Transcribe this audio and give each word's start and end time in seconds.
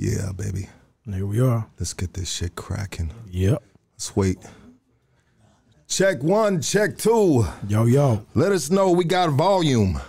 Yeah, 0.00 0.30
baby. 0.30 0.68
Here 1.12 1.26
we 1.26 1.40
are. 1.40 1.66
Let's 1.76 1.92
get 1.92 2.14
this 2.14 2.30
shit 2.30 2.54
cracking. 2.54 3.12
Yep. 3.30 3.60
Let's 3.94 4.14
wait. 4.14 4.38
Check 5.88 6.22
one, 6.22 6.62
check 6.62 6.96
two. 6.96 7.44
Yo, 7.66 7.84
yo. 7.86 8.24
Let 8.34 8.52
us 8.52 8.70
know 8.70 8.92
we 8.92 9.04
got 9.04 9.30
volume. 9.30 10.00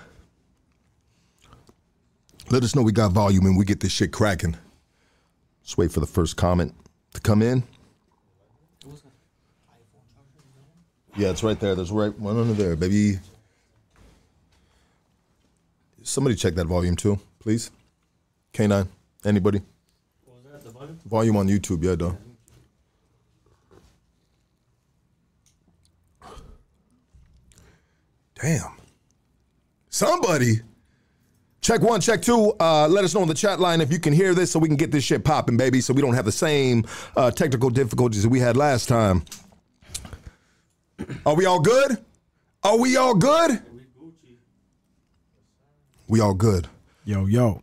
Let 2.52 2.64
us 2.64 2.76
know 2.76 2.84
we 2.84 2.92
got 2.92 3.14
volume 3.14 3.48
and 3.48 3.58
we 3.58 3.66
get 3.66 3.80
this 3.80 3.92
shit 3.92 4.12
cracking. 4.12 4.56
Let's 5.64 5.76
wait 5.76 5.92
for 5.92 6.02
the 6.02 6.06
first 6.06 6.38
comment 6.38 6.76
to 7.16 7.22
come 7.22 7.42
in. 7.42 7.64
Yeah, 11.18 11.30
it's 11.30 11.42
right 11.42 11.60
there. 11.60 11.74
There's 11.74 11.92
right 11.92 12.18
one 12.20 12.38
under 12.38 12.54
there, 12.54 12.76
baby. 12.76 13.18
Somebody 16.04 16.36
check 16.36 16.54
that 16.56 16.68
volume 16.68 16.96
too, 16.96 17.20
please. 17.40 17.72
K9. 18.54 18.88
Anybody? 19.26 19.62
Volume 21.10 21.38
on 21.38 21.48
YouTube, 21.48 21.84
yeah, 21.84 21.96
though. 21.96 22.18
Damn. 28.40 28.78
Somebody. 29.90 30.62
Check 31.62 31.82
one, 31.82 32.00
check 32.00 32.22
two. 32.22 32.54
Uh, 32.60 32.88
let 32.88 33.04
us 33.04 33.14
know 33.14 33.24
in 33.24 33.28
the 33.28 33.34
chat 33.34 33.60
line 33.60 33.82
if 33.82 33.92
you 33.92 34.00
can 34.00 34.14
hear 34.14 34.34
this 34.34 34.52
so 34.52 34.60
we 34.60 34.68
can 34.68 34.78
get 34.78 34.92
this 34.92 35.04
shit 35.04 35.24
popping, 35.24 35.58
baby, 35.58 35.82
so 35.82 35.94
we 35.94 36.02
don't 36.02 36.14
have 36.14 36.26
the 36.26 36.32
same 36.32 36.86
uh, 37.18 37.32
technical 37.32 37.70
difficulties 37.70 38.24
that 38.24 38.30
we 38.30 38.40
had 38.40 38.56
last 38.56 38.88
time. 38.88 39.26
Are 41.26 41.36
we 41.36 41.46
all 41.46 41.60
good? 41.60 41.98
Are 42.64 42.78
we 42.78 42.98
all 42.98 43.16
good? 43.16 43.62
We 46.08 46.20
all 46.22 46.34
good. 46.34 46.68
Yo, 47.04 47.26
yo. 47.26 47.62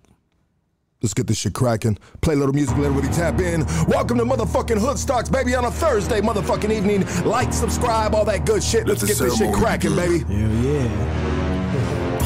Let's 1.07 1.15
get 1.15 1.29
this 1.29 1.39
shit 1.39 1.55
cracking. 1.55 1.99
Play 2.21 2.35
a 2.35 2.37
little 2.37 2.53
music, 2.53 2.77
let 2.79 2.87
everybody 2.87 3.15
tap 3.15 3.39
in. 3.39 3.65
Welcome 3.87 4.19
to 4.19 4.25
motherfucking 4.25 4.77
Hoodstocks, 4.77 5.31
baby, 5.31 5.55
on 5.55 5.65
a 5.65 5.71
Thursday 5.71 6.21
motherfucking 6.21 6.73
evening. 6.73 7.07
Like, 7.25 7.53
subscribe, 7.53 8.13
all 8.13 8.25
that 8.25 8.45
good 8.45 8.61
shit. 8.61 8.89
Let's 8.89 9.03
Let 9.03 9.17
the 9.17 9.25
get 9.25 9.25
this 9.25 9.39
shit 9.39 9.55
cracking, 9.55 9.95
baby. 9.95 10.25
Hell 10.25 10.65
yeah. 10.65 11.36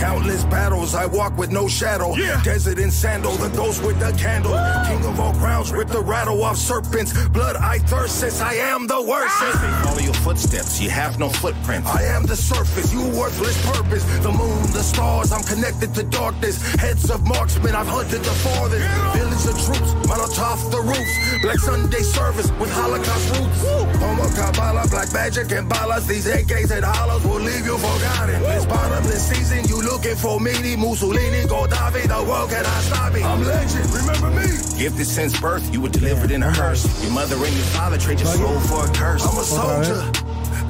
Countless 0.00 0.44
battles, 0.44 0.94
I 0.94 1.04
walk 1.04 1.36
with 1.36 1.52
no 1.52 1.68
shadow. 1.68 2.16
Yeah. 2.16 2.42
Desert 2.42 2.78
in 2.78 2.90
sandal, 2.90 3.32
the 3.32 3.50
ghost 3.50 3.84
with 3.84 4.00
the 4.00 4.12
candle. 4.12 4.52
King 4.86 5.04
of 5.04 5.20
all 5.20 5.34
crowns, 5.34 5.70
rip 5.72 5.88
the 5.88 6.00
rattle 6.00 6.42
off 6.42 6.56
serpents. 6.56 7.12
Blood 7.28 7.56
I 7.56 7.80
thirst, 7.80 8.20
since 8.20 8.40
I 8.40 8.54
am 8.54 8.86
the 8.86 9.02
worst. 9.02 9.36
Ah! 9.40 9.82
Follow 9.84 10.00
your 10.00 10.14
footsteps, 10.14 10.80
you 10.80 10.88
have 10.88 11.18
no 11.18 11.28
footprints. 11.28 11.86
I 11.86 12.04
am 12.04 12.24
the 12.24 12.34
surface, 12.34 12.90
you 12.94 13.02
worthless 13.10 13.60
purpose. 13.66 14.04
The 14.22 14.32
moon, 14.32 14.62
the 14.72 14.82
stars, 14.82 15.32
I'm 15.32 15.44
connected 15.44 15.94
to 15.94 16.02
darkness. 16.04 16.56
Heads 16.76 17.10
of 17.10 17.26
marksmen, 17.26 17.74
I've 17.74 17.86
hunted 17.86 18.22
the 18.22 18.36
farthest. 18.40 18.88
Village 19.12 19.46
of 19.52 19.56
troops, 19.66 19.92
Molotov 20.08 20.70
the 20.70 20.80
roofs. 20.80 21.42
Black 21.42 21.58
Sunday 21.58 22.00
service 22.00 22.50
with 22.58 22.72
Holocaust 22.72 23.36
roots. 23.36 23.60
Homo 24.00 24.28
Kabbalah, 24.32 24.88
black 24.88 25.12
magic 25.12 25.52
and 25.52 25.68
balas. 25.68 26.06
These 26.06 26.26
AKs 26.26 26.70
and 26.70 26.84
hollows 26.84 27.22
will 27.24 27.40
leave 27.40 27.66
you 27.66 27.76
forgotten. 27.76 28.40
This 28.40 28.64
bottomless 28.64 29.28
season, 29.28 29.64
you 29.68 29.89
looking 29.91 30.16
for 30.16 30.38
me, 30.41 30.77
Mussolini, 30.77 31.42
Gaddafi, 31.46 32.06
the 32.06 32.22
world 32.28 32.50
cannot 32.50 32.83
stop 32.83 33.12
me. 33.12 33.22
I'm 33.22 33.42
legend, 33.42 33.91
remember 33.91 34.30
me? 34.30 34.46
Gifted 34.78 35.06
since 35.06 35.38
birth, 35.41 35.72
you 35.72 35.80
were 35.80 35.88
delivered 35.88 36.30
in 36.30 36.42
a 36.42 36.50
hearse. 36.52 36.84
Your 37.02 37.12
mother 37.12 37.36
and 37.36 37.55
your 37.55 37.70
father 37.77 37.98
trade 37.98 38.20
your 38.20 38.28
soul 38.28 38.61
for 38.61 38.86
a 38.86 38.92
curse. 38.94 39.27
I'm 39.27 39.38
a 39.38 39.42
soldier, 39.42 40.00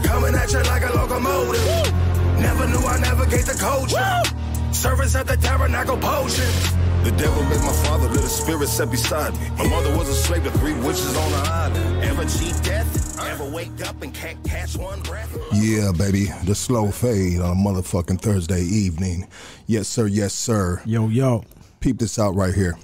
coming 0.02 0.34
at 0.34 0.52
you 0.52 0.62
like 0.62 0.84
a 0.84 0.92
locomotive. 0.96 1.92
Never 2.40 2.66
knew 2.68 2.82
I 2.86 2.98
navigate 3.00 3.46
the 3.46 3.56
culture. 3.58 4.72
Service 4.72 5.14
at 5.14 5.26
the 5.26 5.36
tabernacle 5.36 5.98
potion. 5.98 6.89
The 7.02 7.12
devil 7.12 7.42
made 7.44 7.60
my 7.62 7.72
father, 7.84 8.08
little 8.08 8.28
spirit 8.28 8.68
set 8.68 8.90
beside 8.90 9.32
me. 9.32 9.48
My 9.56 9.66
mother 9.68 9.96
was 9.96 10.08
a 10.10 10.14
slave 10.14 10.44
to 10.44 10.50
three 10.52 10.74
witches 10.74 11.16
on 11.16 11.32
an 11.32 11.46
island. 11.46 12.04
Ever 12.04 12.24
cheat 12.26 12.54
death? 12.62 13.18
Ever 13.20 13.44
wake 13.50 13.86
up 13.86 14.02
and 14.02 14.12
can't 14.12 14.42
catch 14.44 14.76
one 14.76 15.00
breath? 15.02 15.34
Yeah, 15.52 15.92
baby. 15.96 16.26
The 16.44 16.54
slow 16.54 16.90
fade 16.90 17.40
on 17.40 17.52
a 17.52 17.54
motherfucking 17.54 18.20
Thursday 18.20 18.60
evening. 18.60 19.26
Yes, 19.66 19.88
sir. 19.88 20.06
Yes, 20.08 20.34
sir. 20.34 20.82
Yo, 20.84 21.08
yo. 21.08 21.44
Peep 21.80 21.98
this 21.98 22.18
out 22.18 22.34
right 22.34 22.54
here. 22.54 22.76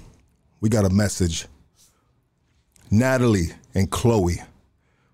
We 0.61 0.69
got 0.69 0.85
a 0.85 0.89
message. 0.89 1.45
Natalie 2.89 3.51
and 3.75 3.91
Chloe, 3.91 4.41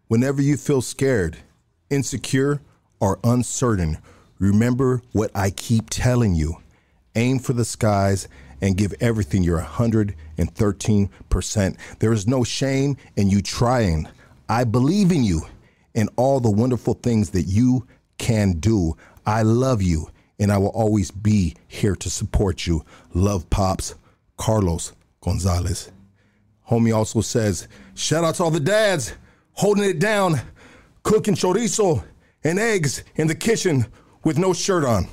whenever 0.08 0.42
you 0.42 0.56
feel 0.56 0.82
scared, 0.82 1.38
insecure, 1.90 2.62
or 3.02 3.20
uncertain, 3.24 3.98
remember 4.40 5.02
what 5.12 5.32
I 5.36 5.50
keep 5.50 5.90
telling 5.90 6.36
you. 6.36 6.58
Aim 7.16 7.40
for 7.40 7.54
the 7.54 7.66
skies 7.66 8.28
and 8.64 8.78
give 8.78 8.94
everything 9.02 9.44
your 9.44 9.60
113%. 9.60 11.78
There 12.00 12.14
is 12.14 12.28
no 12.28 12.46
shame 12.46 12.96
in 13.18 13.30
you 13.30 13.42
trying. 13.42 14.08
I 14.48 14.64
believe 14.64 15.12
in 15.12 15.26
you 15.26 15.42
and 15.94 16.10
all 16.16 16.40
the 16.40 16.50
wonderful 16.50 16.94
things 16.94 17.32
that 17.32 17.44
you 17.44 17.86
can 18.18 18.54
do. 18.54 18.96
I 19.26 19.42
love 19.42 19.82
you 19.82 20.10
and 20.40 20.50
I 20.50 20.58
will 20.60 20.70
always 20.70 21.12
be 21.12 21.56
here 21.68 21.98
to 21.98 22.10
support 22.10 22.66
you. 22.66 22.86
Love 23.14 23.50
Pops, 23.50 23.96
Carlos 24.38 24.94
Gonzalez. 25.20 25.92
Homie 26.70 26.96
also 26.96 27.20
says, 27.20 27.68
shout 27.96 28.24
out 28.24 28.36
to 28.36 28.46
all 28.46 28.50
the 28.50 28.62
dads 28.62 29.14
holding 29.52 29.84
it 29.84 30.00
down, 30.00 30.40
cooking 31.04 31.36
chorizo 31.36 32.02
and 32.46 32.58
eggs 32.58 33.04
in 33.16 33.28
the 33.28 33.36
kitchen 33.36 33.88
with 34.24 34.38
no 34.38 34.54
shirt 34.54 34.86
on. 34.86 35.10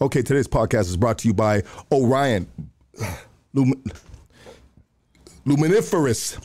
Okay, 0.00 0.22
today's 0.22 0.48
podcast 0.48 0.88
is 0.88 0.96
brought 0.96 1.18
to 1.18 1.28
you 1.28 1.34
by 1.34 1.62
Orion 1.92 2.48
Lum- 3.52 3.80
Luminiferous. 5.46 6.36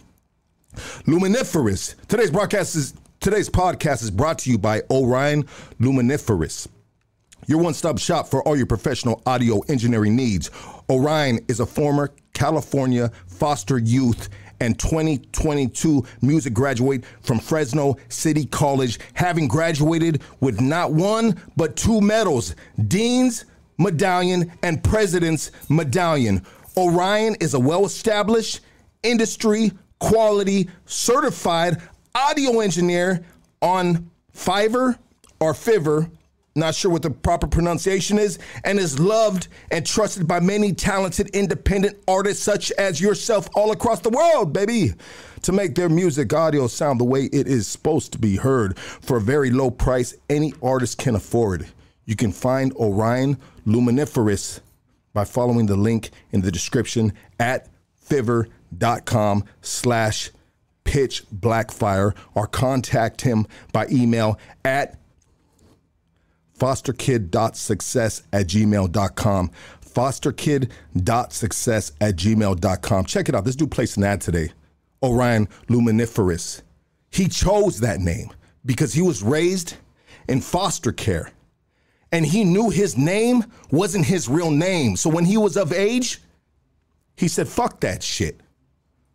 Luminiferous. 1.08 1.96
Today's 2.08 2.30
broadcast 2.30 2.76
is 2.76 2.94
today's 3.20 3.50
podcast 3.50 4.04
is 4.04 4.12
brought 4.12 4.38
to 4.40 4.52
you 4.52 4.60
by 4.60 4.84
Orion 4.92 5.46
Luminiferous. 5.80 6.68
Your 7.48 7.58
one 7.58 7.74
stop 7.74 7.98
shop 7.98 8.28
for 8.28 8.44
all 8.48 8.56
your 8.56 8.68
professional 8.68 9.24
audio 9.26 9.62
engineering 9.62 10.16
needs. 10.16 10.52
Orion 10.88 11.40
is 11.48 11.60
a 11.60 11.66
former 11.66 12.14
California 12.34 13.12
foster 13.26 13.80
youth 13.80 14.30
and 14.60 14.78
2022 14.80 16.06
music 16.22 16.54
graduate 16.54 17.04
from 17.22 17.40
Fresno 17.40 17.98
City 18.10 18.46
College, 18.46 19.00
having 19.14 19.48
graduated 19.48 20.22
with 20.40 20.62
not 20.62 20.92
one 20.92 21.40
but 21.56 21.76
two 21.76 22.02
medals 22.02 22.56
Dean's 22.88 23.46
Medallion 23.78 24.52
and 24.62 24.84
President's 24.84 25.52
Medallion. 25.70 26.46
Orion 26.78 27.36
is 27.40 27.54
a 27.54 27.60
well 27.60 27.86
established 27.86 28.62
industry 29.04 29.72
quality 30.00 30.70
certified 30.86 31.82
audio 32.16 32.60
engineer 32.60 33.24
on 33.62 34.10
Fiverr 34.36 34.98
or 35.40 35.54
Fiverr 35.54 36.10
not 36.60 36.76
sure 36.76 36.92
what 36.92 37.02
the 37.02 37.10
proper 37.10 37.48
pronunciation 37.48 38.20
is, 38.20 38.40
and 38.64 38.80
is 38.80 39.00
loved 39.00 39.48
and 39.72 39.86
trusted 39.86 40.28
by 40.28 40.40
many 40.40 40.74
talented 40.74 41.30
independent 41.30 41.98
artists 42.08 42.44
such 42.44 42.72
as 42.74 43.02
yourself 43.02 43.50
all 43.56 43.72
across 43.72 44.00
the 44.02 44.10
world, 44.10 44.54
baby, 44.54 44.94
to 45.42 45.52
make 45.52 45.76
their 45.76 45.90
music 45.90 46.34
audio 46.34 46.68
sound 46.68 47.00
the 47.00 47.06
way 47.06 47.26
it 47.26 47.48
is 47.48 47.68
supposed 47.68 48.12
to 48.12 48.20
be 48.20 48.36
heard 48.36 48.78
for 48.78 49.18
a 49.18 49.22
very 49.22 49.50
low 49.52 49.72
price 49.72 50.16
any 50.30 50.54
artist 50.62 50.98
can 50.98 51.16
afford. 51.16 51.68
You 52.06 52.16
can 52.16 52.32
find 52.32 52.74
Orion 52.74 53.38
Luminiferous 53.66 54.62
by 55.14 55.26
following 55.26 55.66
the 55.66 55.76
link 55.76 56.10
in 56.32 56.42
the 56.42 56.52
description 56.52 57.14
at 57.40 57.68
fiverr.com 58.08 59.44
slash 59.62 60.32
pitch 60.84 61.24
blackfire 61.30 62.16
or 62.34 62.48
contact 62.48 63.22
him 63.22 63.46
by 63.72 63.86
email 63.92 64.40
at 64.66 64.98
fosterkid.success 66.60 68.24
at 68.32 68.48
gmail.com. 68.48 69.52
Fosterkid.success 69.86 71.92
at 72.00 72.16
gmail.com. 72.16 73.06
Check 73.06 73.30
it 73.30 73.36
out. 73.36 73.46
This 73.46 73.56
dude 73.56 73.72
placed 73.72 73.98
an 73.98 74.04
ad 74.04 74.22
today. 74.22 74.52
Orion 75.02 75.48
Luminiferous. 75.68 76.62
He 77.12 77.28
chose 77.28 77.80
that 77.80 78.00
name 78.00 78.30
because 78.66 78.94
he 78.94 79.02
was 79.02 79.24
raised 79.24 79.76
in 80.28 80.42
foster 80.42 80.92
care. 80.92 81.32
And 82.12 82.26
he 82.26 82.44
knew 82.44 82.70
his 82.70 82.98
name 82.98 83.46
wasn't 83.72 84.06
his 84.06 84.28
real 84.28 84.52
name. 84.52 84.96
So 84.96 85.10
when 85.10 85.26
he 85.26 85.38
was 85.38 85.58
of 85.58 85.74
age, 85.74 86.22
he 87.16 87.28
said, 87.28 87.48
fuck 87.48 87.80
that 87.82 88.04
shit. 88.04 88.42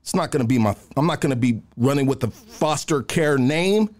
It's 0.00 0.14
not 0.14 0.30
gonna 0.30 0.44
be 0.44 0.58
my, 0.58 0.76
I'm 0.96 1.06
not 1.06 1.20
gonna 1.20 1.36
be 1.36 1.62
running 1.76 2.06
with 2.06 2.20
the 2.20 2.30
foster 2.30 3.02
care 3.02 3.38
name. 3.38 3.94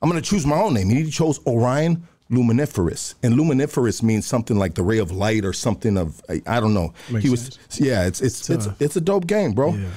I'm 0.00 0.08
gonna 0.08 0.20
choose 0.20 0.46
my 0.46 0.56
own 0.56 0.74
name. 0.74 0.88
He 0.88 1.10
chose 1.10 1.44
Orion 1.46 2.06
Luminiferous, 2.30 3.14
and 3.22 3.34
luminiferous 3.34 4.02
means 4.02 4.24
something 4.24 4.56
like 4.56 4.74
the 4.74 4.82
ray 4.82 4.98
of 4.98 5.10
light 5.10 5.44
or 5.44 5.52
something 5.52 5.98
of 5.98 6.22
I, 6.46 6.60
don't 6.60 6.74
know. 6.74 6.94
Makes 7.10 7.24
he 7.24 7.30
was 7.30 7.42
sense. 7.42 7.80
yeah. 7.80 8.06
It's 8.06 8.20
it's 8.20 8.48
it's 8.48 8.68
it's 8.78 8.96
a 8.96 9.00
dope 9.00 9.26
game, 9.26 9.52
bro. 9.52 9.74
Yeah. 9.74 9.88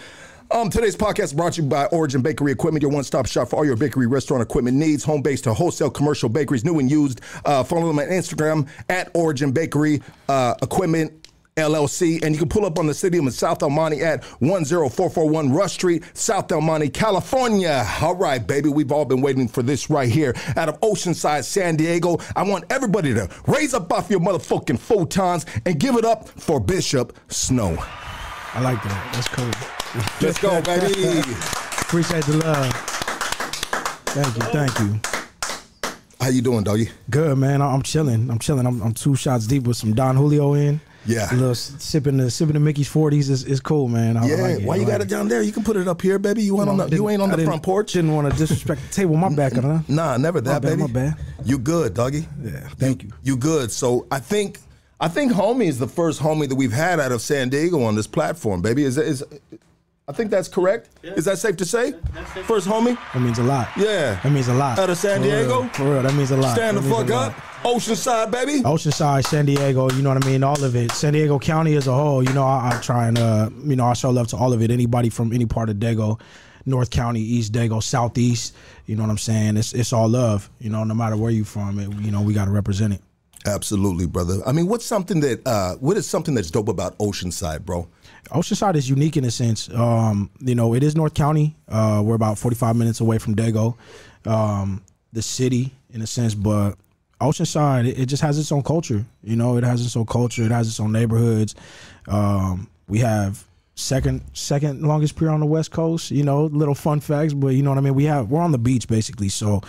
Um, 0.51 0.69
today's 0.69 0.95
podcast 0.95 1.35
brought 1.35 1.53
to 1.53 1.63
you 1.63 1.67
by 1.67 1.85
Origin 1.85 2.21
Bakery 2.21 2.51
Equipment, 2.51 2.83
your 2.83 2.91
one-stop 2.91 3.25
shop 3.25 3.49
for 3.49 3.55
all 3.55 3.65
your 3.65 3.75
bakery 3.75 4.05
restaurant 4.05 4.43
equipment 4.43 4.77
needs. 4.77 5.03
Home 5.03 5.21
based 5.21 5.45
to 5.45 5.53
wholesale 5.53 5.89
commercial 5.89 6.29
bakeries, 6.29 6.63
new 6.63 6.77
and 6.77 6.91
used. 6.91 7.21
Uh, 7.43 7.63
follow 7.63 7.87
them 7.87 7.97
on 7.97 8.05
Instagram 8.05 8.67
at 8.87 9.09
Origin 9.15 9.51
Bakery 9.51 10.01
uh, 10.29 10.53
Equipment. 10.61 11.22
LLC, 11.55 12.23
and 12.23 12.33
you 12.33 12.39
can 12.39 12.49
pull 12.49 12.65
up 12.65 12.79
on 12.79 12.87
the 12.87 12.93
city 12.93 13.17
of 13.17 13.33
South 13.33 13.61
El 13.61 13.69
Monte 13.69 14.01
at 14.01 14.23
10441 14.41 15.53
Rush 15.53 15.73
Street, 15.73 16.03
South 16.13 16.51
El 16.51 16.61
Monte, 16.61 16.89
California. 16.89 17.85
All 18.01 18.15
right, 18.15 18.45
baby, 18.45 18.69
we've 18.69 18.91
all 18.91 19.05
been 19.05 19.21
waiting 19.21 19.47
for 19.47 19.61
this 19.61 19.89
right 19.89 20.09
here 20.09 20.33
out 20.55 20.69
of 20.69 20.79
Oceanside, 20.81 21.43
San 21.43 21.75
Diego. 21.75 22.17
I 22.35 22.43
want 22.43 22.65
everybody 22.71 23.13
to 23.13 23.29
raise 23.47 23.73
up 23.73 23.91
off 23.93 24.09
your 24.09 24.19
motherfucking 24.19 24.79
photons 24.79 25.45
and 25.65 25.79
give 25.79 25.95
it 25.95 26.05
up 26.05 26.27
for 26.27 26.59
Bishop 26.59 27.17
Snow. 27.27 27.77
I 28.55 28.61
like 28.61 28.81
that. 28.83 29.13
That's 29.13 29.27
cool. 29.27 29.51
Let's 30.21 30.39
go, 30.39 30.61
baby. 30.61 31.19
Appreciate 31.81 32.23
the 32.25 32.37
love. 32.37 32.73
Thank 34.13 34.35
you. 34.35 34.41
Thank 34.51 34.79
you. 34.79 34.99
How 36.19 36.29
you 36.29 36.41
doing, 36.41 36.63
doggy? 36.63 36.89
Good 37.09 37.37
man. 37.37 37.61
I'm 37.61 37.81
chilling. 37.81 38.29
I'm 38.29 38.39
chilling. 38.39 38.65
I'm, 38.65 38.81
I'm 38.81 38.93
two 38.93 39.15
shots 39.15 39.45
deep 39.45 39.63
with 39.63 39.77
some 39.77 39.93
Don 39.93 40.15
Julio 40.15 40.53
in. 40.53 40.79
Yeah. 41.05 41.33
A 41.33 41.35
little 41.35 41.55
sipping 41.55 42.17
the 42.17 42.31
sipping 42.31 42.53
the 42.53 42.59
Mickey's 42.59 42.89
40s 42.89 43.29
is, 43.29 43.43
is 43.43 43.59
cool, 43.59 43.87
man. 43.87 44.15
I 44.17 44.25
Yeah, 44.27 44.35
like 44.35 44.59
it. 44.59 44.65
why 44.65 44.75
I 44.75 44.77
you 44.77 44.83
like 44.83 44.91
got 44.93 45.01
it 45.01 45.09
down 45.09 45.27
there? 45.27 45.41
You 45.41 45.51
can 45.51 45.63
put 45.63 45.75
it 45.75 45.87
up 45.87 46.01
here, 46.01 46.17
baby. 46.19 46.43
You 46.43 46.59
ain't 46.61 46.69
on 46.69 46.77
the, 46.77 46.87
you 46.89 47.09
ain't 47.09 47.21
on 47.21 47.31
I 47.31 47.35
the 47.35 47.43
front 47.45 47.61
porch. 47.63 47.93
Didn't 47.93 48.13
want 48.13 48.31
to 48.31 48.37
disrespect 48.37 48.81
the 48.87 48.93
table. 48.93 49.15
My 49.17 49.33
back, 49.33 49.53
huh? 49.53 49.79
Nah, 49.87 50.17
never 50.17 50.39
that, 50.41 50.61
bad, 50.61 50.69
baby. 50.77 50.81
my 50.81 50.87
bad. 50.87 51.15
You 51.43 51.57
good, 51.59 51.93
doggy? 51.93 52.27
Yeah, 52.41 52.67
thank 52.77 53.03
you. 53.03 53.11
You 53.23 53.35
good. 53.37 53.71
So 53.71 54.07
I 54.11 54.19
think 54.19 54.59
I 54.99 55.07
think 55.09 55.33
homie 55.33 55.65
is 55.65 55.79
the 55.79 55.87
first 55.87 56.21
homie 56.21 56.47
that 56.47 56.55
we've 56.55 56.71
had 56.71 56.99
out 56.99 57.11
of 57.11 57.21
San 57.21 57.49
Diego 57.49 57.83
on 57.83 57.95
this 57.95 58.07
platform, 58.07 58.61
baby. 58.61 58.83
Is 58.83 58.97
is 58.97 59.23
I 60.07 60.11
think 60.11 60.31
that's 60.31 60.47
correct. 60.49 60.89
Is 61.03 61.25
that 61.25 61.37
safe 61.37 61.55
to 61.57 61.65
say? 61.65 61.93
First 62.43 62.67
homie? 62.67 62.97
That 63.13 63.21
means 63.21 63.39
a 63.39 63.43
lot. 63.43 63.69
Yeah. 63.77 64.19
That 64.21 64.31
means 64.33 64.49
a 64.49 64.53
lot. 64.53 64.77
Out 64.77 64.89
of 64.89 64.97
San 64.97 65.21
For 65.21 65.27
real, 65.27 65.35
Diego? 65.37 65.63
For 65.73 65.83
real, 65.93 66.01
that 66.03 66.13
means 66.13 66.31
a 66.31 66.37
lot. 66.37 66.55
Stand 66.55 66.75
the 66.77 66.81
That 66.81 66.87
means 66.89 66.99
fuck 67.01 67.09
a 67.09 67.13
lot. 67.13 67.31
up. 67.31 67.39
Oceanside, 67.63 68.29
baby. 68.29 68.61
Oceanside, 68.61 69.25
San 69.25 69.45
Diego, 69.45 69.89
you 69.91 70.01
know 70.01 70.13
what 70.13 70.23
I 70.23 70.27
mean? 70.27 70.43
All 70.43 70.61
of 70.61 70.75
it. 70.75 70.91
San 70.91 71.13
Diego 71.13 71.39
County 71.39 71.75
as 71.75 71.87
a 71.87 71.93
whole, 71.93 72.21
you 72.21 72.33
know, 72.33 72.43
I, 72.43 72.71
I 72.73 72.81
try 72.81 73.07
and, 73.07 73.17
uh, 73.17 73.49
you 73.63 73.77
know, 73.77 73.85
I 73.85 73.93
show 73.93 74.09
love 74.09 74.27
to 74.29 74.37
all 74.37 74.51
of 74.51 74.61
it. 74.61 74.69
Anybody 74.69 75.09
from 75.09 75.31
any 75.31 75.45
part 75.45 75.69
of 75.69 75.77
Dago, 75.77 76.19
North 76.65 76.89
County, 76.89 77.21
East 77.21 77.53
Dago, 77.53 77.81
Southeast, 77.81 78.53
you 78.85 78.97
know 78.97 79.03
what 79.03 79.09
I'm 79.09 79.17
saying? 79.17 79.55
It's 79.55 79.73
it's 79.73 79.93
all 79.93 80.09
love, 80.09 80.49
you 80.59 80.69
know, 80.69 80.83
no 80.83 80.93
matter 80.93 81.15
where 81.15 81.31
you 81.31 81.45
from, 81.45 81.79
it, 81.79 81.89
you 82.01 82.11
know, 82.11 82.21
we 82.21 82.33
got 82.33 82.45
to 82.45 82.51
represent 82.51 82.93
it. 82.93 83.01
Absolutely, 83.45 84.07
brother. 84.07 84.39
I 84.45 84.51
mean, 84.51 84.67
what's 84.67 84.85
something 84.85 85.21
that 85.21 85.45
uh 85.47 85.75
what 85.75 85.95
is 85.95 86.05
something 86.05 86.33
that's 86.33 86.51
dope 86.51 86.67
about 86.67 86.97
Oceanside, 86.97 87.65
bro? 87.65 87.87
Oceanside 88.29 88.75
is 88.75 88.89
unique 88.89 89.15
in 89.15 89.23
a 89.23 89.31
sense. 89.31 89.69
Um, 89.69 90.29
you 90.39 90.55
know, 90.55 90.73
it 90.73 90.83
is 90.83 90.95
North 90.95 91.13
County. 91.13 91.55
Uh, 91.67 92.01
we're 92.05 92.15
about 92.15 92.37
45 92.37 92.75
minutes 92.75 92.99
away 93.01 93.19
from 93.19 93.35
Dago, 93.35 93.75
um, 94.25 94.81
the 95.11 95.21
city 95.21 95.73
in 95.91 96.01
a 96.01 96.07
sense, 96.07 96.33
but 96.33 96.75
Oceanside, 97.23 97.87
it, 97.87 97.99
it 97.99 98.05
just 98.07 98.21
has 98.21 98.37
its 98.37 98.51
own 98.51 98.63
culture. 98.63 99.05
You 99.23 99.35
know, 99.35 99.57
it 99.57 99.63
has 99.63 99.85
its 99.85 99.95
own 99.95 100.05
culture. 100.05 100.43
It 100.43 100.51
has 100.51 100.67
its 100.67 100.79
own 100.79 100.91
neighborhoods. 100.91 101.55
Um, 102.07 102.69
we 102.87 102.99
have 102.99 103.45
second 103.75 104.21
second 104.33 104.83
longest 104.83 105.15
pier 105.15 105.29
on 105.29 105.39
the 105.39 105.45
West 105.45 105.71
Coast. 105.71 106.11
You 106.11 106.23
know, 106.23 106.45
little 106.45 106.75
fun 106.75 106.99
facts, 106.99 107.33
but 107.33 107.49
you 107.49 107.63
know 107.63 107.71
what 107.71 107.77
I 107.77 107.81
mean. 107.81 107.95
We 107.95 108.05
have 108.05 108.29
we're 108.29 108.41
on 108.41 108.51
the 108.51 108.57
beach 108.57 108.87
basically, 108.87 109.29
so 109.29 109.61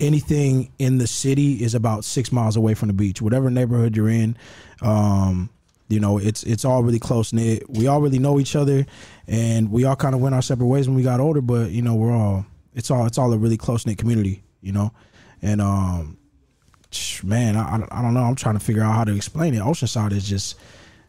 anything 0.00 0.70
in 0.78 0.98
the 0.98 1.06
city 1.06 1.62
is 1.62 1.74
about 1.74 2.04
six 2.04 2.32
miles 2.32 2.56
away 2.56 2.74
from 2.74 2.88
the 2.88 2.94
beach. 2.94 3.22
Whatever 3.22 3.50
neighborhood 3.50 3.96
you're 3.96 4.08
in. 4.08 4.36
Um, 4.80 5.50
you 5.88 6.00
know, 6.00 6.18
it's 6.18 6.42
it's 6.44 6.64
all 6.64 6.82
really 6.82 6.98
close 6.98 7.32
knit. 7.32 7.68
We 7.68 7.86
all 7.86 8.00
really 8.00 8.18
know 8.18 8.40
each 8.40 8.56
other, 8.56 8.86
and 9.28 9.70
we 9.70 9.84
all 9.84 9.96
kind 9.96 10.14
of 10.14 10.20
went 10.20 10.34
our 10.34 10.42
separate 10.42 10.66
ways 10.66 10.88
when 10.88 10.96
we 10.96 11.02
got 11.02 11.20
older. 11.20 11.42
But 11.42 11.70
you 11.70 11.82
know, 11.82 11.94
we're 11.94 12.12
all 12.12 12.46
it's 12.74 12.90
all 12.90 13.06
it's 13.06 13.18
all 13.18 13.32
a 13.32 13.38
really 13.38 13.58
close 13.58 13.84
knit 13.86 13.98
community. 13.98 14.42
You 14.62 14.72
know, 14.72 14.92
and 15.42 15.60
um, 15.60 16.16
man, 17.22 17.56
I, 17.56 17.84
I- 17.90 18.02
don't 18.02 18.14
know. 18.14 18.20
I'm 18.22 18.34
trying 18.34 18.54
to 18.58 18.64
figure 18.64 18.82
out 18.82 18.92
how 18.94 19.04
to 19.04 19.14
explain 19.14 19.54
it. 19.54 19.60
Oceanside 19.60 20.12
is 20.12 20.28
just 20.28 20.58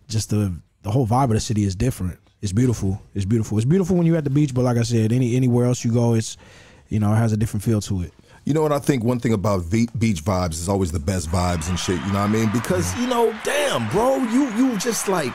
just 0.08 0.30
the 0.30 0.54
the 0.84 0.92
whole 0.92 1.08
vibe 1.08 1.26
of 1.26 1.30
the 1.32 1.40
city 1.40 1.64
is 1.64 1.76
different. 1.76 2.20
It's 2.42 2.52
beautiful. 2.52 3.02
It's 3.16 3.26
beautiful. 3.26 3.58
It's 3.58 3.66
beautiful 3.66 3.96
when 3.96 4.06
you're 4.06 4.18
at 4.18 4.26
the 4.26 4.30
beach, 4.30 4.54
but 4.54 4.64
like 4.64 4.78
I 4.78 4.84
said, 4.84 5.12
any 5.14 5.36
anywhere 5.36 5.66
else 5.66 5.86
you 5.86 5.94
go, 5.94 6.14
it's 6.14 6.36
you 6.90 7.00
know 7.00 7.12
it 7.14 7.18
has 7.18 7.32
a 7.32 7.38
different 7.38 7.64
feel 7.64 7.80
to 7.82 8.02
it. 8.02 8.12
You 8.46 8.54
know 8.54 8.62
what 8.62 8.74
I 8.74 8.80
think? 8.80 9.06
One 9.06 9.20
thing 9.22 9.32
about 9.32 9.62
v- 9.62 9.88
beach 9.98 10.22
vibes 10.24 10.56
is 10.56 10.68
always 10.68 10.92
the 10.92 11.00
best 11.00 11.30
vibes 11.30 11.70
and 11.70 11.80
shit. 11.80 11.96
You 12.02 12.08
know 12.12 12.20
what 12.20 12.30
I 12.30 12.34
mean? 12.34 12.50
Because 12.52 12.94
you 13.00 13.08
know, 13.08 13.34
damn, 13.46 13.90
bro, 13.90 14.18
you 14.18 14.50
you 14.58 14.78
just 14.78 15.08
like. 15.08 15.34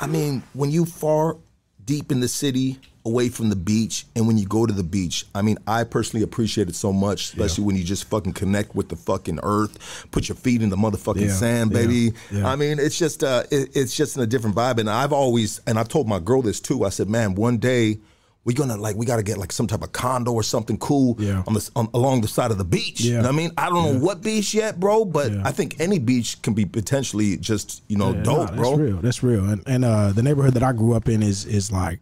I 0.00 0.06
mean, 0.06 0.42
when 0.54 0.70
you 0.70 0.86
far 0.86 1.36
deep 1.84 2.10
in 2.12 2.20
the 2.20 2.28
city, 2.28 2.78
away 3.06 3.28
from 3.30 3.48
the 3.48 3.56
beach, 3.56 4.04
and 4.14 4.26
when 4.26 4.36
you 4.36 4.46
go 4.46 4.66
to 4.66 4.72
the 4.72 4.82
beach, 4.82 5.24
I 5.34 5.40
mean, 5.42 5.56
I 5.66 5.84
personally 5.84 6.22
appreciate 6.22 6.68
it 6.68 6.74
so 6.74 6.92
much, 6.92 7.24
especially 7.32 7.64
when 7.64 7.76
you 7.76 7.82
just 7.84 8.04
fucking 8.04 8.34
connect 8.34 8.74
with 8.74 8.88
the 8.90 8.96
fucking 8.96 9.40
earth, 9.42 10.06
put 10.10 10.28
your 10.28 10.36
feet 10.36 10.60
in 10.62 10.68
the 10.68 10.76
motherfucking 10.76 11.22
Yeah, 11.28 11.32
sand, 11.34 11.70
baby. 11.70 12.12
yeah. 12.30 12.46
I 12.46 12.56
mean, 12.56 12.78
it's 12.78 12.98
just 12.98 13.24
uh, 13.24 13.44
it, 13.50 13.74
it's 13.74 13.96
just 13.96 14.16
in 14.16 14.22
a 14.22 14.26
different 14.26 14.54
vibe. 14.54 14.78
And 14.78 14.90
I've 14.90 15.12
always, 15.12 15.60
and 15.66 15.78
I've 15.78 15.88
told 15.88 16.08
my 16.08 16.18
girl 16.18 16.42
this 16.42 16.60
too. 16.60 16.84
I 16.84 16.90
said, 16.90 17.08
man, 17.08 17.34
one 17.34 17.58
day. 17.58 17.98
We're 18.42 18.56
gonna 18.56 18.78
like 18.78 18.96
we 18.96 19.04
gotta 19.04 19.22
get 19.22 19.36
like 19.36 19.52
some 19.52 19.66
type 19.66 19.82
of 19.82 19.92
condo 19.92 20.32
or 20.32 20.42
something 20.42 20.78
cool 20.78 21.14
Yeah. 21.18 21.42
on 21.46 21.52
the 21.52 21.70
on, 21.76 21.88
along 21.92 22.22
the 22.22 22.26
side 22.28 22.50
of 22.50 22.56
the 22.56 22.64
beach. 22.64 23.02
You 23.02 23.16
know 23.16 23.24
what 23.24 23.28
I 23.28 23.32
mean? 23.32 23.50
I 23.58 23.68
don't 23.68 23.82
know 23.84 23.98
what 24.00 24.22
beach 24.22 24.54
yet, 24.54 24.80
bro, 24.80 25.04
but 25.04 25.30
Yeah. 25.30 25.42
I 25.44 25.52
think 25.52 25.76
any 25.78 25.98
beach 25.98 26.40
can 26.40 26.54
be 26.54 26.64
potentially 26.64 27.36
just, 27.36 27.82
you 27.88 27.98
know, 27.98 28.14
Yeah, 28.14 28.22
dope, 28.22 28.38
nah, 28.38 28.44
that's 28.46 28.56
bro. 28.56 28.76
real. 28.76 28.96
That's 28.96 29.22
real. 29.22 29.44
And 29.44 29.62
and 29.66 29.84
uh, 29.84 30.12
the 30.12 30.22
neighborhood 30.22 30.54
that 30.54 30.62
I 30.62 30.72
grew 30.72 30.94
up 30.94 31.06
in 31.06 31.22
is 31.22 31.44
is 31.44 31.70
like 31.70 32.00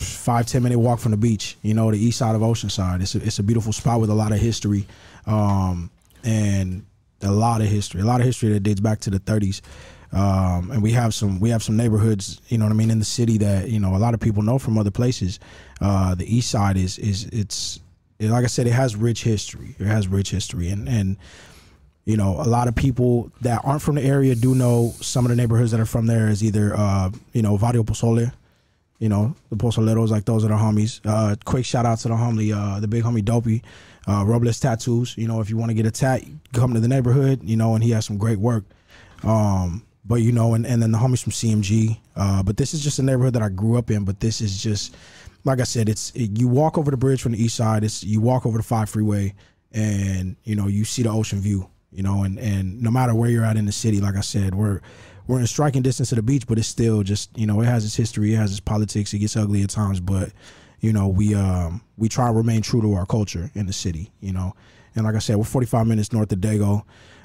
five 0.00 0.46
ten 0.46 0.62
minute 0.62 0.78
walk 0.78 0.98
from 0.98 1.12
the 1.12 1.16
beach. 1.16 1.56
You 1.62 1.74
know, 1.74 1.90
the 1.90 1.98
east 1.98 2.18
side 2.18 2.34
of 2.34 2.40
Oceanside. 2.40 3.02
It's 3.02 3.14
a, 3.14 3.22
it's 3.22 3.38
a 3.38 3.42
beautiful 3.42 3.72
spot 3.72 4.00
with 4.00 4.10
a 4.10 4.14
lot 4.14 4.32
of 4.32 4.38
history, 4.38 4.86
um, 5.26 5.90
and 6.24 6.84
a 7.22 7.30
lot 7.30 7.60
of 7.60 7.68
history. 7.68 8.00
A 8.00 8.04
lot 8.04 8.20
of 8.20 8.26
history 8.26 8.50
that 8.50 8.60
dates 8.60 8.80
back 8.80 9.00
to 9.00 9.10
the 9.10 9.20
30s. 9.20 9.60
Um, 10.12 10.72
and 10.72 10.82
we 10.82 10.90
have 10.92 11.14
some 11.14 11.38
we 11.38 11.50
have 11.50 11.62
some 11.62 11.76
neighborhoods, 11.76 12.40
you 12.48 12.58
know 12.58 12.64
what 12.64 12.72
I 12.72 12.74
mean, 12.74 12.90
in 12.90 12.98
the 12.98 13.04
city 13.04 13.38
that 13.38 13.68
you 13.68 13.78
know 13.78 13.94
a 13.94 13.98
lot 13.98 14.12
of 14.12 14.20
people 14.20 14.42
know 14.42 14.58
from 14.58 14.76
other 14.76 14.90
places. 14.90 15.38
Uh, 15.80 16.14
the 16.16 16.26
east 16.26 16.50
side 16.50 16.76
is 16.76 16.98
is 16.98 17.26
it's 17.26 17.78
like 18.18 18.44
I 18.44 18.48
said, 18.48 18.66
it 18.66 18.72
has 18.72 18.96
rich 18.96 19.22
history. 19.22 19.76
It 19.78 19.86
has 19.86 20.08
rich 20.08 20.30
history, 20.30 20.68
and 20.70 20.88
and 20.88 21.16
you 22.04 22.16
know, 22.16 22.40
a 22.40 22.48
lot 22.48 22.66
of 22.66 22.74
people 22.74 23.30
that 23.42 23.60
aren't 23.64 23.82
from 23.82 23.94
the 23.94 24.02
area 24.02 24.34
do 24.34 24.54
know 24.54 24.94
some 25.00 25.24
of 25.24 25.30
the 25.30 25.36
neighborhoods 25.36 25.70
that 25.70 25.80
are 25.80 25.86
from 25.86 26.06
there 26.06 26.28
is 26.28 26.42
either, 26.42 26.74
uh, 26.76 27.10
you 27.32 27.42
know, 27.42 27.56
Vario 27.56 27.84
Pozole, 27.84 28.32
you 29.00 29.08
know, 29.08 29.34
the 29.48 29.56
Pozoleros, 29.56 30.10
like 30.10 30.26
those 30.26 30.44
are 30.44 30.48
the 30.48 30.54
homies. 30.54 31.00
Uh, 31.04 31.34
quick 31.44 31.64
shout 31.64 31.86
out 31.86 31.98
to 32.00 32.08
the 32.08 32.14
homie, 32.14 32.54
uh, 32.54 32.78
the 32.80 32.86
big 32.86 33.02
homie 33.02 33.24
Dopey, 33.24 33.62
uh, 34.06 34.24
Robles 34.26 34.60
Tattoos. 34.60 35.16
You 35.16 35.26
know, 35.26 35.40
if 35.40 35.48
you 35.48 35.56
want 35.56 35.70
to 35.70 35.74
get 35.74 35.86
a 35.86 35.90
tat, 35.90 36.22
come 36.52 36.74
to 36.74 36.80
the 36.80 36.86
neighborhood, 36.86 37.40
you 37.42 37.56
know, 37.56 37.74
and 37.74 37.82
he 37.82 37.90
has 37.90 38.04
some 38.04 38.18
great 38.18 38.38
work. 38.38 38.64
Um, 39.24 39.84
but 40.04 40.16
you 40.16 40.32
know, 40.32 40.52
and, 40.52 40.66
and 40.66 40.82
then 40.82 40.92
the 40.92 40.98
homies 40.98 41.22
from 41.22 41.32
CMG. 41.32 41.96
Uh, 42.14 42.42
but 42.42 42.58
this 42.58 42.74
is 42.74 42.84
just 42.84 42.98
a 42.98 43.02
neighborhood 43.02 43.32
that 43.32 43.42
I 43.42 43.48
grew 43.48 43.78
up 43.78 43.90
in. 43.90 44.04
But 44.04 44.20
this 44.20 44.42
is 44.42 44.62
just, 44.62 44.94
like 45.44 45.60
I 45.60 45.64
said, 45.64 45.88
it's 45.88 46.10
it, 46.10 46.38
you 46.38 46.46
walk 46.46 46.76
over 46.76 46.90
the 46.90 46.98
bridge 46.98 47.22
from 47.22 47.32
the 47.32 47.42
east 47.42 47.56
side. 47.56 47.82
It's 47.82 48.04
you 48.04 48.20
walk 48.20 48.44
over 48.44 48.58
the 48.58 48.64
five 48.64 48.90
freeway, 48.90 49.34
and 49.72 50.36
you 50.44 50.56
know 50.56 50.66
you 50.66 50.84
see 50.84 51.02
the 51.02 51.10
ocean 51.10 51.40
view. 51.40 51.70
You 51.90 52.02
know, 52.02 52.22
and 52.22 52.38
and 52.38 52.82
no 52.82 52.90
matter 52.90 53.14
where 53.14 53.30
you're 53.30 53.46
at 53.46 53.56
in 53.56 53.64
the 53.64 53.72
city, 53.72 54.00
like 54.00 54.16
I 54.16 54.20
said, 54.20 54.54
we're 54.54 54.82
we're 55.30 55.38
in 55.38 55.46
striking 55.46 55.80
distance 55.80 56.10
of 56.10 56.16
the 56.16 56.22
beach, 56.22 56.44
but 56.48 56.58
it's 56.58 56.66
still 56.66 57.04
just 57.04 57.30
you 57.38 57.46
know 57.46 57.60
it 57.60 57.66
has 57.66 57.84
its 57.84 57.94
history, 57.94 58.34
it 58.34 58.36
has 58.36 58.50
its 58.50 58.58
politics, 58.58 59.14
it 59.14 59.20
gets 59.20 59.36
ugly 59.36 59.62
at 59.62 59.70
times, 59.70 60.00
but 60.00 60.32
you 60.80 60.92
know 60.92 61.06
we 61.06 61.34
um 61.36 61.80
we 61.96 62.08
try 62.08 62.26
to 62.26 62.32
remain 62.32 62.62
true 62.62 62.82
to 62.82 62.94
our 62.94 63.06
culture 63.06 63.48
in 63.54 63.66
the 63.66 63.72
city. 63.72 64.10
You 64.20 64.32
know, 64.32 64.54
and 64.96 65.04
like 65.04 65.14
I 65.14 65.20
said, 65.20 65.36
we're 65.36 65.44
45 65.44 65.86
minutes 65.86 66.12
north 66.12 66.32
of 66.32 66.40
Dago. 66.40 66.82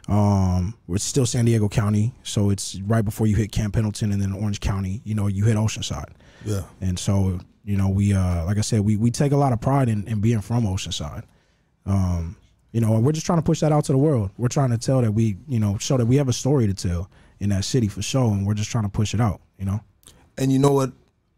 Um, 0.07 0.75
we're 0.85 0.99
still 0.99 1.25
San 1.25 1.45
Diego 1.45 1.67
County, 1.67 2.13
so 2.21 2.51
it's 2.51 2.79
right 2.81 3.03
before 3.03 3.25
you 3.25 3.35
hit 3.35 3.51
Camp 3.51 3.73
Pendleton 3.73 4.11
and 4.11 4.21
then 4.21 4.33
Orange 4.33 4.59
County. 4.59 5.01
You 5.03 5.15
know, 5.15 5.25
you 5.25 5.45
hit 5.45 5.57
Oceanside. 5.57 6.11
Yeah. 6.45 6.61
And 6.81 6.99
so, 6.99 7.39
you 7.63 7.75
know, 7.75 7.89
we 7.89 8.13
uh 8.13 8.45
like 8.45 8.59
I 8.59 8.61
said, 8.61 8.81
we 8.81 8.97
we 8.97 9.09
take 9.09 9.31
a 9.31 9.37
lot 9.37 9.51
of 9.51 9.59
pride 9.59 9.89
in, 9.89 10.07
in 10.07 10.21
being 10.21 10.41
from 10.41 10.65
Oceanside. 10.65 11.23
Um, 11.87 12.37
you 12.71 12.81
know, 12.81 12.99
we're 12.99 13.13
just 13.13 13.25
trying 13.25 13.39
to 13.39 13.43
push 13.43 13.61
that 13.61 13.71
out 13.71 13.85
to 13.85 13.93
the 13.93 13.97
world. 13.97 14.29
We're 14.37 14.47
trying 14.49 14.69
to 14.71 14.77
tell 14.77 15.01
that 15.01 15.13
we, 15.13 15.37
you 15.47 15.59
know, 15.59 15.79
show 15.79 15.97
that 15.97 16.05
we 16.05 16.17
have 16.17 16.27
a 16.27 16.33
story 16.33 16.67
to 16.67 16.73
tell 16.75 17.09
in 17.39 17.49
that 17.49 17.65
city 17.65 17.87
for 17.87 18.01
sure, 18.01 18.31
and 18.31 18.45
we're 18.45 18.53
just 18.53 18.69
trying 18.71 18.83
to 18.85 18.89
push 18.89 19.13
it 19.13 19.21
out, 19.21 19.41
you 19.59 19.65
know. 19.65 19.81
And 20.37 20.51
you 20.51 20.59
know 20.59 20.71
what? 20.71 20.91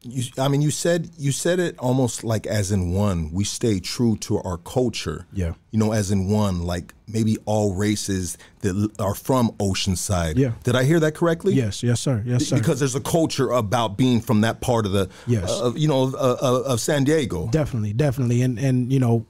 You, 0.04 0.24
I 0.38 0.48
mean, 0.48 0.62
you 0.62 0.72
said 0.72 1.10
you 1.18 1.32
said 1.32 1.60
it 1.60 1.78
almost 1.80 2.24
like 2.24 2.46
as 2.48 2.72
in 2.72 2.92
one. 2.94 3.32
We 3.34 3.44
stay 3.44 3.80
true 3.80 4.16
to 4.18 4.38
our 4.40 4.58
culture. 4.58 5.26
Yeah. 5.34 5.54
You 5.72 5.80
know, 5.80 5.92
as 5.92 6.12
in 6.12 6.30
one, 6.30 6.62
like 6.64 6.94
maybe 7.08 7.36
all 7.46 7.74
races 7.74 8.38
that 8.62 8.92
are 9.00 9.16
from 9.16 9.50
Oceanside. 9.60 10.38
Yeah. 10.38 10.52
Did 10.64 10.76
I 10.76 10.84
hear 10.84 11.00
that 11.00 11.14
correctly? 11.16 11.54
Yes, 11.56 11.82
yes, 11.84 12.00
sir. 12.00 12.24
Yes, 12.26 12.46
sir. 12.46 12.58
Because 12.58 12.80
there's 12.80 12.96
a 12.96 13.02
culture 13.02 13.50
about 13.50 13.98
being 13.98 14.22
from 14.22 14.42
that 14.42 14.62
part 14.62 14.86
of 14.86 14.92
the, 14.94 15.10
Yes. 15.26 15.50
uh, 15.50 15.74
you 15.76 15.88
know, 15.88 16.04
of, 16.04 16.16
of, 16.16 16.66
of 16.66 16.80
San 16.80 17.04
Diego. 17.04 17.48
definitely 17.48 17.92
definitely 17.92 18.42
and 18.44 18.60
and 18.60 18.94
you 18.94 19.00
know 19.00 19.26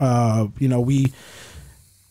uh 0.00 0.48
you 0.58 0.68
know 0.68 0.80
we 0.80 1.12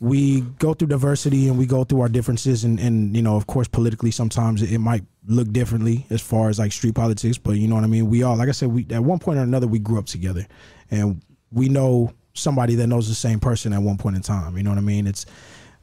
we 0.04 0.42
go 0.60 0.74
through 0.74 0.90
diversity 0.90 1.48
and 1.48 1.58
we 1.58 1.66
go 1.66 1.84
through 1.84 2.02
our 2.02 2.10
differences 2.10 2.64
and 2.64 2.80
and 2.80 3.16
you 3.16 3.22
know 3.22 3.38
of 3.38 3.48
course 3.48 3.68
politically 3.68 4.12
sometimes 4.12 4.62
it, 4.62 4.80
might 4.80 5.04
look 5.28 5.52
differently 5.54 6.06
as 6.10 6.22
far 6.22 6.50
as 6.50 6.60
like 6.60 6.74
street 6.74 6.94
politics 6.94 7.38
but 7.38 7.52
you 7.54 7.68
know 7.68 7.76
what 7.76 7.84
i 7.86 7.88
mean 7.88 8.10
we 8.10 8.22
all 8.22 8.36
like 8.36 8.50
i 8.50 8.52
said 8.52 8.70
we 8.70 8.86
at 8.92 9.02
one 9.02 9.18
point 9.18 9.40
or 9.40 9.44
another 9.44 9.66
we 9.66 9.80
grew 9.80 9.98
up 9.98 10.06
together 10.06 10.46
and 10.92 11.22
we 11.52 11.70
know 11.70 12.12
somebody 12.34 12.76
that 12.76 12.88
knows 12.88 13.08
the 13.08 13.16
same 13.16 13.40
person 13.40 13.72
at 13.72 13.82
one 13.82 13.98
point 13.98 14.16
in 14.16 14.22
time 14.22 14.58
you 14.58 14.64
know 14.64 14.72
what 14.72 14.78
i 14.78 14.82
mean 14.82 15.08
it's 15.08 15.26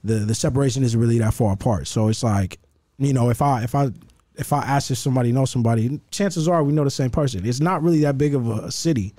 the 0.04 0.16
the 0.16 0.34
separation 0.34 0.82
isn't 0.82 1.00
really 1.00 1.18
that 1.18 1.32
far 1.32 1.54
apart 1.54 1.88
so 1.88 2.08
it's 2.08 2.22
like 2.22 2.58
you 3.00 3.14
know, 3.14 3.30
if 3.30 3.40
I 3.40 3.64
if 3.64 3.74
I 3.74 3.88
if 4.36 4.52
I 4.52 4.58
ask 4.62 4.90
if 4.90 4.98
somebody 4.98 5.32
knows 5.32 5.50
somebody, 5.50 6.00
chances 6.10 6.46
are 6.46 6.62
we 6.62 6.72
know 6.72 6.84
the 6.84 6.90
same 6.90 7.10
person. 7.10 7.46
It's 7.46 7.60
not 7.60 7.82
really 7.82 8.02
that 8.02 8.18
big 8.18 8.34
of 8.34 8.46
a 8.46 8.70
city, 8.70 9.14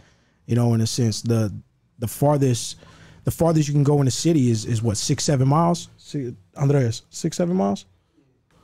you 0.45 0.55
know, 0.55 0.73
in 0.75 0.81
a 0.81 0.87
sense. 0.87 1.21
The 1.23 1.53
the 1.97 2.07
farthest 2.07 2.77
the 3.23 3.31
farthest 3.31 3.67
you 3.67 3.73
can 3.73 3.83
go 3.83 3.99
in 3.99 4.05
the 4.05 4.11
city 4.11 4.49
is 4.49 4.65
is 4.65 4.81
what 4.81 4.97
six 4.97 5.23
seven 5.23 5.47
miles. 5.47 5.89
See, 5.97 6.35
Andreas, 6.57 7.03
six 7.09 7.37
seven 7.37 7.55
miles. 7.55 7.85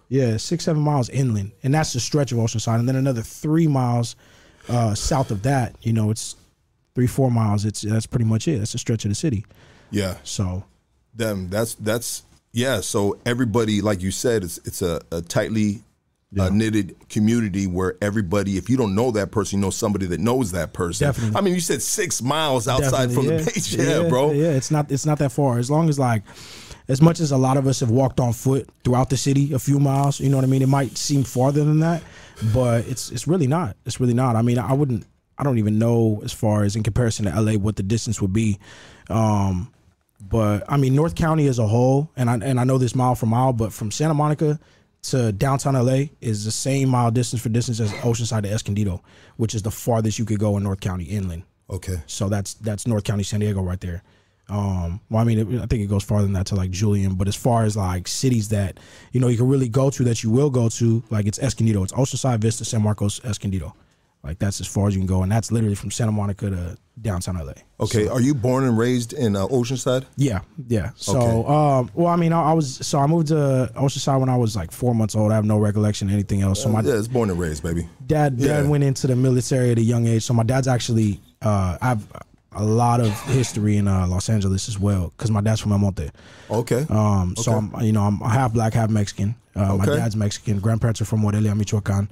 Yeah, 0.09 0.37
six 0.37 0.63
seven 0.63 0.81
miles 0.81 1.09
inland, 1.09 1.51
and 1.63 1.73
that's 1.73 1.93
the 1.93 1.99
stretch 1.99 2.31
of 2.31 2.37
Oceanside, 2.37 2.79
and 2.79 2.87
then 2.87 2.95
another 2.95 3.21
three 3.21 3.67
miles 3.67 4.15
uh, 4.69 4.95
south 4.95 5.31
of 5.31 5.43
that. 5.43 5.75
You 5.81 5.93
know, 5.93 6.11
it's 6.11 6.35
three 6.95 7.07
four 7.07 7.29
miles. 7.29 7.65
It's 7.65 7.81
that's 7.81 8.07
pretty 8.07 8.25
much 8.25 8.47
it. 8.47 8.59
That's 8.59 8.71
the 8.71 8.77
stretch 8.77 9.05
of 9.05 9.09
the 9.09 9.15
city. 9.15 9.45
Yeah. 9.91 10.17
So 10.23 10.63
them. 11.13 11.49
That's 11.49 11.75
that's 11.75 12.23
yeah. 12.53 12.79
So 12.81 13.19
everybody, 13.25 13.81
like 13.81 14.01
you 14.01 14.11
said, 14.11 14.43
it's 14.43 14.59
it's 14.59 14.81
a, 14.81 15.01
a 15.11 15.21
tightly 15.21 15.83
uh, 16.37 16.49
knitted 16.49 16.95
community 17.09 17.67
where 17.67 17.95
everybody, 18.01 18.57
if 18.57 18.69
you 18.69 18.75
don't 18.75 18.95
know 18.95 19.11
that 19.11 19.31
person, 19.31 19.59
you 19.59 19.65
know 19.65 19.69
somebody 19.69 20.05
that 20.07 20.19
knows 20.19 20.51
that 20.51 20.73
person. 20.73 21.07
Definitely. 21.07 21.37
I 21.37 21.41
mean, 21.41 21.53
you 21.53 21.61
said 21.61 21.81
six 21.81 22.21
miles 22.21 22.67
outside 22.67 23.07
Definitely, 23.09 23.15
from 23.15 23.25
yeah. 23.25 23.37
the 23.37 23.51
beach, 23.51 23.73
yeah, 23.73 24.09
bro. 24.09 24.31
Yeah, 24.31 24.51
it's 24.51 24.69
not 24.69 24.91
it's 24.91 25.05
not 25.05 25.19
that 25.19 25.31
far. 25.31 25.57
As 25.57 25.71
long 25.71 25.87
as 25.87 25.97
like 25.97 26.23
as 26.89 27.01
much 27.01 27.19
as 27.19 27.31
a 27.31 27.37
lot 27.37 27.57
of 27.57 27.65
us 27.65 27.79
have 27.79 27.89
walked 27.89 28.19
on 28.19 28.33
foot 28.33 28.69
throughout 28.83 29.09
the 29.09 29.17
city 29.17 29.53
a 29.53 29.59
few 29.59 29.79
miles, 29.79 30.19
you 30.19 30.29
know 30.29 30.37
what 30.37 30.43
I 30.43 30.47
mean? 30.47 30.61
It 30.61 30.69
might 30.69 30.97
seem 30.97 31.23
farther 31.23 31.63
than 31.63 31.79
that, 31.79 32.03
but 32.53 32.85
it's 32.87 33.09
it's 33.11 33.27
really 33.27 33.47
not. 33.47 33.77
It's 33.85 33.99
really 33.99 34.13
not. 34.13 34.35
I 34.35 34.41
mean, 34.41 34.59
I 34.59 34.73
wouldn't 34.73 35.05
I 35.37 35.43
don't 35.43 35.59
even 35.59 35.79
know 35.79 36.21
as 36.25 36.33
far 36.33 36.63
as 36.63 36.75
in 36.75 36.83
comparison 36.83 37.25
to 37.25 37.41
LA 37.41 37.53
what 37.53 37.77
the 37.77 37.83
distance 37.83 38.21
would 38.21 38.33
be. 38.33 38.59
Um 39.09 39.71
but 40.19 40.63
I 40.67 40.75
mean 40.75 40.93
North 40.93 41.15
County 41.15 41.47
as 41.47 41.57
a 41.59 41.67
whole, 41.67 42.11
and 42.17 42.29
I 42.29 42.33
and 42.33 42.59
I 42.59 42.65
know 42.65 42.77
this 42.77 42.95
mile 42.95 43.15
for 43.15 43.27
mile, 43.27 43.53
but 43.53 43.71
from 43.71 43.91
Santa 43.91 44.13
Monica 44.13 44.59
to 45.03 45.31
downtown 45.31 45.73
LA 45.73 46.05
is 46.21 46.45
the 46.45 46.51
same 46.51 46.89
mile 46.89 47.11
distance 47.11 47.41
for 47.41 47.49
distance 47.49 47.79
as 47.79 47.91
Oceanside 47.93 48.43
to 48.43 48.51
Escondido, 48.51 49.01
which 49.37 49.55
is 49.55 49.61
the 49.61 49.71
farthest 49.71 50.19
you 50.19 50.25
could 50.25 50.39
go 50.39 50.57
in 50.57 50.63
North 50.63 50.79
County 50.79 51.05
inland. 51.05 51.43
Okay. 51.69 51.97
So 52.07 52.29
that's 52.29 52.55
that's 52.55 52.87
North 52.87 53.03
County, 53.03 53.23
San 53.23 53.39
Diego, 53.39 53.61
right 53.61 53.79
there. 53.79 54.03
Um, 54.49 55.01
well, 55.09 55.21
I 55.21 55.25
mean, 55.25 55.39
it, 55.39 55.61
I 55.61 55.65
think 55.65 55.83
it 55.83 55.89
goes 55.89 56.03
farther 56.03 56.23
than 56.23 56.33
that 56.33 56.45
to 56.47 56.55
like 56.55 56.71
Julian, 56.71 57.15
but 57.15 57.27
as 57.27 57.35
far 57.35 57.63
as 57.63 57.75
like 57.75 58.07
cities 58.07 58.49
that 58.49 58.79
you 59.11 59.19
know 59.19 59.27
you 59.27 59.37
can 59.37 59.47
really 59.47 59.67
go 59.67 59.89
to 59.89 60.03
that 60.05 60.23
you 60.23 60.31
will 60.31 60.49
go 60.49 60.69
to, 60.69 61.03
like 61.09 61.25
it's 61.25 61.39
Escondido, 61.39 61.83
it's 61.83 61.93
Oceanside, 61.93 62.39
Vista, 62.39 62.63
San 62.63 62.81
Marcos, 62.81 63.23
Escondido. 63.25 63.75
Like 64.23 64.39
that's 64.39 64.61
as 64.61 64.67
far 64.67 64.87
as 64.87 64.95
you 64.95 65.01
can 65.01 65.07
go, 65.07 65.23
and 65.23 65.31
that's 65.31 65.51
literally 65.51 65.75
from 65.75 65.91
Santa 65.91 66.11
Monica 66.11 66.49
to 66.49 66.77
downtown 67.01 67.37
LA. 67.37 67.53
Okay. 67.79 68.07
Are 68.07 68.19
you 68.21 68.33
born 68.33 68.63
and 68.63 68.77
raised 68.77 69.13
in 69.13 69.35
uh, 69.35 69.45
Oceanside? 69.47 70.05
Yeah, 70.15 70.39
yeah. 70.67 70.91
So, 70.95 71.17
Okay. 71.19 71.53
um, 71.53 71.91
well, 71.93 72.07
I 72.07 72.15
mean, 72.15 72.33
I, 72.33 72.41
I 72.51 72.53
was 72.53 72.85
so 72.85 72.99
I 72.99 73.07
moved 73.07 73.27
to 73.27 73.71
Oceanside 73.75 74.19
when 74.19 74.29
I 74.29 74.35
was 74.37 74.55
like 74.55 74.71
four 74.71 74.95
months 74.95 75.15
old. 75.15 75.31
I 75.31 75.35
have 75.35 75.45
no 75.45 75.57
recollection 75.59 76.07
of 76.07 76.13
anything 76.13 76.41
else. 76.41 76.61
So 76.63 76.69
my 76.69 76.81
yeah, 76.81 76.95
it's 76.97 77.07
born 77.07 77.29
and 77.29 77.39
raised, 77.39 77.61
baby. 77.63 77.87
dad 78.05 78.37
dad 78.37 78.63
Yeah. 78.63 78.69
went 78.69 78.83
into 78.83 79.07
the 79.07 79.15
military 79.15 79.71
at 79.71 79.77
a 79.77 79.81
young 79.81 80.07
age. 80.07 80.23
So 80.23 80.33
my 80.33 80.43
dad's 80.43 80.67
actually 80.67 81.21
uh, 81.41 81.77
I 81.81 81.87
have 81.89 82.01
a 82.53 82.63
lot 82.63 82.99
of 82.99 83.11
history 83.25 83.77
in 83.77 83.87
uh, 83.87 84.07
Los 84.07 84.29
Angeles 84.29 84.67
as 84.67 84.79
well 84.79 85.13
because 85.15 85.29
my 85.29 85.41
dad's 85.41 85.61
from 85.61 85.73
El 85.73 85.77
Monte. 85.77 86.09
Okay. 86.49 86.87
Um, 86.89 87.35
so 87.37 87.51
I'm 87.51 87.71
you 87.83 87.91
know 87.91 88.01
I'm 88.03 88.17
half 88.21 88.53
black, 88.53 88.73
half 88.73 88.89
Mexican. 88.89 89.35
Uh, 89.55 89.75
My 89.75 89.85
dad's 89.85 90.15
Mexican. 90.15 90.59
Grandparents 90.59 91.01
are 91.01 91.05
from 91.05 91.21
Morelia, 91.21 91.53
Michoacan. 91.55 92.09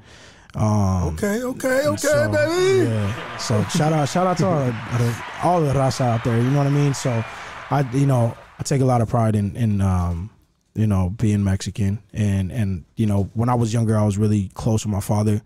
Um, 0.56 1.14
okay. 1.16 1.42
Okay. 1.44 1.88
Okay, 1.88 1.98
so, 1.98 2.32
baby. 2.32 2.90
Yeah. 2.90 3.38
So 3.38 3.64
shout 3.66 3.92
out, 3.94 4.08
shout 4.10 4.26
out 4.28 4.38
to 4.38 4.46
all, 4.48 4.66
the- 4.98 5.24
all 5.44 5.62
the 5.62 5.74
raza 5.74 6.02
out 6.02 6.24
there. 6.24 6.38
You 6.38 6.50
know 6.50 6.60
what 6.60 6.68
I 6.68 6.72
mean? 6.72 6.94
So 6.94 7.24
I, 7.72 7.82
you 7.94 8.06
know, 8.06 8.36
I 8.60 8.64
take 8.64 8.82
a 8.82 8.86
lot 8.86 9.02
of 9.02 9.10
pride 9.10 9.36
in, 9.36 9.56
in, 9.58 9.82
um, 9.82 10.30
you 10.76 10.88
know, 10.88 11.10
being 11.10 11.42
Mexican, 11.44 12.00
and 12.14 12.52
and 12.52 12.84
you 12.98 13.06
know, 13.06 13.30
when 13.34 13.48
I 13.48 13.54
was 13.56 13.74
younger, 13.74 13.98
I 13.98 14.04
was 14.04 14.18
really 14.18 14.50
close 14.56 14.86
with 14.86 14.92
my 14.92 15.00
father. 15.00 15.42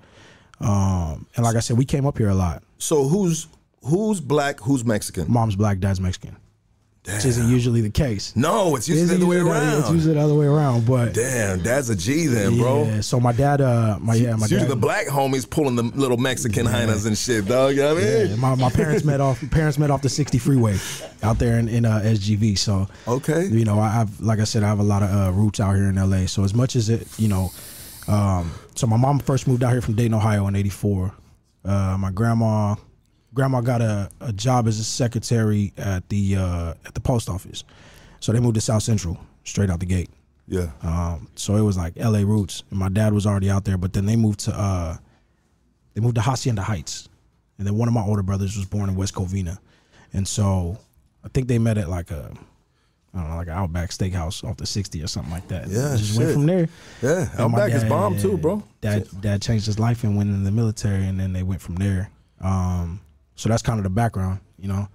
Um, 0.59 1.27
and 1.35 1.45
like 1.45 1.55
I 1.55 1.59
said, 1.59 1.77
we 1.77 1.85
came 1.85 2.05
up 2.07 2.17
here 2.17 2.29
a 2.29 2.35
lot. 2.35 2.63
So 2.79 3.07
who's 3.07 3.47
who's 3.83 4.19
black? 4.21 4.59
Who's 4.59 4.83
Mexican? 4.83 5.31
Mom's 5.31 5.55
black, 5.55 5.79
dad's 5.79 5.99
Mexican, 6.01 6.35
which 7.05 7.25
isn't 7.25 7.49
usually 7.49 7.81
the 7.81 7.89
case. 7.89 8.35
No, 8.35 8.75
it's 8.75 8.87
usually 8.87 9.07
the 9.07 9.15
other 9.15 9.25
way 9.25 9.37
around. 9.37 9.79
It's 9.79 9.89
usually 9.91 10.13
the 10.15 10.19
other 10.21 10.33
way 10.35 10.45
around, 10.45 10.85
but 10.85 11.13
Damn, 11.13 11.61
dad's 11.63 11.89
a 11.89 11.95
G 11.95 12.27
then, 12.27 12.57
bro. 12.57 12.83
yeah. 12.85 13.01
So 13.01 13.19
my 13.19 13.31
dad, 13.31 13.61
uh, 13.61 13.97
my 13.99 14.15
yeah, 14.15 14.35
my 14.35 14.43
It's 14.43 14.51
usually 14.51 14.67
dad, 14.67 14.71
the 14.71 14.75
black 14.79 15.07
homies 15.07 15.49
pulling 15.49 15.75
the 15.75 15.83
little 15.83 16.17
Mexican 16.17 16.65
hyenas 16.65 17.05
and 17.05 17.17
shit, 17.17 17.45
dog. 17.45 17.75
You 17.75 17.81
know 17.83 17.95
what 17.95 18.03
I 18.03 18.05
mean? 18.05 18.29
Yeah, 18.31 18.35
my, 18.35 18.55
my 18.55 18.69
parents 18.69 19.03
met 19.05 19.21
off 19.21 19.41
parents 19.51 19.77
met 19.79 19.89
off 19.89 20.01
the 20.01 20.09
60 20.09 20.37
freeway 20.39 20.77
out 21.23 21.39
there 21.39 21.57
in, 21.57 21.67
in 21.69 21.85
uh, 21.85 21.99
SGV. 22.03 22.57
So 22.57 22.87
Okay. 23.07 23.45
you 23.47 23.65
know, 23.65 23.79
I 23.79 23.89
have 23.89 24.19
like 24.21 24.39
I 24.39 24.43
said, 24.43 24.63
I 24.63 24.67
have 24.67 24.79
a 24.79 24.83
lot 24.83 25.01
of 25.01 25.09
uh, 25.09 25.31
roots 25.31 25.59
out 25.59 25.73
here 25.75 25.85
in 25.89 25.95
LA. 25.95 26.25
So 26.27 26.43
as 26.43 26.53
much 26.53 26.75
as 26.75 26.89
it, 26.89 27.07
you 27.17 27.27
know, 27.29 27.51
um, 28.07 28.51
so 28.75 28.87
my 28.87 28.97
mom 28.97 29.19
first 29.19 29.47
moved 29.47 29.63
out 29.63 29.71
here 29.71 29.81
from 29.81 29.95
Dayton, 29.95 30.13
Ohio 30.13 30.47
in 30.47 30.55
'84. 30.55 31.13
Uh, 31.65 31.97
my 31.99 32.11
grandma, 32.11 32.75
grandma 33.33 33.61
got 33.61 33.81
a, 33.81 34.09
a 34.21 34.33
job 34.33 34.67
as 34.67 34.79
a 34.79 34.83
secretary 34.83 35.73
at 35.77 36.07
the 36.09 36.35
uh, 36.35 36.73
at 36.85 36.93
the 36.93 36.99
post 37.01 37.29
office. 37.29 37.63
So 38.19 38.31
they 38.31 38.39
moved 38.39 38.55
to 38.55 38.61
South 38.61 38.83
Central 38.83 39.17
straight 39.43 39.69
out 39.69 39.79
the 39.79 39.85
gate. 39.85 40.09
Yeah. 40.47 40.71
Um, 40.81 41.29
so 41.35 41.55
it 41.55 41.61
was 41.61 41.77
like 41.77 41.93
LA 41.95 42.19
roots, 42.19 42.63
and 42.69 42.79
my 42.79 42.89
dad 42.89 43.13
was 43.13 43.25
already 43.25 43.49
out 43.49 43.65
there. 43.65 43.77
But 43.77 43.93
then 43.93 44.05
they 44.05 44.15
moved 44.15 44.41
to 44.41 44.53
uh, 44.53 44.97
they 45.93 46.01
moved 46.01 46.15
to 46.15 46.21
Hacienda 46.21 46.61
Heights, 46.63 47.07
and 47.57 47.67
then 47.67 47.77
one 47.77 47.87
of 47.87 47.93
my 47.93 48.01
older 48.03 48.23
brothers 48.23 48.57
was 48.57 48.65
born 48.65 48.89
in 48.89 48.95
West 48.95 49.13
Covina, 49.13 49.59
and 50.13 50.27
so 50.27 50.77
I 51.23 51.29
think 51.29 51.47
they 51.47 51.59
met 51.59 51.77
at 51.77 51.87
like 51.87 52.09
a 52.11 52.31
I 53.13 53.19
don't 53.19 53.29
know, 53.29 53.35
like 53.37 53.47
an 53.47 53.53
Outback 53.53 53.91
Steakhouse 53.91 54.43
off 54.43 54.57
the 54.57 54.65
sixty 54.65 55.03
or 55.03 55.07
something 55.07 55.31
like 55.31 55.47
that. 55.49 55.67
Yeah, 55.67 55.95
just 55.95 56.17
went 56.17 56.33
from 56.33 56.45
there. 56.47 56.67
Yeah, 57.01 57.29
And 57.31 57.39
Outback 57.41 57.71
is 57.71 57.83
bomb 57.83 58.17
too, 58.17 58.37
bro. 58.37 58.63
Dad, 58.81 59.07
dad 59.21 59.41
changed 59.41 59.65
his 59.65 59.77
life 59.79 60.03
and 60.03 60.17
went 60.17 60.29
in 60.29 60.43
the 60.43 60.51
military, 60.51 61.05
and 61.05 61.19
then 61.19 61.33
they 61.33 61.43
went 61.43 61.61
from 61.61 61.75
there. 61.75 62.09
Um, 62.41 63.01
so 63.39 63.47
that's 63.49 63.61
kind 63.63 63.79
of 63.79 63.83
the 63.83 63.89
background, 63.89 64.39
you 64.59 64.67
know. 64.67 64.87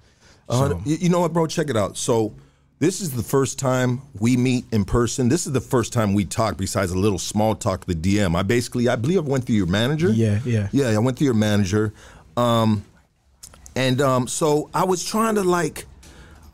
Uh, 0.48 0.68
So- 0.68 0.82
you, 0.84 0.96
you 0.96 1.08
know 1.08 1.20
what, 1.20 1.32
bro? 1.32 1.46
Check 1.46 1.70
it 1.70 1.76
out. 1.76 1.96
So, 1.96 2.34
this 2.80 3.00
is 3.00 3.12
the 3.12 3.22
first 3.22 3.58
time 3.58 4.02
we 4.20 4.36
meet 4.36 4.66
in 4.72 4.84
person. 4.84 5.28
This 5.30 5.46
is 5.46 5.52
the 5.52 5.60
first 5.60 5.92
time 5.94 6.12
we 6.12 6.24
talk. 6.26 6.58
Besides 6.58 6.90
a 6.92 6.98
little 6.98 7.18
small 7.18 7.54
talk, 7.54 7.86
the 7.86 7.94
DM. 7.94 8.36
I 8.36 8.42
basically, 8.42 8.88
I 8.88 8.96
believe, 8.96 9.18
I 9.18 9.22
went 9.22 9.44
through 9.46 9.54
your 9.56 9.66
manager. 9.68 10.10
Yeah, 10.10 10.40
yeah. 10.44 10.68
yeah. 10.72 10.88
I 10.88 10.98
went 10.98 11.16
through 11.16 11.26
your 11.26 11.34
manager, 11.34 11.94
um, 12.36 12.84
and 13.76 14.00
um, 14.02 14.26
so 14.28 14.68
I 14.74 14.84
was 14.84 15.02
trying 15.04 15.36
to 15.36 15.42
like. 15.44 15.86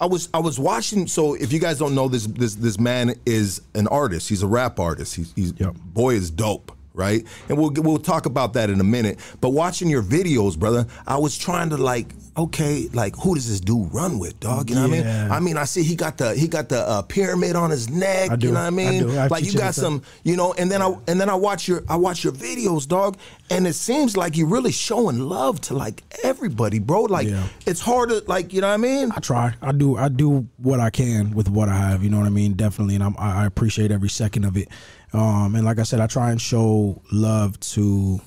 I 0.00 0.06
was 0.06 0.28
I 0.32 0.38
was 0.38 0.58
watching. 0.58 1.06
So 1.08 1.34
if 1.34 1.52
you 1.52 1.58
guys 1.58 1.78
don't 1.78 1.94
know 1.94 2.06
this 2.06 2.26
this 2.26 2.54
this 2.54 2.78
man 2.78 3.14
is 3.26 3.60
an 3.74 3.88
artist. 3.88 4.28
He's 4.28 4.42
a 4.42 4.46
rap 4.46 4.78
artist. 4.78 5.16
He's, 5.16 5.32
he's 5.34 5.52
Yep. 5.58 5.74
boy 5.84 6.14
is 6.14 6.30
dope, 6.30 6.70
right? 6.94 7.24
And 7.48 7.58
we'll 7.58 7.72
we'll 7.76 7.98
talk 7.98 8.26
about 8.26 8.52
that 8.54 8.70
in 8.70 8.80
a 8.80 8.84
minute. 8.84 9.18
But 9.40 9.50
watching 9.50 9.88
your 9.88 10.02
videos, 10.02 10.58
brother, 10.58 10.86
I 11.06 11.18
was 11.18 11.36
trying 11.38 11.70
to 11.70 11.76
like, 11.76 12.08
okay, 12.36 12.88
like 12.92 13.14
who 13.16 13.34
does 13.34 13.48
this 13.48 13.60
dude 13.60 13.92
run 13.92 14.18
with, 14.18 14.38
dog? 14.40 14.68
You 14.70 14.76
know 14.76 14.82
what 14.88 14.90
I 14.98 15.02
mean? 15.02 15.06
I 15.32 15.40
mean, 15.40 15.56
I 15.56 15.64
see 15.64 15.82
he 15.82 15.94
got 15.96 16.18
the 16.18 16.34
he 16.34 16.48
got 16.48 16.68
the 16.68 16.80
uh, 16.80 17.02
pyramid 17.02 17.56
on 17.56 17.70
his 17.70 17.88
neck. 17.90 18.30
I 18.30 18.36
do. 18.36 18.48
You 18.48 18.52
know 18.54 18.58
what 18.60 18.64
I 18.64 18.66
I 18.66 18.70
mean? 18.70 19.02
do. 19.04 19.16
I 19.18 19.26
like 19.28 19.44
you 19.44 19.52
got 19.52 19.74
some, 19.74 20.02
you 20.24 20.36
know. 20.36 20.52
And 20.54 20.70
then 20.70 20.82
I 20.82 20.94
and 21.06 21.20
then 21.20 21.28
I 21.28 21.34
watch 21.34 21.68
your 21.68 21.82
I 21.88 21.96
watch 21.96 22.24
your 22.24 22.32
videos, 22.32 22.86
dog, 22.88 23.16
and 23.50 23.66
it 23.66 23.74
seems 23.74 24.16
like 24.16 24.36
you're 24.36 24.46
really 24.48 24.72
showing 24.72 25.18
love 25.20 25.60
to 25.62 25.74
like 25.74 26.02
everybody, 26.24 26.78
bro. 26.78 27.02
Like 27.02 27.28
Yeah. 27.28 27.46
it's 27.66 27.80
hard 27.80 28.08
to 28.10 28.22
like, 28.26 28.52
you 28.52 28.60
know 28.60 28.68
what 28.68 28.74
I 28.74 28.78
mean? 28.78 29.12
I 29.14 29.20
try. 29.20 29.54
I 29.62 29.72
do. 29.72 29.96
I 29.96 30.08
do 30.08 30.48
what 30.58 30.80
I 30.80 30.90
can 30.90 31.30
with 31.34 31.48
what 31.48 31.68
I 31.68 31.76
have. 31.76 32.02
You 32.02 32.10
know 32.10 32.18
what 32.18 32.26
I 32.26 32.30
mean? 32.30 32.54
Definitely, 32.54 32.94
and 32.96 33.04
I'm, 33.04 33.14
I 33.18 33.42
I 33.42 33.46
appreciate 33.46 33.90
every 33.90 34.08
second 34.10 34.44
of 34.44 34.56
it. 34.56 34.68
Um, 35.12 35.54
and 35.54 35.64
like 35.64 35.78
I 35.78 35.82
said, 35.82 36.00
I 36.00 36.06
try 36.06 36.30
and 36.30 36.40
show 36.40 37.02
love 37.10 37.58
to 37.60 38.20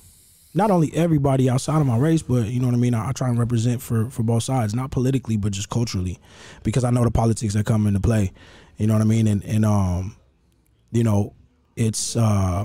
not 0.54 0.70
only 0.70 0.94
everybody 0.94 1.50
outside 1.50 1.80
of 1.80 1.86
my 1.86 1.98
race, 1.98 2.22
but 2.22 2.46
you 2.46 2.60
know 2.60 2.66
what 2.66 2.74
I 2.74 2.78
mean. 2.78 2.94
I, 2.94 3.08
I 3.08 3.12
try 3.12 3.28
and 3.28 3.38
represent 3.38 3.82
for 3.82 4.10
for 4.10 4.22
both 4.22 4.42
sides, 4.42 4.74
not 4.74 4.90
politically, 4.90 5.36
but 5.36 5.52
just 5.52 5.70
culturally, 5.70 6.18
because 6.62 6.84
I 6.84 6.90
know 6.90 7.04
the 7.04 7.10
politics 7.10 7.54
that 7.54 7.66
come 7.66 7.86
into 7.86 8.00
play. 8.00 8.32
You 8.76 8.86
know 8.86 8.94
what 8.94 9.02
I 9.02 9.06
mean? 9.06 9.26
And 9.26 9.44
and 9.44 9.64
um, 9.64 10.16
you 10.92 11.04
know, 11.04 11.34
it's 11.76 12.16
uh, 12.16 12.64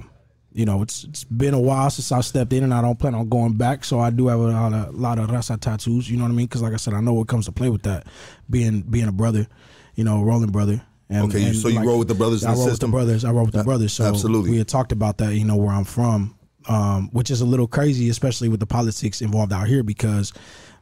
you 0.53 0.65
know, 0.65 0.81
it's 0.81 1.03
it's 1.05 1.23
been 1.23 1.53
a 1.53 1.59
while 1.59 1.89
since 1.89 2.11
I 2.11 2.21
stepped 2.21 2.53
in, 2.53 2.63
and 2.63 2.73
I 2.73 2.81
don't 2.81 2.97
plan 2.97 3.15
on 3.15 3.29
going 3.29 3.53
back. 3.53 3.83
So 3.83 3.99
I 3.99 4.09
do 4.09 4.27
have 4.27 4.39
a 4.39 4.43
lot 4.43 4.73
of, 4.73 4.95
lot 4.95 5.19
of 5.19 5.27
raza 5.29 5.59
tattoos. 5.59 6.09
You 6.09 6.17
know 6.17 6.23
what 6.23 6.31
I 6.31 6.35
mean? 6.35 6.45
Because 6.45 6.61
like 6.61 6.73
I 6.73 6.77
said, 6.77 6.93
I 6.93 7.01
know 7.01 7.13
what 7.13 7.27
comes 7.27 7.45
to 7.45 7.51
play 7.51 7.69
with 7.69 7.83
that, 7.83 8.07
being 8.49 8.81
being 8.81 9.07
a 9.07 9.11
brother, 9.11 9.47
you 9.95 10.03
know, 10.03 10.21
rolling 10.21 10.51
brother. 10.51 10.81
And, 11.09 11.25
Okay, 11.25 11.39
you- 11.47 11.53
so 11.55 11.67
you 11.69 11.81
roll 11.83 11.97
with 11.97 12.07
the 12.07 12.13
brothers 12.15 12.43
in 12.43 12.49
I 12.49 12.53
roll 12.53 12.67
system? 12.67 12.91
with 12.91 13.01
the 13.01 13.05
brothers. 13.05 13.25
I 13.25 13.31
roll 13.31 13.45
with 13.45 13.53
the 13.55 13.63
brothers. 13.63 13.93
So 13.93 14.05
absolutely. 14.05 14.51
we 14.51 14.57
had 14.57 14.67
talked 14.67 14.91
about 14.91 15.17
that. 15.17 15.33
You 15.33 15.43
know 15.45 15.55
where 15.55 15.71
I'm 15.73 15.83
from, 15.85 16.35
um, 16.67 17.09
which 17.13 17.31
is 17.31 17.41
a 17.41 17.45
little 17.45 17.67
crazy, 17.67 18.09
especially 18.09 18.47
with 18.49 18.59
the 18.59 18.67
politics 18.67 19.21
involved 19.21 19.51
out 19.51 19.67
here, 19.67 19.81
because 19.83 20.33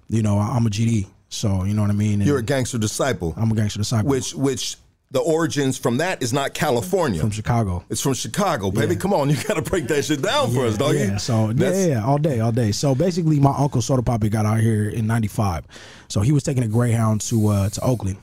you 0.10 0.22
know 0.22 0.38
I'm 0.40 0.66
a 0.66 0.70
GD. 0.70 1.08
So 1.30 1.64
you 1.64 1.74
know 1.74 1.82
what 1.82 1.92
I 1.92 1.94
mean. 1.94 2.16
And 2.22 2.26
You're 2.26 2.40
a 2.40 2.44
gangster 2.44 2.78
disciple, 2.78 3.34
I'm 3.38 3.52
a 3.52 3.56
gangster 3.56 3.80
disciple 3.80 4.10
which 4.10 4.34
which 4.36 4.76
the 5.12 5.20
origins 5.22 5.78
from 5.78 5.98
that 5.98 6.22
is 6.22 6.34
not 6.34 6.54
California. 6.54 7.22
from 7.22 7.32
Chicago. 7.32 7.82
It's 7.90 8.02
from 8.02 8.14
Chicago, 8.14 8.72
baby. 8.72 8.96
Yeah. 8.96 9.00
Come 9.00 9.14
on, 9.14 9.30
you 9.30 9.38
gotta 9.48 9.62
break 9.62 9.88
that 9.88 10.04
shit 10.04 10.22
down 10.22 10.52
for 10.52 10.66
us, 10.66 10.78
dog. 10.78 10.96
Yeah, 10.96 11.14
You- 11.14 11.20
so 11.20 11.52
yeah, 11.52 11.86
yeah, 11.88 12.06
all 12.06 12.18
day, 12.18 12.42
all 12.42 12.52
day. 12.52 12.74
So 12.74 12.94
basically, 12.96 13.40
my 13.40 13.54
uncle 13.58 13.82
Soda 13.82 14.02
Poppy 14.02 14.28
got 14.28 14.46
out 14.46 14.60
here 14.60 14.90
in 14.90 15.08
'95. 15.08 15.64
So 16.10 16.20
he 16.20 16.34
was 16.34 16.44
taking 16.44 16.64
a 16.64 16.68
Greyhound 16.68 17.22
to 17.22 17.48
uh, 17.48 17.70
to 17.70 17.82
Oakland, 17.82 18.18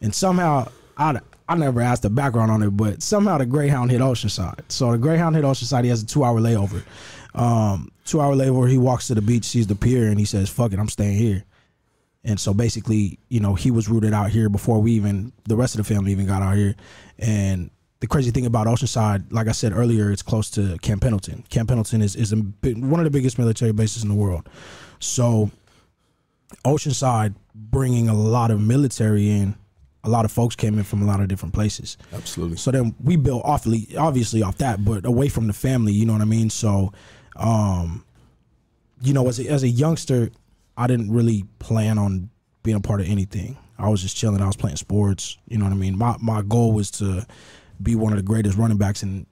and 0.00 0.12
somehow 0.12 0.66
out 0.98 1.16
of 1.16 1.22
I 1.48 1.54
never 1.56 1.80
asked 1.80 2.02
the 2.02 2.10
background 2.10 2.50
on 2.50 2.62
it, 2.62 2.70
but 2.70 3.02
somehow 3.02 3.38
the 3.38 3.46
Greyhound 3.46 3.90
hit 3.90 4.00
Oceanside. 4.00 4.60
So 4.68 4.92
the 4.92 4.98
Greyhound 4.98 5.36
hit 5.36 5.44
Oceanside. 5.44 5.84
He 5.84 5.90
has 5.90 6.02
a 6.02 6.06
two 6.06 6.24
hour 6.24 6.40
layover. 6.40 6.82
Um, 7.34 7.90
two 8.04 8.20
hour 8.20 8.34
layover. 8.34 8.70
He 8.70 8.78
walks 8.78 9.08
to 9.08 9.14
the 9.14 9.22
beach, 9.22 9.44
sees 9.44 9.66
the 9.66 9.74
pier, 9.74 10.08
and 10.08 10.18
he 10.18 10.24
says, 10.24 10.48
"Fuck 10.48 10.72
it, 10.72 10.78
I'm 10.78 10.88
staying 10.88 11.18
here." 11.18 11.44
And 12.24 12.40
so 12.40 12.54
basically, 12.54 13.18
you 13.28 13.40
know, 13.40 13.54
he 13.54 13.70
was 13.70 13.88
rooted 13.88 14.14
out 14.14 14.30
here 14.30 14.48
before 14.48 14.80
we 14.80 14.92
even 14.92 15.32
the 15.44 15.56
rest 15.56 15.74
of 15.74 15.86
the 15.86 15.94
family 15.94 16.12
even 16.12 16.26
got 16.26 16.40
out 16.40 16.56
here. 16.56 16.74
And 17.18 17.70
the 18.00 18.06
crazy 18.06 18.30
thing 18.30 18.46
about 18.46 18.66
Oceanside, 18.66 19.30
like 19.30 19.46
I 19.46 19.52
said 19.52 19.72
earlier, 19.72 20.10
it's 20.10 20.22
close 20.22 20.48
to 20.50 20.78
Camp 20.78 21.02
Pendleton. 21.02 21.44
Camp 21.50 21.68
Pendleton 21.68 22.00
is 22.00 22.16
is 22.16 22.32
a, 22.32 22.36
one 22.36 23.00
of 23.00 23.04
the 23.04 23.10
biggest 23.10 23.38
military 23.38 23.72
bases 23.72 24.02
in 24.02 24.08
the 24.08 24.14
world. 24.14 24.48
So 24.98 25.50
Oceanside 26.64 27.34
bringing 27.54 28.08
a 28.08 28.14
lot 28.14 28.50
of 28.50 28.60
military 28.60 29.28
in. 29.30 29.56
A 30.04 30.08
lot 30.08 30.24
of 30.24 30.32
folks 30.32 30.54
came 30.54 30.78
in 30.78 30.84
from 30.84 31.02
a 31.02 31.06
lot 31.06 31.20
of 31.20 31.28
different 31.28 31.54
places. 31.54 31.96
Absolutely. 32.12 32.56
So 32.58 32.70
then 32.70 32.94
we 33.02 33.16
built 33.16 33.42
awfully, 33.44 33.88
obviously 33.98 34.42
off 34.42 34.58
that, 34.58 34.84
but 34.84 35.04
away 35.04 35.28
from 35.28 35.46
the 35.46 35.52
family. 35.52 35.92
You 35.92 36.06
know 36.06 36.12
what 36.12 36.22
I 36.22 36.26
mean? 36.26 36.50
So, 36.50 36.92
um, 37.36 38.04
you 39.00 39.12
know, 39.12 39.26
as 39.28 39.40
a, 39.40 39.48
as 39.48 39.62
a 39.62 39.68
youngster, 39.68 40.30
I 40.76 40.86
didn't 40.86 41.10
really 41.10 41.44
plan 41.58 41.98
on 41.98 42.30
being 42.62 42.76
a 42.76 42.80
part 42.80 43.00
of 43.00 43.08
anything. 43.08 43.56
I 43.78 43.88
was 43.88 44.02
just 44.02 44.16
chilling. 44.16 44.40
I 44.40 44.46
was 44.46 44.56
playing 44.56 44.76
sports. 44.76 45.38
You 45.48 45.58
know 45.58 45.64
what 45.64 45.72
I 45.72 45.76
mean? 45.76 45.98
My 45.98 46.16
my 46.20 46.42
goal 46.42 46.72
was 46.72 46.90
to 46.92 47.26
be 47.82 47.96
one 47.96 48.12
of 48.12 48.16
the 48.16 48.22
greatest 48.22 48.56
running 48.56 48.76
backs 48.78 49.02
in 49.02 49.26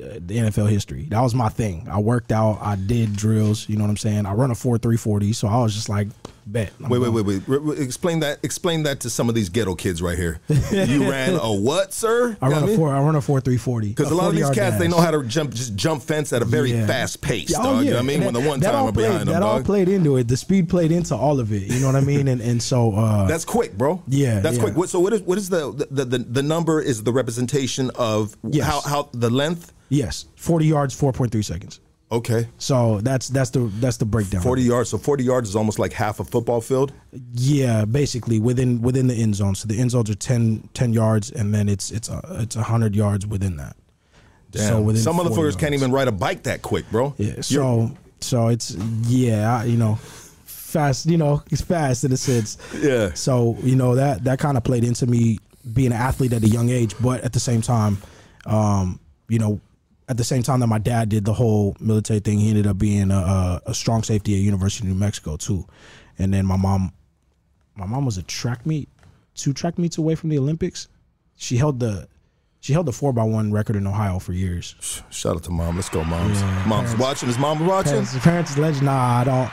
uh, 0.00 0.18
the 0.18 0.38
NFL 0.38 0.68
history. 0.68 1.06
That 1.10 1.20
was 1.20 1.34
my 1.34 1.48
thing. 1.48 1.86
I 1.88 2.00
worked 2.00 2.32
out. 2.32 2.58
I 2.60 2.76
did 2.76 3.14
drills. 3.14 3.68
You 3.68 3.76
know 3.76 3.84
what 3.84 3.90
I'm 3.90 3.96
saying? 3.96 4.26
I 4.26 4.32
run 4.34 4.50
a 4.50 4.54
four 4.54 4.78
three 4.78 4.96
forty. 4.96 5.32
So 5.32 5.48
I 5.48 5.58
was 5.58 5.74
just 5.74 5.88
like, 5.88 6.08
bet. 6.46 6.72
Wait, 6.80 6.98
wait, 6.98 7.08
wait, 7.10 7.24
wait. 7.24 7.42
Re- 7.46 7.76
Explain 7.82 8.20
that. 8.20 8.38
Explain 8.42 8.82
that 8.84 9.00
to 9.00 9.10
some 9.10 9.28
of 9.28 9.34
these 9.34 9.48
ghetto 9.48 9.74
kids 9.74 10.00
right 10.02 10.16
here. 10.18 10.40
You 10.72 11.08
ran 11.10 11.34
a 11.34 11.52
what, 11.52 11.92
sir? 11.92 12.36
I 12.40 12.48
run 12.48 12.64
a 12.68 12.76
four. 12.76 12.94
I 12.94 13.00
run 13.00 13.16
a 13.16 13.20
four 13.20 13.40
three 13.40 13.56
forty. 13.56 13.88
Because 13.88 14.10
a 14.10 14.14
lot 14.14 14.28
of 14.28 14.36
these 14.36 14.50
cats, 14.50 14.78
they 14.78 14.88
know 14.88 14.98
how 15.00 15.10
to 15.10 15.22
jump, 15.24 15.52
just 15.52 15.74
jump 15.76 16.02
fence 16.02 16.32
at 16.32 16.42
a 16.42 16.44
very 16.44 16.72
Yeah. 16.72 16.86
fast 16.86 17.20
pace, 17.20 17.50
Yeah, 17.50 17.58
oh, 17.60 17.62
dog. 17.62 17.84
You 17.84 17.90
know 17.90 17.96
what 17.96 18.02
I 18.02 18.06
mean? 18.06 18.24
When 18.24 18.34
the 18.34 18.40
one 18.40 18.60
that 18.60 18.72
time 18.72 18.92
played, 18.92 18.94
behind 19.06 19.20
them, 19.28 19.34
that 19.34 19.42
all 19.42 19.56
dog. 19.56 19.64
played 19.66 19.88
into 19.88 20.16
it. 20.16 20.28
The 20.28 20.36
speed 20.36 20.68
played 20.68 20.92
into 20.92 21.14
all 21.16 21.40
of 21.40 21.52
it. 21.52 21.62
You 21.62 21.80
know 21.80 21.86
what 21.86 21.96
I 21.96 22.00
mean? 22.12 22.28
And 22.28 22.40
and 22.40 22.62
so 22.62 22.92
uh, 22.94 23.26
That's 23.26 23.44
quick, 23.44 23.76
bro. 23.78 24.02
Yeah, 24.08 24.40
that's 24.40 24.56
yeah. 24.56 24.62
quick. 24.62 24.76
What, 24.76 24.88
so 24.88 25.00
what 25.00 25.12
is 25.12 25.22
what 25.22 25.38
is 25.38 25.48
the 25.48 25.72
the, 25.90 26.04
the 26.04 26.18
the 26.18 26.42
number 26.42 26.80
is 26.80 27.02
the 27.02 27.12
representation 27.12 27.90
of 27.96 28.36
Yes. 28.48 28.66
how 28.66 28.80
how 28.82 29.08
the 29.12 29.30
length? 29.30 29.72
yes, 29.90 30.26
forty 30.36 30.66
yards, 30.66 30.94
four 30.94 31.12
point 31.12 31.30
three 31.32 31.42
seconds. 31.42 31.78
Okay, 32.14 32.46
So 32.58 33.00
that's 33.00 33.28
that's 33.28 33.50
the 33.50 33.60
that's 33.80 33.96
the 33.96 34.04
breakdown. 34.04 34.42
forty 34.42 34.62
yards. 34.62 34.90
So 34.90 34.98
forty 34.98 35.24
yards 35.24 35.48
is 35.48 35.56
almost 35.56 35.78
like 35.78 35.92
half 35.92 36.20
a 36.20 36.24
football 36.24 36.60
field. 36.60 36.92
Yeah, 37.34 37.84
basically 37.84 38.38
within 38.38 38.80
within 38.82 39.06
the 39.08 39.14
end 39.14 39.34
zone. 39.34 39.54
So 39.54 39.66
the 39.68 39.78
end 39.80 39.90
zones 39.90 40.10
are 40.10 40.14
10, 40.14 40.68
10 40.74 40.92
yards, 40.92 41.30
and 41.30 41.52
then 41.54 41.68
it's 41.68 41.90
it's 41.90 42.08
a, 42.08 42.20
it's 42.40 42.54
hundred 42.54 42.94
yards 42.94 43.26
within 43.26 43.56
that. 43.56 43.76
Damn. 44.52 44.68
So 44.68 44.80
within 44.82 45.02
Some 45.02 45.16
40 45.16 45.28
motherfuckers 45.30 45.58
can't 45.58 45.74
even 45.74 45.90
ride 45.92 46.08
a 46.08 46.12
bike 46.12 46.44
that 46.44 46.62
quick, 46.62 46.88
bro. 46.90 47.14
Yeah. 47.18 47.26
You're- 47.28 47.42
So 47.42 47.90
so 48.20 48.48
it's 48.48 48.74
yeah, 49.08 49.56
I- 49.58 49.64
you 49.64 49.76
know, 49.76 49.96
fast. 50.44 51.06
You 51.06 51.16
know, 51.18 51.42
it's 51.50 51.62
fast 51.62 52.04
in 52.04 52.12
a 52.12 52.16
sense. 52.16 52.58
Yeah. 52.80 53.12
So 53.14 53.56
you 53.62 53.76
know 53.76 53.94
that 53.96 54.24
that 54.24 54.38
kind 54.38 54.56
of 54.56 54.62
played 54.64 54.84
into 54.84 55.06
me 55.06 55.38
being 55.72 55.92
an 55.92 55.98
athlete 55.98 56.32
at 56.32 56.42
a 56.44 56.48
young 56.48 56.68
age, 56.70 56.94
but 57.00 57.22
at 57.24 57.32
the 57.32 57.40
same 57.40 57.62
time, 57.62 57.98
um, 58.46 59.00
you 59.28 59.38
know, 59.38 59.58
at 60.08 60.16
the 60.16 60.24
same 60.24 60.42
time 60.42 60.60
that 60.60 60.66
my 60.66 60.78
dad 60.78 61.08
did 61.08 61.24
the 61.24 61.32
whole 61.32 61.76
military 61.80 62.20
thing, 62.20 62.38
he 62.38 62.50
ended 62.50 62.66
up 62.66 62.78
being 62.78 63.10
a, 63.10 63.16
a, 63.16 63.62
a 63.66 63.74
strong 63.74 64.02
safety 64.02 64.34
at 64.34 64.40
University 64.40 64.86
of 64.86 64.92
New 64.94 64.98
Mexico 65.00 65.36
too, 65.36 65.66
and 66.18 66.32
then 66.32 66.44
my 66.46 66.56
mom, 66.56 66.92
my 67.74 67.86
mom 67.86 68.04
was 68.04 68.18
a 68.18 68.22
track 68.22 68.66
meet, 68.66 68.88
two 69.34 69.52
track 69.52 69.78
meets 69.78 69.96
away 69.98 70.14
from 70.14 70.28
the 70.30 70.38
Olympics. 70.38 70.88
She 71.36 71.56
held 71.56 71.80
the 71.80 72.06
she 72.60 72.72
held 72.72 72.86
the 72.86 72.92
four 72.92 73.12
by 73.12 73.24
one 73.24 73.52
record 73.52 73.76
in 73.76 73.86
Ohio 73.86 74.18
for 74.18 74.32
years. 74.32 75.02
Shout 75.10 75.36
out 75.36 75.42
to 75.44 75.50
mom. 75.50 75.76
Let's 75.76 75.90
go, 75.90 76.02
moms. 76.04 76.40
Yeah, 76.40 76.64
Mom's 76.66 76.90
parents- 76.94 76.98
watching. 76.98 77.28
Is 77.28 77.38
mom 77.38 77.66
watching? 77.66 77.92
Parents, 77.92 78.18
parents 78.20 78.50
is 78.52 78.58
legend. 78.58 78.86
Nah, 78.86 79.20
I 79.20 79.24
don't. 79.24 79.50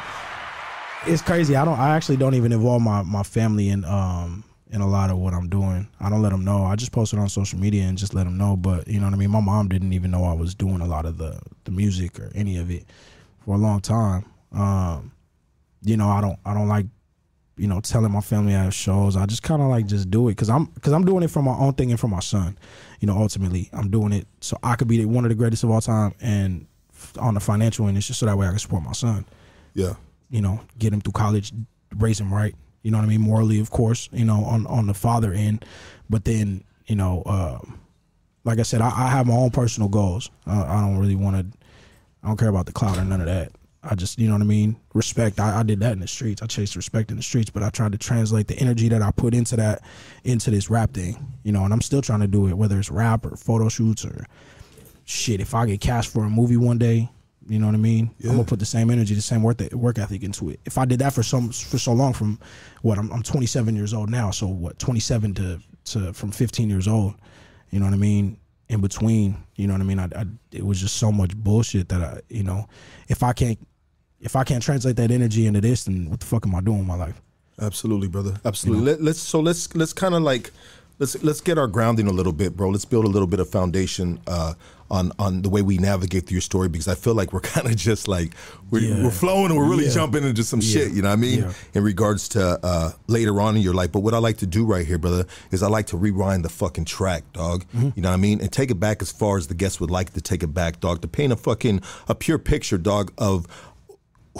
It's 1.07 1.21
crazy. 1.21 1.55
I 1.55 1.65
don't. 1.65 1.77
I 1.79 1.95
actually 1.95 2.17
don't 2.17 2.35
even 2.35 2.51
involve 2.51 2.81
my 2.81 3.01
my 3.01 3.23
family 3.23 3.69
in 3.69 3.83
um 3.85 4.43
in 4.71 4.81
a 4.81 4.87
lot 4.87 5.09
of 5.09 5.17
what 5.17 5.33
I'm 5.33 5.49
doing. 5.49 5.87
I 5.99 6.09
don't 6.09 6.21
let 6.21 6.31
them 6.31 6.43
know. 6.45 6.63
I 6.63 6.75
just 6.75 6.91
post 6.91 7.13
it 7.13 7.19
on 7.19 7.27
social 7.29 7.59
media 7.59 7.83
and 7.83 7.97
just 7.97 8.13
let 8.13 8.23
them 8.23 8.37
know. 8.37 8.55
But 8.55 8.87
you 8.87 8.99
know 8.99 9.05
what 9.07 9.13
I 9.13 9.17
mean. 9.17 9.29
My 9.31 9.41
mom 9.41 9.67
didn't 9.67 9.93
even 9.93 10.11
know 10.11 10.23
I 10.23 10.33
was 10.33 10.55
doing 10.55 10.81
a 10.81 10.85
lot 10.85 11.05
of 11.05 11.17
the 11.17 11.39
the 11.65 11.71
music 11.71 12.19
or 12.19 12.31
any 12.35 12.57
of 12.57 12.71
it 12.71 12.85
for 13.45 13.55
a 13.55 13.57
long 13.57 13.81
time. 13.81 14.25
Um, 14.53 15.11
you 15.83 15.97
know, 15.97 16.09
I 16.09 16.21
don't. 16.21 16.39
I 16.45 16.53
don't 16.53 16.67
like 16.67 16.85
you 17.57 17.67
know 17.67 17.79
telling 17.81 18.11
my 18.11 18.21
family 18.21 18.55
I 18.55 18.63
have 18.63 18.73
shows. 18.73 19.15
I 19.17 19.25
just 19.25 19.43
kind 19.43 19.61
of 19.61 19.67
like 19.67 19.85
just 19.87 20.09
do 20.09 20.27
it 20.29 20.31
because 20.31 20.49
I'm 20.49 20.65
because 20.65 20.93
I'm 20.93 21.05
doing 21.05 21.23
it 21.23 21.29
for 21.31 21.41
my 21.43 21.53
own 21.53 21.73
thing 21.73 21.91
and 21.91 21.99
for 21.99 22.07
my 22.07 22.21
son. 22.21 22.57
You 22.99 23.07
know, 23.07 23.17
ultimately, 23.17 23.69
I'm 23.73 23.89
doing 23.89 24.13
it 24.13 24.27
so 24.39 24.57
I 24.63 24.75
could 24.75 24.87
be 24.87 25.03
one 25.05 25.25
of 25.25 25.29
the 25.29 25.35
greatest 25.35 25.63
of 25.63 25.71
all 25.71 25.81
time 25.81 26.13
and 26.21 26.67
on 27.19 27.33
the 27.33 27.39
financial 27.39 27.87
end, 27.87 27.97
it's 27.97 28.05
just 28.05 28.19
so 28.19 28.27
that 28.27 28.37
way 28.37 28.45
I 28.45 28.51
can 28.51 28.59
support 28.59 28.83
my 28.83 28.91
son 28.91 29.25
Yeah. 29.73 29.95
you 30.29 30.39
know, 30.39 30.59
get 30.77 30.93
him 30.93 31.01
through 31.01 31.13
college, 31.13 31.51
raise 31.97 32.19
him 32.19 32.31
right. 32.31 32.53
You 32.83 32.91
know 32.91 32.97
what 32.97 33.05
I 33.05 33.09
mean? 33.09 33.21
Morally, 33.21 33.59
of 33.59 33.69
course, 33.69 34.09
you 34.11 34.25
know, 34.25 34.43
on 34.43 34.65
on 34.67 34.87
the 34.87 34.93
father 34.93 35.33
end, 35.33 35.65
but 36.09 36.25
then 36.25 36.63
you 36.87 36.95
know, 36.95 37.23
um, 37.25 37.79
like 38.43 38.59
I 38.59 38.63
said, 38.63 38.81
I, 38.81 38.87
I 38.87 39.07
have 39.07 39.27
my 39.27 39.35
own 39.35 39.51
personal 39.51 39.89
goals. 39.89 40.29
Uh, 40.47 40.65
I 40.67 40.81
don't 40.81 40.97
really 40.97 41.15
want 41.15 41.37
to. 41.37 41.57
I 42.23 42.27
don't 42.27 42.37
care 42.37 42.49
about 42.49 42.65
the 42.65 42.71
clout 42.71 42.97
or 42.97 43.05
none 43.05 43.19
of 43.19 43.27
that. 43.27 43.51
I 43.83 43.95
just, 43.95 44.19
you 44.19 44.27
know 44.27 44.35
what 44.35 44.43
I 44.43 44.45
mean? 44.45 44.75
Respect. 44.93 45.39
I, 45.39 45.61
I 45.61 45.63
did 45.63 45.79
that 45.79 45.93
in 45.93 45.99
the 45.99 46.07
streets. 46.07 46.43
I 46.43 46.45
chased 46.45 46.75
respect 46.75 47.09
in 47.09 47.17
the 47.17 47.23
streets, 47.23 47.49
but 47.49 47.63
I 47.63 47.69
tried 47.71 47.93
to 47.93 47.97
translate 47.97 48.47
the 48.47 48.55
energy 48.59 48.89
that 48.89 49.01
I 49.01 49.09
put 49.09 49.33
into 49.33 49.55
that 49.55 49.81
into 50.23 50.51
this 50.51 50.69
rap 50.69 50.93
thing. 50.93 51.33
You 51.43 51.51
know, 51.51 51.63
and 51.63 51.73
I'm 51.73 51.81
still 51.81 52.01
trying 52.01 52.19
to 52.19 52.27
do 52.27 52.47
it, 52.47 52.53
whether 52.53 52.77
it's 52.77 52.91
rap 52.91 53.25
or 53.25 53.35
photo 53.35 53.69
shoots 53.69 54.05
or 54.05 54.25
shit. 55.05 55.39
If 55.39 55.55
I 55.55 55.65
get 55.65 55.81
cast 55.81 56.13
for 56.13 56.23
a 56.23 56.29
movie 56.29 56.57
one 56.57 56.77
day, 56.77 57.09
you 57.51 57.59
know 57.59 57.65
what 57.65 57.75
I 57.75 57.79
mean? 57.79 58.11
I'm 58.23 58.31
gonna 58.31 58.43
put 58.45 58.59
the 58.59 58.65
same 58.65 58.89
energy, 58.89 59.13
the 59.13 59.21
same 59.21 59.43
work 59.43 59.59
work 59.73 59.99
ethic 59.99 60.23
into 60.23 60.49
it. 60.51 60.61
If 60.63 60.77
I 60.77 60.85
did 60.85 60.99
that 60.99 61.11
for 61.13 61.21
some 61.21 61.49
for 61.49 61.77
so 61.77 61.91
long, 61.91 62.13
from 62.13 62.39
what 62.81 62.97
I'm, 62.97 63.11
I'm 63.11 63.21
27 63.21 63.75
years 63.75 63.93
old 63.93 64.09
now, 64.09 64.31
so 64.31 64.47
what 64.47 64.79
27 64.79 65.33
to 65.33 65.59
to 65.83 66.13
from 66.13 66.31
15 66.31 66.69
years 66.69 66.87
old, 66.87 67.15
you 67.69 67.79
know 67.79 67.87
what 67.87 67.93
I 67.93 67.97
mean? 67.97 68.37
In 68.69 68.79
between, 68.79 69.35
you 69.57 69.67
know 69.67 69.73
what 69.73 69.81
I 69.81 69.83
mean? 69.83 69.99
I, 69.99 70.05
I 70.15 70.25
it 70.53 70.65
was 70.65 70.79
just 70.79 70.95
so 70.95 71.11
much 71.11 71.35
bullshit 71.35 71.89
that 71.89 72.01
I, 72.01 72.21
you 72.29 72.43
know, 72.43 72.69
if 73.09 73.21
I 73.21 73.33
can't 73.33 73.59
if 74.21 74.37
I 74.37 74.45
can't 74.45 74.63
translate 74.63 74.95
that 74.95 75.11
energy 75.11 75.45
into 75.45 75.59
this, 75.59 75.83
then 75.83 76.09
what 76.09 76.21
the 76.21 76.25
fuck 76.25 76.47
am 76.47 76.55
I 76.55 76.61
doing 76.61 76.79
with 76.79 76.87
my 76.87 76.95
life? 76.95 77.21
Absolutely, 77.59 78.07
brother. 78.07 78.39
Absolutely. 78.45 78.85
Let, 78.85 79.01
let's 79.01 79.19
so 79.19 79.41
let's 79.41 79.75
let's 79.75 79.91
kind 79.91 80.15
of 80.15 80.21
like 80.21 80.51
let's 80.99 81.21
let's 81.21 81.41
get 81.41 81.57
our 81.57 81.67
grounding 81.67 82.07
a 82.07 82.13
little 82.13 82.31
bit, 82.31 82.55
bro. 82.55 82.69
Let's 82.69 82.85
build 82.85 83.03
a 83.03 83.09
little 83.09 83.27
bit 83.27 83.41
of 83.41 83.49
foundation 83.49 84.21
uh, 84.25 84.53
on 84.91 85.11
on 85.17 85.41
the 85.41 85.49
way 85.49 85.61
we 85.63 85.77
navigate 85.79 86.27
through 86.27 86.35
your 86.35 86.41
story 86.41 86.67
because 86.69 86.87
I 86.87 86.95
feel 86.95 87.15
like 87.15 87.33
we're 87.33 87.39
kind 87.55 87.65
of 87.65 87.75
just 87.75 88.07
like 88.07 88.33
we're, 88.69 88.81
Yeah. 88.81 89.03
we're 89.03 89.09
flowing 89.11 89.45
and 89.45 89.57
we're 89.57 89.67
really 89.69 89.85
Yeah. 89.85 89.93
jumping 89.93 90.23
into 90.23 90.43
some 90.43 90.61
shit. 90.61 90.91
You 90.91 91.01
know 91.01 91.07
what 91.09 91.13
I 91.13 91.21
mean? 91.21 91.39
Yeah. 91.39 91.53
In 91.73 91.83
regards 91.83 92.29
to 92.29 92.59
uh, 92.63 92.91
later 93.07 93.41
on 93.41 93.55
in 93.55 93.61
your 93.63 93.73
life, 93.73 93.91
but 93.91 94.01
what 94.01 94.13
I 94.13 94.19
like 94.19 94.37
to 94.37 94.45
do 94.47 94.65
right 94.65 94.85
here, 94.85 94.97
brother, 94.99 95.25
is 95.51 95.63
I 95.63 95.67
like 95.67 95.87
to 95.87 95.97
rewind 95.97 96.45
the 96.45 96.49
fucking 96.49 96.85
track, 96.85 97.23
dog. 97.33 97.65
Mm-hmm. 97.75 97.89
You 97.95 98.01
know 98.03 98.09
what 98.09 98.13
I 98.15 98.17
mean? 98.17 98.41
And 98.41 98.51
take 98.51 98.69
it 98.69 98.79
back 98.79 99.01
as 99.01 99.11
far 99.11 99.37
as 99.37 99.47
the 99.47 99.55
guests 99.55 99.79
would 99.79 99.91
like 99.91 100.11
to 100.13 100.21
take 100.21 100.43
it 100.43 100.53
back, 100.53 100.79
dog. 100.81 101.01
To 101.01 101.07
paint 101.07 101.33
a 101.33 101.37
fucking 101.37 101.81
a 102.07 102.13
pure 102.13 102.37
picture, 102.37 102.77
dog, 102.77 103.11
of 103.17 103.47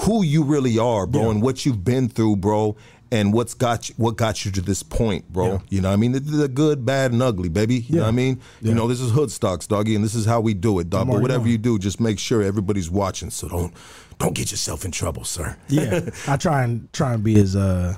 who 0.02 0.24
you 0.24 0.44
really 0.44 0.78
are, 0.78 1.06
bro, 1.06 1.24
Yeah. 1.24 1.32
and 1.32 1.42
what 1.42 1.66
you've 1.66 1.84
been 1.84 2.08
through, 2.10 2.38
bro, 2.38 2.76
and 3.12 3.34
what's 3.34 3.54
got 3.54 3.90
you, 3.90 3.96
what 3.98 4.16
got 4.16 4.46
you 4.46 4.52
to 4.52 4.62
this 4.62 4.84
point, 4.84 5.32
bro. 5.32 5.46
Yeah. 5.46 5.60
You 5.70 5.82
know 5.82 5.90
what 5.90 5.94
I 5.94 5.98
mean? 5.98 6.14
The, 6.14 6.20
the 6.20 6.48
good, 6.48 6.86
bad, 6.86 7.12
and 7.12 7.22
ugly, 7.22 7.50
baby. 7.50 7.80
You 7.82 7.98
know 7.98 8.04
what 8.04 8.08
I 8.08 8.12
mean? 8.12 8.42
You 8.62 8.74
know, 8.74 8.88
this 8.88 9.02
is 9.02 9.12
hood 9.12 9.32
stocks, 9.32 9.68
doggy, 9.68 9.96
and 9.96 10.04
this 10.04 10.16
is 10.16 10.26
how 10.26 10.40
we 10.40 10.54
do 10.54 10.80
it, 10.80 10.90
dog. 10.90 11.08
But 11.08 11.22
whatever 11.22 11.48
you 11.48 11.58
do, 11.58 11.78
just 11.78 12.00
make 12.00 12.20
sure 12.20 12.42
everybody's 12.42 12.90
watching. 12.90 13.30
So 13.30 13.48
don't 13.48 13.74
don't 14.18 14.36
get 14.36 14.52
yourself 14.52 14.86
in 14.86 14.92
trouble, 14.92 15.24
sir. 15.24 15.58
Yeah, 15.68 16.10
I 16.28 16.38
try 16.38 16.64
and 16.64 16.92
try 16.94 17.14
and 17.14 17.24
be 17.24 17.40
as 17.40 17.56
uh 17.56 17.96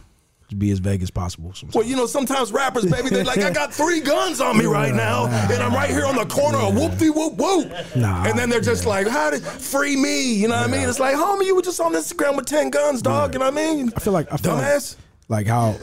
be 0.58 0.72
as 0.72 0.80
vague 0.80 1.02
as 1.02 1.12
possible. 1.12 1.54
Sometimes. 1.54 1.76
Well, 1.76 1.86
you 1.86 1.96
know, 1.96 2.06
sometimes 2.06 2.52
rappers, 2.52 2.86
baby, 2.86 3.10
they're 3.10 3.24
like, 3.24 3.40
I 3.40 3.50
got 3.52 3.74
three 3.74 4.00
guns 4.00 4.40
on 4.42 4.58
me 4.58 4.66
right 4.66 4.94
now, 4.94 5.26
and 5.52 5.62
I'm 5.64 5.74
right 5.74 5.90
here 5.90 6.06
on 6.06 6.16
the 6.16 6.26
corner 6.26 6.58
of 6.58 6.76
whoop 6.76 6.98
de 6.98 7.10
whoop 7.10 7.36
whoop. 7.36 7.72
Nah, 7.96 8.26
and 8.26 8.38
then 8.38 8.50
they're 8.50 8.62
just 8.62 8.86
like, 8.86 9.08
How 9.08 9.32
did 9.32 9.44
free 9.44 9.96
me? 9.96 10.34
You 10.36 10.48
know 10.48 10.56
what 10.56 10.70
I 10.70 10.72
mean? 10.72 10.88
It's 10.88 11.00
like, 11.00 11.16
homie, 11.16 11.46
you 11.46 11.56
were 11.56 11.62
just 11.62 11.80
on 11.80 11.94
Instagram 11.94 12.36
with 12.36 12.46
10 12.46 12.70
guns, 12.70 13.02
dog. 13.02 13.34
You 13.34 13.40
know 13.40 13.46
what 13.46 13.58
I 13.58 13.74
mean? 13.74 13.92
I 13.96 14.00
feel 14.00 14.14
like 14.14 14.32
I 14.32 14.38
feel 14.38 14.54
Dumbass. 14.54 14.96
like, 14.96 15.03
how 15.48 15.76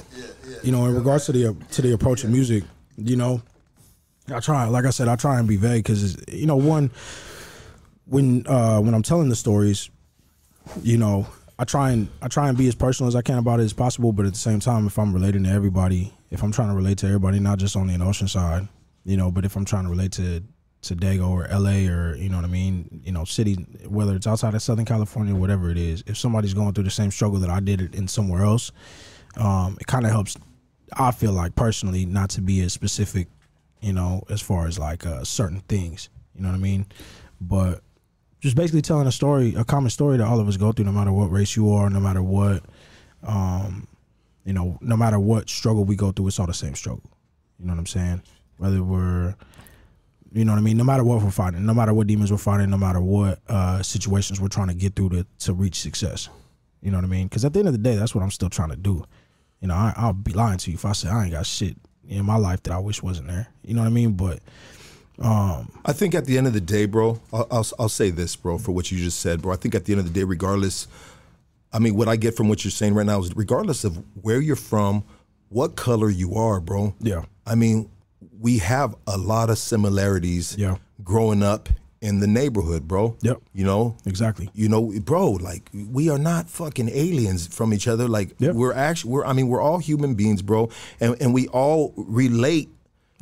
you 0.62 0.72
know 0.72 0.86
in 0.86 0.94
regards 0.94 1.26
to 1.26 1.32
the 1.32 1.56
to 1.72 1.82
the 1.82 1.92
approach 1.92 2.24
of 2.24 2.30
music, 2.30 2.64
you 2.96 3.16
know, 3.16 3.42
I 4.32 4.40
try 4.40 4.66
like 4.66 4.84
I 4.84 4.90
said, 4.90 5.08
I 5.08 5.16
try 5.16 5.38
and 5.38 5.48
be 5.48 5.56
vague 5.56 5.84
because 5.84 6.16
you 6.28 6.46
know 6.46 6.56
one 6.56 6.90
when 8.06 8.46
uh 8.46 8.80
when 8.80 8.94
I'm 8.94 9.02
telling 9.02 9.28
the 9.28 9.36
stories, 9.36 9.90
you 10.82 10.96
know, 10.96 11.26
I 11.58 11.64
try 11.64 11.90
and 11.90 12.08
I 12.22 12.28
try 12.28 12.48
and 12.48 12.56
be 12.56 12.68
as 12.68 12.74
personal 12.74 13.08
as 13.08 13.16
I 13.16 13.22
can 13.22 13.38
about 13.38 13.60
it 13.60 13.64
as 13.64 13.72
possible, 13.72 14.12
but 14.12 14.26
at 14.26 14.32
the 14.32 14.38
same 14.38 14.60
time, 14.60 14.86
if 14.86 14.98
I'm 14.98 15.12
relating 15.12 15.44
to 15.44 15.50
everybody, 15.50 16.12
if 16.30 16.42
I'm 16.42 16.52
trying 16.52 16.68
to 16.68 16.74
relate 16.74 16.98
to 16.98 17.06
everybody, 17.06 17.38
not 17.38 17.58
just 17.58 17.76
only 17.76 17.94
in 17.94 18.00
Oceanside, 18.00 18.68
you 19.04 19.16
know, 19.16 19.30
but 19.30 19.44
if 19.44 19.56
I'm 19.56 19.64
trying 19.64 19.84
to 19.84 19.90
relate 19.90 20.12
to 20.12 20.42
to 20.82 20.96
Dago 20.96 21.28
or 21.28 21.46
LA 21.48 21.92
or 21.92 22.16
you 22.16 22.28
know 22.28 22.36
what 22.36 22.44
I 22.44 22.48
mean, 22.48 23.02
you 23.04 23.12
know, 23.12 23.24
city 23.24 23.54
whether 23.86 24.16
it's 24.16 24.26
outside 24.26 24.54
of 24.54 24.62
Southern 24.62 24.86
California, 24.86 25.34
or 25.34 25.38
whatever 25.38 25.70
it 25.70 25.76
is, 25.76 26.02
if 26.06 26.16
somebody's 26.16 26.54
going 26.54 26.72
through 26.72 26.84
the 26.84 26.90
same 26.90 27.10
struggle 27.10 27.38
that 27.40 27.50
I 27.50 27.60
did 27.60 27.80
it 27.80 27.94
in 27.94 28.08
somewhere 28.08 28.42
else, 28.44 28.72
um, 29.36 29.76
it 29.80 29.86
kind 29.86 30.04
of 30.04 30.10
helps. 30.10 30.36
I 30.92 31.12
feel 31.12 31.32
like 31.32 31.54
personally 31.54 32.04
not 32.04 32.30
to 32.30 32.40
be 32.40 32.60
as 32.62 32.72
specific 32.72 33.28
you 33.80 33.92
know, 33.92 34.22
as 34.28 34.40
far 34.40 34.66
as 34.66 34.78
like 34.78 35.06
uh, 35.06 35.24
certain 35.24 35.60
things. 35.60 36.08
You 36.34 36.42
know 36.42 36.48
what 36.48 36.54
I 36.54 36.58
mean? 36.58 36.86
But 37.40 37.82
just 38.40 38.56
basically 38.56 38.82
telling 38.82 39.06
a 39.06 39.12
story, 39.12 39.54
a 39.54 39.64
common 39.64 39.90
story 39.90 40.16
that 40.18 40.26
all 40.26 40.40
of 40.40 40.48
us 40.48 40.56
go 40.56 40.72
through, 40.72 40.84
no 40.84 40.92
matter 40.92 41.12
what 41.12 41.30
race 41.30 41.56
you 41.56 41.72
are, 41.72 41.90
no 41.90 42.00
matter 42.00 42.22
what, 42.22 42.62
um, 43.22 43.86
you 44.44 44.52
know, 44.52 44.78
no 44.80 44.96
matter 44.96 45.18
what 45.18 45.48
struggle 45.48 45.84
we 45.84 45.96
go 45.96 46.12
through, 46.12 46.28
it's 46.28 46.38
all 46.38 46.46
the 46.46 46.54
same 46.54 46.74
struggle. 46.74 47.10
You 47.58 47.66
know 47.66 47.72
what 47.72 47.80
I'm 47.80 47.86
saying? 47.86 48.22
Whether 48.56 48.82
we're, 48.82 49.34
you 50.32 50.44
know 50.44 50.52
what 50.52 50.58
I 50.58 50.62
mean, 50.62 50.76
no 50.76 50.84
matter 50.84 51.04
what 51.04 51.22
we're 51.22 51.30
fighting, 51.30 51.64
no 51.66 51.74
matter 51.74 51.92
what 51.92 52.06
demons 52.06 52.30
we're 52.30 52.38
fighting, 52.38 52.70
no 52.70 52.78
matter 52.78 53.00
what 53.00 53.40
uh, 53.48 53.82
situations 53.82 54.40
we're 54.40 54.48
trying 54.48 54.68
to 54.68 54.74
get 54.74 54.94
through 54.94 55.10
to 55.10 55.26
to 55.40 55.52
reach 55.52 55.76
success. 55.76 56.28
You 56.82 56.90
know 56.90 56.98
what 56.98 57.04
I 57.04 57.08
mean? 57.08 57.26
Because 57.26 57.44
at 57.44 57.52
the 57.52 57.58
end 57.58 57.68
of 57.68 57.74
the 57.74 57.78
day, 57.78 57.96
that's 57.96 58.14
what 58.14 58.22
I'm 58.22 58.30
still 58.30 58.48
trying 58.48 58.70
to 58.70 58.76
do. 58.76 59.04
You 59.60 59.68
know, 59.68 59.74
I, 59.74 59.92
I'll 59.96 60.12
be 60.12 60.32
lying 60.32 60.58
to 60.58 60.70
you 60.70 60.74
if 60.74 60.84
I 60.84 60.92
say 60.92 61.08
I 61.08 61.24
ain't 61.24 61.32
got 61.32 61.46
shit 61.46 61.76
in 62.08 62.24
my 62.24 62.36
life 62.36 62.62
that 62.64 62.72
I 62.72 62.78
wish 62.78 63.02
wasn't 63.02 63.28
there. 63.28 63.48
You 63.64 63.74
know 63.74 63.82
what 63.82 63.88
I 63.88 63.90
mean? 63.90 64.12
But 64.12 64.40
um, 65.20 65.70
I 65.84 65.92
think 65.92 66.14
at 66.14 66.24
the 66.24 66.38
end 66.38 66.46
of 66.46 66.52
the 66.54 66.60
day, 66.60 66.86
bro, 66.86 67.20
I'll, 67.32 67.46
I'll, 67.50 67.66
I'll 67.78 67.88
say 67.88 68.10
this, 68.10 68.36
bro, 68.36 68.58
for 68.58 68.72
what 68.72 68.90
you 68.90 68.98
just 68.98 69.20
said, 69.20 69.42
bro. 69.42 69.52
I 69.52 69.56
think 69.56 69.74
at 69.74 69.84
the 69.84 69.92
end 69.92 70.00
of 70.00 70.06
the 70.06 70.12
day, 70.12 70.24
regardless, 70.24 70.88
I 71.72 71.78
mean, 71.78 71.94
what 71.94 72.08
I 72.08 72.16
get 72.16 72.36
from 72.36 72.48
what 72.48 72.64
you're 72.64 72.70
saying 72.70 72.94
right 72.94 73.06
now 73.06 73.20
is 73.20 73.34
regardless 73.36 73.84
of 73.84 74.02
where 74.22 74.40
you're 74.40 74.56
from, 74.56 75.04
what 75.50 75.76
color 75.76 76.10
you 76.10 76.34
are, 76.34 76.60
bro. 76.60 76.94
Yeah. 77.00 77.24
I 77.46 77.54
mean, 77.54 77.90
we 78.38 78.58
have 78.58 78.94
a 79.06 79.18
lot 79.18 79.50
of 79.50 79.58
similarities. 79.58 80.56
Yeah. 80.56 80.76
Growing 81.04 81.42
up 81.42 81.68
in 82.00 82.20
the 82.20 82.26
neighborhood, 82.26 82.88
bro. 82.88 83.16
Yep. 83.20 83.42
You 83.52 83.64
know. 83.64 83.96
Exactly. 84.06 84.50
You 84.54 84.68
know, 84.68 84.92
bro. 85.04 85.32
Like 85.32 85.70
we 85.72 86.08
are 86.08 86.18
not 86.18 86.48
fucking 86.48 86.88
aliens 86.88 87.46
from 87.46 87.74
each 87.74 87.86
other. 87.86 88.08
Like 88.08 88.34
Yep. 88.38 88.54
we're 88.54 88.72
actually, 88.72 89.12
we're. 89.12 89.24
I 89.24 89.32
mean, 89.32 89.48
we're 89.48 89.60
all 89.60 89.78
human 89.78 90.14
beings, 90.14 90.42
bro, 90.42 90.70
and 91.00 91.16
and 91.20 91.34
we 91.34 91.48
all 91.48 91.92
relate 91.96 92.70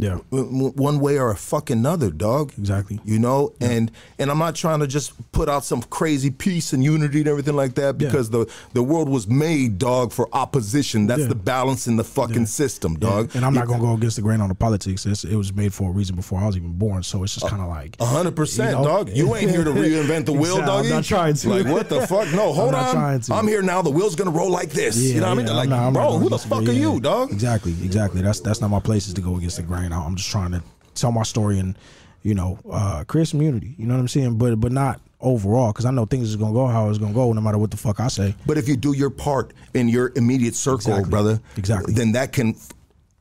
yeah, 0.01 0.19
one 0.31 1.01
way 1.01 1.19
or 1.19 1.31
a 1.31 1.37
fucking 1.37 1.79
another, 1.79 2.11
dog. 2.11 2.53
Exactly. 2.57 3.01
You 3.05 3.19
know, 3.19 3.53
and 3.61 3.91
and 4.19 4.31
I'm 4.31 4.39
not 4.39 4.55
trying 4.55 4.79
to 4.81 4.87
just 4.87 5.13
put 5.33 5.49
out 5.49 5.65
some 5.65 5.83
crazy 5.83 6.31
peace 6.31 6.73
and 6.73 6.83
unity 6.85 7.19
and 7.21 7.29
everything 7.29 7.57
like 7.57 7.75
that 7.75 8.01
Yeah. 8.01 8.07
because 8.09 8.31
the 8.31 8.47
the 8.75 8.83
world 8.83 9.09
was 9.09 9.27
made, 9.27 9.79
dog, 9.79 10.13
for 10.13 10.29
opposition. 10.33 11.07
That's 11.09 11.23
Yeah. 11.23 11.27
the 11.29 11.35
balance 11.35 11.87
in 11.89 11.97
the 11.97 12.05
fucking 12.05 12.47
system, 12.47 12.95
dog. 12.99 13.35
and 13.35 13.45
I'm 13.45 13.53
not 13.55 13.67
gonna 13.67 13.81
go 13.83 13.95
against 13.95 14.17
the 14.17 14.23
grain 14.23 14.41
on 14.41 14.49
the 14.49 14.55
politics. 14.55 15.05
It's, 15.05 15.25
it 15.25 15.35
was 15.37 15.53
made 15.53 15.75
for 15.75 15.91
a 15.91 15.93
reason 15.93 16.15
before 16.17 16.41
I 16.41 16.47
was 16.47 16.57
even 16.57 16.73
born, 16.73 17.03
so 17.03 17.23
it's 17.25 17.35
just 17.35 17.49
kind 17.49 17.61
of 17.63 17.69
like 17.69 17.97
hundred 18.01 18.37
percent, 18.37 18.71
You 18.71 18.77
know? 18.79 18.85
dog. 18.85 19.11
You 19.11 19.35
ain't 19.35 19.51
here 19.51 19.65
to 19.65 19.71
reinvent 19.85 20.27
the 20.27 20.33
wheel, 20.33 20.59
dog. 20.59 20.85
I'm 20.85 20.91
not 20.91 21.05
trying 21.05 21.35
to. 21.35 21.49
Like 21.51 21.67
what 21.67 21.89
the 21.89 22.07
fuck? 22.07 22.33
No, 22.33 22.53
hold 22.59 22.73
not 22.73 22.89
on. 22.91 22.95
trying 22.95 23.21
to. 23.21 23.35
I'm 23.35 23.49
here 23.49 23.63
now. 23.63 23.83
The 23.83 23.91
wheel's 23.91 24.15
gonna 24.15 24.31
roll 24.31 24.51
like 24.51 24.71
this. 24.71 24.97
you 24.97 25.21
know 25.21 25.27
what 25.27 25.33
I 25.33 25.35
mean? 25.35 25.47
yeah, 25.49 25.53
Like, 25.55 25.65
I'm 25.65 25.71
not- 25.71 25.87
I'm 25.89 25.93
bro, 25.93 26.19
who 26.19 26.29
the 26.29 26.39
fuck 26.39 26.63
are 26.69 26.73
you, 26.73 26.95
Yeah. 26.95 27.01
dog? 27.01 27.33
Exactly, 27.33 27.73
exactly. 27.83 28.23
That's 28.23 28.39
that's 28.41 28.61
not 28.61 28.71
my 28.71 28.81
place 28.81 29.09
is 29.09 29.15
to 29.15 29.21
go 29.21 29.37
against 29.37 29.57
the 29.57 29.63
grain. 29.63 29.88
I'm 29.97 30.17
just 30.17 30.31
trying 30.31 30.53
to 30.53 30.63
tell 30.95 31.13
my 31.13 31.23
story 31.23 31.59
and 31.59 31.77
you 32.23 32.35
know 32.35 32.59
uh, 32.71 33.05
create 33.07 33.29
some 33.29 33.41
unity. 33.43 33.75
You 33.79 33.87
know 33.87 33.95
what 33.95 34.01
I'm 34.01 34.09
saying? 34.09 34.39
But 34.39 34.57
but 34.61 34.73
not 34.73 35.01
overall 35.21 35.73
because 35.73 35.85
I 35.85 35.91
know 35.91 36.05
things 36.05 36.29
is 36.29 36.37
gonna 36.37 36.53
go 36.53 36.67
how 36.67 36.89
it's 36.89 36.99
gonna 36.99 37.13
go 37.15 37.33
no 37.33 37.41
matter 37.41 37.59
what 37.59 37.71
the 37.71 37.77
fuck 37.77 38.01
I 38.01 38.09
say. 38.09 38.35
But 38.47 38.57
if 38.59 38.69
you 38.69 38.77
do 38.77 38.93
your 38.95 39.11
part 39.11 39.53
in 39.75 39.89
your 39.89 40.13
immediate 40.17 40.55
circle, 40.55 40.91
Exactly. 40.93 41.11
brother, 41.11 41.41
Exactly. 41.57 41.93
then 41.95 42.13
that 42.13 42.33
can 42.33 42.55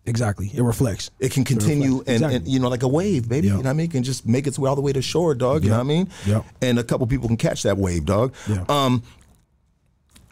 Exactly, 0.06 0.50
it 0.54 0.62
reflects. 0.62 1.12
it 1.20 1.32
can 1.34 1.44
continue 1.44 1.98
reflects. 1.98 2.08
and, 2.08 2.16
Exactly. 2.16 2.36
and 2.38 2.48
you 2.48 2.60
know 2.60 2.70
like 2.70 2.84
a 2.84 2.88
wave, 2.88 3.28
baby. 3.28 3.48
Yeah. 3.48 3.54
You 3.58 3.64
know 3.64 3.64
what 3.64 3.70
I 3.72 3.74
mean? 3.74 3.86
It 3.88 3.92
can 3.92 4.04
just 4.04 4.26
make 4.26 4.48
its 4.48 4.58
way 4.58 4.70
all 4.70 4.76
the 4.76 4.82
way 4.82 4.94
to 4.94 5.02
shore, 5.02 5.36
dog. 5.36 5.64
You 5.64 5.70
know 5.72 5.76
what 5.78 5.82
I 5.82 5.88
mean? 5.88 6.10
Yep. 6.26 6.46
And 6.62 6.80
a 6.80 6.84
couple 6.84 7.06
people 7.08 7.28
can 7.28 7.36
catch 7.36 7.64
that 7.64 7.78
wave, 7.78 8.06
dog. 8.06 8.34
Yeah. 8.48 8.64
Um, 8.70 9.04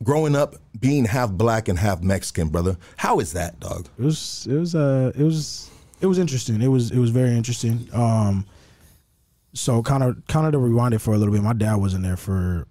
growing 0.04 0.36
up, 0.36 0.56
being 0.80 1.06
half 1.06 1.32
black 1.32 1.68
and 1.68 1.78
half 1.80 2.02
Mexican, 2.02 2.50
brother, 2.50 2.78
how 2.98 3.20
is 3.20 3.34
that, 3.34 3.60
dog? 3.60 3.88
It 4.00 4.04
was 4.06 4.48
it 4.50 4.54
was 4.56 4.76
uh 4.76 5.12
it 5.18 5.24
was 5.24 5.70
it 6.06 6.08
was 6.08 6.20
interesting. 6.20 6.62
It 6.62 6.68
was 6.68 6.92
it 6.92 7.00
was 7.00 7.10
very 7.10 7.36
interesting. 7.36 7.90
Um 7.94 8.46
so 9.54 9.82
kind 9.82 10.04
of 10.04 10.26
kind 10.28 10.46
of 10.46 10.52
to 10.54 10.60
rewind 10.60 10.94
it 10.94 11.00
for 11.00 11.14
a 11.14 11.18
little 11.18 11.34
bit. 11.34 11.42
My 11.42 11.54
dad 11.54 11.76
was 11.76 11.94
in 11.94 12.02
there 12.04 12.18
for 12.18 12.68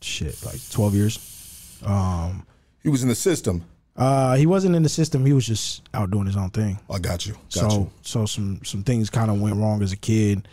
shit 0.00 0.42
like 0.44 0.60
12 0.70 0.94
years. 0.94 1.78
Um 1.84 2.46
He 2.82 2.88
was 2.88 3.02
in 3.02 3.08
the 3.08 3.14
system. 3.14 3.64
uh 3.96 4.34
he 4.36 4.46
wasn't 4.46 4.74
in 4.74 4.82
the 4.82 4.88
system. 4.88 5.26
He 5.26 5.32
was 5.34 5.46
just 5.46 5.82
out 5.92 6.10
doing 6.10 6.26
his 6.26 6.36
own 6.36 6.50
thing. 6.50 6.78
I 6.88 6.98
got 6.98 7.26
you. 7.26 7.34
Got 7.34 7.52
so 7.52 7.68
you. 7.70 7.90
so 8.02 8.26
some 8.26 8.60
some 8.64 8.82
things 8.82 9.10
kind 9.10 9.30
of 9.30 9.40
went 9.40 9.56
wrong 9.56 9.82
as 9.82 9.92
a 9.92 9.96
kid. 9.96 10.48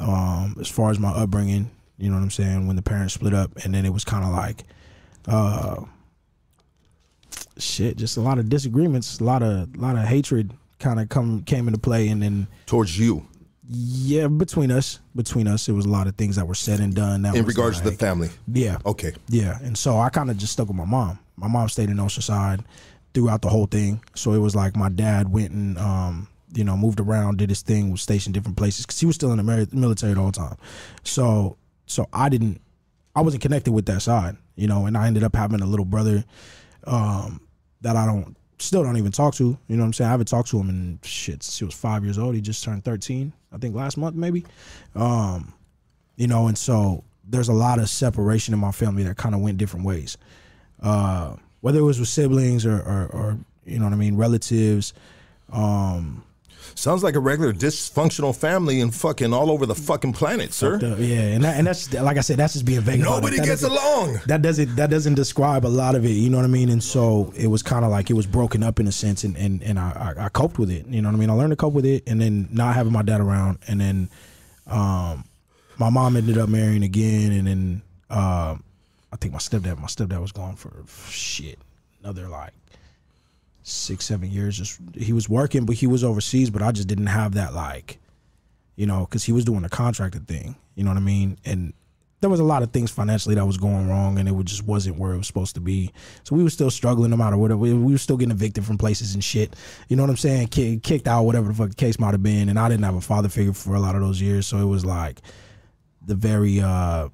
Um, 0.00 0.56
as 0.60 0.68
far 0.68 0.90
as 0.90 0.98
my 0.98 1.10
upbringing, 1.10 1.70
you 1.98 2.08
know 2.08 2.16
what 2.16 2.22
I'm 2.24 2.30
saying. 2.30 2.66
When 2.66 2.74
the 2.74 2.82
parents 2.82 3.14
split 3.14 3.32
up, 3.32 3.50
and 3.64 3.72
then 3.72 3.84
it 3.86 3.92
was 3.92 4.04
kind 4.04 4.24
of 4.24 4.32
like, 4.32 4.64
uh, 5.28 5.84
shit, 7.58 7.96
just 7.96 8.16
a 8.16 8.20
lot 8.20 8.38
of 8.40 8.48
disagreements, 8.48 9.20
a 9.20 9.24
lot 9.24 9.42
of 9.44 9.72
a 9.72 9.78
lot 9.78 9.94
of 9.96 10.02
hatred 10.04 10.52
kind 10.84 11.00
of 11.00 11.08
come 11.08 11.42
came 11.42 11.66
into 11.68 11.80
play, 11.80 12.08
and 12.08 12.22
then 12.22 12.46
Towards 12.66 12.98
you, 12.98 13.26
yeah, 13.68 14.28
between 14.28 14.70
us, 14.70 15.00
between 15.16 15.46
us, 15.48 15.68
it 15.68 15.72
was 15.72 15.86
a 15.86 15.88
lot 15.88 16.06
of 16.06 16.14
things 16.16 16.36
that 16.36 16.46
were 16.46 16.54
said 16.54 16.80
and 16.80 16.94
done. 16.94 17.22
That 17.22 17.34
in 17.34 17.44
regards 17.46 17.78
to 17.80 17.90
the 17.90 17.96
family. 17.96 18.28
yeah, 18.46 18.78
Okay. 18.84 19.12
yeah, 19.28 19.58
and 19.62 19.76
so 19.76 19.98
I 19.98 20.10
kind 20.10 20.30
of 20.30 20.36
just 20.36 20.52
stuck 20.52 20.68
with 20.68 20.76
my 20.76 20.84
mom. 20.84 21.18
My 21.36 21.48
mom 21.48 21.68
stayed 21.68 21.88
in 21.90 21.96
Oceanside 21.96 22.64
throughout 23.14 23.42
the 23.42 23.48
whole 23.48 23.66
thing. 23.66 24.02
So 24.14 24.32
it 24.34 24.38
was 24.38 24.54
like 24.54 24.76
my 24.76 24.88
dad 24.88 25.32
went 25.32 25.52
and 25.52 25.78
um, 25.78 26.28
you 26.54 26.62
know 26.64 26.76
moved 26.76 27.00
around, 27.00 27.38
did 27.38 27.48
his 27.48 27.62
thing, 27.62 27.90
was 27.90 28.02
stationed 28.02 28.34
different 28.34 28.56
places 28.58 28.84
because 28.84 29.00
he 29.00 29.06
was 29.06 29.14
still 29.16 29.32
in 29.32 29.38
the 29.38 29.68
military 29.72 30.12
the 30.14 30.20
whole 30.20 30.32
time. 30.32 30.56
So 31.02 31.56
so 31.86 32.06
I 32.12 32.28
didn't, 32.28 32.60
I 33.16 33.20
wasn't 33.22 33.42
connected 33.42 33.72
with 33.72 33.86
that 33.86 34.02
side, 34.02 34.36
you 34.56 34.66
know, 34.68 34.86
and 34.86 34.96
I 34.96 35.06
ended 35.06 35.22
up 35.24 35.34
having 35.36 35.60
a 35.60 35.66
little 35.66 35.84
brother 35.86 36.24
um, 36.86 37.40
that 37.82 37.96
I 37.96 38.04
don't 38.06 38.36
still 38.58 38.82
don't 38.82 38.96
even 38.96 39.12
talk 39.12 39.34
to. 39.34 39.44
You 39.44 39.76
know 39.76 39.82
what 39.82 39.86
I'm 39.86 39.92
saying? 39.92 40.08
I 40.08 40.10
haven't 40.10 40.28
talked 40.28 40.50
to 40.50 40.58
him 40.58 40.68
in 40.68 40.98
shit 41.02 41.42
since 41.42 41.58
he 41.58 41.64
was 41.64 41.74
five 41.74 42.04
years 42.04 42.18
old. 42.18 42.34
He 42.34 42.40
just 42.40 42.62
turned 42.64 42.84
13, 42.84 43.32
I 43.52 43.58
think 43.58 43.74
last 43.74 43.96
month 43.96 44.16
maybe. 44.16 44.44
Um, 44.94 45.52
you 46.16 46.26
know, 46.26 46.46
and 46.46 46.56
so 46.56 47.04
there's 47.28 47.48
a 47.48 47.52
lot 47.52 47.78
of 47.78 47.88
separation 47.88 48.54
in 48.54 48.60
my 48.60 48.72
family 48.72 49.02
that 49.04 49.16
kind 49.16 49.34
of 49.34 49.40
went 49.40 49.58
different 49.58 49.84
ways. 49.84 50.16
Uh, 50.82 51.36
whether 51.60 51.78
it 51.78 51.82
was 51.82 51.98
with 51.98 52.08
siblings 52.08 52.66
or, 52.66 52.76
or, 52.76 53.06
or 53.12 53.38
you 53.64 53.78
know 53.78 53.84
what 53.84 53.94
I 53.94 53.96
mean, 53.96 54.16
relatives. 54.16 54.92
Um, 55.50 56.22
Sounds 56.74 57.02
like 57.02 57.14
a 57.14 57.20
regular 57.20 57.52
dysfunctional 57.52 58.34
family 58.34 58.80
and 58.80 58.94
fucking 58.94 59.32
all 59.32 59.50
over 59.50 59.66
the 59.66 59.74
fucking 59.74 60.12
planet, 60.12 60.52
sir. 60.52 60.78
yeah, 60.98 61.20
and 61.20 61.44
that, 61.44 61.56
and 61.56 61.66
that's 61.66 61.92
like 61.92 62.16
I 62.16 62.20
said, 62.20 62.38
that's 62.38 62.54
just 62.54 62.64
being 62.64 62.80
vague. 62.80 63.00
Nobody 63.00 63.36
gets 63.38 63.62
along. 63.62 64.20
That 64.26 64.42
doesn't 64.42 64.76
that 64.76 64.90
doesn't 64.90 65.14
describe 65.14 65.64
a 65.64 65.68
lot 65.68 65.94
of 65.94 66.04
it. 66.04 66.10
You 66.10 66.30
know 66.30 66.38
what 66.38 66.44
I 66.44 66.48
mean? 66.48 66.68
And 66.68 66.82
so 66.82 67.32
it 67.36 67.46
was 67.46 67.62
kind 67.62 67.84
of 67.84 67.90
like 67.90 68.10
it 68.10 68.14
was 68.14 68.26
broken 68.26 68.62
up 68.62 68.80
in 68.80 68.86
a 68.86 68.92
sense, 68.92 69.24
and 69.24 69.36
and 69.36 69.62
and 69.62 69.78
I, 69.78 70.14
I 70.18 70.24
I 70.26 70.28
coped 70.28 70.58
with 70.58 70.70
it. 70.70 70.86
You 70.86 71.02
know 71.02 71.08
what 71.08 71.16
I 71.16 71.18
mean? 71.18 71.30
I 71.30 71.34
learned 71.34 71.52
to 71.52 71.56
cope 71.56 71.74
with 71.74 71.86
it, 71.86 72.02
and 72.06 72.20
then 72.20 72.48
not 72.50 72.74
having 72.74 72.92
my 72.92 73.02
dad 73.02 73.20
around, 73.20 73.58
and 73.66 73.80
then 73.80 74.10
um, 74.66 75.24
my 75.78 75.90
mom 75.90 76.16
ended 76.16 76.38
up 76.38 76.48
marrying 76.48 76.82
again, 76.82 77.32
and 77.32 77.46
then 77.46 77.82
um, 78.10 78.64
I 79.12 79.16
think 79.16 79.32
my 79.32 79.38
stepdad 79.38 79.78
my 79.78 79.86
stepdad 79.86 80.20
was 80.20 80.32
gone 80.32 80.56
for 80.56 80.72
shit 81.08 81.58
another 82.02 82.28
like 82.28 82.52
six 83.64 84.04
seven 84.04 84.30
years. 84.30 84.56
Just 84.56 84.78
he 84.94 85.12
was 85.12 85.28
working, 85.28 85.66
but 85.66 85.74
he 85.74 85.88
was 85.88 86.04
overseas. 86.04 86.50
But 86.50 86.62
I 86.62 86.70
just 86.70 86.86
didn't 86.86 87.06
have 87.06 87.34
that 87.34 87.52
like, 87.52 87.98
you 88.76 88.86
know, 88.86 89.00
because 89.00 89.24
he 89.24 89.32
was 89.32 89.44
doing 89.44 89.62
the 89.62 89.68
contracted 89.68 90.28
thing. 90.28 90.54
You 90.76 90.84
know 90.84 90.90
what 90.90 90.96
I 90.96 91.00
mean? 91.00 91.38
And 91.44 91.72
there 92.20 92.30
was 92.30 92.40
a 92.40 92.44
lot 92.44 92.62
of 92.62 92.72
things 92.72 92.90
financially 92.90 93.34
that 93.34 93.44
was 93.44 93.58
going 93.58 93.88
wrong, 93.88 94.18
and 94.18 94.28
it 94.28 94.44
just 94.44 94.64
wasn't 94.64 94.98
where 94.98 95.12
it 95.12 95.18
was 95.18 95.26
supposed 95.26 95.56
to 95.56 95.60
be. 95.60 95.92
So 96.22 96.34
we 96.34 96.42
were 96.42 96.50
still 96.50 96.70
struggling, 96.70 97.10
no 97.10 97.16
matter 97.16 97.36
what. 97.36 97.50
We, 97.58 97.74
we 97.74 97.92
were 97.92 97.98
still 97.98 98.16
getting 98.16 98.32
evicted 98.32 98.64
from 98.64 98.78
places 98.78 99.14
and 99.14 99.22
shit. 99.22 99.54
You 99.88 99.96
know 99.96 100.04
what 100.04 100.10
I'm 100.10 100.16
saying? 100.16 100.48
Ki- 100.48 100.80
kicked 100.82 101.06
out, 101.06 101.24
whatever 101.24 101.48
the 101.48 101.54
fuck 101.54 101.68
the 101.70 101.74
case 101.74 101.98
might 101.98 102.12
have 102.12 102.22
been. 102.22 102.48
And 102.48 102.58
I 102.58 102.68
didn't 102.68 102.84
have 102.84 102.94
a 102.94 103.02
father 103.02 103.28
figure 103.28 103.52
for 103.52 103.74
a 103.74 103.80
lot 103.80 103.94
of 103.94 104.00
those 104.00 104.22
years, 104.22 104.46
so 104.46 104.58
it 104.58 104.64
was 104.64 104.86
like 104.86 105.20
the 106.06 106.14
very 106.14 106.60
uh 106.60 107.08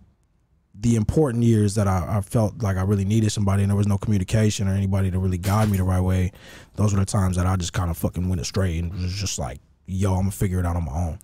the 0.81 0.97
important 0.97 1.45
years 1.45 1.75
that 1.75 1.87
I, 1.87 2.07
I 2.09 2.21
felt 2.23 2.63
like 2.63 2.77
I 2.77 2.83
really 2.83 3.05
needed 3.05 3.31
somebody 3.31 3.63
and 3.63 3.71
there 3.71 3.77
was 3.77 3.87
no 3.87 3.99
communication 3.99 4.67
or 4.67 4.73
anybody 4.73 5.11
to 5.11 5.19
really 5.19 5.37
guide 5.39 5.71
me 5.71 5.77
the 5.77 5.85
right 5.85 6.01
way. 6.01 6.33
Those 6.77 6.95
were 6.95 7.01
the 7.01 7.07
times 7.07 7.37
that 7.37 7.47
I 7.47 7.57
just 7.57 7.75
kind 7.75 7.91
of 7.91 7.99
fucking 7.99 8.29
went 8.29 8.41
astray 8.41 8.79
and 8.79 8.93
was 8.93 9.13
just 9.13 9.39
like, 9.39 9.61
yo, 9.87 10.13
I'm 10.13 10.21
gonna 10.21 10.31
figure 10.31 10.59
it 10.59 10.67
out 10.67 10.77
on 10.77 10.87
my 10.87 10.93
own. 10.93 11.19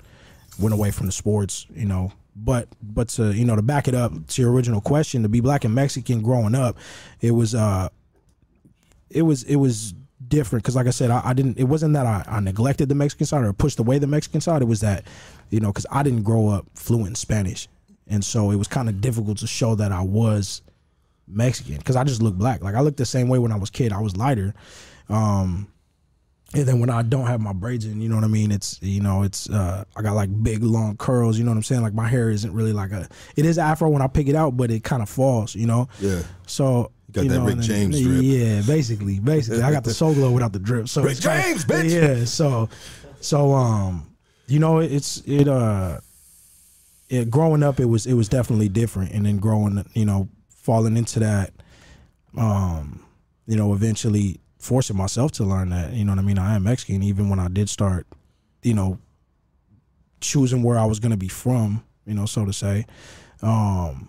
Went 0.58 0.74
away 0.74 0.90
from 0.90 1.06
the 1.06 1.12
sports, 1.12 1.66
you 1.74 1.86
know. 1.86 2.12
But 2.34 2.68
but 2.82 3.08
to 3.10 3.32
you 3.32 3.46
know 3.46 3.56
to 3.56 3.62
back 3.62 3.88
it 3.88 3.94
up 3.94 4.12
to 4.26 4.42
your 4.42 4.52
original 4.52 4.82
question, 4.82 5.22
to 5.22 5.28
be 5.28 5.40
black 5.40 5.64
and 5.64 5.74
Mexican 5.74 6.20
growing 6.20 6.54
up, 6.54 6.76
it 7.22 7.30
was 7.30 7.54
uh 7.54 7.88
it 9.08 9.22
was 9.22 9.42
it 9.44 9.56
was 9.56 9.94
different 10.28 10.62
because 10.64 10.76
like 10.76 10.86
I 10.86 10.90
said, 10.90 11.10
I, 11.10 11.22
I 11.24 11.32
didn't. 11.32 11.58
It 11.58 11.64
wasn't 11.64 11.94
that 11.94 12.04
I, 12.04 12.24
I 12.26 12.40
neglected 12.40 12.90
the 12.90 12.94
Mexican 12.94 13.26
side 13.26 13.44
or 13.44 13.52
pushed 13.54 13.78
away 13.78 13.98
the 13.98 14.06
Mexican 14.06 14.42
side. 14.42 14.60
It 14.60 14.66
was 14.66 14.80
that 14.80 15.04
you 15.48 15.60
know 15.60 15.68
because 15.68 15.86
I 15.90 16.02
didn't 16.02 16.24
grow 16.24 16.48
up 16.48 16.66
fluent 16.74 17.08
in 17.08 17.14
Spanish, 17.14 17.68
and 18.08 18.24
so 18.24 18.50
it 18.50 18.56
was 18.56 18.68
kind 18.68 18.88
of 18.88 19.00
difficult 19.00 19.38
to 19.38 19.46
show 19.46 19.74
that 19.76 19.92
I 19.92 20.02
was 20.02 20.62
Mexican 21.28 21.76
because 21.78 21.96
I 21.96 22.04
just 22.04 22.22
looked 22.22 22.38
black. 22.38 22.62
Like 22.62 22.74
I 22.74 22.80
looked 22.80 22.98
the 22.98 23.06
same 23.06 23.28
way 23.28 23.38
when 23.38 23.52
I 23.52 23.56
was 23.56 23.70
kid. 23.70 23.92
I 23.92 24.00
was 24.00 24.16
lighter. 24.16 24.54
Um, 25.08 25.68
and 26.54 26.66
then 26.66 26.78
when 26.78 26.90
I 26.90 27.02
don't 27.02 27.26
have 27.26 27.40
my 27.40 27.52
braids 27.52 27.84
in, 27.84 28.00
you 28.00 28.08
know 28.08 28.14
what 28.14 28.24
I 28.24 28.28
mean? 28.28 28.52
It's 28.52 28.78
you 28.80 29.00
know, 29.00 29.24
it's 29.24 29.50
uh 29.50 29.84
I 29.96 30.02
got 30.02 30.14
like 30.14 30.30
big 30.42 30.62
long 30.62 30.96
curls, 30.96 31.36
you 31.38 31.44
know 31.44 31.50
what 31.50 31.56
I'm 31.56 31.62
saying? 31.64 31.82
Like 31.82 31.92
my 31.94 32.06
hair 32.06 32.30
isn't 32.30 32.52
really 32.52 32.72
like 32.72 32.92
a 32.92 33.08
it 33.34 33.44
is 33.44 33.58
afro 33.58 33.90
when 33.90 34.00
I 34.02 34.06
pick 34.06 34.28
it 34.28 34.36
out, 34.36 34.56
but 34.56 34.70
it 34.70 34.84
kind 34.84 35.02
of 35.02 35.08
falls, 35.08 35.54
you 35.56 35.66
know? 35.66 35.88
Yeah. 36.00 36.22
So 36.46 36.92
got 37.10 37.24
you 37.24 37.30
that 37.30 37.38
know, 37.38 37.44
Rick 37.46 37.52
and 37.54 37.62
then- 37.62 37.68
James 37.68 38.00
drip. 38.00 38.22
Yeah, 38.22 38.62
basically, 38.62 39.18
basically. 39.18 39.62
I 39.62 39.72
got 39.72 39.82
the 39.84 39.92
soul 39.94 40.14
glow 40.14 40.30
without 40.30 40.52
the 40.52 40.60
drip. 40.60 40.88
So 40.88 41.02
Rick 41.02 41.12
it's 41.16 41.26
kinda- 41.26 41.42
James, 41.42 41.64
bitch! 41.64 41.90
Yeah, 42.18 42.24
so 42.24 42.68
So 43.20 43.52
um, 43.52 44.08
you 44.46 44.60
know, 44.60 44.78
it's 44.78 45.22
it 45.26 45.48
uh, 45.48 45.98
it 47.08 47.30
growing 47.30 47.62
up, 47.62 47.80
it 47.80 47.86
was 47.86 48.06
it 48.06 48.14
was 48.14 48.28
definitely 48.28 48.68
different, 48.68 49.12
and 49.12 49.26
then 49.26 49.38
growing, 49.38 49.84
you 49.94 50.04
know, 50.04 50.28
falling 50.48 50.96
into 50.96 51.20
that, 51.20 51.52
um, 52.36 53.04
you 53.46 53.56
know, 53.56 53.72
eventually 53.72 54.40
forcing 54.58 54.96
myself 54.96 55.32
to 55.32 55.44
learn 55.44 55.70
that, 55.70 55.92
you 55.92 56.04
know 56.04 56.12
what 56.12 56.18
I 56.18 56.22
mean. 56.22 56.38
I 56.38 56.56
am 56.56 56.64
Mexican, 56.64 57.02
even 57.02 57.28
when 57.28 57.38
I 57.38 57.48
did 57.48 57.68
start, 57.68 58.06
you 58.62 58.74
know, 58.74 58.98
choosing 60.20 60.62
where 60.62 60.78
I 60.78 60.84
was 60.84 60.98
gonna 60.98 61.16
be 61.16 61.28
from, 61.28 61.84
you 62.04 62.14
know, 62.14 62.26
so 62.26 62.44
to 62.44 62.52
say. 62.52 62.86
Um, 63.42 64.08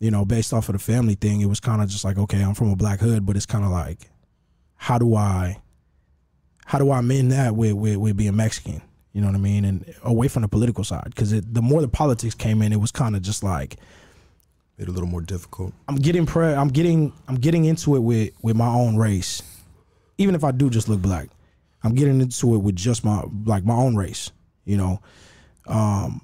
you 0.00 0.10
know, 0.10 0.24
based 0.24 0.52
off 0.52 0.68
of 0.68 0.74
the 0.74 0.78
family 0.78 1.14
thing, 1.14 1.40
it 1.40 1.46
was 1.46 1.60
kind 1.60 1.82
of 1.82 1.88
just 1.88 2.04
like, 2.04 2.18
okay, 2.18 2.42
I'm 2.42 2.54
from 2.54 2.70
a 2.70 2.76
black 2.76 3.00
hood, 3.00 3.26
but 3.26 3.36
it's 3.36 3.46
kind 3.46 3.64
of 3.64 3.70
like, 3.70 4.10
how 4.76 4.98
do 4.98 5.14
I, 5.14 5.60
how 6.66 6.78
do 6.78 6.90
I 6.92 7.00
mend 7.00 7.32
that 7.32 7.56
with, 7.56 7.72
with, 7.72 7.96
with 7.96 8.16
being 8.16 8.36
Mexican? 8.36 8.82
You 9.18 9.22
know 9.22 9.30
what 9.30 9.34
I 9.34 9.40
mean? 9.40 9.64
And 9.64 9.94
away 10.04 10.28
from 10.28 10.42
the 10.42 10.48
political 10.48 10.84
side, 10.84 11.06
because 11.06 11.32
the 11.32 11.60
more 11.60 11.80
the 11.80 11.88
politics 11.88 12.36
came 12.36 12.62
in, 12.62 12.72
it 12.72 12.78
was 12.78 12.92
kind 12.92 13.16
of 13.16 13.22
just 13.22 13.42
like, 13.42 13.76
Made 14.78 14.84
it 14.84 14.90
a 14.90 14.92
little 14.92 15.08
more 15.08 15.22
difficult. 15.22 15.72
I'm 15.88 15.96
getting 15.96 16.24
pre- 16.24 16.54
I'm 16.54 16.68
getting 16.68 17.12
I'm 17.26 17.34
getting 17.34 17.64
into 17.64 17.96
it 17.96 17.98
with 17.98 18.30
with 18.42 18.54
my 18.54 18.68
own 18.68 18.96
race, 18.96 19.42
even 20.18 20.36
if 20.36 20.44
I 20.44 20.52
do 20.52 20.70
just 20.70 20.88
look 20.88 21.02
black. 21.02 21.30
I'm 21.82 21.96
getting 21.96 22.20
into 22.20 22.54
it 22.54 22.58
with 22.58 22.76
just 22.76 23.04
my 23.04 23.24
like 23.44 23.64
my 23.64 23.74
own 23.74 23.96
race, 23.96 24.30
you 24.64 24.76
know. 24.76 25.00
Um, 25.66 26.20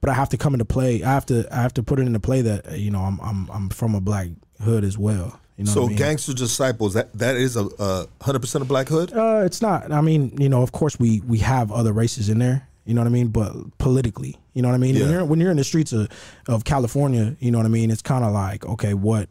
but 0.00 0.08
I 0.08 0.12
have 0.14 0.28
to 0.28 0.36
come 0.36 0.54
into 0.54 0.64
play. 0.64 1.02
I 1.02 1.12
have 1.12 1.26
to 1.26 1.44
I 1.52 1.60
have 1.60 1.74
to 1.74 1.82
put 1.82 1.98
it 1.98 2.06
into 2.06 2.20
play 2.20 2.40
that 2.42 2.78
you 2.78 2.92
know 2.92 3.00
I'm 3.00 3.18
I'm 3.20 3.50
I'm 3.50 3.68
from 3.70 3.96
a 3.96 4.00
black 4.00 4.28
hood 4.62 4.84
as 4.84 4.96
well. 4.96 5.40
You 5.56 5.64
know 5.64 5.70
so 5.70 5.84
I 5.84 5.88
mean? 5.88 5.96
gangster 5.96 6.34
disciples 6.34 6.94
that 6.94 7.12
that 7.14 7.36
is 7.36 7.56
a 7.56 8.06
hundred 8.20 8.40
percent 8.40 8.62
of 8.62 8.68
black 8.68 8.88
hood. 8.88 9.12
Uh, 9.12 9.42
it's 9.44 9.62
not. 9.62 9.90
I 9.90 10.02
mean, 10.02 10.36
you 10.38 10.48
know, 10.48 10.62
of 10.62 10.72
course 10.72 10.98
we 10.98 11.20
we 11.20 11.38
have 11.38 11.72
other 11.72 11.92
races 11.92 12.28
in 12.28 12.38
there. 12.38 12.68
You 12.84 12.94
know 12.94 13.00
what 13.00 13.08
I 13.08 13.10
mean? 13.10 13.28
But 13.28 13.52
politically, 13.78 14.36
you 14.52 14.62
know 14.62 14.68
what 14.68 14.74
I 14.74 14.78
mean? 14.78 14.94
Yeah. 14.94 15.02
When 15.02 15.10
you're 15.10 15.24
when 15.24 15.40
you're 15.40 15.50
in 15.50 15.56
the 15.56 15.64
streets 15.64 15.92
of, 15.92 16.08
of 16.46 16.64
California, 16.64 17.36
you 17.40 17.50
know 17.50 17.58
what 17.58 17.64
I 17.64 17.70
mean? 17.70 17.90
It's 17.90 18.02
kind 18.02 18.24
of 18.24 18.32
like, 18.32 18.64
okay, 18.66 18.94
what, 18.94 19.28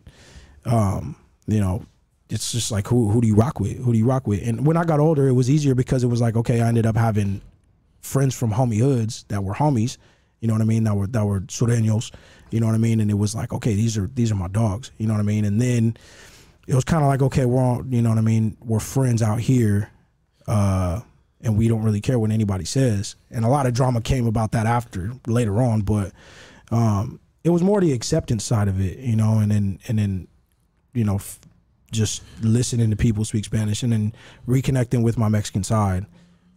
um, 0.65 1.15
you 1.47 1.59
know, 1.59 1.85
it's 2.29 2.51
just 2.51 2.71
like 2.71 2.88
who 2.88 3.09
who 3.09 3.21
do 3.21 3.27
you 3.27 3.35
rock 3.35 3.59
with? 3.59 3.77
Who 3.77 3.93
do 3.93 3.97
you 3.97 4.05
rock 4.05 4.27
with? 4.27 4.45
And 4.45 4.65
when 4.65 4.77
I 4.77 4.83
got 4.83 4.99
older, 4.99 5.27
it 5.27 5.33
was 5.33 5.49
easier 5.49 5.75
because 5.75 6.03
it 6.03 6.07
was 6.07 6.21
like, 6.21 6.35
okay, 6.35 6.59
I 6.61 6.67
ended 6.67 6.85
up 6.85 6.97
having 6.97 7.41
friends 8.01 8.35
from 8.35 8.51
homie 8.51 8.79
hoods 8.79 9.25
that 9.27 9.43
were 9.43 9.53
homies. 9.53 9.97
You 10.41 10.47
know 10.47 10.53
what 10.53 10.61
I 10.61 10.65
mean? 10.65 10.83
That 10.83 10.95
were 10.95 11.07
that 11.07 11.25
were 11.25 11.41
sureños. 11.41 12.11
You 12.51 12.60
know 12.60 12.67
what 12.67 12.75
I 12.75 12.79
mean? 12.79 12.99
And 12.99 13.10
it 13.10 13.15
was 13.15 13.36
like, 13.36 13.53
okay, 13.53 13.73
these 13.73 13.97
are 13.97 14.10
these 14.13 14.31
are 14.31 14.36
my 14.36 14.47
dogs. 14.47 14.91
You 14.97 15.08
know 15.08 15.13
what 15.13 15.19
I 15.19 15.23
mean? 15.23 15.45
And 15.45 15.60
then 15.62 15.97
it 16.67 16.75
was 16.75 16.84
kind 16.84 17.03
of 17.03 17.08
like, 17.08 17.21
okay, 17.21 17.45
we're 17.45 17.62
all, 17.62 17.86
you 17.88 18.01
know 18.01 18.10
what 18.10 18.17
I 18.17 18.21
mean? 18.21 18.58
We're 18.62 18.79
friends 18.79 19.21
out 19.21 19.39
here. 19.39 19.91
Uh, 20.47 21.01
and 21.41 21.58
we 21.58 21.67
don't 21.67 21.84
really 21.84 22.01
care 22.01 22.17
what 22.17 22.31
anybody 22.31 22.65
says. 22.65 23.15
And 23.29 23.45
a 23.45 23.47
lot 23.47 23.67
of 23.67 23.73
drama 23.73 24.01
came 24.01 24.25
about 24.25 24.51
that 24.53 24.65
after 24.65 25.13
later 25.27 25.62
on, 25.62 25.81
but 25.81 26.12
um, 26.71 27.19
it 27.43 27.49
was 27.49 27.62
more 27.62 27.79
the 27.79 27.93
acceptance 27.93 28.43
side 28.43 28.67
of 28.67 28.81
it, 28.81 28.97
you 28.97 29.15
know, 29.15 29.38
and 29.39 29.51
then 29.51 29.79
and 29.88 29.99
then 29.99 30.27
you 30.93 31.03
know 31.03 31.19
just 31.91 32.23
listening 32.41 32.89
to 32.89 32.95
people 32.95 33.23
speak 33.23 33.45
Spanish 33.45 33.84
and 33.84 33.93
then 33.93 34.13
reconnecting 34.47 35.03
with 35.03 35.17
my 35.17 35.29
Mexican 35.29 35.63
side. 35.63 36.05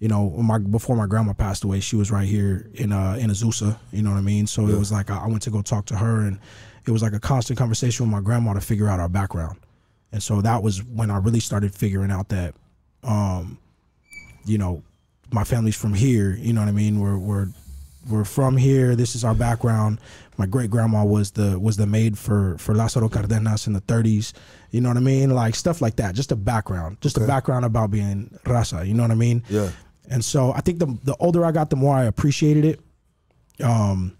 You 0.00 0.08
know, 0.08 0.30
my 0.30 0.58
before 0.58 0.96
my 0.96 1.06
grandma 1.06 1.32
passed 1.32 1.64
away, 1.64 1.80
she 1.80 1.96
was 1.96 2.10
right 2.10 2.26
here 2.26 2.70
in 2.74 2.92
uh 2.92 3.16
in 3.18 3.30
Azusa. 3.30 3.78
You 3.92 4.02
know 4.02 4.10
what 4.10 4.18
I 4.18 4.22
mean? 4.22 4.46
So 4.46 4.66
it 4.68 4.78
was 4.78 4.92
like 4.92 5.10
I, 5.10 5.24
I 5.24 5.26
went 5.26 5.42
to 5.42 5.50
go 5.50 5.62
talk 5.62 5.86
to 5.86 5.96
her, 5.96 6.20
and 6.20 6.38
it 6.86 6.90
was 6.90 7.02
like 7.02 7.12
a 7.14 7.20
constant 7.20 7.58
conversation 7.58 8.06
with 8.06 8.12
my 8.12 8.20
grandma 8.20 8.54
to 8.54 8.60
figure 8.60 8.88
out 8.88 9.00
our 9.00 9.08
background. 9.08 9.58
And 10.12 10.22
so 10.22 10.40
that 10.40 10.62
was 10.62 10.82
when 10.84 11.10
I 11.10 11.18
really 11.18 11.40
started 11.40 11.74
figuring 11.74 12.10
out 12.10 12.28
that, 12.30 12.54
um, 13.02 13.58
you 14.46 14.56
know, 14.56 14.82
my 15.30 15.44
family's 15.44 15.76
from 15.76 15.94
here. 15.94 16.30
You 16.40 16.52
know 16.52 16.60
what 16.62 16.68
I 16.68 16.72
mean? 16.72 17.00
We're 17.00 17.18
we're 17.18 17.48
we're 18.08 18.24
from 18.24 18.56
here. 18.56 18.96
This 18.96 19.14
is 19.14 19.24
our 19.24 19.34
background. 19.34 19.98
My 20.38 20.46
great 20.46 20.70
grandma 20.70 21.04
was 21.04 21.32
the 21.32 21.58
was 21.58 21.76
the 21.76 21.86
maid 21.86 22.16
for 22.16 22.56
for 22.58 22.74
Lázaro 22.74 23.10
Cardenas 23.10 23.66
in 23.66 23.72
the 23.72 23.80
30s. 23.82 24.32
You 24.70 24.80
know 24.80 24.88
what 24.88 24.96
I 24.96 25.00
mean? 25.00 25.30
Like 25.30 25.54
stuff 25.54 25.82
like 25.82 25.96
that. 25.96 26.14
Just 26.14 26.32
a 26.32 26.36
background. 26.36 27.00
Just 27.00 27.16
a 27.18 27.26
background 27.26 27.64
about 27.64 27.90
being 27.90 28.38
raza. 28.44 28.86
You 28.86 28.94
know 28.94 29.02
what 29.02 29.10
I 29.10 29.16
mean? 29.16 29.42
Yeah. 29.48 29.70
And 30.10 30.24
so 30.24 30.52
I 30.52 30.60
think 30.60 30.78
the 30.78 30.86
the 31.04 31.16
older 31.16 31.44
I 31.44 31.52
got, 31.52 31.70
the 31.70 31.76
more 31.76 31.94
I 31.94 32.04
appreciated 32.04 32.64
it. 32.64 32.80
Um, 33.62 34.16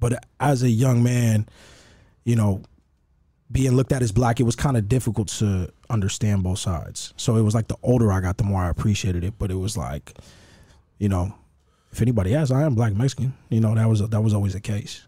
but 0.00 0.24
as 0.38 0.62
a 0.62 0.68
young 0.68 1.02
man, 1.02 1.48
you 2.24 2.36
know, 2.36 2.62
being 3.50 3.72
looked 3.72 3.92
at 3.92 4.02
as 4.02 4.12
black, 4.12 4.40
it 4.40 4.42
was 4.44 4.56
kind 4.56 4.76
of 4.76 4.88
difficult 4.88 5.28
to 5.28 5.72
understand 5.88 6.42
both 6.42 6.58
sides. 6.58 7.14
So 7.16 7.36
it 7.36 7.42
was 7.42 7.54
like 7.54 7.68
the 7.68 7.76
older 7.82 8.12
I 8.12 8.20
got, 8.20 8.36
the 8.36 8.44
more 8.44 8.62
I 8.62 8.68
appreciated 8.68 9.24
it. 9.24 9.34
But 9.38 9.50
it 9.50 9.56
was 9.56 9.76
like, 9.76 10.12
you 10.98 11.08
know, 11.08 11.34
if 11.90 12.02
anybody 12.02 12.34
asks, 12.34 12.50
I 12.50 12.62
am 12.62 12.74
black 12.74 12.94
Mexican. 12.94 13.34
You 13.48 13.60
know, 13.60 13.74
that 13.74 13.88
was 13.88 14.06
that 14.08 14.20
was 14.20 14.34
always 14.34 14.52
the 14.54 14.60
case. 14.60 15.02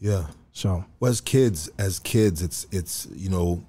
Yeah. 0.00 0.26
So 0.52 0.84
Well, 1.00 1.10
as 1.10 1.20
kids, 1.20 1.70
as 1.78 1.98
kids, 1.98 2.42
it's 2.42 2.66
it's 2.70 3.06
you 3.14 3.28
know, 3.28 3.64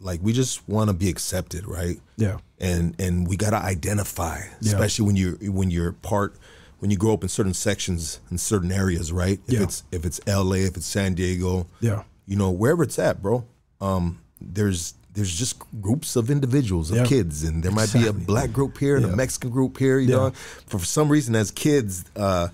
like 0.00 0.20
we 0.22 0.32
just 0.32 0.66
want 0.68 0.88
to 0.88 0.94
be 0.94 1.08
accepted, 1.08 1.66
right? 1.66 1.98
yeah, 2.16 2.38
And 2.60 2.94
and 3.00 3.26
we 3.28 3.36
gotta 3.36 3.56
identify, 3.56 4.38
Yeah. 4.60 4.72
especially 4.72 5.06
when 5.06 5.16
you're 5.16 5.36
when 5.52 5.70
you're 5.70 5.92
part 5.92 6.36
when 6.80 6.90
you 6.90 6.96
grow 6.98 7.14
up 7.14 7.22
in 7.22 7.28
certain 7.28 7.54
sections 7.54 8.20
in 8.30 8.36
certain 8.38 8.70
areas, 8.70 9.10
right? 9.12 9.40
If 9.46 9.54
Yeah. 9.54 9.62
it's 9.62 9.82
if 9.92 10.04
it's 10.04 10.20
L.A., 10.26 10.58
if 10.64 10.76
it's 10.76 10.86
San 10.86 11.14
Diego, 11.14 11.66
yeah, 11.80 12.02
you 12.26 12.36
know, 12.36 12.50
wherever 12.50 12.82
it's 12.82 12.98
at, 12.98 13.22
bro. 13.22 13.44
Um, 13.80 14.18
there's 14.40 14.94
there's 15.14 15.32
just 15.34 15.56
groups 15.80 16.16
of 16.16 16.28
individuals 16.28 16.90
of 16.90 16.96
Yeah. 16.96 17.04
kids, 17.06 17.44
and 17.44 17.62
there 17.62 17.70
might 17.70 17.92
be 17.92 18.06
a 18.08 18.12
black 18.12 18.52
group 18.52 18.78
here 18.78 18.96
and 18.96 19.06
Yeah. 19.06 19.12
a 19.12 19.16
Mexican 19.16 19.50
group 19.50 19.78
here. 19.78 19.98
You 20.00 20.08
Yeah. 20.08 20.16
know, 20.16 20.32
for, 20.66 20.78
for 20.80 20.84
some 20.84 21.08
reason, 21.08 21.36
as 21.36 21.50
kids, 21.52 22.04
uh, 22.16 22.48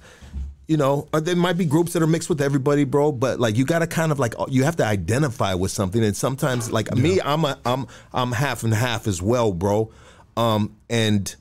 you 0.70 0.76
know, 0.76 1.08
or 1.12 1.20
there 1.20 1.34
might 1.34 1.58
be 1.58 1.64
groups 1.64 1.94
that 1.94 2.02
are 2.02 2.06
mixed 2.06 2.28
with 2.28 2.40
everybody, 2.40 2.84
bro. 2.84 3.10
But 3.10 3.40
like, 3.40 3.56
you 3.56 3.64
got 3.64 3.80
to 3.80 3.88
kind 3.88 4.12
of 4.12 4.20
like 4.20 4.34
you 4.46 4.62
have 4.62 4.76
to 4.76 4.84
identify 4.84 5.52
with 5.54 5.72
something, 5.72 6.04
and 6.04 6.16
sometimes, 6.16 6.70
like 6.70 6.94
me, 6.94 7.20
I'm 7.20 7.44
a 7.44 7.58
I'm 7.66 7.88
I'm 8.14 8.30
half 8.30 8.62
and 8.62 8.72
half 8.72 9.08
as 9.08 9.20
well, 9.20 9.52
bro. 9.52 9.90
Um, 10.36 10.76
and 10.88 11.34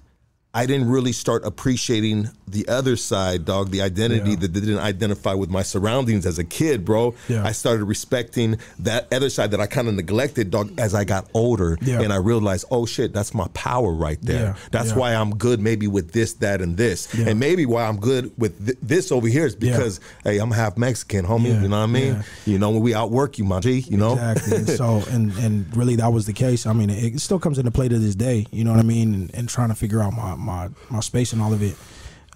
I 0.54 0.66
didn't 0.66 0.90
really 0.90 1.12
start 1.12 1.46
appreciating 1.46 2.30
the 2.48 2.68
other 2.68 2.96
side, 2.96 3.46
dog, 3.46 3.70
the 3.70 3.84
identity 3.84 4.32
Yeah. 4.32 4.38
that 4.38 4.48
didn't 4.54 4.80
identify 4.80 5.36
with 5.36 5.52
my 5.52 5.62
surroundings 5.62 6.26
as 6.26 6.40
a 6.40 6.44
kid, 6.44 6.84
bro. 6.84 7.14
Yeah. 7.28 7.46
I 7.46 7.52
started 7.52 7.86
respecting 7.86 8.58
that 8.80 9.08
other 9.14 9.30
side 9.30 9.52
that 9.52 9.62
I 9.62 9.68
kind 9.68 9.88
of 9.88 9.94
neglected, 9.94 10.50
dog, 10.50 10.72
as 10.80 10.96
I 10.96 11.04
got 11.04 11.28
older. 11.36 11.78
Yeah. 11.84 12.02
And 12.02 12.12
I 12.12 12.16
realized, 12.16 12.66
oh 12.72 12.88
shit, 12.88 13.14
that's 13.14 13.36
my 13.36 13.48
power 13.54 13.94
right 13.94 14.18
there. 14.24 14.56
That's 14.72 14.94
why 14.94 15.14
I'm 15.14 15.36
good 15.36 15.60
maybe 15.60 15.86
with 15.88 16.14
this, 16.14 16.34
that, 16.36 16.62
and 16.62 16.76
this. 16.78 17.14
And 17.14 17.40
maybe 17.40 17.68
why 17.68 17.86
I'm 17.86 18.00
good 18.00 18.32
with 18.38 18.66
th- 18.66 18.78
this 18.82 19.12
over 19.12 19.28
here 19.28 19.46
is 19.46 19.56
because, 19.56 20.00
hey, 20.24 20.40
I'm 20.40 20.50
half 20.50 20.78
Mexican, 20.78 21.26
homie. 21.26 21.62
You 21.62 21.68
know 21.68 21.78
what 21.78 21.84
I 21.84 21.86
mean? 21.86 22.24
You 22.48 22.58
know, 22.58 22.72
when 22.72 22.82
we 22.82 22.96
outwork 22.96 23.38
you, 23.38 23.44
my 23.44 23.60
G, 23.60 23.82
you 23.82 23.98
know? 23.98 24.14
exactly. 24.14 24.58
and 24.58 24.70
so 24.70 25.04
and 25.12 25.32
and 25.38 25.78
really 25.78 25.96
that 25.98 26.12
was 26.12 26.26
the 26.26 26.34
case. 26.34 26.66
I 26.66 26.74
mean, 26.74 26.90
it, 26.90 27.20
still 27.20 27.38
comes 27.40 27.60
into 27.60 27.70
play 27.70 27.88
to 27.88 28.00
this 28.00 28.16
day. 28.16 28.48
You 28.52 28.64
know 28.64 28.72
what 28.72 28.80
I 28.80 28.84
mean? 28.84 29.14
And, 29.14 29.36
and 29.36 29.48
trying 29.50 29.70
to 29.70 29.76
figure 29.76 30.02
out 30.02 30.14
my 30.14 30.36
my 30.40 30.70
my 30.90 31.00
space 31.02 31.34
and 31.34 31.42
all 31.42 31.54
of 31.54 31.62
it. 31.62 31.76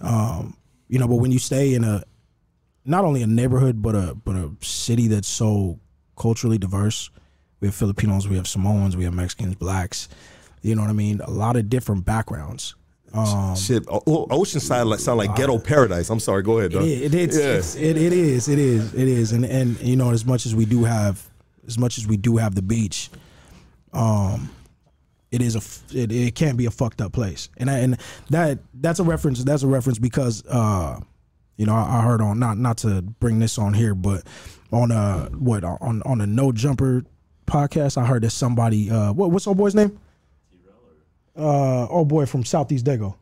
Um, 0.00 0.56
you 0.88 0.98
know, 0.98 1.08
but 1.08 1.16
when 1.16 1.30
you 1.32 1.38
stay 1.38 1.74
in 1.74 1.84
a 1.84 2.02
not 2.84 3.04
only 3.04 3.22
a 3.22 3.26
neighborhood 3.26 3.80
but 3.82 3.94
a 3.94 4.14
but 4.14 4.36
a 4.36 4.50
city 4.60 5.08
that's 5.08 5.28
so 5.28 5.78
culturally 6.16 6.58
diverse. 6.58 7.10
We 7.60 7.68
have 7.68 7.74
Filipinos, 7.74 8.28
we 8.28 8.36
have 8.36 8.46
Samoans, 8.46 8.94
we 8.96 9.04
have 9.04 9.14
Mexicans, 9.14 9.54
blacks. 9.54 10.08
You 10.60 10.74
know 10.74 10.82
what 10.82 10.90
I 10.90 10.94
mean? 10.94 11.20
A 11.22 11.30
lot 11.30 11.56
of 11.56 11.70
different 11.70 12.04
backgrounds. 12.04 12.74
Um, 13.14 13.56
Shit, 13.56 13.84
o- 13.88 14.26
Oceanside 14.26 14.86
like, 14.86 14.98
sound 15.00 15.18
like 15.18 15.34
ghetto 15.34 15.58
paradise. 15.58 16.10
I'm 16.10 16.20
sorry, 16.20 16.42
go 16.42 16.58
ahead, 16.58 16.72
dog. 16.72 16.82
it, 16.82 17.02
it, 17.02 17.14
it's, 17.14 17.38
Yeah. 17.38 17.52
it's, 17.54 17.74
it, 17.76 17.96
it 17.96 18.12
is, 18.12 18.48
it 18.48 18.58
is, 18.58 18.92
it 18.92 19.08
is, 19.08 19.32
and 19.32 19.44
and 19.46 19.80
you 19.80 19.96
know, 19.96 20.10
as 20.10 20.26
much 20.26 20.44
as 20.46 20.54
we 20.54 20.66
do 20.66 20.84
have, 20.84 21.26
as 21.66 21.78
much 21.78 21.96
as 21.96 22.06
we 22.06 22.16
do 22.18 22.36
have 22.36 22.54
the 22.54 22.60
beach, 22.62 23.08
um, 23.92 24.50
it 25.34 25.42
is 25.42 25.56
a, 25.56 25.98
it, 25.98 26.12
it 26.12 26.34
can 26.36 26.54
be 26.54 26.66
a 26.66 26.70
fucked 26.70 27.00
up 27.00 27.12
place, 27.12 27.48
and 27.56 27.68
I, 27.68 27.78
and 27.78 27.98
that 28.30 28.60
that's 28.74 29.00
a 29.00 29.02
reference. 29.02 29.42
That's 29.42 29.64
a 29.64 29.66
reference 29.66 29.98
because, 29.98 30.46
uh, 30.46 31.00
you 31.56 31.66
know, 31.66 31.74
I, 31.74 31.98
I 31.98 32.02
heard 32.02 32.20
on 32.20 32.38
not 32.38 32.56
not 32.56 32.78
to 32.78 33.02
bring 33.02 33.40
this 33.40 33.58
on 33.58 33.74
here, 33.74 33.94
but 33.96 34.22
on 34.70 34.92
uh 34.92 35.28
what 35.30 35.64
on 35.64 36.02
on 36.02 36.20
a 36.20 36.26
No 36.26 36.52
Jumper 36.52 37.04
podcast, 37.46 37.98
I 38.00 38.06
heard 38.06 38.22
that 38.22 38.30
somebody, 38.30 38.90
uh, 38.90 39.12
what 39.12 39.32
what's 39.32 39.46
old 39.46 39.56
boy's 39.56 39.74
name? 39.74 39.98
Uh, 41.36 41.86
old 41.88 42.06
boy 42.06 42.26
from 42.26 42.44
Southeast 42.44 42.86
Dago. 42.86 43.16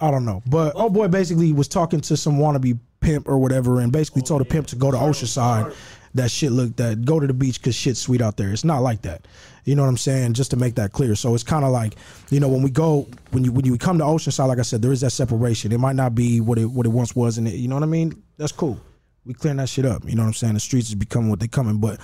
I 0.00 0.12
don't 0.12 0.24
know, 0.24 0.44
but 0.46 0.76
old 0.76 0.94
boy 0.94 1.08
basically 1.08 1.52
was 1.52 1.66
talking 1.66 2.00
to 2.02 2.16
some 2.16 2.38
wannabe 2.38 2.78
pimp 3.00 3.28
or 3.28 3.38
whatever, 3.38 3.80
and 3.80 3.90
basically 3.90 4.22
told 4.22 4.42
a 4.42 4.44
pimp 4.44 4.68
to 4.68 4.76
go 4.76 4.92
to 4.92 4.96
Oceanside. 4.96 5.74
That 6.14 6.30
shit 6.30 6.52
look 6.52 6.76
that 6.76 7.04
go 7.04 7.20
to 7.20 7.26
the 7.26 7.34
beach 7.34 7.60
because 7.60 7.74
shit's 7.74 8.00
sweet 8.00 8.20
out 8.22 8.36
there. 8.36 8.50
It's 8.50 8.64
not 8.64 8.80
like 8.80 9.02
that. 9.02 9.26
You 9.64 9.74
know 9.76 9.82
what 9.82 9.88
I'm 9.88 9.98
saying? 9.98 10.34
Just 10.34 10.50
to 10.52 10.56
make 10.56 10.76
that 10.76 10.92
clear. 10.92 11.14
So 11.14 11.34
it's 11.34 11.44
kind 11.44 11.64
of 11.64 11.70
like, 11.70 11.96
you 12.30 12.40
know, 12.40 12.48
when 12.48 12.62
we 12.62 12.70
go 12.70 13.06
when 13.30 13.44
you 13.44 13.52
when 13.52 13.66
you 13.66 13.76
come 13.76 13.98
to 13.98 14.04
Oceanside, 14.04 14.48
like 14.48 14.58
I 14.58 14.62
said, 14.62 14.82
there 14.82 14.92
is 14.92 15.02
that 15.02 15.10
separation. 15.10 15.72
It 15.72 15.78
might 15.78 15.96
not 15.96 16.14
be 16.14 16.40
what 16.40 16.58
it 16.58 16.66
what 16.66 16.86
it 16.86 16.90
once 16.90 17.14
was, 17.14 17.38
and 17.38 17.46
it, 17.46 17.54
you 17.54 17.68
know 17.68 17.76
what 17.76 17.84
I 17.84 17.86
mean. 17.86 18.22
That's 18.38 18.52
cool. 18.52 18.80
We 19.26 19.34
clearing 19.34 19.58
that 19.58 19.68
shit 19.68 19.84
up. 19.84 20.04
You 20.06 20.14
know 20.14 20.22
what 20.22 20.28
I'm 20.28 20.34
saying? 20.34 20.54
The 20.54 20.60
streets 20.60 20.88
is 20.88 20.94
becoming 20.94 21.28
what 21.28 21.40
they 21.40 21.48
coming, 21.48 21.78
but 21.78 22.00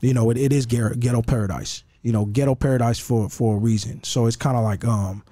you 0.00 0.14
know, 0.14 0.30
it, 0.30 0.36
it 0.36 0.52
is 0.52 0.66
ghetto, 0.66 1.22
paradise. 1.22 1.82
You 2.02 2.12
know, 2.12 2.26
ghetto 2.26 2.54
paradise 2.54 3.00
for 3.00 3.28
for 3.28 3.56
a 3.56 3.58
reason. 3.58 4.04
So 4.04 4.26
it's 4.26 4.36
kind 4.36 4.56
of 4.56 4.62
like 4.62 4.84
um 4.84 5.24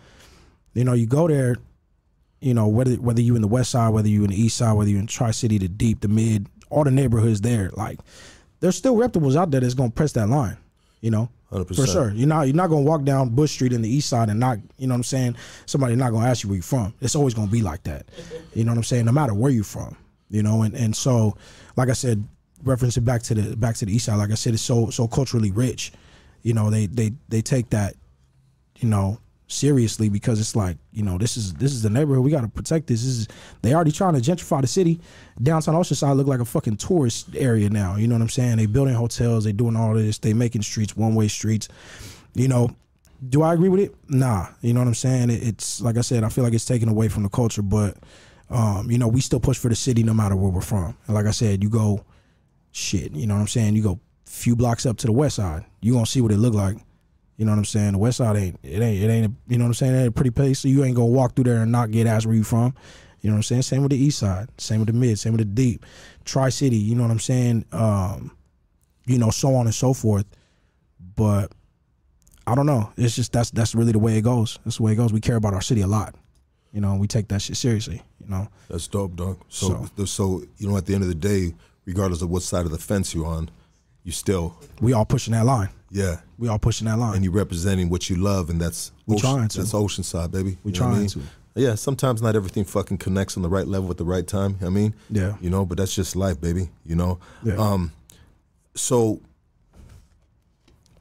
You 0.75 0.85
know, 0.85 0.93
you 0.93 1.07
go 1.07 1.29
there, 1.29 1.57
you 2.41 2.53
know, 2.55 2.67
whether 2.69 2.95
whether 2.97 3.21
you 3.21 3.37
in 3.37 3.43
the 3.43 3.49
west 3.49 3.71
side, 3.71 3.91
whether 3.91 4.09
you 4.09 4.25
in 4.25 4.31
the 4.31 4.41
east 4.41 4.57
side, 4.57 4.73
whether 4.73 4.91
you 4.91 4.99
in 4.99 5.07
Tri 5.07 5.31
City, 5.31 5.59
the 5.59 5.69
deep, 5.69 6.01
the 6.01 6.09
mid, 6.09 6.49
all 6.71 6.85
the 6.85 6.91
neighborhoods 6.91 7.41
there, 7.41 7.71
like 7.77 8.01
there's 8.61 8.77
still 8.77 8.97
reputables 8.97 9.37
out 9.37 9.51
there 9.51 9.61
that's 9.61 9.75
gonna 9.75 9.91
press 9.91 10.13
that 10.13 10.29
line. 10.29 10.57
You 11.01 11.11
know, 11.11 11.29
100%. 11.53 11.77
for 11.77 11.87
sure. 11.87 12.11
You're 12.13 12.29
not 12.29 12.47
you're 12.47 12.57
not 12.57 12.69
gonna 12.69 12.83
walk 12.83 13.05
down 13.05 13.31
Bush 13.31 13.53
Street 13.53 13.73
in 13.73 13.83
the 13.83 13.89
east 13.89 14.09
side 14.09 14.29
and 14.29 14.41
not 14.41 14.59
you 14.79 14.87
know 14.87 14.95
what 14.95 14.99
I'm 14.99 15.05
saying. 15.05 15.37
Somebody 15.67 15.95
not 15.95 16.11
gonna 16.11 16.27
ask 16.27 16.43
you 16.43 16.49
where 16.49 16.57
you're 16.57 16.63
from. 16.63 16.95
It's 17.01 17.15
always 17.15 17.35
gonna 17.35 17.51
be 17.51 17.63
like 17.63 17.83
that. 17.85 18.07
You 18.55 18.65
know 18.65 18.73
what 18.73 18.79
I'm 18.79 18.85
saying. 18.85 19.05
No 19.05 19.13
matter 19.13 19.35
where 19.35 19.51
you're 19.51 19.65
from. 19.65 19.97
You 20.29 20.43
know, 20.43 20.63
and 20.63 20.75
and 20.75 20.97
so 20.97 21.37
like 21.77 21.89
I 21.89 21.93
said, 21.93 22.27
referencing 22.65 23.05
back 23.05 23.23
to 23.25 23.35
the 23.35 23.57
back 23.57 23.77
to 23.77 23.87
the 23.87 23.95
east 23.95 24.07
side. 24.07 24.17
Like 24.17 24.31
I 24.31 24.35
said, 24.35 24.55
it's 24.55 24.63
so 24.63 24.91
so 24.91 25.07
culturally 25.07 25.51
rich. 25.53 25.93
You 26.43 26.55
know, 26.55 26.71
they 26.71 26.87
they 26.87 27.13
they 27.29 27.43
take 27.43 27.71
that 27.71 27.95
you 28.79 28.89
know 28.89 29.19
seriously 29.49 30.09
because 30.09 30.41
it's 30.41 30.57
like 30.57 30.77
you 30.93 31.05
know 31.05 31.19
this 31.19 31.37
is 31.37 31.55
this 31.55 31.73
is 31.73 31.83
the 31.83 31.91
neighborhood. 31.91 32.25
We 32.25 32.31
got 32.31 32.41
to 32.41 32.49
protect 32.49 32.89
this. 32.89 33.03
this 33.03 33.11
is 33.11 33.29
they 33.63 33.75
already 33.75 33.93
trying 33.93 34.15
to 34.15 34.21
gentrify 34.21 34.61
the 34.61 34.67
city. 34.67 35.01
Downtown 35.41 35.75
oceanside 35.75 36.17
look 36.17 36.27
like 36.27 36.41
a 36.41 36.45
fucking 36.45 36.77
tourist 36.77 37.29
area 37.37 37.71
now. 37.71 37.97
You 37.97 38.09
know 38.09 38.15
what 38.15 38.23
i'm 38.23 38.29
saying? 38.29 38.57
They 38.57 38.67
building 38.67 38.95
hotels. 38.95 39.45
They 39.45 39.53
doing 39.53 39.77
all 39.77 39.95
this. 39.95 40.19
They 40.19 40.33
making 40.33 40.63
streets 40.63 40.97
one 40.97 41.15
way 41.15 41.29
streets. 41.29 41.69
You 42.35 42.49
know 42.49 42.71
do 43.27 43.43
i 43.43 43.55
agree 43.55 43.69
with 43.69 43.81
it? 43.81 43.95
Nah. 44.09 44.49
You 44.61 44.75
know 44.75 44.81
what 44.81 44.89
i'm 44.89 44.95
saying? 44.95 45.31
It, 45.31 45.43
it's 45.43 45.81
like 45.81 45.97
i 45.97 46.01
said 46.01 46.25
i 46.25 46.29
feel 46.29 46.45
like 46.45 46.53
it's 46.53 46.65
taken 46.65 46.89
away 46.89 47.09
from 47.09 47.23
the 47.23 47.29
culture 47.29 47.63
but 47.63 47.97
um, 48.49 48.91
you 48.91 48.99
know 48.99 49.09
we 49.09 49.21
still 49.21 49.41
push 49.41 49.59
for 49.59 49.69
the 49.69 49.75
city 49.75 50.03
no 50.03 50.15
matter 50.15 50.37
where 50.37 50.51
we're 50.51 50.61
from. 50.61 50.97
And 51.07 51.15
like 51.15 51.27
i 51.27 51.31
said 51.31 51.63
you 51.63 51.71
go 51.71 52.05
shit 52.73 53.13
you 53.13 53.27
know 53.27 53.35
what 53.35 53.41
i'm 53.41 53.49
saying? 53.49 53.77
You 53.77 53.83
go 53.83 54.01
few 54.25 54.57
blocks 54.57 54.85
up 54.87 54.97
to 54.99 55.07
the 55.07 55.13
west 55.13 55.37
side 55.37 55.65
you 55.81 55.93
gonna 55.93 56.05
see 56.05 56.21
what 56.21 56.33
it 56.33 56.37
look 56.37 56.53
like 56.53 56.77
you 57.37 57.45
know 57.45 57.53
what 57.53 57.59
I'm 57.59 57.65
saying? 57.65 57.93
The 57.93 57.99
West 57.99 58.19
Side 58.19 58.37
ain't 58.37 58.59
it 58.63 58.81
ain't 58.83 59.03
it 59.03 59.11
ain't 59.11 59.27
a, 59.27 59.33
you 59.49 59.59
know 59.59 59.65
what 59.65 59.69
I'm 59.71 59.75
saying? 59.75 59.95
It 59.95 59.99
ain't 59.99 60.09
a 60.09 60.13
pretty 60.13 60.31
place, 60.31 60.61
so 60.61 60.69
you 60.69 60.85
ain't 60.85 60.97
gonna 60.97 61.07
walk 61.07 61.35
through 61.35 61.45
there 61.45 61.63
and 61.63 61.71
not 61.73 61.91
get 61.91 62.07
asked 62.07 62.27
where 62.27 62.35
you 62.35 62.45
from. 62.45 62.75
You 63.21 63.31
know 63.31 63.35
what 63.35 63.39
I'm 63.39 63.43
saying? 63.45 63.63
Same 63.63 63.83
with 63.83 63.91
the 63.91 63.99
East 63.99 64.19
Side, 64.19 64.49
same 64.59 64.81
with 64.81 64.87
the 64.89 64.93
Mid, 64.93 65.19
same 65.19 65.33
with 65.33 65.41
the 65.41 65.45
Deep, 65.47 65.85
Tri 66.25 66.49
City. 66.49 66.77
You 66.77 66.95
know 66.95 67.03
what 67.03 67.11
I'm 67.11 67.19
saying? 67.19 67.65
Um, 67.73 68.31
you 69.07 69.19
know, 69.19 69.31
so 69.31 69.55
on 69.55 69.67
and 69.67 69.75
so 69.75 69.93
forth. 69.93 70.27
But 71.17 71.53
I 72.47 72.55
don't 72.55 72.67
know. 72.67 72.93
It's 72.97 73.17
just 73.17 73.33
that's 73.33 73.51
that's 73.51 73.75
really 73.75 73.93
the 73.93 73.99
way 73.99 74.17
it 74.17 74.23
goes. 74.23 74.59
That's 74.65 74.77
the 74.77 74.83
way 74.85 74.93
it 74.93 74.97
goes. 74.97 75.13
We 75.13 75.21
care 75.21 75.37
about 75.37 75.55
our 75.55 75.61
city 75.63 75.81
a 75.81 75.87
lot. 75.87 76.15
You 76.73 76.81
know, 76.81 76.95
we 76.97 77.07
take 77.07 77.29
that 77.29 77.41
shit 77.43 77.57
seriously. 77.57 78.03
You 78.23 78.29
know, 78.29 78.49
That's 78.69 78.87
dope, 78.87 79.17
dog. 79.17 79.39
So, 79.49 79.89
So- 79.97 80.05
so, 80.05 80.43
you 80.59 80.69
know, 80.69 80.77
at 80.77 80.85
the 80.87 80.95
end 80.95 81.03
of 81.05 81.09
the 81.09 81.15
day, 81.15 81.55
regardless 81.87 82.21
of 82.23 82.29
what 82.29 82.43
side 82.43 82.67
of 82.67 82.71
the 82.71 82.79
fence 82.79 83.15
you're 83.15 83.27
on, 83.27 83.49
you 84.07 84.13
still, 84.13 84.57
we 84.81 84.93
all 84.93 85.05
pushing 85.05 85.33
that 85.33 85.45
line. 85.45 85.69
yeah, 85.91 86.21
We 86.39 86.47
all 86.49 86.61
pushing 86.61 86.87
that 86.87 86.97
line. 86.99 87.17
and 87.17 87.25
you 87.25 87.33
representing 87.33 87.89
what 87.91 88.09
you 88.09 88.15
love, 88.17 88.49
and 88.51 88.61
that's 88.61 88.93
We 89.05 89.19
trying 89.19 89.49
to. 89.49 89.59
That's 89.59 89.73
Oceanside, 89.73 90.31
baby. 90.31 90.57
We 90.63 90.71
You 90.73 90.81
what 90.81 90.87
I 90.89 90.91
trying 90.93 90.99
mean? 91.01 91.09
to. 91.09 91.21
Yeah, 91.57 91.75
sometimes 91.75 92.23
not 92.23 92.37
everything 92.37 92.65
fucking 92.65 92.99
connects 92.99 93.37
on 93.37 93.43
the 93.43 93.49
right 93.49 93.67
level 93.67 93.91
at 93.91 93.97
the 93.97 94.05
right 94.05 94.25
time. 94.27 94.59
I 94.63 94.69
mean, 94.69 94.95
Yeah. 95.11 95.37
you 95.41 95.51
know, 95.51 95.65
but 95.67 95.79
that's 95.79 95.93
just 95.95 96.15
life, 96.15 96.41
baby. 96.41 96.69
You 96.85 96.95
know, 96.97 97.19
Yeah. 97.43 97.55
um, 97.57 97.93
so. 98.77 99.21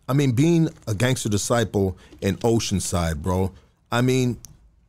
I 0.07 0.13
mean, 0.13 0.31
being 0.33 0.69
a 0.87 0.93
gangster 0.95 1.29
disciple 1.29 1.97
in 2.21 2.37
Oceanside, 2.37 3.21
bro. 3.21 3.51
I 3.91 4.01
mean, 4.01 4.37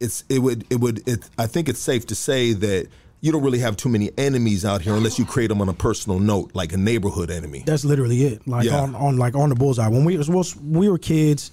it's 0.00 0.24
it 0.28 0.38
would 0.40 0.64
it 0.70 0.78
would 0.80 1.06
it. 1.08 1.28
I 1.38 1.46
think 1.46 1.68
it's 1.68 1.80
safe 1.80 2.06
to 2.06 2.14
say 2.14 2.52
that 2.52 2.88
you 3.26 3.32
don't 3.32 3.42
really 3.42 3.58
have 3.58 3.76
too 3.76 3.88
many 3.88 4.12
enemies 4.16 4.64
out 4.64 4.80
here 4.80 4.94
unless 4.94 5.18
you 5.18 5.24
create 5.24 5.48
them 5.48 5.60
on 5.60 5.68
a 5.68 5.72
personal 5.72 6.20
note, 6.20 6.52
like 6.54 6.72
a 6.72 6.76
neighborhood 6.76 7.28
enemy. 7.28 7.64
That's 7.66 7.84
literally 7.84 8.22
it. 8.22 8.46
Like 8.46 8.66
Yeah. 8.66 8.76
on, 8.76 8.94
on 8.94 9.16
like 9.16 9.34
on 9.34 9.48
the 9.48 9.56
bullseye. 9.56 9.88
When 9.88 10.04
we 10.04 10.16
was 10.16 10.56
we 10.56 10.88
were 10.88 10.96
kids, 10.96 11.50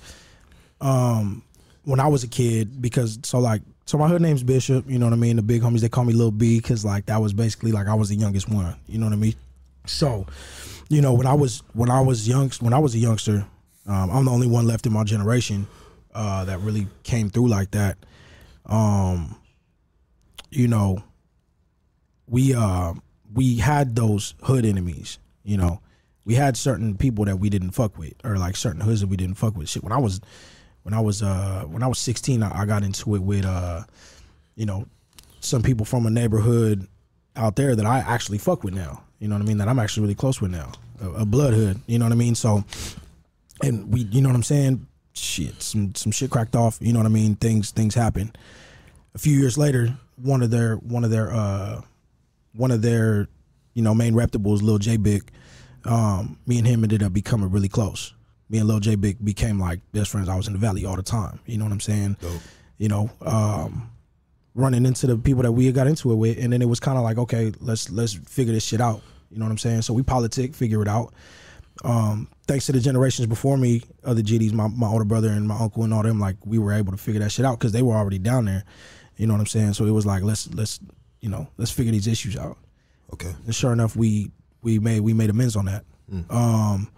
um, 0.82 1.42
when 1.84 2.00
I 2.00 2.08
was 2.08 2.24
a 2.24 2.28
kid, 2.28 2.80
because 2.80 3.18
so 3.24 3.40
like 3.40 3.64
so 3.86 3.98
my 3.98 4.08
hood 4.08 4.22
name's 4.22 4.44
Bishop. 4.44 4.88
You 4.88 5.00
know 5.00 5.08
what 5.08 5.14
I 5.14 5.18
mean. 5.18 5.36
The 5.36 5.42
big 5.42 5.64
homies 5.64 5.80
they 5.82 5.90
call 5.90 6.06
me 6.06 6.14
Little 6.14 6.30
B 6.30 6.60
because 6.60 6.86
like 6.86 7.08
that 7.08 7.20
was 7.20 7.34
basically 7.34 7.72
like 7.72 7.88
I 7.88 7.96
was 7.96 8.08
the 8.10 8.16
youngest 8.18 8.48
one. 8.48 8.76
You 8.88 9.00
know 9.00 9.08
what 9.08 9.14
I 9.14 9.18
mean. 9.18 9.34
So, 9.88 10.28
you 10.90 11.02
know 11.02 11.14
when 11.14 11.26
I 11.26 11.34
was 11.34 11.64
when 11.74 11.90
I 11.90 12.02
was 12.02 12.28
young 12.28 12.52
when 12.60 12.74
I 12.74 12.78
was 12.80 12.94
a 12.94 13.00
youngster, 13.00 13.48
um, 13.88 14.12
I'm 14.12 14.26
the 14.26 14.32
only 14.32 14.48
one 14.48 14.68
left 14.68 14.86
in 14.86 14.94
my 14.94 15.04
generation 15.04 15.66
uh, 16.14 16.46
that 16.46 16.60
really 16.60 16.86
came 17.02 17.32
through 17.32 17.48
like 17.48 17.72
that. 17.72 17.98
Um, 18.68 19.36
you 20.52 20.68
know, 20.68 21.02
we 22.34 22.56
uh 22.56 22.94
we 23.32 23.58
had 23.58 23.96
those 23.96 24.34
hood 24.42 24.66
enemies, 24.66 25.20
you 25.44 25.56
know. 25.56 25.80
We 26.26 26.36
had 26.36 26.56
certain 26.58 26.98
people 26.98 27.26
that 27.26 27.38
we 27.38 27.50
didn't 27.50 27.72
fuck 27.72 27.98
with, 27.98 28.14
or 28.24 28.38
like 28.38 28.56
certain 28.56 28.82
hoods 28.82 29.02
that 29.02 29.08
we 29.08 29.18
didn't 29.18 29.36
fuck 29.36 29.58
with. 29.58 29.70
Shit, 29.70 29.84
when 29.84 29.92
I 29.92 29.98
was, 29.98 30.22
when 30.84 30.94
I 30.94 31.02
was, 31.02 31.22
uh, 31.22 31.66
when 31.68 31.84
I 31.84 31.88
was 31.88 32.00
sixteen, 32.00 32.42
I, 32.42 32.62
I 32.62 32.66
got 32.66 32.82
into 32.82 33.14
it 33.16 33.22
with, 33.22 33.46
uh, 33.46 33.82
you 34.56 34.66
know, 34.66 34.88
some 35.42 35.62
people 35.62 35.86
from 35.86 36.06
a 36.06 36.10
neighborhood 36.10 36.88
out 37.36 37.56
there 37.56 37.76
that 37.76 37.86
I 37.86 38.00
actually 38.00 38.38
fuck 38.38 38.64
with 38.64 38.74
now. 38.74 39.04
You 39.20 39.28
know 39.28 39.36
what 39.36 39.44
I 39.44 39.46
mean? 39.46 39.58
That 39.58 39.68
I'm 39.68 39.80
actually 39.80 40.04
really 40.04 40.16
close 40.16 40.40
with 40.40 40.52
now, 40.52 40.72
a, 41.02 41.10
a 41.10 41.26
blood 41.26 41.54
hood. 41.54 41.82
You 41.88 42.00
know 42.00 42.06
what 42.06 42.14
I 42.14 42.16
mean? 42.16 42.36
So, 42.36 42.64
and 43.62 43.92
we, 43.94 44.02
you 44.06 44.22
know 44.22 44.30
what 44.30 44.36
I'm 44.36 44.44
saying? 44.44 44.88
Shit, 45.12 45.62
some 45.62 45.94
some 45.94 46.12
shit 46.12 46.32
cracked 46.32 46.56
off. 46.56 46.78
You 46.82 46.94
know 46.94 47.00
what 47.00 47.06
I 47.06 47.10
mean? 47.10 47.36
Things 47.36 47.72
things 47.72 47.96
happen. 47.96 48.34
A 49.14 49.20
few 49.20 49.38
years 49.38 49.58
later, 49.58 49.94
one 50.16 50.42
of 50.42 50.52
their 50.52 50.76
one 50.78 51.04
of 51.04 51.12
their 51.12 51.32
uh 51.32 51.82
one 52.54 52.72
of 52.72 52.82
their, 52.82 53.28
you 53.74 53.82
know, 53.82 53.94
main 53.94 54.14
reputables, 54.14 54.62
Lil 54.62 54.78
J 54.78 54.98
Big, 54.98 55.32
um, 55.86 56.38
me 56.46 56.58
and 56.58 56.68
him 56.68 56.84
ended 56.84 57.04
up 57.04 57.14
becoming 57.14 57.52
really 57.52 57.70
close. 57.70 58.14
Me 58.50 58.60
and 58.60 58.68
Lil 58.68 58.80
J 58.80 58.96
Big 58.96 59.24
became 59.24 59.60
like 59.60 59.80
best 59.92 60.12
friends. 60.12 60.30
I 60.30 60.36
was 60.36 60.48
in 60.48 60.54
the 60.54 60.60
valley 60.60 60.86
all 60.86 60.96
the 60.96 61.04
time. 61.04 61.40
You 61.46 61.58
know 61.58 61.66
what 61.66 61.74
I'm 61.74 61.80
saying? 61.80 62.18
You 62.78 62.88
know, 62.90 63.10
um, 63.22 63.90
running 64.56 64.86
into 64.86 65.08
the 65.08 65.18
people 65.18 65.44
that 65.44 65.52
we 65.52 65.72
got 65.72 65.88
into 65.88 66.12
it 66.12 66.16
with, 66.16 66.38
and 66.38 66.54
then 66.54 66.62
it 66.62 66.68
was 66.68 66.80
kind 66.80 66.98
of 66.98 67.04
like, 67.04 67.18
okay, 67.18 67.52
let's 67.60 67.90
let's 67.90 68.14
figure 68.14 68.54
this 68.54 68.64
shit 68.64 68.82
out. 68.82 69.02
You 69.30 69.40
know 69.40 69.46
what 69.46 69.52
I'm 69.52 69.58
saying? 69.58 69.82
So 69.82 69.94
we 69.94 70.04
politic, 70.04 70.54
figure 70.54 70.82
it 70.82 70.88
out. 70.88 71.14
Um, 71.84 72.28
thanks 72.48 72.68
to 72.68 72.72
the 72.72 72.80
generations 72.80 73.26
before 73.26 73.58
me, 73.58 73.82
other 74.04 74.22
GDs, 74.22 74.54
my, 74.54 74.68
my 74.68 74.88
older 74.88 75.06
brother 75.06 75.30
and 75.30 75.48
my 75.48 75.58
uncle 75.58 75.84
and 75.84 75.94
all 75.94 76.04
them, 76.04 76.20
like 76.20 76.36
we 76.46 76.60
were 76.60 76.72
able 76.72 76.92
to 76.92 76.98
figure 76.98 77.20
that 77.22 77.32
shit 77.32 77.46
out 77.46 77.58
because 77.58 77.72
they 77.72 77.82
were 77.82 77.96
already 77.96 78.20
down 78.20 78.46
there. 78.46 78.64
You 79.18 79.26
know 79.26 79.34
what 79.34 79.40
I'm 79.40 79.48
saying? 79.48 79.74
So 79.74 79.86
it 79.86 79.92
was 79.92 80.06
like 80.06 80.24
let's 80.24 80.54
let's 80.54 80.80
you 81.24 81.30
know 81.30 81.48
let's 81.58 81.72
figure 81.72 81.94
these 81.94 82.08
issues 82.08 82.36
out. 82.38 82.58
Okay. 83.14 83.34
And 83.46 83.56
sure 83.56 83.72
enough, 83.72 83.96
we 83.96 84.32
we 84.62 84.78
made 84.80 85.00
we 85.00 85.14
made 85.14 85.30
amends 85.30 85.56
on 85.56 85.66
that. 85.66 85.86
Um, 86.30 86.90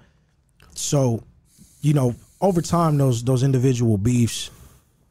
so, 0.74 1.24
you 1.82 1.94
know, 1.94 2.16
over 2.42 2.62
time, 2.62 2.98
those 2.98 3.24
those 3.24 3.44
individual 3.44 3.98
beefs 3.98 4.50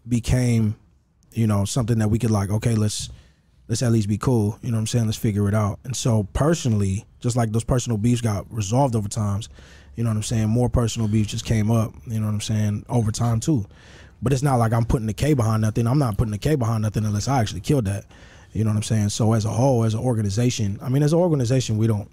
became, 0.09 0.77
you 1.33 1.47
know, 1.47 1.65
something 1.65 1.99
that 1.99 2.09
we 2.09 2.19
could 2.19 2.31
like, 2.31 2.51
okay, 2.51 2.75
let's 2.75 3.09
let's 3.69 3.83
at 3.83 3.93
least 3.93 4.09
be 4.09 4.19
cool. 4.19 4.59
You 4.63 4.71
know 4.71 4.77
what 4.77 4.81
I'm 4.81 4.87
saying? 4.89 5.07
Let's 5.07 5.17
figure 5.17 5.49
it 5.49 5.55
out. 5.55 5.79
And 5.85 5.97
so, 5.97 6.25
personally, 6.33 7.07
just 7.21 7.37
like 7.37 7.53
those 7.53 7.65
personal 7.65 7.99
beefs 7.99 8.21
got 8.21 8.53
resolved 8.53 8.97
over 8.97 9.09
times, 9.09 9.49
you 9.95 10.05
know 10.05 10.11
what 10.11 10.17
I'm 10.17 10.23
saying? 10.23 10.49
More 10.49 10.69
personal 10.69 11.09
beefs 11.09 11.31
just 11.31 11.45
came 11.45 11.71
up. 11.71 11.95
You 12.07 12.21
know 12.21 12.27
what 12.27 12.35
I'm 12.35 12.41
saying? 12.41 12.85
Over 12.89 13.11
time 13.11 13.41
too. 13.41 13.67
But 14.23 14.33
it's 14.33 14.43
not 14.43 14.57
like 14.57 14.73
I'm 14.73 14.85
putting 14.87 15.07
the 15.07 15.15
K 15.15 15.35
behind 15.35 15.63
nothing. 15.63 15.87
I'm 15.87 15.99
not 15.99 16.17
putting 16.17 16.33
the 16.33 16.39
K 16.39 16.55
behind 16.55 16.83
nothing 16.83 17.05
unless 17.05 17.29
I 17.29 17.41
actually 17.41 17.61
killed 17.61 17.85
that. 17.87 18.05
You 18.55 18.63
know 18.63 18.71
what 18.71 18.77
I'm 18.77 18.83
saying? 18.85 19.09
So 19.11 19.33
as 19.33 19.45
a 19.45 19.51
whole, 19.51 19.85
as 19.85 19.95
an 19.95 20.01
organization, 20.01 20.79
I 20.81 20.89
mean, 20.89 21.03
as 21.03 21.13
an 21.13 21.19
organization, 21.19 21.77
we 21.77 21.87
don't 21.87 22.09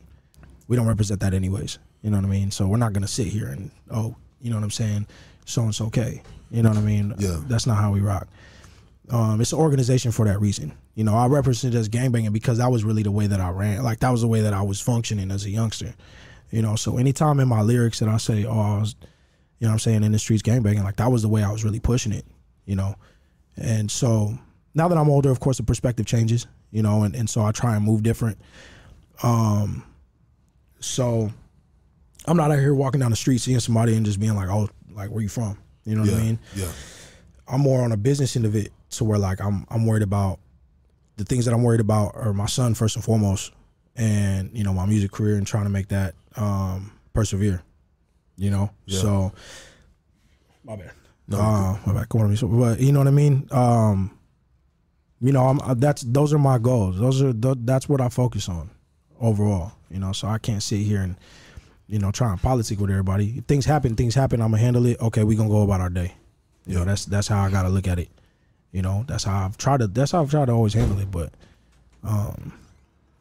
we 0.67 0.75
don't 0.75 0.88
represent 0.88 1.19
that 1.21 1.34
anyways. 1.34 1.77
You 2.01 2.10
know 2.10 2.17
what 2.17 2.25
I 2.25 2.30
mean? 2.30 2.49
So 2.49 2.67
we're 2.67 2.77
not 2.77 2.93
gonna 2.93 3.08
sit 3.08 3.27
here 3.27 3.47
and 3.47 3.69
oh, 3.91 4.15
you 4.41 4.49
know 4.49 4.58
what 4.58 4.63
I'm 4.63 4.71
saying? 4.71 5.08
So 5.45 5.62
and 5.62 5.73
so 5.73 5.86
okay. 5.86 6.23
You 6.49 6.63
know 6.63 6.69
what 6.69 6.80
I 6.80 6.82
mean? 6.82 7.13
Yeah. 7.19 7.39
That's 7.47 7.67
not 7.67 7.77
how 7.77 7.91
we 7.91 8.01
rock. 8.01 8.27
Um, 9.12 9.39
it's 9.39 9.54
an 9.54 9.60
organization 9.60 10.12
for 10.12 10.25
that 10.25 10.41
reason. 10.41 10.73
You 10.95 11.04
know, 11.04 11.15
I 11.15 11.27
represent 11.27 11.75
as 11.75 11.89
gangbanging 11.89 12.34
because 12.34 12.58
that 12.58 12.71
was 12.71 12.84
really 12.84 13.04
the 13.04 13.12
way 13.12 13.27
that 13.27 13.39
I 13.39 13.49
ran. 13.49 13.84
Like 13.84 13.99
that 13.99 14.10
was 14.10 14.21
the 14.21 14.27
way 14.27 14.41
that 14.41 14.54
I 14.54 14.63
was 14.63 14.82
functioning 14.82 15.32
as 15.32 15.45
a 15.45 15.49
youngster. 15.49 15.93
You 16.49 16.62
know, 16.62 16.75
so 16.75 16.97
anytime 16.97 17.39
in 17.39 17.47
my 17.47 17.62
lyrics 17.62 17.99
that 17.99 18.10
I 18.10 18.17
say, 18.17 18.45
oh, 18.45 18.51
I 18.51 18.80
was, 18.80 18.95
you 19.60 19.67
know 19.67 19.69
what 19.69 19.73
I'm 19.73 19.80
saying, 19.80 20.04
in 20.04 20.12
the 20.12 20.19
streets 20.19 20.41
gangbanging, 20.41 20.84
like 20.84 20.97
that 20.97 21.12
was 21.12 21.21
the 21.21 21.30
way 21.30 21.43
I 21.43 21.51
was 21.51 21.63
really 21.63 21.80
pushing 21.80 22.12
it, 22.12 22.25
you 22.65 22.75
know. 22.75 22.95
And 23.56 23.91
so 23.91 24.38
now 24.74 24.88
that 24.88 24.98
I'm 24.98 25.10
older, 25.10 25.30
of 25.30 25.40
course, 25.40 25.58
the 25.58 25.63
perspective 25.63 26.06
changes, 26.06 26.48
you 26.72 26.82
know, 26.82 27.04
and, 27.04 27.15
and 27.15 27.30
so 27.30 27.42
I 27.44 27.52
try 27.52 27.76
and 27.76 27.86
move 27.86 28.04
different. 28.04 28.38
Um, 29.24 29.84
so 30.80 31.32
I'm 32.26 32.38
not 32.38 32.52
out 32.52 32.60
here 32.60 32.74
walking 32.74 33.00
down 33.00 33.12
the 33.12 33.17
street 33.17 33.40
seeing 33.40 33.60
somebody 33.60 33.96
and 33.96 34.06
just 34.06 34.19
being 34.19 34.36
like, 34.36 34.50
oh, 34.50 34.69
like 34.94 35.10
where 35.10 35.22
you 35.22 35.30
from? 35.30 35.58
You 35.86 35.96
know 35.96 36.02
what 36.02 36.12
Yeah. 36.12 36.17
I 36.17 36.22
mean? 36.22 36.40
Yeah. 36.56 36.72
I'm 37.48 37.62
more 37.62 37.82
on 37.84 37.92
a 37.92 37.98
business 37.98 38.36
end 38.36 38.46
of 38.46 38.56
it 38.56 38.72
to 38.92 39.04
where 39.04 39.19
like 39.19 39.42
I'm 39.42 39.65
I'm 39.69 39.86
worried 39.86 40.04
about 40.04 40.40
the 41.17 41.26
things 41.26 41.46
that 41.46 41.54
I'm 41.54 41.63
worried 41.63 41.82
about 41.82 42.15
are 42.15 42.34
my 42.34 42.46
son 42.46 42.74
first 42.74 42.96
and 42.96 43.04
foremost, 43.04 43.52
and 43.96 44.50
you 44.58 44.63
know 44.63 44.74
my 44.74 44.86
music 44.86 45.12
career 45.12 45.36
and 45.36 45.46
trying 45.46 45.65
to 45.65 45.69
make 45.69 45.90
that 45.90 46.15
um, 46.38 46.92
persevere. 47.13 47.62
You 48.38 48.52
know, 48.52 48.72
Yeah. 48.86 49.00
so 49.02 49.34
my 50.63 50.76
bad. 50.78 50.92
No, 51.28 51.40
uh, 51.40 51.78
my 51.86 51.94
bad. 51.94 52.10
Come 52.10 52.22
on, 52.22 52.36
so, 52.38 52.48
but 52.48 52.80
you 52.80 52.92
know 52.94 53.00
what 53.00 53.08
I 53.08 53.12
mean. 53.12 53.48
Um, 53.52 54.17
you 55.22 55.32
know, 55.32 55.48
I'm 55.48 55.80
that's 55.80 56.02
those 56.02 56.34
are 56.34 56.40
my 56.40 56.58
goals. 56.58 57.00
Those 57.00 57.22
are 57.22 57.34
th- 57.34 57.58
that's 57.62 57.88
what 57.88 58.02
I 58.02 58.10
focus 58.10 58.50
on 58.50 58.69
overall. 59.19 59.74
You 59.90 60.00
know, 60.00 60.13
so 60.13 60.28
I 60.28 60.38
can't 60.40 60.63
sit 60.63 60.80
here 60.80 61.02
and 61.02 61.15
you 61.88 62.00
know 62.00 62.12
try 62.12 62.32
and 62.32 62.42
politic 62.42 62.80
with 62.80 62.90
everybody. 62.90 63.36
If 63.38 63.46
things 63.46 63.65
happen, 63.65 63.96
things 63.96 64.15
happen. 64.15 64.42
I'm 64.42 64.52
gonna 64.52 64.62
handle 64.63 64.86
it. 64.88 65.00
Okay, 65.00 65.24
we 65.24 65.36
gonna 65.36 65.50
go 65.50 65.62
about 65.62 65.82
our 65.82 65.90
day. 65.90 66.15
You 66.65 66.76
know, 66.76 66.86
that's 66.86 67.06
that's 67.06 67.28
how 67.28 67.44
I 67.44 67.52
gotta 67.52 67.69
look 67.69 67.88
at 67.88 68.00
it. 68.00 68.10
You 68.72 68.82
know, 68.82 69.06
that's 69.08 69.26
how 69.26 69.46
I've 69.46 69.58
tried 69.58 69.82
to. 69.82 69.88
That's 69.88 70.12
how 70.12 70.24
I've 70.24 70.32
tried 70.32 70.46
to 70.46 70.54
always 70.54 70.74
handle 70.74 70.98
it. 71.00 71.12
But, 71.12 71.34
um, 72.04 72.54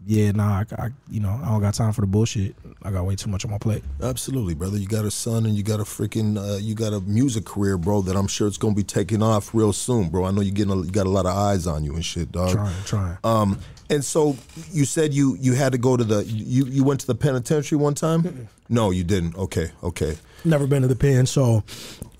yeah, 0.06 0.32
nah, 0.32 0.64
I, 0.78 0.82
I 0.84 0.88
you 1.10 1.20
know 1.20 1.38
I 1.42 1.48
don't 1.48 1.60
got 1.60 1.74
time 1.74 1.92
for 1.92 2.00
the 2.00 2.06
bullshit. 2.06 2.54
I 2.82 2.90
got 2.90 3.04
way 3.04 3.16
too 3.16 3.28
much 3.30 3.44
on 3.44 3.50
my 3.50 3.58
plate. 3.58 3.84
Absolutely, 4.02 4.54
brother. 4.54 4.78
You 4.78 4.86
got 4.86 5.04
a 5.04 5.10
son 5.10 5.44
and 5.44 5.54
you 5.54 5.62
got 5.62 5.80
a 5.80 5.84
freaking 5.84 6.38
uh, 6.38 6.56
you 6.56 6.74
got 6.74 6.92
a 6.92 7.00
music 7.02 7.44
career, 7.44 7.76
bro. 7.76 8.00
That 8.02 8.16
I'm 8.16 8.26
sure 8.26 8.48
it's 8.48 8.56
gonna 8.58 8.74
be 8.74 8.82
taking 8.82 9.22
off 9.22 9.54
real 9.54 9.72
soon, 9.72 10.08
bro. 10.08 10.24
I 10.24 10.30
know 10.30 10.40
you 10.40 10.52
getting 10.52 10.72
a, 10.72 10.76
you 10.76 10.90
got 10.90 11.06
a 11.06 11.10
lot 11.10 11.26
of 11.26 11.36
eyes 11.36 11.66
on 11.66 11.84
you 11.84 11.94
and 11.94 12.04
shit, 12.04 12.32
dog. 12.32 12.52
Trying, 12.52 12.84
trying. 12.84 13.18
Um, 13.24 13.58
and 13.90 14.04
so 14.04 14.36
you 14.72 14.84
said 14.84 15.12
you 15.12 15.36
you 15.40 15.52
had 15.52 15.72
to 15.72 15.78
go 15.78 15.96
to 15.96 16.04
the 16.04 16.24
you 16.24 16.64
you 16.66 16.82
went 16.82 17.00
to 17.00 17.06
the 17.06 17.14
penitentiary 17.14 17.78
one 17.78 17.94
time. 17.94 18.48
No, 18.68 18.90
you 18.90 19.04
didn't. 19.04 19.36
Okay, 19.36 19.70
okay. 19.82 20.16
Never 20.44 20.66
been 20.66 20.82
to 20.82 20.88
the 20.88 20.96
pen, 20.96 21.26
so 21.26 21.62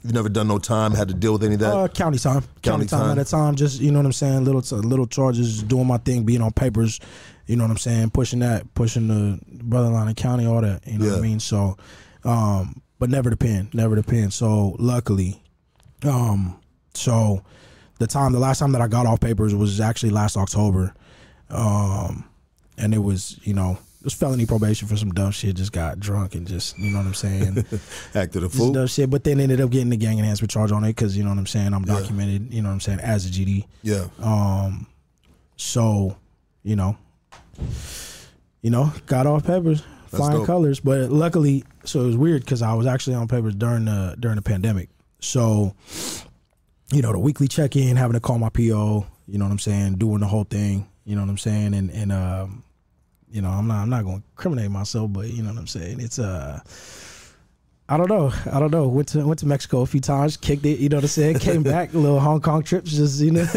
You've 0.02 0.14
never 0.14 0.30
done 0.30 0.48
no 0.48 0.58
time, 0.58 0.92
had 0.94 1.08
to 1.08 1.14
deal 1.14 1.34
with 1.34 1.44
any 1.44 1.54
of 1.54 1.60
that. 1.60 1.74
uh, 1.74 1.88
county 1.88 2.16
time, 2.16 2.40
County 2.62 2.86
county, 2.86 2.86
time. 2.86 3.00
time. 3.00 3.18
at 3.18 3.26
a 3.26 3.30
time. 3.30 3.54
Just 3.54 3.80
you 3.80 3.90
know 3.90 3.98
what 3.98 4.06
I'm 4.06 4.12
saying. 4.12 4.44
Little 4.46 4.62
little 4.80 5.06
charges, 5.06 5.62
doing 5.62 5.86
my 5.86 5.98
thing, 5.98 6.24
being 6.24 6.40
on 6.40 6.52
papers. 6.52 7.00
You 7.50 7.56
know 7.56 7.64
what 7.64 7.70
I'm 7.72 7.76
saying. 7.78 8.10
Pushing 8.10 8.38
that, 8.38 8.72
pushing 8.74 9.08
the 9.08 9.38
brother 9.64 9.88
line 9.88 10.06
and 10.08 10.16
county, 10.16 10.46
all 10.46 10.60
that. 10.60 10.86
You 10.86 10.98
know 10.98 11.10
what 11.10 11.18
I 11.18 11.20
mean. 11.20 11.40
So, 11.40 11.76
um, 12.24 12.80
but 12.98 13.10
never 13.10 13.28
the 13.30 13.36
pen, 13.36 13.68
never 13.72 13.96
the 13.96 14.02
pen. 14.02 14.30
So 14.30 14.76
luckily, 14.78 15.42
um, 16.04 16.60
so 16.94 17.42
the 17.98 18.06
time, 18.06 18.32
the 18.32 18.38
last 18.38 18.58
time 18.60 18.72
that 18.72 18.80
I 18.80 18.88
got 18.88 19.06
off 19.06 19.20
papers 19.20 19.54
was 19.54 19.80
actually 19.80 20.10
last 20.10 20.36
October, 20.36 20.94
um, 21.50 22.24
and 22.78 22.94
it 22.94 22.98
was 22.98 23.38
you 23.42 23.54
know. 23.54 23.78
It 24.00 24.04
was 24.04 24.14
felony 24.14 24.46
probation 24.46 24.88
for 24.88 24.96
some 24.96 25.10
dumb 25.10 25.30
shit. 25.30 25.56
Just 25.56 25.72
got 25.72 26.00
drunk 26.00 26.34
and 26.34 26.46
just, 26.48 26.78
you 26.78 26.90
know 26.90 27.00
what 27.00 27.06
I'm 27.08 27.12
saying? 27.12 27.58
Acted 28.14 28.42
a 28.44 28.46
Just 28.46 28.56
fool. 28.56 28.72
dumb 28.72 28.86
shit. 28.86 29.10
But 29.10 29.24
then 29.24 29.38
ended 29.40 29.60
up 29.60 29.68
getting 29.68 29.90
the 29.90 29.98
gang 29.98 30.18
enhancement 30.18 30.50
charge 30.50 30.72
on 30.72 30.84
it 30.84 30.96
because 30.96 31.18
you 31.18 31.22
know 31.22 31.28
what 31.28 31.36
I'm 31.38 31.46
saying. 31.46 31.74
I'm 31.74 31.82
documented. 31.84 32.50
You 32.50 32.62
know 32.62 32.70
what 32.70 32.76
I'm 32.76 32.80
saying 32.80 33.00
as 33.00 33.26
a 33.26 33.28
GD. 33.28 33.66
Yeah. 33.82 34.06
Um, 34.22 34.86
so, 35.56 36.16
you 36.62 36.76
know, 36.76 36.96
you 38.62 38.70
know, 38.70 38.92
got 39.06 39.26
off 39.26 39.44
papers, 39.46 39.82
flying 40.06 40.38
dope. 40.38 40.46
colors. 40.46 40.80
But 40.80 41.10
luckily, 41.10 41.64
so 41.84 42.02
it 42.02 42.06
was 42.06 42.16
weird 42.16 42.44
because 42.44 42.62
I 42.62 42.74
was 42.74 42.86
actually 42.86 43.16
on 43.16 43.28
papers 43.28 43.54
during 43.54 43.86
the 43.86 44.16
during 44.18 44.36
the 44.36 44.42
pandemic. 44.42 44.88
So, 45.20 45.74
you 46.92 47.02
know, 47.02 47.12
the 47.12 47.18
weekly 47.18 47.48
check 47.48 47.76
in, 47.76 47.96
having 47.96 48.14
to 48.14 48.20
call 48.20 48.38
my 48.38 48.48
PO. 48.48 49.06
You 49.26 49.38
know 49.38 49.44
what 49.44 49.52
I'm 49.52 49.58
saying, 49.58 49.94
doing 49.96 50.20
the 50.20 50.26
whole 50.26 50.44
thing. 50.44 50.88
You 51.04 51.14
know 51.14 51.22
what 51.22 51.30
I'm 51.30 51.38
saying, 51.38 51.74
and 51.74 51.90
and 51.90 52.12
um, 52.12 52.64
you 53.30 53.42
know, 53.42 53.50
I'm 53.50 53.66
not 53.66 53.82
I'm 53.82 53.90
not 53.90 54.04
going 54.04 54.20
to 54.20 54.24
incriminate 54.30 54.70
myself, 54.70 55.12
but 55.12 55.28
you 55.28 55.42
know 55.42 55.50
what 55.50 55.58
I'm 55.58 55.66
saying. 55.66 56.00
It's 56.00 56.18
uh. 56.18 56.60
I 57.92 57.96
don't 57.96 58.08
know. 58.08 58.32
I 58.52 58.60
don't 58.60 58.70
know. 58.70 58.86
Went 58.86 59.08
to 59.08 59.26
went 59.26 59.40
to 59.40 59.46
Mexico 59.46 59.80
a 59.80 59.86
few 59.86 60.00
times, 60.00 60.36
kicked 60.36 60.64
it. 60.64 60.78
You 60.78 60.88
know 60.88 60.98
what 60.98 61.04
I'm 61.04 61.08
saying? 61.08 61.40
Came 61.40 61.64
back, 61.64 61.92
little 61.92 62.20
Hong 62.20 62.40
Kong 62.40 62.62
trips. 62.62 62.92
Just 62.92 63.20
you 63.20 63.32
know, 63.32 63.42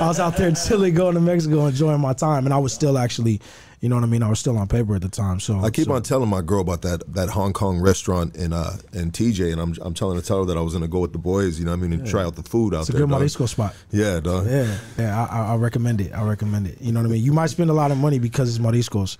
I 0.00 0.08
was 0.08 0.18
out 0.18 0.36
there 0.36 0.50
chilling, 0.50 0.92
going 0.94 1.14
to 1.14 1.20
Mexico, 1.20 1.66
enjoying 1.66 2.00
my 2.00 2.12
time, 2.12 2.46
and 2.46 2.52
I 2.52 2.58
was 2.58 2.72
still 2.72 2.98
actually, 2.98 3.40
you 3.80 3.88
know 3.88 3.94
what 3.94 4.02
I 4.02 4.08
mean. 4.08 4.24
I 4.24 4.28
was 4.28 4.40
still 4.40 4.58
on 4.58 4.66
paper 4.66 4.96
at 4.96 5.02
the 5.02 5.08
time. 5.08 5.38
So 5.38 5.60
I 5.60 5.70
keep 5.70 5.84
so- 5.86 5.92
on 5.92 6.02
telling 6.02 6.28
my 6.28 6.40
girl 6.42 6.62
about 6.62 6.82
that 6.82 7.04
that 7.14 7.28
Hong 7.28 7.52
Kong 7.52 7.78
restaurant 7.80 8.34
in 8.34 8.52
uh 8.52 8.76
in 8.92 9.12
TJ, 9.12 9.52
and 9.52 9.60
I'm 9.60 9.72
I'm 9.80 9.94
telling 9.94 10.16
her 10.16 10.22
tell 10.22 10.40
her 10.40 10.44
that 10.46 10.56
I 10.56 10.62
was 10.62 10.72
gonna 10.72 10.88
go 10.88 10.98
with 10.98 11.12
the 11.12 11.18
boys. 11.18 11.60
You 11.60 11.64
know, 11.66 11.70
what 11.70 11.78
I 11.78 11.82
mean, 11.82 11.92
and 11.92 12.04
try 12.08 12.24
out 12.24 12.34
the 12.34 12.42
food 12.42 12.74
out 12.74 12.80
It's 12.80 12.88
a 12.88 12.92
there. 12.92 13.02
good 13.02 13.10
dog. 13.10 13.20
Morisco 13.20 13.46
spot. 13.46 13.72
Yeah, 13.92 14.18
dog. 14.18 14.46
Yeah, 14.48 14.78
yeah. 14.98 15.26
I, 15.30 15.38
I, 15.42 15.46
I 15.52 15.56
recommend 15.58 16.00
it. 16.00 16.12
I 16.12 16.24
recommend 16.24 16.66
it. 16.66 16.80
You 16.80 16.90
know 16.90 16.98
what 17.02 17.06
I 17.06 17.10
mean? 17.12 17.22
You 17.22 17.32
might 17.32 17.50
spend 17.50 17.70
a 17.70 17.74
lot 17.74 17.92
of 17.92 17.98
money 17.98 18.18
because 18.18 18.48
it's 18.48 18.58
Moriscos, 18.58 19.16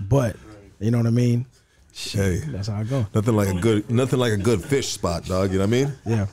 but 0.00 0.36
you 0.80 0.90
know 0.90 0.96
what 0.96 1.06
I 1.06 1.10
mean. 1.10 1.44
Hey, 1.98 2.38
That's 2.48 2.68
how 2.68 2.80
I 2.80 2.84
go. 2.84 3.06
nothing 3.14 3.34
like 3.34 3.48
a 3.48 3.54
good 3.58 3.90
nothing 3.90 4.18
like 4.18 4.32
a 4.32 4.36
good 4.36 4.62
fish 4.62 4.88
spot, 4.88 5.24
dog. 5.24 5.50
You 5.50 5.58
know 5.58 5.64
what 5.64 5.68
I 5.68 5.84
mean? 5.84 5.92
Yeah, 6.04 6.26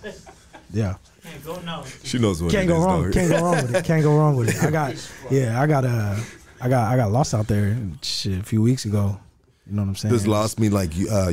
yeah. 0.73 0.95
Can't 1.23 1.45
go 1.45 1.59
now. 1.61 1.83
She 2.03 2.19
knows 2.19 2.43
what 2.43 2.51
Can't 2.51 2.65
it 2.65 2.67
go 2.67 2.79
is, 2.79 2.85
wrong. 2.85 3.03
dog. 3.03 3.13
Can't 3.13 3.29
go 3.31 3.41
wrong 3.41 3.55
with 3.55 3.75
it. 3.75 3.85
Can't 3.85 4.03
go 4.03 4.17
wrong 4.17 4.35
with 4.35 4.49
it. 4.49 4.61
I 4.63 4.69
got 4.71 5.09
yeah. 5.31 5.61
I 5.61 5.65
got 5.67 5.85
uh, 5.85 6.15
I 6.59 6.67
got 6.67 6.91
I 6.91 6.97
got 6.97 7.11
lost 7.13 7.33
out 7.33 7.47
there 7.47 7.77
shit 8.01 8.39
a 8.39 8.43
few 8.43 8.61
weeks 8.61 8.83
ago. 8.83 9.17
You 9.73 9.77
know 9.77 9.85
what 9.85 9.89
I'm 9.89 9.95
saying? 9.95 10.13
This 10.13 10.27
lost 10.27 10.59
me 10.59 10.69
like 10.69 10.95
you- 10.95 11.09
uh, 11.09 11.31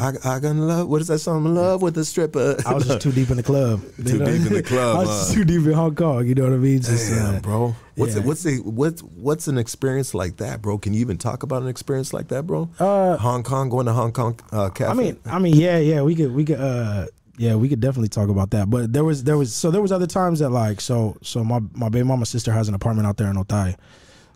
I, 0.00 0.12
I 0.24 0.40
got 0.40 0.44
in 0.44 0.66
love. 0.66 0.88
What 0.88 1.02
is 1.02 1.08
that 1.08 1.18
song? 1.18 1.44
Love 1.44 1.82
with 1.82 1.98
a 1.98 2.06
stripper. 2.06 2.56
I 2.64 2.72
was 2.72 2.86
just 2.86 3.02
too 3.02 3.12
deep 3.12 3.28
in 3.28 3.36
the 3.36 3.42
club. 3.42 3.82
Too 4.06 4.18
know? 4.18 4.24
deep 4.24 4.46
in 4.46 4.52
the 4.54 4.62
club, 4.62 4.96
I 5.00 5.00
was 5.00 5.28
huh? 5.28 5.34
too 5.34 5.44
deep 5.44 5.66
in 5.66 5.72
Hong 5.74 5.94
Kong. 5.94 6.26
You 6.26 6.34
know 6.34 6.44
what 6.44 6.54
I 6.54 6.56
mean? 6.56 6.80
Just, 6.80 7.10
Damn, 7.10 7.34
uh, 7.36 7.40
bro. 7.40 7.76
What's 7.96 8.14
yeah. 8.14 8.22
it, 8.22 8.26
what's 8.26 8.46
what's 8.60 9.02
what's 9.02 9.46
an 9.46 9.58
experience 9.58 10.14
like 10.14 10.38
that, 10.38 10.62
bro? 10.62 10.78
Can 10.78 10.94
you 10.94 11.00
even 11.00 11.18
talk 11.18 11.42
about 11.42 11.60
an 11.60 11.68
experience 11.68 12.14
like 12.14 12.28
that, 12.28 12.46
bro? 12.46 12.70
Uh, 12.78 13.18
Hong 13.18 13.42
Kong, 13.42 13.68
going 13.68 13.84
to 13.84 13.92
Hong 13.92 14.12
Kong 14.12 14.40
uh, 14.52 14.70
cafe. 14.70 14.90
I 14.90 14.94
mean, 14.94 15.18
I 15.26 15.38
mean, 15.38 15.54
yeah, 15.54 15.76
yeah, 15.76 16.00
we 16.00 16.14
could, 16.14 16.32
we 16.32 16.46
could, 16.46 16.60
uh, 16.60 17.08
yeah, 17.36 17.56
we 17.56 17.68
could 17.68 17.80
definitely 17.80 18.08
talk 18.08 18.30
about 18.30 18.52
that. 18.52 18.70
But 18.70 18.94
there 18.94 19.04
was, 19.04 19.24
there 19.24 19.36
was, 19.36 19.54
so 19.54 19.70
there 19.70 19.82
was 19.82 19.92
other 19.92 20.06
times 20.06 20.38
that 20.38 20.48
like, 20.48 20.80
so, 20.80 21.18
so 21.20 21.44
my 21.44 21.60
my 21.74 21.90
baby 21.90 22.06
mama's 22.06 22.30
sister 22.30 22.52
has 22.52 22.68
an 22.68 22.74
apartment 22.74 23.06
out 23.06 23.18
there 23.18 23.28
in 23.28 23.36
Otay, 23.36 23.76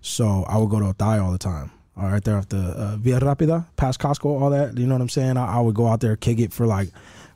so 0.03 0.45
I 0.47 0.59
would 0.59 0.69
go 0.69 0.79
to 0.79 0.93
Otay 0.93 1.25
all 1.25 1.33
the 1.33 1.39
time. 1.39 1.71
All 1.97 2.09
right, 2.09 2.23
there 2.23 2.37
after 2.37 2.57
uh, 2.59 2.97
Via 2.97 3.21
Rapida, 3.21 3.67
past 3.77 3.99
Costco, 4.01 4.27
all 4.41 4.51
that. 4.51 4.77
You 4.77 4.87
know 4.87 4.95
what 4.95 5.01
I'm 5.01 5.09
saying? 5.09 5.37
I, 5.39 5.57
I 5.57 5.61
would 5.61 5.75
go 5.75 5.87
out 5.87 6.01
there, 6.01 6.15
kick 6.17 6.39
it 6.39 6.53
for 6.53 6.67
like 6.67 6.89
a 6.89 6.93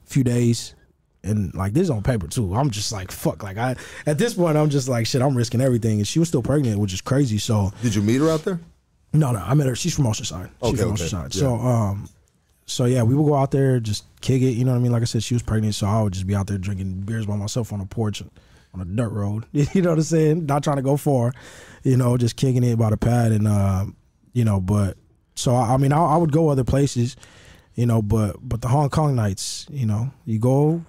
few 0.06 0.22
days. 0.24 0.74
And 1.22 1.52
like 1.54 1.72
this 1.74 1.82
is 1.84 1.90
on 1.90 2.02
paper 2.02 2.26
too. 2.28 2.54
I'm 2.54 2.70
just 2.70 2.92
like 2.92 3.10
fuck. 3.12 3.42
Like 3.42 3.58
I 3.58 3.76
at 4.06 4.16
this 4.16 4.32
point 4.34 4.56
I'm 4.56 4.70
just 4.70 4.88
like 4.88 5.06
shit. 5.06 5.20
I'm 5.20 5.36
risking 5.36 5.60
everything. 5.60 5.98
And 5.98 6.08
she 6.08 6.18
was 6.18 6.28
still 6.28 6.42
pregnant, 6.42 6.78
which 6.78 6.94
is 6.94 7.00
crazy. 7.02 7.36
So 7.38 7.72
did 7.82 7.94
you 7.94 8.00
meet 8.02 8.20
her 8.20 8.30
out 8.30 8.44
there? 8.44 8.58
no, 9.12 9.32
no, 9.32 9.38
I 9.40 9.52
met 9.54 9.66
her. 9.66 9.74
She's 9.74 9.94
from 9.94 10.04
Oceanside. 10.06 10.48
She's 10.62 10.72
Okay, 10.72 10.82
from 10.82 10.92
okay, 10.92 11.04
Oceanside. 11.04 11.34
yeah. 11.34 11.40
So, 11.40 11.54
um, 11.56 12.08
so 12.64 12.84
yeah, 12.86 13.02
we 13.02 13.14
would 13.14 13.24
go 13.26 13.34
out 13.34 13.50
there, 13.50 13.80
just 13.80 14.04
kick 14.20 14.40
it. 14.40 14.52
You 14.52 14.64
know 14.64 14.70
what 14.72 14.78
I 14.78 14.80
mean? 14.80 14.92
Like 14.92 15.02
I 15.02 15.06
said, 15.06 15.22
she 15.22 15.34
was 15.34 15.42
pregnant, 15.42 15.74
so 15.74 15.86
I 15.86 16.00
would 16.02 16.12
just 16.14 16.26
be 16.26 16.34
out 16.34 16.46
there 16.46 16.56
drinking 16.58 17.00
beers 17.00 17.26
by 17.26 17.36
myself 17.36 17.72
on 17.72 17.80
a 17.80 17.86
porch, 17.86 18.22
on 18.72 18.80
a 18.80 18.84
dirt 18.84 19.10
road. 19.10 19.44
You 19.52 19.82
know 19.82 19.90
what 19.90 19.98
I'm 19.98 20.02
saying? 20.04 20.46
Not 20.46 20.62
trying 20.64 20.76
to 20.76 20.82
go 20.82 20.96
far, 20.96 21.32
you 21.82 21.96
know, 21.96 22.16
just 22.16 22.36
kicking 22.36 22.62
it 22.64 22.78
by 22.78 22.88
the 22.90 22.96
pad, 22.96 23.32
and 23.32 23.46
um, 23.48 23.96
you 24.32 24.44
know, 24.44 24.60
but 24.60 24.96
so 25.34 25.54
I, 25.54 25.76
mean, 25.76 25.92
I, 25.92 25.98
I 25.98 26.16
would 26.16 26.32
go 26.32 26.48
other 26.48 26.64
places, 26.64 27.16
you 27.74 27.86
know, 27.86 28.02
but 28.02 28.36
but 28.40 28.60
the 28.60 28.68
Hong 28.68 28.90
Kong 28.90 29.14
nights, 29.14 29.66
you 29.70 29.86
know, 29.86 30.10
you 30.24 30.38
go. 30.38 30.84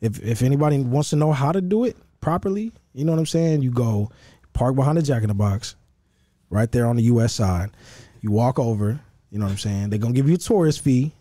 If 0.00 0.18
if 0.22 0.42
anybody 0.42 0.78
wants 0.78 1.10
to 1.10 1.16
know 1.16 1.32
how 1.32 1.52
to 1.52 1.60
do 1.60 1.84
it 1.84 1.96
properly, 2.20 2.72
you 2.94 3.04
know 3.04 3.12
what 3.12 3.18
I'm 3.18 3.26
saying? 3.26 3.62
You 3.62 3.70
go 3.70 4.10
park 4.52 4.74
behind 4.74 4.98
the 4.98 5.02
Jack 5.02 5.22
in 5.22 5.28
the 5.28 5.34
Box 5.34 5.76
right 6.48 6.70
there 6.72 6.86
on 6.86 6.96
the 6.96 7.02
U.S. 7.04 7.34
side. 7.34 7.70
You 8.20 8.30
walk 8.30 8.58
over. 8.58 9.00
You 9.30 9.38
know 9.38 9.44
what 9.44 9.52
I'm 9.52 9.58
saying? 9.58 9.90
They're 9.90 9.98
gonna 9.98 10.14
give 10.14 10.28
you 10.28 10.34
a 10.34 10.38
tourist 10.38 10.80
fee. 10.80 11.12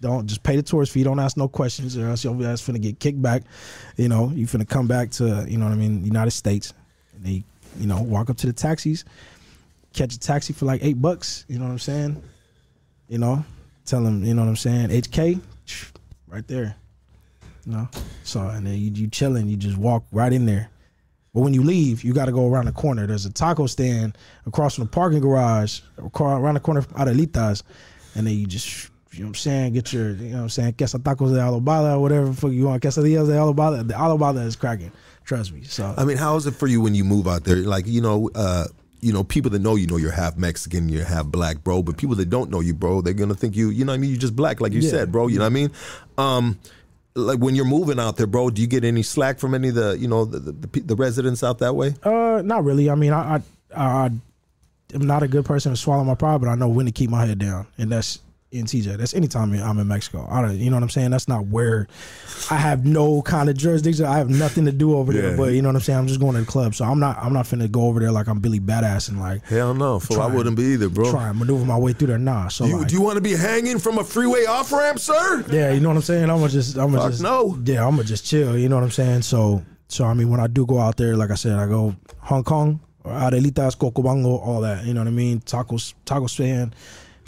Don't 0.00 0.26
just 0.26 0.42
pay 0.42 0.56
the 0.56 0.62
tourist 0.62 0.92
fee. 0.92 1.02
Don't 1.02 1.18
ask 1.18 1.36
no 1.36 1.48
questions, 1.48 1.96
or 1.96 2.08
else 2.08 2.24
your 2.24 2.34
ass 2.44 2.60
finna 2.60 2.80
get 2.80 3.00
kicked 3.00 3.22
back. 3.22 3.42
You 3.96 4.08
know, 4.08 4.30
you 4.34 4.46
finna 4.46 4.68
come 4.68 4.86
back 4.86 5.10
to 5.12 5.46
you 5.48 5.56
know 5.56 5.64
what 5.64 5.72
I 5.72 5.76
mean, 5.76 6.04
United 6.04 6.32
States. 6.32 6.74
And 7.14 7.24
they, 7.24 7.44
you 7.78 7.86
know, 7.86 8.02
walk 8.02 8.28
up 8.28 8.36
to 8.38 8.46
the 8.46 8.52
taxis, 8.52 9.04
catch 9.94 10.14
a 10.14 10.18
taxi 10.18 10.52
for 10.52 10.66
like 10.66 10.84
eight 10.84 11.00
bucks. 11.00 11.44
You 11.48 11.58
know 11.58 11.64
what 11.64 11.72
I'm 11.72 11.78
saying? 11.78 12.22
You 13.08 13.18
know, 13.18 13.44
tell 13.84 14.02
them, 14.02 14.24
you 14.24 14.34
know 14.34 14.42
what 14.42 14.48
I'm 14.48 14.56
saying? 14.56 14.88
HK, 14.88 15.40
right 16.28 16.46
there. 16.46 16.76
You 17.64 17.72
know, 17.72 17.88
so 18.24 18.46
and 18.48 18.66
then 18.66 18.74
you 18.74 18.90
you 18.90 19.08
chilling. 19.08 19.48
You 19.48 19.56
just 19.56 19.78
walk 19.78 20.04
right 20.12 20.32
in 20.32 20.44
there. 20.44 20.68
But 21.32 21.40
when 21.40 21.52
you 21.52 21.62
leave, 21.64 22.04
you 22.04 22.12
got 22.12 22.26
to 22.26 22.32
go 22.32 22.48
around 22.48 22.66
the 22.66 22.72
corner. 22.72 23.06
There's 23.06 23.26
a 23.26 23.32
taco 23.32 23.66
stand 23.66 24.16
across 24.46 24.76
from 24.76 24.84
the 24.84 24.90
parking 24.90 25.20
garage, 25.20 25.80
around 25.98 26.54
the 26.54 26.60
corner 26.60 26.82
from 26.82 26.94
Adelitas, 26.94 27.64
and 28.14 28.24
then 28.24 28.34
you 28.34 28.46
just, 28.46 28.88
you 29.12 29.20
know 29.20 29.26
what 29.26 29.28
I'm 29.30 29.34
saying, 29.34 29.72
get 29.72 29.92
your, 29.92 30.10
you 30.10 30.30
know 30.30 30.36
what 30.36 30.42
I'm 30.42 30.48
saying, 30.50 30.74
queso 30.74 30.98
tacos 30.98 31.32
de 31.32 31.40
alobala 31.40 31.94
or 31.96 32.00
whatever 32.00 32.32
fuck 32.32 32.52
you 32.52 32.66
want. 32.66 32.80
Quesadillas 32.82 33.26
de 33.26 33.32
alobala. 33.32 33.86
The 33.86 33.94
alobala 33.94 34.46
is 34.46 34.54
cracking. 34.54 34.92
Trust 35.24 35.52
me. 35.52 35.64
So 35.64 35.92
I 35.96 36.04
mean, 36.04 36.18
how 36.18 36.36
is 36.36 36.46
it 36.46 36.54
for 36.54 36.68
you 36.68 36.80
when 36.80 36.94
you 36.94 37.02
move 37.02 37.26
out 37.26 37.42
there? 37.42 37.56
Like, 37.56 37.86
you 37.88 38.00
know, 38.00 38.30
uh, 38.36 38.66
you 39.04 39.12
know, 39.12 39.22
people 39.22 39.50
that 39.50 39.60
know 39.60 39.74
you 39.76 39.86
know 39.86 39.98
you're 39.98 40.10
half 40.10 40.38
Mexican, 40.38 40.88
you're 40.88 41.04
half 41.04 41.26
black, 41.26 41.62
bro. 41.62 41.82
But 41.82 41.98
people 41.98 42.16
that 42.16 42.30
don't 42.30 42.50
know 42.50 42.60
you, 42.60 42.72
bro, 42.72 43.02
they're 43.02 43.12
gonna 43.12 43.34
think 43.34 43.54
you, 43.54 43.68
you 43.68 43.84
know, 43.84 43.92
what 43.92 43.96
I 43.96 43.98
mean, 43.98 44.10
you're 44.10 44.18
just 44.18 44.34
black, 44.34 44.62
like 44.62 44.72
you 44.72 44.80
Yeah. 44.80 44.90
said, 44.90 45.12
bro. 45.12 45.28
You 45.28 45.38
know 45.38 45.44
what 45.44 45.48
I 45.48 45.50
mean? 45.50 45.70
Um, 46.16 46.58
like 47.14 47.38
when 47.38 47.54
you're 47.54 47.66
moving 47.66 48.00
out 48.00 48.16
there, 48.16 48.26
bro, 48.26 48.48
do 48.48 48.62
you 48.62 48.66
get 48.66 48.82
any 48.82 49.02
slack 49.02 49.38
from 49.38 49.54
any 49.54 49.68
of 49.68 49.74
the, 49.74 49.98
you 49.98 50.08
know, 50.08 50.24
the 50.24 50.38
the, 50.38 50.52
the, 50.52 50.80
the 50.80 50.96
residents 50.96 51.44
out 51.44 51.58
that 51.58 51.76
way? 51.76 51.94
Uh, 52.02 52.40
not 52.42 52.64
really. 52.64 52.88
I 52.88 52.94
mean, 52.94 53.12
I, 53.12 53.36
I, 53.36 53.42
I, 53.76 54.04
am 54.06 55.06
not 55.06 55.22
a 55.22 55.28
good 55.28 55.44
person 55.44 55.70
to 55.72 55.76
swallow 55.76 56.02
my 56.02 56.14
pride, 56.14 56.40
but 56.40 56.48
I 56.48 56.54
know 56.54 56.68
when 56.68 56.86
to 56.86 56.92
keep 56.92 57.10
my 57.10 57.26
head 57.26 57.38
down, 57.38 57.66
and 57.76 57.92
that's 57.92 58.20
in 58.54 58.66
TJ. 58.66 58.96
That's 58.96 59.14
anytime 59.14 59.52
I'm 59.54 59.78
in 59.78 59.88
Mexico. 59.88 60.26
I 60.30 60.40
don't, 60.42 60.56
you 60.58 60.70
know 60.70 60.76
what 60.76 60.82
I'm 60.82 60.90
saying? 60.90 61.10
That's 61.10 61.28
not 61.28 61.46
where 61.46 61.86
I 62.50 62.56
have 62.56 62.84
no 62.86 63.22
kind 63.22 63.48
of 63.48 63.56
jurisdiction. 63.56 64.04
I 64.04 64.18
have 64.18 64.30
nothing 64.30 64.64
to 64.66 64.72
do 64.72 64.96
over 64.96 65.12
Yeah. 65.12 65.20
there. 65.22 65.36
But 65.36 65.52
you 65.54 65.62
know 65.62 65.68
what 65.68 65.76
I'm 65.76 65.82
saying? 65.82 65.98
I'm 65.98 66.06
just 66.06 66.20
going 66.20 66.34
to 66.34 66.40
the 66.40 66.46
club, 66.46 66.74
so 66.74 66.84
I'm 66.84 66.98
not, 67.00 67.18
I'm 67.18 67.32
not 67.32 67.46
finna 67.46 67.70
go 67.70 67.82
over 67.86 68.00
there 68.00 68.12
like 68.12 68.28
I'm 68.28 68.38
Billy 68.40 68.60
Badass 68.60 69.08
and 69.08 69.18
like 69.20 69.44
Hell 69.46 69.74
no, 69.74 69.98
fool, 70.00 70.20
I 70.20 70.26
wouldn't 70.26 70.56
be 70.56 70.62
either, 70.74 70.88
bro. 70.88 71.10
try 71.10 71.28
and 71.28 71.38
maneuver 71.38 71.64
my 71.64 71.78
way 71.78 71.92
through 71.92 72.08
there. 72.08 72.18
Nah. 72.18 72.48
So 72.48 72.64
You, 72.66 72.78
like, 72.78 72.88
do 72.88 72.94
you 72.94 73.00
want 73.02 73.16
to 73.16 73.20
be 73.22 73.32
hanging 73.32 73.78
from 73.78 73.98
a 73.98 74.04
freeway 74.04 74.44
off 74.46 74.72
ramp, 74.72 74.98
sir? 74.98 75.44
yeah, 75.50 75.72
you 75.72 75.80
know 75.80 75.88
what 75.88 75.96
I'm 75.96 76.02
saying. 76.02 76.30
I'm 76.30 76.38
gonna 76.38 76.48
just, 76.48 76.76
I'm 76.76 76.92
gonna 76.92 77.10
just, 77.10 77.22
no. 77.22 77.58
yeah, 77.64 77.84
I'm 77.84 77.92
gonna 77.96 78.04
just 78.04 78.24
chill. 78.24 78.56
You 78.56 78.68
know 78.68 78.76
what 78.76 78.84
I'm 78.84 78.90
saying? 78.90 79.22
So, 79.22 79.62
so 79.88 80.04
I 80.04 80.14
mean, 80.14 80.28
when 80.30 80.40
I 80.40 80.46
do 80.46 80.64
go 80.66 80.78
out 80.78 80.96
there, 80.96 81.16
like 81.16 81.30
I 81.30 81.34
said, 81.34 81.58
I 81.58 81.66
go 81.66 81.94
Hong 82.20 82.44
Kong, 82.44 82.80
or 83.04 83.12
Adelitas, 83.12 83.76
Cocobango, 83.76 84.40
all 84.46 84.62
that. 84.62 84.84
You 84.84 84.94
know 84.94 85.00
what 85.00 85.08
I 85.08 85.12
mean? 85.12 85.40
Tacos, 85.40 85.92
taco 86.06 86.26
stand, 86.26 86.74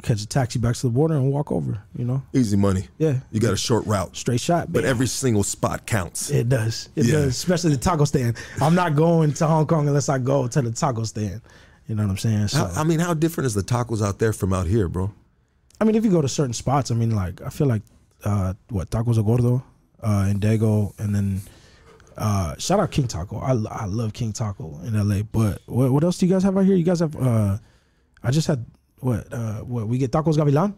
catch 0.07 0.23
a 0.23 0.27
taxi 0.27 0.59
back 0.59 0.75
to 0.77 0.83
the 0.83 0.91
border 0.91 1.15
and 1.15 1.31
walk 1.31 1.51
over. 1.53 1.83
You 1.97 2.05
know, 2.05 2.23
Easy 2.33 2.57
money. 2.57 2.89
Yeah. 2.99 3.19
You 3.33 3.41
got 3.41 3.53
a 3.53 3.57
short 3.57 3.85
route. 3.87 4.17
straight 4.17 4.41
shot. 4.41 4.73
But 4.73 4.83
bam. 4.83 4.91
every 4.91 5.07
single 5.07 5.43
spot 5.43 5.87
counts. 5.87 6.31
It 6.31 6.49
does. 6.49 6.89
It 6.97 7.07
Yeah. 7.07 7.13
does. 7.13 7.29
Especially 7.37 7.73
the 7.73 7.77
taco 7.79 8.05
stand. 8.05 8.37
I'm 8.61 8.75
not 8.75 8.95
going 8.97 9.33
to 9.35 9.47
Hong 9.47 9.67
Kong 9.67 9.87
unless 9.89 10.09
I 10.09 10.19
go 10.19 10.47
to 10.47 10.63
the 10.63 10.71
taco 10.71 11.05
stand. 11.05 11.41
You 11.89 11.95
know 11.95 12.03
what 12.05 12.11
I'm 12.11 12.17
saying? 12.19 12.49
So 12.49 12.71
I 12.77 12.85
mean, 12.85 12.99
how 12.99 13.15
different 13.15 13.47
is 13.47 13.55
the 13.55 13.63
tacos 13.63 14.03
out 14.05 14.19
there 14.19 14.33
from 14.33 14.53
out 14.53 14.67
here, 14.67 14.89
bro? 14.89 15.13
I 15.81 15.85
mean, 15.85 15.95
if 15.95 16.05
you 16.05 16.11
go 16.11 16.23
to 16.23 16.29
certain 16.29 16.55
spots, 16.55 16.91
I 16.91 16.95
mean, 16.95 17.15
like 17.15 17.41
I 17.43 17.49
feel 17.51 17.67
like 17.67 17.83
uh, 18.25 18.55
what 18.71 18.91
tacos 18.91 19.19
a 19.19 19.23
gordo 19.23 19.63
uh, 20.03 20.27
in 20.31 20.41
Dago, 20.41 20.99
and 20.99 21.15
then 21.15 21.41
uh, 22.17 22.57
shout 22.59 22.81
out 22.81 22.91
King 22.91 23.07
Taco. 23.07 23.39
I, 23.39 23.53
I 23.71 23.85
love 23.87 24.13
King 24.13 24.33
Taco 24.33 24.81
in 24.85 24.95
LA. 25.09 25.23
But 25.23 25.61
what, 25.67 25.93
what 25.93 26.03
else 26.03 26.19
do 26.19 26.27
you 26.27 26.33
guys 26.33 26.43
have 26.43 26.57
out 26.57 26.65
here? 26.65 26.75
You 26.77 26.85
guys 26.85 27.01
have. 27.01 27.15
Uh, 27.15 27.59
I 28.23 28.31
just 28.31 28.47
had 28.49 28.65
what? 29.07 29.33
Uh, 29.33 29.61
what 29.73 29.87
we 29.89 29.97
get 29.99 30.11
tacos 30.11 30.37
Gavilan. 30.37 30.75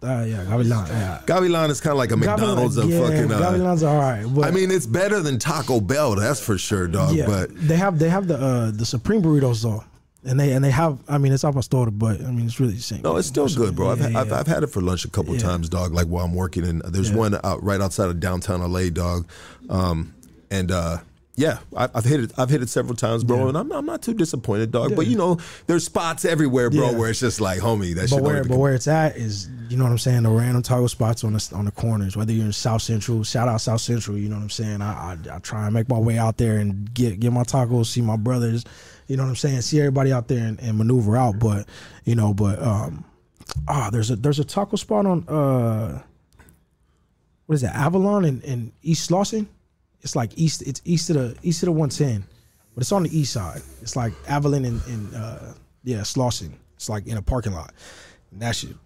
Uh, 0.00 0.24
yeah, 0.32 0.44
Gavilan. 0.44 0.86
Yeah. 0.88 1.20
Gavilan 1.26 1.70
is 1.70 1.80
kind 1.80 1.90
of 1.92 1.98
like 1.98 2.12
a 2.12 2.16
McDonald's 2.16 2.76
Gavilan, 2.76 2.84
of 2.84 2.90
yeah, 2.90 3.00
fucking. 3.00 3.32
Uh, 3.32 3.38
Gavilan's 3.50 3.82
all 3.82 3.98
right. 3.98 4.24
But 4.32 4.44
I 4.44 4.50
mean, 4.52 4.70
it's 4.70 4.86
better 4.86 5.20
than 5.20 5.40
Taco 5.40 5.80
Bell, 5.80 6.14
that's 6.14 6.38
for 6.38 6.56
sure, 6.56 6.86
dog. 6.86 7.16
yeah, 7.16 7.26
But 7.26 7.50
they 7.68 7.74
have 7.76 7.98
they 7.98 8.08
have 8.08 8.28
the 8.28 8.38
uh, 8.38 8.70
the 8.70 8.86
supreme 8.86 9.20
burritos 9.22 9.60
though, 9.62 9.82
and 10.24 10.38
they 10.38 10.52
and 10.52 10.64
they 10.64 10.70
have. 10.70 11.00
I 11.08 11.18
mean, 11.18 11.32
it's 11.32 11.42
al 11.44 11.52
pastor, 11.52 11.90
but 11.90 12.20
I 12.20 12.30
mean, 12.30 12.46
it's 12.46 12.60
really 12.60 12.74
the 12.74 12.80
same. 12.92 13.02
no, 13.02 13.16
it's 13.16 13.26
still 13.26 13.48
good, 13.48 13.74
bro. 13.74 13.90
I've, 13.90 13.98
Yeah, 14.12 14.20
I've. 14.20 14.32
I've 14.32 14.46
had 14.46 14.62
it 14.62 14.68
for 14.68 14.80
lunch 14.80 15.04
a 15.04 15.10
couple 15.10 15.34
Yeah. 15.34 15.40
times, 15.48 15.68
dog. 15.68 15.92
Like 15.92 16.06
while 16.06 16.24
I'm 16.24 16.34
working, 16.34 16.64
and 16.64 16.80
there's 16.94 17.10
Yeah. 17.10 17.16
one 17.24 17.32
out 17.42 17.60
right 17.64 17.80
outside 17.80 18.08
of 18.08 18.20
downtown 18.20 18.60
LA, 18.62 18.90
dog. 18.90 19.26
Um, 19.68 20.14
and 20.52 20.70
uh, 20.70 20.98
yeah, 21.38 21.58
I, 21.76 21.88
I've 21.94 22.04
hit 22.04 22.20
it. 22.20 22.32
I've 22.36 22.50
hit 22.50 22.62
it 22.62 22.68
several 22.68 22.96
times, 22.96 23.22
bro. 23.22 23.38
Yeah. 23.38 23.48
And 23.50 23.56
I'm, 23.58 23.70
I'm 23.72 23.86
not 23.86 24.02
too 24.02 24.12
disappointed, 24.12 24.72
dog. 24.72 24.96
But 24.96 25.06
you 25.06 25.16
know, 25.16 25.38
there's 25.68 25.84
spots 25.84 26.24
everywhere, 26.24 26.68
bro, 26.68 26.90
Yeah. 26.90 26.98
where 26.98 27.08
it's 27.10 27.20
just 27.20 27.40
like, 27.40 27.60
homie, 27.60 27.94
that 27.94 28.10
But 28.10 28.16
shit. 28.16 28.22
where, 28.22 28.44
but 28.44 28.58
where 28.58 28.74
it's 28.74 28.88
at 28.88 29.16
is, 29.16 29.48
you 29.68 29.76
know 29.76 29.84
what 29.84 29.90
I'm 29.90 29.98
saying, 29.98 30.24
the 30.24 30.30
random 30.30 30.62
taco 30.62 30.88
spots 30.88 31.22
on 31.22 31.34
the 31.34 31.50
on 31.54 31.64
the 31.64 31.70
corners. 31.70 32.16
Whether 32.16 32.32
you're 32.32 32.44
in 32.46 32.52
South 32.52 32.82
Central, 32.82 33.22
shout 33.22 33.46
out 33.48 33.60
South 33.60 33.80
Central. 33.80 34.18
You 34.18 34.28
know 34.28 34.36
what 34.36 34.42
I'm 34.42 34.50
saying. 34.50 34.82
I, 34.82 35.16
I 35.32 35.36
I 35.36 35.38
try 35.38 35.64
and 35.66 35.72
make 35.74 35.88
my 35.88 35.98
way 35.98 36.18
out 36.18 36.36
there 36.38 36.56
and 36.58 36.92
get 36.92 37.20
get 37.20 37.32
my 37.32 37.44
tacos, 37.44 37.86
see 37.86 38.02
my 38.02 38.16
brothers. 38.16 38.64
You 39.06 39.16
know 39.16 39.22
what 39.22 39.30
I'm 39.30 39.36
saying. 39.36 39.60
See 39.62 39.78
everybody 39.78 40.12
out 40.12 40.26
there 40.28 40.44
and, 40.44 40.58
and 40.60 40.76
maneuver 40.76 41.16
out. 41.16 41.38
But 41.38 41.66
you 42.04 42.14
know, 42.16 42.34
but 42.34 42.60
um, 42.60 43.04
ah, 43.68 43.90
there's 43.90 44.10
a 44.10 44.16
there's 44.16 44.40
a 44.40 44.44
taco 44.44 44.76
spot 44.76 45.06
on 45.06 45.28
uh, 45.28 46.02
what 47.46 47.54
is 47.54 47.60
that? 47.62 47.74
Avalon 47.76 48.24
and 48.24 48.42
in, 48.42 48.50
in 48.52 48.72
East 48.82 49.08
Slauson. 49.10 49.46
It's 50.02 50.14
like 50.16 50.36
east. 50.36 50.62
It's 50.62 50.80
east 50.84 51.10
of 51.10 51.16
the 51.16 51.36
east 51.42 51.62
of 51.62 51.66
the 51.66 51.72
110, 51.72 52.24
but 52.74 52.82
it's 52.82 52.92
on 52.92 53.02
the 53.02 53.18
east 53.18 53.32
side. 53.32 53.60
It's 53.82 53.96
like 53.96 54.12
Avalon 54.28 54.64
and, 54.64 54.80
and 54.86 55.14
uh, 55.14 55.38
yeah, 55.84 55.98
Slauson. 56.00 56.52
It's 56.76 56.88
like 56.88 57.06
in 57.06 57.16
a 57.16 57.22
parking 57.22 57.52
lot. 57.52 57.72
And 58.30 58.40
that 58.42 58.54
shit, 58.54 58.76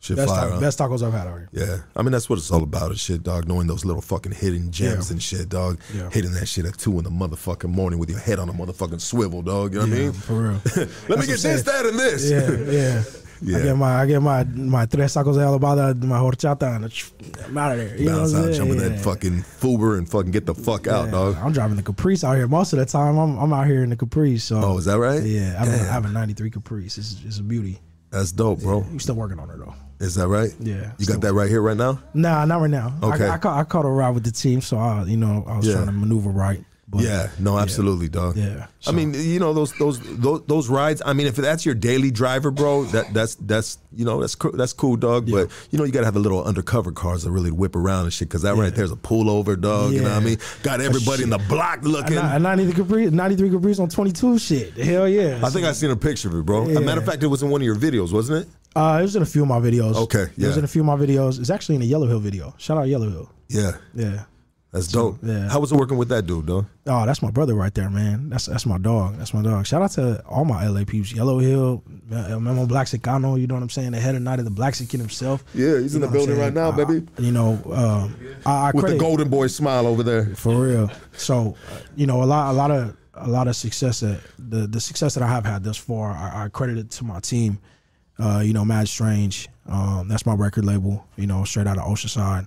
shit 0.00 0.16
best, 0.16 0.28
fire, 0.28 0.40
taco, 0.42 0.54
huh? 0.54 0.60
best 0.60 0.78
tacos 0.78 1.02
I've 1.06 1.12
had 1.12 1.26
out 1.26 1.38
here. 1.38 1.48
Yeah, 1.52 1.76
I 1.96 2.02
mean 2.02 2.12
that's 2.12 2.28
what 2.28 2.38
it's 2.38 2.50
all 2.50 2.62
about, 2.62 2.90
and 2.90 2.98
shit, 3.00 3.22
dog. 3.22 3.48
Knowing 3.48 3.66
those 3.68 3.84
little 3.84 4.02
fucking 4.02 4.32
hidden 4.32 4.70
gems 4.70 5.08
Yeah. 5.08 5.14
and 5.14 5.22
shit, 5.22 5.48
dog. 5.48 5.80
Yeah. 5.94 6.10
Hitting 6.10 6.32
that 6.32 6.46
shit 6.46 6.66
at 6.66 6.76
two 6.76 6.98
in 6.98 7.04
the 7.04 7.10
motherfucking 7.10 7.70
morning 7.70 7.98
with 7.98 8.10
your 8.10 8.18
head 8.18 8.38
on 8.38 8.48
a 8.48 8.52
motherfucking 8.52 9.00
swivel, 9.00 9.40
dog. 9.42 9.72
You 9.74 9.80
know 9.80 9.86
what 9.86 9.94
I 9.96 10.00
mean? 10.00 10.12
for 10.12 10.34
real. 10.34 10.60
Let 11.08 11.18
me 11.20 11.26
get 11.26 11.38
this, 11.38 11.62
that, 11.62 11.86
and 11.86 11.98
this. 11.98 12.30
yeah, 12.30 12.50
yeah. 12.70 13.02
Yeah. 13.44 13.58
I 13.58 13.62
get 13.62 13.76
my 13.76 14.00
I 14.02 14.06
get 14.06 14.22
my 14.22 14.44
my 14.44 14.86
tres 14.86 15.14
tacos 15.14 15.34
de 15.34 15.40
alabada, 15.40 16.00
my 16.02 16.18
horchata, 16.18 16.76
and 16.76 16.84
I'm 17.46 17.58
out 17.58 17.72
of 17.72 17.78
there. 17.78 17.96
You 17.96 18.06
know 18.10 18.18
Bounce 18.18 18.32
what 18.34 18.48
out, 18.48 18.54
jump 18.54 18.70
in 18.70 18.78
that 18.78 19.00
fucking 19.00 19.42
Fuber 19.42 19.98
and 19.98 20.08
fucking 20.08 20.30
get 20.30 20.46
the 20.46 20.54
fuck 20.54 20.86
out, 20.86 21.06
Yeah. 21.06 21.10
dog. 21.10 21.36
I'm 21.42 21.52
driving 21.52 21.76
the 21.76 21.82
Caprice 21.82 22.22
out 22.24 22.36
here 22.36 22.46
most 22.48 22.72
of 22.72 22.78
the 22.78 22.86
time. 22.86 23.18
I'm 23.18 23.36
I'm 23.38 23.52
out 23.52 23.66
here 23.66 23.82
in 23.82 23.90
the 23.90 23.96
Caprice. 23.96 24.44
So 24.44 24.60
Oh, 24.62 24.78
is 24.78 24.84
that 24.84 24.98
right? 24.98 25.22
yeah, 25.22 25.56
I 25.60 25.64
have, 25.66 26.04
a, 26.04 26.06
I 26.06 26.10
a 26.10 26.12
'93 26.12 26.50
Caprice. 26.50 26.98
It's, 26.98 27.20
it's 27.24 27.38
a 27.38 27.42
beauty. 27.42 27.80
That's 28.10 28.30
dope, 28.32 28.60
bro. 28.60 28.78
We 28.92 28.98
still 28.98 29.14
working 29.16 29.38
on 29.40 29.48
her 29.48 29.56
though. 29.56 29.74
Is 29.98 30.16
that 30.16 30.26
right? 30.28 30.50
Yeah, 30.58 30.92
You 30.98 31.06
got 31.06 31.20
that 31.20 31.32
right 31.32 31.48
here, 31.48 31.62
right 31.62 31.76
now? 31.76 32.00
Nah, 32.12 32.44
not 32.44 32.60
right 32.60 32.68
now. 32.70 32.92
Okay. 33.02 33.24
I, 33.28 33.34
I, 33.34 33.38
caught, 33.38 33.58
I 33.58 33.62
caught 33.64 33.84
a 33.84 33.88
ride 33.88 34.10
with 34.14 34.24
the 34.24 34.32
team, 34.32 34.60
so 34.60 34.76
I, 34.76 35.04
you 35.04 35.16
know, 35.16 35.44
I 35.46 35.56
was 35.58 35.66
Yeah. 35.66 35.74
trying 35.74 35.86
to 35.86 35.92
maneuver 35.92 36.30
right. 36.30 36.64
But 36.92 37.04
yeah, 37.04 37.30
no, 37.38 37.58
absolutely, 37.58 38.10
dog. 38.10 38.36
Yeah, 38.36 38.66
I 38.86 38.92
mean, 38.92 39.14
you 39.14 39.40
know 39.40 39.54
those 39.54 39.72
those 39.78 39.98
those 40.18 40.42
those 40.46 40.68
rides. 40.68 41.00
I 41.06 41.14
mean, 41.14 41.26
if 41.26 41.36
that's 41.36 41.64
your 41.64 41.74
daily 41.74 42.10
driver, 42.10 42.50
bro, 42.50 42.84
that 42.84 43.14
that's 43.14 43.34
that's 43.36 43.78
you 43.96 44.04
know 44.04 44.20
that's 44.20 44.34
cool, 44.34 44.52
that's 44.52 44.74
cool, 44.74 44.96
dog. 44.96 45.30
But 45.30 45.48
you 45.70 45.78
know 45.78 45.84
you 45.84 45.92
gotta 45.92 46.04
have 46.04 46.12
the 46.12 46.20
little 46.20 46.44
undercover 46.44 46.92
cars 46.92 47.22
that 47.22 47.30
really 47.30 47.50
whip 47.50 47.76
around 47.76 48.04
and 48.04 48.12
shit, 48.12 48.28
because 48.28 48.42
that 48.42 48.56
right 48.56 48.74
there's 48.74 48.92
a 48.92 48.96
pullover, 48.96 49.58
dog. 49.58 49.92
You 49.94 50.02
know 50.02 50.10
what 50.10 50.18
I 50.18 50.20
mean? 50.20 50.38
Got 50.62 50.82
everybody 50.82 51.22
in 51.22 51.30
the 51.30 51.38
block 51.38 51.80
looking. 51.82 52.18
A 52.18 52.38
93 52.38 52.74
Caprice, 52.74 53.10
93 53.10 53.50
Caprice 53.50 53.78
on 53.78 53.88
22 53.88 54.38
shit. 54.38 54.76
Hell 54.76 55.08
yeah. 55.08 55.40
I 55.42 55.48
think 55.48 55.66
I 55.66 55.72
seen 55.72 55.90
a 55.90 55.96
picture 55.96 56.28
of 56.28 56.34
it, 56.34 56.44
bro. 56.44 56.64
A 56.68 56.80
matter 56.80 57.00
of 57.00 57.06
fact, 57.06 57.22
it 57.22 57.28
was 57.28 57.42
in 57.42 57.48
one 57.48 57.62
of 57.62 57.64
your 57.64 57.76
videos, 57.76 58.12
wasn't 58.12 58.42
it? 58.46 58.48
Uh, 58.76 58.98
it 59.00 59.02
was 59.02 59.16
in 59.16 59.22
a 59.22 59.26
few 59.26 59.42
of 59.42 59.48
my 59.48 59.60
videos. 59.60 59.94
Okay, 59.94 60.22
It 60.22 60.38
was 60.38 60.56
yeah. 60.56 60.58
in 60.58 60.64
a 60.64 60.68
few 60.68 60.82
of 60.82 60.86
my 60.86 60.96
videos. 60.96 61.38
It's 61.38 61.50
actually 61.50 61.76
in 61.76 61.82
a 61.82 61.86
Yellow 61.86 62.06
Hill 62.06 62.20
video. 62.20 62.54
Shout 62.58 62.76
out 62.78 62.88
Yellow 62.88 63.08
Hill. 63.08 63.30
Yeah, 63.48 63.72
Yeah. 63.94 64.24
That's 64.72 64.88
dope. 64.88 65.18
yeah. 65.22 65.48
How 65.50 65.60
was 65.60 65.70
it 65.70 65.76
working 65.76 65.98
with 65.98 66.08
that 66.08 66.26
dude, 66.26 66.46
though? 66.46 66.64
Oh, 66.86 67.04
that's 67.06 67.20
my 67.22 67.30
brother 67.30 67.54
right 67.54 67.72
there, 67.74 67.90
man. 67.90 68.30
That's 68.30 68.46
that's 68.46 68.64
my 68.66 68.78
dog. 68.78 69.16
That's 69.18 69.34
my 69.34 69.42
dog. 69.42 69.66
Shout 69.66 69.82
out 69.82 69.90
to 69.92 70.22
all 70.26 70.44
my 70.46 70.66
LA 70.66 70.84
peeps. 70.84 71.12
Yellow 71.12 71.38
Hill, 71.38 71.82
uh, 72.10 72.38
Memo 72.40 72.64
Black 72.66 72.86
Sicano, 72.86 73.38
you 73.40 73.46
know 73.46 73.54
what 73.54 73.62
I'm 73.62 73.68
saying? 73.70 73.92
The 73.92 74.00
head 74.00 74.14
of 74.14 74.22
night 74.22 74.38
of 74.38 74.44
the 74.46 74.50
Black 74.50 74.74
Sican 74.74 74.98
himself. 74.98 75.44
Yeah, 75.54 75.78
he's 75.78 75.94
in 75.94 76.00
You 76.02 76.06
the 76.06 76.06
know 76.06 76.06
what 76.06 76.06
I'm 76.06 76.12
building 76.12 76.38
right 76.38 76.54
now, 76.54 76.72
I- 76.72 76.84
baby. 76.84 77.06
You 77.18 77.32
know, 77.32 77.52
um, 77.72 78.16
I, 78.46 78.50
I 78.68 78.70
With 78.72 78.84
credit, 78.84 78.94
the 78.94 79.00
golden 79.00 79.28
boy 79.28 79.46
smile 79.48 79.86
over 79.86 80.02
there. 80.02 80.34
for 80.36 80.54
real. 80.66 80.90
So, 81.16 81.54
you 81.94 82.06
know, 82.06 82.22
a 82.22 82.24
lot, 82.24 82.50
a 82.50 82.54
lot 82.54 82.70
of, 82.70 82.96
a 83.14 83.28
lot 83.28 83.46
of 83.48 83.54
success 83.54 84.00
that 84.00 84.20
the 84.38 84.66
the 84.66 84.80
success 84.80 85.12
that 85.14 85.22
I 85.22 85.28
have 85.28 85.44
had 85.44 85.62
thus 85.64 85.76
far, 85.76 86.12
I, 86.12 86.44
I 86.44 86.48
credit 86.48 86.78
it 86.78 86.90
to 86.92 87.04
my 87.04 87.20
team. 87.20 87.58
Uh, 88.18 88.40
you 88.44 88.52
know, 88.54 88.64
Mad 88.64 88.88
Strange. 88.88 89.48
Um, 89.68 90.08
that's 90.08 90.24
my 90.24 90.34
record 90.34 90.64
label. 90.64 91.06
You 91.16 91.26
know, 91.26 91.44
straight 91.44 91.66
out 91.66 91.76
of 91.76 91.84
Oceanside. 91.84 92.46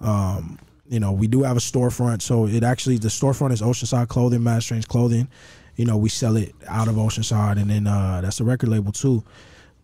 Um, 0.00 0.58
you 0.88 1.00
know, 1.00 1.12
we 1.12 1.26
do 1.26 1.42
have 1.42 1.56
a 1.56 1.60
storefront, 1.60 2.22
so 2.22 2.46
it 2.46 2.62
actually 2.64 2.98
the 2.98 3.08
storefront 3.08 3.52
is 3.52 3.60
Oceanside 3.60 4.08
Clothing, 4.08 4.42
Mad 4.42 4.62
Strange 4.62 4.88
Clothing. 4.88 5.28
You 5.76 5.84
know, 5.84 5.96
we 5.96 6.08
sell 6.08 6.36
it 6.36 6.54
out 6.66 6.88
of 6.88 6.96
Oceanside, 6.96 7.60
and 7.60 7.70
then 7.70 7.86
uh, 7.86 8.20
that's 8.22 8.38
the 8.38 8.44
record 8.44 8.68
label 8.68 8.92
too. 8.92 9.22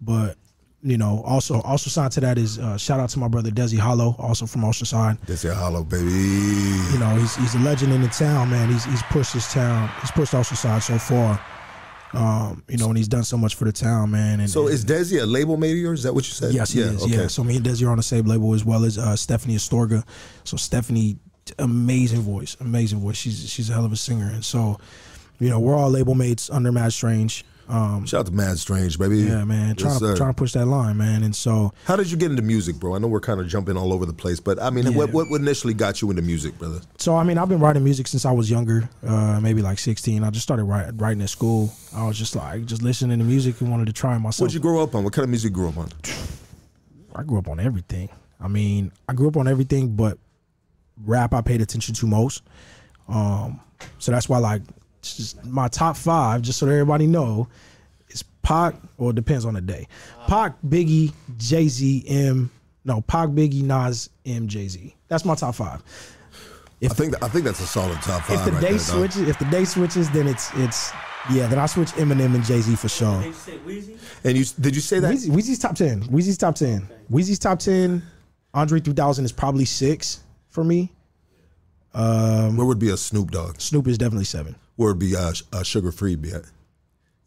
But 0.00 0.36
you 0.82 0.98
know, 0.98 1.22
also 1.24 1.60
also 1.62 1.88
signed 1.90 2.12
to 2.12 2.20
that 2.20 2.38
is 2.38 2.58
uh, 2.58 2.76
shout 2.76 3.00
out 3.00 3.10
to 3.10 3.18
my 3.18 3.28
brother 3.28 3.50
Desi 3.50 3.78
Hollow, 3.78 4.16
also 4.18 4.46
from 4.46 4.62
Oceanside 4.62 5.18
your 5.44 5.54
hollow, 5.54 5.84
baby. 5.84 6.10
you 6.10 6.98
know, 6.98 7.16
he's 7.18 7.36
he's 7.36 7.54
a 7.54 7.58
legend 7.58 7.92
in 7.92 8.02
the 8.02 8.08
town, 8.08 8.50
man. 8.50 8.70
He's 8.70 8.84
he's 8.84 9.02
pushed 9.04 9.32
his 9.34 9.46
town, 9.52 9.90
he's 10.00 10.10
pushed 10.10 10.32
Oceanside 10.32 10.82
so 10.82 10.98
far. 10.98 11.40
Um, 12.16 12.62
you 12.68 12.78
know, 12.78 12.88
and 12.88 12.96
he's 12.96 13.08
done 13.08 13.24
so 13.24 13.36
much 13.36 13.54
for 13.54 13.64
the 13.64 13.72
town, 13.72 14.10
man. 14.10 14.40
And 14.40 14.48
So 14.50 14.66
and- 14.66 14.74
is 14.74 14.84
Desi 14.84 15.20
a 15.22 15.26
label 15.26 15.56
mate 15.56 15.72
of 15.72 15.78
yours? 15.78 16.00
Is 16.00 16.04
that 16.04 16.14
what 16.14 16.26
you 16.26 16.32
said? 16.32 16.52
yes, 16.54 16.72
he 16.72 16.80
is. 16.80 17.06
Yeah. 17.06 17.26
So 17.26 17.42
me 17.44 17.56
and 17.56 17.64
Desi 17.64 17.86
are 17.86 17.90
on 17.90 17.96
the 17.96 18.02
same 18.02 18.24
label 18.26 18.54
as 18.54 18.64
well 18.64 18.84
as 18.84 18.98
uh, 18.98 19.16
Stephanie 19.16 19.56
Astorga. 19.56 20.04
So 20.44 20.56
Stephanie, 20.56 21.16
amazing 21.58 22.20
voice, 22.22 22.56
amazing 22.60 23.00
voice. 23.00 23.16
She's 23.16 23.48
she's 23.48 23.70
a 23.70 23.72
hell 23.74 23.84
of 23.84 23.92
a 23.92 23.96
singer, 23.96 24.30
and 24.32 24.44
so 24.44 24.78
you 25.40 25.48
know 25.50 25.58
we're 25.60 25.74
all 25.76 25.90
label 25.90 26.14
mates 26.14 26.50
under 26.50 26.70
Mad 26.72 26.92
Strange. 26.92 27.44
Um, 27.68 28.04
Shout 28.04 28.20
out 28.20 28.26
to 28.26 28.32
Mad 28.32 28.58
Strange, 28.58 28.98
baby. 28.98 29.20
yeah, 29.22 29.42
man, 29.44 29.74
trying 29.76 29.98
to 29.98 30.14
trying 30.14 30.30
to 30.30 30.36
push 30.36 30.52
that 30.52 30.66
line, 30.66 30.98
man. 30.98 31.22
And 31.22 31.34
so 31.34 31.72
How 31.86 31.96
did 31.96 32.10
you 32.10 32.16
get 32.18 32.30
into 32.30 32.42
music, 32.42 32.76
bro? 32.76 32.94
I 32.94 32.98
know 32.98 33.08
we're 33.08 33.20
kind 33.20 33.40
of 33.40 33.48
jumping 33.48 33.76
all 33.76 33.92
over 33.92 34.04
the 34.04 34.12
place, 34.12 34.38
but 34.38 34.60
I 34.60 34.68
mean, 34.70 34.84
Yeah. 34.84 34.90
what, 34.90 35.12
what 35.12 35.40
initially 35.40 35.72
got 35.72 36.02
you 36.02 36.10
into 36.10 36.20
music, 36.22 36.58
brother? 36.58 36.80
So 36.98 37.16
I 37.16 37.24
mean, 37.24 37.38
I've 37.38 37.48
been 37.48 37.60
writing 37.60 37.82
music 37.82 38.06
since 38.06 38.26
I 38.26 38.32
was 38.32 38.50
younger, 38.50 38.88
uh, 39.06 39.40
maybe 39.40 39.62
like 39.62 39.78
16. 39.78 40.22
I 40.22 40.30
just 40.30 40.42
started 40.42 40.64
write, 40.64 40.90
writing 40.96 41.22
at 41.22 41.30
school. 41.30 41.72
I 41.94 42.06
was 42.06 42.18
just 42.18 42.36
like 42.36 42.66
just 42.66 42.82
listening 42.82 43.18
to 43.18 43.24
music 43.24 43.60
and 43.62 43.70
wanted 43.70 43.86
to 43.86 43.92
try 43.94 44.16
myself. 44.18 44.40
What'd 44.46 44.54
you 44.54 44.60
grow 44.60 44.82
up 44.82 44.94
on? 44.94 45.02
What 45.04 45.12
kind 45.14 45.24
of 45.24 45.30
music 45.30 45.50
you 45.50 45.54
grew 45.54 45.68
up 45.70 45.78
on? 45.78 45.88
I 47.14 47.22
grew 47.22 47.38
up 47.38 47.48
on 47.48 47.60
everything. 47.60 48.08
I 48.40 48.48
mean, 48.48 48.92
I 49.08 49.12
grew 49.14 49.28
up 49.28 49.36
on 49.36 49.48
everything, 49.48 49.96
but 49.96 50.18
rap 51.04 51.32
I 51.32 51.40
paid 51.40 51.60
attention 51.62 51.94
to 51.94 52.06
most. 52.06 52.42
Um, 53.08 53.60
so 53.98 54.12
that's 54.12 54.28
why 54.28 54.38
like 54.38 54.62
my 55.44 55.68
top 55.68 55.96
five, 55.96 56.42
just 56.42 56.58
so 56.58 56.66
that 56.66 56.72
everybody 56.72 57.06
know, 57.06 57.48
is 58.08 58.22
Pac. 58.42 58.74
Or 58.98 59.10
it 59.10 59.16
depends 59.16 59.44
on 59.44 59.54
the 59.54 59.60
day. 59.60 59.86
Pac, 60.26 60.54
Biggie, 60.66 61.12
Jay 61.38 61.68
Z, 61.68 62.04
M. 62.06 62.50
No, 62.84 63.00
Pac, 63.02 63.30
Biggie, 63.30 63.62
Nas, 63.62 64.10
M, 64.26 64.48
Jay 64.48 64.68
Z. 64.68 64.94
That's 65.08 65.24
my 65.24 65.34
top 65.34 65.54
five. 65.54 65.82
I 66.82 66.88
think 66.88 67.22
I 67.22 67.28
think 67.28 67.44
that's 67.44 67.60
a 67.60 67.66
solid 67.66 68.00
top 68.02 68.22
five. 68.24 68.38
if 68.38 68.44
the 68.44 68.52
right 68.52 68.60
day 68.60 68.68
there, 68.70 68.78
dog. 68.78 68.80
switches, 68.80 69.28
if 69.28 69.38
the 69.38 69.44
day 69.46 69.64
switches, 69.64 70.10
then 70.10 70.26
it's 70.26 70.50
it's 70.54 70.92
yeah. 71.30 71.46
Then 71.46 71.58
I 71.58 71.66
switch 71.66 71.90
Eminem 71.92 72.34
and 72.34 72.44
Jay 72.44 72.60
Z 72.60 72.76
for 72.76 72.88
sure. 72.88 73.20
They 73.20 73.32
say 73.32 73.58
Weezy. 73.58 73.96
And 74.24 74.36
you 74.36 74.44
did 74.60 74.74
you 74.74 74.82
say 74.82 74.98
that? 74.98 75.14
Weezy, 75.14 75.30
Weezy's 75.30 75.58
top 75.58 75.76
ten. 75.76 76.02
Weezy's 76.04 76.36
top 76.36 76.56
ten. 76.56 76.86
Weezy's 77.10 77.38
top 77.38 77.58
ten. 77.58 78.02
Andre 78.54 78.78
3000 78.78 79.24
is 79.24 79.32
probably 79.32 79.64
six 79.64 80.20
for 80.48 80.62
me. 80.62 80.92
Where 81.94 82.66
would 82.66 82.78
be 82.78 82.90
a 82.90 82.96
Snoop 82.96 83.30
Dogg? 83.30 83.60
Snoop 83.60 83.86
is 83.88 83.98
definitely 83.98 84.24
seven. 84.24 84.56
Where 84.76 84.90
would 84.90 84.98
be 84.98 85.14
a, 85.14 85.18
uh, 85.18 85.32
Suga 85.62 85.94
Free 85.94 86.16
be 86.16 86.32
at? 86.32 86.42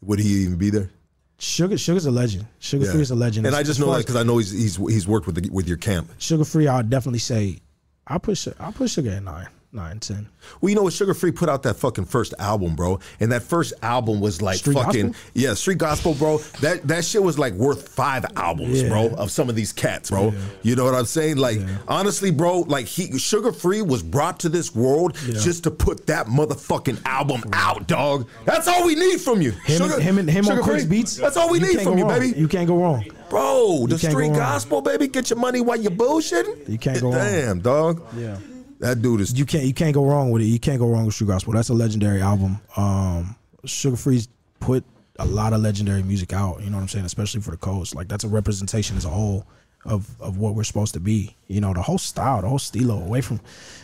Would 0.02 0.18
he 0.18 0.28
even 0.44 0.56
be 0.56 0.70
there? 0.70 0.90
Sugar, 1.38 1.78
Sugar's 1.78 2.06
a 2.06 2.10
legend. 2.10 2.46
Suga 2.60 2.90
Free 2.90 3.00
is 3.00 3.10
a 3.10 3.14
legend. 3.14 3.46
And 3.46 3.54
As- 3.54 3.60
I 3.60 3.62
just 3.62 3.80
know 3.80 3.92
that 3.92 3.98
because 3.98 4.16
I 4.16 4.22
know 4.22 4.38
he's 4.38 4.50
he's 4.50 4.76
he's 4.76 5.06
worked 5.06 5.26
with 5.26 5.36
the, 5.36 5.50
with 5.50 5.68
your 5.68 5.76
camp. 5.76 6.10
Suga 6.18 6.50
Free, 6.50 6.66
I'll 6.68 6.82
definitely 6.82 7.20
say 7.20 7.60
I 8.06 8.18
put 8.18 8.38
Su- 8.38 8.54
I 8.58 8.70
put 8.72 8.90
Sugar 8.90 9.10
at 9.10 9.22
nine. 9.22 9.48
Nine, 9.70 10.00
ten. 10.00 10.26
Well, 10.62 10.70
you 10.70 10.76
know 10.76 10.84
what? 10.84 10.94
Suga 10.94 11.14
Free 11.14 11.30
put 11.30 11.50
out 11.50 11.62
that 11.64 11.74
fucking 11.76 12.06
first 12.06 12.32
album, 12.38 12.74
bro, 12.74 13.00
and 13.20 13.30
that 13.32 13.42
first 13.42 13.74
album 13.82 14.18
was 14.18 14.40
like 14.40 14.56
Street 14.56 14.72
fucking 14.72 15.08
Gospel? 15.08 15.30
yeah, 15.34 15.52
Street 15.52 15.76
Gospel, 15.76 16.14
bro. 16.14 16.38
That 16.62 16.88
that 16.88 17.04
shit 17.04 17.22
was 17.22 17.38
like 17.38 17.52
worth 17.52 17.86
five 17.86 18.24
albums, 18.36 18.80
Yeah. 18.82 18.88
bro, 18.88 19.08
of 19.16 19.30
some 19.30 19.50
of 19.50 19.56
these 19.56 19.74
cats, 19.74 20.08
bro. 20.08 20.32
You 20.62 20.74
know 20.74 20.84
what 20.86 20.94
I'm 20.94 21.04
saying? 21.04 21.36
Like 21.36 21.58
honestly, 21.86 22.30
bro, 22.30 22.60
like 22.60 22.86
he 22.86 23.08
Suga 23.08 23.54
Free 23.54 23.82
was 23.82 24.02
brought 24.02 24.40
to 24.40 24.48
this 24.48 24.74
world 24.74 25.14
just 25.26 25.64
to 25.64 25.70
put 25.70 26.06
that 26.06 26.28
motherfucking 26.28 27.02
album 27.04 27.42
out, 27.52 27.86
dog. 27.86 28.26
That's 28.46 28.68
all 28.68 28.86
we 28.86 28.94
need 28.94 29.20
from 29.20 29.42
you, 29.42 29.50
Him, 29.50 29.82
Sugar, 29.82 30.00
him 30.00 30.16
and 30.16 30.30
him 30.30 30.46
on 30.46 30.52
Sugar 30.52 30.62
Chris 30.62 30.84
Free. 30.84 30.90
Beats. 30.98 31.16
That's 31.16 31.36
all 31.36 31.50
we 31.50 31.58
need 31.58 31.78
from 31.82 31.98
you, 31.98 32.04
wrong. 32.06 32.18
baby. 32.18 32.38
You 32.40 32.48
can't 32.48 32.66
go 32.66 32.78
wrong. 32.78 33.04
Bro, 33.28 33.88
the 33.88 33.98
can't 33.98 34.14
go 34.14 34.18
street 34.20 34.32
gospel, 34.32 34.80
baby. 34.80 35.08
Get 35.08 35.28
your 35.28 35.38
money 35.38 35.60
while 35.60 35.76
you're 35.78 35.90
bullshitting. 35.90 36.66
You 36.70 36.78
can't 36.78 37.02
go 37.02 37.08
wrong. 37.12 37.18
Damn, 37.18 37.60
dog. 37.60 38.02
Yeah. 38.16 38.38
That 38.80 39.02
dude 39.02 39.20
is 39.20 39.36
You 39.38 39.44
can't 39.44 39.64
you 39.64 39.74
can't 39.74 39.94
go 39.94 40.04
wrong 40.04 40.30
with 40.30 40.42
it. 40.42 40.46
You 40.46 40.60
can't 40.60 40.78
go 40.78 40.88
wrong 40.88 41.04
with 41.04 41.14
Street 41.14 41.28
Gospel. 41.28 41.52
That's 41.52 41.68
a 41.68 41.74
legendary 41.74 42.20
album. 42.20 42.60
Um, 42.76 43.36
Suga 43.64 43.98
Free's 43.98 44.28
put 44.60 44.84
a 45.18 45.26
lot 45.26 45.52
of 45.52 45.60
legendary 45.60 46.02
music 46.02 46.32
out. 46.32 46.60
You 46.62 46.70
know 46.70 46.76
what 46.76 46.82
I'm 46.82 46.88
saying? 46.88 47.04
Especially 47.04 47.40
for 47.40 47.50
the 47.50 47.56
coast. 47.56 47.94
Like 47.94 48.08
that's 48.08 48.24
a 48.24 48.28
representation 48.28 48.96
as 48.96 49.04
a 49.04 49.08
whole 49.10 49.46
of 49.84 50.08
of 50.20 50.38
what 50.38 50.54
we're 50.54 50.64
supposed 50.64 50.94
to 50.94 51.00
be. 51.00 51.34
You 51.46 51.60
know, 51.60 51.72
the 51.72 51.82
whole 51.82 51.98
style, 51.98 52.42
the 52.42 52.48
whole 52.48 52.58
stilo, 52.58 53.00
away 53.00 53.20
from, 53.20 53.40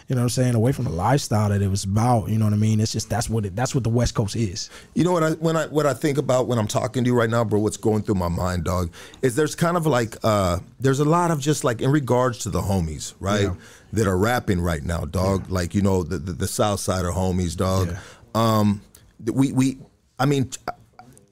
you 0.08 0.14
know 0.14 0.20
what 0.20 0.24
I'm 0.24 0.28
saying, 0.30 0.54
away 0.54 0.72
from 0.72 0.84
the 0.84 0.90
lifestyle 0.90 1.48
that 1.48 1.62
it 1.62 1.68
was 1.68 1.84
about. 1.84 2.28
You 2.28 2.38
know 2.38 2.44
what 2.44 2.54
I 2.54 2.58
mean? 2.58 2.80
It's 2.80 2.92
just 2.92 3.08
that's 3.08 3.30
what 3.30 3.46
it. 3.46 3.56
That's 3.56 3.74
what 3.74 3.84
the 3.84 3.90
West 3.90 4.14
Coast 4.14 4.36
is. 4.36 4.70
You 4.94 5.04
know 5.04 5.12
what 5.12 5.22
I 5.22 5.30
when 5.32 5.56
I 5.56 5.66
what 5.66 5.86
I 5.86 5.94
think 5.94 6.18
about 6.18 6.46
when 6.46 6.58
I'm 6.58 6.66
talking 6.66 7.04
to 7.04 7.08
you 7.08 7.16
right 7.16 7.30
now, 7.30 7.44
bro, 7.44 7.58
what's 7.60 7.76
going 7.76 8.02
through 8.02 8.16
my 8.16 8.28
mind, 8.28 8.64
dog, 8.64 8.92
is 9.22 9.34
there's 9.34 9.54
kind 9.54 9.76
of 9.76 9.86
like 9.86 10.16
uh 10.22 10.58
there's 10.78 11.00
a 11.00 11.04
lot 11.04 11.30
of 11.30 11.40
just 11.40 11.64
like 11.64 11.80
in 11.80 11.90
regards 11.90 12.38
to 12.38 12.50
the 12.50 12.60
homies, 12.60 13.14
right? 13.18 13.42
Yeah. 13.42 13.54
That 13.94 14.06
are 14.06 14.16
rapping 14.18 14.60
right 14.60 14.82
now, 14.82 15.04
dog. 15.04 15.50
Like, 15.50 15.74
you 15.74 15.82
know, 15.82 16.02
the 16.02 16.18
the, 16.18 16.32
the 16.32 16.48
South 16.48 16.80
Sider 16.80 17.10
homies, 17.10 17.56
dog. 17.56 17.88
Yeah. 17.88 17.98
Um 18.34 18.82
we 19.24 19.52
we 19.52 19.78
I 20.18 20.26
mean 20.26 20.50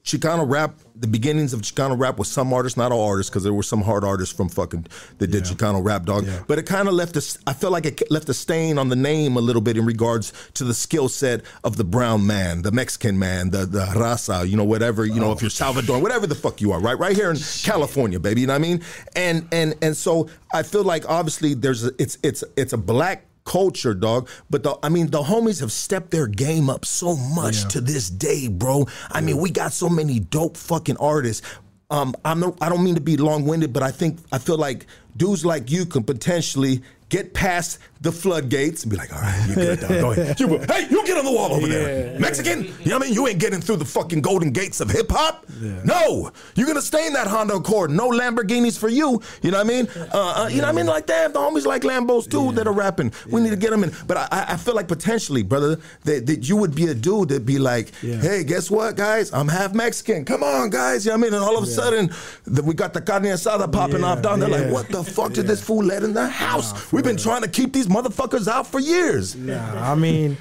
Chicano 0.03 0.49
rap, 0.49 0.75
the 1.03 1.07
beginnings 1.07 1.51
of 1.51 1.59
Chicano 1.59 1.99
rap 1.99 2.17
was 2.17 2.29
some 2.29 2.53
artists, 2.53 2.77
not 2.77 2.93
all 2.93 3.05
artists, 3.05 3.29
because 3.29 3.43
there 3.43 3.53
were 3.53 3.61
some 3.61 3.81
hard 3.81 4.05
artists 4.05 4.33
from 4.33 4.47
fucking 4.47 4.87
that 5.17 5.27
did 5.27 5.45
Yeah. 5.45 5.53
Chicano 5.53 5.83
rap, 5.83 6.05
dog. 6.05 6.25
Yeah. 6.25 6.39
But 6.47 6.59
it 6.59 6.65
kind 6.65 6.87
of 6.87 6.93
left 6.93 7.17
us. 7.17 7.37
I 7.45 7.51
felt 7.51 7.73
like 7.73 7.85
it 7.85 8.09
left 8.09 8.29
a 8.29 8.33
stain 8.33 8.77
on 8.77 8.87
the 8.87 8.95
name 8.95 9.35
a 9.35 9.41
little 9.41 9.61
bit 9.61 9.75
in 9.75 9.85
regards 9.85 10.31
to 10.53 10.63
the 10.63 10.73
skill 10.73 11.09
set 11.09 11.41
of 11.65 11.75
the 11.75 11.83
brown 11.83 12.25
man, 12.25 12.61
the 12.61 12.71
Mexican 12.71 13.19
man, 13.19 13.49
the 13.49 13.65
the 13.65 13.83
raza, 13.87 14.47
you 14.47 14.55
know, 14.55 14.63
whatever, 14.63 15.05
you 15.05 15.19
know, 15.19 15.33
if 15.33 15.39
oh. 15.39 15.41
you're 15.41 15.49
Salvadoran, 15.49 16.01
whatever 16.01 16.25
the 16.25 16.35
fuck 16.35 16.61
you 16.61 16.71
are, 16.71 16.79
right, 16.79 16.97
right 16.97 17.17
here 17.17 17.29
in 17.29 17.37
California, 17.63 18.17
baby. 18.17 18.39
You 18.39 18.47
know 18.47 18.53
what 18.53 18.59
I 18.59 18.69
mean? 18.69 18.81
And 19.13 19.45
and 19.51 19.75
and 19.81 19.97
so 19.97 20.29
I 20.53 20.63
feel 20.63 20.85
like 20.85 21.09
obviously 21.09 21.53
there's 21.53 21.83
a, 21.83 21.91
it's 21.99 22.17
it's 22.23 22.45
it's 22.55 22.71
a 22.71 22.77
black 22.77 23.25
culture, 23.45 23.93
dog. 23.93 24.29
But 24.49 24.63
the 24.63 24.77
I 24.83 24.89
mean, 24.89 25.07
the 25.11 25.21
homies 25.21 25.59
have 25.59 25.71
stepped 25.71 26.11
their 26.11 26.27
game 26.27 26.69
up 26.69 26.85
so 26.85 27.15
much 27.15 27.61
Yeah. 27.63 27.67
to 27.69 27.81
this 27.81 28.09
day, 28.09 28.47
bro. 28.47 28.87
I 29.11 29.21
mean, 29.21 29.37
we 29.37 29.49
got 29.49 29.73
so 29.73 29.89
many 29.89 30.19
dope 30.19 30.57
fucking 30.57 30.97
artists. 30.97 31.45
Um, 31.89 32.15
I'm 32.25 32.39
no, 32.39 32.55
I 32.61 32.69
don't 32.69 32.83
mean 32.83 32.95
to 32.95 33.01
be 33.01 33.17
long 33.17 33.45
winded, 33.45 33.73
but 33.73 33.83
I 33.83 33.91
think 33.91 34.17
I 34.31 34.37
feel 34.39 34.57
like 34.57 34.87
dudes 35.15 35.45
like 35.45 35.69
you 35.69 35.85
can 35.85 36.03
potentially 36.03 36.81
get 37.13 37.31
past 37.35 37.77
the 38.01 38.11
floodgates 38.11 38.83
and 38.83 38.91
be 38.91 38.97
like, 38.97 39.13
all 39.13 39.21
right, 39.21 39.45
you 39.47 39.55
good, 39.55 39.79
dog. 39.79 39.89
Go 39.89 40.11
ahead. 40.11 40.37
You, 40.37 40.47
hey, 40.67 40.87
you 40.89 41.05
get 41.05 41.15
on 41.17 41.23
the 41.23 41.31
wall 41.31 41.53
over 41.53 41.67
there. 41.67 42.19
Mexican, 42.19 42.63
you 42.63 42.89
know 42.89 42.97
what 42.97 43.03
I 43.03 43.05
mean? 43.05 43.13
You 43.13 43.27
ain't 43.27 43.39
getting 43.39 43.61
through 43.61 43.77
the 43.77 43.85
fucking 43.85 44.21
golden 44.21 44.51
gates 44.51 44.81
of 44.81 44.89
hip 44.89 45.09
hop. 45.11 45.45
No, 45.85 46.31
you're 46.55 46.67
gonna 46.67 46.81
stay 46.81 47.05
in 47.07 47.13
that 47.13 47.27
Honda 47.27 47.55
Accord. 47.55 47.91
No 47.91 48.09
Lamborghinis 48.09 48.77
for 48.77 48.89
you. 48.89 49.21
You 49.43 49.51
know 49.51 49.57
what 49.59 49.67
I 49.67 49.69
mean? 49.69 49.87
Uh, 49.95 50.17
uh, 50.43 50.49
you 50.51 50.57
know 50.57 50.63
what 50.63 50.69
I 50.69 50.71
mean? 50.73 50.87
Like, 50.87 51.05
damn, 51.05 51.31
the 51.31 51.39
homies 51.39 51.65
like 51.65 51.83
Lambos 51.83 52.29
too 52.29 52.51
that 52.53 52.67
are 52.67 52.73
rapping. 52.73 53.13
We 53.29 53.39
need 53.41 53.51
to 53.51 53.55
get 53.55 53.69
them 53.69 53.83
in. 53.85 53.93
But 54.07 54.17
I- 54.17 54.45
I, 54.53 54.57
feel 54.57 54.75
like 54.75 54.87
potentially, 54.87 55.43
brother, 55.43 55.79
that, 56.03 56.25
that 56.25 56.49
you 56.49 56.57
would 56.57 56.73
be 56.75 56.87
a 56.87 56.93
dude 56.93 57.29
that'd 57.29 57.45
be 57.45 57.59
like, 57.59 57.91
Yeah. 58.01 58.17
hey, 58.17 58.43
guess 58.43 58.69
what, 58.71 58.95
guys? 58.95 59.31
I'm 59.31 59.47
half 59.47 59.73
Mexican. 59.73 60.25
Come 60.25 60.43
on, 60.43 60.69
guys. 60.69 61.05
You 61.05 61.11
know 61.11 61.17
what 61.17 61.27
I 61.27 61.29
mean? 61.29 61.33
And 61.35 61.43
all 61.43 61.57
of 61.57 61.63
a 61.63 61.67
sudden, 61.67 62.11
the, 62.45 62.63
we 62.63 62.73
got 62.73 62.93
the 62.93 63.01
carne 63.01 63.23
asada 63.23 63.71
popping 63.71 64.01
Yeah, 64.01 64.07
off 64.07 64.21
down 64.21 64.39
there. 64.39 64.49
Like, 64.49 64.71
what 64.71 64.89
the 64.89 65.03
fuck 65.03 65.33
did 65.33 65.47
this 65.47 65.61
fool 65.63 65.83
let 65.83 66.03
in 66.03 66.13
the 66.13 66.27
house? 66.27 66.91
We've 67.03 67.15
been 67.15 67.21
trying 67.21 67.41
to 67.41 67.49
keep 67.49 67.73
these 67.73 67.87
motherfuckers 67.87 68.47
out 68.47 68.65
for 68.65 68.79
years. 68.79 69.35
Nah, 69.35 69.91
I 69.91 69.95
mean, 69.95 70.37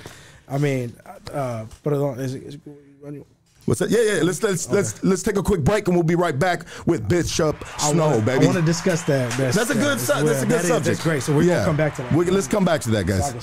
I 0.48 0.58
mean, 0.58 0.94
uh, 1.32 1.66
put 1.82 1.92
it 1.92 1.96
on. 1.96 2.20
Is 2.20 2.34
it, 2.34 2.42
is 2.44 2.54
it, 2.54 3.26
What's 3.64 3.80
that? 3.80 3.90
Yeah, 3.90 4.00
yeah. 4.00 4.22
Let's 4.22 4.42
let's 4.42 4.70
let's 4.70 5.02
let's 5.04 5.22
take 5.22 5.36
a 5.36 5.42
quick 5.42 5.62
break 5.62 5.86
and 5.88 5.96
we'll 5.96 6.04
be 6.04 6.14
right 6.14 6.36
back 6.36 6.66
with 6.86 7.08
Bishop 7.08 7.56
I 7.82 7.90
Snow, 7.90 8.10
wanna, 8.10 8.22
baby. 8.22 8.44
I 8.44 8.46
want 8.46 8.58
to 8.58 8.64
discuss 8.64 9.02
that. 9.04 9.30
That's, 9.32 9.56
that's 9.56 9.70
a 9.70 9.74
good 9.74 10.00
su- 10.00 10.24
that's 10.24 10.42
a 10.42 10.46
good 10.46 10.58
That 10.58 10.60
is- 10.62 10.68
subject. 10.68 10.84
That's 10.84 11.02
great. 11.02 11.22
So 11.22 11.34
we're 11.34 11.42
yeah. 11.42 11.54
gonna 11.54 11.66
come 11.66 11.76
back 11.76 11.96
to 11.96 12.02
that. 12.02 12.12
We, 12.12 12.24
let's 12.26 12.48
come 12.48 12.64
back 12.64 12.80
to 12.82 12.90
that, 12.90 13.06
guys. 13.06 13.34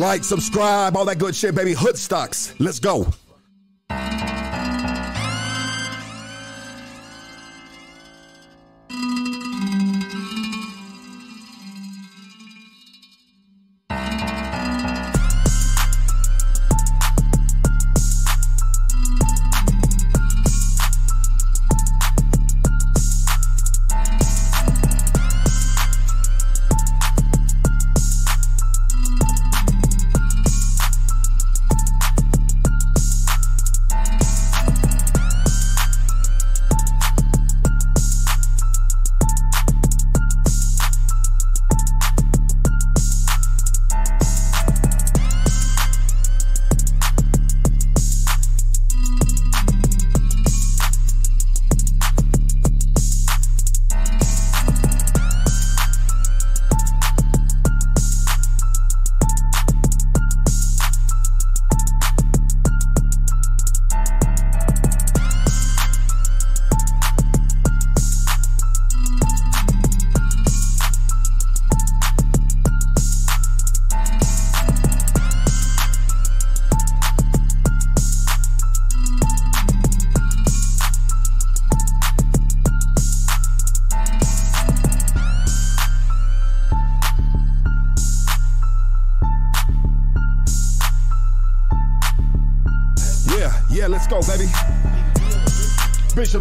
Like, 0.00 0.24
subscribe, 0.24 0.96
all 0.96 1.04
that 1.04 1.18
good 1.18 1.36
shit, 1.36 1.54
baby. 1.54 1.74
Hood 1.74 1.98
stocks. 1.98 2.54
Let's 2.58 2.80
go. 2.80 3.06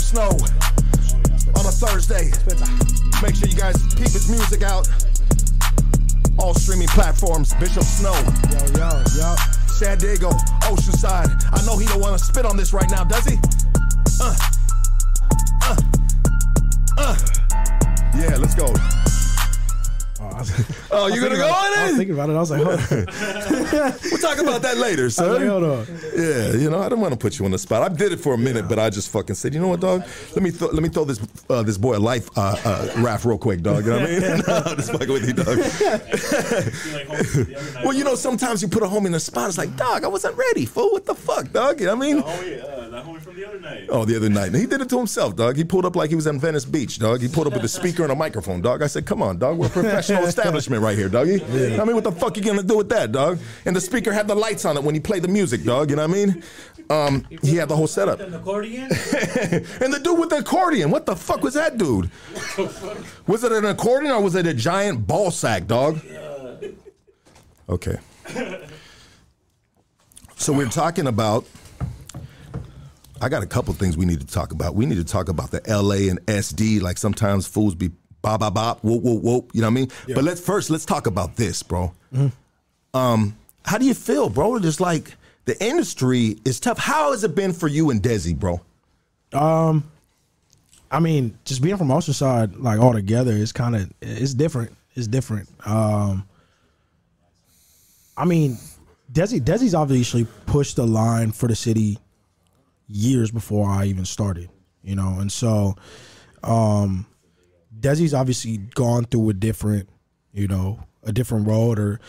Snow 0.10 0.30
on 1.54 1.66
a 1.66 1.72
Thursday. 1.72 2.32
Make 3.22 3.36
sure 3.36 3.48
you 3.48 3.56
guys 3.56 3.78
peep 3.94 4.10
his 4.10 4.28
music 4.28 4.64
out. 4.64 4.90
All 6.40 6.56
streaming 6.56 6.88
platforms. 6.88 7.54
Bishop 7.60 7.84
Snow, 7.84 8.14
Yo, 8.50 8.58
yo, 8.80 8.90
yo. 9.16 9.36
San 9.68 10.00
Diego, 10.00 10.32
Oceanside. 10.66 11.30
I 11.54 11.64
know 11.64 11.78
he 11.78 11.86
don't 11.86 12.00
want 12.02 12.18
to 12.18 12.24
spit 12.26 12.44
on 12.46 12.58
this 12.58 12.74
right 12.74 12.90
now, 12.90 13.04
does 13.04 13.24
he? 13.26 13.36
Uh, 14.20 14.36
uh, 15.62 15.76
uh. 16.98 17.18
Yeah, 18.18 18.36
let's 18.38 18.56
go. 18.56 18.74
Oh, 20.92 21.08
you 21.08 21.22
gonna 21.22 21.36
go 21.36 21.46
in 21.48 21.74
it? 21.74 21.78
I 21.78 21.88
was 21.90 21.98
thinking 21.98 22.14
about 22.16 22.30
it. 22.30 22.34
I 22.34 22.40
was 22.40 22.50
like, 22.52 22.64
hold 22.64 22.80
on. 22.80 23.96
We'll 24.10 24.18
talk 24.18 24.38
about 24.40 24.62
that 24.64 24.78
later, 24.78 25.10
son. 25.12 25.34
like, 25.34 25.48
hold 25.48 25.64
on. 25.64 25.86
Yeah, 26.16 26.54
you 26.54 26.70
know, 26.70 26.82
I 26.82 26.90
don't 26.90 27.00
want 27.02 27.09
to 27.20 27.24
put 27.24 27.40
you 27.40 27.46
on 27.46 27.52
the 27.52 27.60
spot. 27.60 27.84
I 27.84 27.94
did 27.94 28.12
it 28.12 28.20
for 28.20 28.34
a 28.34 28.38
minute, 28.38 28.68
but 28.68 28.80
I 28.80 28.90
just 28.90 29.10
fucking 29.10 29.36
said, 29.36 29.54
you 29.54 29.60
know 29.60 29.68
what, 29.68 29.80
dog? 29.80 30.04
Let 30.34 30.44
me 30.44 30.52
th- 30.52 30.72
let 30.72 30.82
me 30.82 30.90
throw 30.90 31.06
this 31.06 31.20
uh, 31.50 31.64
this 31.64 31.78
boy 31.78 31.98
a 31.98 32.00
life 32.00 32.30
uh, 32.38 32.56
uh, 32.64 33.02
raft 33.02 33.26
real 33.26 33.38
quick, 33.38 33.62
dog. 33.62 33.86
You 33.86 33.92
know 33.92 34.00
what 34.00 34.10
I 34.10 34.20
mean? 34.20 34.22
no, 34.48 34.76
just 34.76 34.92
fucking 34.92 35.14
with 35.14 35.28
you, 35.28 35.34
dog. 35.34 35.58
well, 37.84 37.94
you 37.94 38.04
know, 38.04 38.16
sometimes 38.16 38.62
you 38.62 38.68
put 38.68 38.84
a 38.84 38.88
homie 38.88 39.08
in 39.08 39.12
the 39.12 39.20
spot. 39.20 39.50
It's 39.50 39.58
like, 39.58 39.76
dog, 39.76 40.04
I 40.04 40.08
wasn't 40.08 40.38
ready, 40.38 40.66
fool. 40.66 40.92
What 40.92 41.06
the 41.06 41.16
fuck, 41.16 41.52
dog? 41.52 41.80
You 41.80 41.88
know 41.88 41.96
what 41.96 42.08
I 42.08 42.14
mean? 42.14 42.24
Homie, 42.90 42.92
that 42.92 43.06
homie 43.06 43.22
from 43.22 43.36
the 43.36 43.48
other 43.48 43.60
night. 43.60 43.88
Oh, 43.90 44.06
the 44.06 44.16
other 44.16 44.30
night. 44.30 44.48
And 44.48 44.56
he 44.56 44.66
did 44.66 44.82
it 44.82 44.90
to 44.90 44.98
himself, 44.98 45.36
dog. 45.36 45.56
He 45.56 45.64
pulled 45.64 45.86
up 45.86 45.96
like 45.96 46.10
he 46.10 46.16
was 46.16 46.28
in 46.28 46.40
Venice 46.40 46.66
Beach, 46.66 47.00
dog. 47.00 47.22
He 47.22 47.28
pulled 47.28 47.48
up 47.48 47.54
with 47.54 47.64
a 47.64 47.68
speaker 47.68 48.04
and 48.04 48.12
a 48.12 48.16
microphone, 48.16 48.62
dog. 48.62 48.82
I 48.82 48.88
said, 48.88 49.06
come 49.06 49.22
on, 49.22 49.38
dog. 49.38 49.58
We're 49.58 49.68
a 49.68 49.70
professional 49.70 50.24
establishment 50.26 50.82
right 50.82 50.98
here, 50.98 51.10
doggy. 51.10 51.44
I 51.44 51.84
mean, 51.84 51.96
what 51.96 52.04
the 52.04 52.12
fuck 52.12 52.38
you 52.38 52.44
gonna 52.44 52.64
do 52.64 52.78
with 52.78 52.90
that, 52.90 53.12
dog? 53.12 53.40
And 53.66 53.76
the 53.76 53.82
speaker 53.82 54.12
had 54.12 54.28
the 54.28 54.36
lights 54.36 54.66
on 54.66 54.78
it 54.78 54.84
when 54.84 54.96
he 54.96 55.02
played 55.02 55.24
the 55.24 55.28
music, 55.28 55.64
dog. 55.64 55.90
You 55.90 55.96
know 55.96 56.08
what 56.08 56.18
I 56.18 56.26
mean? 56.26 56.44
Um, 56.90 57.26
he 57.42 57.56
had 57.56 57.70
the 57.70 57.76
whole 57.76 57.88
setup. 57.88 58.20
An 58.20 58.34
accordion? 58.34 58.84
and 58.86 59.94
the 59.94 60.00
dude 60.04 60.20
with 60.20 60.30
the 60.30 60.38
accordion, 60.38 60.90
what 60.90 61.06
the 61.06 61.16
fuck 61.16 61.44
was 61.44 61.54
that 61.54 61.78
dude? 61.78 62.10
Was 63.28 63.44
it 63.44 63.52
an 63.52 63.66
accordion 63.66 64.12
or 64.12 64.22
was 64.22 64.36
it 64.36 64.48
a 64.48 64.54
giant 64.54 65.06
ball 65.06 65.32
sack, 65.32 65.68
dog? 65.68 66.00
Okay. 67.68 67.98
So 70.36 70.54
we're 70.54 70.70
talking 70.70 71.06
about. 71.08 71.46
I 73.22 73.30
got 73.30 73.44
a 73.44 73.48
couple 73.48 73.74
things 73.74 73.98
we 73.98 74.06
need 74.06 74.22
to 74.22 74.28
talk 74.28 74.52
about. 74.52 74.76
We 74.76 74.86
need 74.86 74.98
to 74.98 75.04
talk 75.04 75.30
about 75.30 75.52
the 75.52 75.62
LA 75.68 76.10
and 76.10 76.20
SD. 76.26 76.82
Like 76.82 76.98
sometimes 76.98 77.48
fools 77.48 77.76
be 77.76 77.92
bop 78.22 78.40
bop 78.40 78.54
bop, 78.54 78.84
whoop 78.84 79.04
whoop 79.04 79.24
whoop. 79.24 79.52
You 79.54 79.62
know 79.62 79.68
what 79.68 79.72
I 79.72 79.74
mean? 79.76 79.92
But 80.08 80.24
let's 80.24 80.42
first 80.42 80.70
let's 80.70 80.86
talk 80.86 81.08
about 81.08 81.36
this, 81.36 81.64
bro. 81.64 81.94
Um, 82.94 83.38
how 83.66 83.78
do 83.78 83.86
you 83.86 83.94
feel, 83.94 84.30
bro? 84.30 84.60
Just 84.60 84.80
like 84.80 85.16
the 85.46 85.62
industry 85.64 86.38
is 86.46 86.60
tough. 86.60 86.78
How 86.78 87.12
has 87.12 87.24
it 87.24 87.36
been 87.36 87.54
for 87.54 87.68
you 87.68 87.90
and 87.90 88.02
Desi, 88.02 88.36
bro? 88.36 88.62
Um, 89.34 89.84
I 90.92 91.00
mean, 91.00 91.38
just 91.46 91.62
being 91.62 91.78
from 91.78 91.90
Oceanside, 91.90 92.62
like 92.62 92.80
all 92.80 92.94
together, 92.94 93.34
is 93.34 93.52
kind 93.52 93.76
of 93.76 93.92
it's 94.02 94.34
different. 94.34 94.72
It's 94.96 95.08
different. 95.08 95.50
Um, 95.66 96.28
I 98.18 98.26
mean, 98.26 98.58
Desi 99.12 99.42
Desi's 99.42 99.76
obviously 99.76 100.26
pushed 100.46 100.78
the 100.78 100.88
line 100.88 101.32
for 101.32 101.48
the 101.48 101.56
city 101.56 102.00
years 102.90 103.32
before 103.32 103.70
I 103.70 103.86
even 103.86 104.04
started, 104.06 104.50
you 104.84 104.96
know, 104.96 105.20
and 105.20 105.32
so 105.32 105.76
um, 106.44 107.06
Desi's 107.80 108.14
obviously 108.14 108.58
gone 108.58 109.06
through 109.06 109.30
a 109.30 109.34
different, 109.34 109.88
you 110.34 110.48
know, 110.48 110.80
a 111.04 111.12
different 111.12 111.48
road 111.48 111.80
or, 111.80 112.00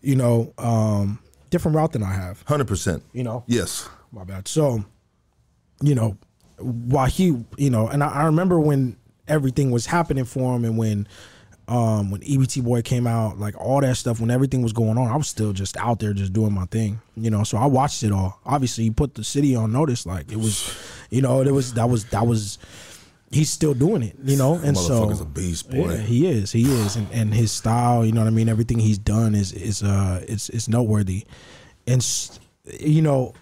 you 0.00 0.16
know, 0.16 0.52
um, 0.58 1.18
different 1.50 1.76
route 1.76 1.92
than 1.92 2.02
I 2.02 2.12
have. 2.12 2.42
Hundred 2.42 2.66
percent. 2.68 3.02
You 3.12 3.22
know, 3.24 3.44
Yes. 3.46 3.88
my 4.10 4.24
bad. 4.24 4.48
So, 4.48 4.84
you 5.82 5.94
know, 5.94 6.16
while 6.58 7.06
he, 7.06 7.44
you 7.56 7.70
know, 7.70 7.88
and 7.88 8.02
I, 8.02 8.08
I 8.08 8.24
remember 8.24 8.58
when 8.58 8.96
everything 9.28 9.70
was 9.70 9.86
happening 9.86 10.24
for 10.24 10.54
him, 10.56 10.64
and 10.64 10.76
when, 10.78 11.06
um, 11.68 12.10
when 12.10 12.20
EBT 12.22 12.62
Boy 12.64 12.82
came 12.82 13.06
out, 13.06 13.38
like 13.38 13.58
all 13.60 13.80
that 13.80 13.96
stuff, 13.96 14.20
when 14.20 14.30
everything 14.30 14.62
was 14.62 14.72
going 14.72 14.98
on, 14.98 15.08
I 15.08 15.16
was 15.16 15.28
still 15.28 15.52
just 15.52 15.76
out 15.76 16.00
there, 16.00 16.12
just 16.12 16.32
doing 16.32 16.52
my 16.52 16.66
thing, 16.66 17.00
you 17.16 17.30
know. 17.30 17.44
So 17.44 17.56
I 17.56 17.66
watched 17.66 18.02
it 18.02 18.12
all. 18.12 18.40
Obviously, 18.44 18.84
he 18.84 18.90
put 18.90 19.14
the 19.14 19.24
city 19.24 19.54
on 19.54 19.72
notice, 19.72 20.04
like 20.04 20.32
it 20.32 20.38
was, 20.38 20.74
you 21.10 21.22
know, 21.22 21.40
it 21.40 21.52
was 21.52 21.74
that 21.74 21.88
was 21.88 22.04
that 22.06 22.26
was. 22.26 22.58
He's 23.30 23.48
still 23.48 23.72
doing 23.72 24.02
it, 24.02 24.14
you 24.22 24.36
know, 24.36 24.56
and 24.62 24.76
so 24.76 25.08
a 25.08 25.24
beast, 25.24 25.70
boy. 25.70 25.88
yeah, 25.88 25.96
he 25.96 26.26
is. 26.26 26.52
He 26.52 26.64
is, 26.64 26.96
and, 26.96 27.08
and 27.12 27.32
his 27.32 27.50
style, 27.50 28.04
you 28.04 28.12
know 28.12 28.20
what 28.20 28.26
I 28.26 28.30
mean. 28.30 28.50
Everything 28.50 28.78
he's 28.78 28.98
done 28.98 29.34
is 29.34 29.52
is 29.52 29.82
uh 29.82 30.22
it's 30.28 30.50
it's 30.50 30.68
noteworthy, 30.68 31.24
and 31.86 32.04
you 32.78 33.00
know, 33.00 33.32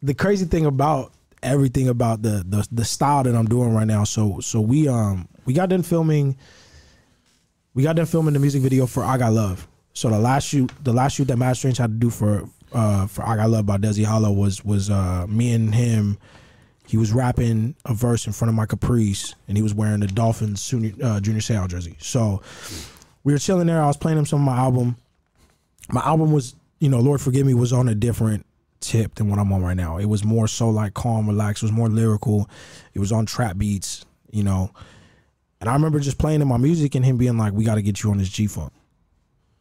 the 0.00 0.14
crazy 0.14 0.44
thing 0.44 0.64
about 0.64 1.12
everything 1.42 1.88
about 1.88 2.22
the 2.22 2.44
the 2.46 2.66
the 2.70 2.84
style 2.84 3.24
that 3.24 3.34
I'm 3.34 3.46
doing 3.46 3.74
right 3.74 3.86
now. 3.86 4.04
So 4.04 4.38
so 4.40 4.60
we 4.60 4.86
um 4.86 5.28
we 5.44 5.54
got 5.54 5.70
done 5.70 5.82
filming. 5.82 6.36
We 7.74 7.82
got 7.82 7.96
done 7.96 8.06
filming 8.06 8.34
the 8.34 8.40
music 8.40 8.62
video 8.62 8.86
for 8.86 9.02
I 9.02 9.16
Got 9.16 9.32
Love. 9.32 9.66
So 9.94 10.10
the 10.10 10.18
last 10.18 10.46
shoot, 10.46 10.70
the 10.82 10.92
last 10.92 11.14
shoot 11.14 11.28
that 11.28 11.36
Mad 11.36 11.56
Strange 11.56 11.78
had 11.78 11.90
to 11.90 11.96
do 11.96 12.10
for 12.10 12.48
uh 12.72 13.06
for 13.06 13.26
I 13.26 13.36
Got 13.36 13.50
Love 13.50 13.66
by 13.66 13.78
Desi 13.78 14.04
Hollow 14.04 14.32
was 14.32 14.64
was 14.64 14.90
uh 14.90 15.26
me 15.28 15.52
and 15.52 15.74
him. 15.74 16.18
He 16.86 16.96
was 16.96 17.12
rapping 17.12 17.74
a 17.86 17.94
verse 17.94 18.26
in 18.26 18.32
front 18.32 18.50
of 18.50 18.54
my 18.54 18.66
Caprice, 18.66 19.34
and 19.48 19.56
he 19.56 19.62
was 19.62 19.72
wearing 19.72 20.00
the 20.00 20.08
Dolphins 20.08 20.68
junior, 20.68 20.92
uh, 21.02 21.20
Junior 21.20 21.40
Seau 21.40 21.66
jersey. 21.68 21.96
So 22.00 22.42
we 23.24 23.32
were 23.32 23.38
chilling 23.38 23.68
there. 23.68 23.80
I 23.80 23.86
was 23.86 23.96
playing 23.96 24.18
him 24.18 24.26
some 24.26 24.40
of 24.40 24.44
my 24.44 24.58
album. 24.58 24.96
My 25.90 26.02
album 26.02 26.32
was, 26.32 26.54
you 26.80 26.88
know, 26.88 26.98
Lord 26.98 27.20
Forgive 27.20 27.46
Me 27.46 27.54
was 27.54 27.72
on 27.72 27.88
a 27.88 27.94
different 27.94 28.44
tip 28.80 29.14
than 29.14 29.30
what 29.30 29.38
I'm 29.38 29.52
on 29.52 29.62
right 29.62 29.76
now. 29.76 29.96
It 29.96 30.06
was 30.06 30.24
more 30.24 30.48
so 30.48 30.68
like 30.68 30.92
calm, 30.92 31.28
relaxed. 31.28 31.62
It 31.62 31.66
was 31.66 31.72
more 31.72 31.88
lyrical. 31.88 32.50
It 32.94 32.98
was 32.98 33.12
on 33.12 33.26
trap 33.26 33.56
beats, 33.56 34.04
you 34.30 34.42
know. 34.42 34.72
And 35.62 35.70
I 35.70 35.74
remember 35.74 36.00
just 36.00 36.18
playing 36.18 36.42
in 36.42 36.48
my 36.48 36.56
music 36.56 36.96
and 36.96 37.04
him 37.04 37.16
being 37.18 37.38
like, 37.38 37.52
"We 37.52 37.62
got 37.64 37.76
to 37.76 37.82
get 37.82 38.02
you 38.02 38.10
on 38.10 38.18
this 38.18 38.28
G 38.28 38.48
Funk." 38.48 38.72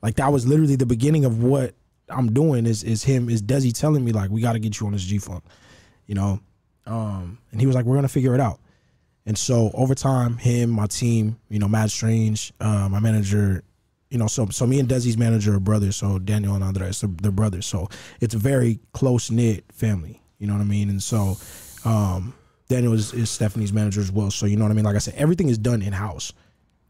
Like 0.01 0.15
that 0.15 0.33
was 0.33 0.47
literally 0.47 0.75
the 0.75 0.87
beginning 0.87 1.25
of 1.25 1.43
what 1.43 1.75
I'm 2.09 2.33
doing. 2.33 2.65
Is 2.65 2.83
is 2.83 3.03
him 3.03 3.29
is 3.29 3.43
Desi 3.43 3.71
telling 3.71 4.03
me 4.03 4.11
like, 4.11 4.31
"We 4.31 4.41
got 4.41 4.53
to 4.53 4.59
get 4.59 4.79
you 4.79 4.87
on 4.87 4.93
this 4.93 5.03
G 5.03 5.19
Funk," 5.19 5.43
you 6.07 6.15
know. 6.15 6.39
Um, 6.87 7.37
and 7.51 7.61
he 7.61 7.67
was 7.67 7.75
like, 7.75 7.85
"We're 7.85 7.97
gonna 7.97 8.07
figure 8.07 8.33
it 8.33 8.41
out." 8.41 8.59
And 9.27 9.37
so 9.37 9.69
over 9.75 9.93
time, 9.93 10.37
him, 10.37 10.71
my 10.71 10.87
team, 10.87 11.37
you 11.49 11.59
know, 11.59 11.67
Mad 11.67 11.91
Strange, 11.91 12.51
uh, 12.59 12.89
my 12.89 12.99
manager, 12.99 13.63
you 14.09 14.17
know, 14.17 14.25
so 14.25 14.47
so 14.47 14.65
me 14.65 14.79
and 14.79 14.89
Desi's 14.89 15.19
manager 15.19 15.53
are 15.53 15.59
brothers. 15.59 15.97
So 15.97 16.17
Daniel 16.17 16.55
and 16.55 16.63
Andres, 16.63 17.01
they're, 17.01 17.11
they're 17.21 17.31
brothers. 17.31 17.67
So 17.67 17.89
it's 18.19 18.33
a 18.33 18.39
very 18.39 18.79
close 18.93 19.29
knit 19.29 19.65
family. 19.71 20.19
You 20.39 20.47
know 20.47 20.53
what 20.53 20.61
I 20.61 20.65
mean? 20.65 20.89
And 20.89 21.03
so 21.03 21.37
um, 21.85 22.33
Daniel 22.71 22.93
is, 22.93 23.13
is 23.13 23.29
Stephanie's 23.29 23.73
manager 23.73 23.99
as 23.99 24.11
well. 24.11 24.31
So 24.31 24.45
you 24.45 24.55
know 24.55 24.63
what 24.63 24.71
I 24.71 24.75
mean? 24.75 24.85
Like 24.85 24.95
I 24.95 24.99
said, 24.99 25.15
everything 25.15 25.49
is 25.49 25.57
done 25.57 25.81
in 25.81 25.91
house. 25.91 26.31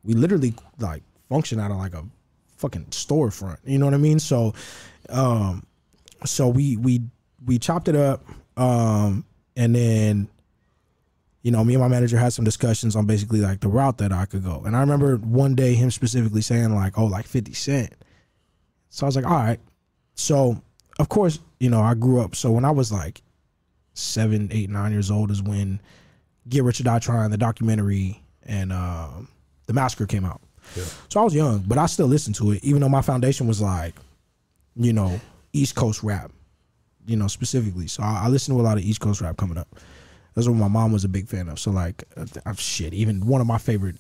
We 0.04 0.14
literally 0.14 0.54
like 0.80 1.02
function 1.28 1.60
out 1.60 1.72
of 1.72 1.78
like 1.78 1.96
a 1.96 2.06
fucking 2.58 2.86
storefront. 2.92 3.58
You 3.66 3.80
know 3.80 3.86
what 3.86 3.96
I 3.96 3.98
mean? 3.98 4.20
So, 4.20 4.54
um, 5.10 5.66
so 6.24 6.48
we 6.48 6.78
we 6.78 7.02
we 7.46 7.58
chopped 7.58 7.88
it 7.88 7.96
up, 7.96 8.24
um, 8.58 9.26
and 9.56 9.74
then 9.76 10.28
you 11.42 11.50
know, 11.50 11.64
me 11.64 11.74
and 11.74 11.82
my 11.82 11.88
manager 11.88 12.20
had 12.20 12.32
some 12.32 12.46
discussions 12.46 12.96
on 12.96 13.08
basically 13.08 13.42
like 13.42 13.62
the 13.62 13.68
route 13.68 13.98
that 13.98 14.12
I 14.12 14.26
could 14.26 14.44
go. 14.44 14.62
And 14.64 14.76
I 14.76 14.82
remember 14.82 15.18
one 15.18 15.56
day 15.56 15.74
him 15.74 15.90
specifically 15.90 16.42
saying 16.42 16.76
like, 16.76 17.00
"Oh, 17.00 17.06
like 17.06 17.26
50 17.26 17.54
Cent." 17.54 17.96
So 18.90 19.06
I 19.06 19.08
was 19.08 19.16
like, 19.16 19.26
"All 19.26 19.32
right." 19.32 19.60
So, 20.14 20.62
of 21.00 21.10
course, 21.10 21.40
you 21.60 21.72
know, 21.72 21.82
I 21.82 21.96
grew 21.96 22.22
up. 22.22 22.36
So 22.36 22.52
when 22.52 22.66
I 22.66 22.72
was 22.72 22.92
like 22.92 23.24
seven, 23.94 24.50
eight, 24.52 24.70
nine 24.70 24.92
years 24.92 25.12
old 25.12 25.32
is 25.32 25.42
when 25.42 25.80
Get 26.50 26.64
Rich 26.64 26.80
or 26.80 26.84
Die 26.84 27.00
Trying, 27.00 27.30
the 27.32 27.38
documentary, 27.38 28.22
and 28.44 28.72
um, 28.74 29.28
The 29.68 29.74
Massacre 29.74 30.06
came 30.06 30.26
out. 30.26 30.42
So 31.10 31.20
I 31.20 31.24
was 31.24 31.36
young, 31.36 31.60
but 31.68 31.78
I 31.78 31.86
still 31.86 32.08
listened 32.08 32.36
to 32.36 32.52
it, 32.52 32.64
even 32.64 32.82
though 32.82 32.90
my 32.90 33.02
foundation 33.02 33.48
was 33.48 33.62
like, 33.62 33.96
you 34.76 34.94
know, 34.94 35.20
East 35.54 35.76
Coast 35.76 36.02
rap, 36.04 36.32
you 37.06 37.18
know, 37.18 37.28
specifically. 37.28 37.88
So 37.88 38.04
I, 38.04 38.24
I 38.24 38.28
listened 38.30 38.58
to 38.58 38.62
a 38.62 38.64
lot 38.64 38.78
of 38.78 38.84
East 38.84 39.02
Coast 39.02 39.22
rap 39.22 39.38
coming 39.38 39.58
up. 39.58 39.68
That's 40.34 40.48
what 40.48 40.56
my 40.56 40.70
mom 40.70 40.94
was 40.94 41.04
a 41.04 41.10
big 41.10 41.28
fan 41.28 41.50
of. 41.50 41.60
So 41.60 41.72
like, 41.72 42.04
uh, 42.16 42.26
uh, 42.46 42.54
shit. 42.54 42.94
Even 42.94 43.26
one 43.26 43.42
of 43.42 43.48
my 43.48 43.58
favorite, 43.58 43.98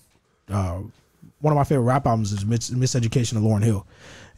uh, 0.50 0.80
one 1.42 1.52
of 1.52 1.58
my 1.58 1.66
favorite 1.66 1.84
rap 1.84 2.06
albums 2.06 2.32
is 2.32 2.46
Mis- 2.46 2.70
Miseducation 2.70 3.36
of 3.36 3.44
Lauryn 3.44 3.64
Hill. 3.64 3.86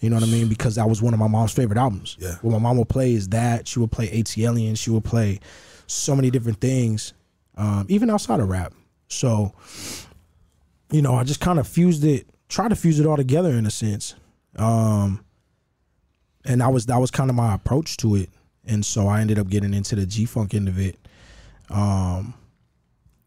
You 0.03 0.09
know 0.09 0.17
what 0.17 0.25
I 0.25 0.27
mean? 0.27 0.49
Because 0.49 0.75
that 0.75 0.89
was 0.89 1.01
one 1.01 1.13
of 1.13 1.19
my 1.21 1.29
mom's 1.29 1.53
favorite 1.53 1.79
albums. 1.79 2.17
Yeah. 2.19 2.35
What 2.41 2.51
my 2.51 2.59
mom 2.59 2.77
would 2.77 2.89
play 2.89 3.13
is 3.13 3.29
that. 3.29 3.69
She 3.69 3.79
would 3.79 3.89
play 3.89 4.09
ATLian. 4.09 4.77
She 4.77 4.89
would 4.89 5.05
play 5.05 5.39
so 5.87 6.13
many 6.13 6.29
different 6.29 6.59
things, 6.59 7.13
um, 7.55 7.85
even 7.87 8.09
outside 8.09 8.41
of 8.41 8.49
rap. 8.49 8.73
So, 9.07 9.53
you 10.91 11.01
know, 11.01 11.15
I 11.15 11.23
just 11.23 11.39
kind 11.39 11.57
of 11.57 11.69
fused 11.69 12.03
it, 12.03 12.27
tried 12.49 12.67
to 12.69 12.75
fuse 12.75 12.99
it 12.99 13.05
all 13.05 13.15
together 13.15 13.51
in 13.51 13.65
a 13.65 13.71
sense. 13.71 14.15
Um, 14.57 15.23
and 16.43 16.59
that 16.59 16.73
was 16.73 16.87
that 16.87 16.97
was 16.97 17.09
kind 17.09 17.29
of 17.29 17.37
my 17.37 17.53
approach 17.53 17.95
to 17.97 18.15
it. 18.15 18.29
And 18.65 18.85
so 18.85 19.07
I 19.07 19.21
ended 19.21 19.39
up 19.39 19.47
getting 19.47 19.73
into 19.73 19.95
the 19.95 20.05
G 20.05 20.25
Funk 20.25 20.53
end 20.53 20.67
of 20.67 20.77
it. 20.79 20.97
Um, 21.69 22.33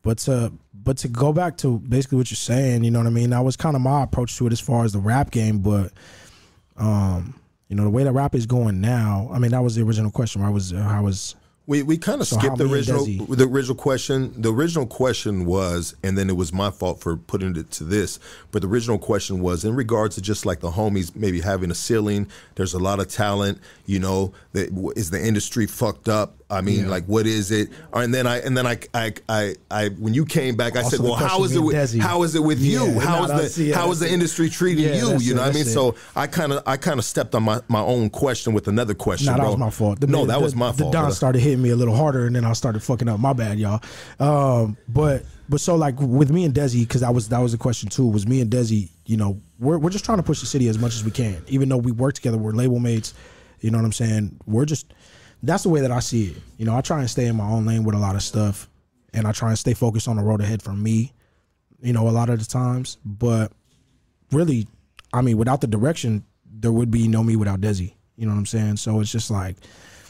but 0.03 0.19
to 0.19 0.53
but 0.75 0.99
to 0.99 1.09
go 1.09 1.33
back 1.33 1.57
to 1.59 1.79
basically 1.79 2.19
what 2.19 2.31
you're 2.31 2.37
saying, 2.37 2.85
you 2.85 2.91
know 2.91 2.99
what 2.99 3.07
I 3.07 3.11
mean? 3.11 3.31
That 3.31 3.45
was 3.45 3.57
kind 3.57 3.77
of 3.77 3.81
my 3.81 4.03
approach 4.03 4.37
to 4.37 4.47
it 4.47 4.53
as 4.53 4.61
far 4.61 4.85
as 4.85 4.93
the 4.93 4.99
rap 4.99 5.31
game. 5.31 5.61
But 5.61 5.93
um, 6.79 7.35
you 7.69 7.77
know, 7.77 7.85
the 7.85 7.91
way 7.91 8.05
that 8.05 8.13
rap 8.13 8.35
is 8.35 8.47
going 8.47 8.81
now, 8.81 9.29
I 9.33 9.39
mean, 9.39 9.51
that 9.51 9.63
was 9.63 9.75
the 9.75 9.83
original 9.83 10.11
question. 10.11 10.43
I 10.43 10.51
Was 10.51 10.73
uh, 10.73 10.77
how 10.77 11.03
was 11.03 11.35
We 11.67 11.83
we 11.83 11.99
kind 11.99 12.21
of 12.21 12.29
So 12.29 12.39
skipped 12.39 12.59
the 12.59 12.69
original 12.69 13.05
the 13.05 13.49
original 13.49 13.75
question. 13.75 14.33
The 14.41 14.53
original 14.53 14.87
question 14.87 15.47
was, 15.47 15.97
and 16.05 16.17
then 16.17 16.31
it 16.31 16.37
was 16.37 16.53
my 16.53 16.71
fault 16.71 17.01
for 17.01 17.17
putting 17.17 17.57
it 17.57 17.73
to 17.73 17.85
this. 17.85 18.21
But 18.53 18.63
the 18.63 18.69
original 18.69 18.99
question 18.99 19.41
was 19.41 19.65
in 19.65 19.75
regards 19.75 20.15
to 20.15 20.21
just 20.23 20.47
like 20.47 20.61
the 20.61 20.71
homies 20.71 21.17
maybe 21.17 21.41
having 21.41 21.73
a 21.73 21.75
ceiling. 21.75 22.29
There's 22.55 22.75
a 22.75 22.79
lot 22.79 23.01
of 23.01 23.09
talent. 23.09 23.59
You 23.85 23.99
know, 23.99 24.33
that 24.53 24.93
is 24.95 25.11
the 25.11 25.25
industry 25.25 25.67
fucked 25.67 26.09
up. 26.09 26.37
I 26.49 26.61
mean, 26.61 26.89
like, 26.89 27.05
what 27.07 27.27
is 27.27 27.51
it? 27.51 27.71
And 27.93 28.15
then 28.15 28.25
I, 28.27 28.39
and 28.39 28.57
then 28.57 28.69
I, 28.69 28.79
I, 28.95 29.13
I, 29.29 29.55
I 29.69 29.89
when 29.89 30.15
you 30.15 30.25
came 30.25 30.55
back, 30.55 30.77
I 30.77 30.83
Also 30.83 30.99
said, 30.99 31.05
well, 31.05 31.15
how 31.17 31.43
is 31.43 31.57
it? 31.57 31.61
With, 31.61 31.75
Desi. 31.75 31.99
how 31.99 32.23
is 32.23 32.37
it 32.37 32.43
with 32.43 32.61
you? 32.61 32.87
Yeah, 32.87 33.01
How 33.01 33.27
nah, 33.27 33.39
is 33.39 33.57
the, 33.57 33.65
yeah, 33.65 33.75
how 33.75 33.91
is 33.91 33.99
the 33.99 34.07
it. 34.07 34.13
industry 34.13 34.49
treating 34.49 34.85
Yeah, 34.85 34.95
you? 34.95 35.19
You 35.19 35.33
it, 35.33 35.37
know 35.37 35.43
what 35.43 35.51
I 35.51 35.53
mean? 35.55 35.63
it. 35.67 35.71
So 35.73 35.97
I 36.15 36.29
kind 36.29 36.53
of, 36.53 36.63
I 36.65 36.77
kind 36.77 37.01
of 37.01 37.05
stepped 37.05 37.35
on 37.35 37.43
my, 37.43 37.61
my 37.67 37.81
own 37.81 38.11
question 38.11 38.53
with 38.53 38.69
another 38.69 38.95
question. 38.95 39.27
Nah, 39.27 39.33
that 39.39 39.41
bro. 39.41 39.51
was 39.51 39.59
my 39.59 39.71
fault. 39.71 39.99
The- 40.01 40.07
no, 40.07 40.25
that 40.27 40.41
was 40.41 40.55
my 40.55 40.71
the 40.71 40.79
fault. 40.79 40.93
Don 40.93 41.03
brother. 41.03 41.15
started 41.17 41.41
hitting 41.41 41.63
me 41.63 41.71
a 41.71 41.77
little 41.77 41.97
harder, 41.97 42.27
and 42.27 42.37
then 42.37 42.45
I 42.45 42.53
started 42.53 42.81
fucking 42.81 43.09
up. 43.09 43.19
My 43.19 43.33
bad, 43.33 43.59
y'all. 43.59 43.81
Um, 44.21 44.77
but 44.89 45.25
but 45.49 45.61
so 45.61 45.75
like 45.75 45.99
with 46.01 46.31
me 46.31 46.45
and 46.45 46.55
Desi, 46.55 46.81
because 46.83 47.01
that 47.01 47.13
was 47.13 47.29
that 47.31 47.41
was 47.41 47.51
the 47.53 47.59
question 47.59 47.89
too. 47.89 48.07
Was 48.07 48.25
me 48.27 48.41
and 48.41 48.51
Desi, 48.51 48.91
you 49.05 49.17
know, 49.17 49.41
we're 49.59 49.79
we're 49.79 49.91
just 49.91 50.05
trying 50.05 50.19
to 50.19 50.23
push 50.25 50.39
the 50.41 50.47
city 50.47 50.69
as 50.69 50.79
much 50.79 50.95
as 50.95 51.05
we 51.05 51.11
can, 51.11 51.43
even 51.49 51.69
though 51.69 51.77
we 51.77 51.91
work 51.91 52.15
together. 52.15 52.39
We're 52.39 52.53
label 52.53 52.79
mates. 52.79 53.15
You 53.61 53.71
know 53.71 53.79
what 53.79 53.85
I'm 53.85 53.93
saying? 53.93 54.37
We're 54.47 54.67
just 54.67 54.93
that's 55.47 55.63
the 55.63 55.69
way 55.69 55.81
that 55.81 55.91
I 55.93 56.01
see 56.01 56.29
it. 56.29 56.37
You 56.59 56.67
know, 56.67 56.77
I 56.77 56.81
try 56.81 57.01
and 57.01 57.09
stay 57.11 57.27
in 57.27 57.37
my 57.37 57.47
own 57.49 57.65
lane 57.67 57.85
with 57.85 57.95
a 57.95 57.99
lot 57.99 58.15
of 58.15 58.23
stuff, 58.23 58.69
and 59.13 59.27
I 59.27 59.33
try 59.33 59.51
and 59.51 59.59
stay 59.59 59.75
focused 59.75 60.09
on 60.09 60.17
the 60.17 60.23
road 60.23 60.41
ahead 60.41 60.63
for 60.63 60.73
me. 60.73 61.13
You 61.83 61.93
know, 61.93 62.09
a 62.09 62.11
lot 62.11 62.31
of 62.31 62.39
the 62.39 62.45
times, 62.47 62.97
but 63.05 63.53
really, 64.33 64.67
I 65.13 65.21
mean, 65.23 65.37
without 65.39 65.61
the 65.61 65.67
direction, 65.67 66.25
there 66.51 66.73
would 66.73 66.91
be 66.91 67.07
no 67.07 67.23
me 67.23 67.37
without 67.37 67.61
Desi. 67.61 67.93
You 68.17 68.27
know 68.27 68.33
what 68.33 68.39
I'm 68.39 68.47
saying? 68.47 68.77
So 68.79 69.01
it's 69.01 69.13
just 69.13 69.31
like, 69.31 69.57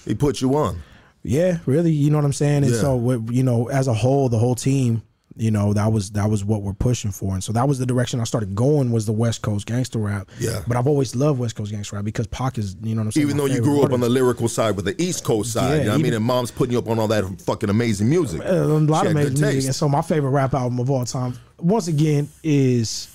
He 0.04 0.14
put 0.14 0.40
you 0.40 0.54
on. 0.56 0.80
yeah, 1.24 1.58
really, 1.66 1.90
you 1.90 2.10
know 2.10 2.18
what 2.18 2.24
I'm 2.24 2.32
saying? 2.32 2.62
And 2.64 2.72
Yeah. 2.72 2.80
so, 2.80 3.24
you 3.30 3.42
know, 3.42 3.68
as 3.68 3.88
a 3.88 3.94
whole, 3.94 4.28
the 4.28 4.38
whole 4.38 4.54
team, 4.54 5.02
you 5.38 5.50
know, 5.50 5.74
that 5.74 5.92
was 5.92 6.10
that 6.12 6.30
was 6.30 6.44
what 6.44 6.62
we're 6.62 6.72
pushing 6.72 7.10
for, 7.10 7.34
and 7.34 7.44
so 7.44 7.52
that 7.52 7.68
was 7.68 7.78
the 7.78 7.84
direction 7.84 8.20
I 8.20 8.24
started 8.24 8.54
going 8.54 8.90
was 8.90 9.04
the 9.04 9.12
West 9.12 9.42
Coast 9.42 9.66
gangster 9.66 9.98
rap. 9.98 10.30
Yeah. 10.38 10.62
But 10.66 10.76
I've 10.78 10.86
always 10.86 11.14
loved 11.14 11.38
West 11.38 11.56
Coast 11.56 11.70
gangster 11.70 11.96
rap 11.96 12.04
because 12.06 12.26
Pac 12.28 12.56
is, 12.56 12.74
you 12.82 12.94
know 12.94 13.02
what 13.02 13.06
I'm 13.06 13.12
saying? 13.12 13.26
Even 13.26 13.36
though 13.36 13.44
you 13.46 13.60
grew 13.60 13.82
up 13.82 13.92
on 13.92 14.00
the 14.00 14.08
lyrical 14.08 14.48
side 14.48 14.76
with 14.76 14.86
the 14.86 15.00
East 15.00 15.24
Coast 15.24 15.52
side, 15.52 15.68
Yeah, 15.68 15.76
you 15.76 15.84
know 15.84 15.90
what 15.92 15.98
I 16.00 16.02
mean? 16.02 16.14
And 16.14 16.24
mom's 16.24 16.50
putting 16.50 16.72
you 16.72 16.78
up 16.78 16.88
on 16.88 16.98
all 16.98 17.08
that 17.08 17.24
fucking 17.42 17.68
amazing 17.68 18.08
music. 18.08 18.40
Uh, 18.40 18.46
a 18.46 18.64
lot 18.64 19.02
She 19.02 19.06
of 19.08 19.12
amazing 19.12 19.40
music, 19.40 19.64
and 19.66 19.74
so 19.74 19.88
my 19.88 20.02
favorite 20.02 20.30
rap 20.30 20.54
album 20.54 20.78
of 20.78 20.90
all 20.90 21.04
time, 21.04 21.34
once 21.58 21.88
again, 21.88 22.28
is 22.42 23.08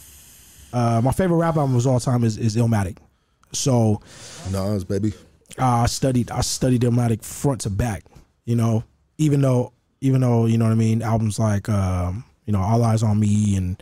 uh, 0.74 1.01
my 1.03 1.11
favorite 1.11 1.38
rap 1.38 1.57
album 1.57 1.76
of 1.76 1.88
all 1.88 1.99
time 1.99 2.24
is 2.24 2.38
is 2.38 2.55
Illmatic. 2.55 2.97
So 3.51 4.01
Nas, 4.51 4.84
baby. 4.84 5.13
uh, 5.57 5.65
I 5.65 5.86
studied 5.88 6.30
I 6.30 6.41
studied 6.41 6.82
Illmatic 6.84 7.24
front 7.24 7.61
to 7.61 7.69
back. 7.69 8.03
You 8.45 8.55
know, 8.55 8.84
even 9.17 9.41
though 9.41 9.74
even 10.02 10.22
though 10.22 10.45
you 10.47 10.58
know 10.58 10.66
what 10.66 10.72
I 10.72 10.76
mean, 10.76 11.02
albums 11.02 11.39
like 11.39 11.70
um, 11.70 12.26
you 12.45 12.54
know 12.54 12.60
All 12.60 12.84
Eyes 12.84 13.04
on 13.04 13.20
Me 13.20 13.56
and 13.56 13.82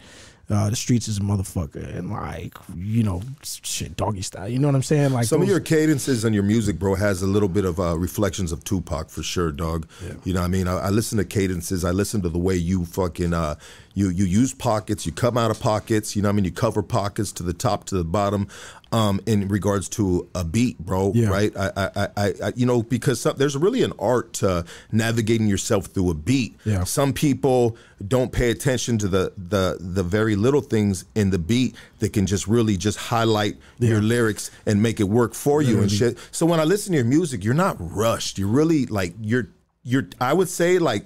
uh, 0.49 0.70
The 0.70 0.76
Streets 0.76 1.07
is 1.07 1.17
a 1.20 1.22
motherfucker 1.22 1.95
and 1.97 2.11
like 2.11 2.55
you 2.76 3.03
know 3.03 3.22
shit 3.43 3.95
Doggy 3.95 4.22
Style. 4.22 4.49
You 4.49 4.59
know 4.59 4.67
what 4.67 4.76
I'm 4.76 4.84
saying? 4.84 5.13
Like 5.13 5.26
Some 5.26 5.41
of 5.41 5.47
your 5.47 5.59
cadences 5.59 6.26
and 6.26 6.36
your 6.36 6.43
music, 6.43 6.78
bro, 6.78 6.95
has 6.95 7.22
a 7.22 7.28
little 7.28 7.49
bit 7.49 7.65
of 7.65 7.80
uh, 7.80 7.97
reflections 7.97 8.51
of 8.51 8.63
Tupac 8.63 9.09
for 9.09 9.24
sure, 9.24 9.51
dog. 9.51 9.88
You 10.26 10.34
know 10.34 10.41
what 10.41 10.47
I 10.47 10.49
mean? 10.49 10.67
I, 10.67 10.78
I 10.78 10.89
listen 10.89 11.17
to 11.20 11.26
cadences. 11.26 11.86
I 11.86 11.91
listen 11.91 12.22
to 12.24 12.30
the 12.30 12.39
way 12.39 12.55
you 12.55 12.86
fucking 12.86 13.34
uh, 13.34 13.55
you 13.93 14.09
you 14.09 14.26
use 14.26 14.53
pockets. 14.53 15.05
You 15.05 15.13
come 15.13 15.38
out 15.38 15.51
of 15.51 15.59
pockets. 15.59 16.15
You 16.15 16.22
know 16.22 16.28
what 16.30 16.34
I 16.34 16.36
mean? 16.36 16.45
You 16.45 16.51
cover 16.51 16.84
pockets 16.84 17.32
to 17.34 17.43
the 17.43 17.53
top 17.53 17.86
to 17.86 17.95
the 17.95 18.03
bottom. 18.03 18.47
Um, 18.91 19.21
in 19.27 19.47
regards 19.49 19.87
to 19.89 20.27
a 20.33 20.43
beat, 20.43 20.79
bro, 20.79 21.11
Yeah. 21.13 21.29
right? 21.29 21.55
I, 21.55 21.71
I, 21.77 22.07
I, 22.17 22.33
I, 22.45 22.53
you 22.55 22.65
know, 22.65 22.81
because 22.81 23.21
some, 23.21 23.37
there's 23.37 23.55
really 23.55 23.83
an 23.83 23.93
art 23.99 24.33
to 24.41 24.65
navigating 24.91 25.47
yourself 25.47 25.85
through 25.85 26.09
a 26.09 26.15
beat. 26.15 26.57
Yeah. 26.65 26.85
Some 26.85 27.13
people 27.13 27.77
don't 28.07 28.31
pay 28.31 28.49
attention 28.49 28.97
to 28.97 29.07
the 29.07 29.31
the 29.37 29.77
the 29.79 30.01
very 30.01 30.35
little 30.35 30.61
things 30.61 31.05
in 31.13 31.29
the 31.29 31.37
beat 31.37 31.75
that 31.99 32.13
can 32.13 32.25
just 32.25 32.47
really 32.47 32.77
just 32.77 32.97
highlight 32.97 33.57
your 33.77 34.01
lyrics 34.01 34.49
and 34.65 34.81
make 34.81 34.99
it 34.99 35.03
work 35.09 35.35
for 35.35 35.61
you 35.61 35.81
and 35.81 35.91
shit. 35.91 36.17
So 36.31 36.47
when 36.47 36.59
I 36.59 36.63
listen 36.63 36.93
to 36.93 36.97
your 36.97 37.05
music, 37.05 37.43
you're 37.43 37.53
not 37.53 37.77
rushed. 37.79 38.39
You're 38.39 38.47
really 38.47 38.87
like 38.87 39.13
you're 39.21 39.49
you're. 39.83 40.07
I 40.19 40.33
would 40.33 40.49
say 40.49 40.79
like 40.79 41.05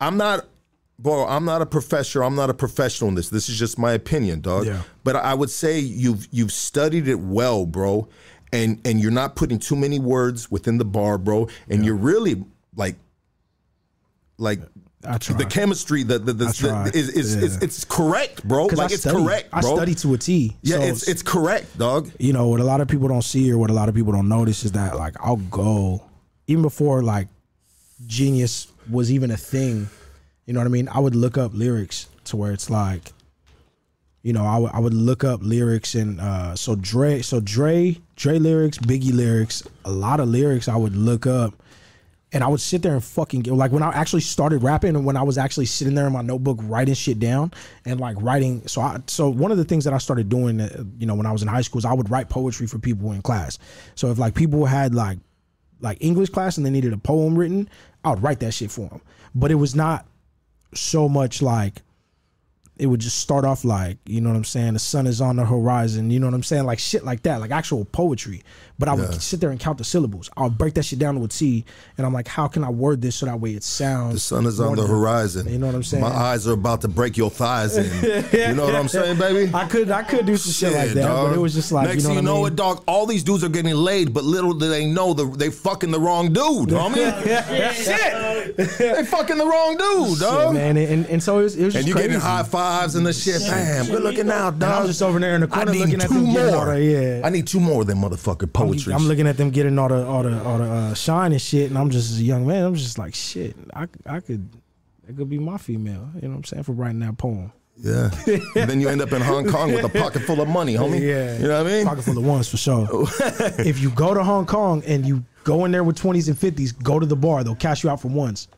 I'm 0.00 0.18
not. 0.18 0.44
Bro, 0.98 1.26
I'm 1.26 1.44
not 1.44 1.60
a 1.60 1.66
professor. 1.66 2.22
I'm 2.24 2.34
not 2.34 2.48
a 2.48 2.54
professional 2.54 3.08
in 3.08 3.14
this. 3.16 3.28
This 3.28 3.48
is 3.48 3.58
just 3.58 3.78
my 3.78 3.92
opinion, 3.92 4.40
dog. 4.40 4.66
Yeah. 4.66 4.82
But 5.04 5.16
I 5.16 5.34
would 5.34 5.50
say 5.50 5.78
you've 5.78 6.26
you've 6.30 6.52
studied 6.52 7.06
it 7.06 7.20
well, 7.20 7.66
bro, 7.66 8.08
and 8.52 8.80
and 8.86 8.98
you're 9.00 9.10
not 9.10 9.36
putting 9.36 9.58
too 9.58 9.76
many 9.76 9.98
words 9.98 10.50
within 10.50 10.78
the 10.78 10.86
bar, 10.86 11.18
bro. 11.18 11.48
And 11.68 11.84
you're 11.84 11.96
really 11.96 12.44
like, 12.74 12.96
like 14.38 14.60
the 15.02 15.46
chemistry, 15.48 16.02
the 16.02 16.18
the, 16.18 16.32
the, 16.32 16.52
try. 16.52 16.86
is 16.88 17.10
is, 17.10 17.34
is 17.34 17.62
it's 17.62 17.84
correct, 17.84 18.46
bro. 18.46 18.66
Like 18.66 18.90
it's 18.90 19.04
correct, 19.04 19.50
bro. 19.50 19.58
I 19.58 19.62
study 19.62 19.94
to 19.96 20.14
a 20.14 20.18
T. 20.18 20.56
yeah, 20.62 20.76
So 20.76 20.82
it's 20.82 21.08
it's 21.08 21.22
correct, 21.22 21.76
dog. 21.78 22.10
you 22.18 22.32
know 22.32 22.48
what 22.48 22.60
a 22.60 22.64
lot 22.64 22.80
of 22.80 22.88
people 22.88 23.08
don't 23.08 23.22
see 23.22 23.52
or 23.52 23.58
what 23.58 23.70
a 23.70 23.74
lot 23.74 23.88
of 23.88 23.94
people 23.94 24.12
don't 24.12 24.28
notice 24.28 24.64
is 24.64 24.72
that 24.72 24.96
like 24.96 25.14
I'll 25.20 25.36
go 25.36 26.02
even 26.46 26.62
before 26.62 27.02
like 27.02 27.28
genius 28.06 28.68
was 28.90 29.12
even 29.12 29.30
a 29.30 29.36
thing. 29.36 29.88
You 30.46 30.52
know 30.54 30.60
what 30.60 30.66
I 30.66 30.70
mean? 30.70 30.88
I 30.88 31.00
would 31.00 31.16
look 31.16 31.36
up 31.36 31.52
lyrics 31.54 32.08
to 32.24 32.36
where 32.36 32.52
it's 32.52 32.70
like, 32.70 33.12
you 34.22 34.32
know, 34.32 34.44
I 34.44 34.58
would 34.58 34.70
I 34.72 34.78
would 34.78 34.94
look 34.94 35.24
up 35.24 35.40
lyrics 35.42 35.94
and 35.94 36.20
uh, 36.20 36.54
so 36.56 36.76
Dre, 36.76 37.20
so 37.22 37.40
Dre, 37.40 37.96
Dre 38.16 38.38
lyrics, 38.38 38.78
Biggie 38.78 39.12
lyrics, 39.12 39.62
a 39.84 39.90
lot 39.90 40.20
of 40.20 40.28
lyrics 40.28 40.68
I 40.68 40.76
would 40.76 40.96
look 40.96 41.26
up, 41.26 41.54
and 42.32 42.42
I 42.42 42.48
would 42.48 42.60
sit 42.60 42.82
there 42.82 42.94
and 42.94 43.02
fucking 43.02 43.40
get, 43.40 43.54
like 43.54 43.72
when 43.72 43.82
I 43.82 43.90
actually 43.90 44.22
started 44.22 44.62
rapping 44.62 44.96
and 44.96 45.04
when 45.04 45.16
I 45.16 45.22
was 45.22 45.38
actually 45.38 45.66
sitting 45.66 45.94
there 45.94 46.06
in 46.06 46.12
my 46.12 46.22
notebook 46.22 46.58
writing 46.62 46.94
shit 46.94 47.18
down 47.18 47.52
and 47.84 48.00
like 48.00 48.16
writing. 48.20 48.66
So 48.66 48.80
I 48.80 49.00
so 49.06 49.28
one 49.28 49.52
of 49.52 49.58
the 49.58 49.64
things 49.64 49.84
that 49.84 49.94
I 49.94 49.98
started 49.98 50.28
doing, 50.28 50.60
uh, 50.60 50.84
you 50.98 51.06
know, 51.06 51.14
when 51.14 51.26
I 51.26 51.32
was 51.32 51.42
in 51.42 51.48
high 51.48 51.62
school 51.62 51.78
is 51.78 51.84
I 51.84 51.92
would 51.92 52.10
write 52.10 52.28
poetry 52.28 52.66
for 52.66 52.78
people 52.78 53.12
in 53.12 53.22
class. 53.22 53.58
So 53.94 54.10
if 54.10 54.18
like 54.18 54.34
people 54.34 54.64
had 54.64 54.94
like 54.94 55.18
like 55.80 55.98
English 56.00 56.30
class 56.30 56.56
and 56.56 56.66
they 56.66 56.70
needed 56.70 56.92
a 56.92 56.98
poem 56.98 57.36
written, 57.36 57.68
I 58.04 58.10
would 58.10 58.22
write 58.22 58.40
that 58.40 58.52
shit 58.52 58.70
for 58.70 58.88
them. 58.88 59.00
But 59.34 59.50
it 59.50 59.56
was 59.56 59.74
not 59.74 60.06
so 60.76 61.08
much 61.08 61.42
like 61.42 61.82
it 62.78 62.86
would 62.86 63.00
just 63.00 63.16
start 63.18 63.44
off 63.44 63.64
like, 63.64 63.96
you 64.06 64.20
know 64.20 64.28
what 64.28 64.36
I'm 64.36 64.44
saying? 64.44 64.74
The 64.74 64.78
sun 64.78 65.06
is 65.06 65.20
on 65.20 65.36
the 65.36 65.44
horizon, 65.46 66.10
you 66.10 66.20
know 66.20 66.26
what 66.26 66.34
I'm 66.34 66.42
saying? 66.42 66.64
Like 66.64 66.78
shit 66.78 67.04
like 67.04 67.22
that, 67.22 67.40
like 67.40 67.50
actual 67.50 67.84
poetry. 67.86 68.42
But 68.78 68.90
I 68.90 68.92
would 68.92 69.22
sit 69.22 69.40
there 69.40 69.48
and 69.48 69.58
count 69.58 69.78
the 69.78 69.84
syllables. 69.84 70.28
I 70.36 70.42
would 70.42 70.58
break 70.58 70.74
that 70.74 70.84
shit 70.84 70.98
down 70.98 71.14
to 71.14 71.24
a 71.24 71.28
T, 71.28 71.64
and 71.96 72.06
I'm 72.06 72.12
like, 72.12 72.28
how 72.28 72.46
can 72.46 72.62
I 72.62 72.68
word 72.68 73.00
this 73.00 73.16
so 73.16 73.24
that 73.24 73.40
way 73.40 73.52
it 73.52 73.62
sounds? 73.62 74.12
The 74.12 74.20
sun 74.20 74.44
is 74.44 74.60
on 74.60 74.76
the 74.76 74.86
horizon. 74.86 75.48
You 75.48 75.56
know 75.58 75.64
what 75.64 75.74
I'm 75.74 75.82
saying? 75.82 76.02
My 76.02 76.10
eyes 76.10 76.46
are 76.46 76.52
about 76.52 76.82
to 76.82 76.88
break 76.88 77.16
your 77.16 77.30
thighs 77.30 77.78
in. 77.78 77.86
you 78.38 78.54
know 78.54 78.66
what 78.66 78.74
I'm 78.74 78.88
saying, 78.88 79.18
baby? 79.18 79.50
I 79.54 79.66
could 79.66 79.90
I 79.90 80.02
could 80.02 80.26
do 80.26 80.36
some 80.36 80.52
shit, 80.52 80.76
like 80.76 80.90
that, 80.90 81.04
dog. 81.04 81.30
but 81.30 81.36
it 81.36 81.40
was 81.40 81.54
just 81.54 81.72
like, 81.72 81.88
next 81.88 82.02
you 82.02 82.08
know 82.10 82.14
what 82.16 82.20
you 82.20 82.22
know 82.26 82.36
I 82.36 82.42
mean? 82.44 82.46
it, 82.52 82.56
dog. 82.56 82.84
All 82.86 83.06
these 83.06 83.24
dudes 83.24 83.42
are 83.44 83.48
getting 83.48 83.74
laid, 83.74 84.12
but 84.12 84.24
little 84.24 84.52
do 84.52 84.68
they 84.68 84.84
know 84.84 85.14
the, 85.14 85.24
they 85.24 85.48
fucking 85.48 85.90
the 85.90 85.98
wrong 86.00 86.34
dude, 86.34 86.68
homie. 86.68 87.72
shit, 87.72 88.56
they 88.58 89.04
fucking 89.04 89.38
the 89.38 89.46
wrong 89.46 89.78
dude, 89.78 90.10
Shit, 90.10 90.20
dog. 90.20 90.54
man, 90.54 90.76
and, 90.76 91.06
and 91.06 91.22
so 91.22 91.38
it 91.40 91.44
was, 91.44 91.56
it 91.56 91.64
was 91.64 91.74
And 91.76 91.84
just 91.84 91.88
you 91.88 91.94
crazy. 91.94 92.08
getting 92.08 92.20
high 92.20 92.42
fives 92.66 92.94
and 92.94 93.06
the 93.06 93.12
shit. 93.12 93.40
Bam, 93.42 93.86
good 93.86 94.02
looking 94.02 94.30
out, 94.30 94.58
dog. 94.58 94.80
I'm 94.82 94.86
just 94.86 95.02
over 95.02 95.18
there 95.18 95.34
in 95.34 95.42
the 95.42 95.46
I 95.50 95.50
corner 95.56 95.72
need 95.72 95.80
looking 95.80 96.00
at 96.00 96.08
two 96.08 96.14
them 96.14 96.32
getting 96.32 96.54
all 96.54 96.64
more. 96.64 96.74
the- 96.74 96.82
yeah. 96.82 97.20
I 97.26 97.30
need 97.30 97.46
two 97.46 97.60
more 97.60 97.82
of 97.82 97.86
them 97.86 97.98
motherfucker 97.98 98.52
poetry. 98.52 98.92
I'm 98.94 99.06
looking 99.06 99.26
at 99.26 99.36
them 99.36 99.50
getting 99.50 99.78
all 99.78 99.88
the 99.88 100.04
all 100.06 100.22
the 100.22 100.42
all 100.44 100.58
the 100.58 100.64
uh, 100.64 100.94
shine 100.94 101.32
and 101.32 101.40
shit, 101.40 101.70
and 101.70 101.78
I'm 101.78 101.90
just 101.90 102.10
as 102.12 102.18
a 102.20 102.24
young 102.24 102.46
man. 102.46 102.64
I'm 102.64 102.74
just 102.74 102.98
like 102.98 103.14
shit. 103.14 103.56
I 103.74 103.86
I 104.06 104.20
could 104.20 104.48
it 105.08 105.16
could 105.16 105.30
be 105.30 105.38
my 105.38 105.58
female. 105.58 106.08
You 106.16 106.22
know 106.22 106.28
what 106.30 106.36
I'm 106.38 106.44
saying 106.44 106.62
for 106.64 106.72
writing 106.72 107.00
that 107.00 107.16
poem. 107.18 107.52
Yeah. 107.78 108.10
and 108.26 108.40
then 108.70 108.80
you 108.80 108.88
end 108.88 109.02
up 109.02 109.12
in 109.12 109.20
Hong 109.20 109.46
Kong 109.46 109.70
with 109.72 109.84
a 109.84 109.88
pocket 109.90 110.22
full 110.22 110.40
of 110.40 110.48
money, 110.48 110.74
homie. 110.74 110.98
Yeah, 111.00 111.36
You 111.38 111.48
know 111.48 111.62
what 111.62 111.66
I 111.70 111.76
mean? 111.76 111.86
Pocket 111.86 112.02
full 112.04 112.16
of 112.16 112.24
ones 112.24 112.48
for 112.48 112.56
sure. 112.56 112.88
if 113.60 113.78
you 113.80 113.90
go 113.90 114.14
to 114.14 114.24
Hong 114.24 114.46
Kong 114.46 114.82
and 114.86 115.06
you 115.06 115.22
go 115.44 115.66
in 115.66 115.72
there 115.72 115.84
with 115.84 115.96
20s 116.00 116.28
and 116.28 116.36
50s, 116.38 116.72
go 116.82 116.98
to 116.98 117.04
the 117.04 117.16
bar. 117.16 117.44
They'll 117.44 117.54
cash 117.54 117.84
you 117.84 117.90
out 117.90 118.00
for 118.00 118.08
ones. 118.08 118.48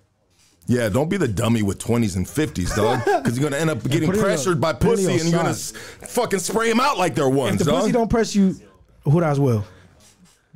Yeah, 0.70 0.90
don't 0.90 1.08
be 1.08 1.16
the 1.16 1.26
dummy 1.26 1.62
with 1.62 1.78
20s 1.78 2.14
and 2.16 2.26
50s, 2.26 2.76
dog. 2.76 3.00
Because 3.24 3.38
you're 3.38 3.48
going 3.50 3.54
to 3.54 3.58
end 3.60 3.70
up 3.70 3.82
getting 3.88 4.06
put 4.06 4.16
it 4.16 4.18
in 4.18 4.24
pressured 4.24 4.46
your- 4.46 4.54
by 4.56 4.72
put 4.74 4.98
it 4.98 5.00
in 5.00 5.06
pussy 5.06 5.20
and 5.20 5.30
you're 5.30 5.42
going 5.42 5.54
to 5.54 5.60
fucking 6.08 6.38
spray 6.40 6.68
them 6.68 6.78
out 6.78 6.98
like 6.98 7.14
they're 7.14 7.28
ones, 7.28 7.60
If 7.60 7.66
the 7.66 7.72
dog. 7.72 7.80
pussy 7.80 7.92
don't 7.92 8.08
press 8.10 8.34
you, 8.36 8.54
who 9.04 9.18
does 9.20 9.40
will? 9.40 9.64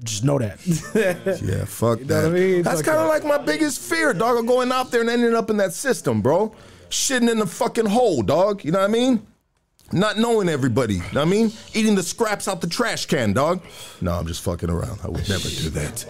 Just 0.04 0.22
know 0.24 0.38
that. 0.38 0.58
Yeah, 1.42 1.64
fuck 1.64 2.00
know 2.00 2.06
that. 2.06 2.26
I 2.26 2.28
mean? 2.28 2.62
That's 2.62 2.82
kind 2.82 2.98
of 2.98 3.08
like 3.08 3.24
my 3.24 3.38
biggest 3.38 3.80
fear, 3.80 4.12
dog, 4.12 4.38
of 4.38 4.46
going 4.46 4.70
out 4.70 4.90
there 4.90 5.00
and 5.00 5.08
ending 5.10 5.34
up 5.34 5.48
in 5.48 5.56
that 5.58 5.72
system, 5.72 6.20
bro. 6.20 6.54
Shitting 6.90 7.30
in 7.30 7.38
the 7.38 7.46
fucking 7.46 7.86
hole, 7.86 8.22
dog. 8.22 8.64
You 8.64 8.72
know 8.72 8.80
what 8.80 8.90
I 8.90 8.92
mean? 8.92 9.26
Not 9.92 10.16
knowing 10.18 10.48
everybody. 10.48 10.98
Know 10.98 11.04
what 11.04 11.16
I 11.18 11.24
mean? 11.26 11.52
Eating 11.74 11.94
the 11.94 12.02
scraps 12.02 12.48
out 12.48 12.60
the 12.60 12.66
trash 12.66 13.06
can, 13.06 13.32
dog. 13.32 13.62
No, 14.00 14.12
I'm 14.12 14.26
just 14.26 14.42
fucking 14.42 14.70
around. 14.70 15.00
I 15.04 15.08
would 15.08 15.28
never 15.28 15.48
do 15.48 15.70
that. 15.70 16.04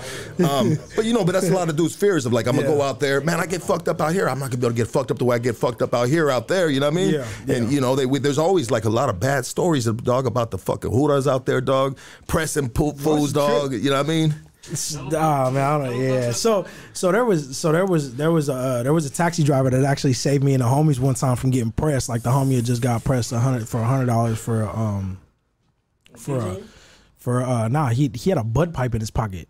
Um, 0.48 0.78
but 0.94 1.04
you 1.04 1.12
know, 1.12 1.24
but 1.24 1.32
that's 1.32 1.48
a 1.48 1.52
lot 1.52 1.68
of 1.68 1.76
dudes' 1.76 1.96
fears 1.96 2.24
of 2.24 2.32
like, 2.32 2.46
I'm 2.46 2.54
gonna 2.56 2.68
go 2.68 2.80
out 2.82 3.00
there, 3.00 3.20
man. 3.20 3.40
I 3.40 3.46
get 3.46 3.62
fucked 3.62 3.88
up 3.88 4.00
out 4.00 4.12
here. 4.12 4.28
I'm 4.28 4.38
not 4.38 4.50
gonna 4.50 4.58
be 4.60 4.66
able 4.66 4.76
to 4.76 4.82
get 4.82 4.88
fucked 4.88 5.10
up 5.10 5.18
the 5.18 5.24
way 5.24 5.36
I 5.36 5.38
get 5.38 5.56
fucked 5.56 5.82
up 5.82 5.94
out 5.94 6.08
here, 6.08 6.30
out 6.30 6.48
there. 6.48 6.70
You 6.70 6.80
know 6.80 6.86
what 6.86 6.94
I 6.94 7.04
mean? 7.04 7.14
Yeah, 7.14 7.26
And 7.48 7.72
you 7.72 7.80
know, 7.80 7.96
they, 7.96 8.06
we, 8.06 8.18
there's 8.18 8.38
always 8.38 8.70
like 8.70 8.84
a 8.84 8.90
lot 8.90 9.08
of 9.08 9.18
bad 9.18 9.44
stories, 9.46 9.86
of 9.86 10.02
dog, 10.04 10.26
about 10.26 10.50
the 10.50 10.58
fucking 10.58 10.90
hooters 10.90 11.26
out 11.26 11.46
there, 11.46 11.60
dog, 11.60 11.98
pressing 12.28 12.68
poop 12.68 12.98
fools, 12.98 13.32
dog. 13.32 13.72
You 13.72 13.90
know 13.90 13.96
what 13.96 14.06
I 14.06 14.08
mean? 14.08 14.34
Ah 15.14 15.50
man, 15.50 15.62
I 15.62 15.78
don't, 15.78 15.98
know. 15.98 16.02
yeah. 16.02 16.30
So 16.30 16.66
so 16.92 17.10
there 17.10 17.24
was 17.24 17.56
so 17.58 17.72
there 17.72 17.84
was 17.84 18.14
there 18.14 18.30
was 18.30 18.48
a 18.48 18.52
uh, 18.54 18.82
there 18.84 18.92
was 18.92 19.06
a 19.06 19.10
taxi 19.10 19.42
driver 19.42 19.70
that 19.70 19.84
actually 19.84 20.12
saved 20.12 20.44
me 20.44 20.54
and 20.54 20.62
the 20.62 20.66
homies 20.66 21.00
one 21.00 21.14
time 21.14 21.36
from 21.36 21.50
getting 21.50 21.72
pressed. 21.72 22.08
Like 22.08 22.22
the 22.22 22.30
homie 22.30 22.56
had 22.56 22.64
just 22.64 22.80
got 22.80 23.02
pressed 23.02 23.32
a 23.32 23.40
hundred 23.40 23.68
for 23.68 23.80
a 23.80 23.84
hundred 23.84 24.06
dollars 24.06 24.38
for 24.38 24.68
um 24.68 25.18
for 26.16 26.38
uh, 26.38 26.56
for 27.16 27.42
uh 27.42 27.68
nah 27.68 27.88
he 27.88 28.10
he 28.14 28.30
had 28.30 28.38
a 28.38 28.44
butt 28.44 28.72
pipe 28.72 28.94
in 28.94 29.00
his 29.00 29.10
pocket. 29.10 29.48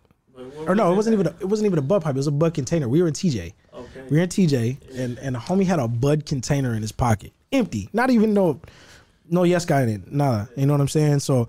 or 0.66 0.74
no, 0.74 0.90
it 0.92 0.96
wasn't 0.96 1.12
even 1.12 1.26
a, 1.26 1.34
it 1.40 1.46
wasn't 1.46 1.66
even 1.66 1.78
a 1.78 1.82
bud 1.82 2.02
pipe. 2.02 2.14
It 2.14 2.18
was 2.18 2.26
a 2.26 2.32
bud 2.32 2.54
container. 2.54 2.88
We 2.88 3.02
were 3.02 3.08
in 3.08 3.14
TJ. 3.14 3.52
Okay. 3.74 4.02
We 4.10 4.16
were 4.16 4.22
in 4.22 4.28
TJ, 4.30 4.96
and 4.98 5.18
and 5.18 5.34
the 5.34 5.40
homie 5.40 5.66
had 5.66 5.78
a 5.78 5.88
bud 5.88 6.24
container 6.24 6.74
in 6.74 6.80
his 6.80 6.92
pocket, 6.92 7.32
empty, 7.52 7.90
not 7.92 8.08
even 8.10 8.32
no 8.32 8.60
no 9.28 9.42
yes 9.42 9.66
guy 9.66 9.82
in 9.82 9.88
it, 9.90 10.10
nada. 10.10 10.48
You 10.56 10.64
know 10.66 10.72
what 10.72 10.80
I'm 10.80 10.88
saying? 10.88 11.20
So. 11.20 11.48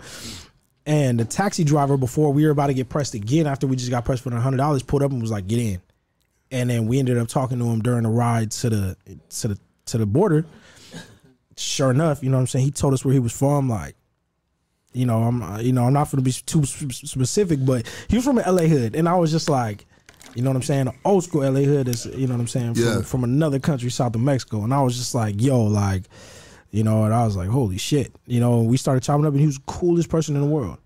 And 0.86 1.18
the 1.18 1.24
taxi 1.24 1.64
driver, 1.64 1.96
before 1.96 2.32
we 2.32 2.44
were 2.44 2.50
about 2.50 2.66
to 2.66 2.74
get 2.74 2.88
pressed 2.90 3.14
again, 3.14 3.46
after 3.46 3.66
we 3.66 3.76
just 3.76 3.90
got 3.90 4.04
pressed 4.04 4.22
for 4.22 4.30
the 4.30 4.38
hundred 4.40 4.58
dollars, 4.58 4.82
pulled 4.82 5.02
up 5.02 5.10
and 5.12 5.20
was 5.22 5.30
like, 5.30 5.46
"Get 5.46 5.58
in." 5.58 5.80
And 6.50 6.68
then 6.68 6.86
we 6.86 6.98
ended 6.98 7.16
up 7.16 7.28
talking 7.28 7.58
to 7.58 7.64
him 7.64 7.80
during 7.80 8.02
the 8.02 8.10
ride 8.10 8.50
to 8.52 8.68
the 8.70 8.96
to 9.40 9.48
the 9.48 9.58
to 9.86 9.98
the 9.98 10.06
border. 10.06 10.44
Sure 11.56 11.90
enough, 11.90 12.22
you 12.22 12.30
know 12.30 12.36
what 12.36 12.42
I'm 12.42 12.46
saying. 12.48 12.64
He 12.64 12.70
told 12.70 12.94
us 12.94 13.04
where 13.04 13.14
he 13.14 13.20
was 13.20 13.32
from. 13.32 13.68
Like, 13.68 13.94
you 14.92 15.06
know, 15.06 15.22
I'm 15.22 15.60
you 15.64 15.72
know 15.72 15.84
I'm 15.84 15.92
not 15.92 16.10
going 16.10 16.22
to 16.22 16.22
be 16.22 16.32
too 16.32 16.64
specific, 16.64 17.64
but 17.64 17.86
he 18.08 18.16
was 18.16 18.24
from 18.24 18.38
an 18.38 18.44
LA 18.54 18.62
hood, 18.64 18.94
and 18.96 19.08
I 19.08 19.14
was 19.14 19.30
just 19.30 19.48
like, 19.48 19.86
you 20.34 20.42
know 20.42 20.50
what 20.50 20.56
I'm 20.56 20.62
saying, 20.62 20.88
An 20.88 20.94
old 21.04 21.24
school 21.24 21.42
LA 21.42 21.60
hood 21.60 21.88
is 21.88 22.06
you 22.06 22.26
know 22.26 22.34
what 22.34 22.40
I'm 22.40 22.48
saying 22.48 22.74
from, 22.74 22.82
Yeah. 22.84 23.02
from 23.02 23.24
another 23.24 23.58
country 23.58 23.88
south 23.90 24.14
of 24.16 24.20
Mexico, 24.20 24.64
and 24.64 24.74
I 24.74 24.82
was 24.82 24.96
just 24.96 25.14
like, 25.14 25.40
yo, 25.40 25.62
like, 25.62 26.02
you 26.74 26.82
know, 26.82 27.04
and 27.04 27.14
I 27.14 27.24
was 27.24 27.36
like, 27.36 27.48
holy 27.48 27.78
shit, 27.78 28.12
you 28.26 28.40
know. 28.40 28.62
We 28.62 28.76
started 28.76 29.02
chopping 29.04 29.24
up, 29.26 29.32
and 29.32 29.40
he 29.40 29.46
was 29.46 29.56
the 29.58 29.64
coolest 29.66 30.08
person 30.08 30.34
in 30.34 30.42
the 30.42 30.48
world. 30.48 30.78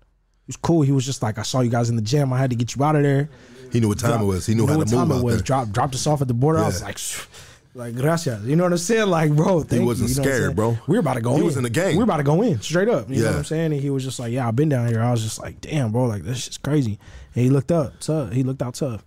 He 0.45 0.49
was 0.49 0.55
cool. 0.57 0.81
He 0.83 0.91
was 0.91 1.05
just 1.05 1.23
like, 1.23 1.37
I 1.39 1.41
saw 1.41 1.61
you 1.61 1.69
guys 1.71 1.89
in 1.89 1.95
the 1.95 2.01
gym. 2.01 2.31
I 2.31 2.37
had 2.37 2.51
to 2.51 2.55
get 2.55 2.75
you 2.75 2.83
out 2.83 2.95
of 2.95 3.03
there. 3.03 3.29
He 3.71 3.79
knew 3.79 3.87
what 3.87 3.99
time 3.99 4.21
it 4.21 4.25
was. 4.25 4.45
He 4.45 4.53
knew 4.55 4.67
how 4.67 4.77
what 4.77 4.87
to 4.87 4.95
move 4.95 5.07
time 5.07 5.11
out 5.11 5.21
it 5.21 5.23
was. 5.23 5.35
there. 5.37 5.43
Drop, 5.43 5.69
dropped 5.69 5.95
us 5.95 6.05
off 6.07 6.21
at 6.21 6.27
the 6.27 6.33
border. 6.33 6.59
I 6.59 6.65
was 6.67 6.81
like, 6.83 6.99
like 7.75 7.95
gracias. 7.95 8.43
You 8.45 8.55
know 8.55 8.63
what 8.63 8.71
I'm 8.71 8.77
saying? 8.77 9.07
Like, 9.09 9.31
bro, 9.35 9.61
thank 9.61 9.81
you. 9.81 9.85
wasn't 9.87 10.09
You 10.09 10.15
know 10.17 10.21
scared, 10.23 10.55
bro. 10.55 10.77
We 10.87 10.95
were 10.95 10.99
about 11.01 11.15
to 11.15 11.21
go 11.21 11.33
He 11.33 11.39
in. 11.39 11.45
was 11.45 11.57
in 11.57 11.63
the 11.63 11.69
game. 11.69 11.91
We 11.91 11.97
were 11.97 12.03
about 12.03 12.17
to 12.17 12.23
go 12.23 12.41
in 12.43 12.61
straight 12.61 12.87
up. 12.87 13.09
You 13.09 13.23
know 13.23 13.29
what 13.31 13.35
I'm 13.37 13.43
saying? 13.43 13.73
And 13.73 13.81
he 13.81 13.89
was 13.89 14.03
just 14.03 14.19
like, 14.19 14.31
yeah, 14.31 14.47
I've 14.47 14.55
been 14.55 14.69
down 14.69 14.87
here. 14.87 15.01
I 15.01 15.11
was 15.11 15.23
just 15.23 15.39
like, 15.39 15.59
damn, 15.61 15.91
bro, 15.91 16.05
like 16.05 16.23
this 16.23 16.43
shit's 16.43 16.57
crazy. 16.57 16.99
And 17.35 17.43
he 17.43 17.49
looked 17.49 17.71
up, 17.71 17.99
tough. 17.99 18.31
He 18.31 18.43
looked 18.43 18.61
out 18.61 18.75
tough. 18.75 19.03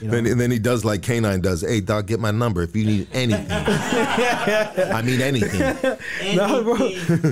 You 0.00 0.08
know? 0.08 0.12
Then, 0.12 0.26
and 0.26 0.38
then 0.40 0.50
he 0.50 0.58
does 0.58 0.84
like 0.84 1.00
K9 1.00 1.40
does. 1.40 1.62
Hey, 1.62 1.80
dog, 1.80 2.06
get 2.06 2.20
my 2.20 2.30
number 2.30 2.62
if 2.62 2.76
you 2.76 2.84
need 2.84 3.08
anything. 3.12 3.46
I 3.50 5.02
mean 5.04 5.20
anything. 5.22 5.60
No, 6.36 6.62
bro, 6.62 6.76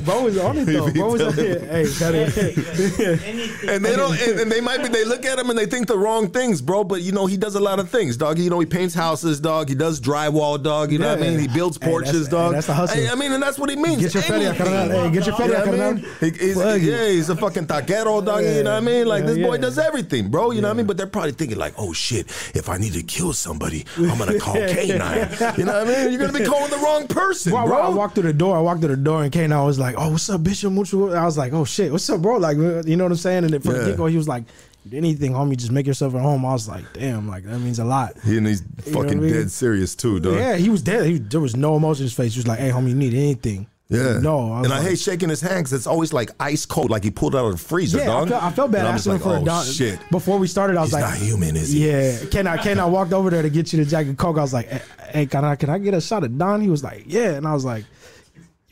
bro 0.01 0.23
was 0.25 0.39
on 0.39 0.57
it 0.59 0.65
though. 0.67 0.91
Bro 0.93 1.13
was 1.13 1.21
on 1.23 1.39
it. 1.39 1.61
Hey, 1.63 1.85
cut 1.99 2.15
it. 2.15 2.37
Anything. 3.25 3.69
And 3.69 3.85
they 3.85 3.97
don't. 3.97 4.19
And, 4.21 4.41
and 4.41 4.53
they 4.53 4.61
might 4.61 4.83
be. 4.83 4.89
They 4.89 5.05
look 5.05 5.25
at 5.25 5.39
him 5.39 5.51
and 5.51 5.59
they 5.59 5.67
think 5.67 5.87
the 5.89 5.99
wrong 5.99 6.31
things, 6.31 6.61
bro. 6.63 6.85
But 6.85 7.03
you 7.03 7.13
know, 7.13 7.27
he 7.27 7.37
does 7.37 7.55
a 7.55 7.61
lot 7.61 7.79
of 7.81 7.91
things, 7.91 8.17
dog. 8.17 8.39
You 8.39 8.49
know, 8.51 8.61
he 8.61 8.67
paints 8.67 8.95
houses, 8.95 9.41
dog. 9.41 9.69
He 9.69 9.75
does 9.75 10.01
drywall, 10.01 10.63
dog. 10.63 10.93
You 10.93 10.99
know 10.99 11.09
what 11.09 11.19
I 11.23 11.29
mean? 11.31 11.39
He 11.39 11.49
builds 11.49 11.77
Hey, 11.77 11.87
that's- 11.91 11.91
porches, 12.11 12.27
hey, 12.27 12.31
dog. 12.31 12.53
that's 12.55 12.67
the 12.67 12.75
hustle. 12.75 12.97
Hey, 13.01 13.09
I 13.09 13.15
mean, 13.15 13.33
and 13.33 13.43
that's 13.43 13.59
what 13.59 13.71
he 13.71 13.77
means. 13.77 14.01
Get 14.03 14.15
your 14.15 14.23
feria, 14.23 14.49
Anything. 14.51 14.67
carnal. 14.67 15.03
Hey, 15.05 15.11
get 15.11 15.27
your 15.27 15.35
You 15.41 15.49
know 15.49 15.65
feria, 15.65 15.89
I 15.89 15.93
mean? 15.93 16.05
He- 16.21 16.31
he's- 16.31 16.55
Plug 16.55 16.81
yeah, 16.83 17.09
he's 17.09 17.29
a 17.31 17.37
fucking 17.37 17.67
taquero, 17.67 18.25
dog. 18.25 18.43
You 18.45 18.63
know 18.63 18.73
what 18.73 18.77
I 18.77 18.81
mean? 18.81 19.07
Like 19.07 19.23
Yeah, 19.25 19.27
this 19.31 19.39
boy 19.47 19.55
yeah. 19.57 19.61
does 19.61 19.79
everything, 19.79 20.29
bro. 20.31 20.51
You 20.53 20.61
know 20.63 20.69
what 20.69 20.75
I 20.75 20.77
mean? 20.79 20.87
But 20.87 20.97
they're 20.97 21.07
probably 21.07 21.33
thinking 21.33 21.59
like, 21.59 21.75
oh 21.79 21.93
shit, 21.93 22.31
if 22.55 22.69
I 22.69 22.79
need 22.79 22.93
to 22.95 23.03
kill 23.03 23.33
somebody, 23.33 23.85
I'm 23.97 24.17
gonna 24.19 24.39
call 24.39 24.55
K9. 24.75 25.59
You 25.59 25.65
know 25.65 25.73
what 25.85 25.89
I 25.89 26.05
mean? 26.05 26.13
You're 26.13 26.27
gonna 26.27 26.39
be 26.39 26.45
calling 26.45 26.71
the 26.71 26.79
wrong 26.79 27.07
person, 27.09 27.53
Bro, 27.53 27.63
I- 27.63 27.67
bro. 27.67 27.81
I 27.83 27.89
walked 27.91 28.15
through 28.15 28.25
the 28.25 28.33
door. 28.33 28.57
I 28.57 28.61
walked 28.61 28.81
through 28.81 28.97
the 28.97 29.03
door, 29.03 29.23
and 29.23 29.33
Kane, 29.33 29.53
I 29.53 29.63
was 29.65 29.79
like, 29.79 29.95
"Oh, 29.99 30.11
what's 30.11 30.29
up, 30.31 30.43
Bishop 30.43 30.73
Mucho?" 30.73 31.13
I 31.13 31.25
was 31.25 31.37
like, 31.39 31.53
"Oh 31.53 31.65
shit, 31.65 31.91
what's 31.93 32.09
up, 32.11 32.23
bro?" 32.23 32.37
Like, 32.39 32.57
uh, 32.57 32.83
you 32.87 32.97
know 32.97 33.05
what 33.05 33.13
I'm 33.13 33.17
saying? 33.19 33.45
And 33.45 33.53
then 33.53 33.61
from 33.61 33.75
Yeah. 33.75 33.81
the 33.83 33.87
get 33.91 33.97
go, 33.97 34.07
he 34.07 34.17
was 34.17 34.29
like, 34.29 34.45
"Anything, 34.93 35.33
homie, 35.33 35.57
just 35.57 35.73
make 35.73 35.87
yourself 35.87 36.15
at 36.15 36.21
home." 36.21 36.45
I 36.45 36.53
was 36.53 36.69
like, 36.69 36.85
"Damn, 36.93 37.29
like 37.29 37.45
that 37.45 37.59
means 37.59 37.79
a 37.79 37.85
lot." 37.85 38.15
He- 38.25 38.37
and 38.39 38.47
he's 38.47 38.63
You 38.87 38.93
fucking 38.93 39.19
I 39.19 39.21
mean? 39.23 39.33
dead 39.33 39.51
serious 39.51 39.95
too, 39.95 40.21
dog. 40.21 40.35
Yeah, 40.35 40.57
he 40.57 40.69
was 40.69 40.83
dead. 40.83 41.07
He, 41.07 41.19
there 41.19 41.41
was 41.41 41.57
no 41.57 41.77
emotion 41.77 42.03
in 42.03 42.07
his 42.07 42.15
face. 42.15 42.35
He 42.35 42.39
was 42.39 42.47
like, 42.47 42.59
"Hey, 42.61 42.71
homie, 42.71 42.89
you 42.91 42.95
need 42.95 43.15
anything?" 43.15 43.67
Yeah. 43.89 44.19
No, 44.19 44.51
I 44.53 44.63
and 44.63 44.73
I 44.73 44.83
hate 44.83 44.99
shaking 44.99 45.29
his 45.29 45.43
hand 45.43 45.57
because 45.59 45.75
it's 45.75 45.87
always 45.87 46.13
like 46.13 46.31
ice 46.41 46.65
cold, 46.65 46.91
like 46.91 47.05
he 47.05 47.11
pulled 47.11 47.37
out 47.37 47.45
of 47.45 47.53
the 47.53 47.59
freezer, 47.59 47.99
Yeah, 47.99 48.07
dog. 48.07 48.29
I 48.29 48.31
felt, 48.31 48.43
I 48.43 48.51
felt 48.51 48.71
bad 48.71 48.83
just 48.93 48.95
asking 49.07 49.13
like, 49.13 49.23
for 49.23 49.29
oh, 49.29 49.43
a 49.43 49.45
don- 49.45 49.67
shit. 49.67 49.99
Before 50.11 50.39
we 50.39 50.47
started, 50.47 50.79
I 50.79 50.81
was 50.81 50.91
He's 50.91 50.95
like, 50.95 51.11
not 51.11 51.19
human, 51.19 51.55
is 51.55 51.71
he? 51.73 51.91
Yeah. 51.91 52.19
Can 52.31 52.47
I, 52.47 52.57
can 52.57 52.81
I 52.81 52.87
walked 52.87 53.13
over 53.13 53.29
there 53.29 53.43
to 53.43 53.51
get 53.51 53.73
you 53.75 53.85
the 53.85 53.91
Jack 53.91 54.07
and 54.07 54.17
Coke. 54.17 54.39
I 54.39 54.41
was 54.41 54.55
like, 54.55 54.69
"Hey, 54.69 54.83
Hey, 55.11 55.27
can 55.27 55.45
I, 55.45 55.55
can 55.57 55.69
I 55.69 55.79
get 55.79 55.93
a 55.93 56.01
shot 56.01 56.25
of 56.25 56.37
Don? 56.39 56.63
He 56.63 56.71
was 56.71 56.83
like, 56.83 57.05
Yeah. 57.07 57.33
And 57.35 57.47
I 57.47 57.53
was 57.53 57.67
like, 57.67 57.85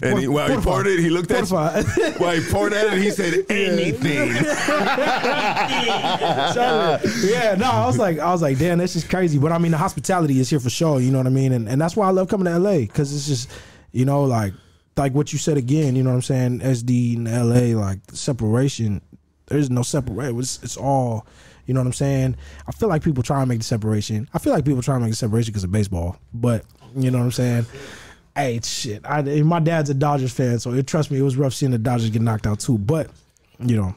And 0.03 0.19
he, 0.19 0.29
while 0.29 0.49
he 0.49 0.57
poured 0.57 0.87
it, 0.87 0.99
he 0.99 1.11
looked 1.11 1.31
at 1.31 1.45
Porfa. 1.45 2.19
while 2.21 2.35
he 2.41 2.51
poured 2.51 2.73
at 2.73 2.95
it, 2.95 3.03
he 3.03 3.11
said 3.11 3.35
anything. 3.51 4.29
yeah, 7.31 7.55
no, 7.59 7.71
I 7.71 7.87
was 7.87 7.99
like, 7.99 8.19
I 8.19 8.33
was 8.33 8.41
like, 8.43 8.59
damn, 8.59 8.79
this 8.79 8.97
is 8.97 9.05
crazy. 9.05 9.39
But 9.39 9.53
I 9.53 9.59
mean, 9.59 9.73
the 9.73 9.79
hospitality 9.79 10.41
is 10.41 10.49
here 10.51 10.59
for 10.61 10.71
sure. 10.71 11.01
You 11.01 11.11
know 11.11 11.19
what 11.19 11.27
I 11.27 11.31
mean? 11.31 11.53
And 11.53 11.69
and 11.69 11.79
that's 11.81 11.95
why 11.97 12.07
I 12.09 12.11
love 12.11 12.29
coming 12.29 12.47
to 12.47 12.59
LA 12.59 12.79
because 12.79 13.15
it's 13.15 13.27
just, 13.27 13.51
you 13.93 14.05
know, 14.05 14.25
like 14.25 14.55
like 14.97 15.15
what 15.15 15.33
you 15.33 15.39
said 15.39 15.57
again. 15.57 15.97
You 15.97 16.03
know 16.03 16.11
what 16.11 16.17
I'm 16.17 16.23
saying? 16.23 16.61
SD 16.61 17.17
and 17.17 17.27
LA, 17.27 17.79
like 17.79 18.01
separation. 18.13 19.01
There's 19.47 19.71
no 19.71 19.83
separation. 19.83 20.39
It's, 20.39 20.63
it's 20.63 20.77
all. 20.77 21.27
You 21.67 21.75
know 21.75 21.81
what 21.81 21.87
I'm 21.87 21.93
saying? 21.93 22.37
I 22.67 22.73
feel 22.73 22.89
like 22.89 23.05
people 23.05 23.23
try 23.23 23.41
to 23.41 23.47
make 23.47 23.59
the 23.59 23.65
separation. 23.65 24.29
I 24.35 24.39
feel 24.39 24.53
like 24.53 24.65
people 24.65 24.83
try 24.83 24.97
to 24.97 25.01
make 25.01 25.11
the 25.11 25.17
separation 25.17 25.53
because 25.53 25.65
of 25.65 25.71
baseball. 25.71 26.17
But 26.35 26.65
you 26.97 27.11
know 27.11 27.19
what 27.19 27.25
I'm 27.25 27.33
saying? 27.33 27.67
Hey, 28.35 28.61
shit. 28.63 29.03
I, 29.05 29.23
my 29.43 29.61
dad's 29.61 29.91
a 29.91 29.95
Dodgers 29.95 30.33
fan, 30.33 30.59
so 30.59 30.73
it, 30.73 30.87
trust 30.87 31.11
me, 31.11 31.19
it 31.19 31.23
was 31.23 31.37
rough 31.37 31.55
seeing 31.55 31.71
the 31.71 31.79
Dodgers 31.79 32.11
get 32.11 32.23
knocked 32.23 32.47
out 32.47 32.61
too. 32.61 32.79
But 32.79 33.11
you 33.61 33.77
know, 33.77 33.95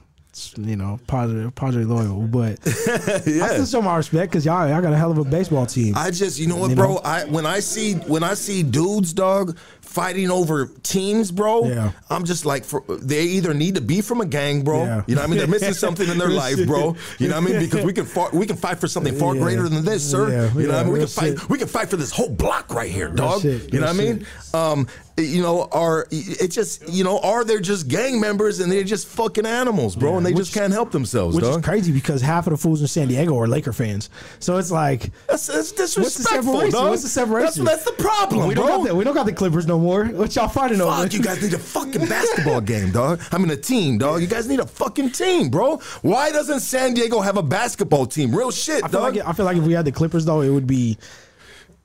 you 0.57 0.75
know, 0.75 0.99
Padre, 1.07 1.49
Padre 1.51 1.83
loyal. 1.83 2.27
But 2.35 2.59
I 2.65 3.19
still 3.21 3.65
show 3.65 3.81
my 3.81 3.95
respect 3.97 4.31
because 4.31 4.45
y'all, 4.45 4.67
y'all 4.67 4.81
got 4.81 4.93
a 4.93 4.97
hell 4.97 5.11
of 5.11 5.17
a 5.17 5.23
baseball 5.23 5.65
team. 5.65 5.93
I 5.95 6.11
just, 6.11 6.39
you 6.39 6.47
know 6.47 6.57
what, 6.57 6.69
You 6.71 6.75
bro? 6.75 6.95
know? 6.95 7.01
I 7.03 7.23
when 7.25 7.45
I 7.45 7.59
see 7.59 7.93
when 7.93 8.23
I 8.23 8.33
see 8.33 8.61
dudes, 8.63 9.13
dog, 9.13 9.57
fighting 9.81 10.29
over 10.29 10.67
teams, 10.83 11.31
bro. 11.31 11.65
Yeah. 11.67 11.91
I'm 12.09 12.25
just 12.25 12.45
like, 12.45 12.65
for, 12.65 12.83
they 12.89 13.23
either 13.23 13.53
need 13.53 13.75
to 13.75 13.81
be 13.81 14.01
from 14.01 14.19
a 14.19 14.25
gang, 14.25 14.63
bro. 14.63 14.83
Yeah. 14.83 15.03
You 15.07 15.15
know 15.15 15.21
what 15.21 15.27
I 15.27 15.29
mean? 15.29 15.37
They're 15.39 15.47
missing 15.47 15.73
something 15.85 16.09
in 16.09 16.17
their 16.17 16.29
life, 16.29 16.65
bro. 16.67 16.95
You 17.17 17.29
know 17.29 17.39
what 17.39 17.49
I 17.49 17.53
mean? 17.53 17.59
Because 17.61 17.85
we 17.85 17.93
can 17.93 18.05
fought, 18.05 18.33
we 18.33 18.45
can 18.45 18.57
fight 18.57 18.79
for 18.79 18.87
something 18.87 19.15
far 19.17 19.35
Yeah. 19.35 19.41
greater 19.41 19.69
than 19.69 19.85
this, 19.85 20.03
sir. 20.09 20.29
Yeah, 20.29 20.53
you 20.59 20.67
know 20.67 20.73
what 20.73 20.79
I 20.79 20.83
mean? 20.83 20.93
We 20.93 20.99
can 20.99 21.07
fight. 21.07 21.49
We 21.49 21.57
can 21.57 21.67
fight 21.67 21.89
for 21.89 21.95
this 21.97 22.11
whole 22.11 22.29
block 22.29 22.73
right 22.73 22.91
here, 22.91 23.07
dog. 23.07 23.41
shit, 23.41 23.73
you 23.73 23.79
know 23.79 23.85
what 23.87 23.95
I 23.95 23.97
mean? 23.97 24.25
Um, 24.53 24.87
you 25.17 25.41
know, 25.41 25.69
are 25.71 26.07
it 26.11 26.49
just 26.49 26.87
you 26.89 27.03
know 27.03 27.19
are 27.19 27.43
they 27.45 27.59
just 27.61 27.87
gang 27.87 28.19
members 28.19 28.59
and 28.59 28.69
they're 28.71 28.83
just 28.83 29.07
fucking 29.07 29.45
animals, 29.45 29.95
bro, 29.95 30.11
Yeah, 30.11 30.17
and 30.17 30.25
they 30.25 30.31
which- 30.33 30.47
just 30.47 30.53
can't 30.53 30.73
help 30.73 30.91
themselves, 30.91 31.35
which 31.35 31.45
dog. 31.45 31.59
is 31.59 31.65
crazy 31.65 31.91
because 31.93 32.21
half 32.21 32.47
of 32.47 32.51
the 32.51 32.57
fools 32.57 32.81
in 32.81 32.87
San 32.87 33.07
Diego 33.07 33.37
are 33.39 33.47
Laker 33.47 33.71
fans. 33.71 34.09
So 34.39 34.57
it's 34.57 34.71
like, 34.71 35.11
That's, 35.27 35.47
that's 35.47 35.71
disrespectful, 35.71 36.53
what's 36.55 36.65
the 36.65 36.71
dog. 36.71 36.89
What's 36.89 37.03
the 37.03 37.07
separation? 37.09 37.63
That's, 37.63 37.85
that's 37.85 37.97
the 37.97 38.03
problem, 38.03 38.47
we 38.47 38.55
bro. 38.55 38.67
don't 38.67 38.83
got 38.83 38.89
the, 38.89 38.95
we 38.95 39.03
don't 39.05 39.13
got 39.13 39.25
the 39.25 39.33
Clippers 39.33 39.65
no 39.67 39.79
more. 39.79 40.05
What 40.05 40.35
y'all 40.35 40.47
fighting 40.49 40.81
over? 40.81 41.07
You 41.07 41.21
guys 41.21 41.41
need 41.41 41.53
a 41.53 41.59
fucking 41.59 42.05
basketball 42.07 42.59
game, 42.73 42.91
dog. 42.91 43.21
I 43.31 43.37
mean, 43.37 43.49
a 43.51 43.55
team, 43.57 43.97
dog. 43.97 44.19
You 44.21 44.27
guys 44.27 44.47
need 44.49 44.59
a 44.59 44.67
fucking 44.67 45.11
team, 45.11 45.49
bro. 45.49 45.77
Why 46.01 46.31
doesn't 46.31 46.59
San 46.59 46.93
Diego 46.93 47.21
have 47.21 47.37
a 47.37 47.43
basketball 47.43 48.05
team? 48.05 48.35
Real 48.35 48.51
shit, 48.51 48.83
I 48.83 48.87
dog. 48.89 49.15
like 49.15 49.25
I 49.25 49.31
feel 49.31 49.45
like 49.45 49.55
if 49.57 49.63
we 49.63 49.73
had 49.73 49.85
the 49.85 49.91
Clippers 49.93 50.25
though, 50.25 50.41
it 50.41 50.49
would 50.49 50.67
be 50.67 50.97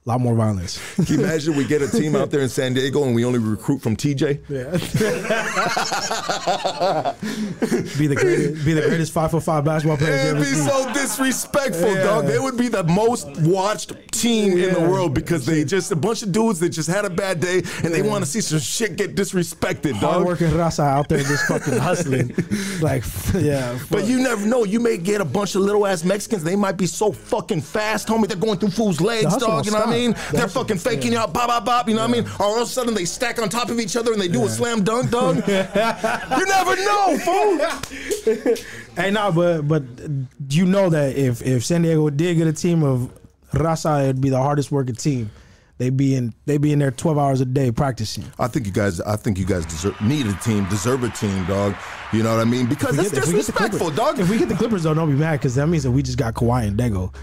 a 0.06 0.08
lot 0.08 0.20
more 0.20 0.34
violence. 0.34 0.80
Can 0.96 1.04
you 1.06 1.20
imagine 1.24 1.56
we 1.56 1.66
get 1.66 1.82
a 1.82 1.88
team 1.88 2.16
out 2.16 2.30
there 2.30 2.40
in 2.40 2.48
San 2.48 2.72
Diego 2.72 3.04
and 3.04 3.14
we 3.14 3.22
only 3.22 3.38
recruit 3.38 3.82
from 3.82 3.96
TJ? 3.96 4.40
Yeah. 4.48 4.70
be 7.98 8.06
the 8.06 8.14
greatest, 8.16 8.64
be 8.64 8.72
the 8.72 8.80
greatest 8.80 9.12
five 9.12 9.30
foot 9.30 9.42
five 9.42 9.62
basketball 9.64 9.98
player. 9.98 10.14
It'd 10.14 10.36
be 10.38 10.44
seen. 10.44 10.66
so 10.66 10.90
disrespectful, 10.94 11.94
Yeah. 11.94 12.02
dog. 12.04 12.24
They 12.26 12.38
would 12.38 12.56
be 12.56 12.68
the 12.68 12.82
most 12.84 13.28
watched 13.42 13.92
team 14.12 14.56
in 14.56 14.72
the 14.72 14.80
world 14.80 15.12
because 15.12 15.44
they 15.44 15.64
just 15.64 15.92
a 15.92 15.96
bunch 15.96 16.22
of 16.22 16.32
dudes 16.32 16.60
that 16.60 16.70
just 16.70 16.88
had 16.88 17.04
a 17.04 17.10
bad 17.10 17.40
day 17.40 17.58
and 17.84 17.92
they 17.92 18.00
want 18.00 18.24
to 18.24 18.30
see 18.30 18.40
some 18.40 18.58
shit 18.58 18.96
get 18.96 19.14
disrespected, 19.14 20.00
dog. 20.00 20.14
Hardworking 20.14 20.48
raza 20.48 20.82
out 20.82 21.10
there 21.10 21.18
just 21.18 21.44
fucking 21.46 21.76
hustling, 21.76 22.34
like 22.80 23.04
yeah. 23.34 23.78
But 23.90 24.06
you 24.06 24.18
never 24.20 24.46
know. 24.46 24.64
You 24.64 24.80
may 24.80 24.96
get 24.96 25.20
a 25.20 25.26
bunch 25.26 25.56
of 25.56 25.60
little 25.60 25.86
ass 25.86 26.04
Mexicans. 26.04 26.42
They 26.42 26.56
might 26.56 26.78
be 26.78 26.86
so 26.86 27.12
fucking 27.12 27.60
fast, 27.60 28.08
homie. 28.08 28.26
They're 28.26 28.36
going 28.38 28.58
through 28.58 28.70
fools' 28.70 29.02
legs, 29.02 29.36
dog. 29.36 29.66
You 29.66 29.72
know 29.72 29.89
what 29.90 29.96
I 29.96 29.98
mean? 30.00 30.14
They're 30.32 30.48
fucking 30.48 30.78
faking 30.78 31.14
out, 31.14 31.32
bop, 31.32 31.48
bop, 31.48 31.64
bop. 31.64 31.88
You 31.88 31.94
know 31.94 32.02
what 32.06 32.10
I 32.10 32.20
mean? 32.22 32.24
Or 32.38 32.46
all 32.46 32.56
of 32.56 32.62
a 32.62 32.66
sudden 32.66 32.94
they 32.94 33.04
stack 33.04 33.40
on 33.40 33.48
top 33.48 33.68
of 33.70 33.78
each 33.80 33.96
other 33.96 34.12
and 34.12 34.20
they 34.20 34.28
do 34.28 34.44
a 34.44 34.48
slam 34.48 34.82
dunk, 34.84 35.10
dog. 35.16 35.36
you 35.36 36.46
never 36.46 36.76
know, 36.76 37.18
fool. 37.18 38.54
Hey, 38.96 39.10
no, 39.12 39.30
but 39.32 39.62
but 39.68 39.82
you 40.50 40.66
know 40.66 40.90
that 40.90 41.16
if 41.16 41.42
if 41.42 41.64
San 41.64 41.82
Diego 41.82 42.10
did 42.10 42.36
get 42.36 42.46
a 42.48 42.52
team 42.52 42.82
of 42.82 43.10
raza, 43.52 44.02
it'd 44.04 44.20
be 44.20 44.28
the 44.30 44.38
hardest 44.42 44.70
working 44.72 44.96
team. 44.96 45.30
They 45.78 45.88
be 45.90 46.16
in 46.16 46.34
they 46.44 46.58
be 46.58 46.72
in 46.72 46.80
there 46.80 46.90
twelve 46.90 47.16
hours 47.16 47.40
a 47.40 47.44
day 47.46 47.70
practicing. 47.70 48.24
I 48.38 48.48
think 48.48 48.66
you 48.66 48.72
guys. 48.72 49.00
I 49.00 49.16
think 49.16 49.38
you 49.38 49.46
guys 49.46 49.64
deserve, 49.64 49.98
need 50.02 50.26
a 50.26 50.34
team, 50.34 50.68
deserve 50.68 51.04
a 51.04 51.08
team, 51.10 51.46
dog. 51.46 51.74
You 52.12 52.22
know 52.24 52.32
what 52.36 52.40
I 52.40 52.44
mean? 52.44 52.66
Because 52.66 52.96
that's 52.96 53.10
get- 53.10 53.18
if 53.18 53.24
the 53.26 53.30
disrespectful, 53.32 53.78
Clippers- 53.90 53.96
dog. 53.96 54.18
If 54.18 54.28
we 54.28 54.38
get 54.38 54.48
the 54.48 54.56
Clippers 54.56 54.82
though, 54.82 54.92
don't 54.92 55.08
be 55.10 55.16
mad 55.16 55.38
because 55.38 55.54
that 55.54 55.68
means 55.68 55.84
that 55.84 55.92
we 55.92 56.02
just 56.02 56.18
got 56.18 56.34
Kawhi 56.34 56.66
and 56.66 56.76
Dago. 56.76 57.14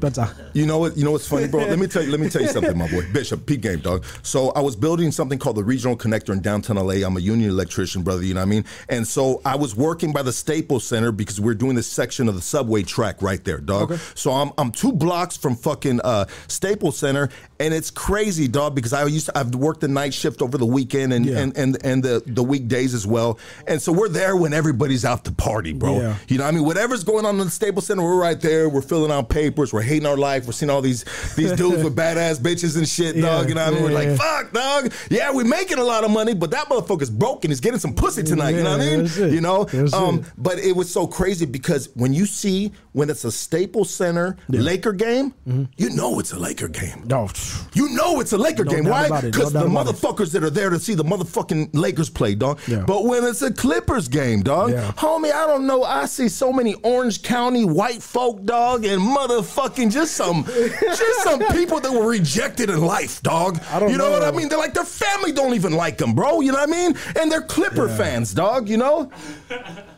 Better. 0.00 0.28
You 0.52 0.66
know 0.66 0.78
what? 0.78 0.96
You 0.96 1.04
know 1.04 1.12
what's 1.12 1.28
funny, 1.28 1.46
bro? 1.46 1.60
Let 1.60 1.78
me 1.78 1.86
tell 1.86 2.02
you. 2.02 2.10
Let 2.10 2.18
me 2.18 2.28
tell 2.28 2.42
you 2.42 2.48
something, 2.56 2.76
my 2.76 2.90
boy, 2.90 3.02
Bishop, 3.12 3.46
peak 3.46 3.60
game, 3.60 3.78
dog. 3.78 4.04
So 4.22 4.50
I 4.50 4.60
was 4.60 4.74
building 4.74 5.12
something 5.12 5.38
called 5.38 5.56
the 5.56 5.64
Regional 5.64 5.96
Connector 5.96 6.30
in 6.30 6.40
downtown 6.40 6.76
LA. 6.76 7.06
I'm 7.06 7.16
a 7.16 7.20
union 7.20 7.50
electrician, 7.50 8.02
brother. 8.02 8.24
You 8.24 8.34
know 8.34 8.40
what 8.40 8.46
I 8.46 8.50
mean? 8.50 8.64
And 8.88 9.06
so 9.06 9.40
I 9.44 9.54
was 9.54 9.76
working 9.76 10.12
by 10.12 10.22
the 10.22 10.32
Staples 10.32 10.84
Center 10.84 11.12
because 11.12 11.40
we're 11.40 11.54
doing 11.54 11.76
this 11.76 11.86
section 11.86 12.28
of 12.28 12.34
the 12.34 12.40
subway 12.42 12.82
track 12.82 13.22
right 13.22 13.42
there, 13.44 13.58
dog. 13.58 13.96
So 14.14 14.32
I'm 14.32 14.50
I'm 14.58 14.72
two 14.72 14.92
blocks 14.92 15.36
from 15.36 15.54
fucking 15.54 16.00
uh, 16.02 16.24
Staples 16.48 16.96
Center, 16.96 17.28
and 17.62 17.72
it's 17.74 17.90
crazy, 17.90 18.48
dog. 18.48 18.74
Because 18.74 18.92
I 18.92 19.04
used 19.06 19.26
to, 19.26 19.38
I've 19.38 19.54
worked 19.54 19.80
the 19.80 19.88
night 19.88 20.12
shift 20.14 20.42
over 20.42 20.58
the 20.58 20.66
weekend 20.66 21.12
and 21.12 21.24
Yeah. 21.26 21.38
and, 21.38 21.56
and 21.56 21.78
and 21.84 22.02
the 22.02 22.22
the 22.26 22.42
weekdays 22.42 22.94
as 22.94 23.06
well, 23.06 23.38
and 23.66 23.80
so 23.80 23.92
we're 23.92 24.08
there 24.08 24.36
when 24.36 24.52
everybody's 24.52 25.04
out 25.04 25.24
to 25.24 25.32
party, 25.32 25.72
bro. 25.72 25.98
Yeah. 26.00 26.16
You 26.28 26.38
know, 26.38 26.44
what 26.44 26.48
I 26.48 26.52
mean, 26.56 26.64
whatever's 26.64 27.04
going 27.04 27.24
on 27.24 27.38
in 27.40 27.44
the 27.46 27.50
Staples 27.50 27.86
Center, 27.86 28.02
we're 28.02 28.16
right 28.20 28.40
there. 28.40 28.68
We're 28.68 28.82
filling 28.82 29.10
out 29.10 29.28
papers. 29.28 29.72
We're 29.72 29.82
hating 29.82 30.06
our 30.06 30.16
life. 30.16 30.46
We're 30.46 30.52
seeing 30.52 30.70
all 30.70 30.82
these 30.82 31.04
these 31.36 31.52
dudes 31.52 31.82
with 31.84 31.96
badass 31.96 32.38
bitches 32.40 32.76
and 32.76 32.88
shit, 32.88 33.16
Yeah, 33.16 33.22
dog. 33.22 33.48
You 33.48 33.54
know, 33.54 33.64
what 33.64 33.72
I 33.72 33.74
mean, 33.74 33.82
we're 33.84 33.90
like, 34.08 34.18
fuck, 34.18 34.52
dog. 34.52 34.92
Yeah, 35.10 35.30
we're 35.32 35.44
making 35.44 35.78
a 35.78 35.84
lot 35.84 36.04
of 36.04 36.10
money, 36.10 36.34
but 36.34 36.50
that 36.50 36.66
motherfucker's 36.68 37.10
broken. 37.10 37.50
He's 37.50 37.60
getting 37.60 37.78
some 37.80 37.94
pussy 37.94 38.22
tonight. 38.22 38.50
you 38.56 38.62
know 38.62 38.76
what 38.76 38.86
I 38.86 38.96
mean? 38.96 39.32
You 39.32 39.40
know, 39.40 39.66
um, 39.92 40.24
but 40.36 40.58
it 40.58 40.74
was 40.74 40.92
so 40.92 41.06
crazy 41.06 41.46
because 41.46 41.88
when 41.94 42.12
you 42.12 42.26
see 42.26 42.72
when 42.92 43.08
it's 43.10 43.24
a 43.24 43.32
Staples 43.32 43.90
Center 43.90 44.36
Laker 44.48 44.92
game, 44.92 45.32
mm-hmm. 45.48 45.64
you 45.76 45.90
know 45.90 46.18
it's 46.18 46.32
a 46.32 46.38
Laker 46.38 46.68
game. 46.68 47.04
No, 47.06 47.28
You 47.72 47.88
know 47.90 48.20
it's 48.20 48.32
a 48.32 48.38
Laker 48.38 48.64
No 48.64 48.70
game. 48.72 48.84
Why? 48.84 49.06
it. 49.06 49.10
No 49.10 49.20
Because 49.22 49.52
the 49.52 49.64
about 49.64 49.86
it. 49.88 49.94
motherfuckers 49.96 50.32
that 50.32 50.44
are 50.44 50.50
there 50.50 50.70
to 50.70 50.78
see 50.78 50.94
the 50.94 51.04
motherfucking 51.04 51.70
Lakers 51.72 52.10
play, 52.10 52.34
dog. 52.34 52.60
Yeah. 52.66 52.84
But 52.86 53.04
when 53.04 53.24
it's 53.24 53.42
a 53.42 53.52
Clippers 53.52 54.08
game, 54.08 54.42
dog, 54.42 54.70
Yeah. 54.72 54.92
homie, 54.92 55.32
I 55.32 55.46
don't 55.46 55.66
know. 55.66 55.84
I 55.84 56.06
see 56.06 56.28
so 56.28 56.52
many 56.52 56.74
Orange 56.82 57.22
County 57.22 57.64
white 57.64 58.02
folk, 58.02 58.44
dog, 58.44 58.84
and 58.84 59.00
motherfucking 59.00 59.90
just 59.90 60.14
some, 60.14 60.44
just 60.80 61.22
some 61.22 61.40
people 61.52 61.80
that 61.80 61.92
were 61.92 62.06
rejected 62.06 62.68
in 62.70 62.80
life, 62.80 63.22
dog. 63.22 63.58
I 63.70 63.78
don't 63.80 63.90
you 63.90 63.96
know, 63.98 64.10
what 64.10 64.22
I 64.22 64.30
know. 64.30 64.36
mean? 64.36 64.48
They're 64.48 64.58
like 64.58 64.74
their 64.74 64.84
family 64.84 65.32
don't 65.32 65.54
even 65.54 65.72
like 65.72 65.98
them, 65.98 66.14
bro. 66.14 66.40
You 66.40 66.52
know 66.52 66.58
what 66.58 66.68
I 66.68 66.72
mean? 66.72 66.94
And 67.18 67.32
they're 67.32 67.42
Clipper 67.42 67.88
fans, 67.88 68.34
dog. 68.34 68.68
You 68.68 68.76
know, 68.76 69.10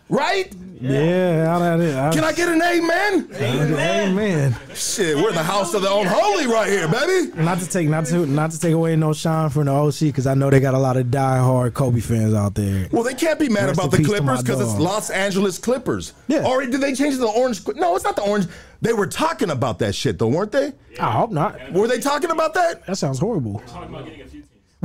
right? 0.09 0.55
Yeah, 0.85 1.57
I, 1.57 1.67
I, 1.67 2.09
I, 2.09 2.13
Can 2.13 2.25
I 2.25 2.33
get 2.33 2.49
an 2.49 2.61
amen? 2.63 3.29
Amen. 3.35 4.57
Shit, 4.75 5.17
we're 5.17 5.31
in 5.31 5.35
the 5.35 5.43
house 5.43 5.73
of 5.73 5.83
the 5.83 5.95
unholy 5.95 6.47
right 6.47 6.69
here, 6.69 6.87
baby. 6.89 7.33
Not 7.41 7.59
to 7.61 7.69
take 7.69 7.89
not 7.89 8.07
to 8.07 8.27
not 8.27 8.51
to 8.51 8.61
take 8.61 8.75
away 8.75 8.95
no 8.97 9.13
shine 9.13 9.49
from 9.49 9.67
the 9.67 9.73
OC 9.73 10.01
because 10.01 10.27
I 10.27 10.35
know 10.35 10.51
they 10.51 10.61
got 10.61 10.75
a 10.75 10.79
lot 10.79 10.97
of 10.97 11.07
diehard 11.07 11.73
Kobe 11.75 12.01
fans 12.01 12.35
out 12.35 12.55
there. 12.55 12.89
Well, 12.93 13.03
they 13.03 13.15
can't 13.15 13.39
be 13.39 13.49
mad 13.49 13.67
Rest 13.67 13.81
about 13.81 13.91
the 13.93 14.05
Clippers 14.05 14.43
because 14.43 14.61
it's. 14.61 14.79
Los 14.79 15.09
Angeles 15.11 15.59
Clippers. 15.59 16.13
Yeah. 16.29 16.47
Or 16.47 16.65
did 16.67 16.81
they 16.81 16.95
change 16.95 17.15
to 17.15 17.21
the 17.21 17.29
orange? 17.29 17.67
No, 17.75 17.97
it's 17.97 18.05
not 18.05 18.17
the 18.17 18.23
orange. 18.23 18.47
They 18.83 18.93
were 18.93 19.07
talking 19.07 19.51
about 19.51 19.79
that 19.79 19.95
shit 19.95 20.19
though, 20.19 20.29
weren't 20.29 20.53
they? 20.53 20.73
I 21.01 21.11
hope 21.13 21.31
not. 21.31 21.73
Were 21.73 21.89
they 21.89 22.01
talking 22.01 22.31
about 22.31 22.53
that? 22.55 22.85
That 22.87 22.97
sounds 22.97 23.19
horrible. 23.19 23.63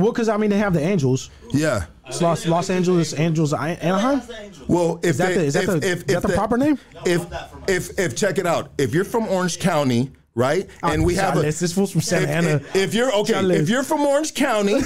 a 0.00 0.02
few 0.02 0.02
teams. 0.02 0.02
Well, 0.02 0.12
because 0.12 0.28
I 0.28 0.36
mean 0.36 0.50
they 0.50 0.58
have 0.58 0.72
the 0.74 0.80
Angels. 0.82 1.30
Yeah. 1.52 1.84
It's 2.06 2.20
Los 2.20 2.46
Los 2.46 2.70
Angeles 2.70 3.18
Angels 3.18 3.52
I- 3.52 3.70
Anaheim. 3.74 4.22
Well, 4.66 4.98
if 5.02 5.16
that 5.18 5.28
they, 5.28 5.34
the- 5.34 5.44
is 5.44 5.54
that 5.54 5.62
if, 5.64 5.68
the- 5.68 5.76
if, 5.76 5.98
is 5.98 6.04
that 6.06 6.16
if 6.16 6.22
the 6.22 6.28
proper 6.30 6.56
name? 6.58 6.78
If, 7.06 7.26
if 7.68 7.98
if 7.98 8.16
check 8.16 8.38
it 8.38 8.46
out, 8.46 8.70
if 8.78 8.92
you're 8.94 9.04
from 9.04 9.28
Orange 9.28 9.58
County, 9.60 10.10
right, 10.40 10.68
and 10.82 11.04
we 11.04 11.14
have 11.14 11.36
a 11.36 11.42
this 11.42 11.72
fool's 11.72 11.92
from 11.92 12.00
Santa 12.00 12.24
if, 12.24 12.30
Ana. 12.30 12.48
If, 12.48 12.76
if 12.76 12.94
you're 12.94 13.12
okay, 13.20 13.34
Charles. 13.34 13.50
if 13.52 13.68
you're 13.68 13.82
from 13.84 14.00
Orange 14.00 14.34
County, 14.34 14.80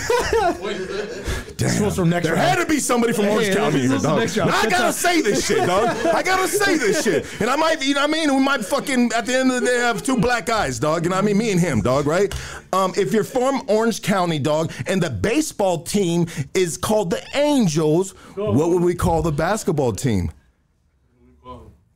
This 1.57 1.79
fool's 1.79 1.97
from 1.97 2.11
next 2.11 2.27
there 2.27 2.35
round. 2.35 2.49
had 2.49 2.59
to 2.59 2.67
be 2.67 2.79
somebody 2.81 3.13
from 3.13 3.27
Orange 3.27 3.55
County 3.55 3.87
this 3.87 4.03
here, 4.03 4.11
dog. 4.11 4.49
Now 4.49 4.57
I 4.59 4.69
gotta 4.69 4.93
say 4.93 5.21
this 5.23 5.47
shit, 5.47 5.67
dog. 5.67 5.89
I 6.07 6.23
gotta 6.23 6.49
say 6.49 6.77
this 6.77 7.03
shit, 7.05 7.27
and 7.41 7.49
I 7.49 7.57
might, 7.57 7.83
you 7.85 7.95
know 7.95 8.01
what 8.01 8.11
I 8.11 8.13
mean? 8.13 8.35
We 8.35 8.43
might 8.43 8.65
fucking 8.65 9.13
at 9.15 9.27
the 9.27 9.37
end 9.39 9.51
of 9.53 9.61
the 9.61 9.67
day 9.67 9.79
have 9.79 10.03
two 10.03 10.17
black 10.19 10.47
guys, 10.47 10.79
dog. 10.79 11.05
You 11.05 11.11
know 11.11 11.17
what 11.17 11.23
I 11.25 11.27
mean? 11.27 11.39
Me 11.39 11.53
and 11.53 11.61
him, 11.61 11.81
dog. 11.81 12.07
Right? 12.07 12.35
Um, 12.73 12.93
if 12.97 13.13
you're 13.13 13.25
from 13.25 13.63
Orange 13.69 14.03
County, 14.03 14.39
dog, 14.39 14.73
and 14.87 15.03
the 15.03 15.11
baseball 15.11 15.83
team 15.85 16.27
is 16.55 16.77
called 16.77 17.11
the 17.11 17.23
Angels, 17.35 18.11
what 18.35 18.71
would 18.71 18.83
we 18.83 18.95
call 18.95 19.23
the 19.23 19.33
basketball 19.33 19.93
team? 19.93 20.33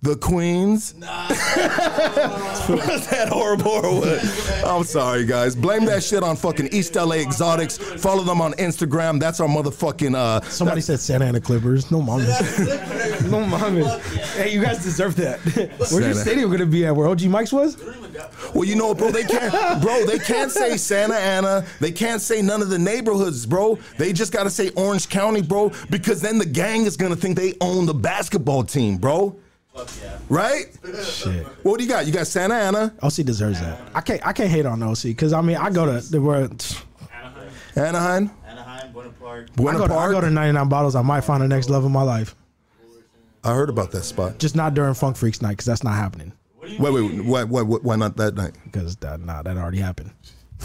The 0.01 0.14
Queens. 0.14 0.94
Nah. 0.94 1.28
Was 1.28 3.09
that 3.09 3.28
horrible 3.30 3.72
or 3.72 4.01
what? 4.01 4.64
I'm 4.64 4.84
sorry, 4.84 5.24
guys. 5.24 5.57
Blame 5.57 5.86
that 5.86 6.05
shit 6.05 6.22
on 6.22 6.36
fucking 6.36 6.68
East 6.70 6.94
LA 6.94 7.16
Exotics. 7.16 7.78
Follow 7.78 8.22
them 8.22 8.40
on 8.40 8.53
Instagram. 8.55 9.18
That's 9.18 9.40
our 9.40 9.49
motherfucking. 9.49 10.14
Uh, 10.14 10.40
Somebody 10.42 10.82
said 10.82 11.01
Santa 11.01 11.24
Ana 11.24 11.40
Clippers. 11.40 11.90
No 11.90 12.01
mama. 12.01 12.22
no 13.24 13.44
mama. 13.44 13.99
Hey, 14.36 14.53
you 14.53 14.62
guys 14.62 14.84
deserve 14.84 15.16
that. 15.16 15.40
Where's 15.90 15.92
your 15.92 16.14
stadium 16.14 16.53
gonna 16.53 16.64
be 16.66 16.86
at? 16.86 16.94
Where 16.94 17.09
OG 17.09 17.24
Mike's 17.24 17.53
was? 17.53 17.76
well, 18.55 18.64
you 18.64 18.76
know, 18.76 18.94
bro, 18.94 19.11
they 19.11 19.24
can't, 19.24 19.82
bro, 19.82 20.07
they 20.07 20.20
can't 20.20 20.53
say 20.53 20.76
Santa 20.76 21.16
Ana. 21.16 21.64
They 21.80 21.90
can't 21.90 22.22
say 22.22 22.40
none 22.40 22.62
of 22.62 22.68
the 22.70 22.78
neighborhoods, 22.78 23.46
bro. 23.46 23.80
They 23.96 24.12
just 24.12 24.32
gotta 24.32 24.51
say 24.51 24.70
Orange 24.76 25.09
County, 25.09 25.42
bro, 25.42 25.72
because 25.90 26.20
then 26.20 26.38
the 26.38 26.46
gang 26.46 26.84
is 26.84 26.96
gonna 26.96 27.16
think 27.16 27.36
they 27.36 27.55
own 27.61 27.86
the 27.86 27.94
basketball 27.94 28.62
team, 28.62 28.96
bro. 28.96 29.36
Right? 30.28 30.66
Shit. 31.04 31.46
What 31.62 31.78
do 31.78 31.84
you 31.84 31.90
got? 31.90 32.06
You 32.06 32.12
got 32.12 32.26
Santa 32.26 32.54
Ana, 32.54 32.94
OC 33.02 33.14
deserves 33.24 33.60
that. 33.60 33.80
I 33.94 34.00
can't. 34.00 34.26
I 34.26 34.32
can't 34.32 34.50
hate 34.50 34.66
on 34.66 34.82
OC 34.82 35.02
because 35.04 35.32
I 35.32 35.40
mean 35.40 35.56
I 35.56 35.70
go 35.70 35.86
to 35.86 36.00
the 36.00 36.20
where 36.20 36.36
Anaheim. 36.42 37.50
Anaheim, 37.76 38.30
Anaheim, 38.46 38.92
Buena 38.92 39.10
Park. 39.10 39.48
I 39.50 39.56
Buena 39.56 39.78
go, 39.78 39.86
to, 39.86 39.94
I 39.94 40.10
go 40.10 40.20
to 40.20 40.30
99 40.30 40.68
bottles. 40.68 40.94
I 40.94 41.02
might 41.02 41.22
find 41.22 41.42
the 41.42 41.48
next 41.48 41.70
love 41.70 41.84
of 41.84 41.90
my 41.90 42.02
life. 42.02 42.34
I 43.44 43.54
heard 43.54 43.70
about 43.70 43.92
that 43.92 44.02
spot. 44.02 44.38
Just 44.38 44.56
not 44.56 44.74
during 44.74 44.94
Funk 44.94 45.16
Freaks 45.16 45.40
night 45.40 45.52
because 45.52 45.66
that's 45.66 45.84
not 45.84 45.94
happening. 45.94 46.32
Wait, 46.60 46.80
wait, 46.80 47.24
why, 47.24 47.44
why, 47.44 47.62
why 47.62 47.96
not 47.96 48.16
that 48.16 48.34
night? 48.34 48.52
Because 48.64 48.96
that 48.96 49.20
nah, 49.20 49.42
that 49.42 49.56
already 49.56 49.78
happened. 49.78 50.10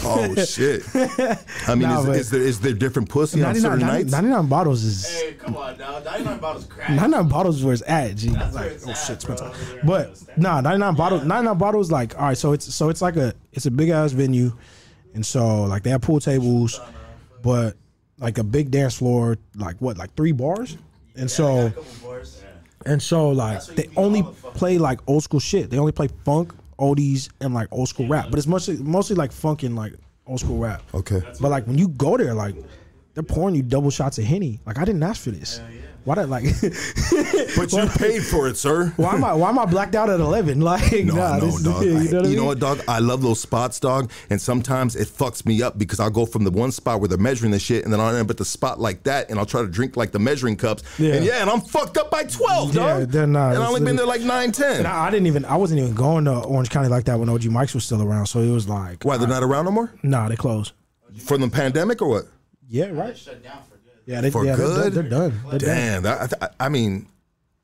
Oh 0.06 0.34
shit! 0.46 0.84
I 0.96 1.76
mean, 1.76 1.82
Nah, 1.88 2.00
is, 2.02 2.06
but- 2.06 2.16
is 2.16 2.30
there 2.32 2.42
is 2.42 2.60
there 2.60 2.74
different 2.74 3.10
pussy 3.10 3.42
on 3.44 3.50
99, 3.54 3.62
certain 3.72 3.80
90 3.88 3.94
nights? 4.04 4.12
99 4.12 4.48
bottles 4.48 4.84
is 4.84 5.06
Hey, 5.22 5.34
come 5.34 5.56
on 5.56 5.78
now. 5.78 6.00
99 6.00 6.40
bottles 6.40 6.66
crack. 6.66 6.90
99 6.90 7.28
bottles 7.30 7.58
is 7.58 7.64
where 7.64 7.74
it's 7.74 7.84
at. 7.86 8.16
G. 8.16 8.30
That's 8.30 8.56
Like, 8.56 8.64
where 8.66 8.74
it's 8.74 8.88
oh 8.88 8.92
at, 8.92 8.96
shit, 8.96 9.26
bro. 9.26 9.36
Spencer. 9.36 9.82
But 9.84 10.38
nah, 10.38 10.62
99 10.62 10.96
bottles. 10.96 11.24
99 11.26 11.58
bottles. 11.58 11.92
Like 11.92 12.18
all 12.20 12.26
right, 12.26 12.38
so 12.38 12.54
it's 12.54 12.74
so 12.74 12.90
it's 12.90 13.02
like 13.02 13.16
a 13.18 13.34
it's 13.52 13.66
a 13.68 13.72
big 13.72 13.90
ass 13.90 14.12
venue, 14.14 14.52
and 15.14 15.26
so 15.26 15.64
like 15.66 15.84
they 15.84 15.92
have 15.92 16.02
pool 16.02 16.20
tables, 16.20 16.80
but 17.44 17.76
like 18.18 18.38
a 18.40 18.44
big 18.44 18.72
dance 18.72 18.96
floor. 18.98 19.38
Like 19.56 19.76
what? 19.80 19.98
Like 19.98 20.16
three 20.16 20.32
bars. 20.32 20.78
And 21.16 21.30
so 21.30 21.70
Couple 21.70 21.86
bars. 22.10 22.42
and 22.88 23.00
so 23.02 23.30
like 23.30 23.60
what 23.60 23.76
they 23.76 23.84
you 23.84 23.90
can 23.90 24.04
only 24.04 24.22
call 24.24 24.32
it, 24.32 24.38
fuck. 24.38 24.54
play 24.56 24.78
like 24.80 25.00
old 25.08 25.22
school 25.24 25.40
shit. 25.40 25.70
They 25.70 25.78
only 25.78 25.92
play 25.92 26.10
funk, 26.26 26.54
oldies, 26.80 27.30
and 27.42 27.54
like 27.54 27.68
old 27.72 27.90
school 27.90 28.08
rap. 28.08 28.28
But 28.30 28.38
it's 28.38 28.48
mostly 28.48 28.78
mostly 28.78 29.16
like 29.16 29.32
funk 29.32 29.64
and 29.64 29.76
like 29.76 29.94
old 30.26 30.40
school 30.40 30.58
rap. 30.58 30.82
Okay. 30.94 31.22
But 31.42 31.50
like 31.50 31.68
when 31.68 31.78
you 31.78 31.90
go 31.90 32.18
there, 32.18 32.34
like 32.34 32.56
they're 33.14 33.24
pouring 33.24 33.56
you 33.56 33.64
double 33.64 33.90
shots 33.90 34.18
of 34.18 34.26
henny. 34.26 34.60
Like 34.66 34.78
I 34.78 34.86
didn't 34.86 35.04
ask 35.04 35.24
for 35.24 35.32
this. 35.32 35.60
Why 36.06 36.16
did 36.16 36.28
like? 36.30 36.44
But 37.56 37.72
you 37.72 37.88
paid 37.98 38.24
for 38.24 38.48
it, 38.48 38.58
sir. 38.58 38.92
why 38.98 39.14
am 39.14 39.24
I 39.24 39.34
why 39.34 39.50
am 39.50 39.58
I 39.60 39.66
blacked 39.66 39.96
out 39.96 40.10
at 40.10 40.20
eleven? 40.20 40.60
Like 40.74 40.92
No, 41.06 41.16
nah, 41.16 41.38
no, 41.38 41.46
this 41.46 41.56
is- 41.58 41.64
dog. 41.64 41.84
you 41.84 41.92
know 41.94 42.04
what 42.18 42.26
I 42.26 42.30
you 42.30 42.36
know 42.38 42.46
what, 42.46 42.60
dog? 42.60 42.82
I 42.88 43.00
love 43.00 43.22
those 43.22 43.40
spots, 43.40 43.80
dog. 43.80 44.12
And 44.30 44.42
sometimes 44.42 44.96
it 44.96 45.08
fucks 45.08 45.46
me 45.46 45.62
up 45.62 45.78
because 45.78 46.00
I'll 46.00 46.10
go 46.10 46.26
from 46.26 46.44
the 46.44 46.52
one 46.52 46.72
spot 46.72 47.00
where 47.00 47.08
they're 47.08 47.18
measuring 47.18 47.52
the 47.52 47.60
shit, 47.60 47.84
and 47.84 47.94
then 47.94 48.00
I'll 48.00 48.10
end 48.10 48.26
up 48.26 48.30
at 48.32 48.38
the 48.38 48.46
spot 48.46 48.80
like 48.80 49.04
that, 49.04 49.30
and 49.30 49.40
I'll 49.40 49.46
try 49.46 49.62
to 49.62 49.68
drink 49.68 49.96
like 49.98 50.12
the 50.12 50.20
measuring 50.20 50.56
cups. 50.58 50.84
Yeah. 51.00 51.14
And 51.16 51.26
yeah, 51.26 51.42
and 51.42 51.50
I'm 51.50 51.62
fucked 51.62 51.98
up 51.98 52.12
by 52.12 52.24
twelve, 52.24 52.74
Yeah, 52.76 53.00
dog. 53.00 53.10
then, 53.12 53.32
nah, 53.34 53.50
and 53.52 53.64
I 53.64 53.68
only 53.68 53.82
been 53.82 53.96
there 53.96 54.06
like 54.06 54.22
nine, 54.22 54.52
ten. 54.52 54.80
And 54.80 54.88
I, 54.88 55.06
I 55.08 55.12
didn't 55.12 55.28
even 55.28 55.46
I 55.46 55.56
wasn't 55.58 55.80
even 55.82 55.94
going 55.94 56.26
to 56.26 56.34
Orange 56.40 56.70
County 56.70 56.90
like 56.90 57.06
that 57.06 57.20
when 57.20 57.30
OG 57.30 57.46
Mike's 57.46 57.74
was 57.74 57.86
still 57.86 58.02
around. 58.02 58.26
So 58.28 58.40
it 58.40 58.50
was 58.52 58.68
like 58.68 59.04
Why 59.06 59.18
they're 59.18 59.28
not 59.28 59.44
around 59.44 59.66
no 59.66 59.72
more? 59.72 59.94
nah, 60.04 60.28
they 60.28 60.36
closed. 60.36 60.74
From 61.20 61.42
the 61.42 61.50
pandemic 61.50 62.02
or 62.02 62.08
what? 62.10 62.24
Yeah, 62.68 62.88
right. 62.88 63.16
Shut 63.18 63.44
down 63.44 63.58
for 63.70 63.70
good. 63.72 63.73
Yeah, 64.06 64.22
they, 64.22 64.30
For 64.32 64.46
yeah, 64.46 64.56
they're- 64.56 64.66
good? 64.68 64.94
They're, 64.94 65.04
done. 65.04 65.40
They're. 65.50 65.60
Damn, 65.60 66.04
that, 66.04 66.34
I, 66.42 66.66
I 66.66 66.70
mean, 66.70 67.08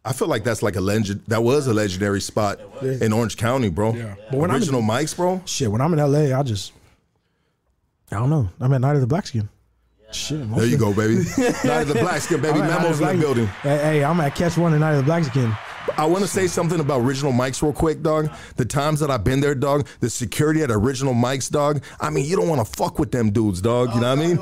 I 0.06 0.14
feel 0.14 0.28
like 0.30 0.44
that's 0.44 0.64
like 0.64 0.76
a 0.78 0.82
legend. 0.82 1.22
That 1.28 1.44
was 1.44 1.68
a 1.68 1.74
legendary 1.74 2.22
spot 2.22 2.60
in 2.82 3.12
Orange 3.12 3.36
County, 3.38 3.70
bro. 3.70 3.94
Yeah. 3.94 4.16
But 4.32 4.40
when 4.40 4.50
I'm 4.50 4.56
in- 4.58 4.62
Original 4.62 4.82
Mike's, 4.82 5.14
bro. 5.14 5.42
Shit, 5.46 5.70
when 5.72 5.82
I'm 5.82 5.94
in 5.94 6.00
LA, 6.00 6.38
I 6.38 6.44
just 6.44 6.72
I 8.12 8.16
don't 8.16 8.30
know. 8.30 8.50
I'm 8.60 8.74
at 8.74 8.82
Night 8.82 8.96
of 8.96 9.02
the 9.02 9.08
Black 9.08 9.28
Skin. 9.28 9.50
Shit, 10.12 10.50
There 10.56 10.66
you 10.66 10.78
go, 10.78 10.92
baby. 10.94 11.16
Night 11.38 11.82
of 11.84 11.90
the 11.90 11.98
Black 12.00 12.22
Skin, 12.22 12.42
baby. 12.42 12.60
I'm 12.60 12.64
at 12.64 12.70
Night 12.70 12.82
Memos 12.82 13.00
in 13.02 13.08
the 13.08 13.14
building. 13.22 13.46
Hey, 13.62 13.78
hey, 13.78 14.04
I'm 14.04 14.20
at 14.22 14.34
Catch 14.34 14.58
One 14.58 14.72
and 14.74 14.80
Night 14.80 14.94
of 14.94 14.98
the 14.98 15.04
Black 15.04 15.24
Skin. 15.26 15.54
I 16.00 16.06
want 16.06 16.24
to 16.24 16.30
say 16.30 16.48
something 16.48 16.80
about 16.80 17.02
Original 17.02 17.34
Mike's 17.34 17.62
real 17.62 17.74
quick, 17.74 18.02
dog. 18.02 18.30
The 18.56 18.64
times 18.64 19.02
that 19.02 19.12
I've 19.12 19.26
been 19.26 19.42
there, 19.42 19.54
dog, 19.54 19.86
the 20.00 20.10
security 20.10 20.64
at 20.64 20.72
Original 20.72 21.14
Mike's, 21.14 21.50
dog. 21.50 21.84
I 22.00 22.10
mean, 22.10 22.24
you 22.26 22.38
don't 22.38 22.48
want 22.48 22.66
to 22.66 22.74
fuck 22.78 23.00
with 23.00 23.12
them 23.12 23.32
dudes, 23.32 23.62
dog. 23.62 23.94
You 23.94 24.00
know 24.00 24.16
what 24.16 24.24
I 24.24 24.28
mean? 24.28 24.40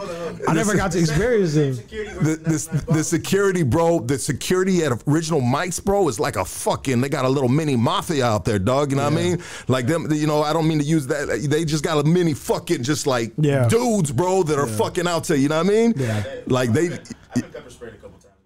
I 0.47 0.53
never 0.53 0.75
got 0.75 0.91
to 0.91 0.99
experience 0.99 1.55
it. 1.55 1.89
The, 1.89 2.35
the, 2.35 2.93
the 2.93 3.03
security, 3.03 3.63
bro, 3.63 3.99
the 4.01 4.19
security 4.19 4.83
at 4.83 4.91
Original 5.07 5.41
Mike's, 5.41 5.79
bro, 5.79 6.07
is 6.07 6.19
like 6.19 6.35
a 6.35 6.45
fucking, 6.45 7.01
they 7.01 7.09
got 7.09 7.25
a 7.25 7.29
little 7.29 7.49
mini 7.49 7.75
mafia 7.75 8.25
out 8.25 8.45
there, 8.45 8.59
dog. 8.59 8.91
You 8.91 8.97
know 8.97 9.05
what 9.05 9.13
I 9.13 9.15
mean? 9.15 9.41
Like 9.67 9.87
them, 9.87 10.11
you 10.11 10.27
know, 10.27 10.43
I 10.43 10.53
don't 10.53 10.67
mean 10.67 10.77
to 10.77 10.85
use 10.85 11.07
that. 11.07 11.47
They 11.49 11.65
just 11.65 11.83
got 11.83 11.97
a 11.97 12.07
mini 12.07 12.35
fucking, 12.35 12.83
just 12.83 13.07
like 13.07 13.33
Yeah. 13.37 13.67
dudes, 13.67 14.11
bro, 14.11 14.43
that 14.43 14.59
are 14.59 14.67
fucking 14.67 15.07
out 15.07 15.23
there. 15.25 15.37
You 15.37 15.49
know 15.49 15.57
what 15.57 15.65
I 15.65 15.69
mean? 15.69 15.93
Yeah. 15.97 16.23
Like 16.45 16.71
they, 16.71 16.99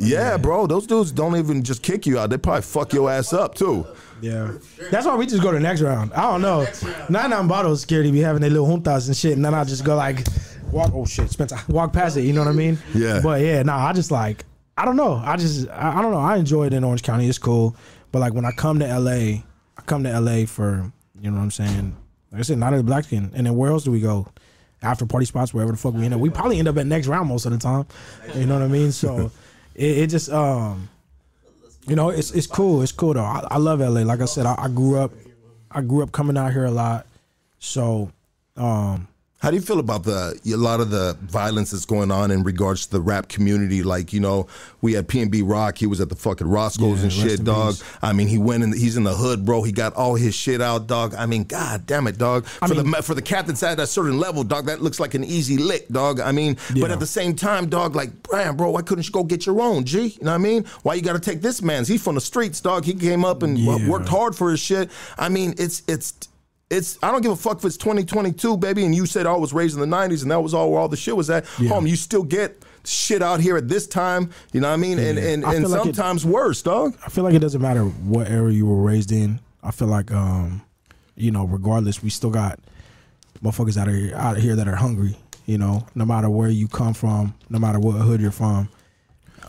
I've 0.01 0.09
been 0.09 0.31
pepper 0.31 0.33
sprayed 0.33 0.33
a 0.33 0.33
couple 0.33 0.33
times. 0.33 0.33
yeah, 0.33 0.37
bro, 0.37 0.67
those 0.67 0.87
dudes 0.87 1.11
don't 1.11 1.35
even 1.35 1.63
just 1.63 1.83
kick 1.83 2.05
you 2.05 2.19
out. 2.19 2.29
They 2.29 2.37
probably 2.37 2.61
fuck 2.61 2.93
your 2.93 3.09
ass 3.09 3.33
up, 3.33 3.55
too. 3.55 3.85
Yeah. 4.21 4.53
That's 4.91 5.05
why 5.05 5.15
we 5.15 5.25
just 5.25 5.41
go 5.41 5.51
to 5.51 5.57
the 5.57 5.63
next 5.63 5.81
round. 5.81 6.13
I 6.13 6.21
don't 6.23 6.41
know. 6.41 6.67
Nine 7.09 7.31
nine 7.31 7.47
bottles 7.47 7.81
security 7.81 8.11
be 8.11 8.19
having 8.19 8.41
their 8.41 8.51
little 8.51 8.67
juntas 8.67 9.07
and 9.07 9.17
shit, 9.17 9.33
and 9.33 9.43
then 9.43 9.53
I 9.53 9.63
just 9.63 9.83
go 9.83 9.95
like 9.95 10.27
walk 10.71 10.91
oh 10.93 11.05
shit, 11.05 11.29
Spencer. 11.29 11.57
Walk 11.67 11.91
past 11.91 12.17
it, 12.17 12.21
you 12.21 12.33
know 12.33 12.41
what 12.41 12.49
I 12.49 12.53
mean? 12.53 12.77
Yeah. 12.93 13.19
But 13.21 13.41
yeah, 13.41 13.63
nah, 13.63 13.85
I 13.87 13.93
just 13.93 14.11
like 14.11 14.45
I 14.77 14.85
don't 14.85 14.95
know. 14.95 15.15
I 15.15 15.37
just 15.37 15.67
I, 15.69 15.97
I 15.97 16.01
don't 16.01 16.11
know. 16.11 16.19
I 16.19 16.37
enjoy 16.37 16.67
it 16.67 16.73
in 16.73 16.83
Orange 16.83 17.03
County. 17.03 17.27
It's 17.27 17.37
cool. 17.37 17.75
But 18.11 18.19
like 18.19 18.33
when 18.33 18.45
I 18.45 18.51
come 18.51 18.79
to 18.79 18.99
LA, 18.99 19.11
I 19.11 19.81
come 19.85 20.03
to 20.03 20.19
LA 20.19 20.45
for, 20.45 20.91
you 21.19 21.31
know 21.31 21.37
what 21.37 21.43
I'm 21.43 21.51
saying? 21.51 21.95
Like 22.31 22.39
I 22.39 22.43
said, 22.43 22.57
not 22.57 22.73
at 22.73 22.77
the 22.77 22.83
black 22.83 23.05
skin. 23.05 23.31
And 23.33 23.47
then 23.47 23.55
where 23.55 23.71
else 23.71 23.83
do 23.83 23.91
we 23.91 23.99
go? 24.01 24.27
after 24.83 25.05
party 25.05 25.25
spots, 25.25 25.53
wherever 25.53 25.71
the 25.71 25.77
fuck 25.77 25.93
we 25.93 26.05
end 26.05 26.13
up. 26.13 26.19
We 26.19 26.29
probably 26.29 26.57
end 26.57 26.67
up 26.67 26.75
at 26.77 26.87
next 26.87 27.07
round 27.07 27.29
most 27.29 27.45
of 27.45 27.51
the 27.51 27.59
time. 27.59 27.85
You 28.35 28.45
know 28.47 28.55
what 28.55 28.63
I 28.63 28.67
mean? 28.67 28.91
So 28.91 29.31
it, 29.75 29.97
it 29.97 30.07
just 30.07 30.29
um, 30.29 30.89
you 31.87 31.95
know, 31.95 32.09
it's 32.09 32.31
it's 32.31 32.47
cool. 32.47 32.81
It's 32.81 32.91
cool 32.91 33.13
though. 33.13 33.23
I, 33.23 33.45
I 33.51 33.57
love 33.57 33.79
LA. 33.79 34.01
Like 34.01 34.21
I 34.21 34.25
said, 34.25 34.45
I, 34.45 34.55
I 34.57 34.67
grew 34.67 34.99
up, 34.99 35.11
I 35.71 35.81
grew 35.81 36.03
up 36.03 36.11
coming 36.11 36.37
out 36.37 36.51
here 36.53 36.65
a 36.65 36.71
lot. 36.71 37.05
So 37.59 38.11
um, 38.57 39.07
How 39.41 39.49
do 39.49 39.55
you 39.55 39.61
feel 39.63 39.79
about 39.79 40.03
the 40.03 40.39
a 40.45 40.55
lot 40.55 40.81
of 40.81 40.91
the 40.91 41.17
violence 41.23 41.71
that's 41.71 41.85
going 41.85 42.11
on 42.11 42.29
in 42.29 42.43
regards 42.43 42.85
to 42.85 42.91
the 42.91 43.01
rap 43.01 43.27
community? 43.27 43.81
Like 43.81 44.13
you 44.13 44.19
know, 44.19 44.45
we 44.81 44.93
had 44.93 45.07
PnB 45.07 45.41
Rock. 45.49 45.79
He 45.79 45.87
was 45.87 45.99
at 45.99 46.09
the 46.09 46.15
fucking 46.15 46.47
Roscoe's 46.47 46.99
Yeah, 46.99 47.03
and 47.05 47.11
shit, 47.11 47.43
dog. 47.43 47.73
peace. 47.73 47.83
I 48.03 48.13
mean, 48.13 48.27
he 48.27 48.37
went 48.37 48.61
in. 48.63 48.71
He's 48.71 48.97
in 48.97 49.03
the 49.03 49.15
hood, 49.15 49.43
bro. 49.43 49.63
He 49.63 49.71
got 49.71 49.93
all 49.95 50.13
his 50.13 50.35
shit 50.35 50.61
out, 50.61 50.85
dog. 50.85 51.15
I 51.15 51.25
mean, 51.25 51.43
god 51.45 51.87
damn 51.87 52.05
it, 52.05 52.19
dog. 52.19 52.45
For 52.45 52.67
mean- 52.75 52.91
the 52.91 53.01
for 53.01 53.15
the 53.15 53.21
cat 53.23 53.47
that's 53.47 53.63
at 53.63 53.79
a 53.79 53.87
certain 53.87 54.19
level, 54.19 54.43
dog, 54.43 54.67
that 54.67 54.83
looks 54.83 54.99
like 54.99 55.15
an 55.15 55.23
easy 55.23 55.57
lick, 55.57 55.87
dog. 55.89 56.19
I 56.19 56.31
mean, 56.31 56.55
but 56.79 56.91
at 56.91 56.99
the 56.99 57.07
same 57.07 57.35
time, 57.35 57.67
dog, 57.67 57.95
like 57.95 58.21
Brian, 58.21 58.55
bro, 58.55 58.69
why 58.69 58.83
couldn't 58.83 59.07
you 59.07 59.11
go 59.11 59.23
get 59.23 59.47
your 59.47 59.59
own? 59.59 59.85
G, 59.85 60.01
you 60.01 60.09
know 60.21 60.29
what 60.31 60.35
I 60.35 60.37
mean? 60.37 60.65
Why 60.83 60.93
you 60.93 61.01
got 61.01 61.13
to 61.13 61.19
take 61.19 61.41
this 61.41 61.63
man's? 61.63 61.87
He's 61.87 62.03
from 62.03 62.13
the 62.13 62.21
streets, 62.21 62.61
dog. 62.61 62.85
He 62.85 62.93
came 62.93 63.25
up 63.25 63.41
and 63.41 63.57
Yeah. 63.57 63.89
worked 63.89 64.07
hard 64.07 64.35
for 64.35 64.51
his 64.51 64.59
shit. 64.59 64.91
I 65.17 65.29
mean, 65.29 65.55
it's 65.57 65.81
it's 65.87 66.13
it's 66.71 66.97
I 67.03 67.11
don't 67.11 67.21
give 67.21 67.31
a 67.31 67.35
fuck 67.35 67.57
if 67.59 67.65
it's 67.65 67.77
2022, 67.77 68.57
baby. 68.57 68.85
And 68.85 68.95
you 68.95 69.05
said 69.05 69.25
I 69.27 69.33
was 69.35 69.53
raised 69.53 69.77
in 69.77 69.87
the 69.87 69.95
90s, 69.95 70.21
and 70.23 70.31
that 70.31 70.41
was 70.41 70.53
all 70.53 70.71
where 70.71 70.79
all 70.79 70.87
the 70.89 70.97
shit 70.97 71.15
was 71.15 71.29
at. 71.29 71.45
Home, 71.69 71.85
you 71.85 71.95
still 71.95 72.23
get 72.23 72.63
shit 72.83 73.21
out 73.21 73.39
here 73.41 73.57
at 73.57 73.67
this 73.67 73.85
time. 73.87 74.31
You 74.53 74.61
know 74.61 74.69
what 74.69 74.73
I 74.73 74.77
mean? 74.77 74.97
And 74.97 75.17
and, 75.19 75.43
and 75.43 75.65
feel 75.65 75.69
like 75.69 75.81
it- 75.87 75.95
sometimes 75.95 76.25
worse, 76.25 76.61
dog. 76.61 76.97
I 77.05 77.09
feel 77.09 77.23
like 77.23 77.33
it 77.35 77.39
doesn't 77.39 77.61
matter 77.61 77.83
what 77.83 78.29
era 78.29 78.51
you 78.51 78.65
were 78.65 78.81
raised 78.81 79.11
in. 79.11 79.39
I 79.63 79.71
feel 79.71 79.87
like, 79.89 80.11
um, 80.11 80.61
you 81.15 81.29
know, 81.29 81.45
regardless, 81.45 82.01
we 82.01 82.09
still 82.09 82.31
got 82.31 82.59
motherfuckers 83.43 83.77
out 83.77 83.87
of 83.87 83.93
here, 83.93 84.15
out 84.15 84.37
of 84.37 84.41
here 84.43 84.55
that 84.55 84.67
are 84.67 84.75
hungry. 84.75 85.17
You 85.45 85.57
know, 85.57 85.85
no 85.95 86.05
matter 86.05 86.29
where 86.29 86.49
you 86.49 86.67
come 86.67 86.93
from, 86.93 87.35
no 87.49 87.59
matter 87.59 87.79
what 87.79 87.93
hood 87.93 88.21
you're 88.21 88.31
from, 88.31 88.69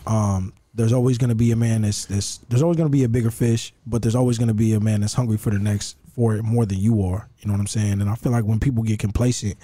um, 0.05 0.53
there's 0.73 0.91
always 0.93 1.17
going 1.17 1.29
to 1.29 1.35
be 1.35 1.51
a 1.51 1.55
man 1.55 1.83
that's, 1.83 2.05
that's 2.05 2.37
there's 2.49 2.61
always 2.63 2.77
going 2.77 2.89
to 2.89 2.91
be 2.91 3.03
a 3.03 3.09
bigger 3.09 3.31
fish, 3.31 3.73
but 3.85 4.01
there's 4.01 4.15
always 4.15 4.37
going 4.37 4.47
to 4.47 4.53
be 4.53 4.73
a 4.73 4.79
man 4.79 5.01
that's 5.01 5.13
hungry 5.13 5.37
for 5.37 5.51
the 5.51 5.59
next 5.59 5.95
for 6.13 6.35
it 6.35 6.43
more 6.43 6.65
than 6.65 6.77
you 6.77 7.03
are. 7.03 7.27
You 7.39 7.47
know 7.47 7.53
what 7.53 7.59
I'm 7.59 7.67
saying? 7.67 8.01
And 8.01 8.09
I 8.09 8.15
feel 8.15 8.31
like 8.31 8.45
when 8.45 8.59
people 8.59 8.83
get 8.83 8.99
complacent 8.99 9.57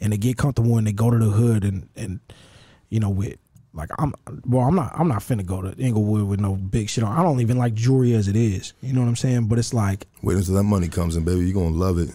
and 0.00 0.12
they 0.12 0.16
get 0.16 0.36
comfortable 0.36 0.78
and 0.78 0.86
they 0.86 0.92
go 0.92 1.10
to 1.10 1.18
the 1.18 1.30
hood 1.30 1.64
and 1.64 1.88
and 1.96 2.20
you 2.88 3.00
know 3.00 3.10
with 3.10 3.36
like 3.74 3.90
I'm 3.98 4.14
well 4.46 4.62
I'm 4.66 4.74
not 4.74 4.92
I'm 4.94 5.08
not 5.08 5.18
finna 5.20 5.44
go 5.44 5.62
to 5.62 5.76
Inglewood 5.76 6.28
with 6.28 6.40
no 6.40 6.56
big 6.56 6.88
shit 6.88 7.04
on. 7.04 7.16
I 7.16 7.22
don't 7.22 7.40
even 7.40 7.58
like 7.58 7.74
jewelry 7.74 8.14
as 8.14 8.28
it 8.28 8.36
is. 8.36 8.72
You 8.80 8.92
know 8.92 9.00
what 9.00 9.08
I'm 9.08 9.16
saying? 9.16 9.46
But 9.46 9.58
it's 9.58 9.74
like 9.74 10.06
Wait 10.22 10.36
until 10.36 10.54
that 10.54 10.64
money 10.64 10.88
comes 10.88 11.16
in, 11.16 11.24
baby. 11.24 11.44
You're 11.44 11.54
gonna 11.54 11.76
love 11.76 11.98
it. 11.98 12.10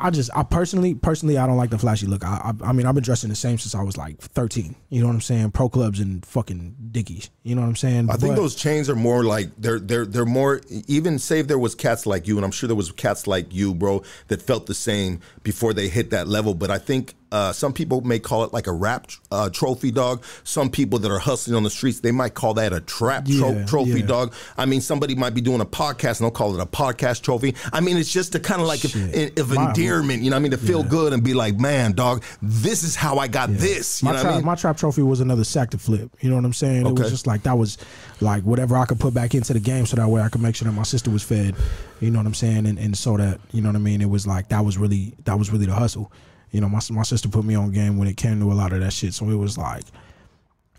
I 0.00 0.10
just 0.10 0.30
I 0.34 0.44
personally 0.44 0.94
personally 0.94 1.38
I 1.38 1.46
don't 1.46 1.56
like 1.56 1.70
the 1.70 1.78
flashy 1.78 2.06
look. 2.06 2.24
I 2.24 2.52
I, 2.62 2.68
I 2.68 2.72
mean 2.72 2.86
I've 2.86 2.94
been 2.94 3.02
dressing 3.02 3.30
the 3.30 3.36
same 3.36 3.58
since 3.58 3.74
I 3.74 3.82
was 3.82 3.96
like 3.96 4.20
13. 4.20 4.76
You 4.90 5.00
know 5.00 5.08
what 5.08 5.14
I'm 5.14 5.20
saying? 5.20 5.50
Pro 5.50 5.68
clubs 5.68 5.98
and 5.98 6.24
fucking 6.24 6.76
dickies. 6.92 7.30
You 7.42 7.56
know 7.56 7.62
what 7.62 7.68
I'm 7.68 7.76
saying? 7.76 8.08
I 8.10 8.16
think 8.16 8.36
those 8.36 8.54
chains 8.54 8.88
are 8.88 8.94
more 8.94 9.24
like 9.24 9.50
they're 9.58 9.80
they're 9.80 10.06
they're 10.06 10.24
more 10.24 10.60
even 10.86 11.18
say 11.18 11.40
if 11.40 11.48
there 11.48 11.58
was 11.58 11.74
cats 11.74 12.06
like 12.06 12.28
you, 12.28 12.36
and 12.36 12.44
I'm 12.44 12.52
sure 12.52 12.68
there 12.68 12.76
was 12.76 12.92
cats 12.92 13.26
like 13.26 13.52
you, 13.52 13.74
bro, 13.74 14.02
that 14.28 14.40
felt 14.40 14.66
the 14.66 14.74
same 14.74 15.20
before 15.42 15.74
they 15.74 15.88
hit 15.88 16.10
that 16.10 16.28
level. 16.28 16.54
But 16.54 16.70
I 16.70 16.78
think 16.78 17.14
uh, 17.30 17.52
some 17.52 17.72
people 17.72 18.00
may 18.00 18.18
call 18.18 18.44
it 18.44 18.52
like 18.52 18.66
a 18.66 18.72
rap 18.72 19.06
uh, 19.30 19.50
trophy 19.50 19.90
dog. 19.90 20.24
Some 20.44 20.70
people 20.70 20.98
that 21.00 21.10
are 21.10 21.18
hustling 21.18 21.56
on 21.56 21.62
the 21.62 21.70
streets, 21.70 22.00
they 22.00 22.12
might 22.12 22.34
call 22.34 22.54
that 22.54 22.72
a 22.72 22.80
trap 22.80 23.26
tro- 23.26 23.50
Yeah, 23.52 23.64
trophy 23.66 24.00
yeah. 24.00 24.06
dog. 24.06 24.34
I 24.56 24.64
mean, 24.66 24.80
somebody 24.80 25.14
might 25.14 25.34
be 25.34 25.40
doing 25.40 25.60
a 25.60 25.66
podcast 25.66 26.20
and 26.20 26.26
they'll 26.26 26.30
call 26.30 26.54
it 26.58 26.62
a 26.62 26.66
podcast 26.66 27.22
trophy. 27.22 27.54
I 27.72 27.80
mean, 27.80 27.96
it's 27.96 28.10
just 28.12 28.34
a 28.34 28.40
kind 28.40 28.60
of 28.60 28.66
like 28.66 28.82
of 28.84 28.94
My- 29.50 29.68
endearment, 29.68 30.22
you 30.22 30.30
know 30.30 30.36
what 30.36 30.40
I 30.40 30.42
mean? 30.42 30.50
To 30.52 30.58
feel 30.58 30.82
good 30.82 31.12
and 31.12 31.22
be 31.22 31.34
like, 31.34 31.58
man, 31.58 31.92
dog, 31.92 32.22
this 32.40 32.82
is 32.82 32.96
how 32.96 33.18
I 33.18 33.28
got 33.28 33.50
this. 33.50 34.02
You 34.02 34.06
my 34.06 34.12
know 34.12 34.16
what 34.16 34.22
trap, 34.22 34.32
I 34.32 34.36
mean? 34.36 34.46
my 34.46 34.54
trap 34.54 34.76
trophy 34.76 35.02
was 35.02 35.20
another 35.20 35.44
sack 35.44 35.70
to 35.70 35.78
flip. 35.78 36.10
You 36.20 36.30
know 36.30 36.36
what 36.36 36.44
I'm 36.44 36.52
saying? 36.52 36.86
It 36.86 36.94
was 36.94 37.10
just 37.10 37.26
like 37.26 37.42
that 37.42 37.58
was 37.58 37.78
like 38.20 38.42
whatever 38.44 38.76
I 38.76 38.84
could 38.86 38.98
put 39.00 39.14
back 39.14 39.34
into 39.34 39.52
the 39.52 39.60
game, 39.60 39.86
so 39.86 39.96
that 39.96 40.08
way 40.08 40.20
I 40.22 40.28
could 40.28 40.40
make 40.40 40.56
sure 40.56 40.66
that 40.66 40.72
my 40.74 40.82
sister 40.82 41.10
was 41.10 41.22
fed. 41.22 41.54
You 42.00 42.10
know 42.10 42.18
what 42.18 42.26
I'm 42.26 42.34
saying? 42.34 42.66
And 42.66 42.78
and 42.78 42.96
so 42.96 43.16
that 43.16 43.40
you 43.52 43.60
know 43.60 43.68
what 43.68 43.76
I 43.76 43.80
mean. 43.80 44.00
It 44.00 44.08
was 44.10 44.26
like 44.26 44.48
that 44.48 44.64
was 44.64 44.78
really 44.78 45.14
that 45.24 45.38
was 45.38 45.50
really 45.52 45.66
the 45.66 45.74
hustle. 45.74 46.10
You 46.50 46.60
know, 46.60 46.68
my 46.68 46.80
my 46.90 47.02
sister 47.02 47.28
put 47.28 47.44
me 47.44 47.54
on 47.54 47.72
game 47.72 47.98
when 47.98 48.08
it 48.08 48.16
came 48.16 48.40
to 48.40 48.52
a 48.52 48.54
lot 48.54 48.72
of 48.72 48.80
that 48.80 48.92
shit. 48.92 49.14
So 49.14 49.28
it 49.30 49.36
was 49.36 49.58
like, 49.58 49.84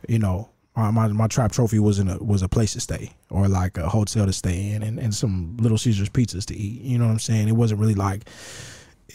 you 0.07 0.19
know. 0.19 0.49
My, 0.75 0.91
my, 0.91 1.07
my 1.09 1.27
trap 1.27 1.51
trophy 1.51 1.77
was 1.79 1.99
in 1.99 2.07
a 2.07 2.17
was 2.23 2.41
a 2.41 2.47
place 2.47 2.71
to 2.73 2.79
stay 2.79 3.11
or 3.29 3.49
like 3.49 3.77
a 3.77 3.89
hotel 3.89 4.25
to 4.25 4.31
stay 4.31 4.69
in 4.69 4.81
and, 4.81 4.97
and 4.97 5.13
some 5.13 5.57
little 5.59 5.77
Caesars 5.77 6.09
pizzas 6.09 6.45
to 6.45 6.55
eat. 6.55 6.83
You 6.83 6.97
know 6.97 7.05
what 7.05 7.11
I'm 7.11 7.19
saying? 7.19 7.49
It 7.49 7.53
wasn't 7.53 7.81
really 7.81 7.95
like 7.95 8.23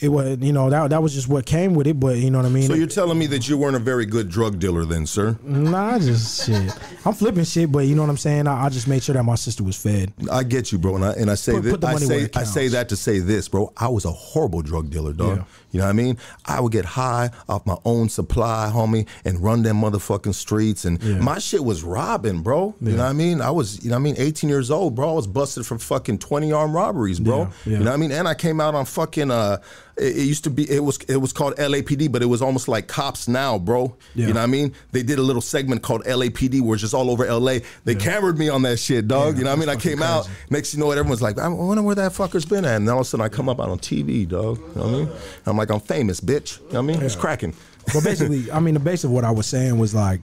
it 0.01 0.09
was 0.09 0.39
you 0.41 0.53
know 0.53 0.71
that 0.71 0.91
that 0.91 1.03
was 1.03 1.15
just 1.15 1.29
what 1.29 1.47
came 1.47 1.75
with 1.75 1.87
it. 1.87 1.99
But 1.99 2.17
you 2.17 2.31
know 2.31 2.39
what 2.39 2.47
I 2.47 2.51
mean. 2.51 2.65
so 2.65 2.75
you're 2.75 2.87
telling 2.87 3.19
me 3.19 3.27
that 3.27 3.49
you 3.49 3.57
weren't 3.57 3.77
a 3.77 3.81
very 3.81 4.07
good 4.07 4.29
drug 4.29 4.59
dealer 4.59 4.85
then, 4.85 5.07
sir? 5.07 5.39
Nah, 5.43 5.95
I 5.95 5.99
just 5.99 6.47
shit. 6.47 6.73
I'm 7.05 7.15
flipping 7.15 7.45
shit, 7.45 7.71
but 7.71 7.81
you 7.81 7.95
know 7.95 8.03
what 8.03 8.11
I'm 8.11 8.17
saying. 8.17 8.47
I, 8.47 8.67
I 8.67 8.69
just 8.69 8.89
made 8.89 9.03
sure 9.03 9.15
that 9.15 9.23
my 9.23 9.37
sister 9.37 9.63
was 9.63 9.77
fed. 9.77 10.13
I 10.31 10.43
get 10.43 10.73
you, 10.73 10.79
bro, 10.79 10.97
and 10.97 11.05
I 11.05 11.13
and 11.13 11.31
I 11.31 11.35
say 11.35 11.53
Put- 11.53 11.63
this, 11.63 11.73
put 11.75 11.85
I 11.85 11.97
say 11.97 12.29
I 12.35 12.45
say 12.45 12.69
that 12.69 12.89
to 12.89 12.97
say 12.97 13.21
this, 13.21 13.49
bro. 13.49 13.73
I 13.77 13.89
was 13.89 14.05
a 14.05 14.13
horrible 14.13 14.63
drug 14.63 14.91
dealer, 14.91 15.13
dog. 15.13 15.39
Yeah. 15.39 15.45
You 15.75 15.81
know 15.81 15.87
what 15.87 15.91
I 15.91 15.95
mean? 15.95 16.19
I 16.47 16.61
would 16.61 16.71
get 16.71 16.85
high 16.85 17.31
off 17.49 17.67
my 17.67 17.77
own 17.85 18.09
supply, 18.09 18.71
homie, 18.73 19.09
and 19.25 19.41
run 19.43 19.63
them 19.63 19.81
motherfucking 19.81 20.35
streets, 20.35 20.85
and 20.85 21.03
Yeah. 21.03 21.19
my 21.19 21.39
shit 21.41 21.65
was 21.65 21.83
robbing, 21.83 22.43
bro. 22.43 22.75
You 22.81 22.93
know 22.93 22.99
what 22.99 23.11
I 23.11 23.13
mean? 23.13 23.41
I 23.41 23.51
was, 23.51 23.83
you 23.83 23.91
know 23.91 23.97
what 23.97 24.01
I 24.01 24.03
mean, 24.05 24.15
18 24.19 24.49
years 24.49 24.71
old, 24.71 24.95
bro. 24.95 25.11
I 25.11 25.13
was 25.15 25.27
busted 25.27 25.67
for 25.67 25.77
fucking 25.79 26.19
20 26.19 26.53
armed 26.53 26.75
robberies, 26.75 27.19
bro. 27.19 27.39
Yeah, 27.39 27.47
yeah. 27.67 27.73
You 27.73 27.79
know 27.85 27.91
what 27.91 27.95
I 27.95 27.97
mean? 27.97 28.13
And 28.13 28.29
I 28.29 28.35
came 28.35 28.61
out 28.61 28.77
on 28.77 28.85
fucking 28.85 29.33
uh, 29.33 29.57
it, 29.97 30.17
it 30.17 30.23
used 30.23 30.45
to 30.45 30.51
be 30.51 30.71
it 30.71 30.81
was 30.81 30.99
it 31.09 31.17
was 31.17 31.33
called 31.33 31.57
LAPD, 31.57 32.11
but 32.11 32.23
it 32.23 32.27
was 32.27 32.43
almost 32.43 32.69
like 32.69 32.89
cops 32.89 33.29
now, 33.29 33.59
bro. 33.59 33.97
Yeah. 34.15 34.29
You 34.29 34.35
know 34.35 34.41
what 34.41 34.45
I 34.45 34.47
mean? 34.47 34.75
They 34.93 35.03
did 35.03 35.19
a 35.19 35.23
little 35.23 35.43
segment 35.43 35.83
called 35.83 36.05
LAPD, 36.05 36.61
where 36.61 36.75
it's 36.75 36.83
just 36.83 36.95
all 36.95 37.11
over 37.11 37.25
LA. 37.27 37.59
They 37.85 37.95
cameraed 37.95 38.39
me 38.39 38.49
on 38.49 38.63
that 38.63 38.79
shit, 38.79 39.09
dog. 39.09 39.35
Yeah, 39.35 39.39
you 39.39 39.45
know 39.45 39.51
what 39.51 39.57
I 39.57 39.61
mean? 39.61 39.69
I 39.69 39.77
came 39.77 39.99
fucking 39.99 40.03
out. 40.03 40.25
crazy. 40.25 40.47
Next 40.51 40.75
you 40.75 40.81
know, 40.81 40.87
what 40.87 40.99
everyone's 40.99 41.23
like, 41.23 41.39
I 41.39 41.49
wonder 41.49 41.83
where 41.83 41.95
that 41.95 42.13
fucker's 42.13 42.45
been 42.45 42.65
at. 42.65 42.77
And 42.77 42.89
all 42.89 43.01
of 43.01 43.03
a 43.03 43.05
sudden, 43.05 43.25
I 43.25 43.29
come 43.29 43.49
up 43.49 43.61
out 43.61 43.69
on 43.69 43.79
TV, 43.79 44.29
dog. 44.29 44.59
You 44.59 44.65
know 44.75 44.83
what 44.83 44.87
I 44.87 44.93
mean? 44.93 45.09
I'm 45.47 45.57
like, 45.57 45.71
I'm 45.71 45.81
famous, 45.81 46.21
bitch. 46.21 46.59
You 46.59 46.65
know 46.65 46.83
what 46.83 46.95
I 46.95 46.97
mean? 46.97 47.03
It's 47.03 47.17
cracking. 47.17 47.55
But 47.93 48.05
basically, 48.05 48.51
I 48.53 48.61
mean, 48.61 48.75
the 48.75 48.81
base 48.81 49.05
of 49.05 49.11
what 49.11 49.25
I 49.25 49.31
was 49.31 49.47
saying 49.47 49.79
was 49.79 49.95
like, 49.95 50.21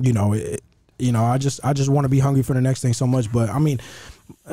you 0.00 0.12
know, 0.12 0.32
it, 0.32 0.62
you 0.98 1.12
know, 1.12 1.24
I 1.24 1.38
just 1.38 1.60
I 1.64 1.72
just 1.72 1.90
want 1.90 2.04
to 2.04 2.08
be 2.08 2.18
hungry 2.18 2.42
for 2.42 2.54
the 2.54 2.60
next 2.60 2.80
thing 2.80 2.92
so 2.92 3.06
much. 3.06 3.30
But 3.30 3.50
I 3.50 3.58
mean, 3.58 3.80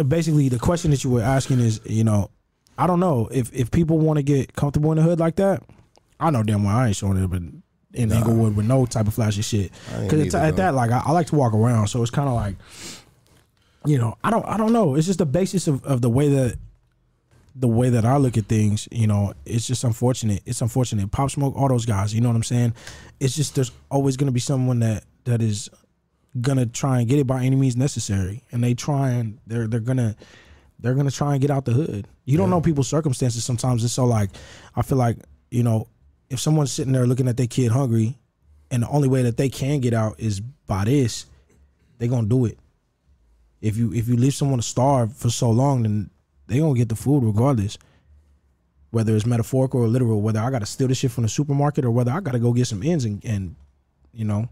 basically, 0.08 0.50
the 0.50 0.60
question 0.60 0.92
that 0.92 1.04
you 1.04 1.10
were 1.10 1.22
asking 1.22 1.60
is, 1.60 1.80
you 1.86 2.04
know, 2.04 2.30
I 2.78 2.88
don't 2.88 3.00
know 3.00 3.30
if 3.32 3.54
if 3.54 3.72
people 3.72 4.00
want 4.00 4.18
to 4.18 4.24
get 4.24 4.54
comfortable 4.54 4.91
in 4.91 4.98
the 4.98 5.04
hood 5.04 5.20
like 5.20 5.36
that. 5.38 5.64
I 6.20 6.30
know 6.30 6.44
damn 6.44 6.64
well 6.64 6.76
I 6.76 6.88
ain't 6.88 6.95
showing 6.95 7.22
it, 7.22 7.28
but 7.28 7.41
in 7.94 8.12
Inglewood 8.12 8.56
with 8.56 8.66
no 8.66 8.86
type 8.86 9.08
of 9.08 9.14
flashy 9.14 9.41
shit. 9.41 9.72
Because 10.02 10.34
at 10.34 10.56
that, 10.56 10.74
like, 10.74 10.91
I, 10.91 11.04
I 11.06 11.12
like 11.12 11.28
to 11.28 11.36
walk 11.36 11.54
around, 11.54 11.88
so 11.88 12.02
it's 12.02 12.12
kind 12.12 12.28
of 12.28 12.36
like, 12.36 12.56
you 13.86 13.98
know, 13.98 14.18
I 14.24 14.32
don't 14.32 14.45
I 14.45 14.58
don't 14.58 14.74
know. 14.74 14.95
It's 14.95 15.06
just 15.06 15.20
the 15.20 15.26
basis 15.26 15.68
of, 15.68 15.84
of 15.86 16.02
the 16.02 16.10
way 16.10 16.30
that 16.30 16.58
the 17.56 17.68
way 17.68 17.90
that 17.90 18.04
I 18.04 18.18
look 18.18 18.36
at 18.38 18.45
things, 18.45 18.88
you 18.91 19.06
know, 19.06 19.34
it's 19.45 19.68
just 19.68 19.84
unfortunate. 19.84 20.41
It's 20.45 20.62
unfortunate. 20.62 21.12
Pop 21.12 21.30
Smoke, 21.30 21.56
all 21.56 21.68
those 21.68 21.86
guys, 21.86 22.14
you 22.14 22.22
know 22.22 22.30
what 22.30 22.36
I'm 22.36 22.44
saying? 22.44 22.74
It's 23.20 23.36
just 23.36 23.56
there's 23.56 23.72
always 23.91 24.18
gonna 24.18 24.32
be 24.32 24.40
someone 24.40 24.80
that 24.80 25.04
that 25.26 25.41
is 25.41 25.70
gonna 26.41 26.66
try 26.66 27.00
and 27.00 27.08
get 27.08 27.20
it 27.20 27.28
by 27.28 27.44
any 27.44 27.56
means 27.56 27.78
necessary, 27.78 28.44
and 28.52 28.64
they 28.64 28.74
try 28.74 29.12
and 29.12 29.38
they're 29.45 29.68
they're 29.68 29.80
gonna 29.80 30.16
they're 30.80 30.95
gonna 30.95 31.12
try 31.12 31.34
and 31.34 31.41
get 31.41 31.52
out 31.52 31.66
the 31.66 31.72
hood. 31.72 32.08
You 32.26 32.38
don't 32.38 32.50
know 32.50 32.62
people's 32.62 32.88
circumstances 32.88 33.44
sometimes. 33.44 33.84
It's 33.84 33.94
so 33.94 34.06
like 34.06 34.30
I 34.76 34.82
feel 34.82 34.98
like 34.98 35.18
you 35.50 35.64
know 35.64 35.88
if 36.30 36.40
someone's 36.40 36.72
sitting 36.72 36.94
there 36.94 37.08
looking 37.08 37.28
at 37.28 37.38
their 37.38 37.48
kid 37.48 37.72
hungry, 37.72 38.18
and 38.72 38.84
the 38.84 38.90
only 38.90 39.08
way 39.08 39.22
that 39.24 39.38
they 39.38 39.50
can 39.50 39.80
get 39.80 39.94
out 39.94 40.20
is 40.20 40.40
by 40.40 40.86
this, 40.86 41.26
they 42.00 42.08
gonna 42.08 42.28
do 42.28 42.45
it. 42.45 42.58
If 43.62 43.78
you 43.78 43.94
if 43.94 44.08
you 44.08 44.18
leave 44.18 44.34
someone 44.34 44.60
to 44.60 44.64
starve 44.64 45.16
for 45.16 45.30
so 45.30 45.50
long, 45.52 45.84
then 45.84 46.10
they 46.48 46.60
gonna 46.60 46.74
get 46.74 46.90
the 46.90 46.95
food 46.95 47.24
regardless. 47.24 47.78
Whether 48.91 49.16
it's 49.16 49.26
metaphorical 49.26 49.82
or 49.82 49.88
literal, 49.88 50.22
whether 50.22 50.40
I 50.40 50.50
gotta 50.50 50.66
steal 50.66 50.88
the 50.88 50.95
shit 50.95 51.12
from 51.12 51.24
the 51.24 51.30
supermarket 51.30 51.86
or 51.86 51.91
whether 51.91 52.12
I 52.12 52.20
gotta 52.20 52.40
go 52.40 52.54
get 52.54 52.68
some 52.68 52.84
ends 52.84 53.06
and, 53.06 53.24
and 53.26 53.56
you 54.12 54.26
know, 54.26 54.50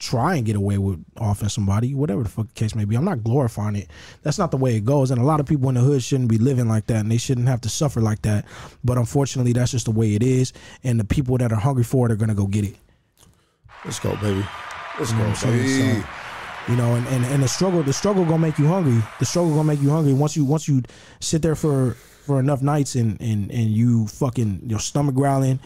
try 0.00 0.34
and 0.34 0.46
get 0.46 0.56
away 0.56 0.78
with 0.78 1.04
offing 1.18 1.48
somebody, 1.50 1.94
whatever 1.94 2.22
the 2.24 2.28
fuck 2.28 2.48
the 2.48 2.54
case 2.54 2.74
may 2.74 2.84
be. 2.86 2.96
I'm 2.96 3.04
not 3.04 3.22
glorifying 3.22 3.76
it. 3.76 3.88
That's 4.22 4.38
not 4.38 4.50
the 4.50 4.56
way 4.56 4.74
it 4.74 4.84
goes. 4.84 5.10
And 5.12 5.20
a 5.20 5.24
lot 5.24 5.40
of 5.40 5.46
people 5.46 5.68
in 5.68 5.76
the 5.76 5.82
hood 5.82 6.02
shouldn't 6.02 6.30
be 6.30 6.38
living 6.38 6.68
like 6.68 6.86
that 6.86 6.96
and 7.00 7.12
they 7.12 7.18
shouldn't 7.18 7.48
have 7.48 7.60
to 7.62 7.68
suffer 7.68 8.00
like 8.00 8.22
that. 8.22 8.46
But 8.82 8.96
unfortunately 8.98 9.52
that's 9.52 9.70
just 9.72 9.84
the 9.84 9.90
way 9.92 10.14
it 10.14 10.22
is. 10.22 10.52
And 10.82 10.98
the 10.98 11.04
people 11.04 11.36
that 11.38 11.52
are 11.52 11.56
hungry 11.60 11.84
for 11.84 12.06
it 12.06 12.12
are 12.12 12.16
gonna 12.16 12.34
go 12.34 12.46
get 12.46 12.64
it. 12.64 12.76
Let's 13.84 14.00
go, 14.00 14.16
baby. 14.16 14.44
Let's 14.98 15.12
You 15.12 15.18
know 15.18 15.24
go, 15.24 15.28
what 15.30 15.30
I'm 15.30 15.36
saying? 15.36 15.58
baby. 15.94 16.00
So, 16.00 16.08
you 16.72 16.76
know, 16.76 16.94
and, 16.94 17.06
and, 17.08 17.24
and 17.26 17.42
the 17.42 17.48
struggle, 17.48 17.82
the 17.82 17.92
struggle 17.92 18.24
gonna 18.24 18.38
make 18.38 18.58
you 18.58 18.66
hungry. 18.68 19.02
The 19.18 19.26
struggle 19.26 19.50
gonna 19.52 19.64
make 19.64 19.82
you 19.82 19.90
hungry. 19.90 20.12
Once 20.12 20.36
you 20.36 20.44
once 20.44 20.68
you 20.68 20.82
sit 21.20 21.42
there 21.42 21.54
for 21.54 21.92
for 22.26 22.38
enough 22.40 22.62
nights 22.62 22.94
and 22.94 23.20
and 23.20 23.50
and 23.50 23.70
you 23.70 24.06
fucking 24.06 24.62
your 24.66 24.78
stomach 24.78 25.14
growling, 25.14 25.58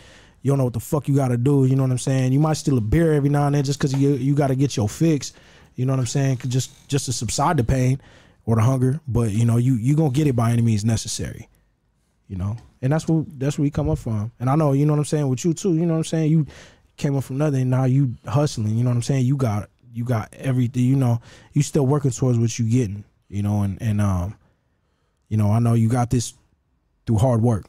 you 0.44 0.50
don't 0.50 0.58
know 0.58 0.64
what 0.64 0.74
the 0.74 0.80
fuck 0.80 1.08
you 1.08 1.16
gotta 1.16 1.38
do. 1.38 1.64
You 1.64 1.74
know 1.74 1.84
what 1.84 1.90
I'm 1.90 1.96
saying? 1.96 2.34
You 2.34 2.38
might 2.38 2.58
steal 2.58 2.76
a 2.76 2.82
beer 2.82 3.14
every 3.14 3.30
now 3.30 3.46
and 3.46 3.54
then 3.54 3.64
just 3.64 3.78
because 3.78 3.94
you 3.94 4.10
you 4.10 4.34
gotta 4.34 4.54
get 4.54 4.76
your 4.76 4.90
fix. 4.90 5.32
You 5.74 5.86
know 5.86 5.94
what 5.94 6.00
I'm 6.00 6.06
saying? 6.06 6.36
Just 6.46 6.86
just 6.86 7.06
to 7.06 7.14
subside 7.14 7.56
the 7.56 7.64
pain 7.64 7.98
or 8.44 8.56
the 8.56 8.60
hunger. 8.62 9.00
But 9.08 9.30
you 9.30 9.46
know 9.46 9.56
you 9.56 9.76
you 9.76 9.96
gonna 9.96 10.10
get 10.10 10.26
it 10.26 10.36
by 10.36 10.52
any 10.52 10.60
means 10.60 10.84
necessary. 10.84 11.48
You 12.28 12.36
know, 12.36 12.58
and 12.82 12.92
that's 12.92 13.08
what 13.08 13.24
that's 13.38 13.56
where 13.56 13.62
we 13.62 13.70
come 13.70 13.88
up 13.88 13.96
from. 13.96 14.32
And 14.38 14.50
I 14.50 14.54
know, 14.54 14.74
you 14.74 14.84
know 14.84 14.92
what 14.92 14.98
I'm 14.98 15.06
saying, 15.06 15.28
with 15.28 15.42
you 15.46 15.54
too. 15.54 15.74
You 15.76 15.86
know 15.86 15.94
what 15.94 15.98
I'm 16.00 16.04
saying. 16.04 16.30
You 16.30 16.46
came 16.98 17.16
up 17.16 17.24
from 17.24 17.38
nothing. 17.38 17.70
Now 17.70 17.84
you 17.84 18.14
hustling. 18.26 18.76
You 18.76 18.84
know 18.84 18.90
what 18.90 18.96
I'm 18.96 19.02
saying. 19.02 19.24
You 19.24 19.38
got 19.38 19.70
you 19.94 20.04
got 20.04 20.28
everything. 20.34 20.84
You 20.84 20.96
know, 20.96 21.22
you 21.54 21.62
still 21.62 21.86
working 21.86 22.10
towards 22.10 22.38
what 22.38 22.58
you 22.58 22.68
getting. 22.68 23.04
You 23.30 23.42
know, 23.42 23.62
and 23.62 23.80
and 23.80 23.98
um, 23.98 24.36
you 25.30 25.38
know, 25.38 25.50
I 25.50 25.58
know 25.58 25.72
you 25.72 25.88
got 25.88 26.10
this 26.10 26.34
through 27.06 27.16
hard 27.16 27.40
work, 27.40 27.64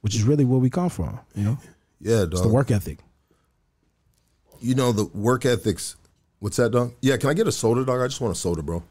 which 0.00 0.16
is 0.16 0.24
really 0.24 0.44
where 0.44 0.58
we 0.58 0.68
come 0.68 0.88
from. 0.88 1.20
You 1.36 1.44
know, 1.44 1.58
Yeah, 2.02 2.24
it's 2.24 2.40
the 2.40 2.48
work 2.48 2.70
ethic. 2.70 2.98
You 4.60 4.74
know 4.74 4.92
the 4.92 5.04
work 5.06 5.46
ethics. 5.46 5.96
What's 6.40 6.56
that, 6.56 6.72
dog? 6.72 6.94
Yeah, 7.00 7.16
can 7.16 7.30
I 7.30 7.34
get 7.34 7.46
a 7.46 7.52
soda, 7.52 7.84
dog? 7.84 8.00
I 8.00 8.08
just 8.08 8.20
want 8.20 8.36
a 8.36 8.38
soda, 8.38 8.62
bro. 8.62 8.82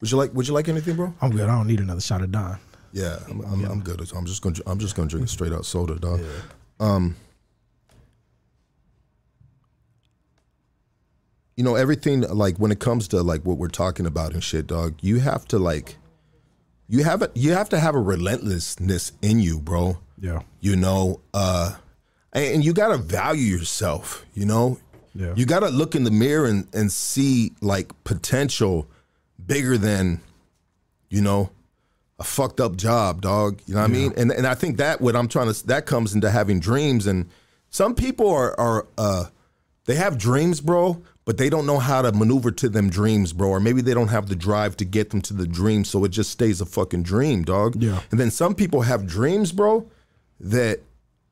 Would 0.00 0.10
you 0.10 0.18
like 0.18 0.34
Would 0.34 0.46
you 0.46 0.54
like 0.54 0.68
anything, 0.68 0.96
bro? 0.96 1.14
I'm 1.20 1.30
good. 1.30 1.48
I 1.48 1.56
don't 1.56 1.66
need 1.66 1.80
another 1.80 2.00
shot 2.00 2.22
of 2.22 2.30
Don. 2.30 2.58
Yeah, 2.92 3.18
I'm, 3.28 3.40
I'm, 3.42 3.64
I'm 3.64 3.80
good. 3.80 4.00
I'm 4.14 4.26
just 4.26 4.42
gonna 4.42 4.56
I'm 4.66 4.78
just 4.78 4.94
gonna 4.94 5.08
drink 5.08 5.26
a 5.26 5.28
straight 5.28 5.52
out 5.52 5.64
soda, 5.64 5.96
dog. 5.96 6.20
Um, 6.78 7.16
you 11.56 11.64
know 11.64 11.74
everything 11.74 12.22
like 12.22 12.56
when 12.58 12.72
it 12.72 12.80
comes 12.80 13.08
to 13.08 13.22
like 13.22 13.42
what 13.42 13.58
we're 13.58 13.68
talking 13.68 14.06
about 14.06 14.32
and 14.32 14.42
shit, 14.42 14.66
dog. 14.66 14.94
You 15.02 15.20
have 15.20 15.46
to 15.48 15.58
like, 15.58 15.96
you 16.88 17.04
have 17.04 17.22
a, 17.22 17.30
you 17.34 17.52
have 17.52 17.68
to 17.70 17.78
have 17.78 17.94
a 17.94 18.00
relentlessness 18.00 19.12
in 19.22 19.40
you, 19.40 19.60
bro. 19.60 19.98
Yeah. 20.18 20.40
You 20.60 20.76
know, 20.76 21.20
uh, 21.32 21.76
and, 22.32 22.64
you 22.64 22.72
gotta 22.72 22.96
value 22.98 23.42
yourself. 23.56 24.24
You 24.34 24.46
know, 24.46 24.78
Yeah. 25.14 25.34
you 25.36 25.46
gotta 25.46 25.68
look 25.68 25.94
in 25.94 26.04
the 26.04 26.10
mirror 26.10 26.46
and 26.46 26.66
and 26.72 26.90
see 26.92 27.52
like 27.60 27.92
potential 28.04 28.86
bigger 29.44 29.76
than, 29.78 30.20
you 31.08 31.20
know, 31.20 31.50
a 32.18 32.24
fucked 32.24 32.60
up 32.60 32.76
job, 32.76 33.22
dog. 33.22 33.60
You 33.66 33.74
know 33.74 33.80
what 33.80 33.90
I 33.90 33.92
mean? 33.92 34.12
And 34.16 34.30
and 34.30 34.46
I 34.46 34.54
think 34.54 34.76
that 34.76 35.00
what 35.00 35.16
I'm 35.16 35.26
trying 35.28 35.52
to 35.52 35.66
that 35.66 35.86
comes 35.86 36.14
into 36.14 36.30
having 36.30 36.60
dreams. 36.60 37.06
And 37.06 37.28
some 37.70 37.94
people 37.94 38.28
are 38.30 38.58
are 38.60 38.86
uh 38.98 39.24
they 39.86 39.94
have 39.96 40.18
dreams, 40.18 40.60
bro, 40.60 41.02
but 41.24 41.36
they 41.38 41.48
don't 41.50 41.66
know 41.66 41.78
how 41.78 42.02
to 42.02 42.12
maneuver 42.12 42.50
to 42.52 42.68
them 42.68 42.90
dreams, 42.90 43.32
bro. 43.32 43.48
Or 43.48 43.58
maybe 43.58 43.80
they 43.80 43.94
don't 43.94 44.08
have 44.08 44.28
the 44.28 44.36
drive 44.36 44.76
to 44.76 44.84
get 44.84 45.10
them 45.10 45.20
to 45.22 45.34
the 45.34 45.46
dream, 45.46 45.84
so 45.84 46.04
it 46.04 46.10
just 46.10 46.30
stays 46.30 46.60
a 46.60 46.66
fucking 46.66 47.02
dream, 47.02 47.42
dog. 47.42 47.82
Yeah. 47.82 48.00
And 48.12 48.20
then 48.20 48.30
some 48.30 48.54
people 48.54 48.82
have 48.82 49.06
dreams, 49.06 49.50
bro, 49.50 49.88
that 50.38 50.80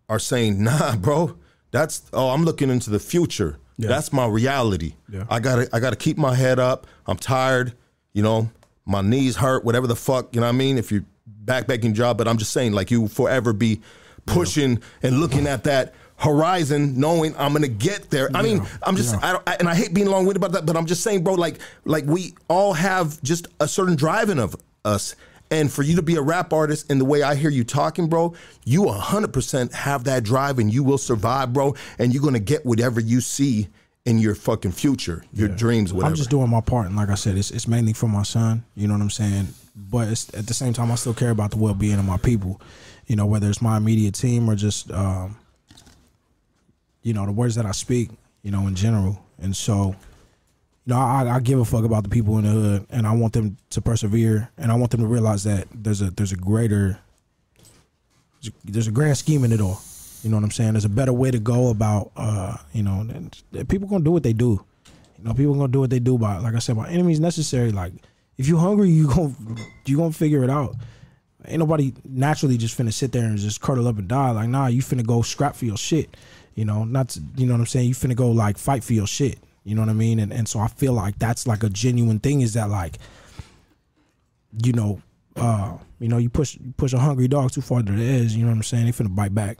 are 0.08 0.18
saying, 0.18 0.62
nah, 0.64 0.96
bro, 0.96 1.36
that's 1.70 2.02
oh, 2.12 2.30
I'm 2.30 2.44
looking 2.44 2.70
into 2.70 2.90
the 2.90 2.98
future. 2.98 3.58
Yeah. 3.76 3.88
That's 3.88 4.12
my 4.12 4.26
reality. 4.26 4.94
Yeah. 5.08 5.24
I 5.30 5.40
gotta 5.40 5.68
I 5.72 5.80
gotta 5.80 5.96
keep 5.96 6.18
my 6.18 6.34
head 6.34 6.58
up. 6.58 6.86
I'm 7.06 7.16
tired, 7.16 7.74
you 8.12 8.22
know, 8.22 8.50
my 8.84 9.02
knees 9.02 9.36
hurt, 9.36 9.64
whatever 9.64 9.86
the 9.86 9.96
fuck, 9.96 10.34
you 10.34 10.40
know 10.40 10.46
what 10.46 10.54
I 10.54 10.58
mean? 10.58 10.78
If 10.78 10.90
you 10.90 11.04
backpacking 11.44 11.94
job, 11.94 12.18
but 12.18 12.26
I'm 12.26 12.38
just 12.38 12.52
saying, 12.52 12.72
like 12.72 12.90
you 12.90 13.08
forever 13.08 13.52
be 13.52 13.80
pushing 14.26 14.82
and 15.02 15.20
looking 15.20 15.46
at 15.46 15.64
that 15.64 15.94
horizon, 16.16 16.98
knowing 16.98 17.34
I'm 17.38 17.52
gonna 17.52 17.68
get 17.68 18.10
there. 18.10 18.28
I 18.34 18.42
mean, 18.42 18.66
I'm 18.82 18.96
just 18.96 19.14
I 19.22 19.32
don't 19.32 19.48
I, 19.48 19.56
and 19.60 19.68
I 19.68 19.74
hate 19.74 19.94
being 19.94 20.08
long 20.08 20.26
winded 20.26 20.42
about 20.42 20.52
that, 20.52 20.66
but 20.66 20.76
I'm 20.76 20.86
just 20.86 21.02
saying, 21.02 21.22
bro, 21.22 21.34
like 21.34 21.58
like 21.84 22.04
we 22.04 22.34
all 22.48 22.72
have 22.72 23.22
just 23.22 23.46
a 23.60 23.68
certain 23.68 23.94
driving 23.94 24.38
of 24.38 24.56
us. 24.84 25.14
And 25.50 25.72
for 25.72 25.82
you 25.82 25.96
to 25.96 26.02
be 26.02 26.16
a 26.16 26.22
rap 26.22 26.52
artist 26.52 26.90
and 26.90 27.00
the 27.00 27.06
way 27.06 27.22
I 27.22 27.34
hear 27.34 27.50
you 27.50 27.64
talking, 27.64 28.08
bro, 28.08 28.34
you 28.64 28.82
100% 28.82 29.72
have 29.72 30.04
that 30.04 30.22
drive 30.22 30.58
and 30.58 30.72
you 30.72 30.84
will 30.84 30.98
survive, 30.98 31.52
bro. 31.52 31.74
And 31.98 32.12
you're 32.12 32.22
going 32.22 32.34
to 32.34 32.40
get 32.40 32.66
whatever 32.66 33.00
you 33.00 33.20
see 33.22 33.68
in 34.08 34.18
your 34.18 34.34
fucking 34.34 34.72
future, 34.72 35.22
your 35.34 35.48
dreams, 35.48 35.92
whatever. 35.92 36.12
I'm 36.12 36.16
just 36.16 36.30
doing 36.30 36.48
my 36.48 36.62
part, 36.62 36.86
and 36.86 36.96
like 36.96 37.10
I 37.10 37.14
said, 37.14 37.36
it's 37.36 37.50
it's 37.50 37.68
mainly 37.68 37.92
for 37.92 38.08
my 38.08 38.22
son. 38.22 38.64
You 38.74 38.88
know 38.88 38.94
what 38.94 39.02
I'm 39.02 39.10
saying? 39.10 39.48
But 39.76 40.08
it's, 40.08 40.32
at 40.32 40.46
the 40.46 40.54
same 40.54 40.72
time, 40.72 40.90
I 40.90 40.94
still 40.94 41.12
care 41.12 41.28
about 41.28 41.50
the 41.50 41.58
well 41.58 41.74
being 41.74 41.98
of 41.98 42.06
my 42.06 42.16
people. 42.16 42.58
You 43.06 43.16
know, 43.16 43.26
whether 43.26 43.50
it's 43.50 43.60
my 43.60 43.76
immediate 43.76 44.14
team 44.14 44.48
or 44.48 44.54
just, 44.54 44.90
um, 44.90 45.36
you 47.02 47.12
know, 47.12 47.26
the 47.26 47.32
words 47.32 47.54
that 47.56 47.66
I 47.66 47.72
speak. 47.72 48.08
You 48.42 48.50
know, 48.50 48.66
in 48.66 48.74
general, 48.74 49.22
and 49.42 49.54
so, 49.54 49.94
know, 50.88 50.98
I, 50.98 51.36
I 51.36 51.40
give 51.40 51.58
a 51.58 51.64
fuck 51.64 51.84
about 51.84 52.02
the 52.04 52.08
people 52.08 52.38
in 52.38 52.44
the 52.44 52.50
hood, 52.50 52.86
and 52.90 53.06
I 53.06 53.12
want 53.12 53.32
them 53.32 53.56
to 53.70 53.80
persevere, 53.80 54.50
and 54.56 54.72
I 54.72 54.74
want 54.74 54.90
them 54.90 55.00
to 55.00 55.06
realize 55.06 55.44
that 55.44 55.68
there's 55.74 56.00
a 56.00 56.10
there's 56.10 56.32
a 56.32 56.36
greater, 56.36 56.98
there's 58.64 58.88
a 58.88 58.92
grand 58.92 59.18
scheme 59.18 59.44
in 59.44 59.52
it 59.52 59.60
all. 59.60 59.80
You 60.22 60.30
know 60.30 60.36
what 60.36 60.44
I'm 60.44 60.50
saying? 60.50 60.72
There's 60.72 60.84
a 60.84 60.88
better 60.88 61.12
way 61.12 61.30
to 61.30 61.38
go 61.38 61.70
about, 61.70 62.10
uh, 62.16 62.56
you 62.72 62.82
know, 62.82 63.06
people 63.68 63.88
gonna 63.88 64.02
do 64.02 64.10
what 64.10 64.22
they 64.22 64.32
do. 64.32 64.64
You 65.18 65.24
know, 65.24 65.34
people 65.34 65.54
gonna 65.54 65.68
do 65.68 65.80
what 65.80 65.90
they 65.90 66.00
do 66.00 66.16
by, 66.18 66.38
like 66.38 66.54
I 66.54 66.58
said, 66.58 66.76
by 66.76 66.88
enemies 66.88 67.20
necessary. 67.20 67.70
Like, 67.70 67.92
if 68.36 68.48
you 68.48 68.56
hungry, 68.56 68.90
you 68.90 69.08
gon' 69.08 69.36
you 69.84 69.96
gonna 69.96 70.12
figure 70.12 70.42
it 70.42 70.50
out. 70.50 70.74
Ain't 71.46 71.60
nobody 71.60 71.92
naturally 72.04 72.56
just 72.56 72.76
finna 72.76 72.92
sit 72.92 73.12
there 73.12 73.24
and 73.24 73.38
just 73.38 73.60
curl 73.60 73.86
up 73.86 73.98
and 73.98 74.08
die. 74.08 74.30
Like, 74.32 74.48
nah, 74.48 74.66
you 74.66 74.82
finna 74.82 75.06
go 75.06 75.22
scrap 75.22 75.54
for 75.54 75.64
your 75.64 75.76
shit. 75.76 76.16
You 76.54 76.64
know, 76.64 76.84
not 76.84 77.10
to, 77.10 77.22
you 77.36 77.46
know 77.46 77.54
what 77.54 77.60
I'm 77.60 77.66
saying. 77.66 77.88
You 77.88 77.94
finna 77.94 78.16
go 78.16 78.30
like 78.30 78.58
fight 78.58 78.82
for 78.82 78.92
your 78.92 79.06
shit. 79.06 79.38
You 79.68 79.74
know 79.74 79.82
what 79.82 79.90
I 79.90 79.94
mean? 79.94 80.18
And 80.18 80.32
and 80.32 80.48
so 80.48 80.60
I 80.60 80.68
feel 80.68 80.92
like 80.92 81.18
that's 81.18 81.46
like 81.46 81.62
a 81.62 81.68
genuine 81.68 82.20
thing. 82.20 82.40
Is 82.40 82.54
that 82.54 82.70
like, 82.70 82.98
you 84.64 84.72
know, 84.72 85.02
uh, 85.36 85.76
you 86.00 86.08
know, 86.08 86.18
you 86.18 86.28
push 86.28 86.56
you 86.56 86.72
push 86.76 86.92
a 86.92 86.98
hungry 86.98 87.28
dog 87.28 87.52
too 87.52 87.60
far 87.60 87.82
to 87.82 87.92
the 87.92 88.04
edge. 88.04 88.32
You 88.32 88.44
know 88.44 88.50
what 88.50 88.56
I'm 88.56 88.62
saying? 88.62 88.86
They 88.86 88.92
finna 88.92 89.14
bite 89.14 89.34
back. 89.34 89.58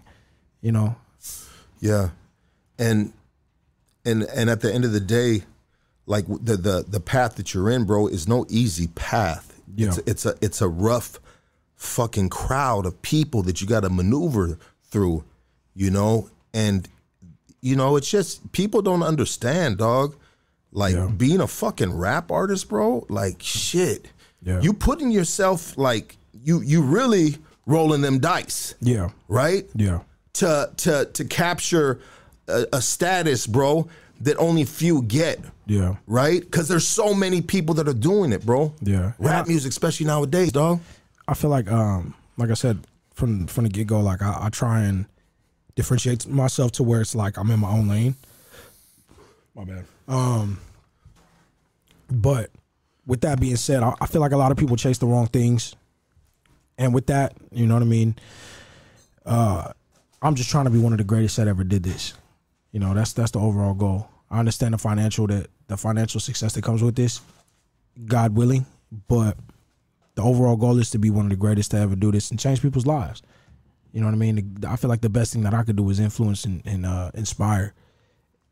You 0.61 0.73
know, 0.73 0.97
Yeah, 1.81 2.11
and 2.79 3.13
and 4.05 4.23
and 4.25 4.51
at 4.51 4.61
the 4.61 4.73
end 4.73 4.85
of 4.85 4.93
the 4.93 5.01
day, 5.01 5.43
like 6.07 6.27
the 6.27 6.57
the 6.57 6.85
the 6.89 7.01
path 7.01 7.37
that 7.37 7.55
you're 7.55 7.71
in, 7.71 7.85
bro, 7.85 8.09
is 8.09 8.27
no 8.27 8.47
easy 8.49 8.89
path. 8.89 9.61
Yeah. 9.77 9.89
It's 9.89 9.99
it's 9.99 10.27
a 10.27 10.35
it's 10.41 10.61
a 10.61 10.69
rough 10.69 11.21
fucking 11.77 12.29
crowd 12.29 12.87
of 12.87 13.01
people 13.03 13.43
that 13.43 13.61
you 13.61 13.67
got 13.67 13.81
to 13.81 13.91
maneuver 13.91 14.59
through, 14.83 15.25
you 15.75 15.91
know, 15.91 16.29
and 16.53 16.89
you 17.61 17.77
know 17.77 17.97
it's 17.97 18.11
just 18.11 18.53
people 18.53 18.83
don't 18.83 19.03
understand, 19.03 19.79
dog. 19.79 20.15
Like 20.73 20.95
Yeah. 20.95 21.07
being 21.07 21.41
a 21.41 21.47
fucking 21.47 21.93
rap 21.97 22.31
artist, 22.31 22.69
bro. 22.69 23.07
Like 23.09 23.37
shit, 23.43 24.09
Yeah. 24.43 24.61
you 24.61 24.73
putting 24.75 25.11
yourself 25.11 25.77
like 25.79 26.17
you 26.45 26.61
you 26.61 26.83
really 26.83 27.37
rolling 27.67 28.01
them 28.03 28.19
dice, 28.19 28.75
yeah, 28.81 29.11
right? 29.29 29.67
yeah. 29.75 30.01
to 30.35 30.71
to 30.77 31.07
to 31.13 31.25
capture 31.25 31.99
a, 32.49 32.67
a 32.75 32.81
status, 32.83 33.47
bro, 33.47 33.89
that 34.21 34.37
only 34.39 34.65
few 34.65 35.03
get. 35.03 35.41
Yeah. 35.67 35.97
Right? 36.07 36.41
Because 36.41 36.69
there's 36.69 36.87
so 36.87 37.13
many 37.15 37.41
people 37.43 37.75
that 37.77 37.89
are 37.89 37.93
doing 37.95 38.33
it, 38.33 38.45
bro. 38.47 38.73
Yeah. 38.83 39.13
Rap 39.19 39.41
And 39.41 39.49
music, 39.49 39.71
especially 39.71 40.07
nowadays, 40.07 40.51
dog. 40.53 40.81
I 41.27 41.35
feel 41.35 41.51
like, 41.51 41.71
um, 41.71 42.15
like 42.39 42.51
I 42.51 42.55
said 42.55 42.79
from 43.15 43.47
from 43.49 43.65
the 43.65 43.71
get 43.71 43.87
go, 43.87 44.01
like 44.01 44.23
I, 44.23 44.47
I 44.47 44.49
try 44.51 44.83
and 44.83 45.07
differentiate 45.79 46.27
myself 46.27 46.73
to 46.73 46.83
where 46.83 47.01
it's 47.01 47.15
like 47.15 47.39
I'm 47.39 47.49
in 47.53 47.61
my 47.61 47.71
own 47.71 47.87
lane. 47.87 48.17
My 49.55 49.63
bad. 49.63 49.85
Um, 50.09 50.59
but 52.11 52.51
with 53.07 53.21
that 53.21 53.39
being 53.39 53.55
said, 53.55 53.85
I, 53.85 53.95
I 54.01 54.07
feel 54.07 54.21
like 54.21 54.33
a 54.33 54.37
lot 54.37 54.51
of 54.51 54.59
people 54.59 54.75
chase 54.75 54.99
the 54.99 55.07
wrong 55.07 55.29
things, 55.29 55.77
and 56.79 56.93
with 56.93 57.07
that, 57.07 57.37
you 57.53 57.65
know 57.65 57.75
what 57.75 57.85
I 57.85 57.87
mean. 57.87 58.17
Uh, 59.25 59.73
I'm 60.21 60.35
just 60.35 60.51
trying 60.51 60.65
to 60.65 60.71
be 60.71 60.81
one 60.81 60.93
of 60.93 60.99
the 60.99 61.05
greatest 61.05 61.37
that 61.37 61.47
ever 61.47 61.63
did 61.63 61.85
this. 61.85 62.13
You 62.73 62.81
know, 62.81 62.93
that's 62.93 63.13
that's 63.13 63.31
the 63.31 63.39
overall 63.39 63.75
goal. 63.75 64.09
I 64.33 64.41
understand 64.41 64.75
the 64.75 64.79
financial 64.79 65.29
that 65.29 65.47
the 65.69 65.77
financial 65.77 66.19
success 66.19 66.55
that 66.55 66.65
comes 66.65 66.83
with 66.83 66.97
this, 66.97 67.21
God 68.05 68.35
willing, 68.35 68.67
but 69.07 69.37
the 70.17 70.23
overall 70.25 70.57
goal 70.57 70.81
is 70.81 70.91
to 70.91 70.99
be 70.99 71.11
one 71.11 71.27
of 71.27 71.31
the 71.31 71.37
greatest 71.37 71.71
to 71.71 71.77
ever 71.79 71.95
do 71.95 72.11
this 72.11 72.33
and 72.33 72.41
change 72.41 72.63
people's 72.63 72.87
lives. 72.87 73.23
You 73.93 74.01
know 74.01 74.07
what 74.07 74.15
I 74.15 74.19
mean? 74.19 74.59
I 74.67 74.77
feel 74.77 74.91
like 74.91 75.01
the 75.01 75.09
best 75.09 75.33
thing 75.33 75.43
that 75.43 75.55
I 75.55 75.63
could 75.63 75.77
do 75.77 75.89
is 75.91 75.99
influence 75.99 76.45
and, 76.45 76.63
and 76.67 76.85
uh, 76.85 77.11
inspire, 77.15 77.75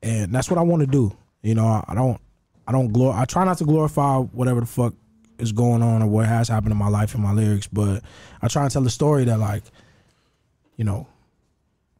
and 0.02 0.34
that's 0.34 0.50
what 0.50 0.58
I 0.58 0.62
want 0.62 0.80
to 0.80 0.86
do. 0.86 1.16
You 1.42 1.54
know, 1.54 1.84
I, 1.86 1.94
don't, 1.94 2.20
I 2.66 2.72
don't 2.72 2.92
glor. 2.92 3.14
I 3.14 3.24
try 3.24 3.44
not 3.44 3.58
to 3.58 3.64
glorify 3.64 4.18
whatever 4.18 4.60
the 4.60 4.66
fuck 4.66 4.94
is 5.38 5.52
going 5.52 5.82
on 5.82 6.02
or 6.02 6.06
what 6.06 6.26
has 6.26 6.48
happened 6.48 6.72
in 6.72 6.78
my 6.78 6.88
life 6.88 7.14
and 7.14 7.22
my 7.22 7.32
lyrics, 7.32 7.66
but 7.66 8.02
I 8.40 8.48
try 8.48 8.62
and 8.62 8.72
tell 8.72 8.82
the 8.82 8.90
story 8.90 9.24
that 9.24 9.38
like, 9.38 9.62
you 10.76 10.84
know, 10.84 11.06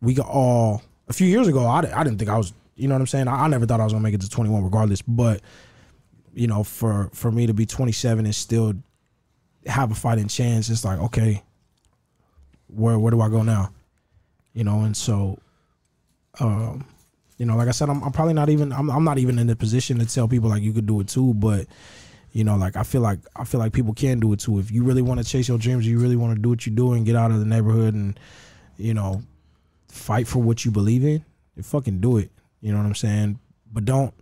we 0.00 0.14
got 0.14 0.28
all 0.28 0.82
a 1.08 1.12
few 1.12 1.26
years 1.26 1.48
ago. 1.48 1.66
I, 1.66 1.78
I 1.78 2.04
didn't 2.04 2.18
think 2.18 2.30
I 2.30 2.38
was. 2.38 2.52
You 2.74 2.88
know 2.88 2.94
what 2.94 3.00
I'm 3.00 3.06
saying? 3.06 3.28
I, 3.28 3.44
I 3.44 3.48
never 3.48 3.64
thought 3.64 3.80
I 3.80 3.84
was 3.84 3.92
gonna 3.92 4.02
make 4.02 4.14
it 4.14 4.20
to 4.20 4.28
21, 4.28 4.62
regardless. 4.62 5.02
But 5.02 5.40
you 6.34 6.46
know, 6.46 6.62
for 6.62 7.10
for 7.14 7.32
me 7.32 7.46
to 7.46 7.54
be 7.54 7.66
27 7.66 8.24
and 8.24 8.34
still 8.34 8.74
have 9.66 9.90
a 9.90 9.94
fighting 9.94 10.28
chance, 10.28 10.68
it's 10.68 10.84
like 10.84 10.98
okay, 11.00 11.42
where 12.68 12.98
where 12.98 13.10
do 13.10 13.20
I 13.20 13.28
go 13.28 13.42
now? 13.42 13.72
You 14.52 14.64
know, 14.64 14.80
and 14.80 14.96
so, 14.96 15.38
um, 16.40 16.86
you 17.38 17.44
know, 17.44 17.56
like 17.56 17.68
I 17.68 17.72
said, 17.72 17.88
I'm, 17.88 18.02
I'm 18.02 18.12
probably 18.12 18.34
not 18.34 18.48
even 18.48 18.72
I'm 18.72 18.90
I'm 18.90 19.04
not 19.04 19.18
even 19.18 19.38
in 19.38 19.46
the 19.46 19.56
position 19.56 19.98
to 19.98 20.06
tell 20.06 20.28
people 20.28 20.48
like 20.48 20.62
you 20.62 20.72
could 20.72 20.86
do 20.86 21.00
it 21.00 21.08
too, 21.08 21.34
but 21.34 21.66
you 22.32 22.44
know, 22.44 22.56
like 22.56 22.76
I 22.76 22.82
feel 22.82 23.00
like 23.00 23.20
I 23.34 23.44
feel 23.44 23.60
like 23.60 23.72
people 23.72 23.94
can 23.94 24.20
do 24.20 24.32
it 24.32 24.40
too. 24.40 24.58
If 24.58 24.70
you 24.70 24.84
really 24.84 25.02
want 25.02 25.20
to 25.20 25.24
chase 25.24 25.48
your 25.48 25.58
dreams, 25.58 25.86
you 25.86 25.98
really 25.98 26.16
want 26.16 26.34
to 26.34 26.40
do 26.40 26.48
what 26.50 26.66
you 26.66 26.72
do 26.72 26.92
and 26.92 27.04
get 27.06 27.16
out 27.16 27.30
of 27.30 27.38
the 27.38 27.46
neighborhood 27.46 27.94
and 27.94 28.18
you 28.78 28.94
know, 28.94 29.22
fight 29.88 30.26
for 30.26 30.40
what 30.40 30.64
you 30.64 30.70
believe 30.70 31.04
in, 31.04 31.24
you 31.54 31.62
fucking 31.62 32.00
do 32.00 32.18
it. 32.18 32.30
You 32.60 32.72
know 32.72 32.78
what 32.78 32.86
I'm 32.86 32.94
saying? 32.94 33.38
But 33.72 33.84
don't 33.84 34.12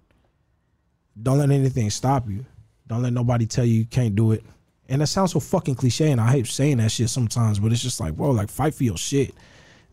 don't 1.20 1.38
let 1.38 1.50
anything 1.50 1.90
stop 1.90 2.28
you. 2.28 2.44
Don't 2.86 3.02
let 3.02 3.12
nobody 3.12 3.46
tell 3.46 3.64
you 3.64 3.74
you 3.74 3.86
can't 3.86 4.14
do 4.14 4.32
it. 4.32 4.44
And 4.88 5.00
that 5.00 5.06
sounds 5.06 5.32
so 5.32 5.40
fucking 5.40 5.76
cliche, 5.76 6.10
and 6.10 6.20
I 6.20 6.30
hate 6.30 6.46
saying 6.46 6.76
that 6.78 6.90
shit 6.90 7.08
sometimes, 7.08 7.58
but 7.58 7.72
it's 7.72 7.82
just 7.82 8.00
like, 8.00 8.14
bro, 8.16 8.30
like 8.30 8.50
fight 8.50 8.74
for 8.74 8.84
your 8.84 8.98
shit. 8.98 9.34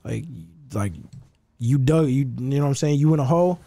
Like, 0.03 0.25
like 0.73 0.93
you 1.59 1.77
dug, 1.77 2.07
you, 2.07 2.25
you 2.25 2.59
know 2.59 2.63
what 2.63 2.67
I'm 2.69 2.75
saying? 2.75 2.99
You 2.99 3.13
in 3.13 3.19
a 3.19 3.25
hole, 3.25 3.59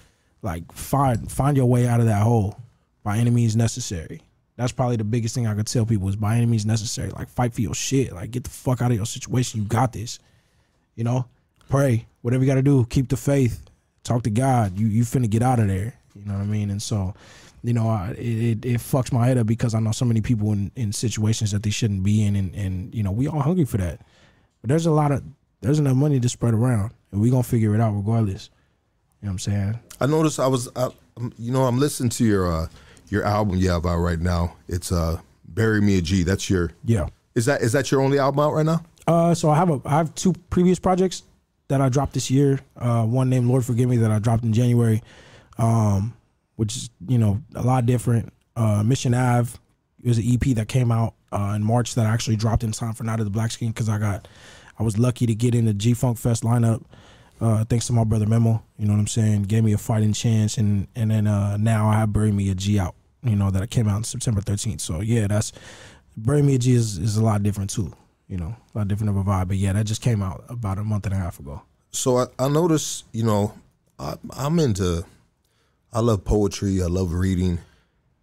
like 0.42 0.70
find 0.72 1.30
find 1.30 1.56
your 1.56 1.66
way 1.66 1.88
out 1.88 2.00
of 2.00 2.06
that 2.06 2.22
hole 2.22 2.58
by 3.02 3.18
any 3.18 3.30
means 3.30 3.56
necessary. 3.56 4.20
That's 4.56 4.72
probably 4.72 4.96
the 4.96 5.04
biggest 5.04 5.34
thing 5.34 5.46
I 5.46 5.54
could 5.54 5.66
tell 5.66 5.86
people 5.86 6.08
is 6.08 6.16
by 6.16 6.36
any 6.36 6.46
means 6.46 6.66
necessary. 6.66 7.10
Like 7.10 7.28
fight 7.28 7.54
for 7.54 7.60
your 7.60 7.74
shit. 7.74 8.12
Like 8.12 8.30
get 8.30 8.44
the 8.44 8.50
fuck 8.50 8.82
out 8.82 8.90
of 8.90 8.96
your 8.96 9.06
situation. 9.06 9.62
You 9.62 9.66
got 9.66 9.92
this. 9.92 10.18
You 10.94 11.04
know, 11.04 11.26
pray, 11.68 12.06
whatever 12.22 12.44
you 12.44 12.50
got 12.50 12.56
to 12.56 12.62
do. 12.62 12.84
Keep 12.86 13.08
the 13.08 13.16
faith. 13.16 13.64
Talk 14.04 14.22
to 14.24 14.30
God. 14.30 14.78
You 14.78 14.86
you 14.86 15.02
finna 15.02 15.28
get 15.28 15.42
out 15.42 15.58
of 15.58 15.68
there. 15.68 15.94
You 16.14 16.24
know 16.24 16.34
what 16.34 16.42
I 16.42 16.46
mean? 16.46 16.70
And 16.70 16.80
so, 16.80 17.14
you 17.64 17.72
know, 17.72 17.88
I, 17.88 18.10
it, 18.18 18.64
it 18.64 18.78
fucks 18.78 19.10
my 19.10 19.26
head 19.26 19.38
up 19.38 19.46
because 19.46 19.74
I 19.74 19.80
know 19.80 19.90
so 19.90 20.04
many 20.04 20.20
people 20.20 20.52
in, 20.52 20.70
in 20.76 20.92
situations 20.92 21.50
that 21.52 21.62
they 21.62 21.70
shouldn't 21.70 22.02
be 22.02 22.22
in, 22.22 22.36
and 22.36 22.54
and 22.54 22.94
you 22.94 23.02
know 23.02 23.10
we 23.10 23.26
all 23.26 23.40
hungry 23.40 23.64
for 23.64 23.78
that. 23.78 24.00
But 24.60 24.68
there's 24.68 24.84
a 24.84 24.90
lot 24.90 25.12
of 25.12 25.24
there's 25.62 25.78
enough 25.78 25.96
money 25.96 26.20
to 26.20 26.28
spread 26.28 26.52
around, 26.52 26.92
and 27.10 27.22
we 27.22 27.30
gonna 27.30 27.42
figure 27.42 27.74
it 27.74 27.80
out 27.80 27.94
regardless. 27.94 28.50
You 29.22 29.26
know 29.26 29.30
what 29.30 29.32
I'm 29.32 29.38
saying? 29.38 29.80
I 29.98 30.06
noticed 30.06 30.38
I 30.38 30.46
was, 30.46 30.68
I, 30.76 30.90
um, 31.16 31.32
you 31.38 31.50
know, 31.50 31.62
I'm 31.62 31.78
listening 31.78 32.10
to 32.10 32.24
your 32.26 32.52
uh, 32.52 32.68
your 33.08 33.24
album 33.24 33.56
you 33.56 33.70
have 33.70 33.86
out 33.86 33.96
right 33.96 34.20
now. 34.20 34.56
It's 34.68 34.92
uh, 34.92 35.20
"Bury 35.48 35.80
Me 35.80 35.96
a 35.96 36.02
G." 36.02 36.22
That's 36.22 36.50
your. 36.50 36.72
Yeah. 36.84 37.08
Is 37.34 37.46
that 37.46 37.62
is 37.62 37.72
that 37.72 37.90
your 37.90 38.02
only 38.02 38.18
album 38.18 38.40
out 38.40 38.52
right 38.52 38.66
now? 38.66 38.82
Uh, 39.06 39.34
so 39.34 39.48
I 39.48 39.56
have 39.56 39.70
a 39.70 39.80
I 39.86 39.96
have 39.96 40.14
two 40.14 40.34
previous 40.50 40.78
projects 40.78 41.22
that 41.68 41.80
I 41.80 41.88
dropped 41.88 42.12
this 42.12 42.30
year. 42.30 42.60
Uh, 42.76 43.06
one 43.06 43.30
named 43.30 43.46
Lord 43.46 43.64
Forgive 43.64 43.88
Me 43.88 43.96
that 43.96 44.10
I 44.10 44.18
dropped 44.18 44.44
in 44.44 44.52
January, 44.52 45.02
um, 45.56 46.12
which 46.56 46.76
is 46.76 46.90
you 47.06 47.18
know 47.18 47.40
a 47.54 47.62
lot 47.62 47.86
different. 47.86 48.32
Uh, 48.56 48.82
Mission 48.82 49.14
Ave 49.14 49.58
was 50.04 50.18
an 50.18 50.24
EP 50.26 50.54
that 50.56 50.68
came 50.68 50.92
out 50.92 51.14
uh, 51.32 51.52
in 51.56 51.64
March 51.64 51.94
that 51.94 52.06
I 52.06 52.10
actually 52.10 52.36
dropped 52.36 52.62
in 52.62 52.72
time 52.72 52.92
for 52.94 53.04
Night 53.04 53.18
of 53.18 53.26
the 53.26 53.30
Black 53.30 53.50
Skin 53.50 53.68
because 53.68 53.88
I 53.88 53.98
got 53.98 54.28
I 54.78 54.82
was 54.82 54.98
lucky 54.98 55.26
to 55.26 55.34
get 55.34 55.54
in 55.54 55.64
the 55.64 55.74
G 55.74 55.94
Funk 55.94 56.18
Fest 56.18 56.42
lineup. 56.42 56.84
Uh, 57.40 57.64
thanks 57.64 57.86
to 57.88 57.92
my 57.92 58.04
brother 58.04 58.26
Memo, 58.26 58.62
you 58.78 58.86
know 58.86 58.92
what 58.92 59.00
I'm 59.00 59.06
saying, 59.08 59.42
gave 59.42 59.64
me 59.64 59.72
a 59.72 59.78
fighting 59.78 60.12
chance, 60.12 60.56
and 60.56 60.86
and 60.94 61.10
then 61.10 61.26
uh, 61.26 61.56
now 61.56 61.88
I 61.88 61.94
have 61.94 62.12
Bury 62.12 62.32
Me 62.32 62.48
a 62.50 62.54
G 62.54 62.78
out, 62.78 62.94
you 63.22 63.34
know 63.34 63.50
that 63.50 63.68
came 63.70 63.88
out 63.88 63.96
on 63.96 64.04
September 64.04 64.40
13th. 64.40 64.80
So 64.80 65.00
yeah, 65.00 65.26
that's 65.26 65.52
Bury 66.16 66.42
Me 66.42 66.54
a 66.54 66.58
G 66.58 66.74
is, 66.74 66.98
is 66.98 67.16
a 67.16 67.24
lot 67.24 67.42
different 67.42 67.70
too, 67.70 67.92
you 68.28 68.36
know, 68.36 68.54
a 68.74 68.78
lot 68.78 68.88
different 68.88 69.10
of 69.10 69.16
a 69.16 69.24
vibe. 69.24 69.48
But 69.48 69.56
yeah, 69.56 69.72
that 69.72 69.84
just 69.84 70.00
came 70.00 70.22
out 70.22 70.44
about 70.48 70.78
a 70.78 70.84
month 70.84 71.06
and 71.06 71.14
a 71.14 71.18
half 71.18 71.40
ago. 71.40 71.62
So 71.90 72.18
I, 72.18 72.26
I 72.38 72.48
noticed, 72.48 73.04
you 73.12 73.24
know, 73.24 73.52
I, 73.98 74.14
I'm 74.36 74.58
into, 74.58 75.04
I 75.94 76.00
love 76.00 76.24
poetry, 76.24 76.82
I 76.82 76.86
love 76.86 77.12
reading, 77.12 77.60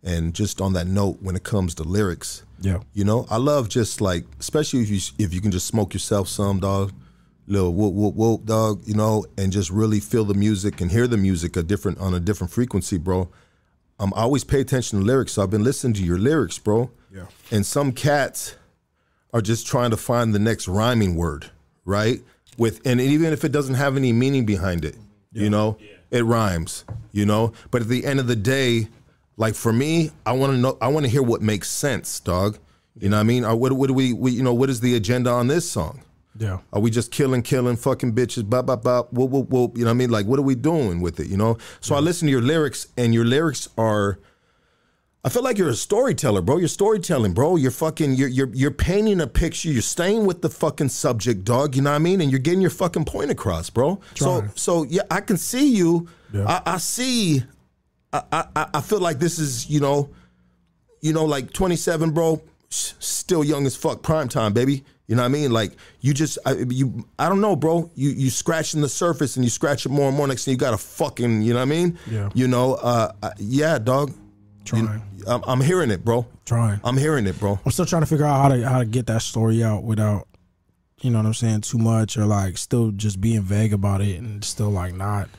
and 0.03 0.33
just 0.33 0.59
on 0.59 0.73
that 0.73 0.87
note, 0.87 1.17
when 1.21 1.35
it 1.35 1.43
comes 1.43 1.73
to 1.75 1.83
lyrics, 1.83 2.43
Yeah, 2.59 2.79
you 2.93 3.03
know, 3.05 3.25
I 3.29 3.37
love 3.37 3.69
just 3.69 4.01
like, 4.01 4.25
especially 4.39 4.81
if 4.81 4.89
you 4.89 4.99
if 5.17 5.33
you 5.33 5.41
can 5.41 5.51
just 5.51 5.67
smoke 5.67 5.93
yourself 5.93 6.27
some 6.27 6.59
dog, 6.59 6.91
little 7.47 7.73
whoop 7.73 7.93
whoop 7.93 8.15
whoop 8.15 8.45
dog, 8.45 8.81
you 8.85 8.93
know, 8.93 9.25
and 9.37 9.51
just 9.51 9.69
really 9.69 9.99
feel 9.99 10.25
the 10.25 10.33
music 10.33 10.81
and 10.81 10.91
hear 10.91 11.07
the 11.07 11.17
music 11.17 11.55
a 11.55 11.63
different 11.63 11.99
on 11.99 12.13
a 12.13 12.19
different 12.19 12.51
frequency, 12.51 12.97
bro. 12.97 13.29
Um, 13.99 14.11
I 14.15 14.21
always 14.21 14.43
pay 14.43 14.59
attention 14.61 14.99
to 14.99 15.05
lyrics, 15.05 15.33
so 15.33 15.43
I've 15.43 15.51
been 15.51 15.63
listening 15.63 15.93
to 15.93 16.03
your 16.03 16.17
lyrics, 16.17 16.57
bro. 16.57 16.89
Yeah. 17.13 17.25
And 17.51 17.65
some 17.65 17.91
cats 17.91 18.55
are 19.33 19.41
just 19.41 19.67
trying 19.67 19.91
to 19.91 19.97
find 19.97 20.33
the 20.33 20.39
next 20.39 20.67
rhyming 20.67 21.15
word, 21.15 21.51
right? 21.85 22.21
With 22.57 22.81
and 22.85 22.99
even 22.99 23.31
if 23.31 23.43
it 23.45 23.51
doesn't 23.51 23.75
have 23.75 23.95
any 23.95 24.11
meaning 24.11 24.45
behind 24.45 24.83
it, 24.83 24.95
you 25.31 25.49
know, 25.49 25.77
it 26.11 26.23
rhymes, 26.23 26.85
you 27.11 27.25
know. 27.25 27.53
But 27.71 27.81
at 27.81 27.87
the 27.87 28.05
end 28.05 28.19
of 28.19 28.27
the 28.27 28.35
day, 28.35 28.89
like 29.37 29.55
for 29.55 29.73
me, 29.73 30.11
I 30.25 30.33
want 30.33 30.53
to 30.53 30.57
know, 30.57 30.77
I 30.81 30.89
want 30.89 31.05
to 31.05 31.09
hear 31.09 31.23
what 31.23 31.41
makes 31.41 31.69
sense, 31.69 32.19
dog. 32.19 32.57
You 32.99 33.09
know 33.09 33.17
what 33.17 33.21
I 33.21 33.23
mean? 33.23 33.45
Or 33.45 33.55
what, 33.55 33.71
what 33.73 33.87
do 33.87 33.93
we, 33.93 34.13
we, 34.13 34.31
you 34.31 34.43
know, 34.43 34.53
what 34.53 34.69
is 34.69 34.81
the 34.81 34.95
agenda 34.95 35.31
on 35.31 35.47
this 35.47 35.69
song? 35.69 36.03
yeah, 36.37 36.59
Are 36.73 36.79
we 36.79 36.91
just 36.91 37.11
killing, 37.11 37.41
killing, 37.41 37.75
fucking 37.75 38.13
bitches, 38.13 38.49
bop, 38.49 38.65
bop, 38.65 38.83
bop, 38.83 39.13
whoop, 39.13 39.31
whoop, 39.31 39.49
whoop? 39.49 39.77
You 39.77 39.83
know 39.83 39.89
what 39.89 39.95
I 39.95 39.97
mean? 39.97 40.09
Like, 40.09 40.25
what 40.25 40.39
are 40.39 40.43
we 40.43 40.55
doing 40.55 41.01
with 41.01 41.19
it, 41.19 41.27
you 41.27 41.37
know? 41.37 41.57
So 41.81 41.95
I 41.95 41.99
listen 41.99 42.27
to 42.27 42.31
your 42.31 42.41
lyrics, 42.41 42.87
and 42.97 43.13
your 43.13 43.25
lyrics 43.25 43.67
are, 43.77 44.19
I 45.23 45.29
feel 45.29 45.43
like 45.43 45.57
you're 45.59 45.69
a 45.69 45.75
storyteller, 45.75 46.41
bro. 46.41 46.57
You're 46.57 46.67
storytelling, 46.67 47.33
bro. 47.33 47.55
You're 47.55 47.69
fucking, 47.69 48.15
you're, 48.15 48.27
you're, 48.27 48.49
you're 48.53 48.71
painting 48.71 49.21
a 49.21 49.27
picture. 49.27 49.69
You're 49.69 49.83
staying 49.83 50.25
with 50.25 50.41
the 50.41 50.49
fucking 50.49 50.89
subject, 50.89 51.43
dog. 51.45 51.75
You 51.75 51.83
know 51.83 51.91
what 51.91 51.97
I 51.97 51.99
mean? 51.99 52.21
And 52.21 52.31
you're 52.31 52.39
getting 52.39 52.61
your 52.61 52.71
fucking 52.71 53.05
point 53.05 53.29
across, 53.29 53.69
bro. 53.69 54.01
So, 54.15 54.39
Trying. 54.39 54.49
so 54.55 54.55
so 54.55 54.83
yeah, 54.89 55.03
I 55.11 55.21
can 55.21 55.37
see 55.37 55.75
you. 55.75 56.07
Yeah. 56.33 56.45
I, 56.65 56.73
I 56.73 56.77
see, 56.79 57.43
I, 58.11 58.23
I, 58.55 58.67
I 58.73 58.81
feel 58.81 58.99
like 58.99 59.19
this 59.19 59.37
is, 59.37 59.69
you 59.69 59.79
know, 59.79 60.09
you 61.01 61.13
know, 61.13 61.25
like 61.25 61.53
27, 61.53 62.11
bro, 62.11 62.41
still 62.69 63.43
young 63.43 63.65
as 63.67 63.75
fuck, 63.75 64.01
prime 64.01 64.27
time, 64.27 64.53
baby. 64.53 64.83
You 65.07 65.15
know 65.17 65.23
what 65.23 65.27
I 65.27 65.31
mean? 65.33 65.51
Like 65.51 65.73
you 65.99 66.13
just, 66.13 66.39
I, 66.45 66.53
you, 66.53 67.05
I 67.19 67.27
don't 67.29 67.41
know, 67.41 67.55
bro. 67.55 67.91
You 67.95 68.09
you 68.11 68.29
scratching 68.29 68.79
the 68.81 68.87
surface 68.87 69.35
and 69.35 69.43
you 69.43 69.49
scratch 69.51 69.85
it 69.85 69.89
more 69.89 70.07
and 70.07 70.15
more. 70.15 70.25
Next 70.25 70.45
thing 70.45 70.53
you 70.53 70.57
got 70.57 70.73
a 70.73 70.77
fucking, 70.77 71.41
you 71.41 71.51
know 71.53 71.59
what 71.59 71.63
I 71.63 71.65
mean? 71.65 71.99
Yeah. 72.09 72.29
You 72.33 72.47
know, 72.47 72.75
uh, 72.75 73.11
uh, 73.21 73.31
yeah, 73.37 73.77
dog. 73.77 74.09
You- 74.11 74.15
Trying. 74.63 75.01
I'm, 75.27 75.41
I'm 75.45 75.61
hearing 75.61 75.91
it, 75.91 76.03
bro. 76.03 76.25
trying. 76.45 76.79
I'm 76.83 76.97
hearing 76.97 77.27
it, 77.27 77.39
bro. 77.39 77.59
I'm 77.65 77.71
still 77.71 77.85
trying 77.85 78.01
to 78.01 78.05
figure 78.07 78.25
out 78.25 78.41
how 78.41 78.49
to 78.55 78.67
how 78.67 78.79
to 78.79 78.85
get 78.85 79.07
that 79.07 79.21
story 79.21 79.63
out 79.63 79.83
without, 79.83 80.27
you 81.01 81.11
know 81.11 81.19
what 81.19 81.25
I'm 81.25 81.33
saying, 81.33 81.61
too 81.61 81.77
much 81.77 82.17
or 82.17 82.25
like 82.25 82.57
still 82.57 82.91
just 82.91 83.21
being 83.21 83.41
vague 83.41 83.73
about 83.73 84.01
it 84.01 84.17
and 84.19 84.43
still 84.43 84.69
like 84.69 84.93
not 84.93 85.29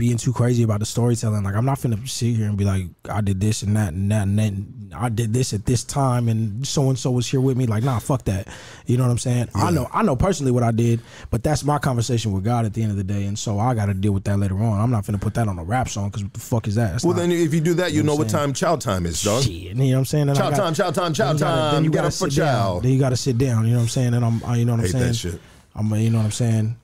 being 0.00 0.16
too 0.16 0.32
crazy 0.32 0.62
about 0.62 0.80
the 0.80 0.86
storytelling. 0.86 1.44
Like 1.44 1.54
I'm 1.54 1.66
not 1.66 1.78
finna 1.78 2.08
sit 2.08 2.34
here 2.34 2.46
and 2.48 2.56
be 2.56 2.64
like, 2.64 2.86
I 3.08 3.20
did 3.20 3.38
this 3.38 3.62
and 3.62 3.76
that 3.76 3.92
and 3.92 4.10
that 4.10 4.22
and 4.22 4.38
then 4.38 4.92
I 4.96 5.10
did 5.10 5.32
this 5.34 5.52
at 5.52 5.66
this 5.66 5.84
time 5.84 6.28
and 6.30 6.66
so 6.66 6.88
and 6.88 6.98
so 6.98 7.10
was 7.10 7.26
here 7.28 7.40
with 7.40 7.56
me. 7.58 7.66
Like, 7.66 7.84
nah, 7.84 7.98
fuck 7.98 8.24
that. 8.24 8.48
You 8.86 8.96
know 8.96 9.04
what 9.04 9.10
I'm 9.10 9.18
saying? 9.18 9.50
I 9.54 9.70
know 9.70 9.88
I 9.92 10.02
know 10.02 10.16
personally 10.16 10.52
what 10.52 10.62
I 10.62 10.70
did, 10.72 11.00
but 11.30 11.42
that's 11.44 11.64
my 11.64 11.78
conversation 11.78 12.32
with 12.32 12.42
God 12.44 12.64
at 12.64 12.72
the 12.72 12.82
end 12.82 12.90
of 12.90 12.96
the 12.96 13.04
day. 13.04 13.24
And 13.26 13.38
so 13.38 13.58
I 13.58 13.74
gotta 13.74 13.92
deal 13.92 14.12
with 14.12 14.24
that 14.24 14.38
later 14.38 14.58
on. 14.58 14.80
I'm 14.80 14.90
not 14.90 15.04
finna 15.04 15.20
put 15.20 15.34
that 15.34 15.46
on 15.48 15.58
a 15.58 15.64
rap 15.64 15.90
song 15.90 16.08
because 16.08 16.24
what 16.24 16.32
the 16.32 16.40
fuck 16.40 16.66
is 16.66 16.76
that? 16.76 16.92
That's 16.92 17.04
Well, 17.04 17.12
not- 17.14 17.20
then 17.20 17.32
if 17.32 17.52
you 17.52 17.60
do 17.60 17.74
that, 17.74 17.92
you 17.92 17.98
You 17.98 18.02
know 18.02 18.12
know 18.14 18.18
what 18.20 18.30
time 18.30 18.54
chow 18.54 18.76
time 18.76 19.04
is, 19.04 19.22
dog. 19.22 19.42
Shit, 19.42 19.52
you 19.52 19.74
know 19.74 19.84
what 19.84 19.98
I'm 19.98 20.04
saying? 20.06 20.30
I 20.30 20.34
Chow 20.34 20.48
got- 20.50 20.56
time, 20.56 20.74
chow 20.74 20.90
time, 20.90 21.12
chow 21.12 21.26
then 21.34 21.34
you 21.34 21.40
gotta- 21.40 21.60
time. 21.60 21.74
Then 21.74 21.84
you 21.84 21.90
gotta 21.90 22.10
for 22.10 22.30
sit 22.30 22.36
down. 22.40 22.82
Then 22.82 22.92
you 22.92 22.98
got 22.98 23.10
to 23.10 23.16
sit 23.16 23.36
down. 23.38 23.64
You 23.66 23.72
know 23.72 23.76
what 23.78 23.82
I'm 23.82 23.88
saying? 23.90 24.14
And 24.14 24.24
I'm, 24.24 24.40
you 24.58 24.64
know 24.64 24.72
what 24.72 24.78
I'm 24.78 24.84
Hate 24.86 24.92
saying? 24.92 25.04
that 25.06 25.14
shit. 25.14 25.40
I'm, 25.74 25.94
you 25.94 26.10
know 26.10 26.18
what 26.18 26.24
I'm 26.24 26.30
saying? 26.32 26.76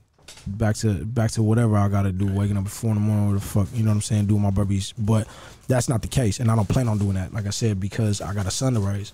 Back 0.46 0.76
to 0.76 1.04
back 1.04 1.32
to 1.32 1.42
whatever 1.42 1.76
I 1.76 1.88
got 1.88 2.02
to 2.02 2.12
do. 2.12 2.26
Waking 2.26 2.56
up 2.56 2.66
at 2.66 2.70
four 2.70 2.90
in 2.90 2.96
the 2.96 3.00
morning, 3.00 3.30
or 3.30 3.34
the 3.34 3.40
fuck, 3.40 3.68
you 3.74 3.82
know 3.82 3.90
what 3.90 3.96
I'm 3.96 4.02
saying? 4.02 4.26
Doing 4.26 4.42
my 4.42 4.50
burpees, 4.50 4.92
but 4.96 5.26
that's 5.66 5.88
not 5.88 6.02
the 6.02 6.08
case, 6.08 6.38
and 6.38 6.50
I 6.50 6.56
don't 6.56 6.68
plan 6.68 6.88
on 6.88 6.98
doing 6.98 7.14
that. 7.14 7.34
Like 7.34 7.46
I 7.46 7.50
said, 7.50 7.80
because 7.80 8.20
I 8.20 8.32
got 8.32 8.46
a 8.46 8.50
son 8.50 8.74
to 8.74 8.80
raise. 8.80 9.12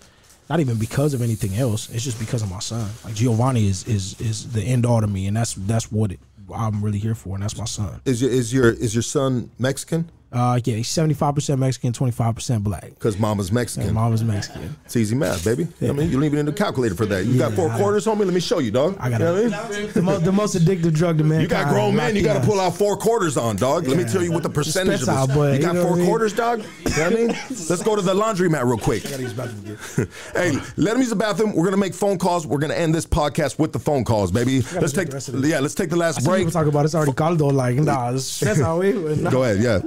Not 0.51 0.61
even 0.61 0.77
because 0.77 1.15
of 1.15 1.23
anything 1.23 1.57
else. 1.57 1.89
It's 1.91 2.05
just 2.05 2.19
because 2.19 2.43
of 2.43 2.51
my 2.51 2.59
son. 2.59 2.91
Like 3.05 3.15
Giovanni 3.15 3.67
is 3.67 3.87
is 3.89 4.21
is 4.21 4.53
the 4.53 4.63
end 4.63 4.85
all 4.85 5.01
to 5.01 5.07
me, 5.07 5.27
and 5.27 5.37
that's 5.37 5.55
that's 5.55 5.91
what 5.91 6.13
it, 6.13 6.21
I'm 6.55 6.85
really 6.85 6.99
here 6.99 7.15
for, 7.15 7.35
and 7.35 7.43
that's 7.43 7.57
my 7.57 7.65
son. 7.65 8.01
Is 8.05 8.21
your 8.21 8.31
is 8.31 8.53
your 8.53 8.71
is 8.71 8.95
your 8.95 9.03
son 9.03 9.51
Mexican? 9.59 10.11
Uh, 10.33 10.59
yeah, 10.65 10.77
he's 10.77 10.89
75 10.89 11.35
percent 11.35 11.61
Mexican, 11.61 11.93
25 11.93 12.35
percent 12.35 12.65
black. 12.65 12.91
Because 12.91 13.19
mama's 13.19 13.53
Mexican. 13.53 13.89
And 13.89 13.95
mom 13.95 14.13
is 14.15 14.25
Mexican. 14.25 14.75
It's 14.87 14.97
easy 14.97 15.15
math, 15.15 15.45
baby. 15.45 15.65
You 15.65 15.69
know 15.69 15.75
what 15.89 15.91
I 15.91 15.93
mean, 15.99 16.07
you 16.09 16.15
don't 16.15 16.25
even 16.25 16.45
need 16.47 16.53
a 16.53 16.57
calculator 16.57 16.95
for 16.95 17.05
that. 17.07 17.25
You 17.27 17.39
got 17.39 17.53
four 17.53 17.69
I- 17.71 17.77
quarters, 17.79 18.07
homie. 18.07 18.21
Let 18.25 18.33
me 18.35 18.41
show 18.41 18.59
you, 18.59 18.71
dog. 18.71 18.97
I 18.99 19.11
got 19.11 19.21
you 19.21 19.27
know 19.27 19.35
what 19.51 19.55
I 19.55 19.81
mean? 19.81 19.93
the 19.93 20.03
most 20.03 20.25
the 20.25 20.33
most 20.33 20.57
addictive 20.57 20.95
drug 20.95 21.19
to 21.19 21.25
man. 21.25 21.41
You 21.43 21.49
got 21.49 21.69
grown 21.69 21.95
men, 21.95 22.17
you 22.17 22.23
got 22.23 22.41
to 22.41 22.47
pull 22.47 22.61
out 22.61 22.75
four 22.77 22.97
quarters 22.97 23.37
on, 23.37 23.57
dog. 23.57 23.87
Let 23.87 23.97
me 23.99 24.05
tell 24.05 24.23
you 24.23 24.33
what 24.33 24.43
the 24.43 24.51
percentage 24.51 25.03
of 25.03 25.07
this. 25.07 25.37
but 25.37 25.49
You 25.53 25.57
you 25.57 25.59
got 25.61 25.75
know 25.75 25.83
four 25.83 25.91
what 25.91 25.97
I 25.97 25.99
mean? 26.01 26.07
quarters, 26.09 26.33
dog? 26.33 26.59
You 26.61 26.65
know 26.65 27.03
what 27.05 27.13
I 27.13 27.15
mean? 27.15 27.27
Let's 27.51 27.83
go 27.83 27.95
to 27.97 28.03
the 28.03 28.15
laundromat 28.15 28.65
real 28.65 28.79
quick. 28.79 29.03
hey, 30.35 30.59
let 30.77 30.95
him 30.95 31.01
use 31.01 31.11
the 31.11 31.17
bathroom. 31.17 31.55
We're 31.55 31.65
gonna 31.65 31.77
make 31.77 31.95
phone 31.95 32.19
calls. 32.19 32.47
We're 32.47 32.59
gonna 32.59 32.75
end 32.75 32.95
this 32.95 33.07
podcast 33.07 33.59
with 33.59 33.73
the 33.73 33.79
phone 33.79 34.05
calls, 34.05 34.31
baby. 34.31 34.63
Let's 34.81 34.93
take 34.93 35.09
the 35.09 35.15
rest 35.15 35.29
of 35.29 35.41
this. 35.43 35.51
yeah, 35.51 35.61
let's 35.61 35.75
take 35.75 35.91
the 35.91 35.97
last 35.97 36.25
break. 36.25 36.41
People 36.41 36.53
talk 36.53 36.67
about 36.67 36.85
it's 36.85 36.95
already 36.95 37.13
called 37.13 37.39
though. 37.39 37.49
Like 37.49 37.77
nah, 37.77 38.09
it's- 38.09 38.41
that's 38.41 38.61
how 38.61 38.79
we. 38.81 38.93
Nah. 38.93 39.31
Go 39.31 39.45
ahead, 39.45 39.59
yeah. 39.63 39.81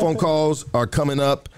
Phone 0.00 0.16
calls 0.16 0.64
are 0.72 0.86
coming 0.86 1.20
up. 1.20 1.48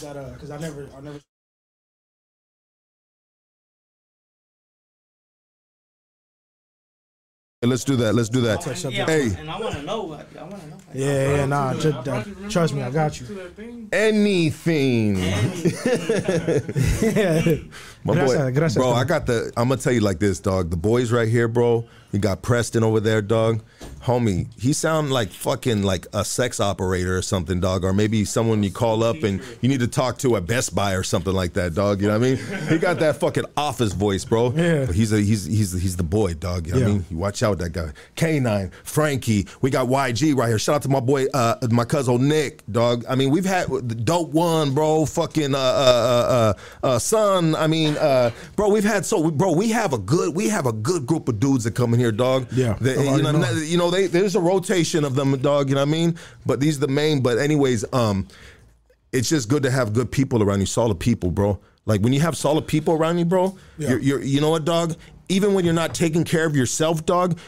That? 0.00 0.14
That 0.14 0.20
uh, 0.24 0.30
because 0.30 0.50
I 0.50 0.58
never, 0.58 0.88
I 0.96 1.00
never. 1.00 1.20
Let's 7.62 7.84
do 7.84 7.94
that. 7.96 8.14
Let's 8.14 8.30
do 8.30 8.40
that. 8.40 8.64
Yeah, 8.90 9.04
Hey, 9.04 9.34
and 9.38 9.50
I 9.50 9.60
want 9.60 9.74
to 9.74 9.82
know. 9.82 10.14
I, 10.14 10.24
I 10.38 10.44
want 10.44 10.62
to 10.62 10.68
know. 10.70 10.76
Yeah, 10.94 11.36
yeah, 11.36 11.44
nah. 11.44 11.74
Just, 11.74 12.08
uh, 12.08 12.24
trust 12.48 12.72
me, 12.72 12.80
I 12.80 12.90
got 12.90 13.20
you. 13.20 13.26
anything. 13.92 15.16
My 18.02 18.14
boy, 18.14 18.14
Gracias, 18.14 18.50
gracias, 18.52 18.74
bro, 18.76 18.92
bro. 18.92 18.92
I 18.92 19.04
got 19.04 19.26
the. 19.26 19.52
I'm 19.58 19.68
gonna 19.68 19.78
tell 19.78 19.92
you 19.92 20.00
like 20.00 20.18
this, 20.18 20.40
dog. 20.40 20.70
The 20.70 20.78
boys 20.78 21.12
right 21.12 21.28
here, 21.28 21.48
bro. 21.48 21.86
You 22.12 22.18
got 22.18 22.40
Preston 22.40 22.82
over 22.82 22.98
there, 22.98 23.20
dog. 23.20 23.62
Homie, 24.04 24.46
he 24.58 24.72
sound 24.72 25.12
like 25.12 25.30
fucking 25.30 25.82
like 25.82 26.06
a 26.14 26.24
sex 26.24 26.58
operator 26.58 27.16
or 27.16 27.22
something, 27.22 27.60
dog. 27.60 27.84
Or 27.84 27.92
maybe 27.92 28.24
someone 28.24 28.62
you 28.62 28.70
call 28.70 29.02
up 29.04 29.22
and 29.22 29.42
you 29.60 29.68
need 29.68 29.80
to 29.80 29.88
talk 29.88 30.18
to 30.18 30.36
at 30.36 30.46
Best 30.46 30.74
Buy 30.74 30.94
or 30.94 31.02
something 31.02 31.34
like 31.34 31.52
that, 31.54 31.74
dog. 31.74 32.00
You 32.00 32.08
know 32.08 32.18
what 32.18 32.26
I 32.26 32.34
mean? 32.34 32.68
He 32.68 32.78
got 32.78 32.98
that 33.00 33.16
fucking 33.16 33.44
office 33.56 33.92
voice, 33.92 34.24
bro. 34.24 34.52
Yeah. 34.52 34.86
But 34.86 34.94
he's 34.94 35.12
a 35.12 35.20
he's 35.20 35.44
he's 35.44 35.72
he's 35.72 35.96
the 35.96 36.02
boy, 36.02 36.34
dog. 36.34 36.66
You 36.66 36.74
know 36.74 36.80
what 36.80 36.88
I 36.88 36.92
mean? 36.92 37.04
You 37.10 37.16
watch 37.18 37.42
out 37.42 37.50
with 37.50 37.58
that 37.60 37.72
guy. 37.72 37.92
K9, 38.16 38.72
Frankie. 38.84 39.46
We 39.60 39.70
got 39.70 39.88
YG 39.88 40.34
right 40.36 40.48
here. 40.48 40.58
Shout 40.58 40.76
out 40.76 40.82
to 40.82 40.88
my 40.88 41.00
boy, 41.00 41.26
uh, 41.34 41.56
my 41.70 41.84
cousin 41.84 42.28
Nick, 42.28 42.62
dog. 42.70 43.04
I 43.08 43.14
mean, 43.14 43.30
we've 43.30 43.44
had 43.44 43.68
the 43.68 43.94
dope 43.94 44.30
one, 44.30 44.72
bro. 44.72 45.04
Fucking 45.04 45.54
uh, 45.54 45.58
uh, 45.58 46.54
uh, 46.82 46.86
uh, 46.86 46.98
son. 46.98 47.54
I 47.54 47.66
mean, 47.66 47.96
uh, 47.98 48.30
bro, 48.56 48.68
we've 48.68 48.84
had 48.84 49.04
so, 49.04 49.30
bro. 49.30 49.52
We 49.52 49.70
have 49.70 49.92
a 49.92 49.98
good, 49.98 50.34
we 50.34 50.48
have 50.48 50.66
a 50.66 50.72
good 50.72 51.06
group 51.06 51.28
of 51.28 51.38
dudes 51.38 51.64
that 51.64 51.74
come 51.74 51.92
in 51.94 52.00
here, 52.00 52.12
dog. 52.12 52.46
Yeah, 52.52 52.76
That, 52.80 52.96
you 53.66 53.76
know, 53.76 53.89
know. 53.89 53.89
Know, 53.90 53.96
they 53.96 54.06
there's 54.06 54.36
a 54.36 54.40
rotation 54.40 55.04
of 55.04 55.14
them, 55.14 55.36
dog. 55.38 55.68
You 55.68 55.74
know 55.76 55.82
what 55.82 55.88
I 55.88 55.90
mean? 55.92 56.16
But 56.46 56.60
these 56.60 56.76
are 56.78 56.80
the 56.80 56.88
main. 56.88 57.22
But 57.22 57.38
anyways, 57.38 57.84
um, 57.92 58.26
it's 59.12 59.28
just 59.28 59.48
good 59.48 59.62
to 59.64 59.70
have 59.70 59.92
good 59.92 60.10
people 60.10 60.42
around 60.42 60.60
you, 60.60 60.66
solid 60.66 61.00
people, 61.00 61.30
bro. 61.30 61.58
Like 61.86 62.00
when 62.00 62.12
you 62.12 62.20
have 62.20 62.36
solid 62.36 62.66
people 62.66 62.94
around 62.94 63.18
you, 63.18 63.24
bro, 63.24 63.56
Yeah. 63.78 63.90
you're, 63.90 63.98
you're, 64.00 64.22
you 64.22 64.40
know 64.40 64.50
what, 64.50 64.64
dog? 64.64 64.96
Even 65.28 65.54
when 65.54 65.64
you're 65.64 65.74
not 65.74 65.94
taking 65.94 66.24
care 66.24 66.44
of 66.46 66.54
yourself, 66.54 67.04
dog, 67.06 67.38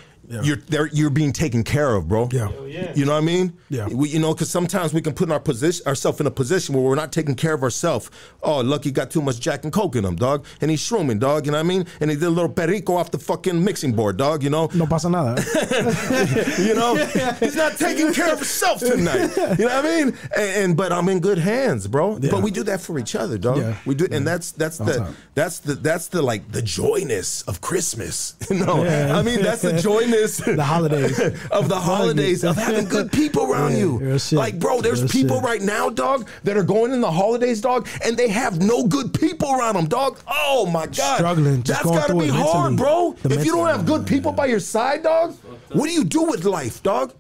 you're 0.43 0.57
there. 0.57 0.87
You're 0.89 1.11
being 1.11 1.33
taken 1.33 1.63
care 1.65 1.95
of, 1.95 2.09
bro. 2.09 2.29
Yeah. 2.33 2.51
You 2.95 3.05
know 3.05 3.13
what 3.13 3.19
I 3.19 3.27
mean? 3.27 3.53
Yeah. 3.69 3.89
We, 3.89 4.09
you 4.09 4.19
know, 4.19 4.33
because 4.33 4.51
sometimes 4.51 4.95
we 4.95 5.01
can 5.01 5.13
put 5.13 5.29
in 5.29 5.33
our 5.33 5.41
position, 5.41 5.87
ourselves 5.87 6.21
in 6.21 6.27
a 6.27 6.31
position 6.31 6.75
where 6.75 6.83
we're 6.83 6.95
not 6.95 7.13
taking 7.13 7.35
care 7.35 7.55
of 7.55 7.63
ourselves. 7.63 8.11
Oh, 8.43 8.61
Lucky 8.61 8.91
got 8.91 9.11
too 9.11 9.21
much 9.21 9.41
Jack 9.41 9.65
and 9.65 9.73
Coke 9.73 9.97
in 9.97 10.05
him, 10.05 10.17
dog, 10.17 10.47
and 10.61 10.71
he's 10.71 10.81
shrooming, 10.81 11.21
dog. 11.21 11.47
You 11.47 11.53
know 11.53 11.59
what 11.59 11.67
I 11.67 11.69
mean? 11.69 11.87
And 12.01 12.11
he 12.11 12.17
did 12.17 12.25
a 12.25 12.31
little 12.31 12.51
perico 12.51 12.97
off 12.97 13.11
the 13.11 13.19
fucking 13.19 13.63
mixing 13.63 13.93
board, 13.93 14.17
dog. 14.17 14.43
You 14.43 14.51
know? 14.51 14.71
No 14.75 14.87
pasa 14.87 15.11
nada. 15.11 15.43
you 16.59 16.75
know, 16.75 16.95
he's 17.41 17.57
not 17.57 17.77
taking 17.77 18.13
care 18.13 18.33
of 18.33 18.39
himself 18.39 18.81
tonight. 18.81 19.31
You 19.37 19.67
know 19.67 19.77
what 19.77 19.85
I 19.85 20.05
mean? 20.05 20.19
And, 20.37 20.51
and 20.63 20.77
but 20.77 20.93
I'm 20.93 21.09
in 21.09 21.21
good 21.21 21.39
hands, 21.39 21.87
bro. 21.87 22.19
Yeah. 22.19 22.31
But 22.31 22.43
we 22.43 22.51
do 22.51 22.63
that 22.65 22.81
for 22.81 22.99
each 22.99 23.15
other, 23.15 23.39
dog. 23.39 23.59
Yeah. 23.59 23.77
We 23.85 23.95
do, 23.95 24.09
and 24.11 24.27
that's 24.27 24.53
that's 24.53 24.79
the 24.79 24.99
time. 24.99 25.17
that's 25.35 25.61
the 25.61 25.75
that's 25.75 26.09
the 26.09 26.23
like 26.23 26.51
the 26.53 26.63
joyness 26.63 27.43
of 27.43 27.61
Christmas. 27.61 28.37
no, 28.51 28.85
I 28.85 29.23
mean 29.23 29.43
that's 29.43 29.63
the 29.63 29.79
joyness 29.79 30.22
The 30.27 30.63
holidays. 30.65 31.19
of 31.51 31.69
the 31.69 31.79
holidays 31.81 32.45
of 32.45 32.57
having 32.57 32.87
good 32.87 33.11
people 33.13 33.45
around 33.51 33.73
Yeah, 33.73 33.79
you. 33.79 34.19
Like, 34.33 34.59
bro, 34.59 34.81
there's 34.81 35.01
Real 35.03 35.09
people 35.11 35.37
shit. 35.37 35.45
right 35.45 35.63
now, 35.63 35.91
dog, 35.91 36.29
that 36.45 36.57
are 36.57 36.63
going 36.63 36.93
in 36.93 37.01
the 37.01 37.11
holidays, 37.11 37.61
dog, 37.61 37.89
and 38.05 38.17
they 38.17 38.29
have 38.29 38.61
no 38.61 38.87
good 38.87 39.13
people 39.15 39.53
around 39.55 39.75
them, 39.77 39.87
dog. 39.87 40.19
Oh 40.29 40.67
my 40.67 40.87
god, 40.87 41.17
Struggling, 41.17 41.61
That's 41.63 41.83
gotta 41.83 42.15
be 42.15 42.29
hard, 42.29 42.73
mentally. 42.73 42.77
bro. 42.77 43.17
The 43.23 43.39
if 43.39 43.45
you 43.45 43.53
don't 43.53 43.67
have 43.69 43.87
good 43.87 44.07
people 44.07 44.33
by 44.33 44.47
your 44.47 44.61
side, 44.61 45.03
dog, 45.03 45.37
what 45.73 45.87
do 45.87 45.93
you 45.93 46.05
do 46.05 46.23
with 46.25 46.45
life, 46.45 46.83
dog? 46.83 47.13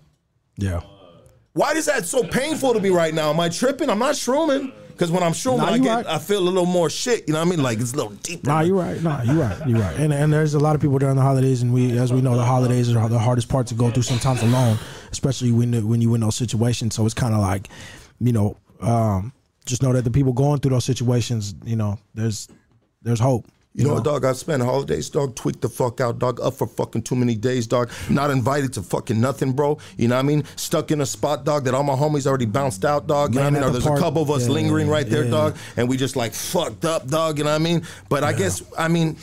yeah. 0.56 0.80
Why 1.54 1.72
is 1.72 1.84
that 1.84 2.06
so 2.06 2.22
painful 2.24 2.72
to 2.72 2.80
me 2.80 2.88
right 2.88 3.12
now? 3.12 3.28
Am 3.28 3.38
I 3.38 3.50
tripping? 3.50 3.90
I'm 3.90 3.98
not 3.98 4.14
shrooming. 4.14 4.72
Because 5.02 5.10
when 5.10 5.24
I'm 5.24 5.32
shrooming, 5.32 5.56
Nah, 5.56 5.64
I 5.64 5.78
get 5.78 5.94
right. 5.96 6.06
I 6.06 6.18
feel 6.20 6.38
a 6.38 6.48
little 6.48 6.64
more 6.64 6.88
shit. 6.88 7.26
You 7.26 7.34
know 7.34 7.40
what 7.40 7.48
I 7.48 7.50
mean? 7.50 7.60
Like 7.60 7.80
it's 7.80 7.92
a 7.92 7.96
little 7.96 8.12
deeper. 8.12 8.46
Nah, 8.46 8.60
you're 8.60 8.76
right. 8.76 9.02
Nah, 9.02 9.22
you're 9.22 9.34
right. 9.34 9.66
You're 9.66 9.80
right. 9.80 9.96
And 9.96 10.12
and 10.12 10.32
there's 10.32 10.54
a 10.54 10.60
lot 10.60 10.76
of 10.76 10.80
people 10.80 10.96
during 11.00 11.16
the 11.16 11.22
holidays, 11.22 11.60
and 11.60 11.74
we, 11.74 11.98
as 11.98 12.12
we 12.12 12.20
know, 12.20 12.36
the 12.36 12.44
holidays 12.44 12.94
are 12.94 13.08
the 13.08 13.18
hardest 13.18 13.48
part 13.48 13.66
to 13.66 13.74
go 13.74 13.90
through 13.90 14.04
sometimes 14.04 14.44
alone, 14.44 14.78
especially 15.10 15.50
when 15.50 15.88
when 15.88 16.00
you 16.00 16.14
in 16.14 16.20
those 16.20 16.36
situations. 16.36 16.94
So 16.94 17.04
it's 17.04 17.14
kind 17.14 17.34
of 17.34 17.40
like, 17.40 17.66
you 18.20 18.30
know, 18.30 18.56
um, 18.80 19.32
just 19.66 19.82
know 19.82 19.92
that 19.92 20.02
the 20.04 20.10
people 20.12 20.32
going 20.32 20.60
through 20.60 20.70
those 20.70 20.84
situations, 20.84 21.52
you 21.64 21.74
know, 21.74 21.98
there's 22.14 22.46
there's 23.02 23.18
hope. 23.18 23.48
You 23.74 23.86
know 23.88 23.94
what, 23.94 24.04
dog? 24.04 24.24
I've 24.26 24.36
spent 24.36 24.62
holidays, 24.62 25.08
dog, 25.08 25.34
tweaked 25.34 25.62
the 25.62 25.68
fuck 25.70 25.98
out, 26.02 26.18
dog, 26.18 26.38
up 26.42 26.52
for 26.54 26.66
fucking 26.66 27.02
too 27.04 27.16
many 27.16 27.34
days, 27.34 27.66
dog. 27.66 27.90
Not 28.10 28.30
invited 28.30 28.74
to 28.74 28.82
fucking 28.82 29.18
nothing, 29.18 29.52
bro. 29.52 29.78
You 29.96 30.08
know 30.08 30.16
what 30.16 30.20
I 30.20 30.22
mean? 30.24 30.44
Stuck 30.56 30.90
in 30.90 31.00
a 31.00 31.06
spot, 31.06 31.44
dog, 31.46 31.64
that 31.64 31.72
all 31.72 31.82
my 31.82 31.94
homies 31.94 32.26
already 32.26 32.44
bounced 32.44 32.84
out, 32.84 33.06
dog. 33.06 33.32
You 33.32 33.40
know 33.40 33.44
what 33.50 33.56
I 33.56 33.60
mean? 33.62 33.72
there's 33.72 33.84
park. 33.84 33.98
a 33.98 34.02
couple 34.02 34.20
of 34.20 34.30
us 34.30 34.42
Yeah, 34.46 34.52
lingering 34.52 34.88
right 34.88 35.08
there, 35.08 35.24
yeah. 35.24 35.30
dog, 35.30 35.56
and 35.78 35.88
we 35.88 35.96
just 35.96 36.16
like 36.16 36.34
fucked 36.34 36.84
up, 36.84 37.06
dog. 37.08 37.38
You 37.38 37.44
know 37.44 37.50
what 37.50 37.56
I 37.60 37.64
mean? 37.64 37.82
But 38.10 38.24
I 38.24 38.34
guess, 38.34 38.62
I 38.76 38.88
mean, 38.88 39.16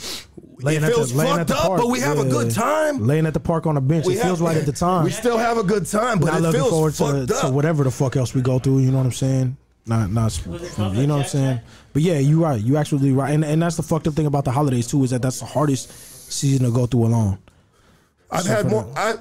Laying 0.62 0.82
it 0.82 0.88
feels 0.88 1.12
the- 1.14 1.22
fucked 1.22 1.52
up, 1.52 1.76
but 1.78 1.86
we 1.88 2.00
have 2.00 2.18
a 2.18 2.24
good 2.24 2.50
time. 2.50 3.06
Laying 3.06 3.26
at 3.26 3.34
the 3.34 3.40
park 3.40 3.66
on 3.66 3.76
a 3.76 3.80
bench, 3.80 4.04
We 4.04 4.14
it 4.18 4.22
feels 4.22 4.40
have- 4.40 4.48
right 4.48 4.56
at 4.56 4.66
the 4.66 4.72
time. 4.86 5.04
We 5.04 5.10
still 5.12 5.38
have 5.38 5.58
a 5.58 5.62
good 5.62 5.86
time, 5.86 6.18
but 6.18 6.26
not 6.40 6.52
it 6.52 6.56
feels 6.58 6.70
forward 6.70 6.94
to, 6.94 7.04
fucked 7.04 7.28
to 7.28 7.46
up. 7.46 7.52
whatever 7.54 7.84
the 7.84 7.90
fuck 7.92 8.16
else 8.16 8.34
we 8.34 8.42
go 8.42 8.58
through. 8.58 8.80
You 8.80 8.90
know 8.90 8.98
what 8.98 9.06
I'm 9.06 9.12
saying? 9.12 9.56
Not, 9.90 10.12
not, 10.12 10.46
you 10.46 11.08
know 11.08 11.16
what 11.16 11.24
I'm 11.24 11.28
saying? 11.28 11.60
But 11.92 12.02
yeah, 12.02 12.18
you 12.20 12.44
right. 12.44 12.62
You 12.62 12.76
actually 12.76 13.10
right, 13.10 13.34
and 13.34 13.44
and 13.44 13.60
that's 13.60 13.74
the 13.76 13.82
fucked 13.82 14.06
up 14.06 14.14
thing 14.14 14.26
about 14.26 14.44
the 14.44 14.52
holidays 14.52 14.86
too 14.86 15.02
is 15.02 15.10
that 15.10 15.20
that's 15.20 15.40
the 15.40 15.46
hardest 15.46 15.90
season 16.30 16.64
to 16.64 16.70
go 16.70 16.86
through 16.86 17.06
alone. 17.06 17.38
I've 18.30 18.46
had 18.46 18.70
more, 18.70 18.86
I, 18.94 19.16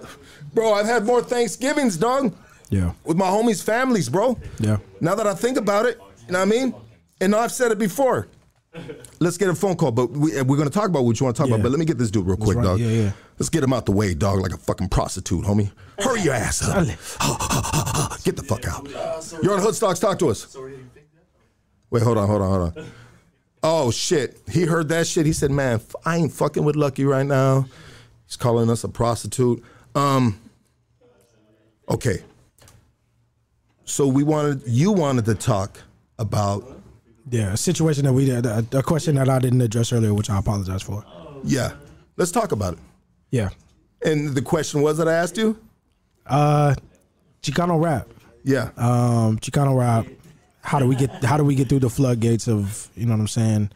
bro. 0.53 0.73
I've 0.73 0.85
had 0.85 1.05
more 1.05 1.23
Thanksgivings, 1.23 1.97
dog. 1.97 2.35
Yeah, 2.69 2.93
with 3.03 3.17
my 3.17 3.25
homies' 3.25 3.63
families, 3.63 4.09
bro. 4.09 4.37
Yeah. 4.59 4.77
Now 5.01 5.15
that 5.15 5.25
I 5.25 5.33
think 5.33 5.57
about 5.57 5.87
it, 5.87 5.99
you 6.27 6.33
know 6.33 6.39
what 6.39 6.47
I 6.47 6.51
mean? 6.51 6.75
And 7.19 7.33
I've 7.33 7.51
said 7.51 7.71
it 7.71 7.79
before. 7.79 8.27
Let's 9.19 9.37
get 9.37 9.49
a 9.49 9.55
phone 9.55 9.75
call, 9.75 9.91
but 9.91 10.11
we, 10.11 10.31
we're 10.43 10.55
going 10.57 10.69
to 10.69 10.73
talk 10.73 10.89
about 10.89 11.03
what 11.03 11.19
you 11.19 11.25
want 11.25 11.35
to 11.35 11.41
talk 11.41 11.49
Yeah. 11.49 11.55
about. 11.55 11.63
But 11.63 11.71
let 11.71 11.79
me 11.79 11.85
get 11.85 11.97
this 11.97 12.11
dude 12.11 12.25
real 12.27 12.37
quick, 12.37 12.57
right. 12.57 12.63
dog. 12.63 12.79
Yeah, 12.79 12.87
yeah. 12.87 13.11
Let's 13.39 13.49
get 13.49 13.63
him 13.63 13.73
out 13.73 13.85
the 13.85 13.91
way, 13.91 14.13
dog, 14.13 14.39
like 14.41 14.53
a 14.53 14.57
fucking 14.57 14.89
prostitute, 14.89 15.43
homie. 15.43 15.71
Hurry 15.97 16.21
your 16.21 16.33
ass 16.35 16.61
up. 16.61 16.85
get 18.23 18.35
the 18.37 18.43
fuck 18.43 18.67
out. 18.67 18.87
You're 19.41 19.53
on 19.55 19.59
Hoodstocks. 19.61 19.99
Talk 19.99 20.19
to 20.19 20.29
us. 20.29 20.55
Wait, 21.89 22.03
hold 22.03 22.17
on, 22.17 22.27
hold 22.27 22.41
on, 22.41 22.49
hold 22.61 22.77
on. 22.77 22.85
Oh 23.61 23.91
shit! 23.91 24.39
He 24.49 24.63
heard 24.65 24.87
that 24.89 25.05
shit. 25.05 25.25
He 25.25 25.33
said, 25.33 25.51
"Man, 25.51 25.81
I 26.05 26.15
ain't 26.15 26.31
fucking 26.31 26.63
with 26.63 26.77
Lucky 26.77 27.03
right 27.03 27.25
now." 27.25 27.65
He's 28.25 28.37
calling 28.37 28.69
us 28.69 28.85
a 28.85 28.87
prostitute. 28.87 29.61
Um. 29.95 30.39
Okay. 31.89 32.23
So 33.83 34.07
we 34.07 34.23
wanted 34.23 34.61
you 34.65 34.93
wanted 34.93 35.25
to 35.25 35.35
talk 35.35 35.81
about 36.17 36.78
yeah. 37.31 37.53
A 37.53 37.57
situation 37.57 38.05
that 38.05 38.13
we 38.13 38.25
did, 38.25 38.45
a, 38.45 38.65
a 38.73 38.83
question 38.83 39.15
that 39.15 39.29
I 39.29 39.39
didn't 39.39 39.61
address 39.61 39.91
earlier, 39.93 40.13
which 40.13 40.29
I 40.29 40.37
apologize 40.39 40.81
for. 40.81 41.03
yeah. 41.43 41.73
Let's 42.17 42.31
talk 42.31 42.51
about 42.51 42.73
it. 42.73 42.79
Yeah, 43.31 43.49
And 44.03 44.35
the 44.35 44.41
question 44.41 44.81
was 44.81 44.97
that 44.97 45.07
I 45.07 45.13
asked 45.13 45.37
you. 45.37 45.57
uh, 46.25 46.75
Chicano 47.41 47.81
rap. 47.81 48.07
Yeah. 48.43 48.71
Um, 48.75 49.37
Chicano 49.39 49.77
rap. 49.77 50.05
How 50.61 50.79
do 50.79 50.87
we 50.87 50.95
get? 50.95 51.23
How 51.23 51.37
do 51.37 51.43
we 51.45 51.55
get 51.55 51.69
through 51.69 51.79
the 51.79 51.89
floodgates 51.89 52.47
of 52.49 52.89
you 52.95 53.05
know 53.05 53.13
what 53.13 53.21
I'm 53.21 53.27
saying? 53.29 53.69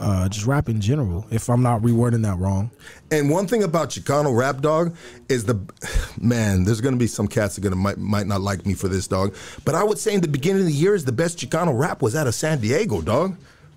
Uh, 0.00 0.28
just 0.28 0.46
rap 0.46 0.68
in 0.68 0.80
general. 0.80 1.24
If 1.30 1.48
I'm 1.48 1.62
not 1.62 1.82
rewording 1.82 2.22
that 2.22 2.38
wrong. 2.38 2.70
And 3.10 3.30
one 3.30 3.46
thing 3.46 3.62
about 3.62 3.90
Chicano 3.90 4.36
rap 4.36 4.60
dog 4.60 4.96
is 5.28 5.44
the 5.44 5.60
man. 6.20 6.64
There's 6.64 6.80
gonna 6.80 6.96
be 6.96 7.06
some 7.06 7.28
cats 7.28 7.54
that 7.54 7.60
gonna 7.60 7.76
might 7.76 7.98
might 7.98 8.26
not 8.26 8.40
like 8.40 8.66
me 8.66 8.74
for 8.74 8.88
this 8.88 9.06
dog, 9.06 9.34
but 9.64 9.74
I 9.74 9.84
would 9.84 9.98
say 9.98 10.14
in 10.14 10.20
the 10.20 10.28
beginning 10.28 10.62
of 10.62 10.66
the 10.66 10.72
year 10.72 10.94
is 10.94 11.04
the 11.04 11.12
best 11.12 11.38
Chicano 11.38 11.78
rap 11.78 12.02
was 12.02 12.16
out 12.16 12.26
of 12.26 12.34
San 12.34 12.60
Diego, 12.60 13.00
dog. 13.00 13.36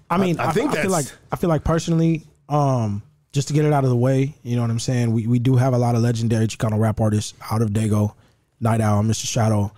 I 0.10 0.18
mean, 0.18 0.39
I, 0.39 0.48
I 0.48 0.52
think 0.53 0.72
I 0.72 0.81
feel 0.81 0.91
like 0.91 1.06
I 1.31 1.35
feel 1.35 1.49
like 1.49 1.64
personally, 1.64 2.26
um, 2.49 3.03
just 3.31 3.49
to 3.49 3.53
get 3.53 3.65
it 3.65 3.73
out 3.73 3.84
of 3.84 3.89
the 3.89 3.95
way, 3.95 4.35
you 4.44 4.56
know 4.56 4.61
what 4.64 4.72
I'm 4.72 4.80
saying. 4.80 5.11
We 5.11 5.27
we 5.27 5.39
do 5.39 5.56
have 5.56 5.73
a 5.73 5.77
lot 5.77 5.95
of 5.95 6.02
legendary 6.02 6.48
Chicano 6.48 6.80
rap 6.80 6.99
artists 6.99 7.34
out 7.52 7.61
of 7.61 7.69
Dago, 7.69 8.14
Night 8.60 8.81
Owl, 8.81 9.03
Mr. 9.03 9.26
Shadow. 9.26 9.72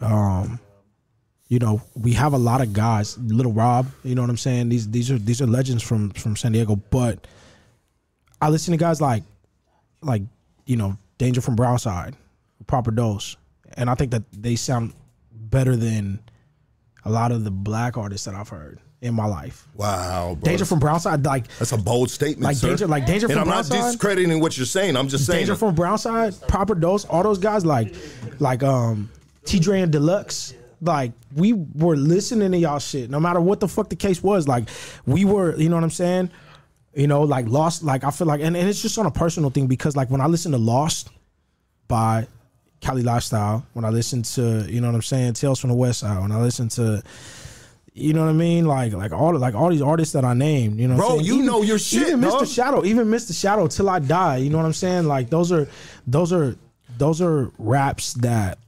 Um, 0.00 0.60
you 1.48 1.58
know, 1.58 1.80
we 1.94 2.12
have 2.12 2.34
a 2.34 2.38
lot 2.38 2.60
of 2.60 2.72
guys, 2.72 3.16
Lil 3.18 3.52
Rob. 3.52 3.86
You 4.04 4.14
know 4.14 4.20
what 4.22 4.30
I'm 4.30 4.36
saying. 4.36 4.68
These 4.68 4.90
these 4.90 5.10
are 5.10 5.18
these 5.18 5.40
are 5.42 5.46
legends 5.46 5.82
from 5.82 6.10
from 6.10 6.36
San 6.36 6.52
Diego. 6.52 6.76
But 6.76 7.26
I 8.40 8.50
listen 8.50 8.72
to 8.72 8.78
guys 8.78 9.00
like 9.00 9.22
like 10.02 10.22
you 10.66 10.76
know 10.76 10.96
Danger 11.18 11.40
from 11.40 11.56
Brownside, 11.56 12.14
Proper 12.66 12.90
Dos, 12.90 13.36
and 13.76 13.88
I 13.90 13.94
think 13.94 14.10
that 14.12 14.22
they 14.32 14.56
sound 14.56 14.92
better 15.32 15.74
than 15.76 16.20
a 17.04 17.10
lot 17.10 17.32
of 17.32 17.44
the 17.44 17.50
black 17.50 17.96
artists 17.96 18.26
that 18.26 18.34
I've 18.34 18.48
heard 18.50 18.78
in 19.00 19.14
my 19.14 19.24
life. 19.24 19.66
Wow, 19.74 20.36
bro. 20.38 20.50
Danger 20.50 20.64
from 20.66 20.80
Brownside, 20.80 21.24
like 21.24 21.48
That's 21.58 21.72
a 21.72 21.78
bold 21.78 22.10
statement, 22.10 22.42
Like 22.42 22.56
sir. 22.56 22.68
Danger- 22.68 22.86
like 22.88 23.06
Danger 23.06 23.28
from 23.28 23.44
Brownside. 23.44 23.56
and 23.58 23.66
from 23.68 23.76
I'm 23.76 23.82
not 23.84 23.90
discrediting 23.92 24.40
what 24.40 24.56
you're 24.58 24.66
saying. 24.66 24.96
I'm 24.96 25.08
just 25.08 25.24
saying. 25.24 25.38
Danger 25.40 25.54
from 25.56 25.74
Brownside, 25.74 26.34
Proper 26.48 26.74
Dos, 26.74 27.04
all 27.06 27.22
those 27.22 27.38
guys, 27.38 27.64
like 27.64 27.94
like 28.38 28.62
um 28.62 29.08
T 29.46 29.58
Dre 29.58 29.80
and 29.80 29.90
Deluxe. 29.90 30.52
Like 30.80 31.12
we 31.34 31.52
were 31.52 31.96
listening 31.96 32.52
to 32.52 32.58
y'all 32.58 32.78
shit, 32.78 33.10
no 33.10 33.18
matter 33.20 33.40
what 33.40 33.60
the 33.60 33.68
fuck 33.68 33.88
the 33.88 33.96
case 33.96 34.22
was. 34.22 34.46
Like 34.46 34.68
we 35.06 35.24
were, 35.24 35.56
you 35.56 35.68
know 35.68 35.76
what 35.76 35.84
I'm 35.84 35.90
saying? 35.90 36.30
You 36.94 37.06
know, 37.06 37.22
like 37.22 37.46
Lost. 37.48 37.82
Like 37.82 38.04
I 38.04 38.10
feel 38.10 38.26
like, 38.26 38.40
and, 38.40 38.56
and 38.56 38.68
it's 38.68 38.80
just 38.82 38.98
on 38.98 39.06
a 39.06 39.10
personal 39.10 39.50
thing 39.50 39.66
because 39.66 39.96
like 39.96 40.10
when 40.10 40.20
I 40.20 40.26
listen 40.26 40.52
to 40.52 40.58
Lost 40.58 41.10
by 41.88 42.26
Cali 42.80 43.02
Lifestyle, 43.02 43.66
when 43.72 43.84
I 43.84 43.90
listen 43.90 44.22
to, 44.22 44.66
you 44.68 44.80
know 44.80 44.86
what 44.88 44.94
I'm 44.94 45.02
saying, 45.02 45.32
Tales 45.34 45.58
from 45.58 45.70
the 45.70 45.76
West 45.76 46.00
Side, 46.00 46.20
when 46.20 46.30
I 46.32 46.40
listen 46.40 46.68
to, 46.70 47.02
You 47.94 48.12
know 48.12 48.20
what 48.24 48.30
I 48.30 48.34
mean? 48.34 48.64
Like 48.66 48.92
like 48.92 49.10
all 49.12 49.36
like 49.36 49.54
all 49.56 49.70
these 49.70 49.82
artists 49.82 50.12
that 50.14 50.24
I 50.24 50.32
named. 50.34 50.78
You 50.78 50.86
know, 50.86 50.96
Bro, 50.96 51.18
you 51.18 51.34
Even- 51.34 51.46
know 51.46 51.62
your 51.62 51.78
shit, 51.80 52.06
Even 52.08 52.20
Mr. 52.20 52.30
dog. 52.38 52.46
Shadow, 52.46 52.84
even 52.84 53.08
Mr. 53.08 53.34
Shadow, 53.38 53.66
till 53.66 53.88
I 53.90 53.98
die. 53.98 54.36
You 54.36 54.50
know 54.50 54.58
what 54.58 54.66
I'm 54.66 54.72
saying? 54.72 55.06
Like 55.08 55.30
those 55.30 55.50
are 55.50 55.66
those 56.06 56.32
are 56.32 56.54
those 56.98 57.20
are 57.20 57.50
raps 57.58 58.14
that 58.14 58.58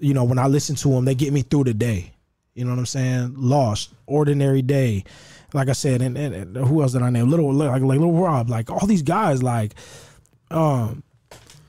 you 0.00 0.14
know 0.14 0.24
when 0.24 0.38
I 0.38 0.46
listen 0.46 0.76
to 0.76 0.88
them, 0.88 1.04
they 1.04 1.14
get 1.14 1.32
me 1.32 1.42
through 1.42 1.64
the 1.64 1.74
day. 1.74 2.12
You 2.54 2.64
know 2.64 2.70
what 2.70 2.78
I'm 2.78 2.86
saying? 2.86 3.34
Lost, 3.36 3.90
ordinary 4.06 4.62
day. 4.62 5.04
Like 5.52 5.68
I 5.68 5.72
said, 5.72 6.00
and, 6.02 6.16
and, 6.16 6.34
and 6.34 6.56
who 6.56 6.82
else 6.82 6.92
did 6.92 7.02
I 7.02 7.10
name? 7.10 7.30
Little 7.30 7.52
like 7.52 7.82
like 7.82 7.98
Lil 7.98 8.12
Rob, 8.12 8.48
like 8.48 8.70
all 8.70 8.86
these 8.86 9.02
guys, 9.02 9.42
like 9.42 9.74
um, 10.50 11.02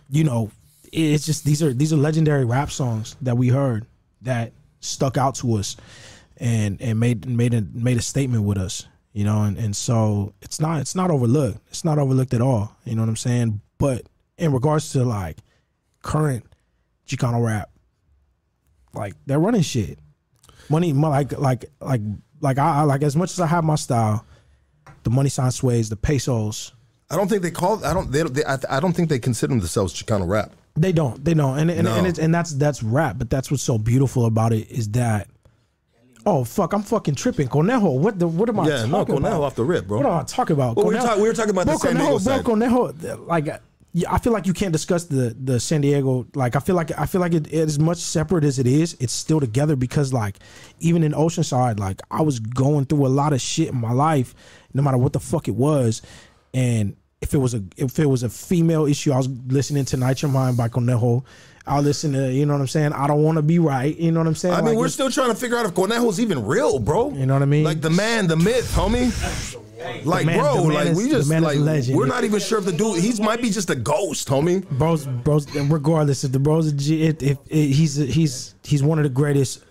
you 0.10 0.24
know, 0.24 0.52
it's 0.92 1.26
just 1.26 1.46
these 1.46 1.64
are 1.64 1.74
these 1.74 1.94
are 1.94 1.98
legendary 1.98 2.46
rap 2.46 2.72
songs 2.72 3.16
that 3.22 3.38
we 3.38 3.48
heard 3.48 3.86
that 4.22 4.52
stuck 4.82 5.18
out 5.18 5.36
to 5.36 5.56
us 5.56 5.78
and 6.38 6.82
and 6.82 7.00
made 7.00 7.26
made 7.28 7.54
a 7.54 7.62
made 7.74 7.98
a 7.98 8.02
statement 8.02 8.44
with 8.44 8.58
us, 8.58 8.88
you 9.14 9.24
know, 9.24 9.44
and, 9.44 9.58
and 9.58 9.76
so 9.76 10.34
it's 10.42 10.60
not 10.60 10.82
it's 10.82 10.96
not 10.96 11.10
overlooked. 11.10 11.60
It's 11.70 11.86
not 11.86 11.98
overlooked 11.98 12.34
at 12.34 12.42
all. 12.42 12.76
You 12.86 12.96
know 12.96 13.02
what 13.02 13.10
I'm 13.10 13.16
saying? 13.16 13.62
But 13.78 14.06
in 14.38 14.52
regards 14.52 14.92
to 14.94 15.04
like 15.04 15.38
current 16.02 16.46
Chicano 17.08 17.44
rap, 17.44 17.71
like 18.94 19.14
they're 19.26 19.40
running 19.40 19.62
shit. 19.62 20.00
Money, 20.70 20.94
mo- 20.94 21.10
like 21.10 21.38
like 21.38 21.66
like 21.80 22.02
like 22.40 22.58
I, 22.58 22.80
I 22.80 22.82
like 22.84 23.04
as 23.04 23.16
much 23.16 23.32
as 23.32 23.40
I 23.40 23.48
have 23.48 23.64
my 23.64 23.76
style, 23.76 24.26
the 25.04 25.10
money 25.10 25.30
sign 25.30 25.52
sways, 25.52 25.90
the 25.90 25.96
pesos, 25.96 26.72
I 27.10 27.16
don't 27.18 27.28
think 27.28 27.42
they 27.42 27.52
call. 27.52 27.84
I 27.86 27.94
don't. 27.94 28.12
They, 28.12 28.20
don't- 28.24 28.34
they, 28.34 28.44
I, 28.46 28.58
I 28.70 28.80
don't 28.80 28.94
think 28.94 29.10
they 29.10 29.20
consider 29.20 29.54
themselves 29.56 29.94
Chicano 29.94 30.28
rap. 30.28 30.54
They 30.76 30.94
don't. 30.94 31.24
They 31.26 31.34
don't. 31.34 31.60
And 31.60 31.70
and, 31.70 31.84
No. 31.84 31.96
and, 31.96 32.08
it's, 32.08 32.18
and 32.20 32.34
that's 32.34 32.54
that's 32.54 32.82
rap. 32.82 33.18
But 33.18 33.30
that's 33.30 33.52
what's 33.52 33.64
so 33.64 33.78
beautiful 33.78 34.26
about 34.26 34.54
it 34.54 34.72
is 34.72 34.88
that. 34.92 35.28
Oh 36.26 36.44
fuck! 36.44 36.72
I'm 36.74 36.84
fucking 36.84 37.16
tripping. 37.16 37.48
Conejo. 37.48 37.98
What 37.98 38.20
the? 38.20 38.28
What 38.28 38.48
am 38.48 38.60
I 38.60 38.68
Yeah, 38.68 38.86
no, 38.86 39.00
talking 39.00 39.16
Conejo 39.16 39.28
about? 39.38 39.42
off 39.44 39.56
the 39.56 39.64
rip, 39.66 39.88
bro. 39.88 39.98
What 39.98 40.06
am 40.06 40.20
I 40.20 40.24
talking 40.24 40.54
about? 40.54 40.76
Well, 40.78 40.86
we 40.86 40.94
were 40.94 41.00
Conejo- 41.02 41.08
talk- 41.08 41.18
we 41.18 41.28
were 41.28 41.34
talking 41.34 41.50
about 41.50 41.66
the 41.66 41.72
bro, 41.72 41.78
San 41.80 41.96
Diego 41.96 42.12
Conejo, 42.12 42.20
side. 42.20 42.44
Bro, 42.44 42.54
Conejo, 42.56 43.28
like, 43.28 43.62
yeah, 43.94 44.14
I 44.14 44.20
feel 44.20 44.32
like 44.32 44.48
you 44.48 44.54
can't 44.54 44.72
discuss 44.72 45.06
the 45.06 45.36
the 45.38 45.60
San 45.60 45.82
Diego. 45.82 46.26
Like, 46.34 46.56
I 46.56 46.60
feel 46.60 46.76
like 46.76 46.98
I 46.98 47.06
feel 47.06 47.20
like 47.20 47.34
it, 47.34 47.48
it 47.48 47.54
is 47.54 47.78
much 47.78 47.98
separate 47.98 48.44
as 48.44 48.58
it 48.58 48.68
is. 48.68 48.96
It's 49.00 49.12
still 49.14 49.40
together 49.40 49.76
because, 49.76 50.14
like, 50.14 50.38
even 50.80 51.04
in 51.04 51.12
Oceanside, 51.12 51.80
like, 51.80 52.02
I 52.10 52.22
was 52.22 52.40
going 52.40 52.86
through 52.86 53.06
a 53.06 53.10
lot 53.10 53.34
of 53.34 53.42
shit 53.42 53.70
in 53.70 53.76
my 53.80 53.92
life, 53.92 54.34
no 54.74 54.82
matter 54.82 54.98
what 54.98 55.12
the 55.14 55.20
fuck 55.20 55.48
it 55.50 55.56
was, 55.56 56.02
and 56.54 56.96
if 57.22 57.34
it 57.34 57.38
was 57.38 57.54
a 57.54 57.64
if 57.76 58.00
it 58.00 58.06
was 58.06 58.24
a 58.24 58.30
female 58.30 58.86
issue, 58.86 59.12
I 59.12 59.18
was 59.18 59.28
listening 59.48 59.86
to 59.86 59.98
Night 59.98 60.22
Your 60.22 60.32
Mind 60.32 60.56
by 60.56 60.70
Conejo. 60.70 61.24
I'll 61.68 61.82
listen 61.84 62.14
to 62.14 62.32
you 62.34 62.46
know 62.46 62.54
what 62.54 62.62
I'm 62.62 62.68
saying. 62.68 62.94
I 62.94 63.08
don't 63.08 63.24
want 63.24 63.36
to 63.38 63.42
be 63.42 63.60
right. 63.60 63.96
You 63.96 64.12
know 64.12 64.22
what 64.22 64.28
I'm 64.28 64.36
saying. 64.36 64.56
I 64.56 64.58
mean, 64.58 64.66
Like, 64.68 64.78
we're 64.78 64.88
still 64.88 65.12
trying 65.12 65.30
to 65.30 65.36
figure 65.36 65.58
out 65.58 65.66
if 65.66 65.74
Conejo's 65.74 66.20
even 66.20 66.46
real, 66.46 66.80
bro. 66.80 67.12
You 67.12 67.26
know 67.26 67.34
what 67.34 67.44
I 67.44 67.46
mean? 67.46 67.64
Like 67.66 67.82
the 67.82 67.90
man, 67.92 68.28
the 68.28 68.38
myth, 68.38 68.72
homie. 68.74 69.12
Like, 70.06 70.26
man- 70.26 70.40
bro, 70.40 70.64
like 70.64 70.88
is- 70.88 70.98
we 70.98 71.10
just 71.10 71.30
man 71.30 71.44
like 71.44 71.58
a 71.58 71.60
legend. 71.60 71.98
we're 71.98 72.08
not 72.08 72.24
even 72.24 72.40
sure 72.40 72.60
if 72.60 72.66
the 72.66 72.72
dude. 72.72 73.00
He's 73.02 73.20
might 73.20 73.42
be 73.42 73.50
just 73.50 73.70
a 73.70 73.76
ghost, 73.76 74.28
homie. 74.28 74.68
bros, 74.70 75.06
bros. 75.06 75.54
Regardless, 75.56 76.24
if 76.24 76.32
the 76.32 76.40
bros, 76.40 76.72
are 76.72 76.76
if, 76.94 77.22
if, 77.22 77.38
if 77.50 77.76
he's 77.78 77.96
he's 77.96 78.56
he's 78.64 78.84
one 78.84 79.00
of 79.00 79.04
the 79.04 79.10
greatest. 79.10 79.64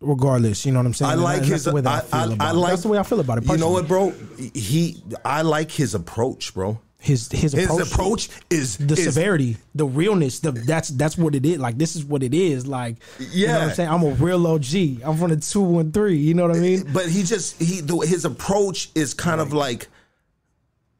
Regardless, 0.00 0.66
you 0.66 0.72
know 0.72 0.80
what 0.80 0.86
I'm 0.86 0.94
saying. 0.94 1.12
I 1.12 1.14
like 1.14 1.42
that- 1.42 1.48
that's 1.48 1.50
his. 1.52 1.64
the 1.64 1.72
way 1.74 1.80
that 1.82 1.88
I, 1.92 1.98
I, 1.98 2.00
feel 2.00 2.32
I, 2.32 2.34
about 2.34 2.46
I 2.46 2.50
it. 2.50 2.54
like. 2.54 2.70
That's 2.70 2.82
the 2.82 2.88
way 2.88 2.98
I 2.98 3.02
feel 3.04 3.20
about 3.20 3.38
it. 3.38 3.46
You 3.46 3.56
know 3.56 3.70
what, 3.70 3.86
bro? 3.86 4.12
He. 4.52 5.00
I 5.24 5.42
like 5.42 5.70
his 5.70 5.94
approach, 5.94 6.52
bro. 6.54 6.80
His 7.02 7.28
his 7.32 7.52
His 7.52 7.64
approach, 7.64 7.92
approach 7.92 8.28
is 8.48 8.76
the 8.76 8.94
is- 8.94 9.02
severity, 9.04 9.56
the 9.74 9.84
realness. 9.84 10.38
The 10.38 10.52
that's 10.52 10.88
that's 10.90 11.18
what 11.18 11.34
it 11.34 11.44
is. 11.44 11.58
Like 11.58 11.76
this 11.76 11.96
is 11.96 12.04
what 12.04 12.22
it 12.22 12.32
is. 12.32 12.64
Like 12.66 12.96
you 13.18 13.48
know 13.48 13.54
what 13.54 13.58
Yeah. 13.60 13.66
I'm 13.68 13.74
saying. 13.74 13.88
I'm 13.90 14.02
a 14.04 14.10
real 14.12 14.46
OG. 14.46 15.02
I'm 15.04 15.16
from 15.18 15.30
the 15.30 15.36
two 15.36 15.60
one 15.62 15.90
three. 15.90 16.16
You 16.16 16.34
know 16.34 16.46
what 16.46 16.54
I 16.54 16.58
eh, 16.58 16.62
mean? 16.62 16.90
But 16.92 17.06
he 17.08 17.24
just 17.24 17.60
he 17.60 17.80
the, 17.80 17.96
his 17.98 18.24
approach 18.24 18.90
is 18.94 19.14
kind 19.14 19.40
of 19.40 19.52
like 19.52 19.88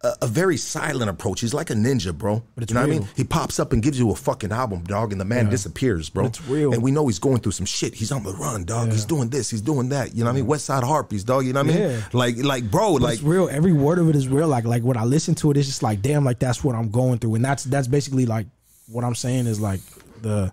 a, 0.05 0.15
a 0.23 0.27
very 0.27 0.57
silent 0.57 1.09
approach. 1.09 1.41
He's 1.41 1.55
like 1.55 1.71
a 1.71 1.75
ninja, 1.75 2.17
bro. 2.17 2.43
But 2.55 2.65
it's 2.65 2.73
you 2.73 2.75
know 2.75 2.81
what 2.81 2.95
I 2.95 2.99
mean? 2.99 3.09
He 3.15 3.25
pops 3.25 3.61
up 3.61 3.73
and 3.73 3.83
gives 3.83 3.99
you 3.99 4.11
a 4.11 4.15
fucking 4.15 4.51
album, 4.53 4.83
dog, 4.85 5.13
and 5.13 5.21
the 5.21 5.25
man 5.25 5.49
disappears, 5.49 6.11
bro. 6.11 6.27
It's 6.27 6.45
real. 6.47 6.73
And 6.73 6.83
we 6.83 6.91
know 6.91 7.07
he's 7.07 7.19
going 7.19 7.39
through 7.39 7.53
some 7.53 7.67
shit. 7.67 7.95
He's 7.95 8.11
on 8.11 8.25
the 8.25 8.33
run, 8.33 8.65
dog. 8.65 8.91
He's 8.91 9.05
doing 9.05 9.29
this, 9.29 9.51
he's 9.51 9.61
doing 9.61 9.91
that. 9.91 10.15
You 10.15 10.25
know 10.25 10.31
what 10.31 10.35
I 10.35 10.37
mean? 10.37 10.47
West 10.47 10.67
Side 10.67 10.83
Harpies, 10.83 11.25
dog. 11.25 11.47
You 11.47 11.53
know 11.53 11.63
what 11.63 11.71
I 11.71 11.79
mean? 11.79 11.91
Yeah. 11.91 12.03
Like 12.13 12.37
like 12.39 12.71
bro, 12.71 12.95
But 12.95 13.03
like 13.03 13.15
it's 13.15 13.23
real. 13.23 13.49
Every 13.49 13.73
word 13.73 13.99
of 13.99 14.09
it 14.09 14.17
is 14.17 14.29
real. 14.29 14.49
Like 14.49 14.65
like 14.65 14.83
when 14.83 14.97
I 14.97 15.05
listen 15.05 15.35
to 15.37 15.51
it, 15.51 15.57
it's 15.57 15.69
just 15.69 15.83
like 15.83 16.03
damn, 16.03 16.25
like 16.25 16.39
that's 16.39 16.65
what 16.65 16.75
I'm 16.75 16.91
going 16.91 17.19
through, 17.19 17.37
and 17.37 17.45
that's 17.45 17.65
that's 17.65 17.89
basically 17.89 18.27
like 18.27 18.47
what 18.89 19.05
I'm 19.05 19.15
saying 19.15 19.47
is 19.47 19.61
like 19.61 19.81
the 20.21 20.53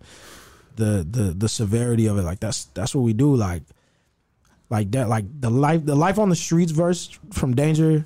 the 0.76 1.06
the 1.10 1.36
the 1.38 1.50
severity 1.50 2.06
of 2.08 2.18
it. 2.18 2.24
Like 2.24 2.40
that's 2.40 2.66
that's 2.66 2.94
what 2.94 3.02
we 3.02 3.14
do. 3.14 3.36
Like 3.36 3.64
like 4.70 4.92
that. 4.92 5.10
Like 5.10 5.26
the 5.42 5.50
life 5.50 5.86
the 5.86 5.96
life 5.96 6.20
on 6.20 6.30
the 6.30 6.36
streets 6.36 6.72
verse 6.72 7.18
from 7.32 7.56
Danger 7.56 8.06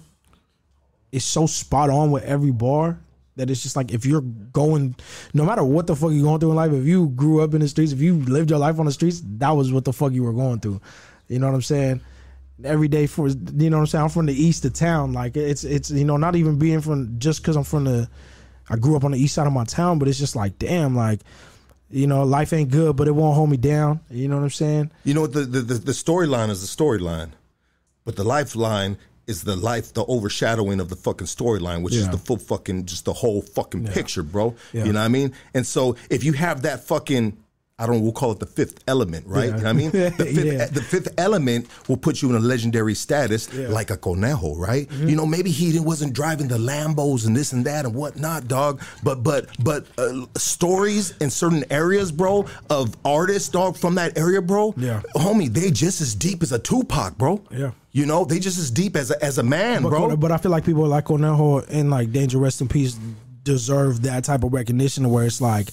is 1.14 1.24
so 1.24 1.46
spot 1.46 1.90
on 1.90 2.12
with 2.12 2.24
every 2.24 2.52
bar. 2.52 3.00
That 3.36 3.50
it's 3.50 3.64
just 3.64 3.76
like 3.76 3.92
if 3.92 4.06
you're 4.06 4.22
going, 4.22 4.96
no 5.34 5.44
matter 5.44 5.64
what 5.64 5.88
the 5.88 5.96
fuck 5.96 6.12
you're 6.12 6.24
going 6.24 6.40
through 6.40 6.52
in 6.52 6.56
life, 6.56 6.72
if 6.72 6.86
you 6.86 7.08
grew 7.10 7.42
up 7.42 7.56
in 7.56 7.62
the 7.62 7.68
streets, 7.68 7.92
if 7.92 8.00
you 8.00 8.16
lived 8.16 8.52
your 8.52 8.60
life 8.60 8.78
on 8.80 8.86
the 8.86 8.92
streets, 8.92 9.24
that 9.38 9.50
was 9.52 9.74
what 9.74 9.86
the 9.86 9.94
fuck 9.94 10.12
you 10.12 10.24
were 10.24 10.34
going 10.34 10.60
through. 10.60 10.80
You 11.30 11.40
know 11.40 11.48
what 11.48 11.56
I'm 11.56 11.62
saying? 11.64 12.02
every 12.64 12.88
day 12.88 13.08
for 13.08 13.28
you 13.28 13.70
know 13.70 13.78
what 13.78 13.82
I'm 13.82 13.88
saying. 13.88 14.04
I'm 14.04 14.10
from 14.10 14.26
the 14.28 14.34
east 14.34 14.66
of 14.66 14.74
town. 14.74 15.14
Like 15.14 15.36
it's 15.36 15.64
it's 15.64 15.90
you 15.92 16.06
know 16.06 16.18
not 16.18 16.36
even 16.36 16.58
being 16.58 16.82
from 16.82 17.18
just 17.20 17.42
because 17.42 17.56
I'm 17.56 17.64
from 17.64 17.86
the 17.86 18.10
I 18.70 18.76
grew 18.78 18.96
up 18.96 19.04
on 19.04 19.12
the 19.12 19.20
east 19.20 19.36
side 19.36 19.48
of 19.48 19.54
my 19.54 19.66
town, 19.66 20.00
but 20.00 20.08
it's 20.08 20.20
just 20.20 20.36
like 20.36 20.60
damn 20.60 20.96
like 20.96 21.22
you 21.90 22.08
know 22.08 22.24
life 22.24 22.54
ain't 22.54 22.70
good, 22.70 22.96
but 22.96 23.08
it 23.08 23.12
won't 23.12 23.36
hold 23.36 23.50
me 23.50 23.58
down. 23.58 24.02
You 24.10 24.28
know 24.28 24.38
what 24.38 24.44
I'm 24.44 24.50
saying? 24.50 24.92
you 25.04 25.14
know 25.14 25.28
the 25.28 25.42
the, 25.42 25.62
the, 25.62 25.74
the 25.76 25.92
storyline 25.92 26.50
is 26.50 26.62
the 26.62 26.84
storyline. 26.84 27.32
But 28.06 28.18
the 28.18 28.26
lifeline 28.26 28.98
is 29.28 29.44
the 29.44 29.56
life, 29.56 29.94
the 29.94 30.04
overshadowing 30.06 30.80
of 30.80 30.90
the 30.90 30.96
fucking 30.96 31.28
storyline, 31.28 31.82
which 31.84 31.96
is 31.96 32.10
the 32.10 32.18
full 32.18 32.38
fucking, 32.38 32.86
just 32.86 33.06
the 33.06 33.14
whole 33.14 33.42
fucking 33.42 33.88
picture, 33.88 34.24
bro. 34.24 34.56
Yeah. 34.74 34.86
You 34.86 34.94
know 34.94 35.00
what 35.00 35.06
I 35.06 35.10
mean? 35.10 35.34
And 35.54 35.66
so 35.66 35.96
if 36.10 36.24
you 36.24 36.34
have 36.34 36.64
that 36.64 36.84
fucking, 36.84 37.38
I 37.80 37.88
don't 37.88 37.96
know, 37.98 38.02
we'll 38.04 38.12
call 38.12 38.32
it 38.34 38.40
the 38.40 38.46
fifth 38.46 38.84
element, 38.88 39.26
right? 39.26 39.46
Yeah. 39.46 39.46
You 39.46 39.52
know 39.52 39.58
what 39.58 39.66
I 39.70 39.74
mean? 39.74 39.92
The 40.18 40.26
fifth, 40.26 40.46
Yeah. 40.46 40.66
the 40.68 40.82
fifth 40.82 41.08
element 41.18 41.68
will 41.88 41.98
put 41.98 42.22
you 42.22 42.30
in 42.30 42.36
a 42.36 42.40
legendary 42.40 42.94
status, 42.94 43.52
like 43.54 43.90
a 43.90 43.98
Conejo, 43.98 44.56
right? 44.56 44.88
Mm-hmm. 44.90 45.10
You 45.10 45.16
know, 45.16 45.26
maybe 45.26 45.50
he 45.52 45.78
wasn't 45.80 46.14
driving 46.14 46.48
the 46.50 46.58
Lambos 46.60 47.26
and 47.26 47.36
this 47.36 47.52
and 47.54 47.66
that 47.66 47.86
and 47.86 47.96
whatnot, 47.96 48.48
dog. 48.48 48.82
But 49.04 49.24
but 49.24 49.48
but 49.64 49.88
uh, 49.98 50.26
stories 50.38 51.14
in 51.20 51.30
certain 51.30 51.66
areas, 51.72 52.12
bro, 52.12 52.46
of 52.70 52.96
artists, 53.04 53.50
dog, 53.50 53.76
from 53.78 53.96
that 53.96 54.18
area, 54.18 54.42
bro. 54.42 54.74
Yeah. 54.78 55.02
homie, 55.16 55.52
they 55.52 55.72
just 55.72 56.00
as 56.02 56.14
deep 56.14 56.44
as 56.44 56.52
a 56.52 56.60
Tupac, 56.60 57.18
bro. 57.18 57.42
Yeah. 57.52 57.72
You 57.94 58.06
know, 58.08 58.26
they 58.26 58.40
just 58.40 58.58
as 58.58 58.72
deep 58.72 58.96
as 58.96 59.12
a, 59.12 59.24
as 59.24 59.38
a 59.38 59.44
man, 59.44 59.84
But, 59.84 59.90
bro. 59.90 60.18
but 60.18 60.32
I 60.32 60.38
feel 60.38 60.52
like 60.52 60.66
people 60.66 60.86
like 60.88 61.06
Conejo 61.06 61.60
and 61.60 61.92
like 61.92 62.12
Danger 62.12 62.40
Rest 62.40 62.60
in 62.60 62.68
Peace 62.68 62.98
deserve 63.44 64.02
that 64.02 64.24
type 64.24 64.44
of 64.44 64.52
recognition 64.52 65.10
where 65.12 65.26
it's 65.26 65.40
like 65.42 65.70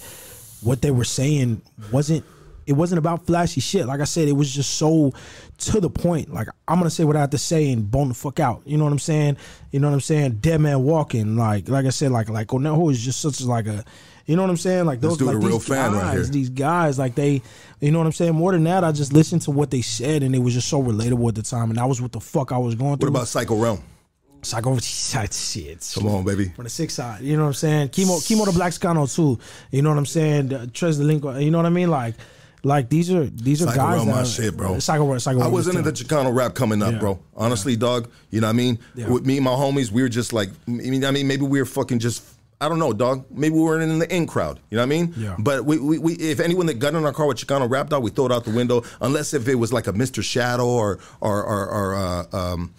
what 0.60 0.82
they 0.82 0.90
were 0.90 1.04
saying 1.04 1.62
wasn't 1.90 2.24
it 2.66 2.74
wasn't 2.74 2.98
about 2.98 3.26
flashy 3.26 3.60
shit. 3.60 3.86
Like 3.86 4.00
I 4.00 4.04
said, 4.04 4.28
it 4.28 4.32
was 4.32 4.52
just 4.54 4.74
so 4.74 5.12
to 5.58 5.80
the 5.80 5.88
point. 5.90 6.32
Like 6.32 6.46
I'm 6.68 6.78
gonna 6.78 6.90
say 6.90 7.04
what 7.04 7.16
I 7.16 7.20
have 7.20 7.30
to 7.30 7.38
say 7.38 7.72
and 7.72 7.90
bone 7.90 8.08
the 8.08 8.14
fuck 8.14 8.38
out. 8.38 8.62
You 8.66 8.76
know 8.76 8.84
what 8.84 8.92
I'm 8.92 8.98
saying? 8.98 9.38
You 9.72 9.80
know 9.80 9.88
what 9.88 9.94
I'm 9.94 10.00
saying? 10.00 10.32
Dead 10.40 10.60
man 10.60 10.82
walking. 10.82 11.36
Like 11.36 11.68
like 11.68 11.86
I 11.86 11.90
said, 11.90 12.12
like 12.12 12.28
like 12.28 12.48
Conejo 12.48 12.90
is 12.90 13.02
just 13.02 13.20
such 13.22 13.40
like 13.40 13.66
a 13.66 13.82
you 14.30 14.36
know 14.36 14.42
what 14.42 14.50
I'm 14.50 14.56
saying? 14.56 14.86
Like 14.86 15.00
those 15.00 15.20
like 15.20 15.40
these 15.40 15.66
fan 15.66 15.92
guys, 15.92 16.18
right 16.24 16.32
these 16.32 16.48
guys, 16.50 16.98
like 17.00 17.16
they 17.16 17.42
you 17.80 17.90
know 17.90 17.98
what 17.98 18.06
I'm 18.06 18.12
saying? 18.12 18.34
More 18.34 18.52
than 18.52 18.62
that, 18.64 18.84
I 18.84 18.92
just 18.92 19.12
listened 19.12 19.42
to 19.42 19.50
what 19.50 19.72
they 19.72 19.82
said 19.82 20.22
and 20.22 20.34
it 20.36 20.38
was 20.38 20.54
just 20.54 20.68
so 20.68 20.80
relatable 20.80 21.28
at 21.28 21.34
the 21.34 21.42
time 21.42 21.70
and 21.70 21.78
that 21.78 21.88
was 21.88 22.00
what 22.00 22.12
the 22.12 22.20
fuck 22.20 22.52
I 22.52 22.58
was 22.58 22.76
going 22.76 22.98
through. 22.98 23.10
what 23.10 23.16
about 23.18 23.28
Psycho 23.28 23.56
Realm? 23.60 23.82
Psycho 24.42 24.78
shit. 25.30 25.92
Come 25.94 26.06
on, 26.06 26.24
baby. 26.24 26.46
From 26.50 26.64
the 26.64 26.70
six 26.70 26.94
side, 26.94 27.22
you 27.22 27.36
know 27.36 27.42
what 27.42 27.48
I'm 27.48 27.54
saying? 27.54 27.88
Chemo, 27.88 28.18
chemo 28.20 28.46
the 28.46 28.52
Black 28.52 28.72
Scano 28.72 29.12
too. 29.12 29.38
You 29.72 29.82
know 29.82 29.90
what 29.90 29.98
I'm 29.98 30.06
saying? 30.06 30.70
Tres 30.72 30.98
the 30.98 31.04
Link, 31.04 31.24
you 31.24 31.50
know 31.50 31.58
what 31.58 31.66
I 31.66 31.70
mean? 31.70 31.90
Like, 31.90 32.14
like 32.62 32.88
these 32.88 33.10
are 33.10 33.24
these 33.24 33.62
are 33.62 33.66
Psycho 33.66 33.76
guys 33.78 33.96
Realm, 33.96 34.08
that 34.08 34.14
my 34.14 34.24
shit, 34.24 34.56
bro. 34.56 34.78
Psycho, 34.78 35.06
Realm, 35.06 35.18
Psycho. 35.18 35.40
I 35.40 35.46
wasn't 35.46 35.78
into 35.78 35.90
tough. 35.92 36.06
Chicano 36.06 36.34
rap 36.34 36.54
coming 36.54 36.82
up, 36.82 36.92
Yeah. 36.92 36.98
bro. 36.98 37.18
Honestly, 37.34 37.74
dog. 37.74 38.10
You 38.30 38.40
know 38.42 38.48
what 38.48 38.52
I 38.52 38.56
mean? 38.56 38.78
Yeah. 38.94 39.08
With 39.08 39.24
me 39.26 39.36
and 39.36 39.44
my 39.44 39.52
homies, 39.52 39.90
we 39.90 40.02
were 40.02 40.08
just 40.10 40.32
like, 40.32 40.50
I 40.68 40.70
mean, 40.70 41.04
I 41.04 41.10
mean, 41.10 41.26
maybe 41.26 41.42
we 41.46 41.58
were 41.58 41.66
fucking 41.66 41.98
just. 41.98 42.22
I 42.60 42.68
don't 42.68 42.78
know, 42.78 42.92
dog. 42.92 43.24
Maybe 43.30 43.54
we 43.54 43.62
weren't 43.62 43.82
in 43.82 43.98
the 43.98 44.14
in 44.14 44.26
crowd. 44.26 44.60
You 44.68 44.76
know 44.76 44.82
what 44.82 44.86
I 44.86 44.88
mean? 44.88 45.14
Yeah. 45.16 45.36
But 45.38 45.64
we, 45.64 45.78
we, 45.78 45.98
we 45.98 46.12
if 46.14 46.40
anyone 46.40 46.66
that 46.66 46.78
got 46.78 46.94
in 46.94 47.04
our 47.04 47.12
car 47.12 47.26
with 47.26 47.38
Chicano 47.38 47.70
rap, 47.70 47.88
dog, 47.88 48.02
we 48.02 48.10
throw 48.10 48.26
it 48.26 48.32
out 48.32 48.44
the 48.44 48.50
window. 48.50 48.82
Unless 49.00 49.32
if 49.32 49.48
it 49.48 49.54
was 49.54 49.72
like 49.72 49.86
a 49.86 49.92
Mr. 49.92 50.22
Shadow 50.22 50.66
or 50.66 50.98
or 51.20 51.42
or, 51.42 51.68
or 51.68 51.94
uh, 51.94 52.24
um, 52.32 52.74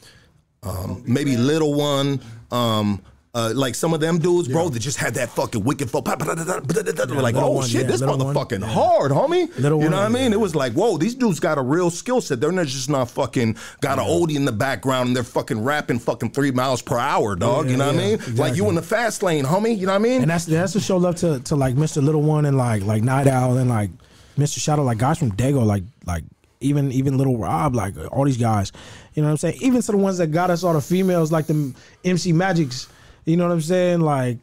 um, 0.64 1.04
maybe 1.08 1.36
Little 1.36 1.74
One. 1.74 2.22
Um, 2.52 3.02
uh, 3.34 3.54
like 3.56 3.76
some 3.76 3.94
of 3.94 4.02
them 4.02 4.20
dudes, 4.20 4.50
bro, 4.50 4.68
that 4.68 4.80
just 4.80 4.98
had 4.98 5.14
that 5.14 5.30
fucking 5.30 5.64
wicked 5.64 5.90
flow. 5.90 6.02
We're 6.06 7.22
like, 7.22 7.36
oh 7.36 7.52
One, 7.52 7.68
shit, 7.68 7.84
yeah, 7.84 7.88
this 7.88 8.02
Little 8.02 8.18
One, 8.18 8.36
motherfucking 8.36 8.60
yeah. 8.60 8.68
hard, 8.68 9.12
homie. 9.12 9.58
Little 9.58 9.82
you 9.82 9.90
know 9.90 9.96
One, 9.98 10.12
what 10.12 10.20
I 10.20 10.24
mean? 10.24 10.32
yeah. 10.32 10.38
It 10.38 10.40
was 10.42 10.54
like, 10.54 10.74
whoa, 10.74 10.98
these 10.98 11.16
dudes 11.16 11.40
got 11.40 11.58
a 11.58 11.62
real 11.62 11.90
skill 11.90 12.20
set. 12.20 12.42
They're 12.42 12.52
not 12.52 12.68
just 12.68 12.90
not 12.90 13.10
fucking 13.10 13.56
got 13.80 14.00
an 14.00 14.06
oldie 14.06 14.36
in 14.36 14.44
the 14.44 14.52
background 14.52 15.08
and 15.08 15.16
they're 15.16 15.24
fucking 15.24 15.64
rapping 15.64 16.00
fucking 16.00 16.32
three 16.32 16.52
miles 16.52 16.82
per 16.82 16.98
hour, 16.98 17.38
dog. 17.38 17.66
Yeah, 17.66 17.72
you 17.72 17.78
know 17.78 17.88
what 17.88 17.96
yeah, 17.96 18.02
I 18.02 18.18
mean? 18.18 18.36
Like 18.36 18.56
you 18.56 18.68
in 18.68 18.76
the 18.76 18.82
fast 18.82 19.24
lane, 19.24 19.46
homie. 19.46 19.78
You 19.78 19.86
know 19.86 19.94
what 19.94 20.00
I 20.00 20.04
mean? 20.04 20.22
and 20.24 20.30
that's 20.30 20.46
that's 20.46 20.74
to 20.74 20.82
show 20.82 20.98
love 20.98 21.16
to 21.18 21.40
to 21.40 21.56
like 21.56 21.76
Mr. 21.76 22.04
Little 22.04 22.22
One 22.24 22.46
and 22.46 22.58
like 22.58 22.84
like 22.84 23.02
Night 23.02 23.28
Owl 23.28 23.58
and 23.58 23.70
like 23.70 23.92
Mr. 24.38 24.60
Shadow, 24.60 24.84
like 24.84 24.98
guys 24.98 25.18
from 25.18 25.32
Dago, 25.32 25.66
like 25.66 25.84
like 26.06 26.26
even 26.60 26.92
even 26.92 27.18
Lil 27.18 27.38
Rob, 27.38 27.76
like 27.76 27.96
all 28.12 28.26
these 28.26 28.38
guys. 28.38 28.74
You 29.14 29.22
know 29.22 29.28
what 29.28 29.32
I'm 29.32 29.38
saying? 29.38 29.58
Even 29.62 29.82
to 29.82 29.92
the 29.92 29.98
ones 29.98 30.18
that 30.18 30.28
got 30.28 30.50
us 30.50 30.64
all 30.64 30.74
the 30.74 30.82
females, 30.82 31.32
like 31.32 31.48
the 31.48 31.74
MC 32.04 32.34
Magics. 32.34 32.90
You 33.26 33.38
know 33.38 33.48
what 33.48 33.54
I'm 33.54 33.62
saying? 33.62 34.02
Like. 34.02 34.40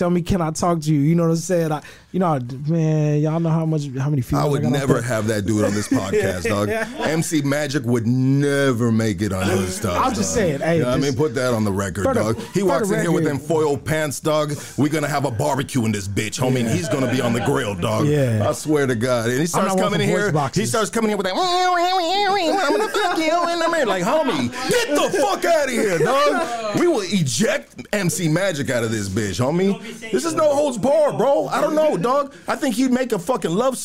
Tell 0.00 0.08
me, 0.08 0.22
can 0.22 0.40
I 0.40 0.50
talk 0.50 0.80
to 0.80 0.94
you? 0.94 0.98
You 0.98 1.14
know 1.14 1.24
what 1.24 1.32
I'm 1.32 1.36
saying? 1.36 1.72
I, 1.72 1.82
you 2.10 2.20
know, 2.20 2.40
man, 2.66 3.20
y'all 3.20 3.38
know 3.38 3.50
how 3.50 3.66
much, 3.66 3.82
how 3.98 4.08
many 4.08 4.22
females 4.22 4.46
I 4.46 4.48
would 4.50 4.64
on 4.64 4.72
never 4.72 5.02
have 5.02 5.26
that 5.26 5.44
dude 5.44 5.62
on 5.62 5.74
this 5.74 5.88
podcast, 5.88 6.44
dog. 6.48 6.70
MC 6.70 7.42
Magic 7.42 7.84
would 7.84 8.06
never 8.06 8.90
make 8.90 9.20
it 9.20 9.30
on 9.34 9.46
his 9.46 9.76
stuff. 9.76 10.02
I'm 10.02 10.14
just 10.14 10.34
dog. 10.34 10.42
saying, 10.42 10.60
hey, 10.60 10.78
You 10.78 10.84
know 10.84 10.90
I 10.92 10.96
mean, 10.96 11.14
put 11.14 11.34
that 11.34 11.52
on 11.52 11.64
the 11.64 11.70
record, 11.72 12.06
the- 12.06 12.14
dog. 12.14 12.40
He 12.54 12.62
walks 12.62 12.90
in 12.90 13.00
here 13.02 13.12
with 13.12 13.24
them 13.24 13.34
record. 13.36 13.46
foil 13.46 13.76
pants, 13.76 14.20
dog. 14.20 14.54
We're 14.78 14.88
gonna 14.88 15.06
have 15.06 15.26
a 15.26 15.30
barbecue 15.30 15.84
in 15.84 15.92
this 15.92 16.08
bitch, 16.08 16.40
homie. 16.40 16.60
And 16.60 16.70
he's 16.70 16.88
gonna 16.88 17.10
be 17.12 17.20
on 17.20 17.34
the 17.34 17.40
grill, 17.44 17.74
dog. 17.74 18.06
Yeah. 18.06 18.48
I 18.48 18.52
swear 18.52 18.86
to 18.86 18.94
God. 18.94 19.28
And 19.28 19.38
he 19.38 19.44
starts 19.46 19.74
coming 19.74 20.00
in 20.00 20.08
here. 20.08 20.32
boxes. 20.32 20.60
He 20.62 20.66
starts 20.66 20.88
coming 20.88 21.10
in 21.10 21.18
with 21.18 21.26
that. 21.26 21.34
I'm 21.36 22.76
gonna 22.78 22.88
fuck 22.88 23.18
you, 23.18 23.24
and 23.30 23.62
I'm 23.62 23.86
like, 23.86 24.02
homie, 24.02 24.50
get 24.70 24.88
the 24.94 25.18
fuck 25.18 25.44
out 25.44 25.66
of 25.66 25.70
here, 25.70 25.98
dog. 25.98 26.78
We 26.80 26.88
will 26.88 27.02
eject 27.04 27.86
MC 27.92 28.28
Magic 28.28 28.70
out 28.70 28.82
of 28.82 28.90
this 28.90 29.10
bitch, 29.10 29.38
homie. 29.38 29.89
This 29.98 30.24
is 30.24 30.34
no 30.34 30.54
holds 30.54 30.78
bar, 30.78 31.12
bro. 31.12 31.48
I 31.48 31.60
don't 31.60 31.74
know, 31.74 31.96
dog. 31.96 32.34
I 32.48 32.56
think 32.56 32.74
he'd 32.74 32.92
make 32.92 33.12
a 33.12 33.18
fucking 33.18 33.50
love. 33.50 33.78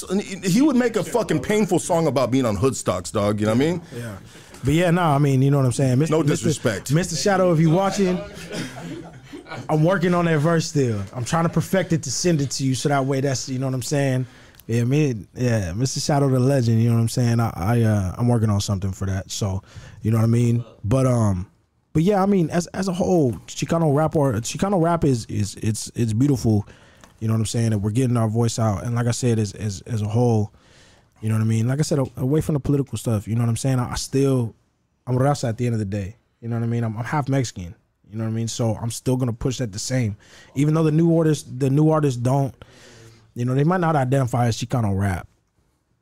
He 0.44 0.62
would 0.62 0.76
make 0.76 0.96
a 0.96 1.04
fucking 1.04 1.42
painful 1.42 1.80
song 1.80 2.08
about 2.08 2.32
being 2.32 2.46
on 2.46 2.56
hood 2.56 2.76
stocks, 2.76 3.12
dog. 3.12 3.40
You 3.40 3.48
know 3.48 3.54
what 3.54 3.62
I 3.62 3.66
mean? 3.66 3.82
Yeah. 3.96 4.18
But 4.64 4.74
yeah, 4.74 4.92
no, 4.92 5.04
I 5.04 5.20
mean, 5.20 5.42
you 5.42 5.52
know 5.52 5.58
what 5.58 5.66
I'm 5.68 5.72
saying. 5.72 5.98
Mr. 5.98 6.10
No 6.10 6.24
Mr. 6.24 6.28
disrespect. 6.28 6.92
Mr. 6.92 7.22
Shadow, 7.22 7.54
if 7.54 7.60
you 7.60 7.70
watching, 7.70 8.20
I'm 9.70 9.84
working 9.84 10.14
on 10.14 10.26
that 10.26 10.40
verse 10.40 10.68
still. 10.68 11.02
I'm 11.14 11.26
trying 11.26 11.44
to 11.44 11.50
perfect 11.50 11.94
it 11.94 12.04
to 12.04 12.12
send 12.12 12.42
it 12.42 12.52
to 12.52 12.64
you, 12.64 12.74
so 12.76 12.90
that 12.90 13.06
way 13.06 13.22
that's 13.22 13.48
you 13.48 13.60
know 13.60 13.68
what 13.68 13.76
I'm 13.76 13.84
saying. 13.84 14.26
Yeah, 14.68 14.84
me, 14.84 15.28
yeah, 15.36 15.74
Mr. 15.74 16.04
Shadow 16.04 16.28
the 16.28 16.40
legend. 16.40 16.82
You 16.82 16.90
know 16.90 16.96
what 16.96 17.02
I'm 17.02 17.10
saying. 17.10 17.40
I, 17.40 17.52
I 17.56 17.82
uh, 17.84 18.16
I'm 18.18 18.28
working 18.28 18.50
on 18.50 18.60
something 18.62 18.92
for 18.92 19.06
that. 19.06 19.30
So, 19.30 19.62
you 20.02 20.10
know 20.10 20.18
what 20.18 20.24
I 20.24 20.28
mean. 20.28 20.66
But 20.84 21.06
um, 21.06 21.48
but 21.96 22.04
yeah, 22.04 22.22
I 22.22 22.26
mean, 22.26 22.50
as 22.50 22.68
as 22.68 22.90
a 22.90 22.94
whole, 22.94 23.32
Chicano 23.48 23.96
rap 23.96 24.18
or 24.18 24.34
Chicano 24.34 24.84
rap 24.84 25.06
is 25.06 25.26
is 25.28 25.56
it's 25.56 25.90
it's 25.96 26.12
beautiful. 26.12 26.68
You 27.22 27.30
know 27.30 27.36
what 27.36 27.40
I'm 27.40 27.46
saying. 27.46 27.70
That 27.70 27.78
we're 27.78 27.92
getting 27.92 28.18
our 28.18 28.28
voice 28.28 28.60
out, 28.60 28.84
and 28.84 28.96
like 28.96 29.08
I 29.08 29.12
said, 29.12 29.40
as 29.40 29.54
as 29.54 29.80
as 29.84 30.02
a 30.02 30.08
whole, 30.10 30.52
you 31.22 31.30
know 31.30 31.36
what 31.36 31.42
I 31.42 31.46
mean? 31.46 31.70
Like 31.70 31.80
I 31.80 31.84
said, 31.84 32.00
away 32.18 32.42
from 32.42 32.56
the 32.56 32.60
political 32.60 32.98
stuff. 32.98 33.30
You 33.30 33.36
know 33.36 33.44
what 33.44 33.50
I'm 33.50 33.56
saying? 33.56 33.80
I, 33.80 33.92
I 33.92 33.96
still, 33.96 34.54
I'm 35.08 35.16
Raza 35.16 35.48
at 35.48 35.58
the 35.58 35.68
end 35.68 35.74
of 35.74 35.80
the 35.80 35.86
day. 35.86 36.18
You 36.42 36.50
know 36.50 36.58
what 36.58 36.64
I 36.64 36.68
mean? 36.68 36.84
I'm, 36.84 36.98
I'm 36.98 37.06
half 37.06 37.30
Mexican. 37.30 37.74
You 38.12 38.18
know 38.18 38.26
what 38.26 38.32
I 38.32 38.34
mean? 38.34 38.50
So 38.50 38.76
I'm 38.76 38.92
still 38.92 39.16
gonna 39.16 39.32
push 39.32 39.60
that 39.60 39.72
the 39.72 39.80
same, 39.80 40.18
even 40.54 40.74
though 40.74 40.84
the 40.84 40.92
new 40.92 41.18
artists, 41.18 41.50
the 41.50 41.70
new 41.70 41.92
artists 41.92 42.20
don't. 42.20 42.54
You 43.36 43.46
know, 43.46 43.56
they 43.56 43.64
might 43.64 43.80
not 43.80 43.96
identify 43.96 44.48
as 44.48 44.58
Chicano 44.58 45.00
rap. 45.00 45.30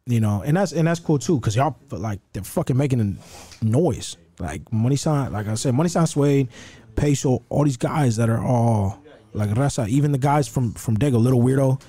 You 0.08 0.22
know, 0.22 0.42
and 0.44 0.58
that's 0.58 0.72
and 0.72 0.88
that's 0.88 1.00
cool 1.00 1.20
too, 1.20 1.40
cause 1.40 1.56
y'all 1.56 1.76
like 1.92 2.20
they're 2.34 2.42
fucking 2.42 2.78
making 2.78 3.20
a 3.62 3.64
noise. 3.64 4.18
Like 4.44 4.72
Money 4.74 4.98
Sign, 4.98 5.32
like 5.32 5.48
I 5.48 5.56
said, 5.56 5.74
Money 5.74 5.90
Sign 5.90 6.06
Suede, 6.06 6.50
Peso, 6.96 7.44
all 7.50 7.64
these 7.64 7.78
guys 7.78 8.18
that 8.18 8.30
are 8.30 8.44
all 8.44 9.02
like 9.34 9.50
Raza, 9.52 9.88
even 9.88 10.12
the 10.12 10.18
guys 10.18 10.48
from 10.48 10.74
from 10.74 10.96
Dego, 10.96 11.18
Little 11.18 11.40
Weirdo, 11.40 11.82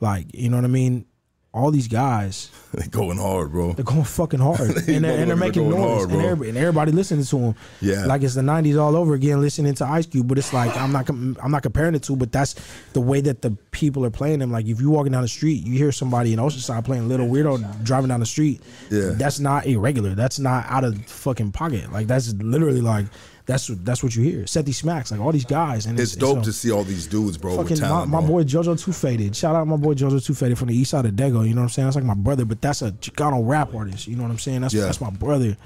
like 0.00 0.26
you 0.34 0.50
know 0.50 0.56
what 0.56 0.64
I 0.64 0.68
mean. 0.68 1.06
All 1.52 1.72
these 1.72 1.88
guys 1.88 2.50
they're 2.72 2.86
going 2.88 3.18
hard, 3.18 3.50
bro. 3.50 3.72
they're 3.72 3.84
going 3.84 4.04
fucking 4.04 4.38
hard, 4.38 4.60
and 4.60 4.76
they're, 4.76 4.94
and 4.94 5.04
they're 5.04 5.26
Motherfuckers 5.26 5.38
making 5.38 5.68
going 5.70 5.82
noise, 5.82 5.98
hard, 5.98 6.10
and, 6.12 6.20
everybody, 6.22 6.48
and 6.50 6.58
everybody 6.58 6.92
listening 6.92 7.24
to 7.24 7.36
them. 7.38 7.54
Yeah. 7.80 8.04
like 8.06 8.22
it's 8.22 8.34
the 8.34 8.42
'90s 8.42 8.80
all 8.80 8.94
over 8.94 9.14
again, 9.14 9.40
listening 9.40 9.74
to 9.74 9.84
Ice 9.84 10.06
Cube. 10.06 10.28
But 10.28 10.38
it's 10.38 10.52
like 10.52 10.76
I'm 10.76 10.92
not, 10.92 11.06
com- 11.06 11.36
I'm 11.42 11.50
not 11.50 11.64
comparing 11.64 11.96
it 11.96 12.04
to, 12.04 12.14
but 12.14 12.30
that's 12.30 12.54
the 12.92 13.00
way 13.00 13.20
that 13.22 13.42
the 13.42 13.50
people 13.72 14.04
are 14.04 14.10
playing 14.10 14.38
them. 14.38 14.52
Like 14.52 14.66
if 14.66 14.80
you 14.80 14.90
walking 14.90 15.10
down 15.12 15.22
the 15.22 15.28
street, 15.28 15.66
you 15.66 15.76
hear 15.76 15.90
somebody 15.90 16.32
in 16.32 16.38
Oceanside 16.38 16.84
playing 16.84 17.08
Little 17.08 17.26
Weirdo 17.26 17.82
driving 17.82 18.08
down 18.08 18.20
the 18.20 18.26
street. 18.26 18.62
Yeah. 18.88 19.14
that's 19.16 19.40
not 19.40 19.66
irregular. 19.66 20.14
That's 20.14 20.38
not 20.38 20.66
out 20.68 20.84
of 20.84 21.04
fucking 21.06 21.50
pocket. 21.50 21.92
Like 21.92 22.06
that's 22.06 22.32
literally 22.34 22.80
like 22.80 23.06
that's 23.50 23.66
that's 23.68 24.02
what 24.02 24.14
you 24.14 24.22
hear. 24.22 24.46
Seti 24.46 24.72
Smacks, 24.72 25.10
like 25.10 25.20
all 25.20 25.32
these 25.32 25.44
guys, 25.44 25.86
and 25.86 25.98
It's 25.98 26.14
dope 26.14 26.30
you 26.30 26.36
know, 26.36 26.42
to 26.44 26.52
see 26.52 26.70
all 26.70 26.84
these 26.84 27.06
dudes, 27.06 27.36
bro, 27.36 27.56
Fucking 27.56 27.80
my, 27.80 27.88
talent. 27.88 28.10
my 28.10 28.20
bro. 28.20 28.28
boy 28.28 28.44
Jojo 28.44 28.82
Two 28.82 28.92
Faded. 28.92 29.34
Shout 29.34 29.54
out 29.56 29.66
my 29.66 29.76
boy 29.76 29.94
Jojo 29.94 30.24
Two 30.24 30.34
Faded 30.34 30.56
from 30.58 30.68
the 30.68 30.76
east 30.76 30.90
side 30.92 31.04
of 31.06 31.16
Dego. 31.16 31.42
You 31.42 31.54
know 31.54 31.62
what 31.62 31.64
I'm 31.64 31.68
saying? 31.70 31.86
That's 31.86 31.96
like 31.96 32.04
my 32.04 32.14
brother, 32.14 32.44
but 32.44 32.60
that's 32.62 32.82
a 32.82 32.92
Chicano 32.92 33.40
rap 33.46 33.74
artist. 33.74 34.06
You 34.06 34.16
know 34.16 34.22
what 34.22 34.30
I'm 34.30 34.38
saying? 34.38 34.60
That's 34.62 34.74
Yeah. 34.74 34.84
that's 34.84 35.00
my 35.00 35.10
brother. 35.10 35.56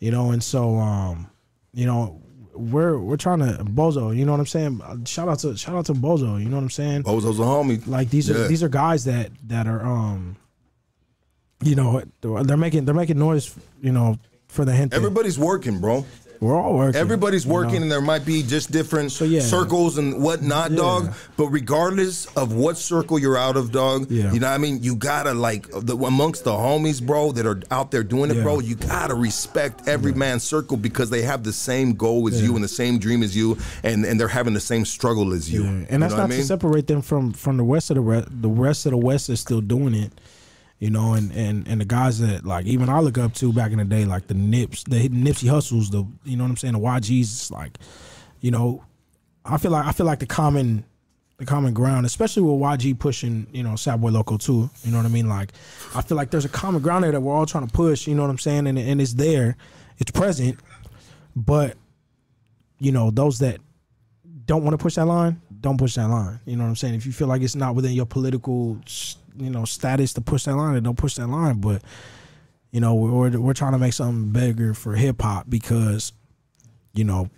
You 0.00 0.10
know, 0.10 0.30
and 0.32 0.42
so 0.42 0.76
um, 0.76 1.28
you 1.72 1.86
know, 1.86 2.20
we're 2.54 2.98
we're 2.98 3.16
trying 3.16 3.38
to 3.40 3.62
Bozo. 3.64 4.16
You 4.16 4.24
know 4.24 4.32
what 4.32 4.40
I'm 4.40 4.46
saying? 4.46 4.80
Uh, 4.84 4.96
Shout 5.04 5.28
out 5.28 5.38
to 5.40 5.56
shout 5.56 5.74
out 5.76 5.86
to 5.86 5.94
Bozo. 5.94 6.38
You 6.42 6.48
know 6.48 6.56
what 6.56 6.62
I'm 6.64 6.70
saying? 6.70 7.02
Bozo's 7.04 7.38
a 7.38 7.42
homie. 7.42 7.86
Like 7.86 8.10
these 8.10 8.28
Yeah. 8.28 8.36
are 8.36 8.48
these 8.48 8.62
are 8.62 8.68
guys 8.68 9.04
that 9.04 9.30
that 9.48 9.66
are 9.66 9.84
um, 9.86 10.36
you 11.62 11.74
know, 11.74 12.02
they're 12.20 12.56
making 12.56 12.84
they're 12.84 12.94
making 12.94 13.18
noise. 13.18 13.54
You 13.80 13.92
know, 13.92 14.18
for 14.48 14.64
the 14.64 14.72
gente. 14.72 14.94
Everybody's 14.96 15.38
working, 15.38 15.78
bro. 15.80 16.04
We're 16.40 16.56
all 16.56 16.74
working. 16.76 17.00
Everybody's 17.00 17.44
you 17.44 17.48
know? 17.50 17.54
working, 17.56 17.82
and 17.82 17.90
there 17.90 18.00
might 18.00 18.24
be 18.24 18.42
just 18.42 18.70
different 18.70 19.12
So, 19.12 19.24
yeah. 19.24 19.40
circles 19.40 19.98
and 19.98 20.22
whatnot, 20.22 20.70
Yeah. 20.70 20.76
dog. 20.76 21.14
But 21.36 21.48
regardless 21.48 22.26
of 22.36 22.52
what 22.52 22.78
circle 22.78 23.18
you're 23.18 23.36
out 23.36 23.56
of, 23.56 23.72
dog, 23.72 24.10
Yeah. 24.10 24.32
you 24.32 24.40
know 24.40 24.48
what 24.48 24.54
I 24.54 24.58
mean. 24.58 24.82
You 24.82 24.94
gotta 24.96 25.34
like 25.34 25.68
the, 25.72 25.96
amongst 25.96 26.44
the 26.44 26.52
homies, 26.52 27.04
bro, 27.04 27.32
that 27.32 27.46
are 27.46 27.60
out 27.70 27.90
there 27.90 28.02
doing 28.02 28.30
it, 28.30 28.42
bro. 28.42 28.60
You 28.60 28.74
gotta 28.74 29.14
respect 29.14 29.88
every 29.88 30.12
man's 30.12 30.42
circle 30.42 30.76
because 30.76 31.10
they 31.10 31.22
have 31.22 31.42
the 31.44 31.52
same 31.52 31.94
goal 31.94 32.28
as 32.28 32.42
you 32.42 32.54
and 32.54 32.62
the 32.64 32.68
same 32.68 32.98
dream 32.98 33.22
as 33.22 33.36
you, 33.36 33.56
and 33.82 34.04
and 34.04 34.18
they're 34.20 34.28
having 34.28 34.54
the 34.54 34.60
same 34.60 34.84
struggle 34.84 35.32
as 35.32 35.52
you. 35.52 35.62
Yeah, 35.64 35.70
You 35.70 35.86
and 35.90 36.02
that's 36.02 36.14
not 36.14 36.24
I 36.24 36.26
mean? 36.26 36.38
to 36.40 36.44
separate 36.46 36.86
them 36.86 37.02
from 37.02 37.32
from 37.32 37.56
the 37.56 37.62
rest 37.64 37.90
of 37.90 37.94
the 37.96 38.00
rest. 38.00 38.28
The 38.30 38.48
rest 38.48 38.86
of 38.86 38.92
the 38.92 38.98
West 38.98 39.28
is 39.28 39.40
still 39.40 39.60
doing 39.60 39.94
it, 39.94 40.12
you 40.78 40.90
know. 40.90 41.14
And 41.14 41.32
and 41.32 41.66
and 41.68 41.80
the 41.80 41.84
guys 41.84 42.18
that 42.20 42.44
like 42.44 42.66
even 42.66 42.88
I 42.88 43.00
look 43.00 43.18
up 43.18 43.34
to 43.34 43.52
back 43.52 43.72
in 43.72 43.78
the 43.78 43.84
day, 43.84 44.04
like 44.04 44.26
the 44.26 44.34
Nips, 44.34 44.84
the 44.84 45.08
Nipsey 45.08 45.48
Hustles, 45.48 45.90
the 45.90 46.06
you 46.24 46.36
know 46.36 46.44
what 46.44 46.50
I'm 46.50 46.56
saying, 46.56 46.74
the 46.74 46.80
YGs. 46.80 47.50
Like, 47.50 47.78
you 48.40 48.50
know, 48.50 48.84
I 49.44 49.58
feel 49.58 49.70
like 49.70 49.86
I 49.86 49.92
feel 49.92 50.06
like 50.06 50.20
the 50.20 50.26
common 50.26 50.84
the 51.38 51.46
common 51.46 51.72
ground, 51.72 52.04
especially 52.04 52.42
with 52.42 52.60
YG 52.60 52.98
pushing, 52.98 53.46
you 53.52 53.62
know, 53.62 53.76
Sad 53.76 54.00
Boy 54.00 54.10
Loco 54.10 54.36
too. 54.36 54.68
You 54.82 54.90
know 54.90 54.96
what 54.98 55.06
I 55.06 55.08
mean? 55.08 55.28
Like, 55.28 55.52
I 55.94 56.02
feel 56.02 56.16
like 56.16 56.30
there's 56.30 56.44
a 56.44 56.48
common 56.48 56.82
ground 56.82 57.04
there 57.04 57.12
that 57.12 57.20
we're 57.20 57.34
all 57.34 57.46
trying 57.46 57.66
to 57.66 57.72
push. 57.72 58.08
You 58.08 58.14
know 58.14 58.22
what 58.22 58.30
I'm 58.30 58.38
saying? 58.38 58.66
And 58.66 58.78
and 58.78 59.00
it's 59.00 59.14
there, 59.14 59.56
it's 59.98 60.10
present, 60.10 60.58
but 61.36 61.76
you 62.80 62.92
know 62.92 63.10
those 63.10 63.38
that 63.38 63.60
don't 64.46 64.64
want 64.64 64.72
to 64.72 64.82
push 64.82 64.96
that 64.96 65.06
line, 65.06 65.40
don't 65.60 65.78
push 65.78 65.94
that 65.94 66.08
line. 66.08 66.40
You 66.44 66.56
know 66.56 66.64
what 66.64 66.70
I'm 66.70 66.76
saying? 66.76 66.94
If 66.94 67.06
you 67.06 67.12
feel 67.12 67.28
like 67.28 67.42
it's 67.42 67.54
not 67.54 67.74
within 67.74 67.92
your 67.92 68.06
political, 68.06 68.78
you 69.38 69.50
know, 69.50 69.64
status 69.64 70.12
to 70.14 70.20
push 70.20 70.44
that 70.44 70.56
line, 70.56 70.74
and 70.74 70.84
don't 70.84 70.98
push 70.98 71.14
that 71.16 71.28
line. 71.28 71.60
But 71.60 71.82
you 72.70 72.80
know, 72.80 72.94
we're 72.94 73.38
we're 73.38 73.54
trying 73.54 73.72
to 73.72 73.78
make 73.78 73.92
something 73.92 74.30
bigger 74.30 74.74
for 74.74 74.94
hip 74.94 75.22
hop 75.22 75.48
because, 75.48 76.12
you 76.94 77.04
know, 77.04 77.30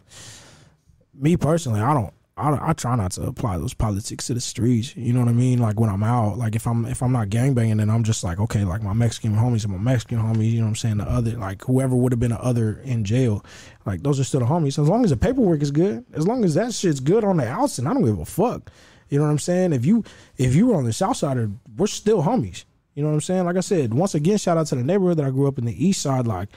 me 1.14 1.36
personally, 1.36 1.80
I 1.80 1.94
don't. 1.94 2.12
I, 2.36 2.70
I 2.70 2.72
try 2.72 2.96
not 2.96 3.12
to 3.12 3.24
apply 3.24 3.58
those 3.58 3.74
politics 3.74 4.28
to 4.28 4.34
the 4.34 4.40
streets. 4.40 4.96
You 4.96 5.12
know 5.12 5.20
what 5.20 5.28
I 5.28 5.32
mean? 5.32 5.58
Like 5.58 5.78
when 5.78 5.90
I'm 5.90 6.02
out, 6.02 6.38
like 6.38 6.56
if 6.56 6.66
I'm 6.66 6.86
if 6.86 7.02
I'm 7.02 7.12
not 7.12 7.28
gangbanging, 7.28 7.76
then 7.76 7.90
I'm 7.90 8.02
just 8.02 8.24
like 8.24 8.40
okay, 8.40 8.64
like 8.64 8.82
my 8.82 8.94
Mexican 8.94 9.36
homies 9.36 9.64
are 9.66 9.68
my 9.68 9.78
Mexican 9.78 10.18
homies. 10.18 10.50
You 10.50 10.60
know 10.60 10.64
what 10.64 10.70
I'm 10.70 10.76
saying? 10.76 10.96
The 10.98 11.04
other 11.04 11.32
like 11.32 11.62
whoever 11.64 11.94
would 11.94 12.12
have 12.12 12.20
been 12.20 12.30
the 12.30 12.40
other 12.40 12.80
in 12.84 13.04
jail, 13.04 13.44
like 13.84 14.02
those 14.02 14.18
are 14.18 14.24
still 14.24 14.40
the 14.40 14.46
homies. 14.46 14.78
As 14.78 14.88
long 14.88 15.04
as 15.04 15.10
the 15.10 15.16
paperwork 15.18 15.60
is 15.60 15.70
good, 15.70 16.04
as 16.14 16.26
long 16.26 16.44
as 16.44 16.54
that 16.54 16.72
shit's 16.72 17.00
good 17.00 17.24
on 17.24 17.36
the 17.36 17.46
outside, 17.46 17.86
I 17.86 17.92
don't 17.92 18.04
give 18.04 18.18
a 18.18 18.24
fuck. 18.24 18.70
You 19.10 19.18
know 19.18 19.24
what 19.24 19.32
I'm 19.32 19.38
saying? 19.38 19.72
If 19.72 19.84
you 19.84 20.04
if 20.38 20.54
you 20.54 20.68
were 20.68 20.76
on 20.76 20.84
the 20.84 20.92
south 20.92 21.18
side, 21.18 21.36
of, 21.36 21.50
we're 21.76 21.86
still 21.86 22.22
homies. 22.22 22.64
You 22.94 23.02
know 23.02 23.08
what 23.08 23.14
I'm 23.14 23.20
saying? 23.20 23.44
Like 23.44 23.56
I 23.56 23.60
said, 23.60 23.94
once 23.94 24.14
again, 24.14 24.38
shout 24.38 24.56
out 24.56 24.66
to 24.68 24.74
the 24.74 24.82
neighborhood 24.82 25.18
that 25.18 25.26
I 25.26 25.30
grew 25.30 25.46
up 25.46 25.58
in 25.58 25.64
the 25.64 25.86
east 25.86 26.02
side. 26.02 26.26
Like, 26.26 26.48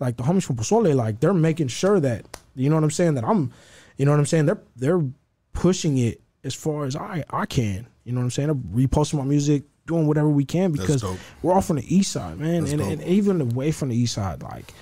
like 0.00 0.16
the 0.16 0.22
homies 0.22 0.44
from 0.44 0.56
Pozole, 0.56 0.94
like 0.94 1.20
they're 1.20 1.34
making 1.34 1.68
sure 1.68 2.00
that 2.00 2.24
you 2.56 2.68
know 2.68 2.76
what 2.76 2.84
I'm 2.84 2.90
saying. 2.90 3.14
That 3.14 3.24
I'm, 3.24 3.52
you 3.96 4.04
know 4.04 4.10
what 4.10 4.18
I'm 4.18 4.26
saying. 4.26 4.46
They're 4.46 4.60
they're 4.76 5.04
pushing 5.52 5.98
it 5.98 6.20
as 6.44 6.54
far 6.54 6.84
as 6.86 6.96
I 6.96 7.24
I 7.30 7.46
can. 7.46 7.86
You 8.04 8.12
know 8.12 8.20
what 8.20 8.24
I'm 8.24 8.30
saying? 8.30 8.48
They're 8.48 8.86
reposting 8.86 9.18
my 9.18 9.24
music, 9.24 9.64
doing 9.86 10.06
whatever 10.06 10.28
we 10.28 10.44
can 10.44 10.72
because 10.72 11.04
we're 11.42 11.52
all 11.52 11.60
from 11.60 11.76
the 11.76 11.94
east 11.94 12.12
side, 12.12 12.38
man, 12.38 12.66
and, 12.66 12.80
and 12.80 13.02
even 13.04 13.40
away 13.40 13.70
from 13.70 13.90
the 13.90 13.96
east 13.96 14.14
side, 14.14 14.42
like. 14.42 14.72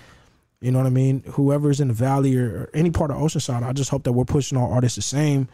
You 0.63 0.71
know 0.71 0.79
what 0.79 0.87
I 0.87 0.91
mean? 0.91 1.23
Whoever's 1.27 1.81
in 1.81 1.89
the 1.89 1.95
valley 1.95 2.37
or, 2.37 2.45
or 2.45 2.71
any 2.75 2.91
part 2.91 3.11
of 3.11 3.17
Oceanside, 3.17 3.63
I 3.63 3.73
just 3.73 3.89
hope 3.89 4.03
that 4.03 4.13
we're 4.13 4.27
pushing 4.27 4.59
all 4.59 4.71
artists 4.71 4.97
the 4.97 5.01
same 5.01 5.49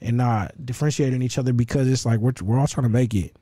and 0.00 0.16
not 0.16 0.54
differentiating 0.64 1.20
each 1.20 1.36
other 1.36 1.52
because 1.52 1.88
it's 1.88 2.06
like 2.06 2.20
we're 2.20 2.32
we're 2.42 2.60
all 2.60 2.68
trying 2.68 2.84
to 2.84 2.88
make 2.88 3.12
it. 3.12 3.34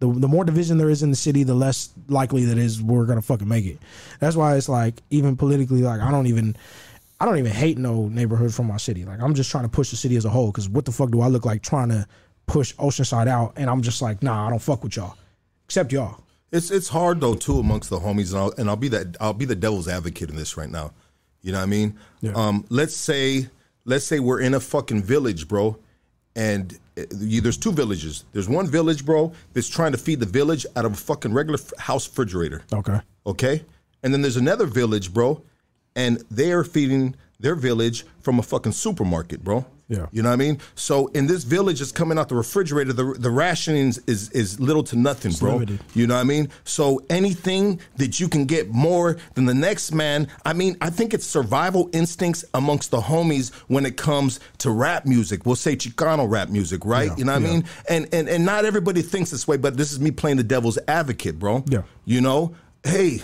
The 0.00 0.12
the 0.12 0.28
more 0.28 0.44
division 0.44 0.78
there 0.78 0.90
is 0.90 1.02
in 1.02 1.10
the 1.10 1.16
city, 1.16 1.42
the 1.42 1.54
less 1.54 1.90
likely 2.08 2.44
that 2.44 2.58
is 2.58 2.80
we're 2.80 3.04
gonna 3.04 3.22
fucking 3.22 3.48
make 3.48 3.66
it. 3.66 3.78
That's 4.20 4.36
why 4.36 4.56
it's 4.56 4.68
like 4.68 5.02
even 5.10 5.36
politically, 5.36 5.82
like 5.82 6.00
I 6.00 6.10
don't 6.10 6.26
even 6.26 6.56
I 7.20 7.24
don't 7.24 7.38
even 7.38 7.52
hate 7.52 7.78
no 7.78 8.08
neighborhood 8.08 8.54
from 8.54 8.66
my 8.66 8.76
city. 8.76 9.04
Like 9.04 9.20
I'm 9.20 9.34
just 9.34 9.50
trying 9.50 9.64
to 9.64 9.68
push 9.68 9.90
the 9.90 9.96
city 9.96 10.16
as 10.16 10.24
a 10.24 10.30
whole. 10.30 10.48
Because 10.48 10.68
what 10.68 10.84
the 10.84 10.92
fuck 10.92 11.10
do 11.10 11.20
I 11.20 11.28
look 11.28 11.44
like 11.44 11.62
trying 11.62 11.88
to 11.88 12.06
push 12.46 12.74
Oceanside 12.76 13.26
out? 13.26 13.54
And 13.56 13.68
I'm 13.68 13.82
just 13.82 14.00
like, 14.00 14.22
nah, 14.22 14.46
I 14.46 14.50
don't 14.50 14.60
fuck 14.60 14.84
with 14.84 14.96
y'all, 14.96 15.16
except 15.64 15.92
y'all. 15.92 16.22
It's 16.52 16.70
it's 16.70 16.88
hard 16.88 17.20
though 17.20 17.34
too 17.34 17.58
amongst 17.58 17.90
the 17.90 17.98
homies, 17.98 18.32
and 18.32 18.40
I'll, 18.40 18.54
and 18.56 18.70
I'll 18.70 18.76
be 18.76 18.88
that 18.88 19.16
I'll 19.20 19.34
be 19.34 19.44
the 19.44 19.56
devil's 19.56 19.88
advocate 19.88 20.30
in 20.30 20.36
this 20.36 20.56
right 20.56 20.70
now. 20.70 20.92
You 21.42 21.52
know 21.52 21.58
what 21.58 21.64
I 21.64 21.66
mean? 21.66 21.98
Yeah. 22.20 22.32
Um, 22.34 22.64
let's 22.68 22.94
say 22.94 23.48
let's 23.84 24.04
say 24.04 24.20
we're 24.20 24.40
in 24.40 24.54
a 24.54 24.60
fucking 24.60 25.02
village, 25.02 25.48
bro, 25.48 25.76
and 26.36 26.78
Eh, 26.98 27.04
you, 27.18 27.40
there's 27.40 27.56
two 27.56 27.72
villages. 27.72 28.24
There's 28.32 28.48
one 28.48 28.66
village, 28.66 29.04
bro, 29.04 29.32
that's 29.52 29.68
trying 29.68 29.92
to 29.92 29.98
feed 29.98 30.20
the 30.20 30.26
village 30.26 30.66
out 30.76 30.84
of 30.84 30.92
a 30.92 30.96
fucking 30.96 31.32
regular 31.32 31.58
f- 31.58 31.72
house 31.78 32.08
refrigerator. 32.08 32.62
Okay. 32.72 33.00
Okay, 33.26 33.64
and 34.02 34.12
then 34.12 34.22
there's 34.22 34.36
another 34.36 34.66
village, 34.66 35.12
bro, 35.12 35.42
and 35.94 36.22
they 36.30 36.50
are 36.52 36.64
feeding 36.64 37.14
their 37.38 37.54
village 37.54 38.04
from 38.20 38.38
a 38.38 38.42
fucking 38.42 38.72
supermarket, 38.72 39.44
bro. 39.44 39.66
Yeah. 39.88 40.06
You 40.12 40.22
know 40.22 40.28
what 40.28 40.34
I 40.34 40.36
mean? 40.36 40.60
So 40.74 41.06
in 41.08 41.26
this 41.26 41.44
village, 41.44 41.80
it's 41.80 41.92
coming 41.92 42.18
out 42.18 42.28
the 42.28 42.34
refrigerator. 42.34 42.92
The 42.92 43.14
the 43.18 43.30
rationing 43.30 43.88
is 44.06 44.30
is 44.30 44.60
little 44.60 44.82
to 44.84 44.96
nothing, 44.96 45.32
bro. 45.32 45.54
limited. 45.54 45.80
You 45.94 46.06
know 46.06 46.14
what 46.14 46.20
I 46.20 46.24
mean? 46.24 46.50
So 46.64 47.02
anything 47.08 47.80
that 47.96 48.20
you 48.20 48.28
can 48.28 48.44
get 48.44 48.68
more 48.68 49.16
than 49.34 49.46
the 49.46 49.54
next 49.54 49.92
man, 49.92 50.28
I 50.44 50.52
mean, 50.52 50.76
I 50.82 50.90
think 50.90 51.14
it's 51.14 51.24
survival 51.26 51.88
instincts 51.94 52.44
amongst 52.52 52.90
the 52.90 53.00
homies 53.00 53.52
when 53.68 53.86
it 53.86 53.96
comes 53.96 54.40
to 54.58 54.70
rap 54.70 55.06
music. 55.06 55.46
We'll 55.46 55.56
say 55.56 55.74
Chicano 55.74 56.30
rap 56.30 56.50
music, 56.50 56.84
right? 56.84 57.08
Yeah, 57.08 57.16
you 57.16 57.24
know 57.24 57.32
what 57.32 57.42
I 57.42 57.46
mean? 57.46 57.64
And 57.88 58.08
and 58.12 58.28
and 58.28 58.44
not 58.44 58.66
everybody 58.66 59.00
thinks 59.00 59.30
this 59.30 59.48
way, 59.48 59.56
but 59.56 59.78
this 59.78 59.90
is 59.92 60.00
me 60.00 60.10
playing 60.10 60.36
the 60.36 60.42
devil's 60.44 60.78
advocate, 60.86 61.38
bro. 61.38 61.64
Yeah. 61.66 61.82
You 62.04 62.20
know, 62.20 62.54
hey. 62.84 63.22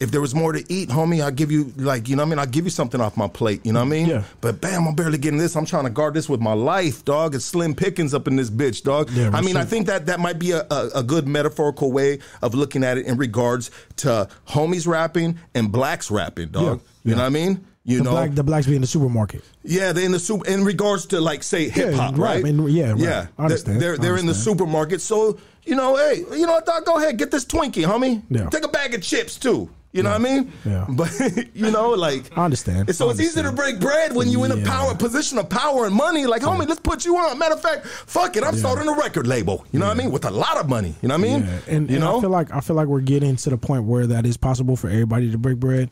If 0.00 0.10
there 0.10 0.20
was 0.22 0.34
more 0.34 0.52
to 0.52 0.64
eat, 0.72 0.88
homie, 0.88 1.22
I'll 1.22 1.30
give 1.30 1.52
you 1.52 1.74
like, 1.76 2.08
you 2.08 2.16
know 2.16 2.22
what 2.22 2.28
I 2.28 2.30
mean? 2.30 2.38
I'll 2.38 2.46
give 2.46 2.64
you 2.64 2.70
something 2.70 3.02
off 3.02 3.18
my 3.18 3.28
plate, 3.28 3.60
you 3.66 3.72
know 3.74 3.80
what 3.80 3.86
I 3.86 3.90
mean? 3.90 4.06
Yeah. 4.08 4.22
But 4.40 4.58
bam, 4.62 4.88
I'm 4.88 4.94
barely 4.94 5.18
getting 5.18 5.38
this. 5.38 5.54
I'm 5.56 5.66
trying 5.66 5.84
to 5.84 5.90
guard 5.90 6.14
this 6.14 6.26
with 6.26 6.40
my 6.40 6.54
life, 6.54 7.04
dog. 7.04 7.34
It's 7.34 7.44
slim 7.44 7.74
pickings 7.74 8.14
up 8.14 8.26
in 8.26 8.34
this 8.36 8.48
bitch, 8.48 8.82
dog. 8.82 9.10
Yeah, 9.10 9.28
I 9.34 9.42
mean, 9.42 9.58
I 9.58 9.64
think 9.64 9.86
that 9.88 10.06
that 10.06 10.18
might 10.18 10.38
be 10.38 10.52
a, 10.52 10.62
a, 10.70 10.88
a 10.96 11.02
good 11.02 11.28
metaphorical 11.28 11.92
way 11.92 12.20
of 12.40 12.54
looking 12.54 12.82
at 12.82 12.96
it 12.96 13.04
in 13.04 13.18
regards 13.18 13.70
to 13.96 14.26
homies 14.48 14.86
rapping 14.86 15.38
and 15.54 15.70
blacks 15.70 16.10
rapping, 16.10 16.48
dog. 16.48 16.80
Yeah, 17.04 17.10
You 17.10 17.16
know 17.16 17.20
what 17.22 17.26
I 17.26 17.30
mean? 17.30 17.66
You 17.84 17.98
The 17.98 18.04
know, 18.04 18.10
black 18.12 18.34
the 18.34 18.42
blacks 18.44 18.66
be 18.66 18.74
in 18.76 18.80
the 18.82 18.86
supermarket. 18.86 19.42
yeah, 19.64 19.92
they're 19.92 20.04
in 20.04 20.12
the 20.12 20.18
super 20.18 20.46
in 20.46 20.64
regards 20.64 21.06
to 21.06 21.20
like 21.20 21.42
say 21.42 21.68
hip 21.68 21.92
hop, 21.94 22.12
right, 22.16 22.42
right? 22.42 22.44
and- 22.44 22.70
yeah, 22.70 22.90
right. 22.92 22.98
yeah. 23.00 23.26
I 23.38 23.44
understand. 23.44 23.80
They're 23.82 23.96
they're 23.98 24.16
in 24.18 24.26
the 24.26 24.34
supermarket, 24.34 25.00
so 25.02 25.38
you 25.64 25.74
know, 25.76 25.96
hey, 25.96 26.24
you 26.38 26.46
know, 26.46 26.52
what, 26.52 26.64
dog, 26.66 26.84
go 26.86 26.96
ahead, 26.96 27.18
get 27.18 27.30
this 27.30 27.44
Twinkie, 27.44 27.84
homie. 27.84 28.22
Yeah. 28.30 28.48
Take 28.50 28.64
a 28.64 28.68
bag 28.68 28.94
of 28.94 29.02
chips 29.02 29.36
too. 29.36 29.68
You 29.92 30.04
know 30.04 30.10
what 30.10 30.20
I 30.20 30.24
mean? 30.24 30.52
Yeah. 30.64 30.86
But 30.90 31.10
you 31.54 31.70
know, 31.70 31.90
like 31.90 32.36
I 32.38 32.44
understand. 32.44 32.94
So 32.94 33.08
I 33.08 33.10
it's 33.10 33.20
easy 33.20 33.42
to 33.42 33.50
break 33.50 33.80
bread 33.80 34.14
when 34.14 34.28
you're 34.28 34.46
in 34.46 34.52
a 34.52 34.64
power 34.64 34.94
position 34.94 35.38
of 35.38 35.48
power 35.48 35.86
and 35.86 35.94
money. 35.94 36.26
Like, 36.26 36.42
homie, 36.42 36.68
let's 36.68 36.80
put 36.80 37.04
you 37.04 37.16
on. 37.16 37.38
Matter 37.38 37.54
of 37.54 37.62
fact, 37.62 37.86
fuck 37.86 38.36
it, 38.36 38.44
I'm 38.44 38.56
starting 38.56 38.88
a 38.88 38.92
record 38.94 39.26
label. 39.26 39.66
You 39.72 39.80
know 39.80 39.86
what 39.86 39.96
I 39.96 39.98
mean? 39.98 40.12
With 40.12 40.24
a 40.24 40.30
lot 40.30 40.56
of 40.58 40.68
money. 40.68 40.94
You 41.02 41.08
know 41.08 41.16
what 41.16 41.26
I 41.26 41.28
mean? 41.28 41.40
Yeah, 41.40 41.60
and, 41.66 41.90
you 41.90 41.96
and 41.96 42.04
know, 42.04 42.18
I 42.18 42.20
feel 42.20 42.30
like 42.30 42.52
I 42.52 42.60
feel 42.60 42.76
like 42.76 42.86
we're 42.86 43.00
getting 43.00 43.34
to 43.36 43.50
the 43.50 43.58
point 43.58 43.84
where 43.84 44.06
that 44.06 44.26
is 44.26 44.36
possible 44.36 44.76
for 44.76 44.88
everybody 44.88 45.30
to 45.32 45.38
break 45.38 45.58
bread. 45.58 45.90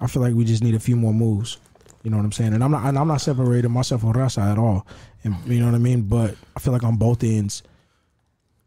I 0.00 0.06
feel 0.06 0.22
like 0.22 0.34
we 0.34 0.44
just 0.44 0.62
need 0.62 0.74
a 0.74 0.80
few 0.80 0.96
more 0.96 1.12
moves. 1.12 1.58
You 2.02 2.10
know 2.10 2.16
what 2.18 2.24
I'm 2.24 2.32
saying? 2.32 2.54
And 2.54 2.62
I'm 2.62 2.70
not 2.70 2.84
and 2.86 2.98
I'm 2.98 3.08
not 3.08 3.20
separating 3.20 3.70
myself 3.70 4.00
from 4.02 4.12
Raza 4.12 4.52
at 4.52 4.58
all. 4.58 4.86
And 5.24 5.36
you 5.46 5.60
know 5.60 5.66
what 5.66 5.74
I 5.74 5.78
mean? 5.78 6.02
But 6.02 6.36
I 6.56 6.60
feel 6.60 6.72
like 6.72 6.84
on 6.84 6.96
both 6.96 7.22
ends, 7.24 7.62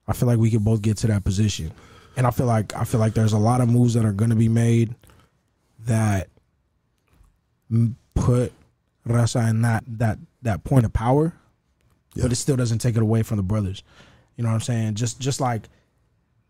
I 0.07 0.13
feel 0.13 0.27
like 0.27 0.37
we 0.37 0.51
could 0.51 0.63
both 0.63 0.81
get 0.81 0.97
to 0.97 1.07
that 1.07 1.23
position. 1.23 1.71
And 2.19 2.27
I 2.27 2.31
feel 2.31 2.47
like 2.47 2.75
I 2.75 2.83
feel 2.83 2.99
like 2.99 3.13
there's 3.13 3.31
a 3.31 3.37
lot 3.37 3.61
of 3.61 3.69
moves 3.69 3.93
that 3.93 4.03
are 4.03 4.11
going 4.11 4.29
to 4.29 4.35
be 4.35 4.49
made 4.49 4.93
that 5.85 6.27
put 8.13 8.51
Raza 9.07 9.49
in 9.49 9.61
that 9.61 9.85
that 9.87 10.19
that 10.41 10.65
point 10.65 10.83
of 10.83 10.91
power, 10.91 11.33
but 12.17 12.29
it 12.29 12.35
still 12.35 12.57
doesn't 12.57 12.79
take 12.79 12.97
it 12.97 13.01
away 13.01 13.23
from 13.23 13.37
the 13.37 13.43
brothers. 13.43 13.83
You 14.35 14.43
know 14.43 14.49
what 14.49 14.55
I'm 14.55 14.59
saying? 14.59 14.95
Just 14.95 15.21
just 15.21 15.39
like 15.39 15.69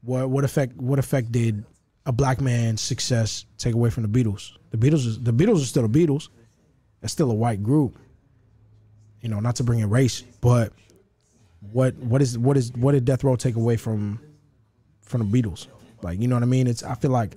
what 0.01 0.27
what 0.31 0.43
effect 0.43 0.75
what 0.77 0.97
effect 0.97 1.31
did 1.31 1.63
a 2.07 2.11
black 2.11 2.41
man's 2.41 2.81
success 2.81 3.45
take 3.59 3.75
away 3.75 3.91
from 3.91 4.01
the 4.01 4.09
Beatles? 4.09 4.53
The 4.71 4.77
Beatles 4.77 5.05
is, 5.05 5.21
the 5.21 5.31
Beatles 5.31 5.61
are 5.61 5.65
still 5.65 5.87
the 5.87 5.99
Beatles. 5.99 6.29
It's 7.03 7.13
still 7.13 7.29
a 7.29 7.35
white 7.35 7.61
group. 7.61 7.95
You 9.21 9.29
know, 9.29 9.39
not 9.39 9.57
to 9.57 9.63
bring 9.63 9.81
in 9.81 9.91
race, 9.91 10.23
but 10.41 10.73
what 11.71 11.93
what 11.97 12.23
is 12.23 12.39
what 12.39 12.57
is 12.57 12.73
what 12.73 12.93
did 12.93 13.05
Death 13.05 13.23
Row 13.23 13.35
take 13.35 13.55
away 13.55 13.77
from 13.77 14.19
from 15.09 15.29
the 15.29 15.41
Beatles? 15.41 15.67
Like, 16.01 16.19
you 16.19 16.27
know 16.27 16.35
what 16.35 16.43
I 16.43 16.47
mean? 16.47 16.67
It's 16.67 16.83
I 16.83 16.95
feel 16.95 17.11
like 17.11 17.35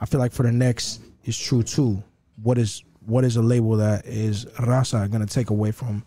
I 0.00 0.06
feel 0.06 0.20
like 0.20 0.32
for 0.32 0.44
the 0.44 0.52
next 0.52 1.00
is 1.24 1.38
true 1.38 1.62
too. 1.62 2.02
What 2.42 2.58
is 2.58 2.84
what 3.06 3.24
is 3.24 3.36
a 3.36 3.42
label 3.42 3.76
that 3.76 4.06
is 4.06 4.44
Raza 4.44 5.10
gonna 5.10 5.26
take 5.26 5.50
away 5.50 5.72
from 5.72 6.04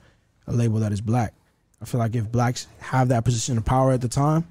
a 0.47 0.53
label 0.53 0.79
that 0.79 0.91
is 0.91 1.01
black? 1.01 1.33
I 1.81 1.85
feel 1.85 1.99
like 1.99 2.15
if 2.15 2.31
blacks 2.31 2.67
have 2.79 3.09
that 3.09 3.25
position 3.25 3.57
of 3.57 3.65
power 3.65 3.91
at 3.91 4.01
the 4.01 4.07
time, 4.07 4.47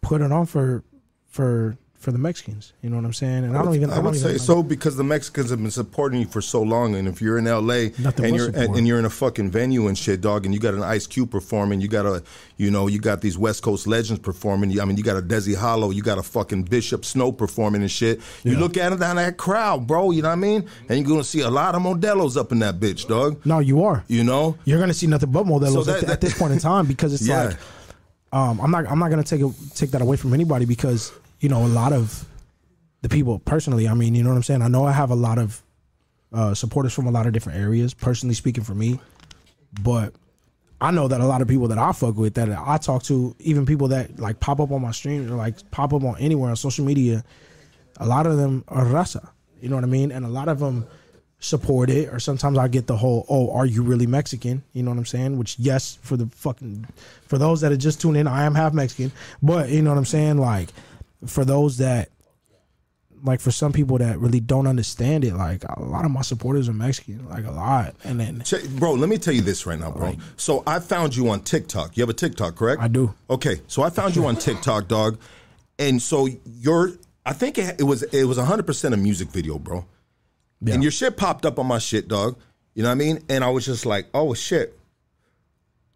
put 0.00 0.20
it 0.20 0.30
on 0.30 0.46
for 0.46 0.84
for 1.26 1.76
for 2.04 2.12
the 2.12 2.18
Mexicans. 2.18 2.72
You 2.82 2.90
know 2.90 2.96
what 2.96 3.04
I'm 3.06 3.12
saying? 3.12 3.44
And 3.44 3.56
I, 3.56 3.62
don't 3.64 3.74
even. 3.74 3.90
I 3.90 3.96
don't 3.96 4.04
would 4.04 4.14
even, 4.16 4.30
say 4.32 4.38
so 4.38 4.62
because 4.62 4.96
the 4.96 5.02
Mexicans 5.02 5.50
have 5.50 5.60
been 5.60 5.70
supporting 5.70 6.20
you 6.20 6.26
for 6.26 6.40
so 6.42 6.62
long, 6.62 6.94
and 6.94 7.08
if 7.08 7.20
you're 7.20 7.38
in 7.38 7.46
LA 7.46 7.88
Nothing 7.98 8.26
and 8.26 8.36
you're 8.36 8.52
support. 8.52 8.76
and 8.78 8.86
you're 8.86 8.98
in 8.98 9.04
a 9.06 9.10
fucking 9.10 9.50
venue 9.50 9.88
and 9.88 9.96
shit, 9.98 10.20
dog, 10.20 10.44
and 10.44 10.54
you 10.54 10.60
got 10.60 10.74
an 10.74 10.82
Ice 10.82 11.06
Cube 11.06 11.30
performing, 11.30 11.80
you 11.80 11.88
got 11.88 12.06
a, 12.06 12.22
you 12.58 12.70
know, 12.70 12.86
you 12.86 12.98
got 13.00 13.20
these 13.22 13.36
West 13.36 13.62
Coast 13.62 13.86
legends 13.86 14.20
performing. 14.20 14.78
I 14.78 14.84
mean, 14.84 14.96
you 14.96 15.02
got 15.02 15.16
a 15.16 15.22
Desi 15.22 15.56
Hollow, 15.56 15.90
you 15.90 16.02
got 16.02 16.18
a 16.18 16.22
fucking 16.22 16.64
Bishop 16.64 17.04
Snow 17.04 17.32
performing 17.32 17.80
and 17.82 17.90
shit. 17.90 18.20
You 18.44 18.52
Yeah. 18.52 18.58
look 18.60 18.76
at 18.76 18.92
it 18.92 19.00
down 19.00 19.16
that 19.16 19.36
crowd, 19.38 19.86
bro. 19.86 20.10
You 20.10 20.22
know 20.22 20.28
what 20.28 20.32
I 20.34 20.36
mean? 20.36 20.66
And 20.88 20.98
you're 21.00 21.08
gonna 21.08 21.24
see 21.24 21.40
a 21.40 21.50
lot 21.50 21.74
of 21.74 21.82
Modelos 21.82 22.36
up 22.36 22.52
in 22.52 22.58
that 22.60 22.78
bitch, 22.78 23.08
dog. 23.08 23.40
No, 23.46 23.58
you 23.60 23.82
are. 23.82 24.04
You 24.08 24.22
know? 24.24 24.56
You're 24.64 24.78
gonna 24.78 24.94
see 24.94 25.06
nothing 25.06 25.32
but 25.32 25.46
Modelos 25.46 25.72
So 25.72 25.80
at, 25.80 25.86
that- 25.86 26.00
th- 26.00 26.12
at 26.12 26.20
this 26.20 26.38
point 26.38 26.52
in 26.52 26.58
time 26.58 26.86
because 26.86 27.14
it's 27.14 27.26
Yeah. 27.26 27.44
like, 27.46 27.56
um, 28.32 28.60
I'm 28.60 28.70
not 28.70 28.90
I'm 28.90 28.98
not 28.98 29.10
gonna 29.10 29.22
take 29.22 29.40
it, 29.40 29.52
take 29.76 29.92
that 29.92 30.02
away 30.02 30.16
from 30.16 30.34
anybody 30.34 30.64
because 30.64 31.12
you 31.44 31.50
know 31.50 31.62
a 31.62 31.68
lot 31.68 31.92
of 31.92 32.26
the 33.02 33.10
people 33.10 33.38
personally. 33.38 33.86
I 33.86 33.92
mean, 33.92 34.14
you 34.14 34.22
know 34.22 34.30
what 34.30 34.36
I'm 34.36 34.42
saying. 34.42 34.62
I 34.62 34.68
know 34.68 34.86
I 34.86 34.92
have 34.92 35.10
a 35.10 35.14
lot 35.14 35.36
of 35.36 35.62
uh, 36.32 36.54
supporters 36.54 36.94
from 36.94 37.06
a 37.06 37.10
lot 37.10 37.26
of 37.26 37.34
different 37.34 37.58
areas. 37.58 37.92
Personally 37.92 38.34
speaking, 38.34 38.64
for 38.64 38.74
me, 38.74 38.98
but 39.82 40.14
I 40.80 40.90
know 40.90 41.06
that 41.06 41.20
a 41.20 41.26
lot 41.26 41.42
of 41.42 41.48
people 41.48 41.68
that 41.68 41.76
I 41.76 41.92
fuck 41.92 42.16
with, 42.16 42.32
that 42.34 42.48
I 42.48 42.78
talk 42.78 43.02
to, 43.04 43.36
even 43.40 43.66
people 43.66 43.88
that 43.88 44.18
like 44.18 44.40
pop 44.40 44.58
up 44.58 44.72
on 44.72 44.80
my 44.80 44.92
stream 44.92 45.30
or 45.30 45.36
like 45.36 45.70
pop 45.70 45.92
up 45.92 46.02
on 46.02 46.16
anywhere 46.18 46.48
on 46.48 46.56
social 46.56 46.86
media, 46.86 47.22
a 47.98 48.06
lot 48.06 48.26
of 48.26 48.38
them 48.38 48.64
are 48.68 48.86
raza. 48.86 49.28
You 49.60 49.68
know 49.68 49.76
what 49.76 49.84
I 49.84 49.88
mean? 49.88 50.12
And 50.12 50.24
a 50.24 50.30
lot 50.30 50.48
of 50.48 50.60
them 50.60 50.86
support 51.40 51.90
it, 51.90 52.08
or 52.08 52.20
sometimes 52.20 52.56
I 52.56 52.68
get 52.68 52.86
the 52.86 52.96
whole, 52.96 53.26
"Oh, 53.28 53.52
are 53.52 53.66
you 53.66 53.82
really 53.82 54.06
Mexican?" 54.06 54.62
You 54.72 54.82
know 54.82 54.92
what 54.92 54.98
I'm 54.98 55.04
saying? 55.04 55.36
Which, 55.36 55.58
yes, 55.58 55.98
for 56.00 56.16
the 56.16 56.26
fucking 56.28 56.86
for 57.28 57.36
those 57.36 57.60
that 57.60 57.70
are 57.70 57.76
just 57.76 58.00
tuned 58.00 58.16
in, 58.16 58.26
I 58.26 58.44
am 58.44 58.54
half 58.54 58.72
Mexican, 58.72 59.12
but 59.42 59.68
you 59.68 59.82
know 59.82 59.90
what 59.90 59.98
I'm 59.98 60.06
saying? 60.06 60.38
Like 60.38 60.70
for 61.26 61.44
those 61.44 61.78
that 61.78 62.10
like 63.24 63.40
for 63.40 63.50
some 63.50 63.72
people 63.72 63.96
that 63.98 64.18
really 64.18 64.40
don't 64.40 64.66
understand 64.66 65.24
it, 65.24 65.34
like 65.34 65.64
a 65.64 65.82
lot 65.82 66.04
of 66.04 66.10
my 66.10 66.20
supporters 66.20 66.68
are 66.68 66.74
Mexican, 66.74 67.26
like 67.28 67.46
a 67.46 67.50
lot, 67.50 67.94
and 68.04 68.20
then 68.20 68.42
bro, 68.78 68.92
let 68.92 69.08
me 69.08 69.16
tell 69.16 69.34
you 69.34 69.40
this 69.40 69.66
right 69.66 69.78
now, 69.78 69.90
bro. 69.90 70.14
So 70.36 70.62
I 70.66 70.78
found 70.78 71.16
you 71.16 71.30
on 71.30 71.40
TikTok. 71.40 71.96
You 71.96 72.02
have 72.02 72.10
a 72.10 72.14
TikTok, 72.14 72.54
correct? 72.56 72.82
I 72.82 72.88
do. 72.88 73.14
Okay, 73.30 73.60
so 73.66 73.82
I 73.82 73.90
found 73.90 74.14
you 74.14 74.26
on 74.26 74.36
TikTok, 74.36 74.88
dog, 74.88 75.18
and 75.78 76.00
so 76.00 76.28
you're. 76.44 76.92
I 77.26 77.32
think 77.32 77.56
it, 77.56 77.80
it 77.80 77.84
was 77.84 78.02
it 78.02 78.24
was 78.24 78.36
100 78.36 78.66
percent 78.66 78.92
a 78.92 78.98
music 78.98 79.28
video, 79.28 79.58
bro. 79.58 79.86
Yeah. 80.60 80.74
And 80.74 80.82
your 80.82 80.92
shit 80.92 81.16
popped 81.16 81.46
up 81.46 81.58
on 81.58 81.66
my 81.66 81.78
shit, 81.78 82.08
dog. 82.08 82.38
You 82.74 82.82
know 82.82 82.90
what 82.90 82.92
I 82.92 82.96
mean? 82.96 83.20
And 83.28 83.42
I 83.42 83.50
was 83.50 83.64
just 83.64 83.86
like, 83.86 84.06
oh 84.12 84.34
shit. 84.34 84.78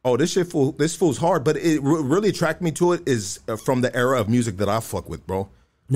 Oh, 0.04 0.16
this 0.16 0.32
shit 0.32 0.46
fool. 0.46 0.72
This 0.72 0.94
fool's 0.94 1.18
hard, 1.18 1.44
but 1.44 1.56
it 1.56 1.82
re- 1.82 2.02
really 2.02 2.28
attracted 2.28 2.64
me 2.64 2.70
to 2.72 2.92
it 2.92 3.02
is 3.06 3.40
uh, 3.48 3.56
from 3.56 3.80
the 3.80 3.94
era 3.94 4.20
of 4.20 4.28
music 4.28 4.56
that 4.58 4.68
I 4.68 4.80
fuck 4.80 5.08
with, 5.08 5.26
bro. 5.26 5.48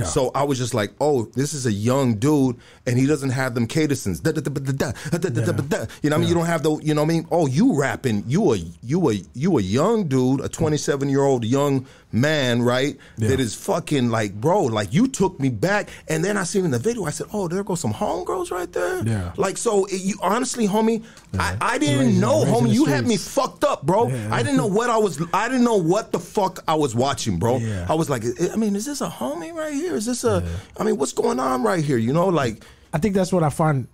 So 0.05 0.31
I 0.35 0.45
was 0.45 0.57
just 0.59 0.73
like, 0.73 0.91
oh, 1.01 1.27
this 1.35 1.53
is 1.53 1.67
a 1.67 1.73
young 1.73 2.15
dude, 2.17 2.57
and 2.87 2.99
he 2.99 3.07
doesn't 3.07 3.31
have 3.31 3.55
them 3.55 3.67
cadences. 3.67 4.23
You 4.25 4.33
know 4.33 4.41
what 4.41 6.13
I 6.13 6.17
mean? 6.17 6.29
You 6.29 6.35
don't 6.35 6.47
have 6.47 6.63
the, 6.63 6.77
you 6.83 6.95
know 6.95 7.03
what 7.03 7.11
I 7.11 7.15
mean? 7.15 7.27
Oh, 7.31 7.47
you 7.47 7.79
rapping, 7.79 8.25
you 8.27 8.55
a 8.55 8.57
you 8.83 9.11
a 9.11 9.23
you 9.35 9.59
a 9.59 9.63
young 9.63 10.09
dude, 10.09 10.41
a 10.41 10.49
27 10.49 11.09
year 11.11 11.23
old 11.23 11.45
young 11.45 11.87
man, 12.13 12.63
right? 12.63 12.97
Yeah. 13.17 13.29
That 13.29 13.41
is 13.41 13.55
fucking 13.55 14.11
like, 14.11 14.35
bro, 14.35 14.63
like 14.65 14.93
you 14.93 15.09
took 15.09 15.39
me 15.41 15.49
back, 15.51 15.89
and 16.09 16.25
then 16.25 16.37
I 16.37 16.45
seen 16.45 16.65
in 16.65 16.71
the 16.71 16.79
video, 16.79 17.05
I 17.05 17.11
said, 17.11 17.27
oh, 17.33 17.49
there 17.49 17.63
go 17.65 17.75
some 17.75 17.93
homegirls 17.93 18.51
right 18.51 18.71
there. 18.73 19.03
Yeah. 19.07 19.33
Like 19.37 19.57
so, 19.57 19.85
it, 19.87 20.01
you 20.03 20.17
honestly, 20.23 20.67
homie, 20.67 21.05
yeah. 21.33 21.57
I, 21.61 21.75
I 21.75 21.79
didn't 21.79 21.99
raising, 22.07 22.21
know, 22.21 22.45
homie, 22.45 22.73
you 22.73 22.85
had 22.87 23.07
me 23.07 23.17
fucked 23.17 23.65
up, 23.65 23.83
bro. 23.83 24.09
Yeah. 24.09 24.35
I 24.35 24.43
didn't 24.43 24.57
know 24.57 24.67
what 24.67 24.91
I 24.91 24.99
was, 24.99 25.23
I 25.33 25.49
didn't 25.49 25.65
know 25.65 25.77
what 25.77 26.13
the 26.13 26.19
fuck 26.19 26.63
I 26.69 26.75
was 26.75 26.95
watching, 26.95 27.39
bro. 27.39 27.61
I 27.89 27.95
was 27.95 28.09
like, 28.11 28.25
I 28.53 28.57
mean, 28.57 28.77
is 28.77 28.87
this 28.87 29.01
a 29.01 29.09
homie 29.09 29.53
right? 29.53 29.82
Is 29.87 30.07
this 30.07 30.25
a? 30.25 30.47
I 30.79 30.85
mean, 30.85 30.97
what's 30.97 31.13
going 31.13 31.39
on 31.41 31.63
right 31.63 31.85
here? 31.85 31.99
You 31.99 32.13
know, 32.13 32.29
like, 32.29 32.65
I 32.93 32.99
think 32.99 33.15
that's 33.15 33.33
what 33.33 33.43
I 33.43 33.51
find 33.51 33.87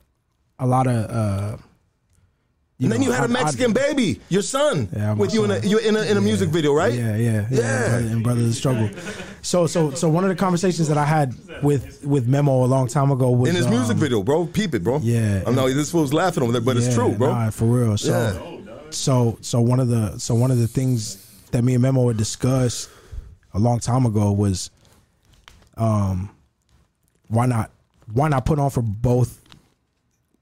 a 0.58 0.66
lot 0.66 0.86
of. 0.86 1.10
uh 1.10 1.56
and 2.80 2.92
then 2.92 3.00
know, 3.00 3.06
you 3.06 3.12
had 3.12 3.20
a 3.20 3.22
I- 3.22 3.40
I- 3.40 3.42
Mexican 3.44 3.72
baby, 3.72 4.20
your 4.28 4.42
son, 4.42 4.88
Yeah, 4.94 5.14
with 5.14 5.34
you 5.34 5.42
in 5.44 5.50
a 5.50 5.58
you 5.66 5.78
in 5.78 5.96
a, 5.96 6.02
in 6.02 6.16
a 6.16 6.20
music 6.20 6.48
video, 6.50 6.72
right? 6.72 6.94
Yeah, 6.94 7.16
yeah, 7.16 7.46
yeah. 7.50 7.58
Yeah. 7.60 7.96
And, 7.96 8.22
brother, 8.22 8.40
and 8.40 8.50
of 8.50 8.54
struggle. 8.54 8.88
So, 9.42 9.66
so, 9.66 9.90
so 9.90 10.08
one 10.08 10.22
of 10.22 10.30
the 10.30 10.36
conversations 10.36 10.86
that 10.86 10.96
I 10.96 11.04
had 11.04 11.34
with 11.60 12.04
with 12.04 12.28
Memo 12.28 12.64
a 12.64 12.66
long 12.66 12.86
time 12.86 13.10
ago 13.10 13.30
was 13.32 13.50
In 13.50 13.56
his 13.56 13.66
music 13.66 13.94
um, 13.94 14.00
video, 14.00 14.22
bro. 14.22 14.46
Peep 14.46 14.74
it, 14.76 14.84
bro. 14.84 15.00
Yeah. 15.02 15.42
I 15.44 15.50
know 15.50 15.68
this 15.72 15.90
fool's 15.90 16.12
laughing 16.14 16.44
over 16.44 16.52
there, 16.52 16.60
but 16.60 16.76
it's 16.76 16.94
true, 16.94 17.10
bro. 17.16 17.32
Nah, 17.32 17.50
for 17.50 17.64
real. 17.64 17.98
So, 17.98 18.12
Yeah. 18.12 18.80
so, 18.90 19.38
so 19.40 19.60
one 19.60 19.80
of 19.80 19.88
the 19.88 20.16
so 20.20 20.36
one 20.36 20.52
of 20.52 20.58
the 20.58 20.68
things 20.68 21.16
that 21.50 21.62
me 21.64 21.74
and 21.74 21.82
Memo 21.82 22.06
had 22.06 22.16
discussed 22.16 22.90
a 23.54 23.58
long 23.58 23.80
time 23.80 24.06
ago 24.06 24.30
was, 24.30 24.70
um, 25.78 26.30
why 27.28 27.46
not 27.46 27.70
why 28.12 28.28
not 28.28 28.44
put 28.44 28.58
on 28.58 28.70
for 28.70 28.82
both 28.82 29.42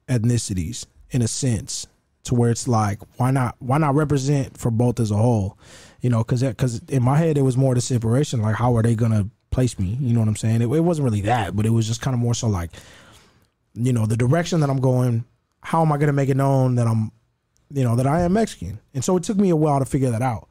ethnicities 0.09 0.87
in 1.11 1.23
a 1.23 1.29
sense 1.29 1.87
to 2.25 2.35
where 2.35 2.51
it's 2.51 2.67
like 2.67 2.99
why 3.17 3.31
not 3.31 3.55
why 3.61 3.79
not 3.79 3.95
represent 3.95 4.57
for 4.57 4.71
both 4.71 4.99
as 4.99 5.11
a 5.11 5.17
whole 5.17 5.59
you 6.01 6.11
know 6.11 6.19
because 6.19 6.43
because 6.43 6.81
in 6.89 7.03
my 7.03 7.17
head 7.17 7.39
it 7.39 7.43
was 7.43 7.57
more 7.57 7.75
the 7.75 7.81
separation 7.81 8.41
like 8.41 8.55
how 8.55 8.77
are 8.77 8.83
they 8.83 8.95
gonna 8.95 9.29
place 9.57 9.79
me. 9.79 9.97
You 10.01 10.13
know 10.13 10.21
what 10.21 10.29
I'm 10.29 10.37
saying? 10.37 10.61
It, 10.61 10.67
it 10.67 10.81
wasn't 10.81 11.07
really 11.07 11.23
that, 11.23 11.57
but 11.57 11.65
it 11.65 11.71
was 11.71 11.87
just 11.87 12.03
kind 12.03 12.15
of 12.15 12.21
more 12.21 12.35
so 12.35 12.47
like, 12.47 12.73
you 13.73 13.91
know, 13.91 14.05
the 14.05 14.17
direction 14.17 14.61
that 14.61 14.69
I'm 14.69 14.81
going. 14.81 15.25
How 15.63 15.81
am 15.83 15.91
I 15.91 15.97
to 15.97 16.13
make 16.13 16.29
it 16.29 16.37
known 16.37 16.77
that 16.77 16.87
I'm, 16.87 17.11
you 17.73 17.83
know, 17.83 17.97
that 17.97 18.07
I 18.07 18.21
am 18.21 18.35
Mexican? 18.35 18.79
And 18.95 19.03
so 19.03 19.17
it 19.17 19.25
took 19.25 19.39
me 19.39 19.49
a 19.49 19.57
while 19.57 19.81
to 19.81 19.87
figure 19.87 20.11
that 20.11 20.23
out. 20.23 20.49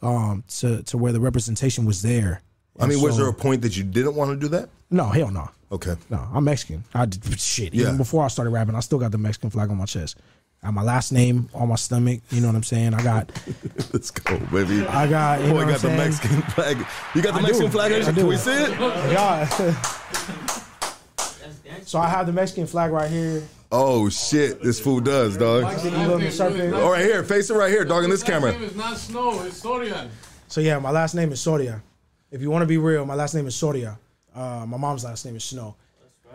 Um, 0.00 0.44
to 0.60 0.82
to 0.84 0.96
where 0.96 1.12
the 1.12 1.20
representation 1.20 1.84
was 1.84 2.02
there. 2.02 2.40
I 2.80 2.86
mean, 2.86 2.94
And 2.98 3.02
was 3.02 3.16
there 3.16 3.28
a 3.28 3.32
point 3.34 3.62
that 3.62 3.76
you 3.76 3.84
didn't 3.84 4.14
want 4.14 4.30
to 4.30 4.36
do 4.36 4.48
that? 4.48 4.68
no? 4.90 5.06
Hell 5.06 5.30
no. 5.30 5.48
Okay. 5.70 5.94
No, 6.08 6.26
I'm 6.32 6.44
Mexican. 6.44 6.82
I 6.94 7.04
did 7.04 7.38
shit. 7.38 7.74
Even 7.74 7.92
Yeah. 7.92 7.96
before 7.98 8.24
I 8.24 8.28
started 8.28 8.50
rapping, 8.52 8.74
I 8.74 8.80
still 8.80 8.98
got 8.98 9.12
the 9.12 9.18
Mexican 9.18 9.50
flag 9.50 9.68
on 9.70 9.76
my 9.76 9.84
chest. 9.84 10.16
I 10.62 10.66
have 10.66 10.74
my 10.74 10.82
last 10.82 11.12
name 11.12 11.48
on 11.54 11.68
my 11.68 11.76
stomach. 11.76 12.20
You 12.30 12.40
know 12.40 12.48
what 12.48 12.56
I'm 12.56 12.62
saying? 12.64 12.94
I 12.94 13.02
got, 13.02 13.30
Let's 13.92 14.10
go, 14.10 14.38
baby. 14.50 14.84
I 14.86 15.06
got. 15.06 15.40
You 15.40 15.48
know 15.48 15.52
Boy, 15.54 15.60
I'm 15.60 15.66
got 15.68 15.74
the 15.74 15.78
saying? 15.88 15.96
Mexican 15.98 16.42
flag. 16.42 16.78
You 17.14 17.22
got 17.22 17.34
the 17.34 17.40
I 17.40 17.42
Mexican 17.42 17.66
do. 17.66 17.72
flag? 17.72 17.92
I 17.92 18.00
Can 18.02 18.14
do. 18.14 18.26
we 18.26 18.36
see 18.36 18.50
it? 18.52 18.70
Yeah. 19.12 19.46
so 21.84 21.98
I 22.00 22.08
have 22.08 22.26
the 22.26 22.32
Mexican 22.32 22.66
flag 22.66 22.90
right 22.90 23.10
here. 23.10 23.42
Oh 23.70 24.08
shit! 24.08 24.62
This 24.62 24.80
fool 24.80 25.00
does, 25.00 25.36
dog. 25.36 25.64
The 25.82 25.88
eagle 25.88 26.14
and 26.14 26.22
the 26.24 26.30
serpent. 26.32 26.74
All 26.74 26.92
right, 26.92 27.04
here, 27.04 27.22
face 27.22 27.50
it 27.50 27.54
right 27.54 27.70
here, 27.70 27.84
dog, 27.84 28.04
in 28.04 28.10
this 28.10 28.22
camera. 28.22 28.52
My 28.52 28.58
name 28.58 28.68
is 28.68 28.74
not 28.76 28.96
Snow, 28.96 29.42
it's 29.42 29.62
Sorian. 29.62 30.08
So 30.48 30.60
yeah, 30.62 30.78
my 30.78 30.90
last 30.90 31.14
name 31.14 31.30
is 31.32 31.40
Soria. 31.40 31.82
If 32.30 32.42
you 32.42 32.50
want 32.50 32.62
to 32.62 32.66
be 32.66 32.76
real, 32.76 33.06
my 33.06 33.14
last 33.14 33.34
name 33.34 33.46
is 33.46 33.56
Soria. 33.56 33.98
Uh, 34.34 34.66
my 34.66 34.76
mom's 34.76 35.04
last 35.04 35.24
name 35.24 35.36
is 35.36 35.44
Snow. 35.44 35.76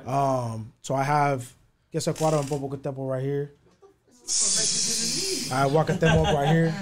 Um, 0.08 0.74
so 0.82 0.96
I 0.96 1.04
have 1.04 1.54
Queso 1.92 2.14
Cuadro 2.14 2.40
and 2.40 2.50
Popocatépetl 2.50 3.10
right 3.10 3.24
here. 3.24 3.52
I 5.52 5.60
have 5.60 5.72
Cuauhtémoc 5.72 6.34
right 6.34 6.50
here. 6.50 6.74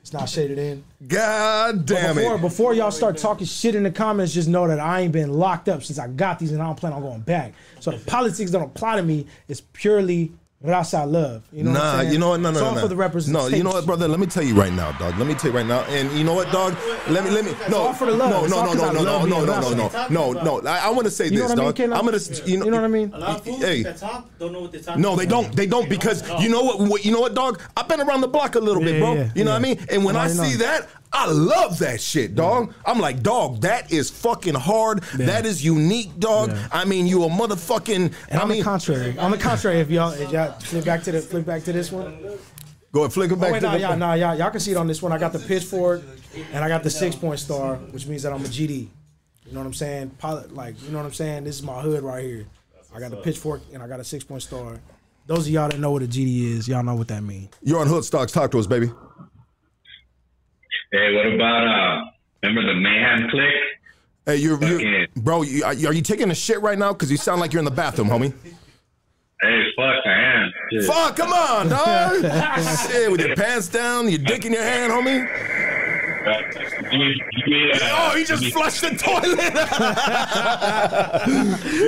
It's 0.00 0.12
not 0.12 0.28
shaded 0.28 0.58
in. 0.58 0.84
God 1.08 1.86
damn 1.86 2.14
before, 2.14 2.34
it! 2.36 2.40
before 2.40 2.74
y'all 2.74 2.90
start 2.90 3.16
talking 3.16 3.46
shit 3.46 3.74
in 3.74 3.82
the 3.82 3.90
comments, 3.90 4.32
just 4.32 4.48
know 4.48 4.68
that 4.68 4.78
I 4.78 5.00
ain't 5.00 5.12
been 5.12 5.32
locked 5.32 5.68
up 5.68 5.82
since 5.82 5.98
I 5.98 6.08
got 6.08 6.38
these 6.38 6.52
and 6.52 6.62
I 6.62 6.66
don't 6.66 6.76
plan 6.76 6.92
on 6.92 7.02
going 7.02 7.22
back. 7.22 7.54
So 7.80 7.90
the 7.90 7.98
politics 7.98 8.50
don't 8.50 8.62
apply 8.62 8.96
to 8.96 9.02
me. 9.02 9.26
It's 9.48 9.62
purely 9.72 10.32
raza 10.64 11.10
love. 11.10 11.42
You 11.52 11.64
know 11.64 11.72
what 11.72 11.80
I'm 11.80 12.06
Nah, 12.06 12.12
you 12.12 12.18
know 12.18 12.28
what? 12.30 12.40
No, 12.40 12.48
it's 12.50 12.58
no, 12.58 12.66
all 12.66 12.74
no. 12.74 12.80
for 12.80 12.88
the 12.88 13.30
No, 13.32 13.46
you 13.48 13.62
know 13.62 13.70
what, 13.70 13.84
brother? 13.86 14.08
Let 14.08 14.18
me 14.18 14.26
tell 14.26 14.42
you 14.42 14.54
right 14.54 14.72
now, 14.72 14.92
dog. 14.92 15.18
Let 15.18 15.26
me 15.26 15.34
tell 15.34 15.50
you 15.50 15.56
right 15.56 15.66
now. 15.66 15.80
And 15.84 16.10
you 16.16 16.24
know 16.24 16.34
what, 16.34 16.50
dog? 16.50 16.74
Let 17.08 17.24
me, 17.24 17.30
let 17.30 17.44
me. 17.44 17.52
No, 17.68 17.78
all 17.82 17.92
for 17.92 18.06
the 18.06 18.12
love. 18.12 18.30
no, 18.30 18.44
It's 18.44 18.50
no, 18.50 18.58
all 18.60 18.64
no, 18.66 18.72
'cause 18.72 18.80
no, 18.80 19.02
no, 19.02 19.26
no, 19.26 19.26
no, 19.26 19.44
no, 19.44 19.60
no, 19.74 20.08
no, 20.08 20.32
no, 20.32 20.58
no. 20.60 20.68
I, 20.68 20.86
I 20.86 20.90
want 20.90 21.04
to 21.04 21.10
say 21.10 21.24
You 21.26 21.30
this, 21.32 21.50
what 21.50 21.58
I 21.58 21.62
mean, 21.62 21.74
dog. 21.74 21.80
I'm 21.98 22.04
gonna, 22.06 22.18
you 22.46 22.56
know, 22.58 22.64
You 22.64 22.70
know 22.70 22.76
what 22.78 22.84
I 22.84 22.88
mean? 22.88 23.12
A 23.12 23.18
lot 23.18 23.36
of 23.36 23.44
fools 23.44 23.60
Hey. 23.60 23.82
that 23.82 23.98
talk 23.98 24.26
don't 24.38 24.52
know 24.52 24.62
what 24.62 24.72
they're 24.72 24.80
talking 24.80 25.02
No, 25.02 25.16
they 25.16 25.26
don't. 25.26 25.54
They 25.54 25.66
don't 25.66 25.88
because 25.88 26.26
you 26.42 26.48
know 26.48 26.62
what, 26.62 26.78
what? 26.80 27.04
You 27.04 27.12
know 27.12 27.20
what, 27.20 27.34
dog? 27.34 27.60
I've 27.76 27.88
been 27.88 28.00
around 28.00 28.22
the 28.22 28.28
block 28.28 28.54
a 28.54 28.60
little 28.60 28.82
Yeah, 28.82 28.92
bit, 28.92 29.00
bro. 29.00 29.14
yeah, 29.14 29.30
you 29.34 29.44
know 29.44 29.50
what 29.52 29.58
I 29.58 29.60
mean? 29.62 29.84
And 29.90 30.04
when 30.04 30.16
I 30.16 30.24
I 30.24 30.28
see 30.28 30.56
that, 30.56 30.88
I 31.16 31.30
love 31.30 31.78
that 31.78 32.00
shit, 32.00 32.34
dog. 32.34 32.74
I'm 32.84 32.98
like, 32.98 33.22
dog, 33.22 33.60
that 33.60 33.92
is 33.92 34.10
fucking 34.10 34.54
hard. 34.54 35.02
That 35.14 35.46
is 35.46 35.64
unique, 35.64 36.18
dog. 36.18 36.50
Yeah. 36.50 36.68
I 36.72 36.84
mean, 36.84 37.06
you 37.06 37.22
a 37.22 37.28
motherfucking. 37.28 38.12
And 38.28 38.38
I 38.38 38.42
on 38.42 38.48
mean, 38.48 38.58
the 38.58 38.64
contrary, 38.64 39.16
on 39.18 39.30
the 39.30 39.38
contrary, 39.38 39.78
if 39.78 39.90
y'all, 39.90 40.10
if 40.12 40.32
y'all 40.32 40.52
flip 40.58 40.84
back 40.84 41.02
to 41.04 41.12
the 41.12 41.20
flip 41.20 41.46
back 41.46 41.62
to 41.64 41.72
this 41.72 41.92
one. 41.92 42.20
go 42.92 43.00
ahead, 43.02 43.12
flick 43.12 43.30
it 43.30 43.34
Oh, 43.34 43.36
back 43.36 43.52
wait, 43.52 43.60
to 43.60 43.66
nah, 43.66 43.72
the. 43.74 43.78
y'all, 43.78 43.96
nah, 43.96 44.14
y'all, 44.14 44.36
y'all 44.36 44.50
can 44.50 44.58
see 44.60 44.72
it 44.72 44.76
on 44.76 44.86
this 44.88 45.00
one. 45.00 45.12
I 45.12 45.18
got 45.18 45.32
the 45.32 45.38
pitchfork, 45.38 46.02
and 46.52 46.64
I 46.64 46.68
got 46.68 46.82
the 46.82 46.90
six 46.90 47.14
point 47.14 47.38
star, 47.38 47.76
which 47.76 48.06
means 48.06 48.24
that 48.24 48.32
I'm 48.32 48.44
a 48.44 48.48
GD. 48.48 48.88
You 49.46 49.52
know 49.52 49.60
what 49.60 49.66
I'm 49.66 49.74
saying? 49.74 50.10
Pilot, 50.18 50.52
like, 50.54 50.82
you 50.82 50.90
know 50.90 50.98
what 50.98 51.06
I'm 51.06 51.12
saying? 51.12 51.44
This 51.44 51.54
is 51.56 51.62
my 51.62 51.80
hood 51.80 52.02
right 52.02 52.24
here. 52.24 52.46
I 52.94 52.98
got 52.98 53.10
the 53.10 53.18
pitchfork 53.18 53.60
and 53.72 53.82
I 53.82 53.88
got 53.88 54.00
a 54.00 54.04
six 54.04 54.24
point 54.24 54.42
star. 54.42 54.78
Those 55.26 55.46
of 55.46 55.52
y'all 55.52 55.68
that 55.68 55.78
know 55.78 55.90
what 55.90 56.02
a 56.02 56.06
GD 56.06 56.56
is, 56.56 56.68
y'all 56.68 56.82
know 56.82 56.94
what 56.94 57.08
that 57.08 57.22
means. 57.22 57.48
You're 57.62 57.78
on 57.80 57.86
Hood 57.86 58.04
Stocks. 58.04 58.30
Talk 58.32 58.50
to 58.50 58.58
us, 58.58 58.66
baby. 58.66 58.90
Hey, 60.94 61.12
what 61.12 61.26
about 61.26 61.66
uh? 61.66 62.04
Remember 62.44 62.72
the 62.72 62.78
Mayhem 62.78 63.28
click? 63.28 63.52
Hey, 64.26 64.36
you're, 64.36 64.62
you're 64.64 65.08
bro. 65.16 65.42
You, 65.42 65.64
are, 65.64 65.70
are 65.70 65.92
you 65.92 66.02
taking 66.02 66.30
a 66.30 66.34
shit 66.36 66.62
right 66.62 66.78
now? 66.78 66.92
Because 66.92 67.10
you 67.10 67.16
sound 67.16 67.40
like 67.40 67.52
you're 67.52 67.58
in 67.58 67.64
the 67.64 67.72
bathroom, 67.72 68.08
homie. 68.08 68.32
Hey, 69.42 69.64
fuck, 69.76 70.06
I 70.06 70.12
am. 70.12 70.52
Shit. 70.70 70.84
Fuck, 70.84 71.16
come 71.16 71.32
on, 71.32 71.68
dog. 71.68 72.20
shit, 72.88 73.10
with 73.10 73.22
your 73.22 73.34
pants 73.34 73.66
down, 73.66 74.08
your 74.08 74.20
dick 74.20 74.44
in 74.44 74.52
your 74.52 74.62
hand, 74.62 74.92
homie. 74.92 75.63
Oh, 76.26 78.14
he 78.16 78.24
just 78.24 78.52
flushed 78.52 78.80
the 78.80 78.90
toilet. 78.90 79.38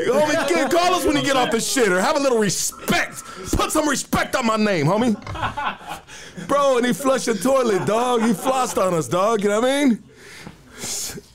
homie, 0.06 0.48
kid, 0.48 0.70
call 0.70 0.94
us 0.94 1.04
when 1.04 1.16
you 1.16 1.22
get 1.22 1.36
off 1.36 1.50
the 1.50 1.58
shitter. 1.58 2.00
Have 2.00 2.16
a 2.16 2.20
little 2.20 2.38
respect. 2.38 3.22
Put 3.52 3.72
some 3.72 3.88
respect 3.88 4.34
on 4.36 4.46
my 4.46 4.56
name, 4.56 4.86
homie. 4.86 5.16
Bro, 6.46 6.78
and 6.78 6.86
he 6.86 6.92
flushed 6.92 7.26
the 7.26 7.34
toilet, 7.34 7.86
dog. 7.86 8.22
He 8.22 8.32
flossed 8.32 8.80
on 8.80 8.94
us, 8.94 9.08
dog. 9.08 9.42
You 9.42 9.48
know 9.50 9.60
what 9.60 9.70
I 9.70 9.84
mean? 9.84 10.02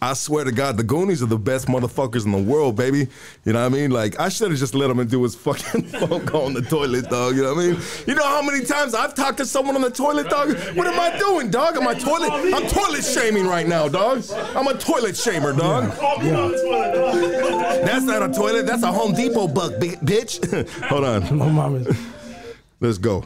I 0.02 0.14
swear 0.14 0.44
to 0.44 0.52
God, 0.52 0.78
the 0.78 0.84
Goonies 0.84 1.24
are 1.24 1.28
the 1.28 1.38
best 1.38 1.68
motherfuckers 1.68 2.26
in 2.26 2.32
the 2.32 2.38
world, 2.38 2.76
baby. 2.76 3.08
You 3.44 3.54
know 3.54 3.60
what 3.62 3.66
I 3.74 3.76
mean? 3.76 3.90
Like, 3.92 4.20
I 4.20 4.30
should 4.30 4.52
have 4.52 4.60
just 4.60 4.76
let 4.76 4.90
him 4.90 5.06
do 5.08 5.24
his 5.24 5.34
fucking 5.36 5.84
phone 6.00 6.26
call 6.28 6.46
on 6.46 6.54
the 6.54 6.62
toilet, 6.62 7.10
dog. 7.10 7.36
You 7.36 7.44
know 7.44 7.56
what 7.56 7.64
I 7.66 7.68
mean? 7.72 7.82
You 8.08 8.16
know 8.16 8.24
how 8.24 8.42
many 8.44 8.64
times 8.64 8.94
I've 8.94 9.16
talked 9.16 9.38
to 9.40 9.46
someone 9.46 9.76
on 9.76 9.82
the 9.82 9.90
toilet, 9.90 10.30
dog? 10.30 10.50
What 10.76 10.86
am 10.88 11.00
I 11.00 11.18
doing, 11.18 11.50
dog? 11.50 11.76
Am 11.78 11.88
I 11.88 11.96
toilet? 11.96 12.32
I'm 12.32 12.68
toilet 12.68 13.04
shaming 13.04 13.48
right 13.48 13.68
now, 13.68 13.88
dog. 13.88 14.24
I'm 14.56 14.68
a 14.68 14.78
toilet 14.78 15.14
shamer, 15.16 15.58
dog. 15.58 15.86
That's 17.86 18.06
not 18.06 18.22
a 18.24 18.32
toilet. 18.34 18.66
That's 18.68 18.84
a 18.84 18.92
Home 18.92 19.14
Depot 19.14 19.48
bug, 19.48 19.80
bi- 19.80 19.96
bitch. 20.06 20.70
Hold 20.90 21.04
on. 21.06 21.38
My 21.38 21.50
mom. 21.50 21.86
Let's 22.80 22.98
go. 22.98 23.24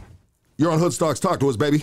You're 0.56 0.70
on 0.72 0.78
Hoodstocks. 0.78 1.20
Talk 1.20 1.40
to 1.40 1.48
us, 1.50 1.56
baby. 1.56 1.78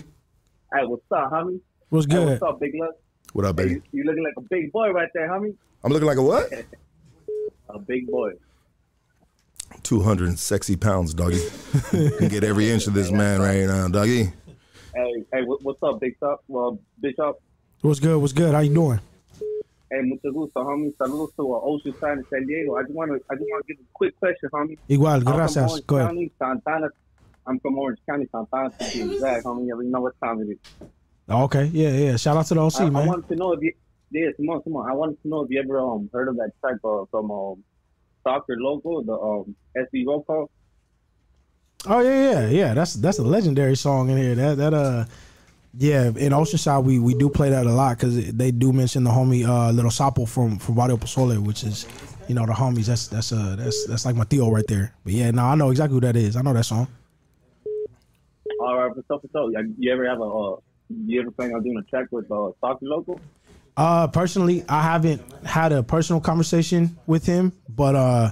Hey, 0.74 0.86
what's 0.86 1.04
up, 1.12 1.32
homie? 1.32 1.60
What's 1.90 2.08
Hey, 2.08 2.14
good? 2.16 2.42
what's 2.42 2.44
up, 2.44 2.60
Big 2.60 2.72
Luck? 2.80 2.96
What 3.34 3.46
up, 3.46 3.56
baby? 3.56 3.72
you, 3.72 3.82
you 3.92 4.04
looking 4.04 4.24
like 4.24 4.36
a 4.38 4.42
big 4.42 4.72
boy 4.72 4.92
right 4.92 5.10
there, 5.16 5.28
homie. 5.28 5.56
I'm 5.84 5.92
looking 5.92 6.08
like 6.08 6.18
a 6.18 6.22
what? 6.22 6.52
A 7.70 7.80
big 7.80 8.06
boy. 8.06 8.34
200 9.82 10.38
sexy 10.38 10.76
pounds, 10.76 11.16
doggy. 11.16 11.42
Can 11.90 12.28
get 12.30 12.44
every 12.44 12.70
inch 12.70 12.86
of 12.86 12.94
this 12.94 13.10
man 13.10 13.42
right 13.42 13.66
now, 13.66 13.88
doggy. 13.88 14.26
Hey, 14.94 15.26
hey, 15.34 15.42
what's 15.42 15.82
up, 15.82 16.00
Big 16.00 16.20
Top? 16.20 16.44
Well, 16.48 16.78
Bishop. 17.02 17.42
What's 17.82 18.00
good? 18.00 18.22
What's 18.22 18.34
good? 18.34 18.54
How 18.54 18.60
you 18.60 18.72
doing? 18.72 19.00
Hey, 19.90 20.02
mucho 20.02 20.32
gusto, 20.32 20.64
homie. 20.64 20.94
Saludos 20.98 21.36
to 21.36 21.56
uh, 21.56 21.62
Oceanside 21.62 22.18
in 22.20 22.26
San 22.30 22.46
Diego. 22.46 22.76
I 22.76 22.84
just 22.84 22.94
want 22.94 23.10
to, 23.10 23.16
I 23.32 23.36
just 23.36 23.48
want 23.50 23.66
to 23.66 23.74
give 23.74 23.84
a 23.84 23.88
quick 23.94 24.20
question, 24.20 24.50
homie. 24.54 24.78
Igual, 24.88 25.08
I'm 25.16 25.24
from 25.24 25.34
gracias. 25.34 25.72
Orange 25.72 25.88
Go 25.88 25.96
ahead. 25.96 26.10
County, 26.10 26.32
Santana. 26.38 26.90
I'm 27.48 27.60
from 27.60 27.80
Orange 27.80 28.00
County, 28.08 28.28
Santana, 28.32 28.70
to 28.70 28.78
be 28.94 29.02
exact, 29.16 29.46
homie. 29.46 29.66
You 29.66 29.74
already 29.74 29.90
know 29.90 30.02
what 30.02 30.14
time 30.24 30.42
it 30.42 30.50
is. 30.50 30.88
Okay, 31.30 31.66
yeah, 31.74 31.92
yeah. 31.92 32.18
Shout 32.18 32.36
out 32.36 32.46
to 32.48 32.54
the 32.54 32.62
OC, 32.62 32.82
I, 32.82 32.84
I 32.86 32.90
man. 32.90 33.08
wanted 33.08 33.28
to 33.30 33.36
know 33.36 33.54
if 33.54 33.62
you, 33.62 33.74
yeah, 34.12 34.30
Simone, 34.36 34.62
Simone. 34.64 34.90
I 34.90 34.94
wanted 34.94 35.22
to 35.22 35.28
know 35.28 35.44
if 35.44 35.50
you 35.50 35.60
ever 35.62 35.80
um 35.80 36.10
heard 36.12 36.28
of 36.28 36.36
that 36.36 36.52
track 36.60 36.76
uh, 36.84 37.06
from 37.10 37.32
um 37.32 37.64
Soccer 38.24 38.56
Local, 38.60 39.04
the 39.04 39.14
um 39.14 39.56
SB 39.78 40.06
roll 40.06 40.24
call. 40.24 40.50
Oh 41.86 42.00
yeah, 42.00 42.32
yeah, 42.32 42.50
yeah. 42.50 42.74
That's 42.74 42.94
that's 42.96 43.20
a 43.20 43.24
legendary 43.24 43.76
song 43.76 44.10
in 44.10 44.18
here. 44.18 44.36
That 44.36 44.58
that 44.58 44.74
uh, 44.74 45.06
yeah. 45.78 46.08
In 46.08 46.32
Oceanside, 46.34 46.84
we 46.84 47.00
we 47.00 47.14
do 47.14 47.30
play 47.30 47.50
that 47.50 47.66
a 47.66 47.72
lot 47.72 47.98
because 47.98 48.34
they 48.34 48.52
do 48.52 48.74
mention 48.74 49.04
the 49.04 49.10
homie 49.10 49.48
uh 49.48 49.72
Little 49.72 49.92
Sapo 49.92 50.28
from 50.28 50.60
from 50.60 50.76
Barrio 50.76 50.98
Pozole, 50.98 51.40
which 51.40 51.64
is 51.64 51.86
you 52.28 52.36
know 52.36 52.46
the 52.46 52.54
homies. 52.54 52.88
That's 52.88 53.08
that's 53.08 53.32
uh 53.32 53.56
that's 53.58 53.88
that's 53.88 54.06
like 54.06 54.16
my 54.16 54.26
Theo 54.26 54.50
right 54.50 54.68
there. 54.68 54.94
But 55.04 55.14
yeah, 55.14 55.32
no, 55.32 55.44
I 55.44 55.56
know 55.56 55.72
exactly 55.72 55.96
who 55.96 56.02
that 56.02 56.16
is. 56.16 56.36
I 56.36 56.42
know 56.42 56.54
that 56.54 56.66
song. 56.66 56.88
All 58.60 58.78
right, 58.78 58.94
for 58.94 59.04
so 59.08 59.20
for 59.20 59.28
so. 59.34 59.52
You 59.78 59.92
ever 59.92 60.08
have 60.08 60.20
a 60.20 60.24
uh, 60.24 60.56
you 60.90 61.22
ever 61.22 61.32
plan 61.32 61.54
on 61.54 61.64
doing 61.64 61.78
a 61.78 61.84
track 61.84 62.08
with 62.12 62.32
uh 62.32 62.52
Soccer 62.62 62.86
Local? 62.86 63.20
Uh, 63.76 64.08
personally, 64.08 64.64
I 64.70 64.84
haven't 64.84 65.22
had 65.44 65.72
a 65.72 65.82
personal 65.82 66.22
conversation 66.22 66.98
with 67.08 67.26
him, 67.26 67.54
but 67.68 67.96
uh, 67.96 68.32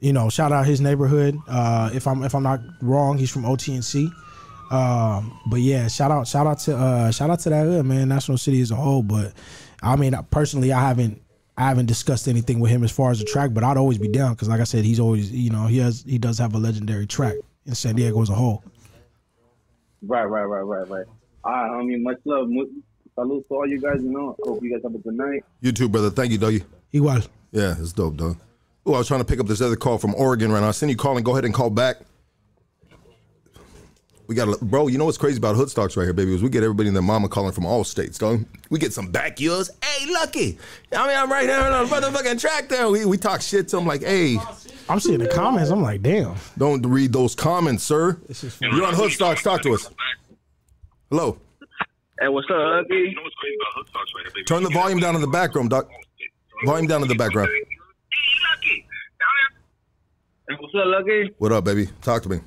you 0.00 0.12
know, 0.12 0.28
shout 0.28 0.52
out 0.52 0.66
his 0.66 0.80
neighborhood. 0.80 1.38
Uh, 1.48 1.90
if 1.94 2.06
I'm 2.06 2.22
if 2.22 2.34
I'm 2.34 2.42
not 2.42 2.60
wrong, 2.82 3.16
he's 3.18 3.30
from 3.30 3.42
OTNC. 3.42 4.12
Um, 4.70 5.40
but 5.46 5.60
yeah, 5.60 5.88
shout 5.88 6.10
out 6.10 6.26
shout 6.26 6.46
out 6.46 6.58
to 6.60 6.76
uh 6.76 7.10
shout 7.10 7.30
out 7.30 7.40
to 7.40 7.50
that 7.50 7.64
hood, 7.64 7.86
man, 7.86 8.08
National 8.08 8.36
City 8.36 8.60
as 8.60 8.70
a 8.70 8.76
whole. 8.76 9.02
But 9.02 9.32
I 9.82 9.96
mean, 9.96 10.14
personally, 10.30 10.72
I 10.72 10.80
haven't 10.80 11.22
I 11.56 11.68
haven't 11.68 11.86
discussed 11.86 12.28
anything 12.28 12.60
with 12.60 12.70
him 12.70 12.84
as 12.84 12.90
far 12.92 13.10
as 13.10 13.18
the 13.18 13.24
track, 13.24 13.54
but 13.54 13.64
I'd 13.64 13.78
always 13.78 13.98
be 13.98 14.08
down 14.08 14.34
because, 14.34 14.48
like 14.48 14.60
I 14.60 14.64
said, 14.64 14.84
he's 14.84 15.00
always 15.00 15.32
you 15.32 15.50
know 15.50 15.66
he 15.66 15.78
has 15.78 16.04
he 16.06 16.18
does 16.18 16.38
have 16.38 16.54
a 16.54 16.58
legendary 16.58 17.06
track 17.06 17.34
in 17.64 17.74
San 17.74 17.94
Diego 17.94 18.20
as 18.20 18.28
a 18.28 18.34
whole. 18.34 18.62
Right, 20.02 20.24
right, 20.24 20.44
right, 20.44 20.60
right, 20.60 20.88
right. 20.88 21.06
All 21.46 21.52
right, 21.52 21.78
I 21.78 21.82
mean, 21.84 22.02
much 22.02 22.18
love. 22.24 22.48
Salute 23.14 23.48
to 23.48 23.54
all 23.54 23.68
you 23.68 23.80
guys. 23.80 24.02
You 24.02 24.10
know, 24.10 24.36
hope 24.42 24.62
you 24.64 24.72
guys 24.72 24.82
have 24.82 24.94
a 24.94 24.98
good 24.98 25.14
night. 25.14 25.44
You 25.60 25.70
too, 25.70 25.88
brother. 25.88 26.10
Thank 26.10 26.32
you, 26.32 26.38
doggy. 26.38 26.64
Igual. 26.92 27.28
Yeah, 27.52 27.76
it's 27.78 27.92
dope, 27.92 28.16
dog. 28.16 28.36
Oh, 28.84 28.94
I 28.94 28.98
was 28.98 29.06
trying 29.06 29.20
to 29.20 29.24
pick 29.24 29.38
up 29.38 29.46
this 29.46 29.60
other 29.60 29.76
call 29.76 29.96
from 29.98 30.12
Oregon 30.16 30.50
right 30.50 30.60
now. 30.60 30.68
I 30.68 30.72
send 30.72 30.90
you 30.90 30.96
calling. 30.96 31.22
Go 31.22 31.32
ahead 31.32 31.44
and 31.44 31.54
call 31.54 31.70
back. 31.70 31.98
We 34.26 34.34
got, 34.34 34.48
a, 34.48 34.64
bro. 34.64 34.88
You 34.88 34.98
know 34.98 35.04
what's 35.04 35.18
crazy 35.18 35.38
about 35.38 35.54
Hood 35.54 35.70
Stocks 35.70 35.96
right 35.96 36.02
here, 36.02 36.12
baby? 36.12 36.34
Is 36.34 36.42
we 36.42 36.48
get 36.48 36.64
everybody 36.64 36.88
and 36.88 36.96
their 36.96 37.02
mama 37.02 37.28
calling 37.28 37.52
from 37.52 37.64
all 37.64 37.84
states, 37.84 38.18
dog. 38.18 38.44
We 38.70 38.80
get 38.80 38.92
some 38.92 39.12
backyards. 39.12 39.70
Hey, 39.84 40.12
lucky. 40.12 40.58
I 40.92 41.06
mean, 41.06 41.16
I'm 41.16 41.30
right 41.30 41.46
there 41.46 41.60
on 41.62 41.88
the 41.88 41.94
motherfucking 41.94 42.40
track. 42.40 42.68
There, 42.68 42.90
we, 42.90 43.04
we 43.04 43.18
talk 43.18 43.40
shit 43.40 43.68
to 43.68 43.76
them 43.76 43.86
like, 43.86 44.02
hey, 44.02 44.36
I'm 44.88 44.98
seeing 44.98 45.20
the 45.20 45.28
comments. 45.28 45.70
I'm 45.70 45.80
like, 45.80 46.02
damn. 46.02 46.34
don't 46.58 46.84
read 46.84 47.12
those 47.12 47.36
comments, 47.36 47.84
sir. 47.84 48.18
You're 48.60 48.84
on 48.84 48.94
Hood 48.94 49.12
Stocks. 49.12 49.44
Talk 49.44 49.62
to 49.62 49.74
us. 49.74 49.88
Hello. 51.10 51.38
Hey, 52.20 52.26
what's 52.28 52.48
up, 52.50 52.56
Lucky? 52.58 53.14
Turn 54.46 54.64
the 54.64 54.70
volume 54.70 54.98
down 54.98 55.14
in 55.14 55.20
the 55.20 55.28
background, 55.28 55.70
room, 55.72 55.82
doc. 55.82 55.88
volume 56.64 56.88
down 56.88 57.02
in 57.02 57.08
the 57.08 57.14
background. 57.14 57.48
Hey, 60.48 60.56
what's 60.58 60.74
up, 60.74 60.82
Lucky? 60.86 61.30
What 61.38 61.52
up, 61.52 61.64
baby? 61.64 61.88
Talk 62.02 62.24
to 62.24 62.28
me. 62.28 62.40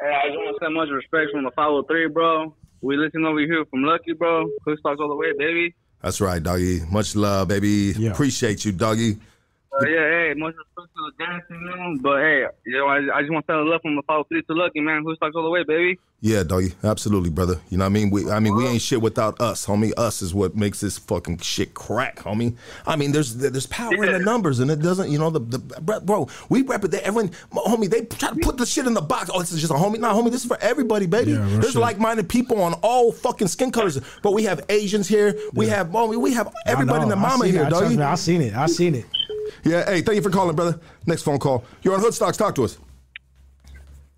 Hey, 0.00 0.12
I 0.12 0.26
just 0.28 0.38
want 0.38 0.56
to 0.58 0.64
send 0.64 0.74
much 0.74 0.88
respect 0.90 1.30
from 1.30 1.44
the 1.44 1.52
503, 1.52 2.08
bro. 2.08 2.52
We 2.80 2.96
listen 2.96 3.24
over 3.24 3.38
here 3.38 3.64
from 3.70 3.84
Lucky, 3.84 4.12
bro. 4.12 4.48
Push 4.64 4.80
talks 4.82 5.00
all 5.00 5.08
the 5.08 5.14
way, 5.14 5.32
baby. 5.38 5.72
That's 6.02 6.20
right, 6.20 6.42
doggy. 6.42 6.80
Much 6.90 7.14
love, 7.14 7.46
baby. 7.46 7.94
Yeah. 7.96 8.10
Appreciate 8.10 8.64
you, 8.64 8.72
doggy. 8.72 9.18
Uh, 9.72 9.84
yeah, 9.86 10.08
hey, 10.08 10.34
much 10.36 10.54
respect 10.54 10.88
to 10.96 11.10
the 11.10 11.24
dancing, 11.24 11.64
man. 11.64 11.98
But 11.98 12.20
hey, 12.20 12.46
you 12.64 12.78
know, 12.78 12.86
I, 12.86 13.18
I 13.18 13.20
just 13.20 13.32
want 13.32 13.46
to 13.46 13.52
send 13.52 13.66
a 13.66 13.70
love 13.70 13.82
from 13.82 13.96
the 13.96 14.02
503 14.02 14.42
to 14.42 14.54
Lucky, 14.54 14.80
man. 14.80 15.04
Push 15.04 15.18
talks 15.18 15.34
all 15.36 15.42
the 15.42 15.50
way, 15.50 15.64
baby. 15.64 15.98
Yeah, 16.20 16.44
doggy. 16.44 16.72
Absolutely, 16.82 17.28
brother. 17.28 17.60
You 17.68 17.76
know 17.76 17.84
what 17.84 17.90
I 17.90 17.92
mean? 17.92 18.10
We 18.10 18.30
I 18.30 18.40
mean 18.40 18.56
we 18.56 18.66
ain't 18.66 18.80
shit 18.80 19.02
without 19.02 19.38
us, 19.38 19.66
homie. 19.66 19.92
Us 19.98 20.22
is 20.22 20.34
what 20.34 20.56
makes 20.56 20.80
this 20.80 20.96
fucking 20.96 21.38
shit 21.38 21.74
crack, 21.74 22.16
homie. 22.16 22.56
I 22.86 22.96
mean, 22.96 23.12
there's 23.12 23.36
there's 23.36 23.66
power 23.66 23.92
in 23.92 24.12
the 24.12 24.18
numbers, 24.18 24.60
and 24.60 24.70
it 24.70 24.80
doesn't, 24.80 25.10
you 25.10 25.18
know, 25.18 25.28
the, 25.28 25.40
the 25.40 25.58
bro, 25.58 26.00
bro, 26.00 26.28
we 26.48 26.62
rep 26.62 26.84
it. 26.84 26.94
Everyone, 26.94 27.30
homie, 27.52 27.90
they 27.90 28.02
try 28.06 28.30
to 28.30 28.36
put 28.36 28.56
the 28.56 28.64
shit 28.64 28.86
in 28.86 28.94
the 28.94 29.02
box. 29.02 29.30
Oh, 29.32 29.40
this 29.40 29.52
is 29.52 29.60
just 29.60 29.72
a 29.72 29.76
homie. 29.76 30.00
Nah, 30.00 30.14
homie, 30.14 30.30
this 30.30 30.42
is 30.42 30.48
for 30.48 30.58
everybody, 30.62 31.04
baby. 31.04 31.32
Yeah, 31.32 31.46
there's 31.60 31.72
shit. 31.72 31.82
like-minded 31.82 32.30
people 32.30 32.62
on 32.62 32.72
all 32.82 33.12
fucking 33.12 33.48
skin 33.48 33.70
colors. 33.70 34.00
But 34.22 34.32
we 34.32 34.44
have 34.44 34.64
Asians 34.70 35.08
here. 35.08 35.38
We 35.52 35.68
have 35.68 35.88
homie, 35.88 36.16
we 36.16 36.32
have 36.32 36.52
everybody 36.64 37.02
in 37.02 37.08
the 37.10 37.16
mama 37.16 37.46
here, 37.46 37.62
it. 37.62 37.66
I, 37.66 37.68
trust 37.68 37.84
doggy. 37.84 37.96
me, 37.98 38.02
I 38.02 38.14
seen 38.14 38.40
it. 38.40 38.54
I 38.54 38.66
seen 38.66 38.94
it. 38.94 39.04
Yeah, 39.64 39.84
hey, 39.84 40.02
thank 40.02 40.16
you 40.16 40.22
for 40.22 40.30
calling, 40.30 40.56
brother. 40.56 40.78
Next 41.06 41.22
phone 41.22 41.38
call. 41.38 41.64
You're 41.82 41.94
on 41.94 42.00
Hoodstocks. 42.00 42.36
Talk 42.36 42.54
to 42.56 42.64
us. 42.64 42.78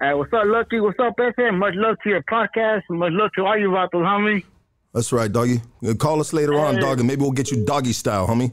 Hey, 0.00 0.14
what's 0.14 0.32
up, 0.32 0.44
Lucky? 0.46 0.78
What's 0.80 0.98
up, 1.00 1.16
FM? 1.16 1.58
Much 1.58 1.74
love 1.74 1.96
to 2.04 2.08
your 2.08 2.22
podcast. 2.22 2.82
Much 2.88 3.12
love 3.12 3.30
to 3.36 3.44
all 3.44 3.58
you 3.58 3.70
vatos, 3.70 3.90
homie. 3.94 4.44
That's 4.94 5.12
right, 5.12 5.30
doggy. 5.30 5.60
Uh, 5.86 5.94
call 5.94 6.20
us 6.20 6.32
later 6.32 6.54
on, 6.58 6.76
dog, 6.76 6.98
and 6.98 7.06
maybe 7.08 7.22
we'll 7.22 7.32
get 7.32 7.50
you 7.50 7.64
doggy 7.64 7.92
style, 7.92 8.26
homie. 8.26 8.52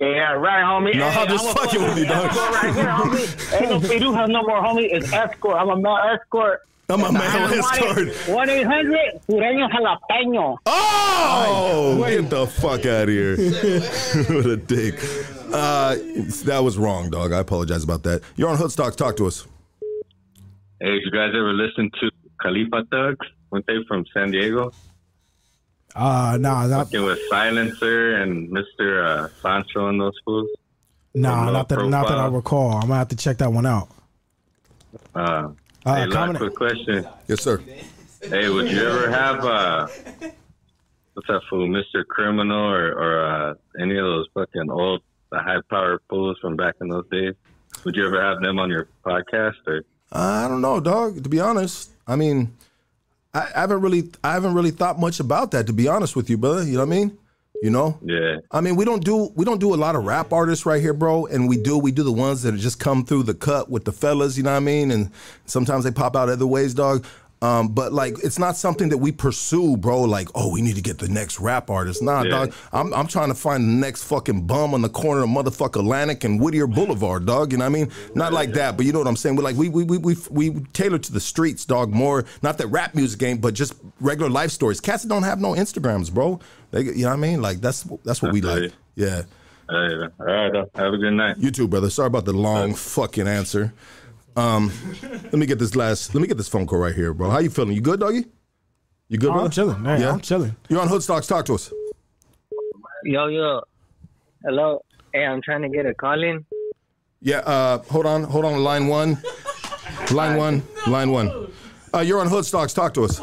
Yeah, 0.00 0.32
right, 0.32 0.62
homie. 0.64 0.94
No, 0.96 1.10
hey, 1.10 1.20
I'm 1.20 1.28
just 1.28 1.48
a 1.48 1.54
fucking 1.54 1.82
with 1.82 1.98
you, 1.98 2.06
dog. 2.06 2.34
Right 2.34 2.74
here, 2.74 2.84
homie. 2.84 3.60
Ain't 3.60 3.70
no 3.70 3.80
Peru 3.98 4.12
has 4.12 4.28
no 4.28 4.42
more, 4.42 4.62
homie. 4.62 4.88
It's 4.90 5.12
escort. 5.12 5.56
I'm 5.56 5.68
a 5.68 5.76
male 5.76 5.98
escort. 6.14 6.60
I'm 6.90 7.02
a 7.02 7.12
male 7.12 7.60
escort. 7.60 8.08
One 8.34 8.48
eight 8.48 8.66
hundred 8.66 9.20
Sureño 9.28 9.68
Jalapeño. 9.70 10.56
Oh, 10.64 12.02
get 12.08 12.30
the 12.30 12.46
fuck 12.46 12.86
out 12.86 13.02
of 13.02 13.08
here. 13.10 13.36
what 14.34 14.46
a 14.46 14.56
dick. 14.56 14.94
Uh, 15.52 15.96
that 16.44 16.60
was 16.64 16.78
wrong, 16.78 17.10
dog. 17.10 17.32
I 17.32 17.40
apologize 17.40 17.84
about 17.84 18.04
that. 18.04 18.22
You're 18.36 18.48
on 18.48 18.56
Hoodstocks. 18.56 18.96
Talk 18.96 19.16
to 19.18 19.26
us. 19.26 19.46
Hey, 20.80 20.92
did 20.92 21.02
you 21.04 21.10
guys 21.10 21.30
ever 21.34 21.52
listen 21.52 21.90
to 22.00 22.10
Califa 22.42 22.88
Thugs? 22.90 23.26
Weren't 23.50 23.66
they 23.66 23.78
from 23.86 24.06
San 24.14 24.30
Diego? 24.30 24.72
Uh, 25.94 26.38
nah, 26.40 26.66
not, 26.66 26.94
It 26.94 27.00
was 27.00 27.18
Silencer 27.28 28.14
and 28.16 28.50
Mr. 28.50 29.04
Uh, 29.04 29.28
Sancho 29.42 29.88
and 29.88 30.00
those 30.00 30.12
fools. 30.24 30.48
nah, 31.14 31.50
not 31.50 31.68
that, 31.68 31.80
low 31.80 31.88
not 31.88 32.08
that 32.08 32.18
I 32.18 32.28
recall. 32.28 32.72
I'm 32.72 32.82
gonna 32.82 32.96
have 32.96 33.08
to 33.08 33.16
check 33.16 33.38
that 33.38 33.52
one 33.52 33.66
out. 33.66 33.88
Uh, 35.14 35.48
Uh, 35.86 35.94
hey, 35.94 36.10
comment- 36.10 36.38
quick 36.38 36.54
question. 36.54 37.06
Yes, 37.28 37.42
sir. 37.42 37.60
Hey, 38.22 38.48
would 38.48 38.70
you 38.70 38.86
ever 38.86 39.10
have 39.10 39.44
uh, 39.44 39.86
what's 41.14 41.28
that 41.28 41.40
fool, 41.48 41.68
Mr. 41.68 42.04
Criminal, 42.06 42.58
or, 42.72 42.92
or 42.92 43.24
uh, 43.24 43.54
any 43.80 43.96
of 43.96 44.04
those 44.04 44.26
fucking 44.34 44.70
old 44.70 45.02
high 45.32 45.60
power 45.70 46.00
fools 46.08 46.36
from 46.40 46.56
back 46.56 46.74
in 46.80 46.88
those 46.88 47.08
days? 47.10 47.34
Would 47.84 47.94
you 47.96 48.06
ever 48.06 48.20
have 48.20 48.40
them 48.40 48.58
on 48.58 48.70
your 48.70 48.88
podcast? 49.06 49.54
Or 49.66 49.84
I 50.10 50.48
don't 50.48 50.60
know, 50.60 50.80
dog. 50.80 51.22
To 51.22 51.28
be 51.28 51.38
honest, 51.38 51.90
I 52.06 52.16
mean, 52.16 52.52
I, 53.32 53.48
I 53.54 53.60
haven't 53.60 53.80
really, 53.82 54.10
I 54.24 54.32
haven't 54.32 54.54
really 54.54 54.72
thought 54.72 54.98
much 54.98 55.20
about 55.20 55.52
that. 55.52 55.66
To 55.68 55.72
be 55.72 55.86
honest 55.86 56.16
with 56.16 56.28
you, 56.28 56.38
brother, 56.38 56.64
you 56.64 56.72
know 56.72 56.80
what 56.80 56.86
I 56.94 56.98
mean? 56.98 57.18
You 57.62 57.70
know? 57.70 57.98
yeah, 58.02 58.36
I 58.52 58.60
mean, 58.60 58.76
we 58.76 58.84
don't 58.84 59.04
do 59.04 59.30
we 59.34 59.44
don't 59.44 59.58
do 59.58 59.74
a 59.74 59.76
lot 59.76 59.96
of 59.96 60.04
rap 60.04 60.32
artists 60.32 60.64
right 60.64 60.80
here, 60.80 60.94
bro. 60.94 61.26
And 61.26 61.48
we 61.48 61.56
do 61.56 61.76
we 61.78 61.90
do 61.90 62.02
the 62.02 62.12
ones 62.12 62.42
that 62.42 62.56
just 62.56 62.78
come 62.78 63.04
through 63.04 63.24
the 63.24 63.34
cut 63.34 63.68
with 63.68 63.84
the 63.84 63.92
fellas, 63.92 64.36
you 64.36 64.44
know 64.44 64.50
what 64.50 64.58
I 64.58 64.60
mean? 64.60 64.90
And 64.90 65.10
sometimes 65.46 65.84
they 65.84 65.90
pop 65.90 66.14
out 66.14 66.28
other 66.28 66.46
ways, 66.46 66.74
dog. 66.74 67.04
Um, 67.40 67.68
but 67.68 67.92
like, 67.92 68.16
it's 68.24 68.38
not 68.38 68.56
something 68.56 68.88
that 68.88 68.98
we 68.98 69.12
pursue, 69.12 69.76
bro. 69.76 70.02
Like, 70.02 70.28
oh, 70.34 70.50
we 70.52 70.60
need 70.60 70.74
to 70.74 70.82
get 70.82 70.98
the 70.98 71.06
next 71.08 71.38
rap 71.38 71.70
artist. 71.70 72.02
Nah, 72.02 72.22
Yeah. 72.22 72.30
dog. 72.30 72.52
I'm 72.72 72.92
I'm 72.92 73.06
trying 73.06 73.28
to 73.28 73.34
find 73.36 73.62
the 73.62 73.72
next 73.72 74.02
fucking 74.04 74.46
bum 74.46 74.74
on 74.74 74.82
the 74.82 74.88
corner 74.88 75.22
of 75.22 75.28
motherfucker 75.30 75.76
Atlantic 75.78 76.24
and 76.24 76.40
Whittier 76.40 76.66
Boulevard, 76.66 77.26
dog. 77.26 77.52
You 77.52 77.58
know 77.58 77.64
what 77.64 77.70
I 77.76 77.84
mean? 77.84 77.92
Not 78.16 78.32
like 78.32 78.54
that, 78.54 78.76
but 78.76 78.86
you 78.86 78.92
know 78.92 78.98
what 78.98 79.06
I'm 79.06 79.14
saying. 79.16 79.36
We're 79.36 79.44
like 79.44 79.56
we 79.56 79.68
we 79.68 79.84
we 79.84 79.98
we 79.98 80.16
we 80.30 80.50
tailor 80.72 80.98
to 80.98 81.12
the 81.12 81.20
streets, 81.20 81.64
dog. 81.64 81.92
More 81.92 82.24
not 82.42 82.58
that 82.58 82.66
rap 82.68 82.96
music 82.96 83.20
game, 83.20 83.38
but 83.38 83.54
just 83.54 83.74
regular 84.00 84.30
life 84.30 84.50
stories. 84.50 84.80
Cats 84.80 85.04
that 85.04 85.08
don't 85.08 85.22
have 85.22 85.40
no 85.40 85.52
Instagrams, 85.52 86.12
bro. 86.12 86.40
They, 86.72 86.82
you 86.82 87.02
know 87.02 87.08
what 87.10 87.14
I 87.14 87.16
mean? 87.16 87.40
Like 87.40 87.60
that's 87.60 87.84
that's 88.04 88.20
what 88.20 88.32
we 88.32 88.40
like. 88.40 88.62
right. 88.62 88.72
Yeah. 88.96 89.22
Hey, 89.70 89.74
all 89.76 90.10
right, 90.26 90.56
uh, 90.56 90.64
have 90.76 90.94
a 90.94 90.96
good 90.98 91.12
night. 91.12 91.36
You 91.38 91.50
too, 91.50 91.68
brother. 91.68 91.90
Sorry 91.90 92.06
about 92.06 92.24
the 92.24 92.32
long 92.32 92.74
fucking 92.74 93.28
answer. 93.28 93.74
Um, 94.38 94.72
let 95.24 95.32
me 95.34 95.46
get 95.46 95.58
this 95.58 95.74
last. 95.74 96.14
Let 96.14 96.20
me 96.20 96.28
get 96.28 96.36
this 96.36 96.48
phone 96.48 96.66
call 96.66 96.78
right 96.78 96.94
here, 96.94 97.12
bro. 97.12 97.28
How 97.30 97.38
you 97.40 97.50
feeling? 97.50 97.72
You 97.74 97.80
good, 97.80 98.00
doggy? 98.00 98.24
You 99.08 99.18
good, 99.18 99.30
Oh, 99.30 99.32
brother? 99.32 99.44
I'm 99.46 99.50
chilling. 99.50 99.84
Hey, 99.84 100.04
I'm 100.06 100.20
chilling. 100.20 100.54
You're 100.68 100.80
on 100.80 100.88
Hoodstocks. 100.88 101.26
Talk 101.26 101.44
to 101.46 101.54
us. 101.54 101.72
Yo, 103.04 103.26
yo. 103.26 103.62
Hello. 104.44 104.84
Hey, 105.12 105.24
I'm 105.24 105.42
trying 105.42 105.62
to 105.62 105.68
get 105.68 105.86
a 105.86 105.94
call 105.94 106.22
in. 106.22 106.44
Yeah. 107.20 107.38
Uh, 107.38 107.78
hold 107.90 108.06
on. 108.06 108.24
Hold 108.24 108.44
on. 108.44 108.62
Line 108.62 108.86
one. 108.86 109.18
Line 110.12 110.36
one. 110.36 110.62
Line 110.86 111.10
one. 111.10 111.50
Uh, 111.92 111.98
you're 112.00 112.20
on 112.20 112.28
Hoodstocks. 112.28 112.74
Talk 112.74 112.94
to 112.94 113.04
us. 113.04 113.18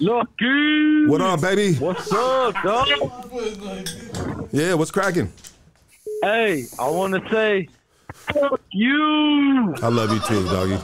Lucky. 0.00 1.06
What 1.06 1.20
up, 1.20 1.40
baby? 1.40 1.74
What's 1.74 2.10
up, 2.12 2.54
dog? 2.62 2.88
Yeah. 4.52 4.74
What's 4.74 4.90
cracking? 4.90 5.30
Hey, 6.22 6.64
I 6.78 6.88
want 6.88 7.12
to 7.14 7.30
say, 7.30 7.68
fuck 8.32 8.60
you. 8.70 9.74
I 9.82 9.88
love 9.88 10.10
you 10.12 10.20
too, 10.20 10.44
doggy. 10.46 10.78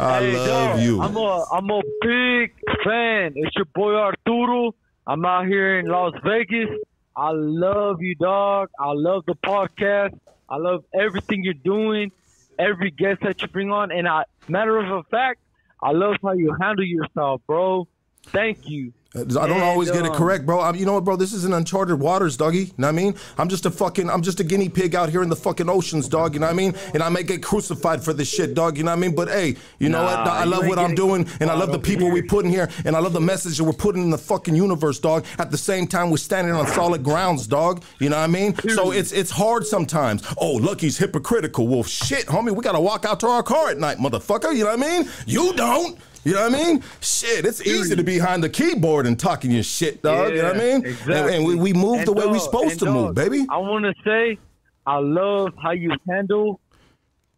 I 0.00 0.20
Hey, 0.20 0.32
love 0.36 0.46
dog, 0.76 0.80
you. 0.80 1.00
I'm 1.02 1.16
a 1.16 1.44
I'm 1.52 1.70
a 1.70 1.82
big 2.02 2.52
fan. 2.84 3.32
It's 3.36 3.54
your 3.56 3.66
boy 3.74 3.94
Arturo. 3.94 4.74
I'm 5.06 5.24
out 5.24 5.46
here 5.46 5.78
in 5.78 5.86
Las 5.86 6.14
Vegas. 6.24 6.70
I 7.16 7.30
love 7.32 8.02
you, 8.02 8.14
dog. 8.16 8.70
I 8.78 8.92
love 8.92 9.24
the 9.26 9.34
podcast. 9.36 10.18
I 10.48 10.56
love 10.56 10.84
everything 10.94 11.44
you're 11.44 11.54
doing, 11.54 12.10
every 12.58 12.90
guest 12.90 13.20
that 13.22 13.40
you 13.42 13.48
bring 13.48 13.70
on, 13.70 13.92
and 13.92 14.06
I 14.08 14.24
matter 14.48 14.78
of 14.78 15.06
fact, 15.08 15.40
I 15.82 15.92
love 15.92 16.16
how 16.22 16.32
you 16.32 16.54
handle 16.60 16.84
yourself, 16.84 17.40
bro. 17.46 17.86
Thank 18.24 18.68
you. 18.68 18.92
I 19.16 19.22
don't 19.22 19.52
And, 19.52 19.62
always 19.62 19.92
get 19.92 20.04
it 20.04 20.10
um, 20.10 20.16
correct, 20.16 20.44
bro. 20.44 20.58
I, 20.58 20.72
you 20.72 20.84
know 20.84 20.94
what, 20.94 21.04
bro? 21.04 21.14
This 21.14 21.32
is 21.32 21.44
an 21.44 21.52
uncharted 21.52 22.00
waters, 22.00 22.36
doggy. 22.36 22.58
You 22.58 22.64
know 22.78 22.88
what 22.88 22.88
I 22.88 22.92
mean? 22.92 23.14
I'm 23.38 23.48
just 23.48 23.64
a 23.64 23.70
fucking, 23.70 24.10
I'm 24.10 24.22
just 24.22 24.40
a 24.40 24.44
guinea 24.44 24.68
pig 24.68 24.96
out 24.96 25.08
here 25.08 25.22
in 25.22 25.28
the 25.28 25.36
fucking 25.36 25.68
oceans, 25.68 26.08
dog. 26.08 26.34
You 26.34 26.40
know 26.40 26.46
what 26.46 26.52
I 26.52 26.56
mean? 26.56 26.74
And 26.94 27.02
I 27.02 27.08
may 27.10 27.22
get 27.22 27.40
crucified 27.40 28.02
for 28.02 28.12
this 28.12 28.28
shit, 28.28 28.54
dog. 28.54 28.76
You 28.76 28.82
know 28.82 28.90
what 28.90 28.96
I 28.98 29.00
mean? 29.00 29.14
But 29.14 29.28
hey, 29.28 29.54
you 29.78 29.88
know 29.88 30.02
what? 30.02 30.16
I 30.16 30.42
love 30.44 30.66
what 30.66 30.80
I'm 30.80 30.96
doing, 30.96 31.28
and 31.38 31.48
I 31.48 31.54
love 31.54 31.70
the 31.70 31.78
people 31.78 32.10
we 32.10 32.22
put 32.22 32.44
in 32.44 32.50
here, 32.50 32.68
and 32.84 32.96
I 32.96 32.98
love 32.98 33.12
the 33.12 33.20
message 33.20 33.58
that 33.58 33.64
we're 33.64 33.72
putting 33.72 34.02
in 34.02 34.10
the 34.10 34.18
fucking 34.18 34.56
universe, 34.56 34.98
dog. 34.98 35.24
At 35.38 35.52
the 35.52 35.58
same 35.58 35.86
time, 35.86 36.10
we're 36.10 36.16
standing 36.16 36.54
on 36.54 36.66
solid 36.66 37.04
grounds, 37.04 37.46
dog. 37.46 37.84
You 38.00 38.08
know 38.08 38.16
what 38.16 38.24
I 38.24 38.26
mean? 38.26 38.56
So 38.70 38.90
it's 38.90 39.12
it's 39.12 39.30
hard 39.30 39.64
sometimes. 39.64 40.24
Oh, 40.38 40.54
Lucky's 40.54 40.98
hypocritical. 40.98 41.68
Well, 41.68 41.84
shit, 41.84 42.26
homie, 42.26 42.50
we 42.54 42.62
gotta 42.62 42.80
walk 42.80 43.04
out 43.04 43.20
to 43.20 43.28
our 43.28 43.42
car 43.44 43.70
at 43.70 43.78
night, 43.78 43.98
motherfucker. 43.98 44.52
You 44.54 44.64
know 44.64 44.76
what 44.76 44.82
I 44.82 44.98
mean? 45.00 45.08
You 45.26 45.52
don't. 45.52 45.98
You 46.24 46.32
know 46.32 46.48
what 46.48 46.54
I 46.54 46.64
mean? 46.64 46.82
Shit, 47.00 47.44
it's 47.44 47.60
easy 47.66 47.94
to 47.94 48.02
be 48.02 48.14
behind 48.18 48.42
the 48.42 48.48
keyboard 48.48 49.06
and 49.06 49.18
talking 49.18 49.50
your 49.50 49.62
shit, 49.62 50.02
dog. 50.02 50.30
you 50.32 50.38
know 50.42 50.48
what 50.48 50.56
I 50.56 50.58
mean? 50.58 50.86
Exactly. 50.86 51.14
And, 51.14 51.28
and 51.30 51.44
we, 51.46 51.54
we 51.54 51.72
move 51.74 51.98
And 51.98 52.06
the 52.08 52.12
way 52.12 52.26
we're 52.26 52.38
supposed 52.38 52.70
and 52.72 52.80
to 52.80 52.90
move, 52.92 53.14
baby. 53.14 53.46
I 53.50 53.58
want 53.58 53.84
to 53.84 53.92
say, 54.04 54.38
I 54.86 54.98
love 54.98 55.52
how 55.62 55.72
you 55.72 55.90
handle 56.08 56.60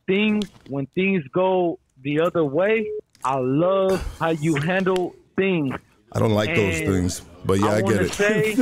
things 0.07 0.49
when 0.69 0.87
things 0.95 1.25
go 1.33 1.79
the 2.03 2.21
other 2.21 2.45
way. 2.45 2.89
I 3.25 3.39
love 3.39 4.05
how 4.21 4.31
you 4.31 4.55
handle 4.57 5.17
things. 5.35 5.75
I 6.13 6.21
don't 6.21 6.33
like 6.33 6.55
those 6.55 6.79
things, 6.79 7.21
but 7.45 7.59
yeah, 7.59 7.73
I, 7.73 7.83
get 7.83 8.01
it. 8.03 8.13
Say, 8.15 8.53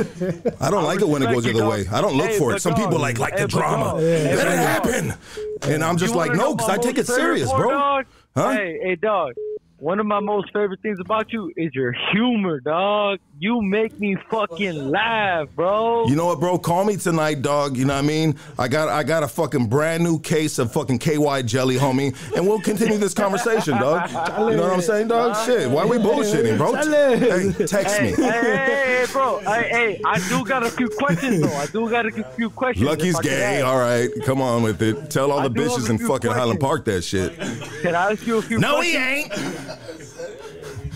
I 0.59 0.71
don't 0.71 0.83
like 0.83 1.01
it 1.01 1.07
when 1.07 1.21
it 1.21 1.27
goes 1.31 1.43
the 1.43 1.51
other 1.51 1.69
way. 1.69 1.85
I 1.91 2.01
don't 2.01 2.17
look 2.17 2.31
Hey, 2.31 2.39
for 2.39 2.55
it. 2.55 2.61
Some 2.61 2.73
dog, 2.73 2.83
people 2.83 2.99
like 2.99 3.19
like 3.19 3.33
hey, 3.35 3.43
the 3.43 3.47
drama. 3.47 3.85
dog, 3.85 4.01
Let 4.01 4.47
it 4.47 4.57
happen. 4.57 5.13
And 5.61 5.83
I'm 5.83 5.97
just 5.97 6.13
You 6.13 6.19
like, 6.19 6.33
no, 6.33 6.55
because 6.55 6.69
I 6.69 6.77
take 6.77 6.97
it 6.97 7.05
serious, 7.05 7.51
bro. 7.53 7.69
Dog? 7.69 8.05
Huh? 8.35 8.51
Hey, 8.51 8.79
hey, 8.83 8.95
dog. 8.95 9.33
One 9.79 9.99
of 9.99 10.05
my 10.05 10.21
most 10.21 10.53
favorite 10.53 10.81
things 10.81 11.01
about 11.01 11.33
you 11.33 11.51
is 11.57 11.75
your 11.75 11.91
humor, 12.13 12.61
dog. 12.61 13.19
You 13.39 13.61
make 13.61 13.99
me 13.99 14.15
fucking 14.29 14.89
laugh, 14.89 15.49
bro. 15.53 16.07
You 16.07 16.15
know 16.15 16.27
what, 16.27 16.39
bro? 16.39 16.57
Call 16.57 16.85
me 16.85 16.95
tonight, 16.95 17.41
dog. 17.41 17.75
You 17.75 17.83
know 17.83 17.93
what 17.93 18.05
I 18.05 18.07
mean? 18.07 18.37
I 18.57 18.69
got 18.69 18.87
I 18.87 19.03
got 19.03 19.23
a 19.23 19.27
fucking 19.27 19.67
brand 19.67 20.01
new 20.01 20.17
case 20.19 20.59
of 20.59 20.71
fucking 20.71 20.99
KY 20.99 21.43
jelly, 21.43 21.75
homie, 21.75 22.15
and 22.37 22.47
we'll 22.47 22.61
continue 22.61 22.97
this 22.97 23.13
conversation, 23.13 23.77
dog. 23.77 24.09
You 24.09 24.55
know 24.55 24.63
what 24.63 24.71
I'm 24.71 24.81
saying, 24.81 25.09
dog? 25.09 25.35
Shit, 25.45 25.69
why 25.69 25.81
are 25.83 25.87
we 25.87 25.97
bullshitting, 25.97 26.57
bro? 26.57 26.75
Hey, 26.75 27.65
text 27.65 28.01
me. 28.01 28.11
hey, 28.11 28.23
hey, 28.23 29.05
hey, 29.05 29.05
bro. 29.11 29.39
Hey, 29.39 29.69
hey, 29.69 30.01
I 30.05 30.25
do 30.29 30.45
got 30.45 30.63
a 30.65 30.69
few 30.69 30.87
questions 30.87 31.41
though. 31.41 31.53
I 31.53 31.65
do 31.65 31.89
got 31.89 32.05
a 32.05 32.11
few 32.11 32.49
questions. 32.49 32.87
Lucky's 32.87 33.19
gay. 33.19 33.59
All 33.61 33.77
right, 33.77 34.09
come 34.23 34.41
on 34.41 34.63
with 34.63 34.81
it. 34.81 35.11
Tell 35.11 35.33
all 35.33 35.41
the 35.41 35.49
bitches 35.49 35.89
in 35.89 35.97
fucking 35.97 36.31
Highland. 36.31 36.61
Park 36.61 36.85
that 36.85 37.03
shit. 37.03 37.37
Can 37.81 37.93
I 37.93 38.11
ask 38.11 38.25
you 38.25 38.37
a 38.37 38.41
few? 38.41 38.57
No, 38.57 38.75
questions? 38.75 38.95
he 38.95 39.21
ain't. 39.23 39.64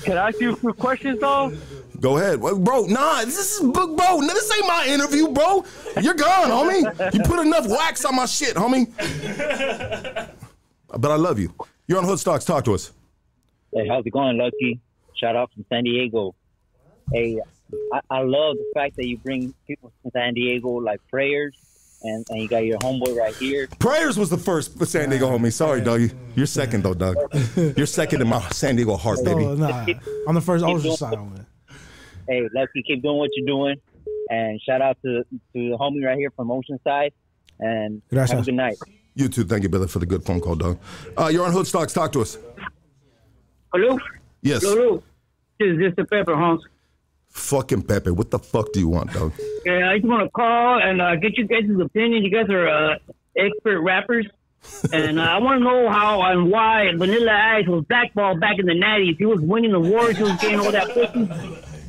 Can 0.03 0.17
I 0.17 0.29
ask 0.29 0.39
you 0.39 0.53
a 0.53 0.55
few 0.55 0.73
questions 0.73 1.19
though? 1.19 1.51
Go 1.99 2.17
ahead, 2.17 2.39
Well, 2.39 2.57
bro. 2.57 2.85
Nah, 2.85 3.25
this 3.25 3.59
is 3.59 3.61
bro. 3.71 3.85
no, 3.87 4.21
This 4.27 4.55
ain't 4.57 4.67
my 4.67 4.85
interview, 4.87 5.27
bro. 5.27 5.65
You're 6.01 6.13
gone, 6.13 6.49
homie. 6.49 7.13
You 7.13 7.21
put 7.23 7.39
enough 7.45 7.67
wax 7.67 8.05
on 8.05 8.15
my 8.15 8.25
shit, 8.25 8.55
homie. 8.55 8.87
But 10.97 11.11
I 11.11 11.15
love 11.15 11.39
you. 11.39 11.53
You're 11.87 11.97
on 11.99 12.05
Hoodstocks. 12.05 12.45
Talk 12.45 12.63
to 12.65 12.73
us. 12.73 12.91
Hey, 13.73 13.87
how's 13.87 14.05
it 14.05 14.11
going, 14.11 14.37
Lucky? 14.37 14.79
Shout 15.15 15.35
out 15.35 15.51
from 15.53 15.65
San 15.69 15.83
Diego. 15.83 16.33
Hey, 17.13 17.39
I, 17.93 17.99
I 18.09 18.19
love 18.21 18.55
the 18.57 18.71
fact 18.73 18.95
that 18.95 19.05
you 19.07 19.17
bring 19.17 19.53
people 19.67 19.91
from 20.01 20.11
San 20.11 20.33
Diego 20.33 20.69
like 20.69 21.01
prayers, 21.09 21.55
and, 22.01 22.25
and 22.29 22.41
you 22.41 22.47
got 22.47 22.65
your 22.65 22.77
homeboy 22.79 23.15
right 23.15 23.35
here. 23.35 23.67
Prayers 23.79 24.17
was 24.17 24.29
the 24.29 24.37
first 24.37 24.77
for 24.77 24.85
San 24.85 25.09
Diego 25.09 25.29
homie. 25.29 25.51
Sorry, 25.51 25.81
Dougie. 25.81 26.13
You're 26.35 26.45
second 26.45 26.83
though, 26.83 26.93
Doug. 26.93 27.17
You're 27.77 27.85
second 27.85 28.21
in 28.21 28.27
my 28.27 28.41
San 28.49 28.75
Diego 28.75 28.95
heart, 28.95 29.19
baby. 29.23 29.43
Oh, 29.45 29.55
nah. 29.55 29.85
I'm 30.27 30.35
the 30.35 30.41
first 30.41 30.63
Oceanside 30.63 31.17
one. 31.17 31.45
Hey, 32.27 32.47
Lucky, 32.53 32.83
keep 32.83 33.01
doing 33.01 33.17
what 33.17 33.31
you're 33.35 33.47
doing, 33.47 33.75
and 34.29 34.61
shout 34.61 34.81
out 34.81 34.97
to 35.03 35.23
to 35.23 35.35
the 35.53 35.77
homie 35.79 36.05
right 36.05 36.17
here 36.17 36.31
from 36.31 36.49
Oceanside, 36.49 37.11
and 37.59 38.01
Gracias. 38.09 38.31
have 38.31 38.41
a 38.41 38.45
good 38.45 38.53
night. 38.55 38.77
You 39.15 39.27
too. 39.27 39.43
Thank 39.43 39.63
you, 39.63 39.69
Billy, 39.69 39.87
for 39.87 39.99
the 39.99 40.05
good 40.05 40.23
phone 40.23 40.39
call, 40.39 40.55
Doug. 40.55 40.79
Uh, 41.17 41.27
you're 41.27 41.45
on 41.45 41.51
Hood 41.51 41.67
Stocks. 41.67 41.91
Talk 41.91 42.11
to 42.13 42.21
us. 42.21 42.37
Hello? 43.73 43.97
Yes. 44.41 44.61
Hello. 44.63 45.03
This 45.59 45.69
is 45.71 45.77
Mr. 45.77 46.09
Pepper, 46.09 46.35
Hans. 46.35 46.61
Fucking 47.29 47.83
Pepe. 47.83 48.11
What 48.11 48.31
the 48.31 48.39
fuck 48.39 48.71
do 48.73 48.79
you 48.79 48.87
want, 48.87 49.13
Doug? 49.13 49.33
Yeah, 49.65 49.91
I 49.91 49.97
just 49.97 50.07
want 50.07 50.23
to 50.23 50.29
call 50.29 50.81
and 50.81 51.01
uh, 51.01 51.15
get 51.15 51.37
you 51.37 51.47
guys' 51.47 51.69
opinion. 51.79 52.23
You 52.23 52.31
guys 52.31 52.49
are 52.49 52.67
uh, 52.67 52.97
expert 53.37 53.81
rappers. 53.81 54.27
and 54.91 55.19
uh, 55.19 55.23
I 55.23 55.37
want 55.37 55.59
to 55.59 55.63
know 55.63 55.89
how 55.89 56.21
and 56.23 56.51
why 56.51 56.91
Vanilla 56.95 57.31
Ice 57.31 57.67
was 57.67 57.85
blackballed 57.85 58.41
back 58.41 58.59
in 58.59 58.65
the 58.65 58.73
90s. 58.73 59.17
He 59.17 59.25
was 59.25 59.39
winning 59.39 59.71
the 59.71 59.79
wars. 59.79 60.17
He 60.17 60.23
was 60.23 60.35
getting 60.41 60.59
all 60.59 60.71
that 60.71 60.89
pussy. 60.89 61.25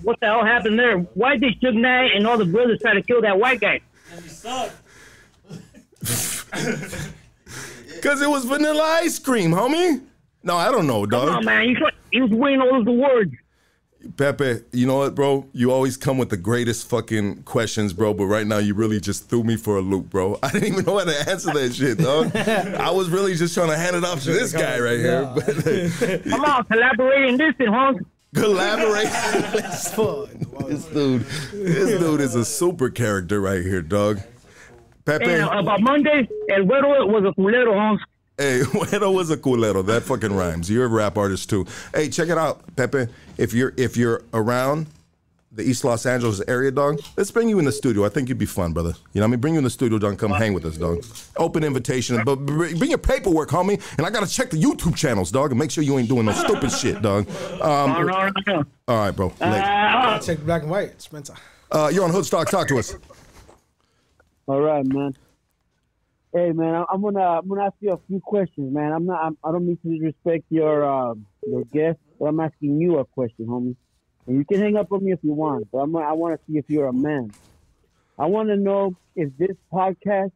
What 0.03 0.21
the 0.21 0.27
hell 0.27 0.45
happened 0.45 0.79
there? 0.79 0.99
Why 0.99 1.37
did 1.37 1.61
Suge 1.61 1.75
Knight 1.75 2.13
and 2.15 2.27
all 2.27 2.39
the 2.39 2.45
brothers 2.45 2.81
try 2.81 2.95
to 2.95 3.03
kill 3.03 3.21
that 3.23 3.39
white 3.39 3.61
guy? 3.61 3.81
Because 8.01 8.23
it 8.23 8.31
was 8.31 8.47
vanilla 8.47 8.83
ice 9.03 9.19
cream, 9.19 9.51
homie. 9.51 10.03
No, 10.43 10.57
I 10.57 10.71
don't 10.71 10.87
know, 10.87 11.05
dog. 11.05 11.29
Come 11.29 11.37
on, 11.37 11.45
man. 11.45 11.69
He 11.69 11.75
was, 11.75 11.93
he 12.11 12.21
was 12.23 12.31
winning 12.31 12.61
all 12.63 12.73
those 12.79 12.87
awards. 12.87 13.33
Pepe, 14.17 14.61
you 14.73 14.87
know 14.87 14.99
what, 14.99 15.15
bro? 15.15 15.47
You 15.53 15.73
always 15.73 15.97
come 15.97 16.17
with 16.17 16.31
the 16.31 16.37
greatest 16.37 16.89
fucking 16.89 17.43
questions, 17.43 17.93
bro. 17.93 18.15
But 18.15 18.27
right 18.27 18.47
now, 18.47 18.59
you 18.59 18.75
really 18.75 18.99
just 18.99 19.29
threw 19.29 19.45
me 19.45 19.57
for 19.57 19.77
a 19.77 19.81
loop, 19.81 20.09
bro. 20.09 20.39
I 20.43 20.51
didn't 20.51 20.69
even 20.69 20.85
know 20.85 20.99
how 20.99 21.05
to 21.05 21.31
answer 21.31 21.53
that 21.53 21.75
shit, 21.75 21.99
dog. 21.99 22.35
I 22.81 22.91
was 22.91 23.11
really 23.11 23.35
just 23.35 23.55
trying 23.55 23.69
to 23.69 23.77
hand 23.77 23.97
it 23.97 24.05
off 24.05 24.23
to 24.25 24.33
this 24.33 24.53
guy 24.53 24.79
right 24.79 24.99
here. 24.99 25.31
But 25.35 26.25
Come 26.31 26.45
on, 26.45 26.65
collaborate 26.65 27.29
in 27.29 27.37
this, 27.37 27.55
and 27.59 27.69
Hans. 27.69 27.99
collaborate. 28.35 29.09
this 30.69 30.85
dude, 30.87 31.23
this 31.53 32.01
dude 32.01 32.21
is 32.21 32.35
a 32.35 32.45
super 32.45 32.89
character 32.89 33.41
right 33.41 33.63
here, 33.63 33.83
dog. 33.83 34.21
Pepe. 35.05 35.25
And 35.25 35.43
uh, 35.43 35.59
about 35.59 35.81
Monday, 35.83 36.29
El 36.51 36.65
Güero 36.65 37.07
was 37.09 37.25
a 37.25 37.41
culero, 37.41 37.75
Hans. 37.75 38.01
Hey, 38.41 38.61
Güero 38.65 39.15
was 39.15 39.31
a 39.31 39.37
culero. 39.37 39.85
That 39.85 40.03
fucking 40.03 40.33
rhymes. 40.35 40.71
You're 40.71 40.87
a 40.87 40.89
rap 40.89 41.19
artist 41.19 41.51
too. 41.51 41.67
Hey, 41.95 42.09
check 42.09 42.31
it 42.31 42.39
out, 42.39 42.63
Pepe. 42.75 43.07
If 43.37 43.53
you're 43.53 43.75
if 43.77 43.99
you're 43.99 44.23
around 44.33 44.87
the 45.53 45.63
East 45.63 45.85
Los 45.85 46.07
Angeles 46.07 46.41
area, 46.49 46.71
dog, 46.71 47.01
let's 47.19 47.31
bring 47.31 47.51
you 47.51 47.59
in 47.59 47.67
the 47.67 47.73
studio. 47.73 48.07
I 48.07 48.09
think 48.09 48.31
you'd 48.31 48.39
be 48.39 48.47
fun, 48.47 48.73
brother. 48.73 48.95
You 49.13 49.21
know 49.21 49.27
what 49.27 49.29
I 49.29 49.31
mean? 49.33 49.41
Bring 49.41 49.55
you 49.55 49.59
in 49.59 49.65
the 49.65 49.69
studio, 49.71 49.99
dog. 49.99 50.17
Come 50.19 50.31
hang 50.31 50.55
with 50.55 50.65
us, 50.65 50.79
dog. 50.79 51.05
Open 51.37 51.63
invitation, 51.65 52.23
but 52.25 52.37
bring 52.37 52.89
your 52.89 52.97
paperwork, 52.99 53.51
homie. 53.51 53.83
And 53.99 54.07
I 54.07 54.11
gotta 54.11 54.27
check 54.27 54.49
the 54.49 54.57
YouTube 54.57 54.97
channels, 54.97 55.31
dog, 55.31 55.51
and 55.51 55.59
make 55.59 55.71
sure 55.71 55.85
you 55.85 55.99
ain't 55.99 56.09
doing 56.09 56.25
no 56.25 56.33
stupid 56.33 56.73
shit, 56.73 57.03
dog. 57.03 57.29
Um, 57.61 57.93
No, 57.93 58.03
no, 58.05 58.31
no. 58.47 58.65
all 58.89 58.97
right, 58.97 59.11
bro. 59.11 59.35
Later. 59.39 59.65
Uh, 59.67 60.19
Check 60.21 60.39
black 60.47 60.63
and 60.63 60.71
white, 60.71 61.03
Spencer. 61.03 61.35
Uh, 61.71 61.91
you're 61.93 62.05
on 62.05 62.11
Hoodstock. 62.11 62.47
Talk 62.49 62.69
to 62.69 62.79
us. 62.79 62.97
All 64.47 64.61
right, 64.61 64.87
man. 64.87 65.15
Hey, 66.33 66.53
man, 66.53 66.85
I'm 66.89 67.03
gonna 67.03 67.21
I'm 67.21 67.49
gonna 67.49 67.65
ask 67.65 67.75
you 67.81 67.91
a 67.91 67.99
few 68.07 68.21
questions, 68.21 68.73
man. 68.73 68.93
I'm 68.93 69.05
not 69.05 69.25
I'm, 69.25 69.39
I 69.45 69.51
don't 69.51 69.67
mean 69.67 69.79
to 69.83 69.99
disrespect 69.99 70.45
your 70.49 70.85
uh, 70.85 71.15
your 71.45 71.65
guest, 71.73 71.99
but 72.21 72.27
I'm 72.27 72.39
asking 72.39 72.81
you 72.81 72.99
a 72.99 73.05
question, 73.05 73.47
homie. 73.47 73.75
And 74.29 74.37
you 74.37 74.45
can 74.45 74.61
hang 74.61 74.77
up 74.77 74.93
on 74.93 75.05
me 75.05 75.11
if 75.11 75.19
you 75.25 75.33
want, 75.33 75.67
but 75.73 75.79
I'm, 75.79 75.97
I 75.97 76.13
want 76.13 76.39
to 76.39 76.41
see 76.47 76.57
if 76.57 76.67
you're 76.69 76.87
a 76.87 76.93
man. 76.93 77.35
I 78.17 78.27
want 78.27 78.49
to 78.51 78.57
know 78.57 78.95
if 79.17 79.37
this 79.39 79.57
podcast 79.73 80.31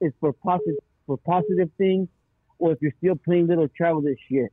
is 0.00 0.12
for 0.18 0.32
positive 0.32 0.82
for 1.06 1.16
positive 1.18 1.70
things, 1.78 2.08
or 2.58 2.72
if 2.72 2.78
you're 2.80 2.94
still 2.98 3.14
playing 3.14 3.46
little 3.46 3.68
childish 3.68 4.18
shit. 4.28 4.52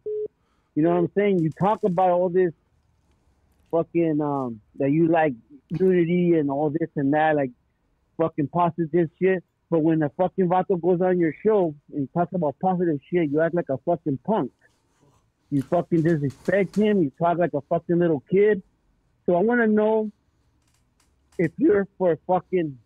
You 0.75 0.83
know 0.83 0.89
what 0.89 0.97
I'm 0.97 1.11
saying? 1.17 1.39
You 1.39 1.51
talk 1.59 1.79
about 1.83 2.11
all 2.11 2.29
this 2.29 2.51
fucking 3.71 4.21
um 4.21 4.61
that 4.75 4.91
you 4.91 5.07
like 5.07 5.33
unity 5.69 6.33
and 6.37 6.51
all 6.51 6.69
this 6.69 6.89
and 6.95 7.15
that, 7.15 7.35
like 7.35 7.49
fucking 8.17 8.49
positive 8.49 9.09
shit. 9.19 9.43
But 9.69 9.79
when 9.79 9.99
the 9.99 10.09
fucking 10.17 10.47
vato 10.47 10.79
goes 10.79 11.01
on 11.01 11.19
your 11.19 11.33
show 11.43 11.73
and 11.91 12.01
you 12.01 12.09
talk 12.13 12.29
about 12.33 12.55
positive 12.61 12.99
shit, 13.11 13.29
you 13.29 13.41
act 13.41 13.55
like 13.55 13.69
a 13.69 13.77
fucking 13.79 14.19
punk. 14.25 14.51
You 15.49 15.61
fucking 15.63 16.03
disrespect 16.03 16.75
him. 16.75 17.01
You 17.01 17.11
talk 17.19 17.37
like 17.37 17.53
a 17.53 17.61
fucking 17.61 17.97
little 17.97 18.23
kid. 18.31 18.61
So 19.25 19.35
I 19.35 19.41
want 19.41 19.61
to 19.61 19.67
know 19.67 20.11
if 21.37 21.51
you're 21.57 21.87
for 21.97 22.17
fucking 22.27 22.77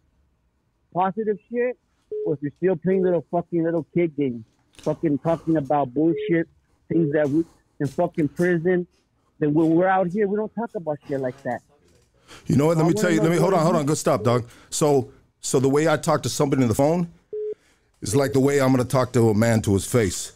positive 0.94 1.38
shit 1.52 1.78
or 2.26 2.34
if 2.36 2.42
you're 2.42 2.52
still 2.58 2.76
playing 2.76 3.04
little 3.04 3.26
fucking 3.30 3.64
little 3.64 3.86
kid 3.94 4.16
games. 4.16 4.46
Fucking 4.78 5.20
talking 5.20 5.58
about 5.58 5.94
bullshit, 5.94 6.48
things 6.88 7.12
that 7.12 7.30
we 7.30 7.44
in 7.80 7.88
fucking 7.88 8.30
prison. 8.30 8.88
Then 9.40 9.54
when 9.54 9.70
we're 9.70 9.88
out 9.88 10.08
here, 10.08 10.28
we 10.28 10.38
don't 10.38 10.54
talk 10.56 10.74
about 10.76 10.98
shit 11.08 11.20
like 11.20 11.42
that. 11.44 11.62
You 12.46 12.56
know 12.56 12.68
what? 12.68 12.78
Let 12.78 12.86
I 12.86 12.90
me 12.90 12.94
tell 12.94 13.12
you. 13.12 13.22
Let 13.22 13.32
me 13.32 13.38
hold 13.38 13.54
on, 13.54 13.64
hold 13.64 13.76
on. 13.76 13.86
Good 13.86 13.98
stop, 13.98 14.24
dog. 14.24 14.48
So, 14.70 15.12
so 15.42 15.60
the 15.60 15.70
way 15.70 15.88
I 15.88 15.98
talk 15.98 16.24
to 16.24 16.30
somebody 16.30 16.62
on 16.62 16.70
the 16.70 16.76
phone 16.76 17.10
is 18.02 18.16
like 18.16 18.34
the 18.34 18.40
way 18.40 18.60
I'm 18.60 18.72
gonna 18.72 18.86
talk 18.86 19.12
to 19.14 19.30
a 19.30 19.34
man 19.34 19.62
to 19.64 19.74
his 19.74 19.86
face. 19.86 20.34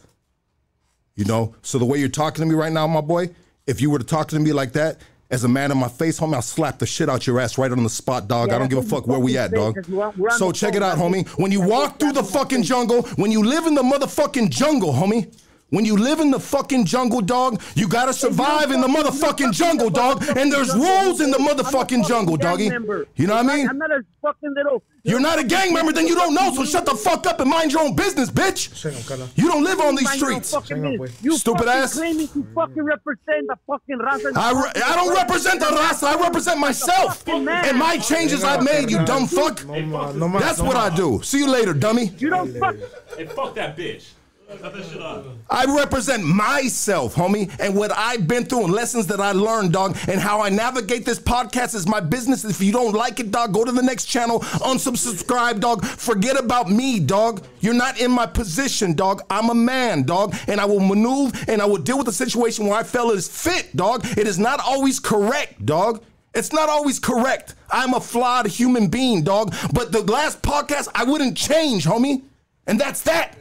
You 1.14 1.24
know. 1.24 1.54
So 1.62 1.78
the 1.78 1.84
way 1.84 1.98
you're 1.98 2.08
talking 2.08 2.42
to 2.42 2.46
me 2.46 2.54
right 2.54 2.72
now, 2.72 2.86
my 2.86 3.00
boy, 3.00 3.30
if 3.66 3.80
you 3.80 3.90
were 3.90 3.98
to 3.98 4.04
talk 4.04 4.28
to 4.28 4.38
me 4.38 4.52
like 4.52 4.72
that. 4.72 4.98
As 5.30 5.42
a 5.42 5.48
man 5.48 5.72
in 5.72 5.78
my 5.78 5.88
face, 5.88 6.20
homie, 6.20 6.34
I'll 6.34 6.42
slap 6.42 6.78
the 6.78 6.86
shit 6.86 7.08
out 7.08 7.26
your 7.26 7.40
ass 7.40 7.56
right 7.56 7.72
on 7.72 7.82
the 7.82 7.88
spot, 7.88 8.28
dog. 8.28 8.50
Yeah, 8.50 8.56
I 8.56 8.58
don't 8.58 8.68
give 8.68 8.78
a 8.78 8.82
fuck 8.82 9.06
where 9.06 9.18
we 9.18 9.38
at, 9.38 9.50
dog. 9.50 9.84
we're 9.88 10.10
we're 10.10 10.30
So 10.30 10.52
check 10.52 10.74
phone, 10.74 10.82
it 10.82 10.84
out, 10.84 10.98
homie. 10.98 11.26
When 11.38 11.50
you 11.50 11.62
walk 11.62 11.98
through 11.98 12.12
the 12.12 12.22
fucking 12.22 12.62
jungle, 12.62 13.02
when 13.16 13.32
you 13.32 13.42
live 13.42 13.66
in 13.66 13.74
the 13.74 13.82
motherfucking 13.82 14.50
jungle, 14.50 14.92
homie. 14.92 15.34
When 15.74 15.84
you 15.84 15.96
live 15.96 16.20
in 16.20 16.30
the 16.30 16.38
fucking 16.38 16.84
jungle, 16.84 17.20
dog, 17.20 17.60
you 17.74 17.88
gotta 17.88 18.12
survive 18.12 18.70
in 18.70 18.80
the 18.80 18.86
motherfucking 18.86 19.52
jungle, 19.52 19.90
dog. 19.90 20.22
And 20.36 20.52
there's 20.52 20.72
rules 20.72 21.20
in 21.20 21.32
the 21.32 21.38
motherfucking 21.38 22.06
jungle, 22.06 22.36
doggy. 22.36 22.66
You 23.16 23.26
know 23.26 23.34
what 23.34 23.46
I 23.50 23.56
mean? 23.56 23.68
I'm 23.68 23.78
not 23.78 23.90
a 23.90 24.04
fucking 24.22 24.54
little. 24.54 24.84
You're 25.02 25.18
not 25.20 25.40
a 25.40 25.44
gang 25.44 25.74
member, 25.74 25.92
then 25.92 26.06
you 26.06 26.14
don't 26.14 26.32
know. 26.32 26.54
So 26.54 26.64
shut 26.64 26.86
the 26.86 26.94
fuck 26.94 27.26
up 27.26 27.40
and 27.40 27.50
mind 27.50 27.72
your 27.72 27.82
own 27.82 27.96
business, 27.96 28.30
bitch. 28.30 28.84
You 29.36 29.48
don't 29.48 29.64
live 29.64 29.80
on 29.80 29.96
these 29.96 30.04
Mind 30.04 30.20
your 30.20 30.32
own 30.34 30.42
streets. 30.44 31.22
You 31.22 31.36
Stupid 31.36 31.66
ass. 31.66 31.94
claiming 31.94 32.28
to 32.28 32.46
fucking 32.54 32.82
represent 32.82 33.48
the 33.48 33.56
fucking 33.66 33.98
raza. 33.98 34.32
I, 34.36 34.52
re- 34.52 34.82
I 34.82 34.94
don't 34.94 35.12
represent 35.12 35.58
the 35.58 35.66
raza. 35.66 36.04
I 36.04 36.22
represent 36.22 36.60
myself 36.60 37.26
and 37.28 37.78
my 37.78 37.98
changes 37.98 38.44
I've 38.44 38.62
made. 38.62 38.92
You 38.92 39.04
dumb 39.04 39.26
fuck. 39.26 39.58
That's 40.38 40.60
what 40.60 40.76
I 40.76 40.94
do. 40.94 41.20
See 41.24 41.38
you 41.38 41.50
later, 41.50 41.74
dummy. 41.74 42.12
You 42.18 42.30
don't 42.30 42.56
fuck. 42.58 42.76
Hey, 43.16 43.26
fuck 43.26 43.56
that 43.56 43.76
bitch. 43.76 44.12
I 45.50 45.64
represent 45.66 46.24
myself, 46.24 47.14
homie, 47.14 47.54
and 47.60 47.74
what 47.74 47.92
I've 47.92 48.26
been 48.26 48.44
through 48.44 48.64
and 48.64 48.72
lessons 48.72 49.06
that 49.08 49.20
I 49.20 49.32
learned, 49.32 49.72
dog, 49.72 49.96
and 50.08 50.20
how 50.20 50.40
I 50.40 50.48
navigate 50.48 51.04
this 51.04 51.18
podcast 51.18 51.74
is 51.74 51.86
my 51.86 52.00
business. 52.00 52.44
If 52.44 52.60
you 52.60 52.72
don't 52.72 52.94
like 52.94 53.20
it, 53.20 53.30
dog, 53.30 53.52
go 53.54 53.64
to 53.64 53.72
the 53.72 53.82
next 53.82 54.06
channel, 54.06 54.40
unsubscribe, 54.40 55.60
dog. 55.60 55.84
Forget 55.84 56.38
about 56.38 56.70
me, 56.70 57.00
dog. 57.00 57.46
You're 57.60 57.74
not 57.74 58.00
in 58.00 58.10
my 58.10 58.26
position, 58.26 58.94
dog. 58.94 59.22
I'm 59.30 59.50
a 59.50 59.54
man, 59.54 60.02
dog, 60.02 60.34
and 60.46 60.60
I 60.60 60.64
will 60.64 60.80
maneuver 60.80 61.36
and 61.48 61.62
I 61.62 61.66
will 61.66 61.78
deal 61.78 61.96
with 61.96 62.06
the 62.06 62.12
situation 62.12 62.66
where 62.66 62.78
I 62.78 62.82
feel 62.82 63.10
it 63.10 63.16
is 63.16 63.28
fit, 63.28 63.74
dog. 63.76 64.04
It 64.18 64.26
is 64.26 64.38
not 64.38 64.60
always 64.60 65.00
correct, 65.00 65.64
dog. 65.64 66.02
It's 66.34 66.52
not 66.52 66.68
always 66.68 66.98
correct. 66.98 67.54
I'm 67.70 67.94
a 67.94 68.00
flawed 68.00 68.46
human 68.46 68.88
being, 68.88 69.22
dog. 69.22 69.54
But 69.72 69.92
the 69.92 70.02
last 70.02 70.42
podcast, 70.42 70.88
I 70.94 71.04
wouldn't 71.04 71.36
change, 71.36 71.84
homie. 71.86 72.22
And 72.66 72.80
that's 72.80 73.02
that. 73.02 73.36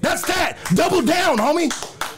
That's 0.00 0.22
that. 0.26 0.58
Double 0.74 1.00
down, 1.00 1.38
homie. 1.38 1.72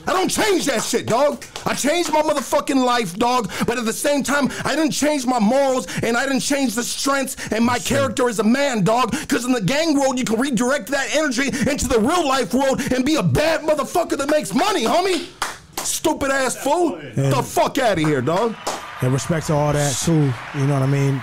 I 0.08 0.12
don't 0.12 0.28
change 0.28 0.66
that 0.66 0.82
shit, 0.82 1.06
dog. 1.06 1.44
I 1.64 1.74
changed 1.74 2.12
my 2.12 2.22
motherfucking 2.22 2.84
life, 2.84 3.16
dog. 3.16 3.50
But 3.66 3.78
at 3.78 3.84
the 3.84 3.92
same 3.92 4.22
time, 4.22 4.50
I 4.64 4.76
didn't 4.76 4.92
change 4.92 5.26
my 5.26 5.38
morals 5.38 5.86
and 6.02 6.16
I 6.16 6.24
didn't 6.24 6.40
change 6.40 6.74
the 6.74 6.82
strengths 6.82 7.52
and 7.52 7.64
my 7.64 7.78
character 7.78 8.28
as 8.28 8.38
a 8.38 8.44
man, 8.44 8.84
dog. 8.84 9.12
Because 9.12 9.44
in 9.44 9.52
the 9.52 9.60
gang 9.60 9.98
world, 9.98 10.18
you 10.18 10.24
can 10.24 10.40
redirect 10.40 10.88
that 10.88 11.14
energy 11.14 11.48
into 11.48 11.88
the 11.88 11.98
real 11.98 12.26
life 12.26 12.54
world 12.54 12.80
and 12.92 13.04
be 13.04 13.16
a 13.16 13.22
bad 13.22 13.62
motherfucker 13.62 14.16
that 14.18 14.30
makes 14.30 14.54
money, 14.54 14.84
homie. 14.84 15.28
Stupid 15.84 16.30
ass 16.30 16.56
fool. 16.56 16.98
The 17.14 17.42
fuck 17.42 17.78
out 17.78 17.98
of 17.98 18.04
here, 18.04 18.20
dog. 18.20 18.56
And 19.02 19.12
respect 19.12 19.48
to 19.48 19.54
all 19.54 19.72
that 19.72 19.94
too. 19.96 20.32
You 20.58 20.66
know 20.66 20.74
what 20.74 20.82
I 20.82 20.86
mean? 20.86 21.22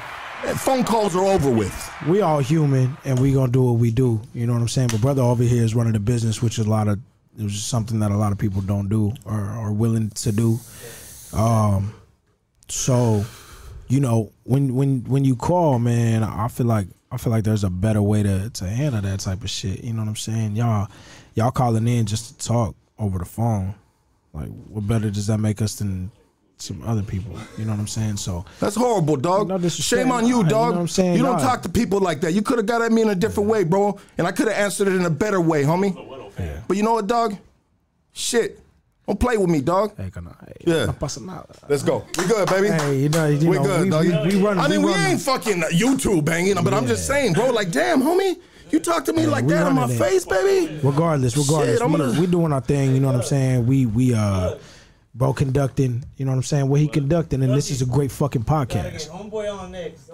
Phone 0.58 0.84
calls 0.84 1.16
are 1.16 1.24
over 1.24 1.50
with. 1.50 1.92
We 2.08 2.22
all 2.22 2.40
human, 2.40 2.98
and 3.06 3.20
we 3.20 3.34
gonna 3.34 3.52
do 3.52 3.64
what 3.64 3.80
we 3.80 3.92
do. 3.92 4.22
You 4.34 4.46
know 4.46 4.54
what 4.54 4.62
I'm 4.62 4.68
saying? 4.68 4.90
But 4.92 5.02
brother 5.02 5.22
over 5.22 5.44
here 5.44 5.64
is 5.64 5.74
running 5.74 5.94
the 5.94 6.00
business, 6.00 6.42
which 6.42 6.60
is 6.60 6.66
a 6.66 6.70
lot 6.70 6.88
of 6.88 7.00
it 7.38 7.44
was 7.44 7.54
just 7.54 7.68
something 7.70 8.00
that 8.00 8.12
a 8.12 8.18
lot 8.18 8.32
of 8.32 8.38
people 8.38 8.62
don't 8.62 8.90
do 8.90 9.14
or 9.26 9.40
are 9.40 9.72
willing 9.72 10.10
to 10.12 10.32
do. 10.32 10.60
Um, 11.34 11.96
so, 12.68 13.26
you 13.88 14.00
know, 14.00 14.32
when 14.44 14.76
when 14.76 15.04
when 15.06 15.26
you 15.26 15.36
call, 15.36 15.80
man, 15.80 16.24
I 16.24 16.48
feel 16.50 16.68
like 16.68 16.88
I 17.12 17.18
feel 17.18 17.32
like 17.32 17.44
there's 17.44 17.64
a 17.64 17.70
better 17.70 18.02
way 18.02 18.24
to 18.24 18.50
to 18.50 18.66
handle 18.66 19.02
that 19.02 19.22
type 19.22 19.44
of 19.44 19.50
shit. 19.50 19.84
You 19.84 19.94
know 19.94 20.02
what 20.02 20.10
I'm 20.10 20.16
saying? 20.16 20.56
Y'all 20.56 20.90
y'all 21.36 21.52
calling 21.52 21.88
in 21.88 22.06
just 22.06 22.40
to 22.40 22.48
talk 22.48 22.76
over 23.00 23.18
the 23.18 23.26
phone. 23.26 23.76
Like, 24.34 24.50
what 24.50 24.88
better 24.88 25.10
does 25.10 25.28
that 25.28 25.38
make 25.38 25.62
us 25.62 25.76
than 25.76 26.12
some 26.64 26.82
other 26.86 27.04
people? 27.04 27.34
You 27.58 27.66
know 27.66 27.72
what 27.74 27.80
I'm 27.80 27.88
saying? 27.88 28.18
So 28.18 28.46
That's 28.60 28.76
horrible, 28.76 29.18
dog. 29.18 29.50
No. 29.50 29.60
Shame 29.70 30.12
on 30.12 30.26
you, 30.26 30.38
Nah, 30.38 30.44
you 30.44 30.50
dog. 30.50 30.52
know 30.52 30.72
what 30.76 30.82
I'm 30.82 30.88
saying? 30.88 31.18
You 31.18 31.24
don't 31.24 31.38
Nah. 31.38 31.44
talk 31.48 31.62
to 31.64 31.70
people 31.70 32.00
like 32.00 32.22
that. 32.22 32.34
You 32.34 32.42
could 32.42 32.58
have 32.58 32.66
got 32.66 32.82
at 32.82 32.92
me 32.92 33.02
in 33.02 33.10
a 33.10 33.16
different 33.16 33.50
way, 33.50 33.64
bro, 33.64 33.98
and 34.18 34.26
I 34.26 34.32
could 34.32 34.48
have 34.48 34.58
answered 34.58 34.88
it 34.88 34.96
in 34.96 35.06
a 35.06 35.10
better 35.10 35.42
way, 35.42 35.64
homie. 35.64 35.94
But 36.68 36.78
you 36.78 36.84
know 36.84 36.94
what, 36.94 37.08
dog? 37.08 37.36
Shit, 38.14 38.60
don't 39.08 39.20
play 39.20 39.38
with 39.38 39.50
me, 39.50 39.62
dog. 39.62 39.92
Hey, 39.98 40.10
can 40.10 40.28
I- 40.28 40.32
Yeah. 40.66 40.86
no 40.86 40.94
pasa 40.94 41.20
nada. 41.22 41.46
Let's 41.68 41.84
go. 41.84 42.04
We 42.18 42.26
good, 42.26 42.48
baby. 42.50 42.68
Hey, 42.70 43.00
you 43.00 43.10
know, 43.10 43.28
you 43.28 43.50
we 43.50 43.58
know, 43.58 43.64
good, 43.64 43.82
we- 43.84 43.90
dog. 43.90 44.06
we- 44.06 44.36
we 44.38 44.42
run- 44.42 44.60
I 44.60 44.68
mean, 44.68 44.82
we 44.82 44.92
we, 44.94 44.98
ain't 44.98 45.22
fucking 45.22 45.62
YouTube 45.74 46.24
banging, 46.26 46.56
but 46.64 46.74
I'm 46.74 46.88
just 46.88 47.06
saying, 47.08 47.34
bro. 47.34 47.50
Like, 47.50 47.72
damn, 47.72 48.02
homie, 48.02 48.38
you 48.72 48.80
talk 48.80 49.04
to 49.06 49.14
me 49.14 49.26
like 49.26 49.48
that 49.48 49.68
in 49.68 49.74
my 49.76 49.86
it. 49.90 49.98
face, 49.98 50.26
baby. 50.26 50.80
Regardless, 50.84 51.36
regardless, 51.38 51.80
Shit, 51.80 51.90
we, 51.90 51.98
gonna- 51.98 52.20
we 52.20 52.28
doing 52.28 52.54
our 52.54 52.62
thing. 52.62 52.94
You 52.94 53.02
know 53.02 53.08
what 53.08 53.16
I'm 53.18 53.24
saying? 53.24 53.66
We 53.68 53.86
we 53.88 54.14
uh, 54.14 54.56
bro 55.16 55.34
conducting. 55.34 56.04
You 56.18 56.26
know 56.26 56.32
what 56.32 56.38
I'm 56.38 56.44
saying? 56.44 56.68
What 56.70 56.80
he 56.80 56.88
conducting, 56.88 57.44
and 57.44 57.54
this 57.54 57.70
is 57.72 57.82
a 57.82 57.86
great 57.86 58.12
fucking 58.12 58.44
podcast. 58.44 59.10
Homeboy 59.10 59.54
on 59.54 59.72
next. 59.72 60.10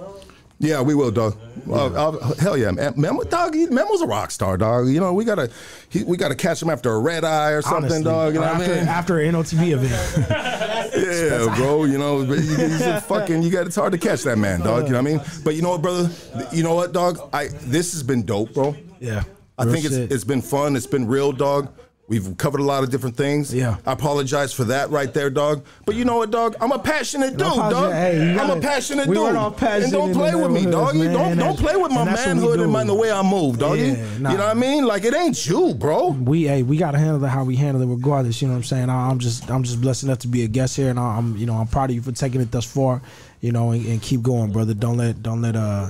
Yeah, 0.61 0.81
we 0.81 0.93
will, 0.93 1.09
dog. 1.09 1.37
Well, 1.65 1.95
I'll- 1.97 2.33
hell 2.35 2.57
yeah, 2.57 2.71
man. 2.71 2.93
Memo, 2.97 3.23
dog. 3.23 3.53
he- 3.55 3.67
Memo's 3.67 4.01
a 4.01 4.05
rock 4.05 4.29
star, 4.29 4.57
dog. 4.57 4.89
You 4.89 4.99
know, 4.99 5.13
we 5.13 5.23
gotta, 5.23 5.49
he, 5.87 6.03
we 6.03 6.17
gotta 6.17 6.35
catch 6.35 6.61
him 6.61 6.69
after 6.69 6.91
a 6.91 6.99
red 6.99 7.23
eye 7.23 7.51
or 7.51 7.61
something, 7.61 7.85
Honestly, 7.85 8.03
dog. 8.03 8.33
You 8.33 8.41
know 8.41 8.45
after, 8.45 8.67
what 8.67 8.71
I 8.71 8.79
mean? 8.79 8.87
after 8.89 9.19
an 9.19 9.33
NOTV 9.35 9.71
event. 9.71 10.69
Yeah, 10.99 11.55
bro. 11.55 11.85
You 11.85 11.97
know, 11.97 12.23
he's 12.23 12.81
a 12.81 12.99
fucking. 13.07 13.43
You 13.43 13.51
got. 13.51 13.67
It's 13.67 13.75
hard 13.75 13.91
to 13.93 13.97
catch 13.97 14.23
that 14.23 14.37
man, 14.37 14.59
dog. 14.61 14.85
You 14.87 14.93
know 14.93 15.01
what 15.01 15.07
I 15.11 15.15
mean? 15.15 15.21
But 15.45 15.55
you 15.55 15.61
know 15.61 15.69
what, 15.69 15.81
brother? 15.81 16.09
You 16.51 16.63
know 16.63 16.73
what, 16.73 16.91
dog? 16.93 17.29
I 17.31 17.47
this 17.61 17.93
has 17.93 18.01
been 18.03 18.25
dope, 18.25 18.53
bro. 18.53 18.75
Yeah. 18.99 19.23
I 19.57 19.63
Real 19.65 19.73
think 19.73 19.85
it's 19.85 19.95
it's 19.95 20.23
been 20.23 20.41
fun. 20.41 20.75
It's 20.75 20.87
been 20.87 21.07
real, 21.07 21.31
dog. 21.31 21.71
We've 22.09 22.35
covered 22.37 22.59
a 22.59 22.63
lot 22.63 22.83
of 22.83 22.89
different 22.89 23.15
things. 23.15 23.53
Yeah. 23.53 23.77
I 23.85 23.91
apologize 23.91 24.51
for 24.51 24.63
that 24.65 24.89
right 24.89 25.13
there, 25.13 25.29
dog. 25.29 25.63
But 25.85 25.93
you 25.93 26.05
know 26.05 26.17
what, 26.17 26.31
dog? 26.31 26.55
I'm 26.59 26.71
a 26.71 26.79
passionate 26.79 27.31
dude, 27.31 27.39
dog. 27.39 27.93
Hey, 27.93 28.35
I'm 28.35 28.49
a 28.49 28.59
passionate 28.59 29.07
we 29.07 29.13
dude. 29.13 29.25
run 29.27 29.35
off 29.35 29.57
passion 29.57 29.83
and 29.83 29.93
don't 29.93 30.13
play 30.13 30.33
with 30.33 30.51
me, 30.51 30.63
dog. 30.65 30.95
Neighborhoods, 30.95 31.15
don't 31.15 31.37
don't 31.37 31.59
play 31.59 31.75
with 31.75 31.91
my 31.91 32.01
and 32.01 32.09
that's 32.09 32.25
what 32.25 32.35
we 32.35 32.41
manhood 32.41 32.59
and 32.61 32.71
my, 32.71 32.83
the 32.83 32.95
way 32.95 33.11
I 33.11 33.21
move, 33.21 33.59
dog. 33.59 33.77
Yeah, 33.77 33.93
you 34.15 34.19
know 34.23 34.29
what 34.31 34.39
I 34.39 34.53
mean? 34.55 34.85
Like 34.85 35.03
it 35.03 35.13
ain't 35.13 35.45
you, 35.47 35.75
bro. 35.75 36.09
we 36.09 36.47
hey 36.47 36.63
we 36.63 36.77
gotta 36.77 36.97
handle 36.97 37.23
it 37.23 37.27
how 37.27 37.43
we 37.43 37.55
handle 37.55 37.83
it 37.83 37.85
regardless. 37.85 38.41
You 38.41 38.47
know 38.47 38.55
what 38.55 38.59
I'm 38.59 38.63
saying? 38.63 38.89
I, 38.89 39.11
I'm 39.11 39.19
just 39.19 39.49
I'm 39.51 39.61
just 39.61 39.79
blessed 39.79 40.03
enough 40.03 40.19
to 40.19 40.27
be 40.27 40.43
a 40.43 40.47
guest 40.47 40.77
here, 40.77 40.89
and 40.89 40.99
I, 40.99 41.17
I'm 41.17 41.37
you 41.37 41.45
know 41.45 41.53
I'm 41.57 41.67
proud 41.67 41.91
of 41.91 41.95
you 41.95 42.01
for 42.01 42.11
taking 42.11 42.41
it 42.41 42.51
thus 42.51 42.65
far. 42.65 43.03
You 43.39 43.51
know, 43.51 43.69
and, 43.69 43.85
and 43.85 44.01
keep 44.01 44.23
going, 44.23 44.51
brother. 44.51 44.73
Don't 44.73 44.97
let 44.97 45.21
don't 45.21 45.43
let 45.43 45.55
uh 45.55 45.89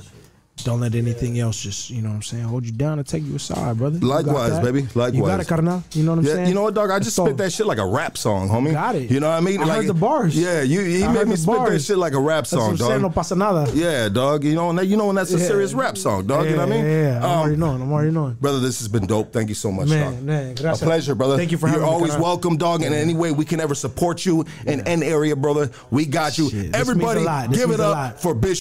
don't 0.66 0.80
let 0.80 0.96
anything 0.96 1.40
else 1.40 1.62
just 1.62 1.90
you 1.90 2.02
know 2.02 2.10
what 2.10 2.16
I'm 2.16 2.22
saying 2.24 2.44
hold 2.44 2.66
you 2.66 2.72
down 2.72 3.00
and 3.00 3.08
take 3.08 3.24
you 3.26 3.36
aside, 3.36 3.78
brother. 3.78 3.98
You 4.00 4.08
Likewise, 4.08 4.60
baby. 4.60 4.82
You 4.82 5.24
got 5.26 5.40
it, 5.40 5.48
Carnal. 5.48 5.84
You 5.94 6.04
know 6.04 6.12
what 6.12 6.20
I'm 6.20 6.26
yeah, 6.26 6.34
saying? 6.34 6.48
you 6.50 6.54
know 6.56 6.64
what, 6.64 6.74
dog? 6.74 6.90
I 6.92 7.00
just 7.00 7.16
go. 7.18 7.26
spit 7.26 7.38
that 7.38 7.52
shit 7.52 7.66
like 7.66 7.78
a 7.78 7.86
rap 7.86 8.18
song, 8.18 8.50
homie. 8.50 8.72
Got 8.74 8.96
it. 8.96 9.10
You 9.12 9.20
know 9.20 9.30
what 9.30 9.38
I 9.38 9.40
mean? 9.42 9.62
I 9.62 9.66
like 9.66 9.78
heard 9.78 9.88
the 9.88 9.94
bars. 9.94 10.38
Yeah, 10.38 10.62
you 10.62 10.82
he 10.82 11.04
I 11.04 11.12
made 11.12 11.28
me 11.28 11.36
spit 11.36 11.56
that 11.66 11.82
shit 11.82 11.98
like 11.98 12.14
a 12.14 12.20
rap 12.20 12.40
That's 12.44 12.50
song, 12.52 12.72
I'm 12.72 12.78
saying. 12.78 13.02
No 13.02 13.10
pasa 13.10 13.36
nada. 13.36 13.72
Yeah, 13.74 14.10
dog. 14.10 14.44
You 14.44 14.56
know, 14.56 14.74
that- 14.74 14.86
you 14.88 14.98
know 14.98 15.08
when 15.08 15.16
that's 15.16 15.34
a 15.34 15.38
Yeah. 15.40 15.48
serious 15.48 15.74
rap 15.74 15.98
song, 15.98 16.28
dog. 16.28 16.46
you 16.46 16.52
know 16.52 16.66
what 16.66 16.74
I 16.74 16.76
mean? 16.78 16.86
Yeah, 16.86 17.02
yeah. 17.02 17.18
I'm 17.18 17.24
Um, 17.24 17.40
already 17.40 17.56
knowing. 17.58 17.82
I'm 17.82 17.92
already 17.92 18.12
knowing. 18.12 18.34
Brother, 18.42 18.60
this 18.60 18.80
has 18.80 18.88
been 18.88 19.06
dope. 19.06 19.32
Thank 19.34 19.50
you 19.50 19.56
so 19.56 19.72
much, 19.72 19.88
Man, 19.90 20.14
dog. 20.14 20.24
man, 20.24 20.56
A 20.66 20.76
pleasure, 20.76 21.16
brother. 21.16 21.38
Thank 21.38 21.52
you 21.52 21.58
for 21.58 21.68
You're 21.68 21.76
having 21.80 21.88
me, 21.88 21.94
always 21.94 22.12
Carnal. 22.12 22.28
welcome, 22.28 22.58
dog. 22.58 22.82
And 22.84 22.94
in 22.94 23.00
any 23.02 23.14
way 23.14 23.32
we 23.32 23.46
can 23.46 23.60
ever 23.60 23.76
support 23.76 24.26
you 24.26 24.46
in 24.66 24.82
any 24.82 25.06
area, 25.06 25.36
brother, 25.36 25.70
we 25.92 26.06
got 26.06 26.38
you. 26.38 26.50
Shit, 26.50 26.52
this 26.52 26.64
means 26.64 26.76
Everybody, 26.76 27.22
a 27.22 27.24
lot. 27.24 27.50
This 27.50 27.60
give 27.60 27.72
it 27.72 27.80
up 27.80 28.20
for 28.22 28.34
Bishop. 28.34 28.50